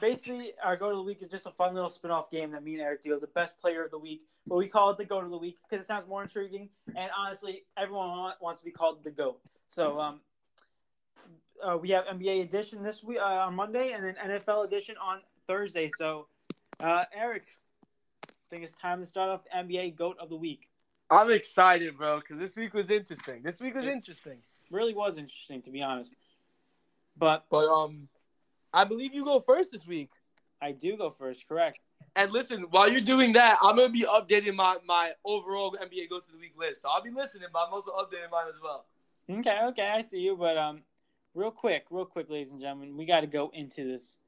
basically, 0.00 0.52
our 0.62 0.76
Goat 0.76 0.90
of 0.90 0.96
the 0.96 1.02
Week 1.02 1.22
is 1.22 1.28
just 1.28 1.46
a 1.46 1.50
fun 1.50 1.74
little 1.74 1.88
spin 1.88 2.10
off 2.10 2.30
game 2.30 2.52
that 2.52 2.64
me 2.64 2.74
and 2.74 2.82
Eric 2.82 3.02
do 3.02 3.14
of 3.14 3.20
the 3.20 3.26
best 3.28 3.58
player 3.58 3.84
of 3.84 3.90
the 3.90 3.98
week. 3.98 4.22
But 4.46 4.56
we 4.56 4.66
call 4.66 4.90
it 4.90 4.98
the 4.98 5.04
Goat 5.04 5.24
of 5.24 5.30
the 5.30 5.38
Week 5.38 5.56
because 5.68 5.84
it 5.84 5.86
sounds 5.86 6.08
more 6.08 6.22
intriguing. 6.22 6.68
And 6.96 7.10
honestly, 7.16 7.64
everyone 7.76 8.32
wants 8.40 8.60
to 8.60 8.64
be 8.64 8.70
called 8.70 9.04
the 9.04 9.10
Goat. 9.10 9.40
So 9.68 9.98
um, 9.98 10.20
uh, 11.62 11.78
we 11.78 11.90
have 11.90 12.04
NBA 12.06 12.42
edition 12.42 12.82
this 12.82 13.02
week 13.02 13.18
uh, 13.20 13.46
on 13.46 13.54
Monday, 13.54 13.92
and 13.92 14.04
then 14.04 14.14
NFL 14.14 14.66
edition 14.66 14.96
on 15.00 15.20
Thursday. 15.46 15.90
So, 15.98 16.26
uh, 16.80 17.04
Eric, 17.14 17.44
I 18.26 18.28
think 18.50 18.64
it's 18.64 18.74
time 18.74 19.00
to 19.00 19.06
start 19.06 19.30
off 19.30 19.44
the 19.44 19.50
NBA 19.56 19.96
Goat 19.96 20.16
of 20.18 20.28
the 20.28 20.36
Week. 20.36 20.68
I'm 21.10 21.30
excited, 21.30 21.96
bro, 21.96 22.20
because 22.20 22.38
this 22.38 22.56
week 22.56 22.74
was 22.74 22.90
interesting. 22.90 23.42
This 23.42 23.60
week 23.60 23.74
was 23.74 23.86
interesting 23.86 24.38
really 24.74 24.94
was 24.94 25.16
interesting 25.16 25.62
to 25.62 25.70
be 25.70 25.82
honest. 25.82 26.14
But 27.16 27.46
but 27.50 27.68
um, 27.68 28.08
I 28.72 28.84
believe 28.84 29.14
you 29.14 29.24
go 29.24 29.40
first 29.40 29.70
this 29.70 29.86
week. 29.86 30.10
I 30.60 30.72
do 30.72 30.96
go 30.96 31.10
first, 31.10 31.46
correct. 31.48 31.84
And 32.16 32.32
listen, 32.32 32.66
while 32.70 32.90
you're 32.90 33.00
doing 33.00 33.32
that, 33.32 33.58
I'm 33.62 33.76
gonna 33.76 33.88
be 33.88 34.02
updating 34.02 34.54
my 34.54 34.76
my 34.84 35.12
overall 35.24 35.76
NBA 35.80 36.10
goes 36.10 36.26
to 36.26 36.32
the 36.32 36.38
week 36.38 36.54
list. 36.56 36.82
So 36.82 36.88
I'll 36.90 37.02
be 37.02 37.10
listening, 37.10 37.48
but 37.52 37.66
I'm 37.66 37.72
also 37.72 37.92
updating 37.92 38.30
mine 38.30 38.46
as 38.48 38.60
well. 38.62 38.86
Okay, 39.30 39.58
okay, 39.68 39.86
I 39.86 40.02
see 40.02 40.20
you. 40.20 40.36
But 40.36 40.56
um, 40.58 40.82
real 41.34 41.50
quick, 41.50 41.86
real 41.90 42.04
quick, 42.04 42.28
ladies 42.28 42.50
and 42.50 42.60
gentlemen, 42.60 42.96
we 42.96 43.04
got 43.04 43.20
to 43.20 43.26
go 43.26 43.50
into 43.54 43.84
this. 43.84 44.18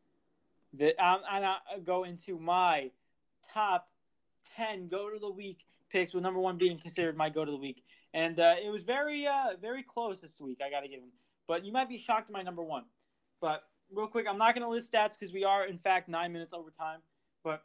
The 0.73 0.89
um, 1.05 1.21
I'm 1.29 1.43
gonna 1.43 1.61
go 1.85 2.05
into 2.05 2.39
my 2.39 2.91
top 3.53 3.89
ten 4.57 4.89
go 4.89 5.11
to 5.11 5.19
the 5.19 5.31
week 5.31 5.67
picks, 5.91 6.15
with 6.15 6.23
number 6.23 6.41
one 6.41 6.57
being 6.57 6.79
considered 6.79 7.17
my 7.17 7.29
go 7.29 7.45
to 7.45 7.51
the 7.51 7.59
week 7.59 7.83
and 8.17 8.41
uh, 8.41 8.55
it 8.65 8.71
was 8.71 8.83
very 8.83 9.27
uh, 9.27 9.57
very 9.61 9.83
close 9.83 10.21
this 10.21 10.41
week. 10.41 10.61
I 10.65 10.71
got 10.71 10.81
to 10.81 10.89
give 10.89 11.01
him, 11.01 11.13
but 11.47 11.65
you 11.65 11.71
might 11.71 11.89
be 11.89 11.99
shocked 11.99 12.31
at 12.31 12.33
my 12.33 12.43
number 12.43 12.63
one. 12.63 12.85
But 13.43 13.63
real 13.93 14.07
quick, 14.07 14.27
I'm 14.27 14.39
not 14.39 14.55
going 14.55 14.65
to 14.65 14.71
list 14.71 14.91
stats 14.91 15.13
because 15.19 15.35
we 15.35 15.45
are 15.45 15.67
in 15.67 15.77
fact 15.77 16.09
nine 16.09 16.33
minutes 16.33 16.55
over 16.55 16.71
time. 16.71 17.01
But 17.45 17.63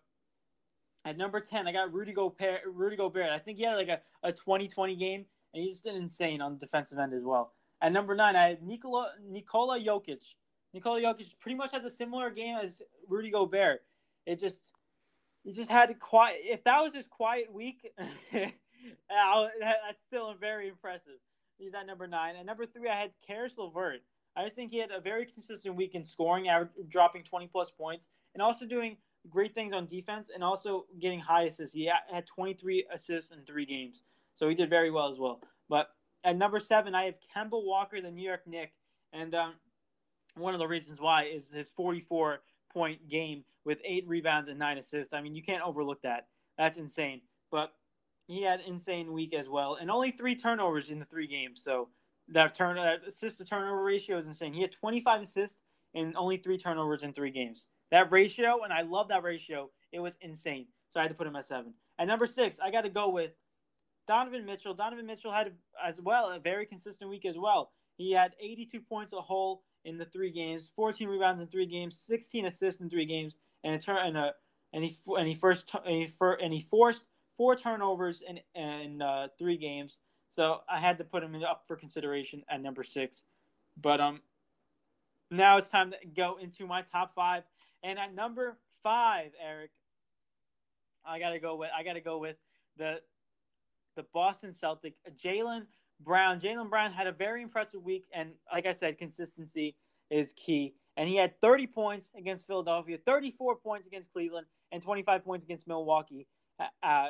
at 1.05 1.17
number 1.17 1.39
ten, 1.39 1.69
I 1.69 1.71
got 1.71 1.93
Rudy 1.93 2.11
Gobert. 2.11 2.63
Rudy 2.65 2.97
Gobert. 2.97 3.29
I 3.29 3.39
think 3.39 3.59
he 3.59 3.63
had 3.63 3.75
like 3.75 3.87
a, 3.87 4.01
a 4.23 4.33
20-20 4.33 4.99
game, 4.99 5.25
and 5.53 5.63
he's 5.63 5.79
just 5.79 5.95
insane 5.95 6.41
on 6.41 6.53
the 6.53 6.59
defensive 6.59 6.99
end 6.99 7.13
as 7.13 7.23
well. 7.23 7.53
At 7.81 7.93
number 7.93 8.13
nine, 8.13 8.35
I 8.35 8.49
had 8.49 8.61
Nikola 8.61 9.13
Nikola 9.25 9.79
Jokic. 9.79 10.21
Nikola 10.73 11.01
Jokic 11.01 11.39
pretty 11.39 11.55
much 11.55 11.71
had 11.71 11.85
a 11.85 11.89
similar 11.89 12.29
game 12.29 12.57
as 12.57 12.81
Rudy 13.07 13.31
Gobert. 13.31 13.83
It 14.25 14.37
just 14.37 14.73
he 15.43 15.53
just 15.53 15.69
had 15.69 15.97
quiet. 15.99 16.37
If 16.43 16.63
that 16.65 16.81
was 16.81 16.93
his 16.93 17.07
quiet 17.07 17.51
week. 17.53 17.91
that's 19.59 19.99
still 20.07 20.33
very 20.39 20.67
impressive. 20.69 21.19
He's 21.57 21.73
at 21.73 21.85
number 21.85 22.07
nine. 22.07 22.35
And 22.35 22.45
number 22.45 22.65
three, 22.65 22.89
I 22.89 22.99
had 22.99 23.11
Caris 23.25 23.53
LeVert. 23.57 24.01
I 24.35 24.43
just 24.43 24.55
think 24.55 24.71
he 24.71 24.79
had 24.79 24.91
a 24.91 25.01
very 25.01 25.25
consistent 25.25 25.75
week 25.75 25.93
in 25.93 26.03
scoring, 26.03 26.49
dropping 26.89 27.23
20 27.23 27.47
plus 27.47 27.69
points, 27.69 28.07
and 28.33 28.41
also 28.41 28.65
doing 28.65 28.97
great 29.29 29.53
things 29.53 29.73
on 29.73 29.85
defense 29.85 30.29
and 30.33 30.43
also 30.43 30.85
getting 30.99 31.19
high 31.19 31.43
assists. 31.43 31.73
He 31.73 31.91
had 32.11 32.25
23 32.25 32.87
assists 32.93 33.31
in 33.31 33.43
three 33.45 33.65
games, 33.65 34.03
so 34.35 34.47
he 34.47 34.55
did 34.55 34.69
very 34.69 34.89
well 34.89 35.11
as 35.11 35.19
well. 35.19 35.41
But 35.69 35.89
at 36.23 36.37
number 36.37 36.59
seven, 36.59 36.95
I 36.95 37.05
have 37.05 37.15
Kemba 37.35 37.63
Walker, 37.63 38.01
the 38.01 38.09
New 38.09 38.25
York 38.25 38.47
Knick, 38.47 38.73
and 39.11 39.35
um, 39.35 39.53
one 40.35 40.53
of 40.53 40.59
the 40.59 40.67
reasons 40.67 40.99
why 40.99 41.25
is 41.25 41.49
his 41.49 41.69
44 41.75 42.39
point 42.73 43.09
game 43.09 43.43
with 43.65 43.79
eight 43.83 44.07
rebounds 44.07 44.47
and 44.47 44.59
nine 44.59 44.77
assists. 44.77 45.13
I 45.13 45.21
mean, 45.21 45.35
you 45.35 45.43
can't 45.43 45.63
overlook 45.63 46.01
that. 46.01 46.27
That's 46.57 46.77
insane. 46.77 47.21
But 47.51 47.73
he 48.27 48.43
had 48.43 48.61
insane 48.61 49.13
week 49.13 49.33
as 49.33 49.49
well, 49.49 49.77
and 49.79 49.91
only 49.91 50.11
three 50.11 50.35
turnovers 50.35 50.89
in 50.89 50.99
the 50.99 51.05
three 51.05 51.27
games. 51.27 51.61
So 51.63 51.89
that 52.29 52.55
turn 52.55 52.77
that 52.77 53.01
assist 53.07 53.37
to 53.37 53.45
turnover 53.45 53.83
ratio 53.83 54.17
is 54.17 54.25
insane. 54.25 54.53
He 54.53 54.61
had 54.61 54.71
25 54.71 55.23
assists 55.23 55.57
and 55.93 56.15
only 56.15 56.37
three 56.37 56.57
turnovers 56.57 57.03
in 57.03 57.13
three 57.13 57.31
games. 57.31 57.65
That 57.91 58.11
ratio, 58.11 58.63
and 58.63 58.71
I 58.71 58.81
love 58.81 59.09
that 59.09 59.23
ratio. 59.23 59.69
It 59.91 59.99
was 59.99 60.15
insane. 60.21 60.67
So 60.89 60.99
I 60.99 61.03
had 61.03 61.09
to 61.09 61.15
put 61.15 61.27
him 61.27 61.35
at 61.35 61.47
seven. 61.47 61.73
At 61.99 62.07
number 62.07 62.27
six, 62.27 62.57
I 62.63 62.71
got 62.71 62.81
to 62.81 62.89
go 62.89 63.09
with 63.09 63.31
Donovan 64.07 64.45
Mitchell. 64.45 64.73
Donovan 64.73 65.05
Mitchell 65.05 65.31
had 65.31 65.51
as 65.83 65.99
well 65.99 66.31
a 66.31 66.39
very 66.39 66.65
consistent 66.65 67.09
week 67.09 67.25
as 67.25 67.37
well. 67.37 67.71
He 67.97 68.11
had 68.11 68.35
82 68.39 68.79
points 68.81 69.13
a 69.13 69.21
whole 69.21 69.63
in 69.83 69.97
the 69.97 70.05
three 70.05 70.31
games, 70.31 70.69
14 70.75 71.07
rebounds 71.07 71.41
in 71.41 71.47
three 71.47 71.65
games, 71.65 72.01
16 72.07 72.45
assists 72.45 72.81
in 72.81 72.89
three 72.89 73.05
games, 73.05 73.37
and 73.63 73.81
and 73.87 74.17
a 74.17 74.33
and 74.73 74.83
he 74.83 74.97
and 75.07 75.27
he 75.27 75.35
first 75.35 75.69
and 75.85 75.95
he, 75.95 76.07
for, 76.17 76.33
and 76.33 76.53
he 76.53 76.61
forced 76.61 77.05
four 77.37 77.55
turnovers 77.55 78.21
in 78.27 78.39
in 78.55 79.01
uh, 79.01 79.27
three 79.37 79.57
games. 79.57 79.97
So 80.35 80.61
I 80.69 80.79
had 80.79 80.97
to 80.99 81.03
put 81.03 81.23
him 81.23 81.35
up 81.43 81.63
for 81.67 81.75
consideration 81.75 82.43
at 82.49 82.61
number 82.61 82.83
six. 82.83 83.23
But 83.81 83.99
um, 83.99 84.21
now 85.29 85.57
it's 85.57 85.69
time 85.69 85.91
to 85.91 85.97
go 86.15 86.37
into 86.41 86.65
my 86.65 86.83
top 86.83 87.13
five. 87.15 87.43
And 87.83 87.99
at 87.99 88.13
number 88.13 88.57
five, 88.83 89.31
Eric, 89.43 89.71
I 91.05 91.19
gotta 91.19 91.39
go 91.39 91.55
with 91.55 91.69
I 91.77 91.83
gotta 91.83 92.01
go 92.01 92.17
with 92.17 92.37
the 92.77 93.01
the 93.95 94.05
Boston 94.13 94.53
Celtic, 94.53 94.95
Jaylen 95.23 95.65
Brown. 95.99 96.39
Jaylen 96.39 96.69
Brown 96.69 96.91
had 96.91 97.07
a 97.07 97.11
very 97.11 97.41
impressive 97.41 97.83
week, 97.83 98.05
and 98.13 98.31
like 98.51 98.65
I 98.65 98.73
said, 98.73 98.97
consistency 98.97 99.75
is 100.09 100.33
key. 100.37 100.75
And 100.97 101.07
he 101.07 101.15
had 101.15 101.39
30 101.41 101.67
points 101.67 102.09
against 102.17 102.47
Philadelphia, 102.47 102.97
34 103.05 103.55
points 103.57 103.87
against 103.87 104.11
Cleveland, 104.11 104.47
and 104.71 104.83
25 104.83 105.23
points 105.23 105.45
against 105.45 105.67
Milwaukee, 105.67 106.27
uh, 106.83 107.07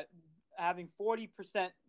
having 0.56 0.88
40% 1.00 1.30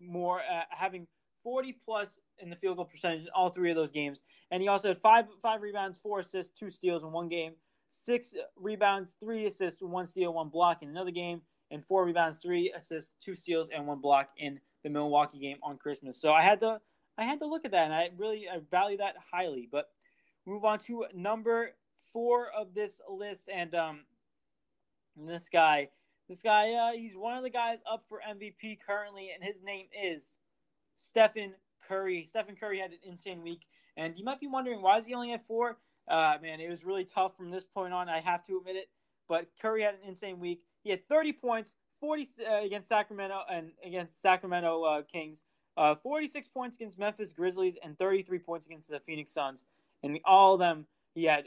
more, 0.00 0.40
uh, 0.40 0.62
having 0.70 1.06
40 1.42 1.76
plus 1.84 2.18
in 2.38 2.50
the 2.50 2.56
field 2.56 2.76
goal 2.76 2.86
percentage 2.86 3.22
in 3.22 3.28
all 3.34 3.50
three 3.50 3.70
of 3.70 3.76
those 3.76 3.90
games. 3.90 4.20
And 4.50 4.62
he 4.62 4.68
also 4.68 4.88
had 4.88 4.98
five 4.98 5.26
five 5.42 5.60
rebounds, 5.60 5.98
four 6.02 6.20
assists, 6.20 6.52
two 6.58 6.70
steals 6.70 7.02
in 7.02 7.12
one 7.12 7.28
game, 7.28 7.54
six 7.92 8.34
rebounds, 8.56 9.10
three 9.20 9.46
assists, 9.46 9.82
one 9.82 10.06
steal, 10.06 10.32
one 10.32 10.48
block 10.48 10.82
in 10.82 10.88
another 10.88 11.10
game, 11.10 11.42
and 11.70 11.84
four 11.84 12.04
rebounds, 12.04 12.38
three 12.38 12.72
assists, 12.76 13.12
two 13.22 13.34
steals, 13.34 13.68
and 13.74 13.86
one 13.86 14.00
block 14.00 14.30
in 14.36 14.60
the 14.84 14.90
Milwaukee 14.90 15.38
game 15.38 15.58
on 15.62 15.78
Christmas. 15.78 16.20
So 16.20 16.32
I 16.32 16.42
had 16.42 16.60
to 16.60 16.80
I 17.18 17.24
had 17.24 17.40
to 17.40 17.46
look 17.46 17.64
at 17.64 17.72
that, 17.72 17.84
and 17.84 17.94
I 17.94 18.10
really 18.16 18.48
I 18.48 18.60
value 18.70 18.98
that 18.98 19.14
highly. 19.32 19.68
But 19.70 19.88
move 20.46 20.64
on 20.64 20.78
to 20.80 21.06
number 21.14 21.72
four 22.12 22.48
of 22.56 22.74
this 22.74 22.92
list, 23.08 23.48
and 23.52 23.74
um, 23.74 24.00
this 25.16 25.48
guy, 25.52 25.88
this 26.28 26.40
guy, 26.42 26.72
uh, 26.72 26.92
he's 26.92 27.16
one 27.16 27.36
of 27.36 27.42
the 27.42 27.50
guys 27.50 27.78
up 27.90 28.04
for 28.08 28.20
MVP 28.28 28.78
currently, 28.86 29.30
and 29.34 29.42
his 29.42 29.62
name 29.62 29.86
is 30.04 30.32
Stephen 30.98 31.54
Curry. 31.88 32.26
Stephen 32.28 32.56
Curry 32.56 32.78
had 32.78 32.92
an 32.92 32.98
insane 33.04 33.42
week, 33.42 33.62
and 33.96 34.16
you 34.16 34.24
might 34.24 34.40
be 34.40 34.46
wondering 34.46 34.82
why 34.82 34.98
is 34.98 35.06
he 35.06 35.14
only 35.14 35.32
at 35.32 35.46
four? 35.46 35.78
Uh, 36.08 36.36
man, 36.42 36.60
it 36.60 36.68
was 36.68 36.84
really 36.84 37.04
tough 37.04 37.36
from 37.36 37.50
this 37.50 37.64
point 37.64 37.92
on. 37.92 38.08
I 38.08 38.20
have 38.20 38.44
to 38.46 38.56
admit 38.58 38.76
it, 38.76 38.88
but 39.28 39.46
Curry 39.60 39.82
had 39.82 39.94
an 39.94 40.08
insane 40.08 40.40
week. 40.40 40.62
He 40.82 40.90
had 40.90 41.06
30 41.08 41.32
points, 41.34 41.74
40 42.00 42.28
uh, 42.40 42.64
against 42.64 42.88
Sacramento 42.88 43.40
and 43.50 43.70
against 43.84 44.20
Sacramento 44.20 44.82
uh, 44.82 45.02
Kings, 45.02 45.42
uh, 45.76 45.94
46 46.02 46.48
points 46.48 46.76
against 46.76 46.98
Memphis 46.98 47.32
Grizzlies, 47.32 47.76
and 47.82 47.96
33 47.98 48.38
points 48.40 48.66
against 48.66 48.88
the 48.88 49.00
Phoenix 49.00 49.32
Suns. 49.32 49.62
And 50.02 50.18
all 50.24 50.54
of 50.54 50.60
them, 50.60 50.86
he 51.14 51.24
had 51.24 51.44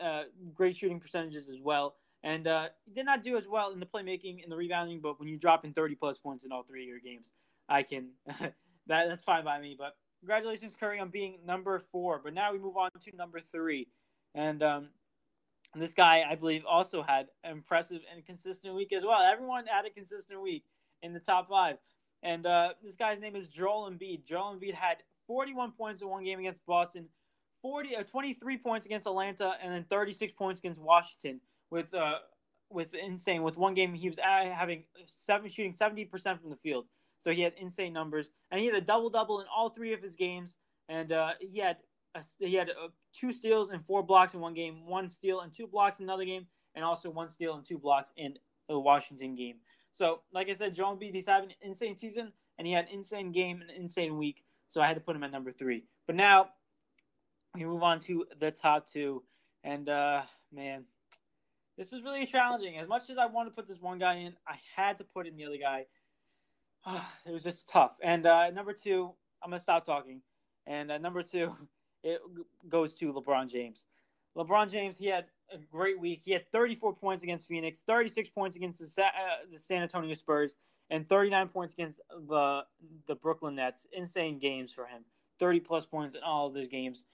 uh, 0.00 0.24
great 0.54 0.76
shooting 0.76 1.00
percentages 1.00 1.48
as 1.48 1.60
well. 1.60 1.96
And 2.24 2.48
uh, 2.48 2.68
did 2.94 3.06
not 3.06 3.22
do 3.22 3.36
as 3.36 3.46
well 3.46 3.70
in 3.72 3.78
the 3.78 3.86
playmaking 3.86 4.42
and 4.42 4.50
the 4.50 4.56
rebounding, 4.56 5.00
but 5.00 5.20
when 5.20 5.28
you 5.28 5.36
drop 5.36 5.64
in 5.64 5.72
30 5.72 5.94
plus 5.94 6.18
points 6.18 6.44
in 6.44 6.50
all 6.50 6.64
three 6.64 6.82
of 6.82 6.88
your 6.88 6.98
games, 6.98 7.30
I 7.68 7.82
can 7.82 8.08
that 8.26 8.54
that's 8.86 9.22
fine 9.22 9.44
by 9.44 9.60
me. 9.60 9.76
But 9.78 9.96
congratulations, 10.20 10.74
Curry, 10.78 10.98
on 10.98 11.10
being 11.10 11.38
number 11.46 11.78
four. 11.92 12.20
But 12.22 12.34
now 12.34 12.52
we 12.52 12.58
move 12.58 12.76
on 12.76 12.90
to 12.90 13.16
number 13.16 13.40
three, 13.52 13.86
and 14.34 14.62
um, 14.64 14.88
this 15.76 15.92
guy 15.92 16.24
I 16.28 16.34
believe 16.34 16.64
also 16.66 17.02
had 17.02 17.28
an 17.44 17.52
impressive 17.52 18.00
and 18.12 18.26
consistent 18.26 18.74
week 18.74 18.92
as 18.92 19.04
well. 19.04 19.22
Everyone 19.22 19.66
had 19.66 19.86
a 19.86 19.90
consistent 19.90 20.42
week 20.42 20.64
in 21.02 21.12
the 21.12 21.20
top 21.20 21.48
five, 21.48 21.76
and 22.24 22.46
uh, 22.46 22.70
this 22.82 22.96
guy's 22.96 23.20
name 23.20 23.36
is 23.36 23.46
Joel 23.46 23.90
Embiid. 23.90 24.24
Joel 24.26 24.56
Embiid 24.56 24.74
had 24.74 24.98
41 25.28 25.72
points 25.72 26.02
in 26.02 26.08
one 26.08 26.24
game 26.24 26.40
against 26.40 26.66
Boston, 26.66 27.06
40 27.62 27.96
uh, 27.96 28.02
23 28.04 28.58
points 28.58 28.86
against 28.86 29.06
Atlanta, 29.06 29.54
and 29.62 29.72
then 29.72 29.84
36 29.90 30.32
points 30.32 30.60
against 30.60 30.80
Washington. 30.80 31.40
With 31.70 31.92
uh, 31.92 32.18
with 32.70 32.94
insane 32.94 33.42
with 33.42 33.56
one 33.56 33.74
game 33.74 33.94
he 33.94 34.08
was 34.08 34.18
having 34.18 34.84
seven 35.06 35.50
shooting 35.50 35.72
70% 35.72 36.10
from 36.40 36.50
the 36.50 36.56
field. 36.56 36.86
So 37.18 37.32
he 37.32 37.42
had 37.42 37.54
insane 37.58 37.92
numbers, 37.92 38.30
and 38.50 38.60
he 38.60 38.66
had 38.66 38.74
a 38.74 38.80
double 38.80 39.10
double 39.10 39.40
in 39.40 39.46
all 39.54 39.70
three 39.70 39.92
of 39.92 40.00
his 40.00 40.14
games. 40.14 40.56
And 40.88 41.12
uh, 41.12 41.32
he 41.40 41.58
had 41.58 41.78
a, 42.14 42.22
he 42.38 42.54
had 42.54 42.68
a, 42.68 42.72
uh, 42.72 42.88
two 43.18 43.32
steals 43.32 43.70
and 43.70 43.84
four 43.84 44.02
blocks 44.02 44.34
in 44.34 44.40
one 44.40 44.54
game, 44.54 44.86
one 44.86 45.10
steal 45.10 45.40
and 45.40 45.52
two 45.52 45.66
blocks 45.66 45.98
in 45.98 46.04
another 46.04 46.24
game, 46.24 46.46
and 46.74 46.84
also 46.84 47.10
one 47.10 47.28
steal 47.28 47.56
and 47.56 47.66
two 47.66 47.78
blocks 47.78 48.12
in 48.16 48.34
the 48.68 48.78
Washington 48.78 49.34
game. 49.34 49.56
So, 49.92 50.20
like 50.32 50.48
I 50.48 50.54
said, 50.54 50.74
Joel 50.74 50.96
Embiid, 50.96 51.14
he's 51.14 51.26
having 51.26 51.50
an 51.50 51.56
insane 51.62 51.96
season, 51.96 52.32
and 52.56 52.66
he 52.66 52.72
had 52.72 52.86
an 52.86 52.92
insane 52.92 53.32
game, 53.32 53.62
an 53.62 53.70
insane 53.70 54.16
week. 54.16 54.44
So 54.68 54.80
I 54.80 54.86
had 54.86 54.94
to 54.94 55.00
put 55.00 55.16
him 55.16 55.24
at 55.24 55.32
number 55.32 55.50
three. 55.50 55.84
But 56.06 56.16
now 56.16 56.50
we 57.54 57.64
move 57.64 57.82
on 57.82 58.00
to 58.00 58.26
the 58.38 58.50
top 58.50 58.88
two, 58.88 59.22
and 59.64 59.88
uh, 59.88 60.22
man, 60.52 60.84
this 61.76 61.92
was 61.92 62.02
really 62.02 62.26
challenging. 62.26 62.76
As 62.78 62.88
much 62.88 63.08
as 63.10 63.18
I 63.18 63.26
wanted 63.26 63.50
to 63.50 63.56
put 63.56 63.68
this 63.68 63.80
one 63.80 63.98
guy 63.98 64.16
in, 64.16 64.34
I 64.46 64.56
had 64.74 64.98
to 64.98 65.04
put 65.04 65.26
in 65.26 65.36
the 65.36 65.44
other 65.44 65.58
guy. 65.58 65.86
it 67.26 67.32
was 67.32 67.42
just 67.42 67.68
tough. 67.68 67.96
And 68.02 68.26
uh, 68.26 68.50
number 68.50 68.72
two, 68.72 69.12
I'm 69.42 69.50
gonna 69.50 69.62
stop 69.62 69.84
talking. 69.84 70.20
And 70.66 70.90
uh, 70.90 70.98
number 70.98 71.22
two, 71.22 71.52
it 72.02 72.20
goes 72.68 72.94
to 72.94 73.12
LeBron 73.12 73.50
James. 73.50 73.84
LeBron 74.36 74.70
James, 74.70 74.96
he 74.96 75.06
had 75.06 75.26
a 75.52 75.58
great 75.58 75.98
week. 75.98 76.20
He 76.24 76.32
had 76.32 76.50
34 76.52 76.94
points 76.94 77.22
against 77.22 77.46
Phoenix, 77.46 77.78
36 77.86 78.28
points 78.30 78.56
against 78.56 78.78
the, 78.78 79.02
uh, 79.02 79.08
the 79.52 79.58
San 79.58 79.82
Antonio 79.82 80.14
Spurs, 80.14 80.54
and 80.90 81.08
39 81.08 81.48
points 81.48 81.74
against 81.74 82.00
the 82.28 82.62
the 83.06 83.14
Brooklyn 83.14 83.56
Nets. 83.56 83.86
Insane 83.92 84.38
games 84.38 84.72
for 84.72 84.86
him. 84.86 85.04
30 85.38 85.60
plus 85.60 85.86
points 85.86 86.14
in 86.14 86.22
all 86.22 86.48
of 86.48 86.54
those 86.54 86.68
games. 86.68 87.04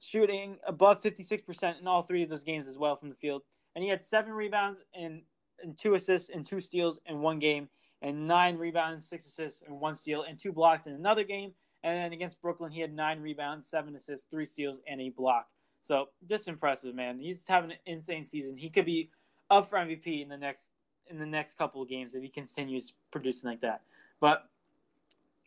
Shooting 0.00 0.58
above 0.66 1.02
56% 1.02 1.80
in 1.80 1.86
all 1.86 2.02
three 2.02 2.22
of 2.22 2.28
those 2.28 2.44
games 2.44 2.66
as 2.66 2.78
well 2.78 2.96
from 2.96 3.08
the 3.08 3.14
field. 3.16 3.42
And 3.74 3.82
he 3.82 3.90
had 3.90 4.04
seven 4.04 4.32
rebounds 4.32 4.80
and, 4.94 5.22
and 5.62 5.76
two 5.78 5.94
assists 5.94 6.30
and 6.32 6.46
two 6.46 6.60
steals 6.60 6.98
in 7.06 7.20
one 7.20 7.38
game 7.38 7.68
and 8.02 8.28
nine 8.28 8.56
rebounds, 8.56 9.08
six 9.08 9.26
assists, 9.26 9.62
and 9.66 9.80
one 9.80 9.94
steal, 9.94 10.22
and 10.22 10.38
two 10.38 10.52
blocks 10.52 10.86
in 10.86 10.94
another 10.94 11.24
game. 11.24 11.52
And 11.82 11.96
then 11.96 12.12
against 12.12 12.40
Brooklyn, 12.40 12.72
he 12.72 12.80
had 12.80 12.94
nine 12.94 13.20
rebounds, 13.20 13.68
seven 13.68 13.94
assists, 13.96 14.26
three 14.30 14.46
steals, 14.46 14.78
and 14.86 15.00
a 15.00 15.10
block. 15.10 15.48
So 15.82 16.08
just 16.28 16.48
impressive, 16.48 16.94
man. 16.94 17.18
He's 17.18 17.40
having 17.46 17.70
an 17.70 17.78
insane 17.86 18.24
season. 18.24 18.56
He 18.56 18.68
could 18.68 18.84
be 18.84 19.10
up 19.50 19.70
for 19.70 19.78
MVP 19.78 20.22
in 20.22 20.28
the 20.28 20.36
next 20.36 20.62
in 21.06 21.18
the 21.18 21.26
next 21.26 21.56
couple 21.56 21.80
of 21.80 21.88
games 21.88 22.14
if 22.14 22.22
he 22.22 22.28
continues 22.28 22.92
producing 23.10 23.48
like 23.48 23.62
that. 23.62 23.80
But 24.20 24.46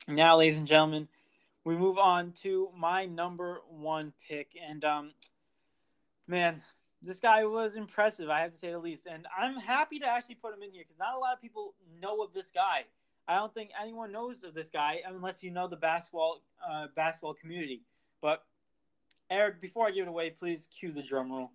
now, 0.08 0.38
ladies 0.38 0.58
and 0.58 0.66
gentlemen, 0.66 1.08
we 1.64 1.76
move 1.76 1.98
on 1.98 2.34
to 2.44 2.70
my 2.76 3.06
number 3.06 3.62
one 3.70 4.14
pick, 4.28 4.50
and 4.68 4.84
um, 4.84 5.12
man, 6.28 6.62
this 7.02 7.20
guy 7.20 7.46
was 7.46 7.76
impressive, 7.76 8.30
I 8.30 8.42
have 8.42 8.54
to 8.54 8.58
say 8.58 8.72
the 8.72 8.80
least. 8.80 9.08
And 9.10 9.28
I'm 9.38 9.56
happy 9.56 10.00
to 10.00 10.08
actually 10.08 10.36
put 10.36 10.54
him 10.54 10.62
in 10.62 10.72
here 10.72 10.84
because 10.84 11.00
not 11.00 11.16
a 11.16 11.20
lot 11.20 11.34
of 11.34 11.42
people 11.42 11.74
know 12.00 12.22
of 12.22 12.34
this 12.34 12.52
guy. 12.54 12.86
I 13.28 13.36
don't 13.36 13.54
think 13.54 13.72
anyone 13.82 14.12
knows 14.12 14.44
of 14.44 14.54
this 14.54 14.70
guy 14.70 15.02
unless 15.08 15.42
you 15.42 15.52
know 15.52 15.68
the 15.68 15.78
basketball 15.78 16.42
uh, 16.68 16.88
basketball 16.96 17.34
community. 17.34 17.82
But 18.22 18.44
Eric, 19.30 19.62
before 19.62 19.88
I 19.88 19.92
give 19.92 20.06
it 20.06 20.10
away, 20.10 20.32
please 20.32 20.68
cue 20.80 20.92
the 20.92 21.02
drum 21.02 21.32
roll. 21.32 21.52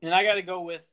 And 0.00 0.14
I 0.14 0.22
got 0.22 0.34
to 0.34 0.42
go 0.42 0.62
with 0.62 0.86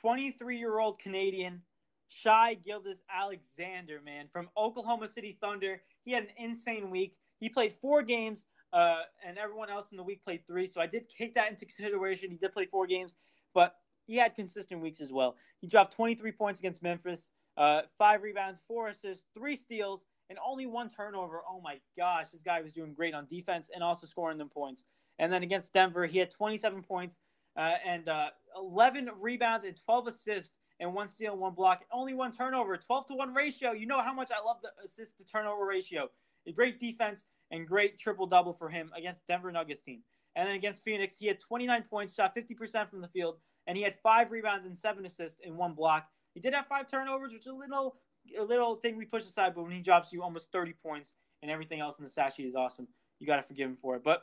23 0.00 0.58
year 0.58 0.78
old 0.78 0.98
Canadian 0.98 1.62
Shai 2.08 2.54
Gilgeous 2.54 2.98
Alexander, 3.12 4.00
man, 4.04 4.26
from 4.32 4.48
Oklahoma 4.56 5.08
City 5.08 5.36
Thunder. 5.40 5.80
He 6.04 6.12
had 6.12 6.24
an 6.24 6.30
insane 6.38 6.90
week. 6.90 7.16
He 7.38 7.48
played 7.48 7.74
four 7.80 8.02
games, 8.02 8.44
uh, 8.72 9.02
and 9.26 9.38
everyone 9.38 9.70
else 9.70 9.86
in 9.90 9.96
the 9.96 10.02
week 10.02 10.22
played 10.22 10.46
three. 10.46 10.66
So 10.66 10.80
I 10.80 10.86
did 10.86 11.04
take 11.10 11.34
that 11.34 11.50
into 11.50 11.66
consideration. 11.66 12.30
He 12.30 12.36
did 12.36 12.52
play 12.52 12.64
four 12.64 12.86
games, 12.86 13.14
but 13.54 13.76
he 14.06 14.16
had 14.16 14.34
consistent 14.34 14.80
weeks 14.80 15.00
as 15.00 15.12
well. 15.12 15.36
He 15.60 15.66
dropped 15.66 15.94
23 15.94 16.32
points 16.32 16.58
against 16.60 16.82
Memphis, 16.82 17.30
uh, 17.56 17.82
five 17.98 18.22
rebounds, 18.22 18.58
four 18.66 18.88
assists, 18.88 19.24
three 19.36 19.56
steals, 19.56 20.02
and 20.30 20.38
only 20.46 20.66
one 20.66 20.88
turnover. 20.90 21.42
Oh 21.48 21.60
my 21.60 21.78
gosh, 21.96 22.28
this 22.32 22.42
guy 22.42 22.62
was 22.62 22.72
doing 22.72 22.94
great 22.94 23.14
on 23.14 23.26
defense 23.26 23.68
and 23.74 23.82
also 23.82 24.06
scoring 24.06 24.38
them 24.38 24.48
points. 24.48 24.84
And 25.18 25.32
then 25.32 25.42
against 25.42 25.72
Denver, 25.72 26.06
he 26.06 26.18
had 26.18 26.30
27 26.30 26.82
points 26.82 27.18
uh, 27.58 27.74
and 27.84 28.08
uh, 28.08 28.30
11 28.56 29.10
rebounds 29.20 29.66
and 29.66 29.76
12 29.84 30.06
assists 30.06 30.52
and 30.80 30.94
one 30.94 31.08
steal, 31.08 31.32
and 31.32 31.40
one 31.40 31.54
block, 31.54 31.84
only 31.92 32.14
one 32.14 32.30
turnover, 32.30 32.76
12 32.76 33.08
to 33.08 33.14
1 33.14 33.34
ratio. 33.34 33.72
You 33.72 33.86
know 33.86 34.00
how 34.00 34.12
much 34.12 34.30
I 34.30 34.40
love 34.44 34.58
the 34.62 34.70
assist 34.84 35.18
to 35.18 35.26
turnover 35.26 35.66
ratio. 35.66 36.08
A 36.46 36.52
great 36.52 36.78
defense 36.78 37.24
and 37.50 37.66
great 37.66 37.98
triple 37.98 38.26
double 38.26 38.52
for 38.52 38.68
him 38.68 38.92
against 38.96 39.26
Denver 39.26 39.50
Nuggets 39.50 39.82
team. 39.82 40.02
And 40.36 40.46
then 40.46 40.54
against 40.54 40.84
Phoenix, 40.84 41.16
he 41.18 41.26
had 41.26 41.40
29 41.40 41.84
points, 41.90 42.14
shot 42.14 42.36
50% 42.36 42.88
from 42.88 43.00
the 43.00 43.08
field, 43.08 43.38
and 43.66 43.76
he 43.76 43.82
had 43.82 43.96
five 44.04 44.30
rebounds 44.30 44.66
and 44.66 44.78
seven 44.78 45.04
assists 45.04 45.40
and 45.44 45.56
one 45.56 45.74
block. 45.74 46.06
He 46.34 46.40
did 46.40 46.54
have 46.54 46.66
five 46.68 46.88
turnovers, 46.88 47.32
which 47.32 47.42
is 47.42 47.48
a 47.48 47.52
little 47.52 47.96
a 48.38 48.42
little 48.42 48.76
thing 48.76 48.96
we 48.96 49.06
push 49.06 49.22
aside, 49.22 49.54
but 49.54 49.62
when 49.62 49.72
he 49.72 49.80
drops 49.80 50.12
you 50.12 50.22
almost 50.22 50.52
30 50.52 50.74
points 50.82 51.14
and 51.40 51.50
everything 51.50 51.80
else 51.80 51.98
in 51.98 52.04
the 52.04 52.10
stat 52.10 52.34
sheet 52.34 52.46
is 52.46 52.54
awesome, 52.54 52.86
you 53.18 53.26
got 53.26 53.36
to 53.36 53.42
forgive 53.42 53.70
him 53.70 53.76
for 53.76 53.96
it. 53.96 54.04
But 54.04 54.22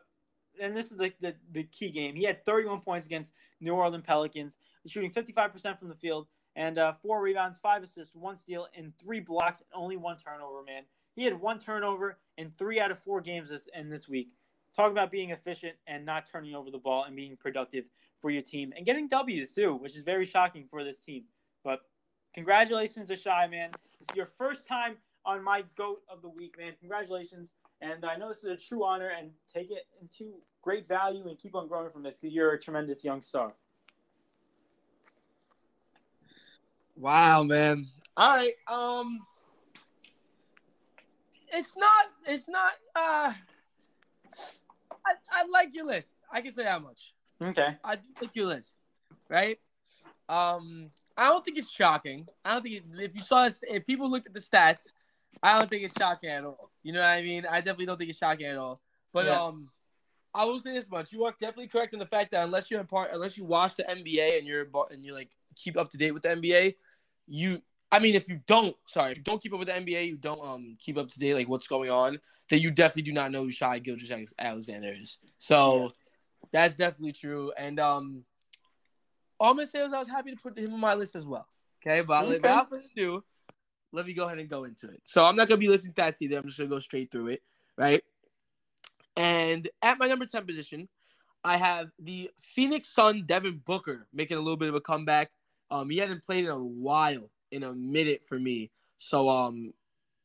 and 0.59 0.75
this 0.75 0.91
is 0.91 0.97
the, 0.97 1.11
the, 1.21 1.35
the 1.51 1.63
key 1.63 1.89
game. 1.91 2.15
He 2.15 2.23
had 2.23 2.45
31 2.45 2.81
points 2.81 3.05
against 3.05 3.31
New 3.61 3.73
Orleans 3.73 4.03
Pelicans, 4.05 4.53
shooting 4.87 5.11
55% 5.11 5.79
from 5.79 5.89
the 5.89 5.95
field 5.95 6.27
and 6.55 6.77
uh, 6.77 6.93
four 6.93 7.21
rebounds, 7.21 7.57
five 7.61 7.83
assists, 7.83 8.15
one 8.15 8.37
steal, 8.37 8.67
and 8.77 8.93
three 8.97 9.19
blocks, 9.19 9.59
and 9.59 9.67
only 9.73 9.97
one 9.97 10.17
turnover. 10.17 10.63
Man, 10.63 10.83
he 11.15 11.23
had 11.23 11.39
one 11.39 11.59
turnover 11.59 12.17
in 12.37 12.51
three 12.57 12.79
out 12.79 12.91
of 12.91 12.99
four 12.99 13.21
games 13.21 13.49
this 13.49 13.67
in 13.73 13.89
this 13.89 14.07
week. 14.07 14.33
Talk 14.75 14.91
about 14.91 15.11
being 15.11 15.29
efficient 15.29 15.75
and 15.87 16.05
not 16.05 16.29
turning 16.29 16.53
over 16.53 16.69
the 16.69 16.77
ball 16.77 17.05
and 17.05 17.15
being 17.15 17.37
productive 17.37 17.85
for 18.19 18.29
your 18.29 18.41
team 18.41 18.73
and 18.75 18.85
getting 18.85 19.07
W's 19.07 19.53
too, 19.53 19.75
which 19.75 19.95
is 19.95 20.03
very 20.03 20.25
shocking 20.25 20.65
for 20.69 20.83
this 20.83 20.99
team. 20.99 21.23
But 21.63 21.81
congratulations 22.33 23.07
to 23.07 23.15
Shai, 23.15 23.47
man. 23.47 23.71
Is 24.01 24.07
your 24.15 24.25
first 24.25 24.67
time 24.67 24.97
on 25.25 25.43
my 25.43 25.63
GOAT 25.77 26.01
of 26.09 26.21
the 26.21 26.29
week, 26.29 26.57
man. 26.57 26.73
Congratulations. 26.79 27.51
And 27.81 28.05
I 28.05 28.15
know 28.15 28.29
this 28.29 28.39
is 28.39 28.45
a 28.45 28.55
true 28.55 28.85
honor 28.85 29.11
and 29.17 29.31
take 29.51 29.69
it 29.69 29.87
into 30.01 30.33
great 30.61 30.87
value 30.87 31.27
and 31.27 31.37
keep 31.37 31.55
on 31.55 31.67
growing 31.67 31.89
from 31.89 32.03
this 32.03 32.17
because 32.17 32.33
you're 32.33 32.53
a 32.53 32.59
tremendous 32.59 33.03
young 33.03 33.21
star. 33.21 33.53
Wow, 36.95 37.43
man. 37.43 37.87
All 38.15 38.35
right. 38.35 38.53
Um 38.67 39.19
it's 41.53 41.75
not 41.77 42.05
it's 42.25 42.47
not 42.47 42.71
uh 42.95 43.33
I, 45.07 45.13
I 45.31 45.45
like 45.51 45.75
your 45.75 45.85
list. 45.85 46.15
I 46.31 46.41
can 46.41 46.51
say 46.51 46.63
that 46.63 46.81
much. 46.81 47.13
Okay. 47.41 47.77
I 47.83 47.97
do 47.97 48.01
like 48.21 48.35
your 48.35 48.47
list. 48.47 48.77
Right? 49.29 49.59
Um 50.29 50.89
I 51.17 51.29
don't 51.29 51.43
think 51.45 51.57
it's 51.57 51.69
shocking. 51.69 52.25
I 52.43 52.53
don't 52.53 52.63
think 52.63 52.75
it, 52.77 52.83
if 52.99 53.15
you 53.15 53.21
saw 53.21 53.43
this, 53.43 53.59
if 53.63 53.85
people 53.85 54.09
looked 54.09 54.27
at 54.27 54.33
the 54.33 54.39
stats, 54.39 54.93
I 55.43 55.59
don't 55.59 55.69
think 55.69 55.83
it's 55.83 55.95
shocking 55.97 56.29
at 56.29 56.43
all. 56.43 56.69
You 56.83 56.93
know 56.93 56.99
what 56.99 57.09
I 57.09 57.21
mean? 57.21 57.45
I 57.49 57.57
definitely 57.57 57.85
don't 57.87 57.97
think 57.97 58.09
it's 58.09 58.19
shocking 58.19 58.47
at 58.47 58.57
all. 58.57 58.81
But 59.13 59.27
Yeah. 59.27 59.41
um, 59.43 59.69
I 60.33 60.45
will 60.45 60.59
say 60.59 60.73
this 60.73 60.89
much: 60.89 61.11
you 61.11 61.23
are 61.25 61.31
definitely 61.39 61.67
correct 61.67 61.93
in 61.93 61.99
the 61.99 62.05
fact 62.05 62.31
that 62.31 62.43
unless 62.43 62.69
you're 62.69 62.79
in 62.79 62.87
part, 62.87 63.11
unless 63.13 63.37
you 63.37 63.45
watch 63.45 63.75
the 63.75 63.83
NBA 63.83 64.37
and 64.37 64.47
you're 64.47 64.67
and 64.91 65.05
you 65.05 65.13
like 65.13 65.29
keep 65.55 65.77
up 65.77 65.89
to 65.91 65.97
date 65.97 66.11
with 66.11 66.23
the 66.23 66.29
NBA, 66.29 66.75
you. 67.27 67.61
I 67.91 67.99
mean, 67.99 68.15
if 68.15 68.27
you 68.27 68.41
don't, 68.47 68.75
sorry, 68.87 69.11
if 69.11 69.17
you 69.19 69.23
don't 69.23 69.41
keep 69.41 69.53
up 69.53 69.59
with 69.59 69.67
the 69.69 69.73
NBA, 69.73 70.07
you 70.07 70.17
don't 70.17 70.43
um 70.43 70.75
keep 70.79 70.97
up 70.97 71.07
to 71.07 71.19
date 71.19 71.35
like 71.35 71.47
what's 71.47 71.67
going 71.67 71.89
on, 71.89 72.19
then 72.49 72.59
you 72.59 72.71
definitely 72.71 73.03
do 73.03 73.13
not 73.13 73.31
know 73.31 73.43
who 73.43 73.51
Shai 73.51 73.79
Gilgeous 73.79 74.11
Alexander 74.37 74.91
is. 74.91 75.19
So 75.37 75.93
that's 76.51 76.75
definitely 76.75 77.13
true. 77.13 77.53
And 77.57 77.79
um, 77.79 78.23
all 79.39 79.51
I'm 79.51 79.57
gonna 79.57 79.67
say 79.67 79.79
is 79.83 79.93
I 79.93 79.99
was 79.99 80.07
happy 80.07 80.31
to 80.31 80.37
put 80.37 80.57
him 80.57 80.73
on 80.73 80.79
my 80.79 80.93
list 80.93 81.15
as 81.15 81.25
well. 81.25 81.47
Okay, 81.81 82.01
but 82.01 82.23
Okay. 82.23 82.33
without 82.33 82.69
further 82.69 82.83
ado, 82.95 83.23
let 83.95 84.05
me 84.05 84.13
go 84.13 84.25
ahead 84.25 84.39
and 84.39 84.49
go 84.49 84.65
into 84.65 84.87
it. 84.87 85.01
So 85.03 85.25
I'm 85.25 85.35
not 85.35 85.47
gonna 85.47 85.59
be 85.59 85.67
listing 85.67 85.91
stats 85.91 86.21
either. 86.21 86.37
I'm 86.37 86.45
just 86.45 86.57
gonna 86.57 86.69
go 86.69 86.79
straight 86.79 87.11
through 87.11 87.27
it, 87.27 87.43
right? 87.77 88.03
And 89.17 89.69
at 89.81 89.97
my 89.97 90.07
number 90.07 90.25
10 90.25 90.45
position, 90.45 90.87
I 91.43 91.57
have 91.57 91.89
the 91.99 92.29
Phoenix 92.41 92.89
Sun 92.89 93.25
Devin 93.27 93.61
Booker 93.65 94.07
making 94.13 94.37
a 94.37 94.41
little 94.41 94.57
bit 94.57 94.69
of 94.69 94.75
a 94.75 94.81
comeback. 94.81 95.31
Um, 95.71 95.89
he 95.89 95.97
hadn't 95.97 96.23
played 96.23 96.45
in 96.45 96.51
a 96.51 96.57
while, 96.57 97.29
in 97.51 97.63
a 97.63 97.73
minute 97.73 98.23
for 98.27 98.37
me. 98.37 98.71
So 98.97 99.29
um, 99.29 99.73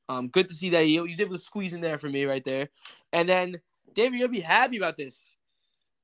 um, 0.09 0.29
good 0.29 0.49
to 0.49 0.55
see 0.55 0.71
that 0.71 0.85
he, 0.85 0.99
was 0.99 1.21
able 1.21 1.37
to 1.37 1.43
squeeze 1.43 1.73
in 1.73 1.81
there 1.81 1.99
for 1.99 2.09
me 2.09 2.25
right 2.25 2.43
there. 2.43 2.69
And 3.13 3.29
then 3.29 3.61
David, 3.95 4.19
you'll 4.19 4.29
be 4.29 4.41
happy 4.41 4.77
about 4.77 4.97
this. 4.97 5.37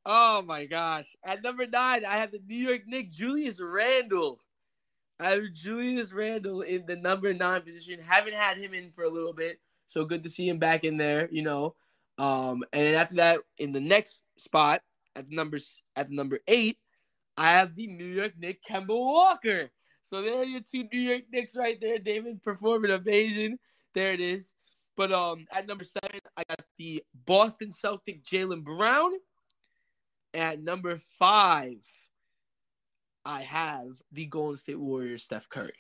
Oh 0.05 0.43
my 0.43 0.67
gosh! 0.67 1.17
At 1.25 1.43
number 1.43 1.67
nine, 1.67 2.05
I 2.05 2.19
have 2.19 2.31
the 2.31 2.41
New 2.47 2.55
York 2.57 2.83
Knicks, 2.87 3.17
Julius 3.17 3.61
Randle. 3.61 4.39
I 5.19 5.31
have 5.31 5.53
Julius 5.53 6.13
Randle 6.13 6.61
in 6.63 6.85
the 6.87 6.97
number 6.97 7.33
nine 7.33 7.63
position. 7.63 8.01
Haven't 8.01 8.35
had 8.35 8.59
him 8.59 8.75
in 8.75 8.91
for 8.93 9.05
a 9.05 9.11
little 9.11 9.33
bit, 9.33 9.61
so 9.89 10.05
good 10.05 10.23
to 10.25 10.31
see 10.31 10.49
him 10.49 10.59
back 10.59 10.85
in 10.85 10.97
there. 10.97 11.29
You 11.31 11.43
know, 11.43 11.75
um, 12.19 12.65
and 12.73 12.97
after 12.97 13.17
that, 13.17 13.41
in 13.59 13.73
the 13.73 13.81
next 13.81 14.23
spot 14.37 14.83
at 15.15 15.29
the 15.29 15.35
numbers 15.35 15.83
at 15.97 16.09
the 16.09 16.15
number 16.15 16.41
eight, 16.47 16.79
I 17.37 17.49
have 17.49 17.75
the 17.75 17.87
New 17.87 18.05
York 18.05 18.33
Knicks, 18.39 18.61
Kemba 18.69 18.89
Walker. 18.89 19.71
So 20.03 20.23
there 20.23 20.39
are 20.39 20.45
your 20.45 20.61
two 20.61 20.85
New 20.93 21.01
York 21.01 21.23
Knicks 21.33 21.57
right 21.57 21.79
there. 21.81 21.99
David 21.99 22.43
performing 22.43 22.91
amazing. 22.91 23.59
There 23.95 24.13
it 24.13 24.21
is. 24.21 24.53
But 24.97 25.13
um, 25.13 25.47
at 25.53 25.67
number 25.67 25.85
seven, 25.85 26.21
I 26.37 26.43
got 26.49 26.61
the 26.79 27.03
Boston 27.27 27.73
Celtic, 27.73 28.23
Jaylen 28.25 28.65
Brown. 28.65 29.13
At 30.33 30.61
number 30.61 30.99
five, 31.19 31.79
I 33.27 33.43
have 33.43 33.89
the 34.13 34.27
Golden 34.27 34.57
State 34.57 34.79
Warriors, 34.79 35.25
Steph 35.25 35.49
Curry. 35.49 35.75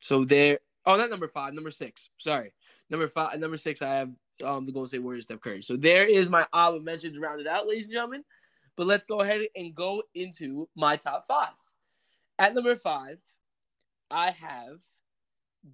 So 0.00 0.24
there. 0.24 0.58
Oh, 0.86 0.96
not 0.96 1.10
number 1.10 1.28
five. 1.28 1.52
Number 1.52 1.70
six. 1.70 2.08
Sorry, 2.16 2.52
number 2.88 3.06
five. 3.08 3.38
Number 3.38 3.58
six. 3.58 3.82
I 3.82 3.94
have 3.94 4.10
um 4.42 4.64
the 4.64 4.72
Golden 4.72 4.88
State 4.88 5.02
Warriors, 5.02 5.24
Steph 5.24 5.40
Curry. 5.40 5.62
So 5.62 5.76
there 5.76 6.04
is 6.04 6.30
my 6.30 6.46
honorable 6.52 6.84
mentions 6.84 7.18
rounded 7.18 7.46
out, 7.46 7.68
ladies 7.68 7.84
and 7.84 7.92
gentlemen. 7.92 8.24
But 8.76 8.86
let's 8.86 9.04
go 9.04 9.20
ahead 9.20 9.42
and 9.56 9.74
go 9.74 10.02
into 10.14 10.68
my 10.74 10.96
top 10.96 11.26
five. 11.28 11.52
At 12.38 12.54
number 12.54 12.76
five, 12.76 13.18
I 14.10 14.30
have 14.30 14.78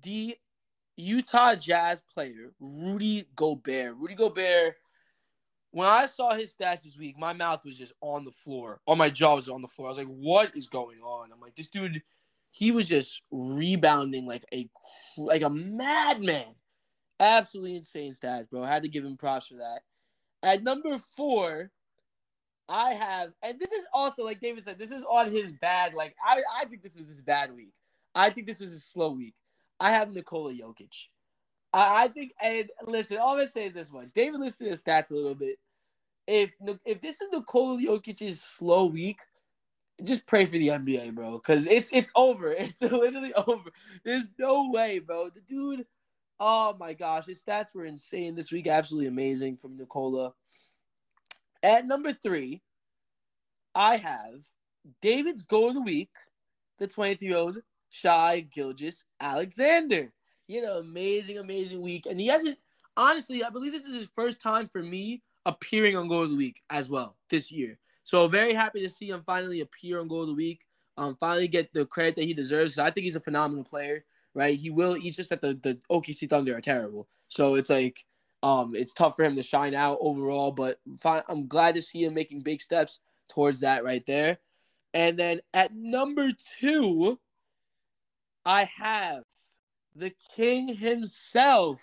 the 0.02 0.36
Utah 0.96 1.54
Jazz 1.54 2.02
player 2.12 2.52
Rudy 2.58 3.28
Gobert. 3.36 3.96
Rudy 3.96 4.14
Gobert. 4.14 4.74
When 5.74 5.88
I 5.88 6.06
saw 6.06 6.34
his 6.34 6.54
stats 6.54 6.84
this 6.84 6.96
week, 6.96 7.18
my 7.18 7.32
mouth 7.32 7.64
was 7.64 7.76
just 7.76 7.94
on 8.00 8.24
the 8.24 8.30
floor. 8.30 8.80
All 8.86 8.94
my 8.94 9.10
jaw 9.10 9.34
was 9.34 9.48
on 9.48 9.60
the 9.60 9.66
floor. 9.66 9.88
I 9.88 9.90
was 9.90 9.98
like, 9.98 10.06
"What 10.06 10.56
is 10.56 10.68
going 10.68 11.00
on?" 11.00 11.32
I'm 11.32 11.40
like, 11.40 11.56
"This 11.56 11.68
dude, 11.68 12.00
he 12.52 12.70
was 12.70 12.86
just 12.86 13.22
rebounding 13.32 14.24
like 14.24 14.44
a 14.52 14.70
like 15.16 15.42
a 15.42 15.50
madman. 15.50 16.54
Absolutely 17.18 17.74
insane 17.74 18.12
stats, 18.12 18.48
bro. 18.48 18.62
I 18.62 18.68
had 18.68 18.84
to 18.84 18.88
give 18.88 19.04
him 19.04 19.16
props 19.16 19.48
for 19.48 19.56
that." 19.56 19.80
At 20.44 20.62
number 20.62 20.96
four, 20.96 21.72
I 22.68 22.94
have, 22.94 23.32
and 23.42 23.58
this 23.58 23.72
is 23.72 23.82
also 23.92 24.22
like 24.22 24.40
David 24.40 24.62
said, 24.62 24.78
this 24.78 24.92
is 24.92 25.02
on 25.02 25.32
his 25.32 25.50
bad. 25.60 25.94
Like 25.94 26.14
I, 26.24 26.40
I 26.56 26.66
think 26.66 26.82
this 26.82 26.96
was 26.96 27.08
his 27.08 27.20
bad 27.20 27.52
week. 27.52 27.72
I 28.14 28.30
think 28.30 28.46
this 28.46 28.60
was 28.60 28.70
his 28.70 28.84
slow 28.84 29.10
week. 29.10 29.34
I 29.80 29.90
have 29.90 30.12
Nikola 30.12 30.52
Jokic. 30.52 31.08
I, 31.74 32.04
I 32.04 32.08
think, 32.08 32.32
and 32.40 32.70
listen, 32.86 33.18
all 33.18 33.36
I'm 33.36 33.40
is 33.40 33.52
this 33.52 33.92
much. 33.92 34.12
David 34.14 34.40
listed 34.40 34.68
his 34.68 34.82
stats 34.82 35.10
a 35.10 35.14
little 35.14 35.34
bit. 35.34 35.58
If 36.26 36.52
if 36.86 37.02
this 37.02 37.20
is 37.20 37.28
Nikola 37.32 37.78
Jokic's 37.78 38.40
slow 38.40 38.86
week, 38.86 39.18
just 40.04 40.24
pray 40.26 40.44
for 40.44 40.52
the 40.52 40.68
NBA, 40.68 41.14
bro, 41.14 41.32
because 41.32 41.66
it's 41.66 41.90
it's 41.92 42.12
over. 42.14 42.52
It's 42.58 42.80
literally 42.80 43.34
over. 43.34 43.70
There's 44.04 44.28
no 44.38 44.70
way, 44.70 45.00
bro. 45.00 45.30
The 45.30 45.40
dude, 45.40 45.84
oh 46.38 46.76
my 46.78 46.92
gosh, 46.92 47.26
his 47.26 47.42
stats 47.42 47.74
were 47.74 47.86
insane 47.86 48.36
this 48.36 48.52
week. 48.52 48.68
Absolutely 48.68 49.08
amazing 49.08 49.56
from 49.56 49.76
Nikola. 49.76 50.32
At 51.64 51.86
number 51.86 52.12
three, 52.12 52.62
I 53.74 53.96
have 53.96 54.34
David's 55.02 55.42
goal 55.42 55.68
of 55.68 55.74
the 55.74 55.82
week, 55.82 56.10
the 56.78 56.86
23 56.86 57.28
year 57.28 57.36
old 57.36 57.58
Shai 57.90 58.40
Gilgeous 58.40 59.04
Alexander. 59.20 60.12
He 60.46 60.56
had 60.56 60.64
an 60.64 60.76
amazing, 60.78 61.38
amazing 61.38 61.80
week. 61.80 62.06
And 62.06 62.20
he 62.20 62.26
hasn't, 62.26 62.58
honestly, 62.96 63.42
I 63.44 63.50
believe 63.50 63.72
this 63.72 63.86
is 63.86 63.94
his 63.94 64.08
first 64.14 64.40
time 64.40 64.68
for 64.68 64.82
me 64.82 65.22
appearing 65.46 65.96
on 65.96 66.08
goal 66.08 66.22
of 66.22 66.30
the 66.30 66.36
week 66.36 66.62
as 66.70 66.88
well 66.88 67.16
this 67.30 67.50
year. 67.50 67.78
So 68.04 68.28
very 68.28 68.52
happy 68.52 68.80
to 68.80 68.88
see 68.88 69.08
him 69.08 69.22
finally 69.24 69.60
appear 69.60 70.00
on 70.00 70.08
goal 70.08 70.22
of 70.22 70.28
the 70.28 70.34
week. 70.34 70.60
Um, 70.96 71.16
finally 71.18 71.48
get 71.48 71.72
the 71.72 71.86
credit 71.86 72.16
that 72.16 72.24
he 72.24 72.34
deserves. 72.34 72.78
I 72.78 72.90
think 72.90 73.04
he's 73.04 73.16
a 73.16 73.20
phenomenal 73.20 73.64
player, 73.64 74.04
right? 74.34 74.56
He 74.56 74.70
will. 74.70 74.94
He's 74.94 75.16
just 75.16 75.30
that 75.30 75.40
the 75.40 75.58
the 75.62 75.78
OKC 75.90 76.30
Thunder 76.30 76.56
are 76.56 76.60
terrible, 76.60 77.08
so 77.28 77.56
it's 77.56 77.70
like 77.70 78.04
um, 78.44 78.74
it's 78.76 78.92
tough 78.92 79.16
for 79.16 79.24
him 79.24 79.34
to 79.34 79.42
shine 79.42 79.74
out 79.74 79.98
overall. 80.00 80.52
But 80.52 80.78
fine, 81.00 81.22
I'm 81.28 81.48
glad 81.48 81.74
to 81.74 81.82
see 81.82 82.04
him 82.04 82.14
making 82.14 82.42
big 82.42 82.60
steps 82.60 83.00
towards 83.28 83.58
that 83.60 83.82
right 83.82 84.06
there. 84.06 84.38
And 84.92 85.18
then 85.18 85.40
at 85.52 85.74
number 85.74 86.30
two, 86.60 87.18
I 88.44 88.70
have 88.76 89.23
the 89.94 90.12
king 90.34 90.68
himself, 90.68 91.80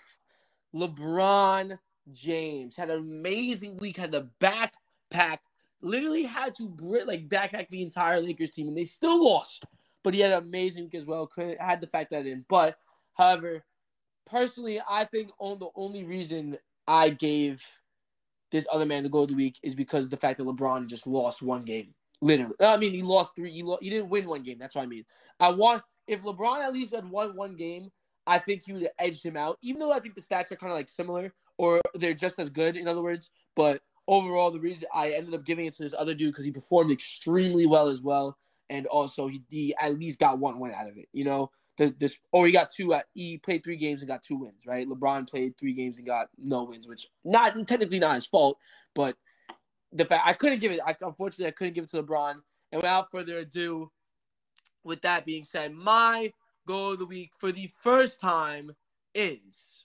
LeBron 0.74 1.78
James. 2.12 2.76
Had 2.76 2.90
an 2.90 2.98
amazing 2.98 3.76
week, 3.78 3.96
had 3.96 4.12
the 4.12 4.28
backpack, 4.40 5.38
literally 5.80 6.24
had 6.24 6.54
to 6.56 6.74
like 7.06 7.28
backpack 7.28 7.68
the 7.70 7.82
entire 7.82 8.20
Lakers 8.20 8.50
team, 8.50 8.68
and 8.68 8.76
they 8.76 8.84
still 8.84 9.24
lost. 9.24 9.64
But 10.02 10.14
he 10.14 10.20
had 10.20 10.32
an 10.32 10.42
amazing 10.42 10.84
week 10.84 10.94
as 10.94 11.04
well. 11.04 11.26
Couldn't 11.26 11.60
had 11.60 11.80
the 11.80 11.86
fact 11.86 12.10
that 12.10 12.26
in. 12.26 12.44
But 12.48 12.76
however, 13.14 13.64
personally, 14.26 14.80
I 14.88 15.04
think 15.04 15.30
on 15.38 15.58
the 15.58 15.68
only 15.76 16.04
reason 16.04 16.58
I 16.86 17.10
gave 17.10 17.62
this 18.50 18.66
other 18.70 18.84
man 18.84 19.02
the 19.02 19.08
goal 19.08 19.22
of 19.22 19.30
the 19.30 19.34
week 19.34 19.58
is 19.62 19.74
because 19.74 20.08
the 20.08 20.16
fact 20.16 20.38
that 20.38 20.46
LeBron 20.46 20.86
just 20.86 21.06
lost 21.06 21.40
one 21.40 21.62
game. 21.62 21.94
Literally, 22.20 22.54
I 22.60 22.76
mean, 22.76 22.92
he 22.92 23.02
lost 23.02 23.34
three. 23.34 23.50
He, 23.50 23.62
lo- 23.62 23.78
he 23.80 23.90
didn't 23.90 24.08
win 24.08 24.28
one 24.28 24.42
game. 24.42 24.58
That's 24.58 24.74
what 24.76 24.82
I 24.82 24.86
mean. 24.86 25.04
I 25.40 25.50
want 25.50 25.82
if 26.06 26.22
LeBron 26.22 26.64
at 26.64 26.72
least 26.72 26.94
had 26.94 27.08
won 27.08 27.34
one 27.34 27.56
game, 27.56 27.90
I 28.26 28.38
think 28.38 28.66
you 28.66 28.88
edged 28.98 29.24
him 29.24 29.36
out. 29.36 29.58
Even 29.62 29.80
though 29.80 29.92
I 29.92 30.00
think 30.00 30.14
the 30.14 30.20
stats 30.20 30.52
are 30.52 30.56
kind 30.56 30.72
of 30.72 30.76
like 30.76 30.88
similar, 30.88 31.32
or 31.58 31.80
they're 31.94 32.14
just 32.14 32.38
as 32.38 32.50
good. 32.50 32.76
In 32.76 32.88
other 32.88 33.02
words, 33.02 33.30
but 33.56 33.82
overall, 34.08 34.50
the 34.50 34.60
reason 34.60 34.88
I 34.94 35.10
ended 35.10 35.34
up 35.34 35.44
giving 35.44 35.66
it 35.66 35.74
to 35.74 35.82
this 35.82 35.94
other 35.96 36.14
dude 36.14 36.32
because 36.32 36.44
he 36.44 36.50
performed 36.50 36.90
extremely 36.90 37.66
well 37.66 37.88
as 37.88 38.02
well, 38.02 38.36
and 38.70 38.86
also 38.86 39.28
he, 39.28 39.42
he 39.48 39.74
at 39.80 39.98
least 39.98 40.18
got 40.18 40.38
one 40.38 40.58
win 40.58 40.72
out 40.72 40.88
of 40.88 40.96
it. 40.96 41.08
You 41.12 41.24
know, 41.24 41.50
the, 41.76 41.94
this 41.98 42.18
or 42.32 42.46
he 42.46 42.52
got 42.52 42.70
two. 42.70 42.94
At, 42.94 43.06
he 43.14 43.38
played 43.38 43.64
three 43.64 43.76
games 43.76 44.02
and 44.02 44.08
got 44.08 44.22
two 44.22 44.36
wins. 44.36 44.66
Right? 44.66 44.88
LeBron 44.88 45.28
played 45.28 45.56
three 45.58 45.72
games 45.72 45.98
and 45.98 46.06
got 46.06 46.28
no 46.38 46.64
wins, 46.64 46.86
which 46.88 47.06
not 47.24 47.54
technically 47.66 47.98
not 47.98 48.14
his 48.14 48.26
fault, 48.26 48.58
but 48.94 49.16
the 49.92 50.04
fact 50.04 50.26
I 50.26 50.32
couldn't 50.32 50.60
give 50.60 50.72
it. 50.72 50.80
I, 50.84 50.96
unfortunately, 51.00 51.48
I 51.48 51.52
couldn't 51.52 51.74
give 51.74 51.84
it 51.84 51.90
to 51.90 52.02
LeBron. 52.02 52.34
And 52.72 52.80
without 52.80 53.10
further 53.10 53.38
ado, 53.38 53.90
with 54.82 55.02
that 55.02 55.26
being 55.26 55.44
said, 55.44 55.72
my 55.72 56.32
goal 56.66 56.92
of 56.92 56.98
the 56.98 57.06
week 57.06 57.30
for 57.38 57.52
the 57.52 57.68
first 57.82 58.20
time 58.20 58.72
is. 59.14 59.84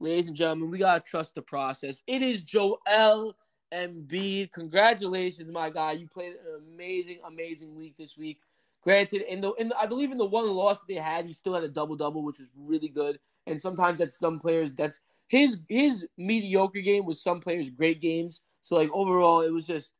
Ladies 0.00 0.28
and 0.28 0.36
gentlemen, 0.36 0.70
we 0.70 0.78
gotta 0.78 1.00
trust 1.00 1.34
the 1.34 1.42
process. 1.42 2.02
It 2.06 2.22
is 2.22 2.42
Joel 2.42 3.36
Embiid. 3.72 4.52
Congratulations, 4.52 5.50
my 5.50 5.70
guy. 5.70 5.92
You 5.92 6.06
played 6.06 6.34
an 6.34 6.62
amazing, 6.72 7.18
amazing 7.26 7.74
week 7.74 7.96
this 7.96 8.16
week. 8.16 8.38
Granted, 8.82 9.22
in 9.22 9.40
the 9.40 9.52
in 9.54 9.70
the, 9.70 9.76
I 9.76 9.86
believe 9.86 10.12
in 10.12 10.18
the 10.18 10.24
one 10.24 10.48
loss 10.48 10.78
that 10.78 10.86
they 10.86 10.94
had, 10.94 11.26
he 11.26 11.32
still 11.32 11.54
had 11.54 11.64
a 11.64 11.68
double 11.68 11.96
double, 11.96 12.22
which 12.22 12.38
was 12.38 12.50
really 12.56 12.88
good. 12.88 13.18
And 13.46 13.60
sometimes 13.60 13.98
that's 13.98 14.18
some 14.18 14.38
players. 14.38 14.72
That's 14.72 15.00
his 15.26 15.58
his 15.68 16.06
mediocre 16.16 16.80
game 16.80 17.04
was 17.04 17.20
some 17.20 17.40
players' 17.40 17.68
great 17.68 18.00
games. 18.00 18.42
So 18.62 18.76
like 18.76 18.90
overall, 18.92 19.40
it 19.40 19.50
was 19.50 19.66
just 19.66 19.94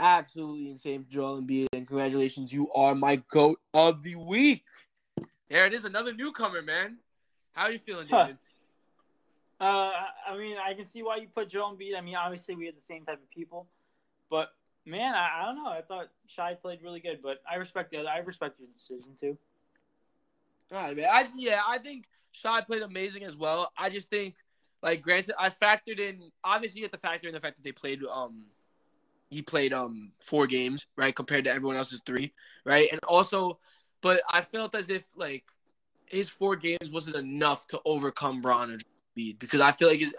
absolutely 0.00 0.70
insane 0.70 1.04
for 1.04 1.10
Joel 1.10 1.42
Embiid. 1.42 1.66
And 1.72 1.86
congratulations, 1.86 2.52
you 2.52 2.70
are 2.72 2.94
my 2.94 3.16
goat 3.30 3.60
of 3.74 4.02
the 4.02 4.16
week. 4.16 4.64
There 5.48 5.66
it 5.66 5.74
is, 5.74 5.84
another 5.84 6.12
newcomer, 6.12 6.62
man. 6.62 6.98
How 7.52 7.64
are 7.64 7.72
you 7.72 7.78
feeling, 7.78 8.08
David? 8.08 8.38
Uh, 9.58 9.92
I 10.28 10.36
mean, 10.36 10.56
I 10.62 10.74
can 10.74 10.86
see 10.86 11.02
why 11.02 11.16
you 11.16 11.28
put 11.34 11.48
Joel 11.48 11.76
Embiid. 11.76 11.96
I 11.96 12.00
mean, 12.00 12.16
obviously 12.16 12.54
we 12.54 12.66
had 12.66 12.76
the 12.76 12.82
same 12.82 13.04
type 13.04 13.22
of 13.22 13.30
people, 13.30 13.66
but 14.28 14.50
man, 14.84 15.14
I, 15.14 15.40
I 15.40 15.46
don't 15.46 15.56
know. 15.56 15.70
I 15.70 15.82
thought 15.82 16.08
Shai 16.26 16.54
played 16.54 16.82
really 16.82 17.00
good, 17.00 17.20
but 17.22 17.38
I 17.50 17.56
respect 17.56 17.90
the 17.90 17.98
other. 17.98 18.08
I 18.08 18.18
respect 18.18 18.58
your 18.60 18.68
decision 18.74 19.16
too. 19.18 19.38
All 20.72 20.78
right, 20.78 20.96
man. 20.96 21.06
I 21.10 21.28
yeah, 21.36 21.60
I 21.66 21.78
think 21.78 22.06
Shai 22.32 22.60
played 22.60 22.82
amazing 22.82 23.24
as 23.24 23.36
well. 23.36 23.72
I 23.78 23.88
just 23.88 24.10
think, 24.10 24.34
like, 24.82 25.00
granted, 25.00 25.34
I 25.38 25.48
factored 25.48 26.00
in. 26.00 26.30
Obviously, 26.44 26.80
you 26.80 26.84
have 26.84 26.92
to 26.92 26.98
factor 26.98 27.28
in 27.28 27.34
the 27.34 27.40
fact 27.40 27.56
that 27.56 27.62
they 27.62 27.72
played. 27.72 28.02
Um, 28.04 28.44
he 29.30 29.42
played 29.42 29.72
um 29.72 30.12
four 30.24 30.46
games, 30.46 30.86
right, 30.96 31.14
compared 31.14 31.44
to 31.44 31.50
everyone 31.50 31.76
else's 31.76 32.02
three, 32.04 32.32
right, 32.64 32.88
and 32.90 33.00
also, 33.04 33.58
but 34.02 34.20
I 34.30 34.40
felt 34.40 34.74
as 34.74 34.90
if 34.90 35.04
like 35.16 35.44
his 36.06 36.28
four 36.28 36.56
games 36.56 36.90
wasn't 36.90 37.16
enough 37.16 37.66
to 37.68 37.80
overcome 37.84 38.40
Bron 38.40 38.70
or 38.70 38.78
Embiid 39.16 39.38
because 39.38 39.60
I 39.60 39.72
feel 39.72 39.88
like 39.88 40.00
his, 40.00 40.14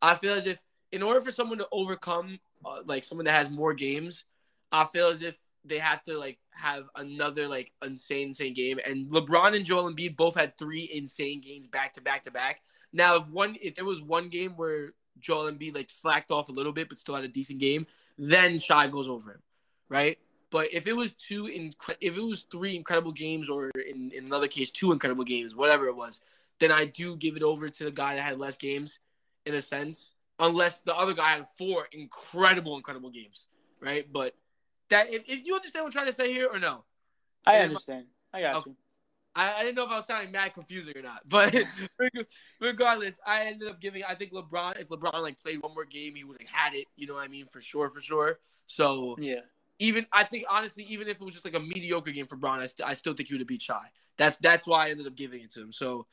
I 0.00 0.14
feel 0.14 0.34
as 0.34 0.46
if 0.46 0.62
in 0.92 1.02
order 1.02 1.20
for 1.20 1.30
someone 1.30 1.58
to 1.58 1.68
overcome 1.72 2.38
uh, 2.64 2.82
like 2.84 3.04
someone 3.04 3.24
that 3.24 3.34
has 3.34 3.50
more 3.50 3.74
games, 3.74 4.24
I 4.70 4.84
feel 4.84 5.08
as 5.08 5.22
if 5.22 5.36
they 5.64 5.78
have 5.78 6.02
to 6.04 6.18
like 6.18 6.38
have 6.50 6.88
another 6.96 7.48
like 7.48 7.72
insane 7.84 8.28
insane 8.28 8.54
game. 8.54 8.78
And 8.86 9.06
LeBron 9.08 9.56
and 9.56 9.64
Joel 9.64 9.92
Embiid 9.92 10.16
both 10.16 10.34
had 10.36 10.56
three 10.58 10.90
insane 10.92 11.40
games 11.40 11.66
back 11.66 11.94
to 11.94 12.00
back 12.00 12.24
to 12.24 12.30
back. 12.30 12.60
Now, 12.92 13.16
if 13.16 13.28
one 13.30 13.56
if 13.60 13.74
there 13.74 13.84
was 13.84 14.02
one 14.02 14.28
game 14.28 14.52
where 14.52 14.90
Joel 15.18 15.50
Embiid 15.50 15.74
like 15.74 15.90
slacked 15.90 16.30
off 16.30 16.48
a 16.48 16.52
little 16.52 16.72
bit 16.72 16.88
but 16.88 16.98
still 16.98 17.14
had 17.14 17.24
a 17.24 17.28
decent 17.28 17.58
game, 17.58 17.86
then 18.18 18.58
Shai 18.58 18.88
goes 18.88 19.08
over 19.08 19.32
him, 19.32 19.42
right? 19.88 20.18
But 20.50 20.72
if 20.72 20.86
it 20.86 20.94
was 20.94 21.12
two 21.12 21.44
incre- 21.44 21.96
if 22.00 22.16
it 22.16 22.22
was 22.22 22.46
three 22.50 22.76
incredible 22.76 23.12
games, 23.12 23.48
or 23.48 23.70
in, 23.70 24.12
in 24.14 24.26
another 24.26 24.48
case 24.48 24.70
two 24.70 24.92
incredible 24.92 25.24
games, 25.24 25.56
whatever 25.56 25.86
it 25.86 25.96
was, 25.96 26.20
then 26.60 26.70
I 26.70 26.84
do 26.84 27.16
give 27.16 27.36
it 27.36 27.42
over 27.42 27.68
to 27.68 27.84
the 27.84 27.90
guy 27.90 28.16
that 28.16 28.22
had 28.22 28.38
less 28.38 28.56
games, 28.56 29.00
in 29.46 29.54
a 29.54 29.60
sense. 29.60 30.12
Unless 30.38 30.80
the 30.82 30.94
other 30.96 31.14
guy 31.14 31.30
had 31.30 31.46
four 31.56 31.86
incredible, 31.92 32.76
incredible 32.76 33.10
games, 33.10 33.46
right? 33.80 34.06
But 34.12 34.34
that 34.90 35.08
if, 35.08 35.22
if 35.26 35.46
you 35.46 35.54
understand 35.54 35.84
what 35.84 35.88
I'm 35.88 35.92
trying 35.92 36.06
to 36.06 36.12
say 36.12 36.32
here 36.32 36.48
or 36.52 36.58
no, 36.58 36.84
I 37.46 37.58
understand. 37.58 38.06
I 38.32 38.40
got 38.40 38.56
Okay. 38.56 38.70
you. 38.70 38.76
I, 39.34 39.52
I 39.54 39.62
didn't 39.62 39.76
know 39.76 39.84
if 39.84 39.90
I 39.90 39.96
was 39.96 40.06
sounding 40.06 40.30
mad 40.30 40.54
confusing 40.54 40.94
or 40.96 41.02
not, 41.02 41.22
but 41.28 41.54
regardless, 42.60 43.18
I 43.26 43.46
ended 43.46 43.68
up 43.68 43.80
giving. 43.80 44.04
I 44.04 44.14
think 44.14 44.32
LeBron, 44.32 44.80
if 44.80 44.88
LeBron 44.88 45.22
like 45.22 45.40
played 45.42 45.62
one 45.62 45.74
more 45.74 45.84
game, 45.84 46.14
he 46.14 46.24
would 46.24 46.36
have 46.40 46.50
had 46.50 46.74
it. 46.74 46.86
You 46.96 47.06
know 47.06 47.14
what 47.14 47.24
I 47.24 47.28
mean? 47.28 47.46
For 47.46 47.60
sure, 47.60 47.88
for 47.88 48.00
sure. 48.00 48.40
So 48.66 49.16
Yeah. 49.18 49.40
even 49.78 50.06
I 50.12 50.24
think 50.24 50.44
honestly, 50.50 50.84
even 50.84 51.08
if 51.08 51.16
it 51.16 51.22
was 51.22 51.32
just 51.32 51.44
like 51.44 51.54
a 51.54 51.60
mediocre 51.60 52.10
game 52.10 52.26
for 52.26 52.36
Bron, 52.36 52.60
I, 52.60 52.66
st- 52.66 52.88
I 52.88 52.94
still 52.94 53.14
think 53.14 53.28
he 53.28 53.34
would 53.34 53.40
have 53.40 53.48
beat 53.48 53.62
Shai. 53.62 53.86
That's 54.18 54.36
that's 54.38 54.66
why 54.66 54.86
I 54.86 54.90
ended 54.90 55.06
up 55.06 55.14
giving 55.14 55.42
it 55.42 55.50
to 55.52 55.62
him. 55.62 55.72
So 55.72 56.06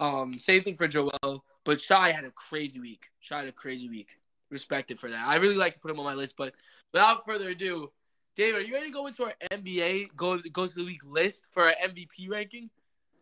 um, 0.00 0.38
same 0.38 0.62
thing 0.62 0.76
for 0.76 0.88
Joel, 0.88 1.44
but 1.64 1.80
Shai 1.80 2.10
had 2.10 2.24
a 2.24 2.30
crazy 2.30 2.80
week. 2.80 3.06
Shai 3.20 3.40
had 3.40 3.48
a 3.48 3.52
crazy 3.52 3.88
week. 3.88 4.18
Respected 4.50 4.98
for 4.98 5.10
that. 5.10 5.26
I 5.26 5.36
really 5.36 5.56
like 5.56 5.74
to 5.74 5.78
put 5.78 5.90
him 5.90 5.98
on 5.98 6.04
my 6.04 6.14
list, 6.14 6.36
but 6.36 6.54
without 6.92 7.24
further 7.24 7.48
ado, 7.50 7.90
David, 8.34 8.60
are 8.60 8.64
you 8.64 8.74
ready 8.74 8.86
to 8.86 8.92
go 8.92 9.06
into 9.06 9.24
our 9.24 9.34
NBA 9.50 10.14
go 10.16 10.38
goes 10.52 10.72
to 10.74 10.80
the 10.80 10.86
week 10.86 11.04
list 11.06 11.46
for 11.52 11.64
our 11.64 11.74
MVP 11.84 12.28
ranking? 12.28 12.70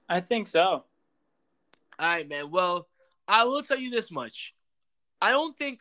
I 0.09 0.21
think 0.21 0.49
so. 0.49 0.85
All 1.99 2.07
right, 2.07 2.29
man. 2.29 2.51
Well, 2.51 2.89
I 3.29 3.45
will 3.45 3.63
tell 3.63 3.79
you 3.79 3.91
this 3.91 4.11
much. 4.11 4.55
I 5.21 5.31
don't 5.31 5.57
think 5.57 5.81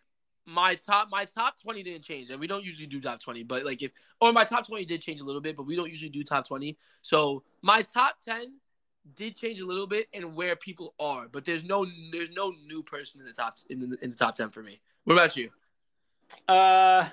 my 0.49 0.75
top 0.75 1.09
my 1.11 1.25
top 1.25 1.61
20 1.61 1.83
didn't 1.83 2.03
change. 2.03 2.29
And 2.31 2.39
we 2.39 2.47
don't 2.47 2.63
usually 2.63 2.87
do 2.87 2.99
top 2.99 3.21
20, 3.21 3.43
but 3.43 3.63
like 3.65 3.81
if 3.81 3.91
or 4.19 4.33
my 4.33 4.43
top 4.43 4.67
20 4.67 4.85
did 4.85 5.01
change 5.01 5.21
a 5.21 5.23
little 5.23 5.41
bit, 5.41 5.55
but 5.55 5.63
we 5.63 5.75
don't 5.75 5.89
usually 5.89 6.09
do 6.09 6.23
top 6.23 6.47
20. 6.47 6.77
So, 7.01 7.43
my 7.61 7.81
top 7.83 8.15
10 8.25 8.53
did 9.15 9.35
change 9.35 9.59
a 9.59 9.65
little 9.65 9.87
bit 9.87 10.07
and 10.13 10.35
where 10.35 10.55
people 10.55 10.93
are, 10.99 11.27
but 11.31 11.45
there's 11.45 11.63
no 11.63 11.85
there's 12.11 12.31
no 12.31 12.53
new 12.67 12.83
person 12.83 13.21
in 13.21 13.27
the 13.27 13.33
top 13.33 13.57
in 13.69 13.79
the, 13.79 13.97
in 14.01 14.09
the 14.09 14.17
top 14.17 14.35
10 14.35 14.49
for 14.49 14.63
me. 14.63 14.79
What 15.05 15.13
about 15.13 15.37
you? 15.37 15.49
Uh, 16.47 17.07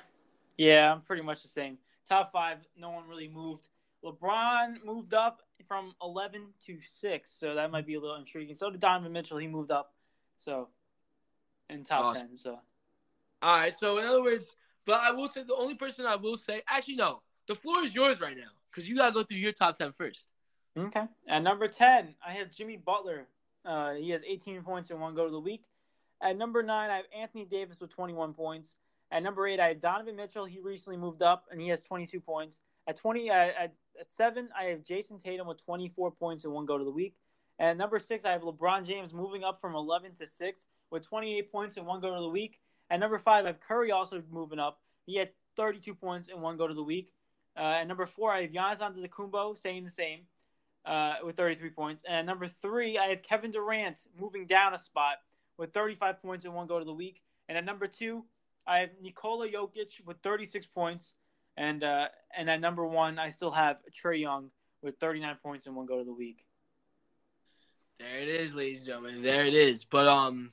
yeah, 0.57 0.92
I'm 0.92 1.02
pretty 1.02 1.23
much 1.23 1.42
the 1.42 1.49
same. 1.49 1.78
Top 2.09 2.33
five, 2.33 2.59
no 2.78 2.91
one 2.91 3.09
really 3.09 3.28
moved. 3.28 3.67
LeBron 4.05 4.85
moved 4.85 5.15
up 5.15 5.43
from 5.67 5.93
11 6.02 6.43
to 6.67 6.78
6, 7.01 7.31
so 7.41 7.55
that 7.55 7.70
might 7.73 7.86
be 7.86 7.94
a 7.94 8.01
little 8.01 8.17
intriguing. 8.17 8.55
So 8.55 8.70
did 8.70 8.81
Donovan 8.81 9.12
Mitchell, 9.12 9.39
he 9.39 9.49
moved 9.49 9.70
up. 9.70 9.94
So, 10.39 10.68
in 11.70 11.83
top 11.83 12.05
Awesome. 12.05 12.28
10. 12.28 12.36
So, 12.36 12.59
All 13.43 13.57
right, 13.59 13.75
so 13.75 13.99
in 13.99 14.05
other 14.05 14.23
words, 14.23 14.55
but 14.85 15.01
I 15.01 15.10
will 15.10 15.28
say 15.28 15.43
the 15.43 15.55
only 15.55 15.75
person 15.75 16.07
I 16.07 16.15
will 16.17 16.36
say, 16.36 16.62
actually 16.68 16.97
no, 16.97 17.23
the 17.49 17.55
floor 17.55 17.83
is 17.83 17.94
yours 17.94 18.20
right 18.20 18.36
now 18.36 18.51
cuz 18.70 18.89
you 18.89 18.97
got 18.97 19.07
to 19.09 19.12
go 19.12 19.23
through 19.23 19.39
your 19.39 19.52
top 19.52 19.75
10 19.76 19.93
first. 19.93 20.28
okay. 20.76 21.07
At 21.26 21.43
number 21.43 21.67
10, 21.67 22.15
I 22.25 22.33
have 22.33 22.51
Jimmy 22.51 22.76
Butler. 22.76 23.26
Uh, 23.65 23.94
he 23.94 24.10
has 24.10 24.23
18 24.25 24.62
points 24.62 24.91
in 24.91 25.01
one 25.01 25.15
go 25.15 25.25
to 25.25 25.31
the 25.31 25.41
week. 25.41 25.65
At 26.20 26.36
number 26.36 26.62
9, 26.62 26.91
I 26.91 26.97
have 26.97 27.07
Anthony 27.15 27.44
Davis 27.44 27.81
with 27.81 27.91
21 27.91 28.35
points. 28.35 28.75
At 29.10 29.23
number 29.23 29.47
8, 29.47 29.60
I 29.60 29.68
have 29.68 29.81
Donovan 29.81 30.17
Mitchell. 30.17 30.44
He 30.44 30.60
recently 30.60 30.97
moved 30.97 31.23
up, 31.23 31.47
and 31.51 31.60
he 31.60 31.68
has 31.68 31.81
22 31.83 32.20
points. 32.20 32.59
At 32.89 32.97
20, 32.97 33.31
uh, 33.31 33.35
at, 33.35 33.75
at 34.01 34.12
7, 34.17 34.49
I 34.59 34.65
have 34.65 34.85
Jayson 34.85 35.20
Tatum 35.23 35.47
with 35.47 35.65
24 35.65 36.10
points 36.12 36.44
in 36.44 36.51
one 36.51 36.67
go 36.67 36.78
to 36.78 36.85
the 36.85 36.91
week. 36.91 37.17
And 37.59 37.68
at 37.68 37.76
number 37.76 37.99
6, 37.99 38.25
I 38.25 38.33
have 38.33 38.43
LeBron 38.43 38.86
James 38.86 39.15
moving 39.15 39.44
up 39.44 39.60
from 39.60 39.75
11 39.75 40.15
to 40.17 40.26
6 40.26 40.60
with 40.91 41.05
28 41.07 41.51
points 41.51 41.76
in 41.76 41.85
one 41.85 42.01
go 42.01 42.15
to 42.15 42.20
the 42.20 42.28
week. 42.28 42.60
At 42.91 43.01
number 43.01 43.18
5, 43.18 43.44
I 43.44 43.47
have 43.47 43.60
Curry 43.60 43.91
also 43.91 44.23
moving 44.31 44.59
up. 44.59 44.81
He 45.07 45.17
had 45.17 45.31
32 45.57 45.94
points 45.94 46.28
in 46.28 46.41
one 46.41 46.57
go 46.57 46.68
to 46.68 46.75
the 46.75 46.83
week. 46.83 47.12
Uh, 47.57 47.78
at 47.81 47.89
number 47.89 48.07
4, 48.07 48.33
I 48.33 48.43
have 48.43 48.51
Giannis 48.51 48.78
Antetokounmpo 48.78 49.59
saying 49.59 49.85
the 49.85 49.91
same 49.91 50.20
uh, 50.85 51.15
with 51.25 51.36
33 51.36 51.70
points. 51.70 52.02
And 52.07 52.17
at 52.17 52.26
number 52.26 52.49
3, 52.60 52.99
I 52.99 53.07
have 53.07 53.23
Kevin 53.23 53.51
Durant 53.51 53.97
moving 54.18 54.47
down 54.47 54.75
a 54.75 54.78
spot 54.78 55.17
with 55.57 55.73
35 55.73 56.20
points 56.20 56.44
in 56.44 56.52
one 56.52 56.67
go 56.67 56.78
to 56.78 56.85
the 56.85 56.93
week. 56.93 57.23
And 57.49 57.57
at 57.57 57.65
number 57.65 57.86
2, 57.86 58.25
I 58.66 58.80
have 58.80 58.90
Nikola 59.00 59.48
Jokic 59.48 60.04
with 60.04 60.18
36 60.22 60.66
points. 60.66 61.14
And 61.56 61.82
uh, 61.82 62.08
and 62.36 62.50
at 62.50 62.60
number 62.60 62.86
1, 62.86 63.18
I 63.18 63.30
still 63.30 63.50
have 63.50 63.78
Trae 63.90 64.20
Young 64.20 64.50
with 64.82 64.98
39 64.98 65.36
points 65.42 65.66
in 65.66 65.74
one 65.74 65.86
go 65.86 65.98
to 65.98 66.04
the 66.04 66.12
week. 66.12 66.44
There 67.98 68.18
it 68.18 68.28
is, 68.28 68.54
ladies 68.54 68.80
and 68.80 68.86
gentlemen. 68.88 69.22
There 69.22 69.46
it 69.46 69.54
is. 69.54 69.84
But 69.84 70.06
um, 70.06 70.52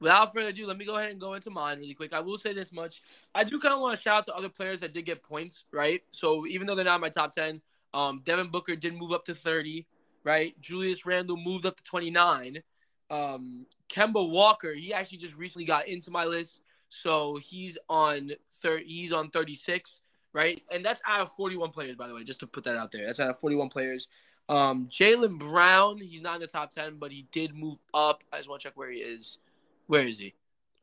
without 0.00 0.32
further 0.32 0.48
ado, 0.48 0.66
let 0.66 0.78
me 0.78 0.86
go 0.86 0.96
ahead 0.96 1.10
and 1.10 1.20
go 1.20 1.34
into 1.34 1.50
mine 1.50 1.78
really 1.78 1.92
quick. 1.92 2.14
I 2.14 2.20
will 2.20 2.38
say 2.38 2.54
this 2.54 2.72
much: 2.72 3.02
I 3.34 3.44
do 3.44 3.58
kind 3.58 3.74
of 3.74 3.80
want 3.80 3.94
to 3.96 4.02
shout 4.02 4.18
out 4.18 4.26
to 4.26 4.34
other 4.34 4.48
players 4.48 4.80
that 4.80 4.94
did 4.94 5.04
get 5.04 5.22
points, 5.22 5.64
right? 5.70 6.02
So 6.12 6.46
even 6.46 6.66
though 6.66 6.74
they're 6.74 6.84
not 6.84 6.96
in 6.96 7.00
my 7.02 7.10
top 7.10 7.32
ten, 7.32 7.60
um, 7.92 8.22
Devin 8.24 8.48
Booker 8.48 8.74
did 8.74 8.96
move 8.96 9.12
up 9.12 9.26
to 9.26 9.34
thirty, 9.34 9.86
right? 10.24 10.58
Julius 10.60 11.04
Randle 11.04 11.36
moved 11.36 11.66
up 11.66 11.76
to 11.76 11.82
twenty 11.84 12.10
nine. 12.10 12.62
Um, 13.10 13.66
Kemba 13.88 14.28
Walker, 14.28 14.72
he 14.72 14.92
actually 14.92 15.18
just 15.18 15.36
recently 15.36 15.64
got 15.64 15.86
into 15.86 16.10
my 16.10 16.24
list, 16.24 16.62
so 17.02 17.36
he's 17.36 17.76
on 17.88 18.32
thirty. 18.62 18.84
He's 18.86 19.12
on 19.12 19.30
thirty 19.30 19.54
six, 19.54 20.02
right? 20.32 20.62
And 20.72 20.84
that's 20.84 21.02
out 21.06 21.20
of 21.20 21.32
forty 21.32 21.56
one 21.56 21.70
players, 21.70 21.96
by 21.96 22.08
the 22.08 22.14
way, 22.14 22.24
just 22.24 22.40
to 22.40 22.46
put 22.46 22.64
that 22.64 22.76
out 22.76 22.92
there. 22.92 23.06
That's 23.06 23.20
out 23.20 23.30
of 23.30 23.38
forty 23.38 23.56
one 23.56 23.68
players. 23.68 24.08
Um, 24.48 24.88
Jaylen 24.88 25.38
Brown, 25.38 25.98
he's 25.98 26.22
not 26.22 26.36
in 26.36 26.40
the 26.40 26.46
top 26.46 26.70
ten, 26.70 26.96
but 26.98 27.10
he 27.10 27.26
did 27.32 27.54
move 27.54 27.78
up. 27.92 28.22
I 28.32 28.36
just 28.36 28.48
want 28.48 28.60
to 28.62 28.68
check 28.68 28.76
where 28.76 28.90
he 28.90 28.98
is. 28.98 29.38
Where 29.88 30.06
is 30.06 30.18
he? 30.18 30.34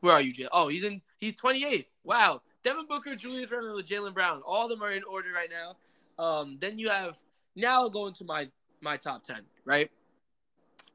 Where 0.01 0.14
are 0.14 0.22
you, 0.22 0.33
Jaylen? 0.33 0.50
Oh, 0.51 0.67
he's 0.67 0.83
in. 0.83 1.01
He's 1.17 1.33
twenty 1.33 1.66
eighth. 1.66 1.95
Wow. 2.03 2.42
Devin 2.64 2.85
Booker, 2.88 3.16
Julius 3.16 3.51
Randle, 3.51 3.82
Jaylen 3.82 4.14
Brown. 4.14 4.42
All 4.45 4.66
of 4.66 4.69
them 4.69 4.83
are 4.83 4.92
in 4.92 5.03
order 5.03 5.30
right 5.33 5.50
now. 5.50 6.24
Um, 6.24 6.58
then 6.59 6.77
you 6.77 6.90
have 6.90 7.17
now 7.56 7.82
I'll 7.82 7.90
go 7.90 8.08
into 8.08 8.24
my 8.24 8.50
my 8.82 8.98
top 8.98 9.24
ten, 9.24 9.42
right? 9.66 9.90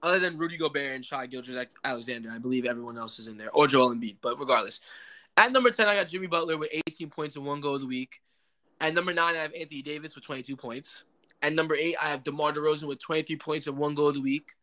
Other 0.02 0.18
than 0.18 0.36
Rudy 0.36 0.56
Gobert 0.56 0.94
and 0.94 1.04
Shai 1.04 1.26
Gilgeous 1.26 1.56
Alexander, 1.84 2.30
I 2.30 2.38
believe 2.38 2.64
everyone 2.64 2.96
else 2.98 3.18
is 3.18 3.26
in 3.26 3.36
there, 3.36 3.50
or 3.50 3.66
Joel 3.66 3.94
Embiid. 3.94 4.16
But 4.20 4.38
regardless, 4.38 4.80
at 5.36 5.52
number 5.52 5.70
ten, 5.70 5.88
I 5.88 5.96
got 5.96 6.08
Jimmy 6.08 6.28
Butler 6.28 6.56
with 6.56 6.70
18 6.86 7.10
points 7.10 7.36
and 7.36 7.44
one 7.44 7.60
goal 7.60 7.74
of 7.74 7.80
the 7.80 7.86
week. 7.86 8.20
At 8.80 8.94
number 8.94 9.12
nine, 9.12 9.34
I 9.34 9.38
have 9.38 9.52
Anthony 9.54 9.82
Davis 9.82 10.14
with 10.14 10.24
22 10.24 10.56
points. 10.56 11.04
At 11.42 11.52
number 11.52 11.74
eight, 11.74 11.96
I 12.00 12.06
have 12.06 12.22
DeMar 12.22 12.52
DeRozan 12.52 12.88
with 12.88 13.00
23 13.00 13.36
points 13.36 13.66
and 13.66 13.76
one 13.76 13.94
goal 13.94 14.08
of 14.08 14.14
the 14.14 14.20
week. 14.20 14.54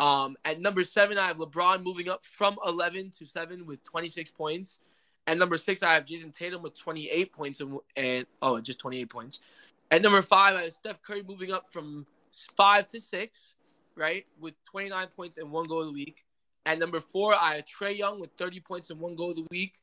Um, 0.00 0.36
at 0.44 0.60
number 0.60 0.84
seven, 0.84 1.18
I 1.18 1.26
have 1.26 1.38
LeBron 1.38 1.82
moving 1.82 2.08
up 2.08 2.22
from 2.22 2.56
11 2.64 3.10
to 3.18 3.26
seven 3.26 3.66
with 3.66 3.82
26 3.82 4.30
points. 4.30 4.80
At 5.26 5.38
number 5.38 5.56
six, 5.56 5.82
I 5.82 5.92
have 5.92 6.04
Jayson 6.04 6.32
Tatum 6.32 6.62
with 6.62 6.78
28 6.78 7.32
points 7.32 7.60
and, 7.60 7.78
and 7.96 8.26
oh, 8.40 8.60
just 8.60 8.78
28 8.78 9.10
points. 9.10 9.40
At 9.90 10.02
number 10.02 10.22
five, 10.22 10.54
I 10.54 10.62
have 10.62 10.72
Steph 10.72 11.02
Curry 11.02 11.22
moving 11.26 11.52
up 11.52 11.70
from 11.72 12.06
five 12.56 12.86
to 12.88 13.00
six, 13.00 13.54
right, 13.98 14.24
with 14.40 14.54
29 14.64 15.08
points 15.14 15.38
and 15.38 15.50
one 15.50 15.66
goal 15.66 15.80
of 15.80 15.86
the 15.86 15.92
week. 15.92 16.24
At 16.66 16.78
number 16.78 17.00
four, 17.00 17.34
I 17.34 17.56
have 17.56 17.64
Trae 17.64 17.96
Young 17.96 18.20
with 18.20 18.30
30 18.38 18.60
points 18.60 18.90
and 18.90 19.00
one 19.00 19.16
goal 19.16 19.30
of 19.30 19.36
the 19.36 19.46
week. 19.50 19.74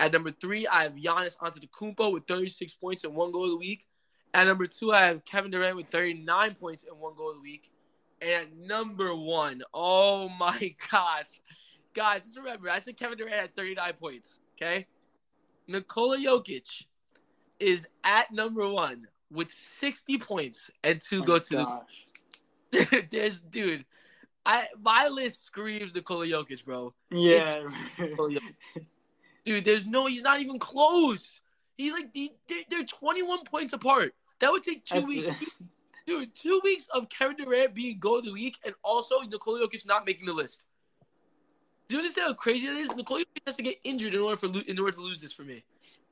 At 0.00 0.12
number 0.12 0.30
three, 0.30 0.66
I 0.66 0.82
have 0.82 0.94
Giannis 0.94 1.36
Antetokounmpo 1.38 2.12
with 2.12 2.26
36 2.26 2.74
points 2.74 3.04
and 3.04 3.14
one 3.14 3.30
goal 3.30 3.44
of 3.44 3.50
the 3.50 3.56
week. 3.56 3.86
At 4.34 4.46
number 4.46 4.66
two, 4.66 4.92
I 4.92 5.06
have 5.06 5.24
Kevin 5.24 5.50
Durant 5.50 5.76
with 5.76 5.86
39 5.88 6.54
points 6.54 6.84
and 6.88 6.98
one 6.98 7.14
goal 7.16 7.30
of 7.30 7.36
the 7.36 7.42
week. 7.42 7.70
And 8.20 8.30
at 8.30 8.56
number 8.56 9.14
one, 9.14 9.62
oh 9.72 10.28
my 10.40 10.74
gosh. 10.90 11.40
Guys, 11.94 12.24
just 12.24 12.36
remember, 12.36 12.70
I 12.70 12.78
said 12.78 12.96
Kevin 12.96 13.18
Durant 13.18 13.36
had 13.36 13.54
39 13.54 13.92
points, 13.94 14.38
okay? 14.56 14.86
Nikola 15.68 16.18
Jokic 16.18 16.86
is 17.60 17.86
at 18.02 18.32
number 18.32 18.68
one 18.68 19.06
with 19.30 19.50
60 19.50 20.18
points 20.18 20.70
and 20.82 21.00
two 21.00 21.22
Oh 21.22 21.26
go 21.26 21.38
to 21.38 21.56
the. 21.56 21.80
There's 23.10 23.40
dude. 23.40 23.84
I 24.44 24.66
my 24.80 25.08
list 25.08 25.44
screams 25.44 25.94
Nikola 25.94 26.26
Jokic, 26.26 26.64
bro. 26.64 26.94
Yeah. 27.10 27.68
Dude, 29.44 29.64
there's 29.64 29.86
no 29.86 30.06
he's 30.06 30.22
not 30.22 30.40
even 30.40 30.58
close. 30.58 31.40
He's 31.76 31.92
like 31.92 32.12
the- 32.12 32.32
they're, 32.48 32.62
they're 32.70 32.84
21 32.84 33.44
points 33.44 33.72
apart. 33.72 34.14
That 34.40 34.50
would 34.52 34.62
take 34.62 34.84
two 34.84 34.96
That's 34.96 35.06
weeks. 35.06 35.30
it. 35.30 35.48
Dude, 36.06 36.34
two 36.34 36.60
weeks 36.64 36.88
of 36.92 37.08
Kevin 37.08 37.36
Durant 37.36 37.74
being 37.74 37.98
goal 37.98 38.18
of 38.18 38.24
the 38.24 38.32
week 38.32 38.58
and 38.64 38.74
also 38.82 39.20
Nikola 39.20 39.60
Jokic 39.66 39.86
not 39.86 40.04
making 40.04 40.26
the 40.26 40.32
list. 40.32 40.62
Do 41.88 41.94
you 41.96 42.00
understand 42.00 42.28
how 42.28 42.34
crazy 42.34 42.66
that 42.66 42.76
is? 42.76 42.88
Nikola 42.90 43.20
Jokic 43.20 43.42
has 43.46 43.56
to 43.56 43.62
get 43.62 43.78
injured 43.84 44.14
in 44.14 44.20
order 44.20 44.36
for 44.36 44.46
in 44.66 44.78
order 44.78 44.92
to 44.92 45.00
lose 45.00 45.20
this 45.20 45.32
for 45.32 45.42
me. 45.42 45.64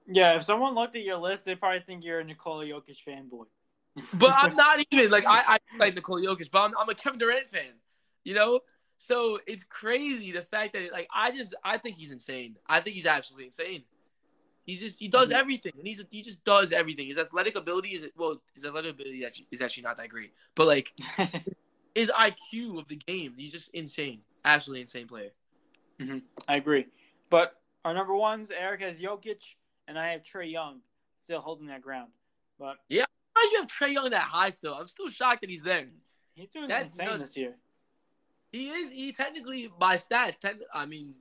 Yeah, 0.06 0.36
if 0.36 0.44
someone 0.44 0.74
looked 0.74 0.94
at 0.96 1.02
your 1.02 1.18
list, 1.18 1.44
they'd 1.44 1.58
probably 1.58 1.80
think 1.80 2.04
you're 2.04 2.20
a 2.20 2.24
Nikola 2.24 2.64
Jokic 2.64 2.96
fanboy. 3.06 3.46
But 4.14 4.32
I'm 4.36 4.54
not 4.54 4.84
even 4.90 5.10
like 5.10 5.24
I, 5.26 5.42
I 5.54 5.58
like 5.78 5.94
Nikola 5.94 6.22
Jokic, 6.22 6.50
but 6.50 6.64
I'm, 6.64 6.72
I'm 6.78 6.88
a 6.88 6.94
Kevin 6.94 7.18
Durant 7.18 7.50
fan. 7.50 7.72
You 8.24 8.34
know, 8.34 8.60
so 8.96 9.38
it's 9.46 9.64
crazy 9.64 10.30
the 10.30 10.42
fact 10.42 10.74
that 10.74 10.92
like 10.92 11.08
I 11.14 11.30
just 11.30 11.54
I 11.64 11.78
think 11.78 11.96
he's 11.96 12.12
insane. 12.12 12.56
I 12.66 12.80
think 12.80 12.94
he's 12.94 13.06
absolutely 13.06 13.46
insane. 13.46 13.82
He's 14.64 14.80
just 14.80 15.00
he 15.00 15.08
does 15.08 15.30
everything, 15.30 15.72
and 15.78 15.86
he's 15.86 16.04
he 16.10 16.22
just 16.22 16.44
does 16.44 16.70
everything. 16.70 17.08
His 17.08 17.18
athletic 17.18 17.56
ability 17.56 17.90
is 17.90 18.06
well, 18.16 18.40
his 18.54 18.64
athletic 18.64 18.92
ability 18.92 19.24
is 19.50 19.62
actually 19.62 19.82
not 19.82 19.96
that 19.96 20.10
great, 20.10 20.32
but 20.54 20.66
like 20.66 20.92
his 21.94 22.10
IQ 22.10 22.78
of 22.78 22.86
the 22.88 22.96
game, 22.96 23.34
he's 23.36 23.50
just 23.50 23.70
insane, 23.74 24.20
absolutely 24.44 24.82
insane 24.82 25.08
player. 25.08 25.30
Mm-hmm. 26.00 26.18
I 26.46 26.56
agree. 26.56 26.86
But 27.30 27.54
our 27.84 27.94
number 27.94 28.14
ones, 28.14 28.50
Eric 28.50 28.82
has 28.82 28.98
Jokic, 28.98 29.40
and 29.88 29.98
I 29.98 30.12
have 30.12 30.22
Trae 30.22 30.50
Young, 30.50 30.80
still 31.24 31.40
holding 31.40 31.66
that 31.68 31.82
ground. 31.82 32.10
But 32.58 32.76
do 32.90 33.02
you 33.52 33.60
have 33.60 33.66
Trae 33.68 33.92
Young 33.92 34.10
that 34.10 34.22
high 34.22 34.50
still? 34.50 34.74
I'm 34.74 34.86
still 34.86 35.08
shocked 35.08 35.40
that 35.42 35.50
he's 35.50 35.62
there. 35.62 35.86
he's 36.34 36.48
doing 36.48 36.68
That's 36.68 36.92
insane 36.92 37.06
nuts. 37.06 37.22
this 37.22 37.36
year. 37.36 37.54
He 38.52 38.68
is 38.70 38.90
he 38.90 39.12
technically 39.12 39.70
by 39.78 39.96
stats, 39.96 40.38
ten, 40.38 40.58
I 40.74 40.86
mean, 40.86 41.14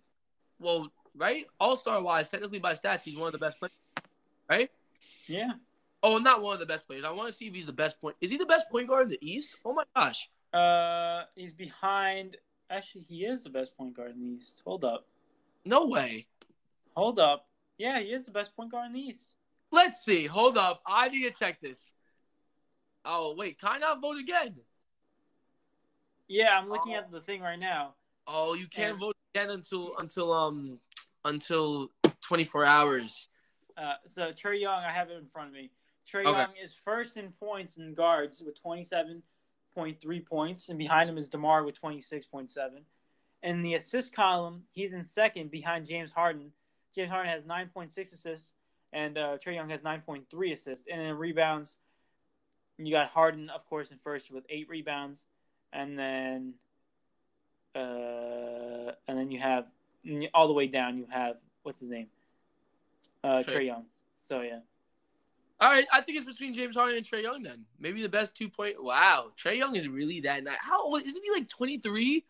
well, 0.59 0.91
right? 1.15 1.45
All 1.59 1.75
star 1.75 2.01
wise, 2.01 2.29
technically 2.29 2.59
by 2.59 2.73
stats, 2.73 3.03
he's 3.03 3.17
one 3.17 3.27
of 3.27 3.33
the 3.33 3.37
best 3.39 3.59
players, 3.59 3.73
right? 4.49 4.69
Yeah. 5.27 5.51
Oh, 6.01 6.17
not 6.17 6.41
one 6.41 6.53
of 6.53 6.59
the 6.59 6.65
best 6.65 6.87
players. 6.87 7.03
I 7.03 7.11
want 7.11 7.27
to 7.29 7.33
see 7.33 7.47
if 7.47 7.53
he's 7.53 7.65
the 7.65 7.73
best 7.73 7.99
point. 8.01 8.15
Is 8.21 8.31
he 8.31 8.37
the 8.37 8.45
best 8.45 8.69
point 8.71 8.87
guard 8.87 9.03
in 9.03 9.09
the 9.09 9.19
East? 9.21 9.57
Oh 9.65 9.73
my 9.73 9.83
gosh. 9.95 10.29
Uh, 10.53 11.25
he's 11.35 11.53
behind. 11.53 12.37
Actually, 12.71 13.05
he 13.07 13.25
is 13.25 13.43
the 13.43 13.49
best 13.49 13.75
point 13.77 13.95
guard 13.95 14.11
in 14.15 14.21
the 14.21 14.39
East. 14.39 14.61
Hold 14.65 14.83
up. 14.85 15.05
No 15.65 15.85
way. 15.87 16.25
Hold 16.95 17.19
up. 17.19 17.47
Yeah, 17.77 17.99
he 17.99 18.13
is 18.13 18.25
the 18.25 18.31
best 18.31 18.55
point 18.55 18.71
guard 18.71 18.87
in 18.87 18.93
the 18.93 18.99
East. 18.99 19.33
Let's 19.71 20.03
see. 20.03 20.25
Hold 20.25 20.57
up. 20.57 20.81
I 20.85 21.09
need 21.09 21.31
to 21.31 21.37
check 21.37 21.61
this. 21.61 21.93
Oh 23.11 23.33
wait, 23.35 23.59
can 23.59 23.69
I 23.71 23.77
not 23.79 24.01
vote 24.01 24.17
again? 24.19 24.55
Yeah, 26.27 26.55
I'm 26.57 26.69
looking 26.69 26.93
Oh. 26.93 26.99
at 26.99 27.09
the 27.11 27.21
thing 27.21 27.41
right 27.41 27.57
now. 27.57 27.95
Oh, 28.27 28.53
you 28.53 28.67
can't 28.67 28.91
And- 28.91 28.99
vote 28.99 29.17
again 29.33 29.49
until 29.49 29.97
until 29.97 30.31
um 30.31 30.79
until 31.25 31.89
24 32.21 32.65
hours. 32.65 33.27
Uh, 33.75 33.95
so 34.05 34.31
Trae 34.31 34.61
Young, 34.61 34.83
I 34.83 34.91
have 34.91 35.09
it 35.09 35.15
in 35.17 35.27
front 35.27 35.47
of 35.47 35.53
me. 35.55 35.71
Trae 36.05 36.25
Okay. 36.25 36.37
Young 36.37 36.55
is 36.57 36.73
first 36.75 37.17
in 37.17 37.31
points 37.33 37.77
in 37.77 37.93
guards 37.95 38.41
with 38.41 38.61
27.3 38.61 40.19
points, 40.21 40.69
and 40.69 40.77
behind 40.77 41.09
him 41.09 41.17
is 41.17 41.27
DeMar 41.27 41.63
with 41.63 41.75
26.7. 41.81 42.85
In 43.41 43.61
the 43.63 43.73
assist 43.75 44.13
column, 44.13 44.67
he's 44.71 44.93
in 44.93 45.03
second 45.03 45.49
behind 45.49 45.87
James 45.87 46.11
Harden. 46.11 46.53
James 46.93 47.09
Harden 47.09 47.31
has 47.31 47.43
9.6 47.45 48.13
assists, 48.13 48.51
and 48.93 49.17
uh, 49.17 49.37
Trae 49.39 49.55
Young 49.55 49.69
has 49.69 49.81
9.3 49.81 50.51
assists. 50.53 50.85
And 50.91 51.01
in 51.01 51.17
rebounds, 51.17 51.77
you 52.87 52.93
got 52.93 53.09
Harden, 53.09 53.49
of 53.49 53.67
course, 53.69 53.91
in 53.91 53.97
first 53.97 54.31
with 54.31 54.45
eight 54.49 54.69
rebounds, 54.69 55.19
and 55.73 55.97
then 55.97 56.53
uh, 57.75 58.93
and 59.07 59.17
then 59.17 59.31
you 59.31 59.39
have 59.39 59.67
all 60.33 60.47
the 60.47 60.53
way 60.53 60.67
down. 60.67 60.97
You 60.97 61.07
have 61.09 61.37
what's 61.63 61.79
his 61.79 61.89
name? 61.89 62.07
Uh, 63.23 63.37
Trae. 63.37 63.57
Trae 63.57 63.65
Young. 63.65 63.85
So 64.23 64.41
yeah. 64.41 64.59
All 65.61 65.69
right, 65.69 65.85
I 65.91 65.99
think 65.99 66.17
it's 66.17 66.25
between 66.25 66.53
James 66.53 66.75
Harden 66.75 66.95
and 66.95 67.05
Trae 67.05 67.21
Young 67.21 67.43
then. 67.43 67.65
Maybe 67.79 68.01
the 68.01 68.07
best 68.07 68.33
two 68.33 68.47
point. 68.47 68.81
Wow, 68.81 69.31
Trae 69.37 69.57
Young 69.57 69.75
is 69.75 69.89
really 69.89 70.21
that 70.21 70.43
nice. 70.43 70.55
How 70.59 70.83
old 70.83 71.01
isn't 71.01 71.21
he? 71.23 71.31
Like 71.31 71.49
23? 71.49 72.23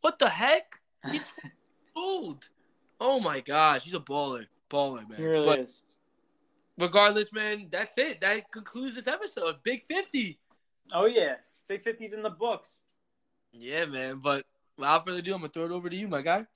What 0.00 0.18
the 0.18 0.30
heck? 0.30 0.80
He's 1.10 1.24
old. 1.96 2.48
Oh 2.98 3.20
my 3.20 3.40
gosh, 3.40 3.84
he's 3.84 3.92
a 3.92 4.00
baller, 4.00 4.46
baller 4.70 5.06
man. 5.08 5.18
He 5.18 5.26
really 5.26 5.44
but 5.44 5.58
is. 5.60 5.82
Regardless, 6.80 7.32
man, 7.32 7.68
that's 7.70 7.98
it. 7.98 8.20
That 8.20 8.50
concludes 8.50 8.94
this 8.94 9.06
episode. 9.06 9.56
Big 9.62 9.84
50. 9.86 10.38
Oh 10.92 11.06
yeah, 11.06 11.36
Big 11.68 11.84
50's 11.84 12.12
in 12.12 12.22
the 12.22 12.30
books. 12.30 12.78
Yeah, 13.52 13.84
man. 13.84 14.18
But 14.18 14.44
without 14.76 15.04
further 15.04 15.18
ado, 15.18 15.34
I'm 15.34 15.40
gonna 15.40 15.52
throw 15.52 15.66
it 15.66 15.70
over 15.70 15.88
to 15.88 15.96
you, 15.96 16.08
my 16.08 16.22
guy. 16.22 16.46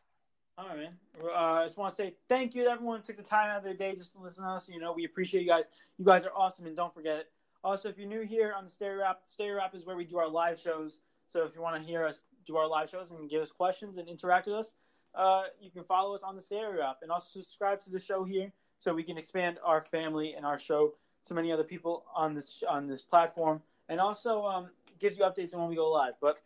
All 0.57 0.69
right, 0.69 0.77
man. 0.77 0.93
Uh, 1.23 1.35
I 1.35 1.65
just 1.65 1.77
want 1.77 1.91
to 1.91 1.97
say 1.97 2.15
thank 2.29 2.55
you 2.55 2.65
to 2.65 2.71
everyone 2.71 2.99
who 2.99 3.05
took 3.05 3.17
the 3.17 3.23
time 3.23 3.51
out 3.51 3.59
of 3.59 3.65
their 3.65 3.75
day 3.75 3.95
just 3.95 4.15
to 4.15 4.21
listen 4.21 4.45
to 4.45 4.51
us. 4.51 4.69
You 4.69 4.81
know, 4.81 4.93
we 4.93 5.05
appreciate 5.05 5.43
you 5.43 5.49
guys. 5.49 5.65
You 5.99 6.05
guys 6.05 6.25
are 6.25 6.33
awesome, 6.35 6.67
and 6.67 6.77
don't 6.77 6.95
forget. 6.95 7.27
Also, 7.63 7.89
if 7.89 7.99
you're 7.99 8.09
new 8.09 8.23
here 8.23 8.55
on 8.57 8.65
the 8.65 8.71
Stereo 8.71 9.03
Rap, 9.03 9.21
Stereo 9.25 9.57
Rap 9.57 9.75
is 9.75 9.87
where 9.87 9.97
we 9.97 10.05
do 10.05 10.19
our 10.19 10.29
live 10.29 10.61
shows. 10.61 11.01
So 11.27 11.45
if 11.45 11.55
you 11.55 11.63
want 11.63 11.81
to 11.81 11.83
hear 11.83 12.05
us 12.07 12.25
do 12.47 12.57
our 12.57 12.69
live 12.69 12.91
shows 12.91 13.11
and 13.11 13.29
give 13.29 13.43
us 13.43 13.51
questions 13.51 13.97
and 13.99 14.07
interact 14.07 14.47
with 14.47 14.57
us, 14.57 14.75
uh, 15.15 15.45
you 15.61 15.71
can 15.71 15.83
follow 15.83 16.15
us 16.15 16.23
on 16.23 16.37
the 16.37 16.43
Stereo 16.43 16.79
Rap 16.81 16.99
and 17.03 17.11
also 17.11 17.41
subscribe 17.41 17.81
to 17.81 17.91
the 17.91 17.99
show 17.99 18.23
here 18.23 18.53
so 18.85 18.93
we 18.93 19.03
can 19.03 19.17
expand 19.17 19.59
our 19.65 19.81
family 19.81 20.35
and 20.35 20.45
our 20.45 20.59
show 20.59 20.93
to 21.25 21.33
many 21.33 21.51
other 21.51 21.65
people 21.65 22.05
on 22.15 22.35
this 22.35 22.63
on 22.69 22.87
this 22.87 23.01
platform. 23.01 23.63
And 23.89 23.99
also 23.99 24.45
um, 24.45 24.69
gives 24.99 25.17
you 25.17 25.25
updates 25.25 25.55
on 25.55 25.61
when 25.61 25.71
we 25.71 25.77
go 25.77 25.91
live. 25.91 26.15
But 26.21 26.39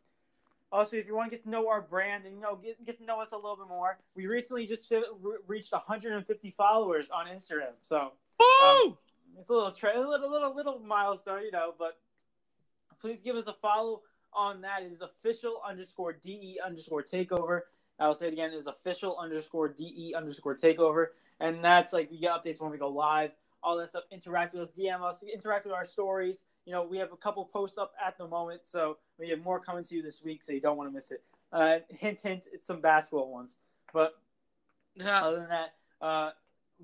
also, 0.70 0.96
if 0.96 1.06
you 1.06 1.16
want 1.16 1.30
to 1.30 1.36
get 1.36 1.42
to 1.44 1.50
know 1.50 1.68
our 1.68 1.80
brand 1.80 2.26
and 2.26 2.36
you 2.36 2.40
know 2.40 2.56
get, 2.56 2.84
get 2.84 2.98
to 2.98 3.04
know 3.04 3.20
us 3.20 3.32
a 3.32 3.36
little 3.36 3.56
bit 3.56 3.68
more, 3.68 3.98
we 4.14 4.26
recently 4.26 4.66
just 4.66 4.90
re- 4.90 5.36
reached 5.48 5.72
150 5.72 6.50
followers 6.50 7.08
on 7.10 7.26
Instagram. 7.26 7.72
So 7.82 8.12
Woo! 8.38 8.96
it's 9.38 9.50
a 9.50 9.52
little 9.52 9.72
tra- 9.72 9.96
a 9.96 10.00
little 10.00 10.30
little 10.30 10.54
little 10.54 10.78
milestone, 10.78 11.42
you 11.42 11.50
know. 11.50 11.74
But 11.76 11.98
please 13.00 13.20
give 13.20 13.34
us 13.34 13.48
a 13.48 13.54
follow 13.54 14.02
on 14.32 14.60
that. 14.60 14.82
It 14.82 14.92
is 14.92 15.00
official 15.00 15.60
underscore 15.66 16.12
de 16.12 16.60
underscore 16.64 17.02
takeover. 17.02 17.62
I'll 17.98 18.14
say 18.14 18.28
it 18.28 18.32
again. 18.32 18.52
It 18.52 18.56
is 18.56 18.68
official 18.68 19.18
underscore 19.18 19.68
de 19.68 20.14
underscore 20.16 20.56
takeover, 20.56 21.06
and 21.40 21.62
that's 21.64 21.92
like 21.92 22.10
we 22.10 22.18
get 22.18 22.32
updates 22.32 22.60
when 22.60 22.70
we 22.70 22.78
go 22.78 22.88
live. 22.88 23.32
All 23.62 23.76
that 23.78 23.88
stuff. 23.88 24.04
Interact 24.12 24.54
with 24.54 24.62
us, 24.62 24.70
DM 24.78 25.02
us, 25.02 25.22
interact 25.22 25.66
with 25.66 25.74
our 25.74 25.84
stories. 25.84 26.44
You 26.64 26.72
know, 26.72 26.84
we 26.84 26.98
have 26.98 27.12
a 27.12 27.16
couple 27.16 27.44
posts 27.44 27.76
up 27.76 27.92
at 28.04 28.16
the 28.16 28.28
moment, 28.28 28.62
so 28.64 28.98
we 29.18 29.28
have 29.30 29.40
more 29.40 29.58
coming 29.58 29.82
to 29.84 29.94
you 29.96 30.02
this 30.02 30.22
week, 30.22 30.42
so 30.42 30.52
you 30.52 30.60
don't 30.60 30.76
want 30.76 30.88
to 30.88 30.94
miss 30.94 31.10
it. 31.10 31.24
Uh, 31.52 31.78
hint, 31.88 32.20
hint, 32.20 32.44
it's 32.52 32.66
some 32.66 32.80
basketball 32.80 33.32
ones. 33.32 33.56
But 33.92 34.14
Yeah. 34.94 35.24
other 35.24 35.38
than 35.40 35.48
that, 35.48 35.74
uh, 36.00 36.30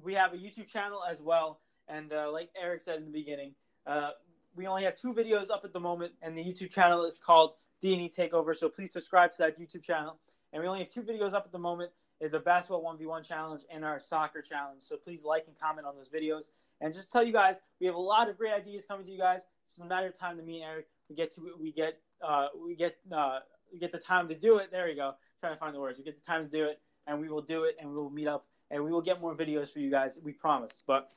we 0.03 0.15
have 0.15 0.33
a 0.33 0.37
YouTube 0.37 0.69
channel 0.69 1.03
as 1.09 1.21
well. 1.21 1.61
And 1.87 2.13
uh, 2.13 2.33
like 2.33 2.51
Eric 2.61 2.81
said 2.83 2.99
in 2.99 3.05
the 3.05 3.13
beginning, 3.13 3.55
uh, 3.87 4.13
we 4.57 4.67
only 4.67 4.85
have 4.85 4.97
two 4.97 5.13
videos 5.13 5.51
up 5.51 5.65
at 5.65 5.73
the 5.73 5.81
moment, 5.81 6.15
and 6.23 6.37
the 6.37 6.43
YouTube 6.43 6.71
channel 6.71 7.05
is 7.05 7.19
called 7.19 7.55
D&E 7.83 8.11
Takeover. 8.11 8.57
So 8.57 8.69
please 8.69 8.93
subscribe 8.93 9.33
to 9.33 9.39
that 9.39 9.61
YouTube 9.61 9.83
channel. 9.83 10.19
And 10.53 10.63
we 10.63 10.69
only 10.69 10.81
have 10.81 10.91
two 10.91 11.03
videos 11.03 11.35
up 11.35 11.45
at 11.45 11.53
the 11.53 11.59
moment: 11.59 11.91
is 12.25 12.33
a 12.33 12.41
basketball 12.41 12.83
one 12.83 12.97
v 12.97 13.05
one 13.05 13.23
challenge 13.23 13.63
and 13.71 13.85
our 13.85 14.01
soccer 14.01 14.41
challenge. 14.41 14.83
So 14.83 14.97
please 14.97 15.25
like 15.25 15.45
and 15.47 15.59
comment 15.59 15.87
on 15.87 15.95
those 15.95 16.09
videos. 16.09 16.45
And 16.81 16.93
just 16.93 17.13
tell 17.13 17.23
you 17.23 17.33
guys, 17.33 17.61
we 17.81 17.87
have 17.87 17.95
a 17.95 18.01
lot 18.01 18.31
of 18.31 18.39
great 18.39 18.55
ideas 18.55 18.85
coming 18.87 19.05
to 19.05 19.13
you 19.13 19.19
guys. 19.19 19.43
It's 19.69 19.79
a 19.79 19.85
matter 19.85 20.07
of 20.07 20.19
time 20.19 20.39
to 20.39 20.43
me 20.43 20.63
and 20.63 20.71
Eric. 20.71 20.87
We 21.11 21.17
get 21.17 21.35
to 21.35 21.51
we 21.61 21.71
get 21.71 22.01
uh, 22.27 22.49
we 22.67 22.75
get 22.75 22.97
uh, 23.13 23.41
we 23.71 23.79
get 23.79 23.93
the 23.93 23.99
time 23.99 24.27
to 24.29 24.35
do 24.35 24.57
it. 24.57 24.73
There 24.73 24.87
we 24.87 24.95
go. 24.95 25.15
trying 25.41 25.53
to 25.53 25.59
find 25.61 25.75
the 25.75 25.81
words. 25.81 25.99
We 25.99 26.05
get 26.05 26.17
the 26.19 26.27
time 26.27 26.49
to 26.49 26.51
do 26.51 26.65
it, 26.65 26.81
and 27.07 27.21
we 27.21 27.29
will 27.29 27.43
do 27.43 27.65
it, 27.65 27.77
and 27.79 27.91
we 27.91 27.97
will 27.97 28.11
meet 28.11 28.27
up, 28.27 28.47
and 28.71 28.83
we 28.83 28.91
will 28.91 29.03
get 29.03 29.21
more 29.21 29.37
videos 29.37 29.71
for 29.71 29.81
you 29.81 29.91
guys. 29.91 30.19
We 30.23 30.33
promise. 30.33 30.83
But 30.87 31.11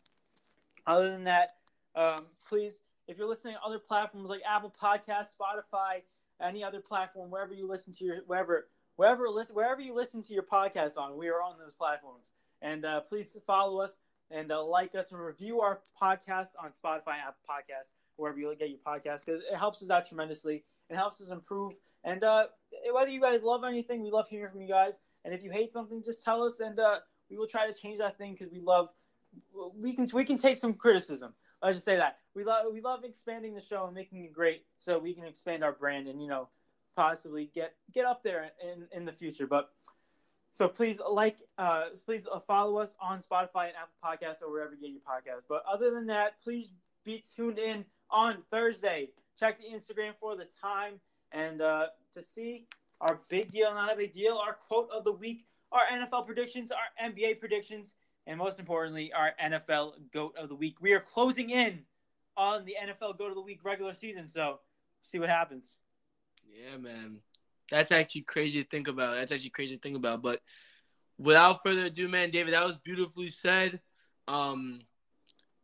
other 0.86 1.10
than 1.10 1.24
that, 1.24 1.56
um, 1.96 2.26
please, 2.48 2.76
if 3.08 3.18
you're 3.18 3.28
listening 3.28 3.54
to 3.54 3.62
other 3.62 3.80
platforms 3.80 4.30
like 4.30 4.42
Apple 4.46 4.74
Podcasts, 4.82 5.30
Spotify, 5.40 6.02
any 6.42 6.64
other 6.64 6.82
platform, 6.82 7.32
wherever 7.32 7.54
you 7.54 7.68
listen 7.68 7.94
to 7.94 8.04
your 8.04 8.18
wherever 8.28 8.68
wherever 8.98 9.30
listen 9.30 9.56
wherever 9.56 9.80
you 9.80 9.94
listen 9.94 10.22
to 10.24 10.34
your 10.34 10.44
podcast 10.44 10.98
on, 10.98 11.18
we 11.18 11.30
are 11.30 11.42
on 11.42 11.58
those 11.58 11.74
platforms. 11.74 12.32
And 12.62 12.86
uh, 12.86 13.02
please 13.02 13.38
follow 13.48 13.80
us 13.80 13.98
and 14.30 14.52
uh, 14.52 14.64
like 14.64 14.94
us 14.96 15.12
and 15.12 15.22
review 15.22 15.62
our 15.62 15.80
podcast 16.02 16.50
on 16.62 16.72
Spotify, 16.72 17.20
Apple 17.26 17.46
Podcasts, 17.50 17.94
wherever 18.18 18.38
you 18.38 18.54
get 18.60 18.70
your 18.70 18.80
podcast, 18.86 19.26
because 19.26 19.42
it 19.42 19.56
helps 19.56 19.82
us 19.82 19.90
out 19.90 20.08
tremendously 20.08 20.64
and 20.90 20.98
helps 20.98 21.22
us 21.22 21.30
improve. 21.30 21.74
And 22.04 22.24
uh, 22.24 22.48
whether 22.92 23.12
you 23.12 23.22
guys 23.22 23.44
love 23.44 23.64
anything, 23.64 24.02
we 24.02 24.12
love 24.12 24.28
hearing 24.28 24.52
from 24.52 24.62
you 24.62 24.68
guys. 24.68 25.00
And 25.24 25.34
if 25.34 25.44
you 25.44 25.52
hate 25.52 25.70
something, 25.70 26.04
just 26.04 26.24
tell 26.24 26.44
us, 26.44 26.60
and 26.60 26.80
uh, 26.80 27.00
we 27.30 27.38
will 27.38 27.48
try 27.48 27.68
to 27.68 27.74
change 27.74 28.00
that 28.00 28.18
thing 28.18 28.34
because 28.34 28.52
we 28.52 28.60
love. 28.60 28.90
We 29.76 29.94
can 29.94 30.08
we 30.14 30.24
can 30.26 30.38
take 30.38 30.58
some 30.58 30.74
criticism. 30.74 31.34
Let's 31.62 31.78
just 31.78 31.86
say 31.86 31.98
that 31.98 32.20
we 32.34 32.44
love 32.44 32.66
we 32.72 32.82
love 32.82 33.04
expanding 33.04 33.54
the 33.54 33.62
show 33.62 33.86
and 33.86 33.94
making 33.94 34.24
it 34.24 34.34
great, 34.34 34.64
so 34.80 34.98
we 34.98 35.14
can 35.14 35.26
expand 35.26 35.64
our 35.64 35.74
brand 35.74 36.08
and 36.08 36.22
you 36.22 36.28
know 36.28 36.48
possibly 36.98 37.50
get 37.54 37.76
get 37.94 38.06
up 38.06 38.24
there 38.24 38.52
in 38.62 38.88
in 38.92 39.06
the 39.06 39.14
future. 39.14 39.48
But 39.48 39.72
so 40.52 40.68
please 40.68 41.00
like, 41.08 41.38
uh, 41.58 41.86
please 42.04 42.28
follow 42.48 42.78
us 42.80 42.96
on 43.00 43.22
Spotify 43.22 43.68
and 43.68 43.76
Apple 43.78 43.94
Podcasts 44.04 44.42
or 44.42 44.52
wherever 44.52 44.74
you 44.74 44.82
get 44.82 44.92
your 44.92 45.02
podcasts. 45.02 45.44
But 45.48 45.64
other 45.72 45.92
than 45.92 46.08
that, 46.08 46.42
please 46.44 46.72
be 47.06 47.24
tuned 47.36 47.60
in 47.60 47.86
on 48.10 48.40
Thursday. 48.52 49.10
Check 49.40 49.60
the 49.60 49.66
Instagram 49.66 50.14
for 50.20 50.36
the 50.36 50.48
time 50.60 51.00
and 51.32 51.62
uh, 51.62 51.88
to 52.14 52.24
see 52.24 52.66
our 53.00 53.20
big 53.30 53.52
deal, 53.52 53.72
not 53.74 53.94
a 53.94 53.96
big 53.96 54.16
deal, 54.16 54.38
our 54.44 54.54
quote 54.54 54.90
of 54.92 55.04
the 55.04 55.12
week, 55.12 55.46
our 55.72 55.84
NFL 55.92 56.26
predictions, 56.26 56.72
our 56.72 57.08
NBA 57.10 57.40
predictions, 57.40 57.94
and 58.26 58.40
most 58.40 58.58
importantly, 58.58 59.14
our 59.14 59.34
NFL 59.42 59.94
GOAT 60.12 60.36
of 60.36 60.50
the 60.50 60.56
week. 60.56 60.78
We 60.82 60.94
are 60.94 61.00
closing 61.00 61.52
in 61.52 61.84
on 62.36 62.66
the 62.66 62.76
NFL 62.82 63.20
GOAT 63.20 63.30
of 63.30 63.36
the 63.36 63.42
week 63.42 63.60
regular 63.64 63.94
season, 63.94 64.28
so 64.28 64.60
see 65.04 65.20
what 65.20 65.30
happens. 65.30 65.76
Yeah, 66.48 66.78
man. 66.78 67.20
That's 67.70 67.92
actually 67.92 68.22
crazy 68.22 68.64
to 68.64 68.70
think 68.70 68.88
about. 68.88 69.16
That's 69.16 69.32
actually 69.32 69.50
crazy 69.50 69.76
to 69.76 69.82
think 69.82 69.96
about. 69.96 70.22
But 70.22 70.42
without 71.18 71.62
further 71.64 71.86
ado, 71.86 72.08
man, 72.08 72.32
David, 72.32 72.54
that 72.54 72.66
was 72.66 72.78
beautifully 72.78 73.30
said. 73.30 73.80
Um, 74.28 74.82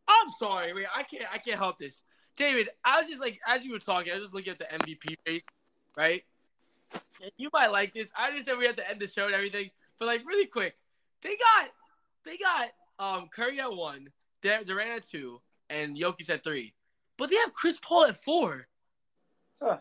I'm 0.08 0.28
sorry, 0.38 0.72
wait, 0.72 0.86
I 0.94 1.02
can't, 1.02 1.24
I 1.32 1.38
can't 1.38 1.58
help 1.58 1.78
this. 1.78 2.02
David, 2.36 2.68
I 2.84 2.98
was 2.98 3.06
just 3.06 3.20
like, 3.20 3.38
as 3.46 3.64
you 3.64 3.72
were 3.72 3.78
talking, 3.78 4.12
I 4.12 4.16
was 4.16 4.24
just 4.24 4.34
looking 4.34 4.52
at 4.52 4.58
the 4.58 4.64
MVP 4.64 5.16
race, 5.26 5.42
right? 5.96 6.22
You 7.36 7.48
might 7.52 7.70
like 7.70 7.94
this. 7.94 8.10
I 8.18 8.28
understand 8.28 8.58
we 8.58 8.66
have 8.66 8.76
to 8.76 8.90
end 8.90 9.00
the 9.00 9.08
show 9.08 9.26
and 9.26 9.34
everything, 9.34 9.70
but 9.98 10.06
like 10.06 10.26
really 10.26 10.46
quick, 10.46 10.76
they 11.22 11.36
got, 11.36 11.68
they 12.24 12.36
got 12.36 12.70
um 12.98 13.28
Curry 13.28 13.60
at 13.60 13.72
one, 13.72 14.08
Durant 14.42 14.90
at 14.90 15.04
two, 15.04 15.40
and 15.70 15.96
Jokic 15.96 16.28
at 16.28 16.44
three, 16.44 16.74
but 17.16 17.30
they 17.30 17.36
have 17.36 17.52
Chris 17.52 17.78
Paul 17.82 18.06
at 18.06 18.16
four. 18.16 18.66
Huh. 19.62 19.78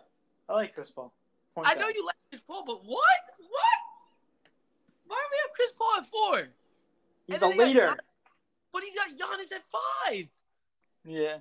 I 0.50 0.54
like 0.54 0.74
Chris 0.74 0.92
Paul. 0.92 1.14
Point 1.56 1.68
I 1.68 1.74
know 1.76 1.88
you 1.88 2.06
like 2.06 2.16
Chris 2.30 2.44
Paul, 2.44 2.64
but 2.66 2.84
what? 2.84 3.00
What? 3.40 3.80
Why 5.08 5.16
do 5.16 5.28
we 5.32 5.38
have 5.44 5.54
Chris 5.54 5.72
Paul 5.78 5.92
at 5.98 6.08
four? 6.08 6.48
He's 7.28 7.42
a 7.42 7.48
leader. 7.48 7.96
but 8.72 8.84
he's 8.84 8.96
got 8.96 9.10
Giannis 9.10 9.52
at 9.52 9.64
five. 9.70 10.28
Yeah. 11.06 11.38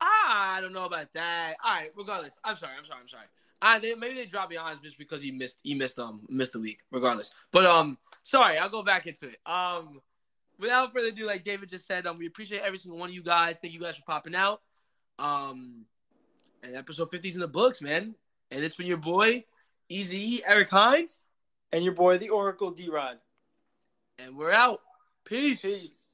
Ah, 0.00 0.56
I 0.56 0.60
don't 0.60 0.72
know 0.72 0.84
about 0.84 1.12
that. 1.12 1.54
All 1.64 1.74
right, 1.74 1.90
regardless. 1.96 2.38
I'm 2.44 2.56
sorry. 2.56 2.72
I'm 2.78 2.84
sorry. 2.84 3.00
I'm 3.00 3.08
sorry. 3.08 3.24
Uh, 3.62 3.78
they, 3.78 3.94
maybe 3.94 4.14
they 4.14 4.26
dropped 4.26 4.52
Giannis 4.52 4.82
just 4.82 4.98
because 4.98 5.22
he 5.22 5.30
missed 5.30 5.58
he 5.62 5.74
missed 5.74 5.98
um 5.98 6.20
missed 6.28 6.52
the 6.52 6.60
week. 6.60 6.80
Regardless, 6.90 7.32
but 7.52 7.64
um, 7.64 7.96
sorry. 8.22 8.58
I'll 8.58 8.68
go 8.68 8.82
back 8.82 9.06
into 9.06 9.28
it. 9.28 9.38
Um, 9.46 10.00
without 10.58 10.92
further 10.92 11.08
ado, 11.08 11.26
like 11.26 11.44
David 11.44 11.68
just 11.68 11.86
said, 11.86 12.06
um, 12.06 12.18
we 12.18 12.26
appreciate 12.26 12.62
every 12.62 12.78
single 12.78 12.98
one 12.98 13.08
of 13.08 13.14
you 13.14 13.22
guys. 13.22 13.58
Thank 13.58 13.74
you 13.74 13.80
guys 13.80 13.96
for 13.96 14.02
popping 14.02 14.34
out. 14.34 14.60
Um, 15.18 15.86
and 16.66 16.74
episode 16.74 17.12
50's 17.12 17.36
in 17.36 17.40
the 17.40 17.46
books, 17.46 17.80
man. 17.80 18.16
And 18.50 18.64
it's 18.64 18.74
been 18.74 18.88
your 18.88 18.96
boy, 18.96 19.44
Easy 19.88 20.42
Eric 20.44 20.68
Hines. 20.70 21.28
And 21.70 21.84
your 21.84 21.94
boy, 21.94 22.18
the 22.18 22.30
Oracle 22.30 22.72
D 22.72 22.88
Rod. 22.88 23.18
And 24.18 24.36
we're 24.36 24.50
out. 24.50 24.80
Peace. 25.24 25.60
Peace. 25.60 26.06